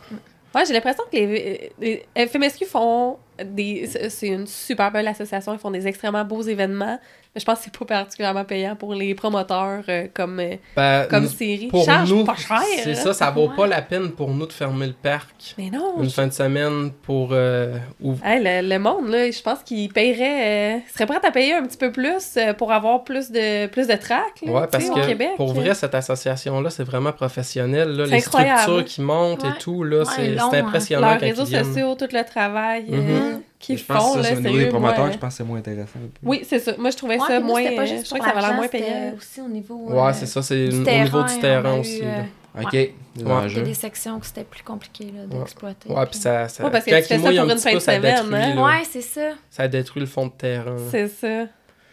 Ouais, 0.54 0.64
j'ai 0.66 0.72
l'impression 0.72 1.04
que 1.10 1.16
les, 1.16 1.72
les 1.78 2.06
FMSQ 2.26 2.64
font. 2.64 3.18
C'est- 3.38 4.08
C'est 4.10 4.28
une 4.28 4.46
super 4.46 4.90
belle 4.90 5.08
association. 5.08 5.52
Ils 5.52 5.58
font 5.58 5.70
des 5.70 5.86
extrêmement 5.86 6.24
beaux 6.24 6.42
événements. 6.42 6.98
Mais 7.34 7.40
je 7.40 7.44
pense 7.44 7.58
que 7.58 7.64
c'est 7.64 7.78
pas 7.78 7.84
particulièrement 7.84 8.44
payant 8.46 8.74
pour 8.74 8.94
les 8.94 9.14
promoteurs 9.14 9.82
euh, 9.90 10.06
comme, 10.14 10.40
euh, 10.40 10.54
Ben, 10.74 11.06
comme 11.10 11.26
série. 11.28 11.66
Pour 11.66 11.86
nous, 12.08 12.24
pas 12.24 12.34
cher. 12.34 12.62
c'est 12.82 12.94
ça, 12.94 13.12
ça 13.12 13.30
vaut 13.30 13.48
Ouais. 13.48 13.54
pas 13.54 13.66
la 13.66 13.82
peine 13.82 14.12
pour 14.12 14.30
nous 14.30 14.46
de 14.46 14.52
fermer 14.52 14.86
le 14.86 14.94
parc 14.94 15.54
Mais 15.58 15.68
non. 15.68 15.96
une 15.98 16.08
je- 16.08 16.14
fin 16.14 16.26
de 16.26 16.32
semaine 16.32 16.90
pour 17.02 17.28
euh, 17.32 17.76
ouvrir. 18.00 18.24
Hey, 18.26 18.40
le, 18.42 18.66
le 18.66 18.78
monde, 18.78 19.08
là, 19.10 19.30
je 19.30 19.42
pense 19.42 19.58
qu'il 19.62 19.92
paierait. 19.92 20.78
euh, 20.78 20.78
serait 20.94 21.04
prêt 21.04 21.18
à 21.22 21.30
payer 21.30 21.52
un 21.52 21.64
petit 21.66 21.76
peu 21.76 21.92
plus 21.92 22.34
euh, 22.38 22.54
pour 22.54 22.72
avoir 22.72 23.04
plus 23.04 23.30
de, 23.30 23.66
plus 23.66 23.86
de 23.86 23.94
tracks 23.94 24.40
là, 24.46 24.52
Ouais, 24.52 24.66
parce 24.72 24.84
sais, 24.84 24.90
au 24.90 24.94
que 24.94 25.06
Québec. 25.06 25.32
pour 25.36 25.52
vrai, 25.52 25.74
cette 25.74 25.94
association-là, 25.94 26.70
c'est 26.70 26.84
vraiment 26.84 27.12
professionnel. 27.12 27.90
Là, 27.90 28.04
C'est 28.06 28.12
les 28.12 28.24
incroyable. 28.26 28.60
structures 28.62 28.84
qui 28.86 29.00
montent 29.02 29.42
Ouais. 29.42 29.50
et 29.50 29.58
tout, 29.60 29.84
là, 29.84 29.98
Ouais, 29.98 30.04
c'est 30.16 30.28
long, 30.30 30.48
c'est 30.50 30.56
hein. 30.60 30.66
impressionnant 30.66 31.10
Leurs 31.10 31.20
réseaux 31.20 31.44
sociaux, 31.44 31.94
tout 31.94 32.08
le 32.10 32.24
travail 32.24 32.86
euh, 32.90 33.27
Je 33.68 33.84
pense 33.84 34.02
font, 34.02 34.12
que 34.14 34.18
là, 34.18 34.24
ça, 34.24 34.34
au 34.34 34.40
niveau 34.40 34.58
des 34.58 34.66
promoteurs, 34.66 34.98
moi, 35.00 35.10
je 35.12 35.18
pense 35.18 35.30
que 35.34 35.36
c'est 35.38 35.44
moins 35.44 35.58
intéressant. 35.58 35.98
Oui, 36.22 36.42
c'est 36.48 36.58
ça. 36.58 36.72
Moi, 36.78 36.90
je 36.90 36.96
trouvais 36.96 37.18
Ouais, 37.18 37.26
ça 37.26 37.40
moins. 37.40 37.62
c'était 37.62 37.76
pas 37.76 37.82
euh, 37.82 37.86
juste 37.86 38.00
je 38.04 38.04
trouvais 38.06 38.20
que 38.20 38.26
ça 38.26 38.34
l'argent, 38.34 38.54
moins 38.54 38.68
payant. 38.68 39.12
aussi 39.16 39.40
au 39.40 39.48
niveau. 39.48 39.86
Ouais, 39.88 39.98
euh, 40.00 40.12
c'est 40.14 40.26
ça, 40.26 40.42
c'est 40.42 40.72
au 40.74 40.84
terrain, 40.84 41.04
niveau 41.04 41.22
du 41.22 41.38
terrain 41.38 41.78
aussi. 41.78 42.00
euh. 42.02 42.22
Ok. 42.60 42.72
Ouais. 42.72 42.92
Il 43.16 43.56
y 43.56 43.60
a 43.60 43.62
des 43.62 43.74
sections 43.74 44.18
que 44.18 44.26
c'était 44.26 44.44
plus 44.44 44.62
compliqué 44.62 45.04
là, 45.14 45.26
d'exploiter. 45.26 45.90
Ouais, 45.90 46.06
puis 46.06 46.18
ça, 46.18 46.48
ça... 46.48 46.64
Ouais, 46.64 46.70
parce 46.70 46.84
que 46.84 46.90
quand 46.90 46.96
tu 46.96 47.02
fais 47.04 47.14
il 47.16 47.20
ça 47.22 47.30
pour 47.30 47.38
un 47.40 47.42
une 47.44 47.48
petit 47.54 47.62
fin 47.62 47.70
peu, 47.70 47.74
de 47.76 47.80
ça 47.80 47.96
semaine, 47.96 48.14
détruit, 48.16 48.34
hein? 48.42 48.64
Ouais, 48.64 48.82
c'est 48.90 49.00
ça. 49.02 49.20
Ça 49.50 49.68
détruit 49.68 50.00
le 50.00 50.06
fond 50.06 50.26
de 50.26 50.32
terrain. 50.32 50.76
C'est 50.90 51.08
ça. 51.08 51.46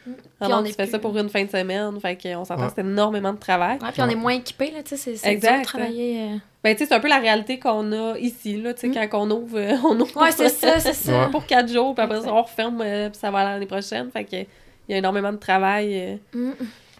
Puis 0.06 0.14
Alors, 0.40 0.60
on 0.60 0.64
tu 0.64 0.72
fais 0.74 0.84
plus- 0.84 0.92
ça 0.92 1.00
pour 1.00 1.18
une 1.18 1.30
fin 1.30 1.44
de 1.44 1.50
semaine. 1.50 2.00
Fait 2.00 2.16
qu'on 2.16 2.46
s'entend 2.46 2.62
Ouais. 2.64 2.68
que 2.68 2.74
c'est 2.76 2.82
énormément 2.82 3.34
de 3.34 3.40
travail. 3.40 3.80
Ouais, 3.82 3.90
puis 3.92 4.02
on 4.04 4.10
est 4.10 4.16
moins 4.16 4.34
équipés, 4.34 4.72
là, 4.72 4.84
tu 4.84 4.96
sais, 4.98 5.16
c'est- 5.16 5.30
Exact. 5.32 5.52
dur 5.52 5.60
de 5.62 5.66
travailler. 5.66 6.30
Ben, 6.66 6.76
tu 6.76 6.80
sais, 6.84 6.90
c'est 6.90 6.96
un 6.96 7.00
peu 7.00 7.08
la 7.08 7.20
réalité 7.20 7.60
qu'on 7.60 7.92
a 7.94 8.18
ici, 8.18 8.60
là. 8.62 8.74
Tu 8.74 8.82
sais, 8.82 8.88
Mm. 8.88 9.08
quand 9.10 9.22
on 9.28 9.32
ouvre, 9.32 9.58
euh, 9.60 9.76
on 9.86 10.00
ouvre 10.00 10.18
Ouais, 10.22 10.32
c'est 10.32 10.50
ça, 10.50 10.80
c'est 10.80 10.94
ça. 10.94 11.12
Ouais. 11.26 11.30
pour 11.32 11.46
quatre 11.46 11.72
jours, 11.72 11.94
puis 11.96 12.04
après 12.04 12.22
ça, 12.22 12.34
on 12.34 12.42
referme, 12.42 12.82
euh, 12.84 13.10
puis 13.10 13.20
ça 13.20 13.30
va 13.32 13.44
l'année 13.44 13.68
prochaine. 13.68 14.10
Fait 14.12 14.24
que 14.26 14.36
il 14.36 14.48
y 14.90 14.94
a 14.96 14.98
énormément 14.98 15.32
de 15.32 15.38
travail. 15.38 16.20
euh. 16.34 16.38
Mm. 16.38 16.52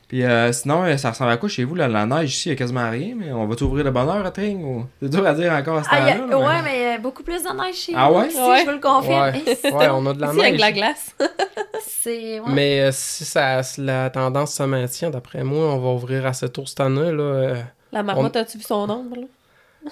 Puis 0.08 0.24
euh, 0.24 0.52
sinon, 0.52 0.96
ça 1.00 1.10
ressemble 1.10 1.32
à 1.32 1.38
quoi 1.38 1.50
chez 1.50 1.64
vous? 1.64 1.74
Là, 1.74 1.88
la 1.88 2.06
neige 2.06 2.32
ici, 2.36 2.50
il 2.50 2.52
y 2.52 2.54
a 2.54 2.56
quasiment 2.56 2.88
rien, 2.92 3.16
mais 3.18 3.32
on 3.32 3.48
va 3.48 3.56
t'ouvrir 3.56 3.84
le 3.84 3.90
bonheur 3.90 4.24
à 4.24 4.30
Tring? 4.30 4.64
Ou... 4.64 4.86
C'est 5.02 5.10
dur 5.10 5.26
à 5.26 5.34
dire 5.34 5.52
encore 5.52 5.78
à 5.80 5.84
ce 5.84 5.90
Ah, 5.92 5.98
y 6.12 6.14
temps-là. 6.14 6.24
a- 6.26 6.28
là, 6.28 6.38
ouais, 6.38 6.62
mais 6.64 6.96
euh, 6.96 6.98
beaucoup 7.00 7.24
plus 7.24 7.42
de 7.44 7.50
neige 7.64 7.76
chez 7.76 7.94
Ah 7.96 8.10
nous 8.12 8.20
ouais? 8.20 8.28
ici, 8.28 8.38
Ouais. 8.40 8.60
je 8.60 8.66
vous 8.66 8.72
le 8.72 8.80
confirme. 8.80 9.34
Ouais, 9.34 9.72
ouais, 9.72 9.88
on 9.92 10.06
a 10.06 10.14
de 10.14 10.22
la 10.22 10.28
Ici, 10.28 10.40
avec 10.42 10.52
neige. 10.52 10.62
la 10.62 10.72
glace. 10.72 11.16
C'est. 11.88 12.40
ouais. 12.40 12.46
Mais 12.54 12.82
euh, 12.82 12.90
si, 12.92 13.26
ça, 13.26 13.64
si 13.64 13.82
la 13.82 14.12
tendance 14.12 14.54
se 14.54 14.62
maintient, 14.64 15.10
d'après 15.10 15.44
moi, 15.44 15.74
on 15.74 15.80
va 15.80 15.90
ouvrir 15.90 16.26
assez 16.28 16.48
tôt 16.50 16.68
cette 16.68 16.82
année. 16.82 17.12
Là, 17.12 17.24
euh, 17.24 17.56
La 17.92 18.04
marmotte, 18.04 18.36
as-tu 18.36 18.60
vu 18.60 18.64
son 18.64 18.88
ombre, 18.88 19.16
là? 19.16 19.24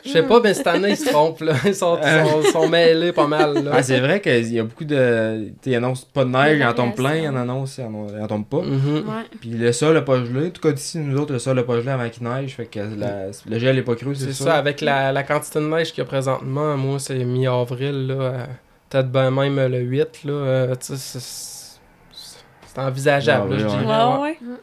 Je 0.04 0.10
sais 0.10 0.24
pas, 0.24 0.40
mais 0.42 0.54
cette 0.54 0.68
année, 0.68 0.90
ils 0.92 0.98
se 0.98 1.10
trompent. 1.10 1.42
Là. 1.42 1.54
Ils 1.66 1.76
sont, 1.76 1.98
ils 2.02 2.28
sont, 2.30 2.42
ils 2.44 2.52
sont 2.52 2.68
mêlés 2.70 3.12
pas 3.12 3.28
mal. 3.28 3.64
Là. 3.64 3.72
Ah, 3.76 3.84
c'est 3.84 4.00
vrai 4.00 4.20
qu'il 4.22 4.52
y 4.54 4.60
a 4.60 4.64
beaucoup 4.64 4.86
de. 4.86 5.50
Ils 5.66 5.76
annoncent 5.76 6.06
pas 6.14 6.26
de 6.26 6.30
neige, 6.30 6.58
ils 6.60 6.66
en 6.66 6.74
tombent 6.74 6.96
plein, 6.96 7.16
ils 7.16 7.28
en 7.30 7.36
annoncent, 7.36 7.82
ils 7.82 8.22
en, 8.22 8.28
tombent 8.28 8.48
pas. 8.48 8.62
Mhm. 8.62 8.96
Ouais. 8.96 9.24
Puis 9.40 9.50
le 9.52 9.72
sol 9.72 9.94
n'a 9.94 10.02
pas 10.02 10.24
gelé. 10.26 10.48
En 10.48 10.50
tout 10.50 10.62
cas, 10.62 10.72
d'ici, 10.72 10.98
nous 11.00 11.18
autres, 11.20 11.34
le 11.34 11.40
sol 11.40 11.56
n'a 11.56 11.64
pas 11.64 11.80
gelé 11.80 11.92
avant 11.92 12.10
qu'il 12.10 12.24
neige. 12.28 12.56
Fait 12.56 12.66
que 12.66 12.80
la- 12.80 13.28
le 13.48 13.60
gel 13.60 13.76
n'est 13.76 13.82
pas 13.84 13.96
cru, 13.96 14.16
c'est 14.16 14.26
C'est 14.26 14.34
ça. 14.34 14.44
ça, 14.46 14.56
avec 14.56 14.82
la, 14.82 15.12
la 15.12 15.24
quantité 15.24 15.60
de 15.60 15.66
neige 15.68 15.90
qu'il 15.92 16.00
y 16.00 16.02
a 16.02 16.06
présentement, 16.06 16.76
moi, 16.78 17.00
c'est 17.00 17.24
mi-avril. 17.24 18.08
là, 18.08 18.14
euh, 18.16 18.46
Peut-être 18.90 19.12
ben 19.12 19.32
même 19.32 19.56
le 19.72 19.80
8. 19.80 20.24
Là, 20.26 20.32
euh, 20.34 20.76
tu 20.76 20.96
sais, 20.96 21.20
c'est- 21.20 22.80
envisageable, 22.80 23.48
Ah, 23.48 23.50
là, 23.50 23.56
oui, 23.56 23.60
je 23.60 23.66
ouais. 23.66 23.84
dirais. 23.84 23.86
Ouais, 24.06 24.14
ouais. 24.14 24.38
ouais. 24.42 24.58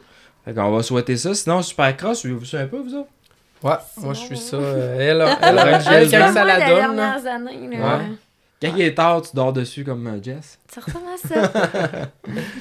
Fait 0.45 0.53
qu'on 0.53 0.71
va 0.71 0.83
souhaiter 0.83 1.17
ça. 1.17 1.33
Sinon, 1.33 1.61
Supercross, 1.61 2.19
suivez-vous 2.19 2.45
ça 2.45 2.59
un 2.59 2.67
peu, 2.67 2.79
vous 2.79 2.95
autres? 2.95 3.09
Ouais, 3.63 3.73
moi, 3.97 4.13
je 4.13 4.19
suis 4.19 4.37
ça. 4.37 4.57
euh, 4.57 4.97
elle, 4.99 5.21
a- 5.21 5.37
elle, 5.41 5.57
elle, 6.03 6.11
quand 6.11 6.33
ça 6.33 6.43
la 6.45 6.67
donne, 6.67 6.99
années, 6.99 7.77
là. 7.77 7.97
Ouais. 7.97 8.03
Quand 8.63 8.73
il 8.75 8.81
est 8.83 8.93
tard, 8.93 9.23
tu 9.23 9.35
dors 9.35 9.51
dessus 9.53 9.83
comme 9.83 10.05
euh, 10.05 10.21
Jess. 10.21 10.59
Ça 10.71 10.81
ressemble 10.81 11.05
à 11.13 11.27
ça. 11.27 11.51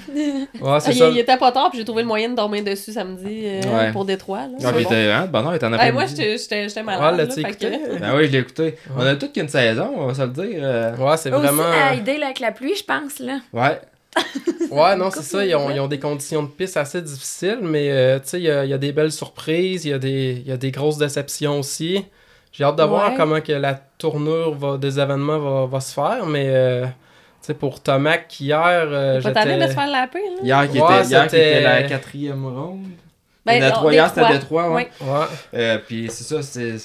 Ouais, 0.09 0.47
Ah, 0.65 0.81
c'est 0.81 0.93
il, 0.93 0.97
ça. 0.99 1.09
il 1.11 1.19
était 1.19 1.37
pas 1.37 1.53
tard, 1.53 1.69
puis 1.71 1.79
j'ai 1.79 1.85
trouvé 1.85 2.03
le 2.03 2.09
moyen 2.09 2.31
de 2.31 2.35
dormir 2.35 2.65
dessus 2.65 2.93
samedi 2.93 3.43
euh, 3.45 3.61
Ouais. 3.65 3.93
pour 3.93 4.05
Détroit. 4.07 4.41
Là, 4.47 4.49
Ah, 4.55 4.61
C'est 4.61 4.73
puis 4.73 4.85
bon. 4.85 4.91
t'es 4.91 5.11
hein, 5.11 5.29
bon, 5.31 5.43
non, 5.43 5.53
il 5.53 5.57
est 5.57 5.65
en 5.65 5.73
après 5.75 5.93
moi, 5.93 6.07
j'étais 6.07 6.39
j'étais 6.39 6.65
Ouais, 6.81 6.83
malade. 6.83 7.17
là, 7.17 7.25
écouté? 7.51 7.81
Ben 8.01 8.17
oui, 8.17 8.27
je 8.27 8.33
l'ai 8.33 8.39
écouté. 8.39 8.63
Ouais. 8.63 8.77
On 8.97 9.01
a 9.07 9.15
toute 9.17 9.33
qu'une 9.35 9.49
saison, 9.49 9.93
on 9.97 10.07
va 10.07 10.15
se 10.15 10.23
le 10.23 10.29
dire. 10.29 10.63
Ouais, 10.99 11.17
c'est 11.19 11.33
Aussi 11.33 11.43
vraiment. 11.47 11.63
à 11.65 11.95
aider 11.95 12.17
là, 12.17 12.27
avec 12.27 12.41
la 12.41 12.53
pluie, 12.53 12.75
je 12.75 12.85
pense, 12.85 13.19
là. 13.19 13.39
Ouais. 13.53 13.79
Ouais, 14.71 14.95
non, 14.97 15.11
c'est 15.11 15.23
ça. 15.23 15.45
Ils 15.45 15.55
ont, 15.57 15.71
ils 15.71 15.81
ont 15.81 15.89
des 15.89 15.99
conditions 15.99 16.43
de 16.45 16.49
piste 16.49 16.77
assez 16.77 17.03
difficiles, 17.03 17.59
mais 17.63 17.91
euh, 17.91 18.19
tu 18.21 18.29
sais, 18.29 18.39
il 18.39 18.45
y 18.45 18.51
a, 18.51 18.65
il 18.65 18.71
y 18.71 18.75
a 18.75 18.79
des 18.79 18.93
belles 18.93 19.11
surprises, 19.13 19.85
il 19.85 19.91
y, 19.91 19.93
a 19.93 19.99
des- 19.99 20.41
il 20.45 20.49
y 20.49 20.53
a 20.53 20.57
des 20.57 20.71
grosses 20.71 20.99
déceptions 20.99 21.59
aussi. 21.59 22.05
J'ai 22.53 22.65
hâte 22.65 22.77
de 22.77 22.83
voir 22.85 23.13
comment 23.17 23.41
que 23.41 23.53
la 23.53 23.75
tournure 23.99 24.55
va- 24.55 24.77
des 24.79 24.99
événements 25.01 25.39
va, 25.39 25.67
va 25.67 25.81
se 25.81 25.93
faire, 25.95 26.25
mais 26.27 26.47
euh, 26.49 26.85
tu 26.87 26.91
sais, 27.43 27.55
pour 27.55 27.81
Tomac, 27.83 28.39
hier, 28.41 28.61
euh, 28.63 29.21
Pas 29.23 29.33
tanné 29.33 29.55
de 29.57 29.61
se 29.63 29.69
j'étais. 29.69 29.75
faire 29.75 29.91
laper, 29.91 30.19
là. 30.19 30.43
Hier, 30.43 30.71
qui 30.71 30.81
Ouais, 30.81 30.99
était, 31.01 31.09
hier 31.09 31.23
qui 31.25 31.31
c'était- 31.31 31.51
était 31.53 31.61
la 31.63 31.83
quatrième 31.85 32.47
ronde. 32.47 32.87
Ben, 33.47 33.61
Détroit, 33.61 33.83
non, 33.85 33.91
hier, 33.93 34.09
c'était 34.09 34.21
Détroit. 34.33 34.63
Détroit, 34.65 34.71
ouais. 34.71 34.91
Ouais. 35.01 35.09
Ouais. 35.09 35.27
Euh, 35.55 35.79
puis 35.87 36.09
c'est 36.11 36.25
ça, 36.25 36.43
c'est 36.43 36.79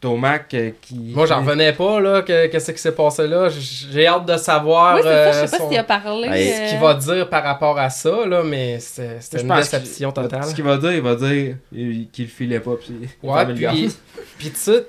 Tomac 0.00 0.54
euh, 0.54 0.70
qui. 0.80 1.12
Moi, 1.14 1.26
j'en 1.26 1.40
revenais 1.40 1.72
pas, 1.74 2.00
là, 2.00 2.22
que- 2.22 2.46
qu'est-ce 2.46 2.72
qui 2.72 2.78
s'est 2.78 2.94
passé 2.94 3.26
là. 3.26 3.48
J'ai 3.50 4.06
hâte 4.06 4.24
de 4.24 4.36
savoir 4.38 4.96
Oui, 4.96 5.02
c'est 5.04 5.08
ça, 5.08 5.32
je 5.32 5.38
euh, 5.38 5.46
sais 5.46 5.50
pas 5.50 5.58
son- 5.64 5.68
s'il 5.68 5.78
a 5.78 5.84
parlé. 5.84 6.28
Hey, 6.28 6.52
ce 6.52 6.68
qu'il 6.70 6.78
euh, 6.78 6.80
va 6.86 6.94
dire 6.94 7.28
par 7.28 7.42
rapport 7.44 7.78
à 7.78 7.90
ça, 7.90 8.26
là, 8.26 8.42
mais 8.42 8.78
c'était 8.80 9.42
une 9.42 9.54
déception 9.54 10.10
totale. 10.10 10.44
Ce 10.44 10.54
qu'il 10.54 10.64
va 10.64 10.78
dire, 10.78 10.92
il 10.92 11.02
va 11.02 11.14
dire 11.16 11.56
il- 11.72 12.08
qu'il 12.10 12.24
le 12.24 12.30
filait 12.30 12.60
pas. 12.60 12.76
Puis 12.80 12.94
il 13.22 13.28
Ouais, 13.28 13.44
puis, 13.54 13.66
puis 14.38 14.50
tu 14.50 14.56
sais, 14.56 14.86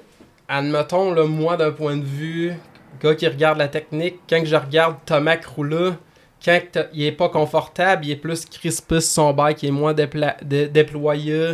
admettons, 0.47 1.13
là, 1.13 1.25
moi, 1.25 1.57
d'un 1.57 1.71
point 1.71 1.97
de 1.97 2.05
vue, 2.05 2.53
gars 3.03 3.15
qui 3.15 3.27
regarde 3.27 3.57
la 3.57 3.67
technique, 3.67 4.15
quand 4.29 4.39
que 4.41 4.47
je 4.47 4.55
regarde 4.55 4.95
Thomas 5.05 5.37
Croula, 5.37 5.97
quand 6.43 6.59
il 6.93 7.03
est 7.03 7.11
pas 7.11 7.29
confortable, 7.29 8.05
il 8.05 8.11
est 8.11 8.15
plus 8.15 8.45
crispé 8.45 8.99
sur 9.01 9.11
son 9.11 9.33
bike, 9.33 9.61
il 9.63 9.69
est 9.69 9.71
moins 9.71 9.93
dépla- 9.93 10.35
dé- 10.43 10.67
déployé, 10.67 11.53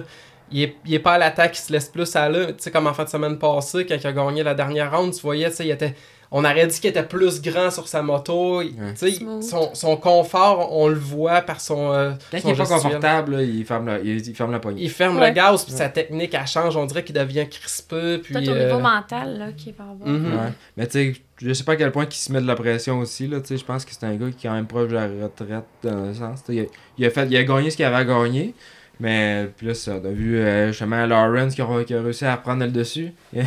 il 0.52 0.64
est, 0.64 0.76
il 0.86 0.94
est 0.94 1.00
pas 1.00 1.14
à 1.14 1.18
l'attaque, 1.18 1.58
il 1.58 1.62
se 1.62 1.72
laisse 1.74 1.90
plus 1.90 2.16
aller. 2.16 2.48
Tu 2.48 2.54
sais, 2.60 2.72
comme 2.72 2.88
en 2.88 2.94
fin 2.94 3.04
de 3.04 3.10
semaine 3.10 3.38
passée, 3.38 3.86
quand 3.86 3.96
il 3.96 4.08
a 4.08 4.14
gagné 4.14 4.44
la 4.44 4.54
dernière 4.54 4.96
round, 4.98 5.14
tu 5.14 5.22
voyais, 5.22 5.50
tu 5.50 5.56
sais, 5.58 5.66
il 5.68 5.72
était... 5.72 5.94
On 6.30 6.44
aurait 6.44 6.68
dit 6.68 6.78
qu'il 6.78 6.90
était 6.90 7.04
plus 7.04 7.42
grand 7.42 7.72
sur 7.72 7.88
sa 7.88 8.02
moto. 8.02 8.62
Il- 8.62 8.72
Ouais. 8.78 8.92
tu 8.92 8.98
sais, 8.98 9.12
Smooth. 9.12 9.42
son, 9.44 9.74
son 9.74 9.96
confort, 9.96 10.76
on 10.76 10.90
le 10.90 10.96
voit 11.00 11.40
par 11.40 11.62
son. 11.62 11.94
euh, 11.94 12.12
Quand 12.30 12.40
son 12.42 12.50
il 12.50 12.52
est 12.54 12.58
pas 12.58 12.66
confortable, 12.66 13.36
là, 13.38 13.44
il, 13.44 13.64
ferme 13.66 13.86
la, 13.88 14.00
il, 14.00 14.28
il 14.28 14.36
ferme 14.36 14.52
la 14.52 14.60
poignée. 14.60 14.84
Il 14.84 14.90
ferme 14.90 15.18
Ouais. 15.20 15.30
le 15.30 15.34
gaz, 15.34 15.64
puis 15.64 15.72
Ouais. 15.72 15.78
sa 15.80 15.88
technique, 15.88 16.34
elle 16.34 16.46
change. 16.46 16.76
On 16.76 16.86
dirait 16.86 17.06
qu'il 17.06 17.16
devient 17.16 17.48
crispé. 17.50 18.18
Puis, 18.18 18.34
Peut-être 18.34 18.50
au 18.50 18.52
euh, 18.52 18.66
niveau 18.66 18.80
mental, 18.80 19.38
là, 19.40 19.48
qui 19.56 19.72
va 19.72 19.86
avoir. 19.86 20.06
mhm. 20.10 20.26
Ouais. 20.34 20.52
Mais 20.76 20.88
tu 20.88 21.14
sais, 21.14 21.22
je 21.42 21.54
sais 21.54 21.64
pas 21.64 21.72
à 21.72 21.76
quel 21.78 21.94
point 21.94 22.06
il 22.06 22.14
se 22.14 22.30
met 22.34 22.42
de 22.42 22.48
la 22.48 22.56
pression 22.56 23.00
aussi. 23.00 23.26
Là, 23.28 23.40
tu 23.40 23.48
sais, 23.48 23.58
je 23.58 23.64
pense 23.64 23.86
que 23.86 23.92
c'est 23.98 24.06
un 24.06 24.16
gars 24.16 24.26
qui 24.38 24.48
est 24.48 24.50
quand 24.50 24.56
même 24.56 24.68
proche 24.68 24.90
de 24.90 24.96
la 24.96 25.08
retraite 25.08 25.64
dans 25.82 25.92
un 26.10 26.14
sens. 26.14 26.44
A, 26.50 26.52
il, 26.52 27.06
a 27.06 27.10
fait, 27.10 27.26
il 27.30 27.38
a 27.38 27.44
gagné 27.46 27.70
ce 27.70 27.78
qu'il 27.78 27.86
avait 27.86 27.96
à 27.96 28.04
gagner. 28.04 28.54
Mais 29.00 29.48
puis 29.56 29.68
là, 29.68 29.74
ça, 29.74 30.00
on 30.02 30.06
a 30.06 30.12
vu 30.12 30.38
euh, 30.38 30.68
justement 30.70 31.06
Lawrence 31.06 31.54
qui 31.56 31.62
a, 31.62 31.84
qui 31.86 31.94
a 31.94 32.02
réussi 32.02 32.26
à 32.26 32.36
prendre 32.38 32.64
le 32.66 32.72
dessus. 32.72 33.12
Ouais, 33.34 33.46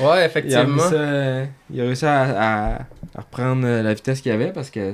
Il 0.00 0.02
a, 0.06 0.24
effectivement. 0.26 0.78
ça, 0.78 0.94
euh, 0.94 1.44
il 1.72 1.80
a 1.80 1.84
réussi 1.84 2.04
à, 2.06 2.22
à, 2.22 2.74
à 3.14 3.20
reprendre 3.20 3.66
euh, 3.66 3.82
la 3.82 3.94
vitesse 3.94 4.20
qu'il 4.20 4.32
avait 4.32 4.52
parce 4.52 4.70
que 4.70 4.92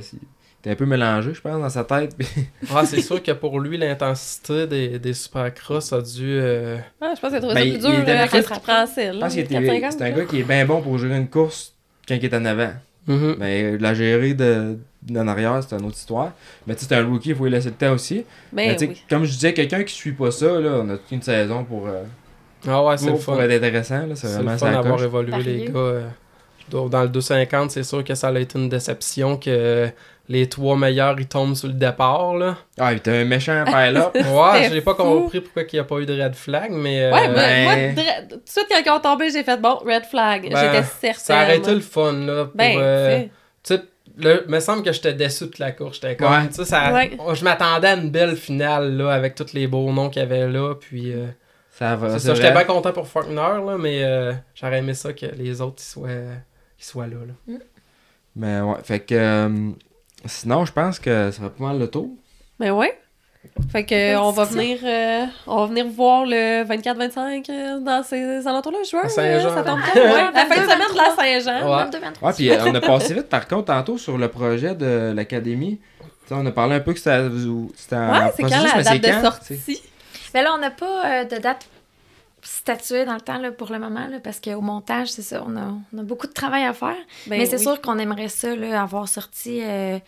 était 0.61 0.71
un 0.71 0.75
peu 0.77 0.87
mélangé, 0.87 1.35
je 1.35 1.41
pense, 1.41 1.61
dans 1.61 1.69
sa 1.69 1.85
tête. 1.85 2.17
Ah, 2.75 2.85
c'est 2.87 3.03
sûr 3.03 3.23
que 3.23 3.33
pour 3.33 3.61
lui, 3.61 3.77
l'intensité 3.77 4.67
des, 4.67 4.99
des 4.99 5.13
supercross 5.13 5.93
a 5.93 6.01
dû. 6.01 6.23
euh, 6.41 6.79
Ah, 7.01 7.13
je 7.15 7.21
pense 7.21 7.31
qu'il 7.31 7.37
a 7.37 7.41
trouvé 7.41 7.55
Ben, 7.55 7.65
ça 7.65 7.71
plus 7.71 7.79
dur 7.81 7.91
après. 8.23 8.43
Je 8.43 8.49
pense 9.21 9.33
c'est 9.91 10.03
un 10.03 10.11
gars 10.13 10.25
qui 10.25 10.41
est 10.41 10.45
bien 10.45 10.65
bon 10.65 10.81
pour 10.81 10.97
gérer 10.99 11.17
une 11.19 11.29
course 11.29 11.75
quand 12.09 12.15
il 12.15 12.25
est 12.25 12.35
en 12.35 12.45
avant. 12.47 12.73
mhm. 13.07 13.37
Mais 13.39 13.77
la 13.77 13.93
gérer 13.93 14.33
de, 14.35 14.79
d'en 15.05 15.29
arrière, 15.29 15.61
c'est 15.69 15.75
une 15.77 15.85
autre 15.87 15.97
histoire. 15.97 16.33
Mais 16.67 16.75
tu 16.75 16.81
sais, 16.81 16.87
c'est 16.89 16.95
un 16.97 17.07
rookie, 17.07 17.31
il 17.31 17.35
faut 17.37 17.45
lui 17.45 17.51
laisser 17.51 17.69
le 17.71 17.75
temps 17.75 17.93
aussi. 17.93 18.25
Mais 18.53 18.69
Ben 18.69 18.77
tu 18.77 18.85
sais, 18.87 18.91
oui. 18.93 19.03
comme 19.09 19.25
je 19.25 19.31
disais, 19.33 19.53
quelqu'un 19.53 19.83
qui 19.85 19.95
suit 19.95 20.13
pas 20.13 20.31
ça, 20.31 20.47
là, 20.61 20.81
on 20.83 20.89
a 20.91 20.97
toute 20.97 21.11
une 21.11 21.23
saison 21.23 21.65
pour, 21.65 21.87
euh, 21.87 22.03
Ah 22.67 22.83
ouais, 22.85 22.97
c'est 22.97 23.11
le 23.11 23.17
fun. 23.17 23.33
pour 23.33 23.43
être 23.43 23.53
intéressant. 23.53 24.07
Là, 24.07 24.15
c'est 24.17 24.27
C'est 24.29 24.35
vraiment 24.35 24.53
le 24.53 24.59
fun 24.59 24.71
d'avoir 24.73 25.03
évolué, 25.05 25.43
les 25.43 25.65
gars. 25.67 25.73
euh, 25.79 26.09
dans 26.71 26.89
dans 26.89 27.03
le 27.03 27.09
250, 27.11 27.71
c'est 27.71 27.83
sûr 27.83 28.03
que 28.03 28.15
ça 28.15 28.29
a 28.29 28.39
été 28.39 28.59
une 28.59 28.71
déception 28.71 29.37
que 29.37 29.91
les 30.31 30.49
trois 30.49 30.75
meilleurs 30.75 31.21
ils 31.21 31.27
tombent 31.27 31.55
sur 31.55 31.69
le 31.69 31.75
départ. 31.75 32.35
Là. 32.35 32.57
Ah, 32.81 32.93
il 32.93 32.97
était 32.97 33.11
un 33.11 33.27
méchant 33.27 33.63
pilot. 33.67 34.11
Ouais, 34.35 34.71
j'ai 34.73 34.81
pas 34.81 34.95
compris 34.95 35.43
pourquoi 35.43 35.65
il 35.65 35.75
n'y 35.75 35.79
a 35.81 35.85
pas 35.85 35.99
eu 35.99 36.07
de 36.07 36.19
red 36.23 36.35
flag, 36.35 36.71
mais. 36.71 37.13
Ouais, 37.13 37.29
euh, 37.29 37.33
moi, 37.33 37.35
ben- 37.35 37.65
moi, 37.95 38.05
tout 38.31 38.37
de 38.37 38.43
suite, 38.47 38.67
quand 38.71 38.81
ils 38.83 38.91
ont 38.91 39.01
tombé, 39.01 39.29
j'ai 39.31 39.45
fait 39.45 39.61
bon, 39.61 39.75
red 39.85 40.05
flag. 40.07 40.51
Ben, 40.51 40.59
J'étais 40.59 40.85
certaine. 40.85 41.15
ça 41.19 41.39
a 41.39 41.43
arrêté 41.43 41.75
le 41.75 41.81
fun. 41.81 42.13
Là, 42.15 42.45
pour, 42.47 42.55
Ben, 42.55 42.79
euh, 42.79 43.21
tu 43.63 43.75
sais. 43.75 43.83
Le, 44.17 44.45
me 44.49 44.61
semble 44.61 44.83
que 44.83 44.93
j'étais 44.93 45.15
déçu 45.15 45.47
de 45.47 45.53
la 45.59 45.73
course. 45.73 45.97
J'étais 46.01 46.17
comme, 46.17 46.31
Ouais. 46.33 46.49
tu 46.49 46.55
sais, 46.55 46.65
ça, 46.65 46.93
Ouais. 46.93 47.17
je 47.35 47.45
m'attendais 47.45 47.89
à 47.89 47.95
une 47.95 48.11
belle 48.11 48.37
finale 48.37 48.97
là, 48.97 49.11
avec 49.13 49.35
tous 49.35 49.53
les 49.53 49.67
beaux 49.67 49.93
noms 49.93 50.11
qu'il 50.11 50.21
y 50.23 50.25
avait 50.25 50.47
là. 50.49 50.75
Puis, 50.75 51.13
euh, 51.13 51.27
ça 51.71 51.97
va. 51.97 52.11
c'est 52.11 52.19
c'est 52.21 52.27
ça, 52.29 52.35
j'étais 52.35 52.53
bien 52.53 52.65
content 52.65 52.93
pour 52.93 53.07
Faulkner, 53.09 53.35
là, 53.35 53.77
mais 53.79 54.05
euh, 54.05 54.33
j'aurais 54.55 54.79
aimé 54.79 54.95
ça 54.95 55.13
que 55.13 55.27
les 55.27 55.61
autres 55.61 55.77
ils 55.83 55.85
soient, 55.91 56.09
ils 56.11 56.85
soient 56.85 57.07
là. 57.07 57.17
là. 57.49 57.55
Mais 58.37 58.61
ouais, 58.61 58.77
fait 58.83 59.01
que. 59.01 59.15
euh, 59.15 59.71
sinon, 60.27 60.65
je 60.65 60.73
pense 60.73 60.99
que 60.99 61.31
ça 61.31 61.43
va 61.43 61.51
pas 61.51 61.65
mal 61.65 61.79
le 61.79 61.89
tour. 61.89 62.09
Ben 62.59 62.71
ouais. 62.73 62.99
Fait 63.71 63.85
que 63.85 64.17
on 64.17 64.31
va 64.31 64.45
venir 64.45 64.79
euh, 64.85 65.25
on 65.47 65.57
va 65.61 65.67
venir 65.67 65.87
vous 65.87 66.25
le 66.27 66.65
24-25 66.65 67.51
euh, 67.51 67.81
dans 67.81 68.03
ces 68.03 68.47
alentours-là, 68.47 68.79
juin. 68.89 69.09
Saint-Jean. 69.09 69.49
euh, 69.51 69.55
ça 69.55 69.63
tombe 69.63 69.81
quand? 69.93 70.01
ouais, 70.01 70.11
Ouais, 70.11 70.31
la 70.33 70.47
fin 70.47 70.55
de 70.57 70.67
22, 70.67 70.73
semaine 70.73 70.93
de 70.93 70.97
la 70.97 71.17
Saint-Jean. 71.17 71.69
Ouais. 71.71 71.85
22, 71.85 71.99
23. 71.99 72.29
Ouais, 72.29 72.35
puis 72.35 72.51
euh, 72.51 72.65
on 72.67 72.75
a 72.75 72.81
passé 72.81 73.15
vite 73.15 73.29
par 73.29 73.47
contre 73.49 73.67
tantôt 73.67 73.99
sur 73.99 74.17
le 74.19 74.29
projet 74.29 74.75
de 74.75 75.13
l'académie. 75.15 75.81
On 76.31 76.45
a 76.47 76.51
parlé 76.53 76.77
un 76.77 76.81
peu 76.81 76.93
que 76.93 76.99
c'était 76.99 77.29
c'était 77.77 77.97
en 77.97 78.13
Ouais, 78.13 78.33
c'est 78.37 78.43
quand 78.43 78.49
la 78.51 78.63
mais 78.77 78.83
date 78.83 78.93
c'est 78.93 78.99
de 78.99 79.09
quand, 79.09 79.21
sortie? 79.23 79.83
Ben 80.33 80.43
là, 80.43 80.55
on 80.55 80.59
n'a 80.59 80.71
pas 80.71 81.07
euh, 81.07 81.25
de 81.25 81.37
date 81.37 81.67
statuée 82.43 83.05
dans 83.05 83.15
le 83.15 83.21
temps 83.21 83.39
là, 83.39 83.51
pour 83.53 83.71
le 83.73 83.79
moment, 83.79 84.07
là, 84.11 84.19
parce 84.23 84.41
qu'au 84.41 84.61
montage, 84.61 85.09
c'est 85.11 85.23
ça, 85.23 85.43
on 85.47 85.57
a, 85.57 85.75
on 85.95 85.99
a 85.99 86.03
beaucoup 86.03 86.27
de 86.27 86.33
travail 86.33 86.65
à 86.65 86.73
faire. 86.73 86.97
Ben 87.27 87.39
Mais 87.39 87.47
c'est 87.47 87.57
oui. 87.57 87.63
sûr 87.63 87.81
qu'on 87.81 87.99
aimerait 87.99 88.29
ça, 88.29 88.55
là, 88.55 88.83
avoir 88.83 89.09
sorti 89.09 89.61
euh, 89.63 89.99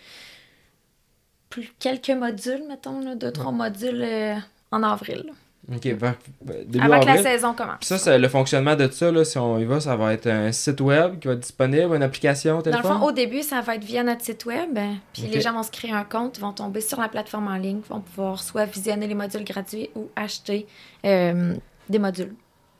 plus, 1.60 1.72
quelques 1.78 2.10
modules, 2.10 2.62
mettons, 2.68 3.00
là, 3.00 3.14
deux, 3.14 3.32
trois 3.32 3.52
modules 3.52 4.02
euh, 4.02 4.34
en 4.70 4.82
avril. 4.82 5.24
là. 5.26 5.32
Ok, 5.74 5.84
vers- 5.86 6.14
euh, 6.48 6.62
début 6.64 6.84
avant 6.84 7.00
que 7.00 7.06
la 7.06 7.12
avril. 7.12 7.26
saison 7.26 7.52
commence. 7.52 7.78
Puis 7.80 7.86
ça, 7.88 7.98
c'est 7.98 8.18
le 8.20 8.28
fonctionnement 8.28 8.76
de 8.76 8.88
ça, 8.88 9.10
là, 9.10 9.24
si 9.24 9.36
on 9.36 9.58
y 9.58 9.64
va, 9.64 9.80
ça 9.80 9.96
va 9.96 10.12
être 10.12 10.28
un 10.28 10.52
site 10.52 10.80
web 10.80 11.18
qui 11.18 11.26
va 11.26 11.34
être 11.34 11.40
disponible, 11.40 11.94
une 11.96 12.02
application, 12.04 12.56
Dans 12.56 12.62
téléphone. 12.62 12.92
le 12.92 12.98
fond, 13.00 13.04
au 13.06 13.10
début, 13.12 13.42
ça 13.42 13.62
va 13.62 13.74
être 13.74 13.82
via 13.84 14.04
notre 14.04 14.22
site 14.22 14.44
web. 14.46 14.76
euh, 14.78 14.92
Puis 15.12 15.22
les 15.22 15.40
gens 15.40 15.52
vont 15.54 15.64
se 15.64 15.72
créer 15.72 15.90
un 15.92 16.04
compte, 16.04 16.38
vont 16.38 16.52
tomber 16.52 16.80
sur 16.80 17.00
la 17.00 17.08
plateforme 17.08 17.48
en 17.48 17.56
ligne, 17.56 17.80
vont 17.88 18.00
pouvoir 18.00 18.40
soit 18.42 18.64
visionner 18.66 19.08
les 19.08 19.14
modules 19.14 19.42
gratuits 19.44 19.90
ou 19.96 20.08
acheter 20.14 20.66
euh, 21.04 21.54
des 21.88 21.98
modules. 21.98 22.32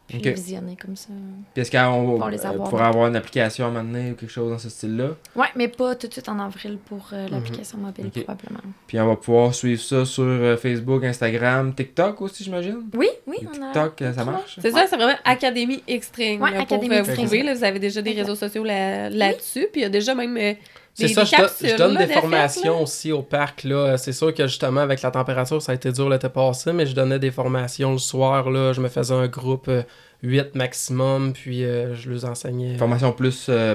Puis 0.08 0.18
visionner 0.20 0.76
comme 0.76 0.94
ça. 0.94 1.08
Puis 1.52 1.62
est-ce 1.62 1.70
qu'on 1.70 2.18
Pour 2.18 2.28
les 2.28 2.46
euh, 2.46 2.48
avoir, 2.48 2.68
pourrait 2.70 3.08
une 3.08 3.16
application 3.16 3.64
à 3.64 3.68
un 3.68 3.70
moment 3.72 3.84
donné 3.92 4.12
ou 4.12 4.14
quelque 4.14 4.30
chose 4.30 4.52
dans 4.52 4.58
ce 4.58 4.68
style-là? 4.68 5.10
Ouais, 5.34 5.46
mais 5.56 5.66
pas 5.66 5.96
tout 5.96 6.06
de 6.06 6.12
suite 6.12 6.28
en 6.28 6.38
avril 6.38 6.78
pour 6.86 7.08
euh, 7.12 7.26
l'application 7.28 7.78
mobile, 7.78 8.04
Mhm. 8.04 8.22
Probablement. 8.22 8.60
Puis 8.86 9.00
on 9.00 9.06
va 9.08 9.16
pouvoir 9.16 9.52
suivre 9.54 9.80
ça 9.82 10.04
sur 10.04 10.22
euh, 10.22 10.56
Facebook, 10.56 11.02
Instagram, 11.04 11.74
TikTok 11.74 12.20
aussi, 12.22 12.44
j'imagine? 12.44 12.82
Oui, 12.94 13.08
oui, 13.26 13.38
Et 13.42 13.46
on 13.48 13.62
a. 13.62 13.72
TikTok, 13.72 14.14
ça 14.14 14.24
marche? 14.24 14.58
C'est 14.60 14.70
ça, 14.70 14.86
c'est 14.86 14.96
vraiment 14.96 15.18
Académie 15.24 15.82
Extreme. 15.88 16.40
Ouais, 16.40 16.52
là, 16.52 16.60
Académie 16.60 16.88
pour 16.88 16.98
Extreme. 16.98 17.16
vous 17.16 17.22
trouver, 17.22 17.42
là, 17.42 17.54
vous 17.54 17.64
avez 17.64 17.78
déjà 17.80 18.00
des 18.00 18.12
réseaux 18.12 18.36
sociaux 18.36 18.62
là- 18.62 19.10
là-dessus, 19.10 19.66
puis 19.72 19.80
il 19.80 19.82
y 19.82 19.86
a 19.86 19.88
déjà 19.90 20.14
même 20.14 20.36
euh, 20.36 20.54
C'est 20.98 21.08
ça, 21.08 21.20
des 21.22 21.26
je, 21.26 21.36
do- 21.36 21.42
capsules, 21.42 21.68
je 21.68 21.76
donne 21.76 21.96
des 21.96 22.06
formations 22.06 22.82
aussi 22.82 23.12
au 23.12 23.22
parc. 23.22 23.64
là. 23.64 23.96
C'est 23.98 24.12
sûr 24.12 24.32
que 24.32 24.46
justement, 24.46 24.80
avec 24.80 25.02
la 25.02 25.10
température, 25.10 25.60
ça 25.60 25.72
a 25.72 25.74
été 25.74 25.92
dur 25.92 26.08
l'été 26.08 26.28
passé, 26.28 26.72
mais 26.72 26.86
je 26.86 26.94
donnais 26.94 27.18
des 27.18 27.30
formations 27.30 27.92
le 27.92 27.98
soir. 27.98 28.50
Là. 28.50 28.72
Je 28.72 28.80
me 28.80 28.88
faisais 28.88 29.14
un 29.14 29.28
groupe 29.28 29.68
euh, 29.68 29.82
8 30.22 30.54
maximum, 30.54 31.32
puis 31.32 31.64
euh, 31.64 31.94
je 31.94 32.10
les 32.10 32.24
enseignais. 32.24 32.76
Formation 32.78 33.12
plus 33.12 33.46
euh, 33.48 33.74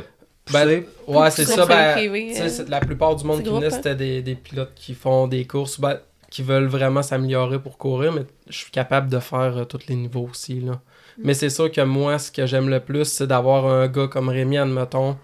Ben, 0.51 0.83
ouais, 1.07 1.31
c'est 1.31 1.45
ça. 1.45 1.65
Ben, 1.65 1.93
privé, 1.93 2.33
euh, 2.39 2.49
la 2.67 2.79
plupart 2.79 3.15
du 3.15 3.23
monde 3.25 3.43
qui 3.43 3.49
venait, 3.49 3.67
hein. 3.67 3.69
c'était 3.69 3.95
des, 3.95 4.21
des 4.21 4.35
pilotes 4.35 4.73
qui 4.75 4.93
font 4.95 5.27
des 5.27 5.45
courses, 5.45 5.79
ben, 5.79 5.99
qui 6.31 6.43
veulent 6.43 6.67
vraiment 6.67 7.03
s'améliorer 7.03 7.59
pour 7.59 7.77
courir, 7.77 8.13
mais 8.13 8.21
je 8.49 8.57
suis 8.57 8.71
capable 8.71 9.09
de 9.09 9.19
faire 9.19 9.57
euh, 9.57 9.65
tous 9.65 9.81
les 9.87 9.95
niveaux 9.95 10.27
aussi. 10.31 10.59
Là. 10.61 10.71
Mm. 10.73 11.21
Mais 11.25 11.33
c'est 11.35 11.49
sûr 11.49 11.71
que 11.71 11.81
moi, 11.81 12.17
ce 12.19 12.31
que 12.31 12.45
j'aime 12.45 12.69
le 12.69 12.79
plus, 12.79 13.05
c'est 13.05 13.27
d'avoir 13.27 13.65
un 13.67 13.87
gars 13.87 14.07
comme 14.07 14.29
Rémi, 14.29 14.57
admettons, 14.57 15.17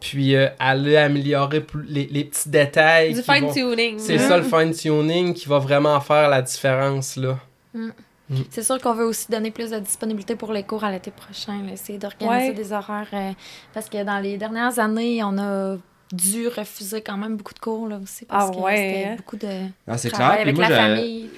puis 0.00 0.34
euh, 0.36 0.48
aller 0.58 0.96
améliorer 0.96 1.60
plus- 1.60 1.86
les, 1.88 2.06
les 2.10 2.24
petits 2.24 2.48
détails. 2.48 3.14
Du 3.14 3.22
fine-tuning. 3.22 3.98
C'est 3.98 4.18
ça 4.18 4.36
le 4.36 4.42
fine-tuning 4.42 5.34
qui 5.34 5.48
va 5.48 5.58
vraiment 5.58 5.98
faire 6.00 6.28
la 6.28 6.42
différence. 6.42 7.16
là. 7.16 7.38
C'est 8.50 8.62
sûr 8.62 8.80
qu'on 8.80 8.94
veut 8.94 9.04
aussi 9.04 9.30
donner 9.30 9.50
plus 9.50 9.70
de 9.70 9.78
disponibilité 9.78 10.34
pour 10.34 10.52
les 10.52 10.62
cours 10.62 10.82
à 10.84 10.90
l'été 10.90 11.10
prochain. 11.10 11.60
là. 11.66 11.72
Essayer 11.74 11.98
d'organiser 11.98 12.48
Ouais. 12.48 12.54
des 12.54 12.72
horaires. 12.72 13.08
euh, 13.12 13.32
parce 13.74 13.88
que 13.88 14.02
dans 14.02 14.18
les 14.18 14.36
dernières 14.38 14.78
années, 14.78 15.22
on 15.22 15.36
a 15.38 15.76
dû 16.12 16.48
refuser 16.48 17.00
quand 17.02 17.16
même 17.16 17.36
beaucoup 17.36 17.54
de 17.54 17.58
cours 17.58 17.88
là 17.88 17.98
aussi 18.00 18.24
parce 18.24 18.48
Ah 18.48 18.54
que 18.54 18.60
ouais, 18.60 18.76
c'était 18.76 19.08
hein? 19.08 19.14
beaucoup 19.16 19.36
de 19.36 19.48
Ah, 19.86 19.98
c'est 19.98 20.10
clair. 20.10 20.30
Avec 20.40 20.54
moi, 20.54 20.68
la 20.68 20.76
famille. 20.76 21.28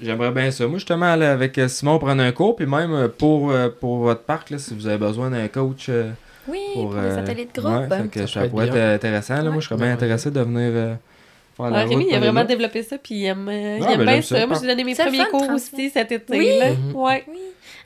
J'aimerais 0.00 0.30
bien 0.30 0.50
ça. 0.50 0.66
Moi, 0.66 0.78
justement, 0.78 1.06
aller 1.06 1.26
avec 1.26 1.56
euh, 1.58 1.66
Simon 1.66 1.98
prendre 1.98 2.22
un 2.22 2.30
cours. 2.32 2.54
Puis 2.54 2.66
même 2.66 3.08
pour, 3.18 3.52
pour 3.80 3.98
votre 3.98 4.22
parc, 4.22 4.50
là, 4.50 4.58
si 4.58 4.74
vous 4.74 4.86
avez 4.86 4.98
besoin 4.98 5.30
d'un 5.30 5.48
coach 5.48 5.86
euh, 5.88 6.10
Oui, 6.48 6.58
pour, 6.74 6.90
pour, 6.90 6.94
les 7.00 7.08
euh, 7.08 7.18
ateliers 7.18 7.48
de 7.54 7.60
groupe. 7.60 8.10
que 8.10 8.20
Ça 8.26 8.26
ça, 8.26 8.40
peut 8.40 8.46
être 8.46 8.50
pourrait 8.50 8.68
être 8.68 8.76
intéressant. 8.96 9.36
Là. 9.42 9.50
Moi, 9.50 9.60
je 9.60 9.68
serais 9.68 9.80
bien 9.80 9.92
intéressé 9.92 10.30
de 10.30 10.40
venir 10.40 10.70
euh, 10.74 10.94
faire 11.56 11.70
la 11.70 11.78
Rémi, 11.80 11.94
route, 11.96 12.06
il 12.10 12.14
a 12.14 12.18
vraiment 12.20 12.40
là. 12.40 12.46
développé 12.46 12.82
ça, 12.82 12.98
puis 12.98 13.14
il 13.16 13.24
aime, 13.26 13.48
euh, 13.48 13.78
il 13.80 13.84
aime 13.84 13.98
ben, 13.98 14.04
bien 14.04 14.22
ça. 14.22 14.40
ça. 14.40 14.46
Moi, 14.46 14.58
j'ai 14.60 14.66
donné 14.66 14.84
mes 14.84 14.94
premiers 14.94 15.18
fun, 15.18 15.24
cours 15.30 15.50
aussi 15.50 15.90
cet 15.90 16.12
été. 16.12 16.38
Oui. 16.38 16.58
là. 16.58 16.70
Mhm. 16.70 16.94
Ouais. 16.94 17.24
Oui. 17.28 17.38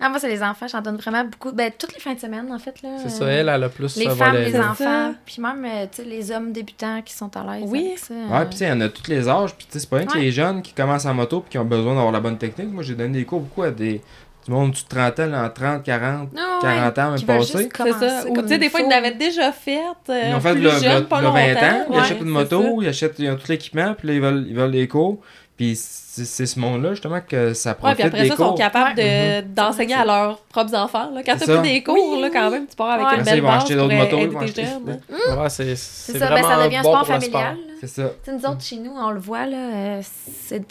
Ah, 0.05 0.09
moi, 0.09 0.19
c'est 0.19 0.29
les 0.29 0.43
enfants. 0.43 0.67
J'en 0.67 0.81
donne 0.81 0.97
vraiment 0.97 1.25
beaucoup. 1.25 1.53
Ben, 1.53 1.71
toutes 1.79 1.95
les 1.95 2.01
fins 2.01 2.15
de 2.15 2.19
semaine, 2.19 2.51
en 2.53 2.59
fait. 2.59 2.83
là. 2.83 2.89
C'est 3.01 3.09
ça, 3.09 3.25
Euh, 3.25 3.29
elle, 3.41 3.49
elle 3.49 3.63
a 3.63 3.69
plus 3.69 3.97
Les 3.97 4.07
ce 4.07 4.11
femmes, 4.11 4.35
les 4.35 4.57
enfants, 4.59 4.75
ça. 4.79 5.15
puis 5.25 5.37
même, 5.41 5.65
euh, 5.65 5.87
tu 5.95 6.03
sais, 6.03 6.09
les 6.09 6.33
hommes 6.33 6.51
débutants 6.53 7.03
qui 7.03 7.15
sont 7.15 7.31
à 7.37 7.45
l'aise 7.45 7.69
Oui. 7.71 7.87
avec 7.87 7.99
ça. 7.99 8.15
Ouais, 8.15 8.41
puis 8.47 8.51
tu 8.51 8.57
sais, 8.57 8.65
il 8.65 8.69
y 8.69 8.73
en 8.73 8.81
a 8.81 8.89
tous 8.89 9.09
les 9.09 9.29
âges. 9.29 9.55
Puis 9.55 9.67
tu 9.67 9.75
sais, 9.75 9.79
c'est 9.81 9.89
pas 9.89 9.99
rien 9.99 10.07
que 10.07 10.19
les 10.19 10.33
jeunes 10.33 10.61
qui 10.61 10.73
commencent 10.73 11.07
en 11.07 11.15
moto 11.15 11.41
puis 11.41 11.51
qui 11.51 11.59
ont 11.59 11.65
besoin 11.65 11.95
d'avoir 11.95 12.11
la 12.11 12.19
bonne 12.21 12.37
technique. 12.37 12.73
Moi, 12.73 12.83
j'ai 12.83 12.97
donné 12.97 13.17
des 13.21 13.25
cours 13.25 13.41
beaucoup 13.41 13.63
à 13.63 13.71
des 13.71 14.01
du 14.45 14.51
monde 14.51 14.73
du 14.73 14.85
trentaine, 14.85 15.35
en 15.35 15.49
30, 15.49 15.83
40, 15.85 16.29
Ah, 16.37 16.59
40 16.61 16.99
ans, 16.99 17.11
même 17.13 17.23
passé. 17.23 17.69
C'est 17.77 17.93
ça. 17.93 18.25
Ou 18.29 18.43
tu 18.43 18.49
sais, 18.49 18.59
des 18.59 18.69
fois, 18.69 18.81
ils 18.81 18.89
l'avaient 18.89 19.15
déjà 19.15 19.53
fait. 19.53 19.81
euh, 20.09 20.23
Ils 20.31 20.35
ont 20.35 20.41
fait 20.41 20.53
plus 20.53 20.63
le, 20.63 20.71
jeune, 20.71 20.99
le- 21.01 21.05
pas 21.07 21.21
le 21.21 21.29
20 21.29 21.33
ans, 21.33 21.47
longtemps. 21.47 21.85
ils 21.89 21.93
Ouais, 21.95 22.01
achètent 22.01 22.21
une 22.21 22.29
moto, 22.29 22.63
ça. 22.63 22.69
ils 22.83 22.89
achètent 22.89 23.19
ils 23.19 23.31
ont 23.31 23.37
tout 23.37 23.47
l'équipement, 23.49 23.95
puis 23.97 24.09
là, 24.09 24.15
ils 24.15 24.21
veulent, 24.21 24.47
ils 24.49 24.55
veulent 24.55 24.71
les 24.71 24.89
cours. 24.89 25.19
Puis 25.57 25.77
c'est 25.77 26.25
c'est 26.25 26.47
ce 26.47 26.59
monde-là, 26.59 26.91
justement, 26.95 27.21
que 27.27 27.53
ça 27.55 27.71
Ouais, 27.71 27.75
profite 27.77 27.97
puis 27.99 28.07
après 28.07 28.23
des 28.23 28.29
ça, 28.29 28.35
ils 28.35 28.37
sont 28.39 28.49
cours. 28.49 28.55
capables 28.59 28.97
de- 28.97 29.43
Mhm. 29.43 29.55
d'enseigner 29.55 29.95
à 29.95 30.05
leurs 30.05 30.39
propres 30.43 30.75
enfants. 30.75 31.11
Là. 31.11 31.23
Quand 31.25 31.37
t'as 31.39 31.47
ça. 31.47 31.59
plus 31.59 31.69
des 31.71 31.83
cours, 31.83 32.15
Oui, 32.17 32.21
là, 32.23 32.31
quand 32.33 32.51
même, 32.51 32.67
tu 32.67 32.75
pars 32.75 32.91
avec 32.91 33.07
Ouais. 33.07 33.17
une 33.19 33.23
belle 33.23 33.37
ils 33.37 33.43
vont 33.43 33.49
base 33.49 33.63
acheter 33.63 33.77
pour 33.77 33.85
d'autres 33.85 33.97
motos, 33.97 34.17
ils 34.17 34.23
aider 34.23 34.35
vont 34.35 34.41
tes 34.41 34.65
jeunes. 34.65 35.01
Ouais, 35.41 35.49
c'est 35.51 35.77
ça, 35.77 36.13
ben, 36.13 36.27
vraiment 36.33 36.49
ça 36.49 36.65
devient 36.65 36.77
un 36.79 36.83
sport 36.83 37.07
familial. 37.07 37.57
C'est 37.81 37.87
ça. 37.87 38.03
Tu 38.25 38.31
sais, 38.31 38.37
nous 38.37 38.45
autres, 38.51 38.63
chez 38.63 38.77
nous, 38.77 38.93
on 38.97 39.11
le 39.11 39.21
voit, 39.21 39.47
là, 39.47 39.57
euh, 39.57 40.01
c'est... 40.47 40.65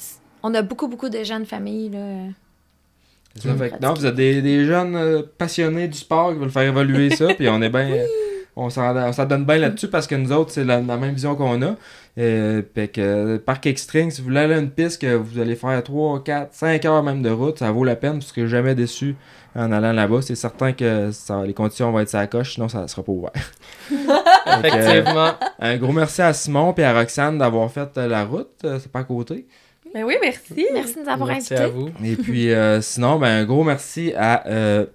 on 0.43 0.53
a 0.53 0.61
beaucoup, 0.61 0.88
beaucoup 0.88 1.10
de 1.10 1.23
jeunes 1.23 1.45
familles. 1.45 1.89
Là. 1.89 1.99
C'est 3.35 3.47
ça. 3.47 3.55
Fait 3.55 3.69
que, 3.71 3.75
non, 3.81 3.93
vous 3.93 4.05
êtes 4.05 4.15
des, 4.15 4.41
des 4.41 4.65
jeunes 4.65 4.95
euh, 4.95 5.21
passionnés 5.37 5.87
du 5.87 5.97
sport 5.97 6.33
qui 6.33 6.39
veulent 6.39 6.49
faire 6.49 6.63
évoluer 6.63 7.09
ça, 7.15 7.33
puis 7.33 7.47
on 7.49 7.61
est 7.61 7.69
bien. 7.69 7.89
euh, 7.91 8.05
on 8.57 8.69
s'en 8.69 8.93
on 8.95 9.13
s'en 9.13 9.25
donne 9.25 9.45
bien 9.45 9.57
là-dessus 9.57 9.87
parce 9.87 10.07
que 10.07 10.15
nous 10.15 10.31
autres, 10.33 10.51
c'est 10.51 10.65
la, 10.65 10.81
la 10.81 10.97
même 10.97 11.13
vision 11.13 11.35
qu'on 11.35 11.61
a. 11.61 11.75
Euh, 12.17 12.61
fait 12.75 12.89
que 12.89 12.99
euh, 13.01 13.37
Parc 13.39 13.65
Extreme, 13.67 14.11
si 14.11 14.19
vous 14.19 14.27
voulez 14.27 14.41
aller 14.41 14.55
à 14.55 14.57
une 14.57 14.69
piste 14.69 15.01
que 15.01 15.15
vous 15.15 15.39
allez 15.39 15.55
faire 15.55 15.81
3, 15.81 16.21
4, 16.25 16.53
5 16.53 16.83
heures 16.85 17.01
même 17.03 17.21
de 17.21 17.29
route, 17.29 17.57
ça 17.59 17.71
vaut 17.71 17.85
la 17.85 17.95
peine 17.95 18.19
parce 18.19 18.33
que 18.33 18.47
jamais 18.47 18.75
déçu 18.75 19.15
en 19.55 19.71
allant 19.71 19.93
là-bas. 19.93 20.21
C'est 20.21 20.35
certain 20.35 20.73
que 20.73 21.11
ça, 21.11 21.43
les 21.45 21.53
conditions 21.53 21.89
vont 21.93 22.01
être 22.01 22.09
sa 22.09 22.27
coche, 22.27 22.55
sinon 22.55 22.67
ça 22.67 22.85
sera 22.89 23.03
pas 23.03 23.11
ouvert. 23.13 23.31
Euh, 24.47 24.59
Effectivement. 24.63 25.31
un 25.59 25.77
gros 25.77 25.91
merci 25.93 26.21
à 26.21 26.33
Simon 26.33 26.73
et 26.77 26.83
à 26.83 26.93
Roxane 26.97 27.37
d'avoir 27.37 27.71
fait 27.71 27.95
la 27.95 28.25
route. 28.25 28.49
c'est 28.61 28.91
pas 28.91 28.99
à 28.99 29.03
côté. 29.03 29.45
Mais 29.93 30.03
oui, 30.03 30.15
merci. 30.22 30.65
Merci 30.73 30.95
de 30.95 31.01
nous 31.01 31.09
avoir 31.09 31.27
Merci 31.30 31.53
invités. 31.53 31.65
à 31.65 31.69
vous. 31.69 31.89
Et 32.03 32.15
puis, 32.15 32.51
euh, 32.53 32.81
sinon, 32.81 33.18
ben, 33.19 33.27
un 33.27 33.45
gros 33.45 33.63
merci 33.63 34.13
à 34.15 34.47
euh, 34.47 34.85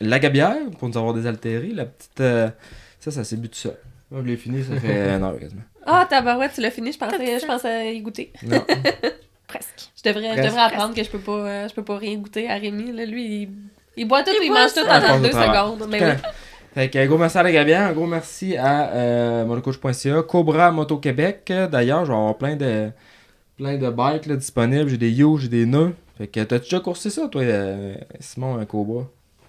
La 0.00 0.18
Gabière 0.18 0.56
pour 0.78 0.88
nous 0.88 0.96
avoir 0.96 1.14
désaltéré. 1.14 1.68
La 1.74 1.84
petite. 1.86 2.20
euh, 2.20 2.48
ça, 2.98 3.10
ça 3.10 3.24
s'est 3.24 3.36
bu 3.36 3.48
tout 3.48 3.58
seul. 3.58 3.76
Moi, 4.10 4.22
je 4.24 4.28
l'ai 4.28 4.36
fini, 4.36 4.62
ça 4.62 4.78
fait 4.80 5.00
un 5.10 5.22
heure 5.22 5.38
quasiment. 5.38 5.62
Ah, 5.86 6.06
tabarouette, 6.08 6.52
tu 6.54 6.60
l'as 6.60 6.70
fini. 6.70 6.92
Je 6.92 6.98
pensais, 6.98 7.38
je 7.40 7.46
pensais 7.46 7.94
y 7.96 8.00
goûter. 8.00 8.32
Non. 8.42 8.64
Presque. 9.46 9.90
Je 9.96 10.08
devrais, 10.08 10.28
je 10.28 10.32
Presque. 10.34 10.46
devrais 10.48 10.62
apprendre 10.62 10.94
que 10.94 11.02
je 11.02 11.10
peux 11.10 11.18
pas, 11.18 11.32
euh, 11.32 11.68
je 11.68 11.74
peux 11.74 11.84
pas 11.84 11.98
rien 11.98 12.16
goûter 12.16 12.48
à 12.48 12.54
Rémi. 12.54 12.92
Là, 12.92 13.04
lui, 13.04 13.42
il, 13.42 13.48
il 13.96 14.06
boit 14.08 14.22
tout, 14.22 14.30
Il 14.40 14.44
il, 14.44 14.48
boit 14.48 14.62
mange 14.62 14.72
tout 14.74 14.84
ça. 14.84 14.98
en 14.98 15.00
Ouais, 15.00 15.00
je 15.00 15.06
32 15.06 15.28
pense 15.30 15.34
au 15.36 15.42
travers. 15.42 15.64
secondes. 15.66 15.88
Mais 15.90 16.04
oui. 16.04 16.12
Fait 16.74 16.88
que, 16.88 16.98
un 17.00 17.06
gros 17.06 17.18
merci 17.18 17.36
à 17.36 17.42
La 17.42 17.50
Gabière, 17.50 17.80
un 17.88 17.92
gros 17.92 18.06
merci 18.06 18.56
à 18.56 18.90
euh, 18.92 20.22
Cobra 20.22 20.70
Moto 20.70 20.98
Québec. 20.98 21.52
D'ailleurs, 21.70 22.04
je 22.04 22.12
vais 22.12 22.16
avoir 22.16 22.38
plein 22.38 22.54
de, 22.54 22.90
plein 23.60 23.76
de 23.76 23.90
bikes 23.90 24.26
là, 24.26 24.36
disponibles. 24.36 24.88
J'ai 24.88 24.96
des 24.96 25.10
You, 25.10 25.36
j'ai 25.38 25.48
des 25.48 25.66
nœuds. 25.66 25.92
Fait 26.16 26.26
que, 26.26 26.40
t'as 26.40 26.58
déjà 26.58 26.80
coursé 26.80 27.10
ça, 27.10 27.28
toi, 27.28 27.42
euh, 27.42 27.94
Simon, 28.18 28.58
un 28.58 28.64
Cobra? 28.64 29.04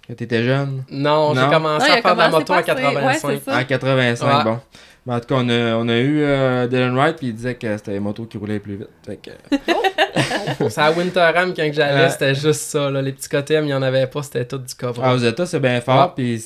Quand 0.08 0.16
t'étais 0.16 0.44
jeune? 0.44 0.84
Non, 0.92 1.34
j'ai 1.34 1.42
commencé 1.50 1.88
Non, 1.90 1.96
à 1.96 2.02
faire 2.02 2.14
de 2.16 2.20
la 2.20 2.30
moto. 2.30 2.54
Ouais, 2.54 2.64
85. 2.64 3.20
c'est 3.22 3.44
ça. 3.52 3.58
En 3.60 3.64
85, 3.64 4.26
Ouais. 4.38 4.44
bon. 4.44 4.60
Ben, 5.06 5.16
en 5.16 5.20
tout 5.20 5.28
cas, 5.28 5.36
on 5.40 5.50
a, 5.50 5.76
on 5.78 5.88
a 5.90 5.98
eu 5.98 6.22
euh, 6.22 6.68
Dylan 6.68 6.94
Wright, 6.96 7.16
puis 7.18 7.28
il 7.28 7.34
disait 7.36 7.56
que 7.56 7.76
c'était 7.78 7.92
les 7.92 8.00
motos 8.00 8.26
qui 8.26 8.38
roulaient 8.38 8.60
plus 8.60 8.76
vite. 8.78 8.90
Fait 9.06 9.18
que, 9.18 9.32
C'est 10.70 10.82
à 10.82 10.92
Winterham 10.92 11.54
quand 11.56 11.66
que 11.68 11.74
j'allais, 11.74 12.04
Ouais. 12.04 12.10
c'était 12.10 12.36
juste 12.36 12.62
ça. 12.62 12.90
Là. 12.92 13.02
Les 13.02 13.12
petits 13.14 13.30
KTM, 13.30 13.64
il 13.64 13.68
n'y 13.68 13.74
en 13.74 13.82
avait 13.82 14.06
pas, 14.08 14.22
c'était 14.24 14.46
tout 14.46 14.58
du 14.60 14.74
Cobra. 14.76 15.10
Ah, 15.10 15.16
aux 15.16 15.20
États, 15.20 15.46
c'est 15.46 15.60
bien 15.60 15.80
fort, 15.82 16.08
Ouais. 16.08 16.12
puis 16.16 16.40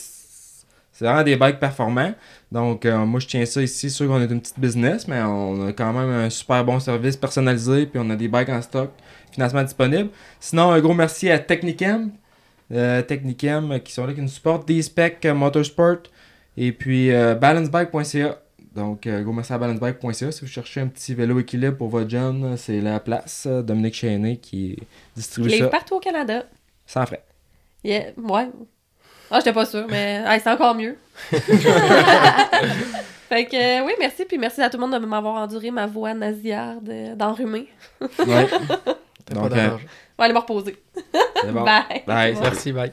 c'est 0.92 1.04
vraiment 1.06 1.24
des 1.24 1.36
bikes 1.36 1.60
performants. 1.60 2.14
Donc, 2.56 2.86
euh, 2.86 3.06
moi, 3.06 3.20
je 3.20 3.28
tiens 3.28 3.46
ça 3.46 3.62
ici. 3.62 3.90
sûr 3.90 4.08
qu'on 4.08 4.22
est 4.22 4.32
une 4.32 4.40
petite 4.40 4.58
business, 4.58 5.10
mais 5.10 5.22
on 5.22 5.68
a 5.68 5.74
quand 5.74 5.92
même 5.92 6.10
un 6.10 6.30
super 6.30 6.64
bon 6.64 6.80
service 6.80 7.18
personnalisé, 7.18 7.86
puis 7.86 8.00
on 8.02 8.10
a 8.10 8.16
des 8.16 8.30
bikes 8.30 8.48
en 8.48 8.62
stock, 8.62 8.92
financement 9.34 9.62
disponible. 9.62 10.10
Sinon, 10.40 10.72
un 10.72 10.80
gros 10.80 10.94
merci 10.94 11.30
à 11.30 11.38
Technicam, 11.38 12.12
euh, 12.72 13.02
Technicam 13.02 13.74
euh, 13.74 13.80
qui 13.80 13.92
sont 13.92 14.06
là, 14.06 14.14
qui 14.14 14.22
nous 14.22 14.30
supportent, 14.30 14.66
D-Spec 14.66 15.26
euh, 15.26 15.34
Motorsport, 15.34 16.04
et 16.56 16.72
puis 16.72 17.12
euh, 17.12 17.36
balancebike.ca. 17.36 18.40
Donc, 18.74 19.06
gros 19.06 19.34
merci 19.34 19.52
à 19.52 19.58
balancebike.ca. 19.58 20.32
Si 20.32 20.40
vous 20.40 20.48
cherchez 20.48 20.80
un 20.80 20.88
petit 20.88 21.14
vélo 21.14 21.38
équilibre 21.42 21.76
pour 21.76 21.90
votre 21.90 22.10
jeune, 22.10 22.56
c'est 22.56 22.80
la 22.80 23.02
place. 23.02 23.48
Dominique 23.48 23.96
Chéné 23.96 24.38
qui 24.38 24.78
distribue 25.14 25.50
Il 25.50 25.58
ça 25.58 25.66
est 25.66 25.70
partout 25.70 25.96
au 25.96 26.00
Canada. 26.00 26.46
sans 26.86 27.06
frais. 27.06 27.26
Yeah. 27.84 28.14
Ouais. 28.18 28.48
Ah, 29.32 29.40
j'étais 29.40 29.54
pas 29.54 29.66
sûre, 29.66 29.86
mais 29.90 30.24
hey, 30.26 30.40
c'est 30.40 30.52
encore 30.52 30.76
mieux. 30.76 30.98
fait 31.30 31.46
que, 33.46 33.82
euh, 33.82 33.86
oui, 33.86 33.94
merci. 34.00 34.26
Puis 34.26 34.38
merci 34.38 34.62
à 34.62 34.70
tout 34.70 34.78
le 34.78 34.86
monde 34.86 35.02
de 35.02 35.06
m'avoir 35.06 35.36
enduré 35.36 35.72
ma 35.72 35.88
voix 35.88 36.14
nasillarde 36.14 36.90
euh, 36.90 37.16
d'enrhumé. 37.16 37.68
Ouais. 38.02 38.48
Donc, 39.32 39.50
pas 39.50 39.58
euh, 39.58 39.70
vais 39.70 40.24
aller 40.24 40.34
me 40.34 40.40
reposer. 40.40 40.78
Bon. 41.52 41.64
Bye. 41.64 42.04
Bye. 42.06 42.38
Merci, 42.40 42.72
bye. 42.72 42.92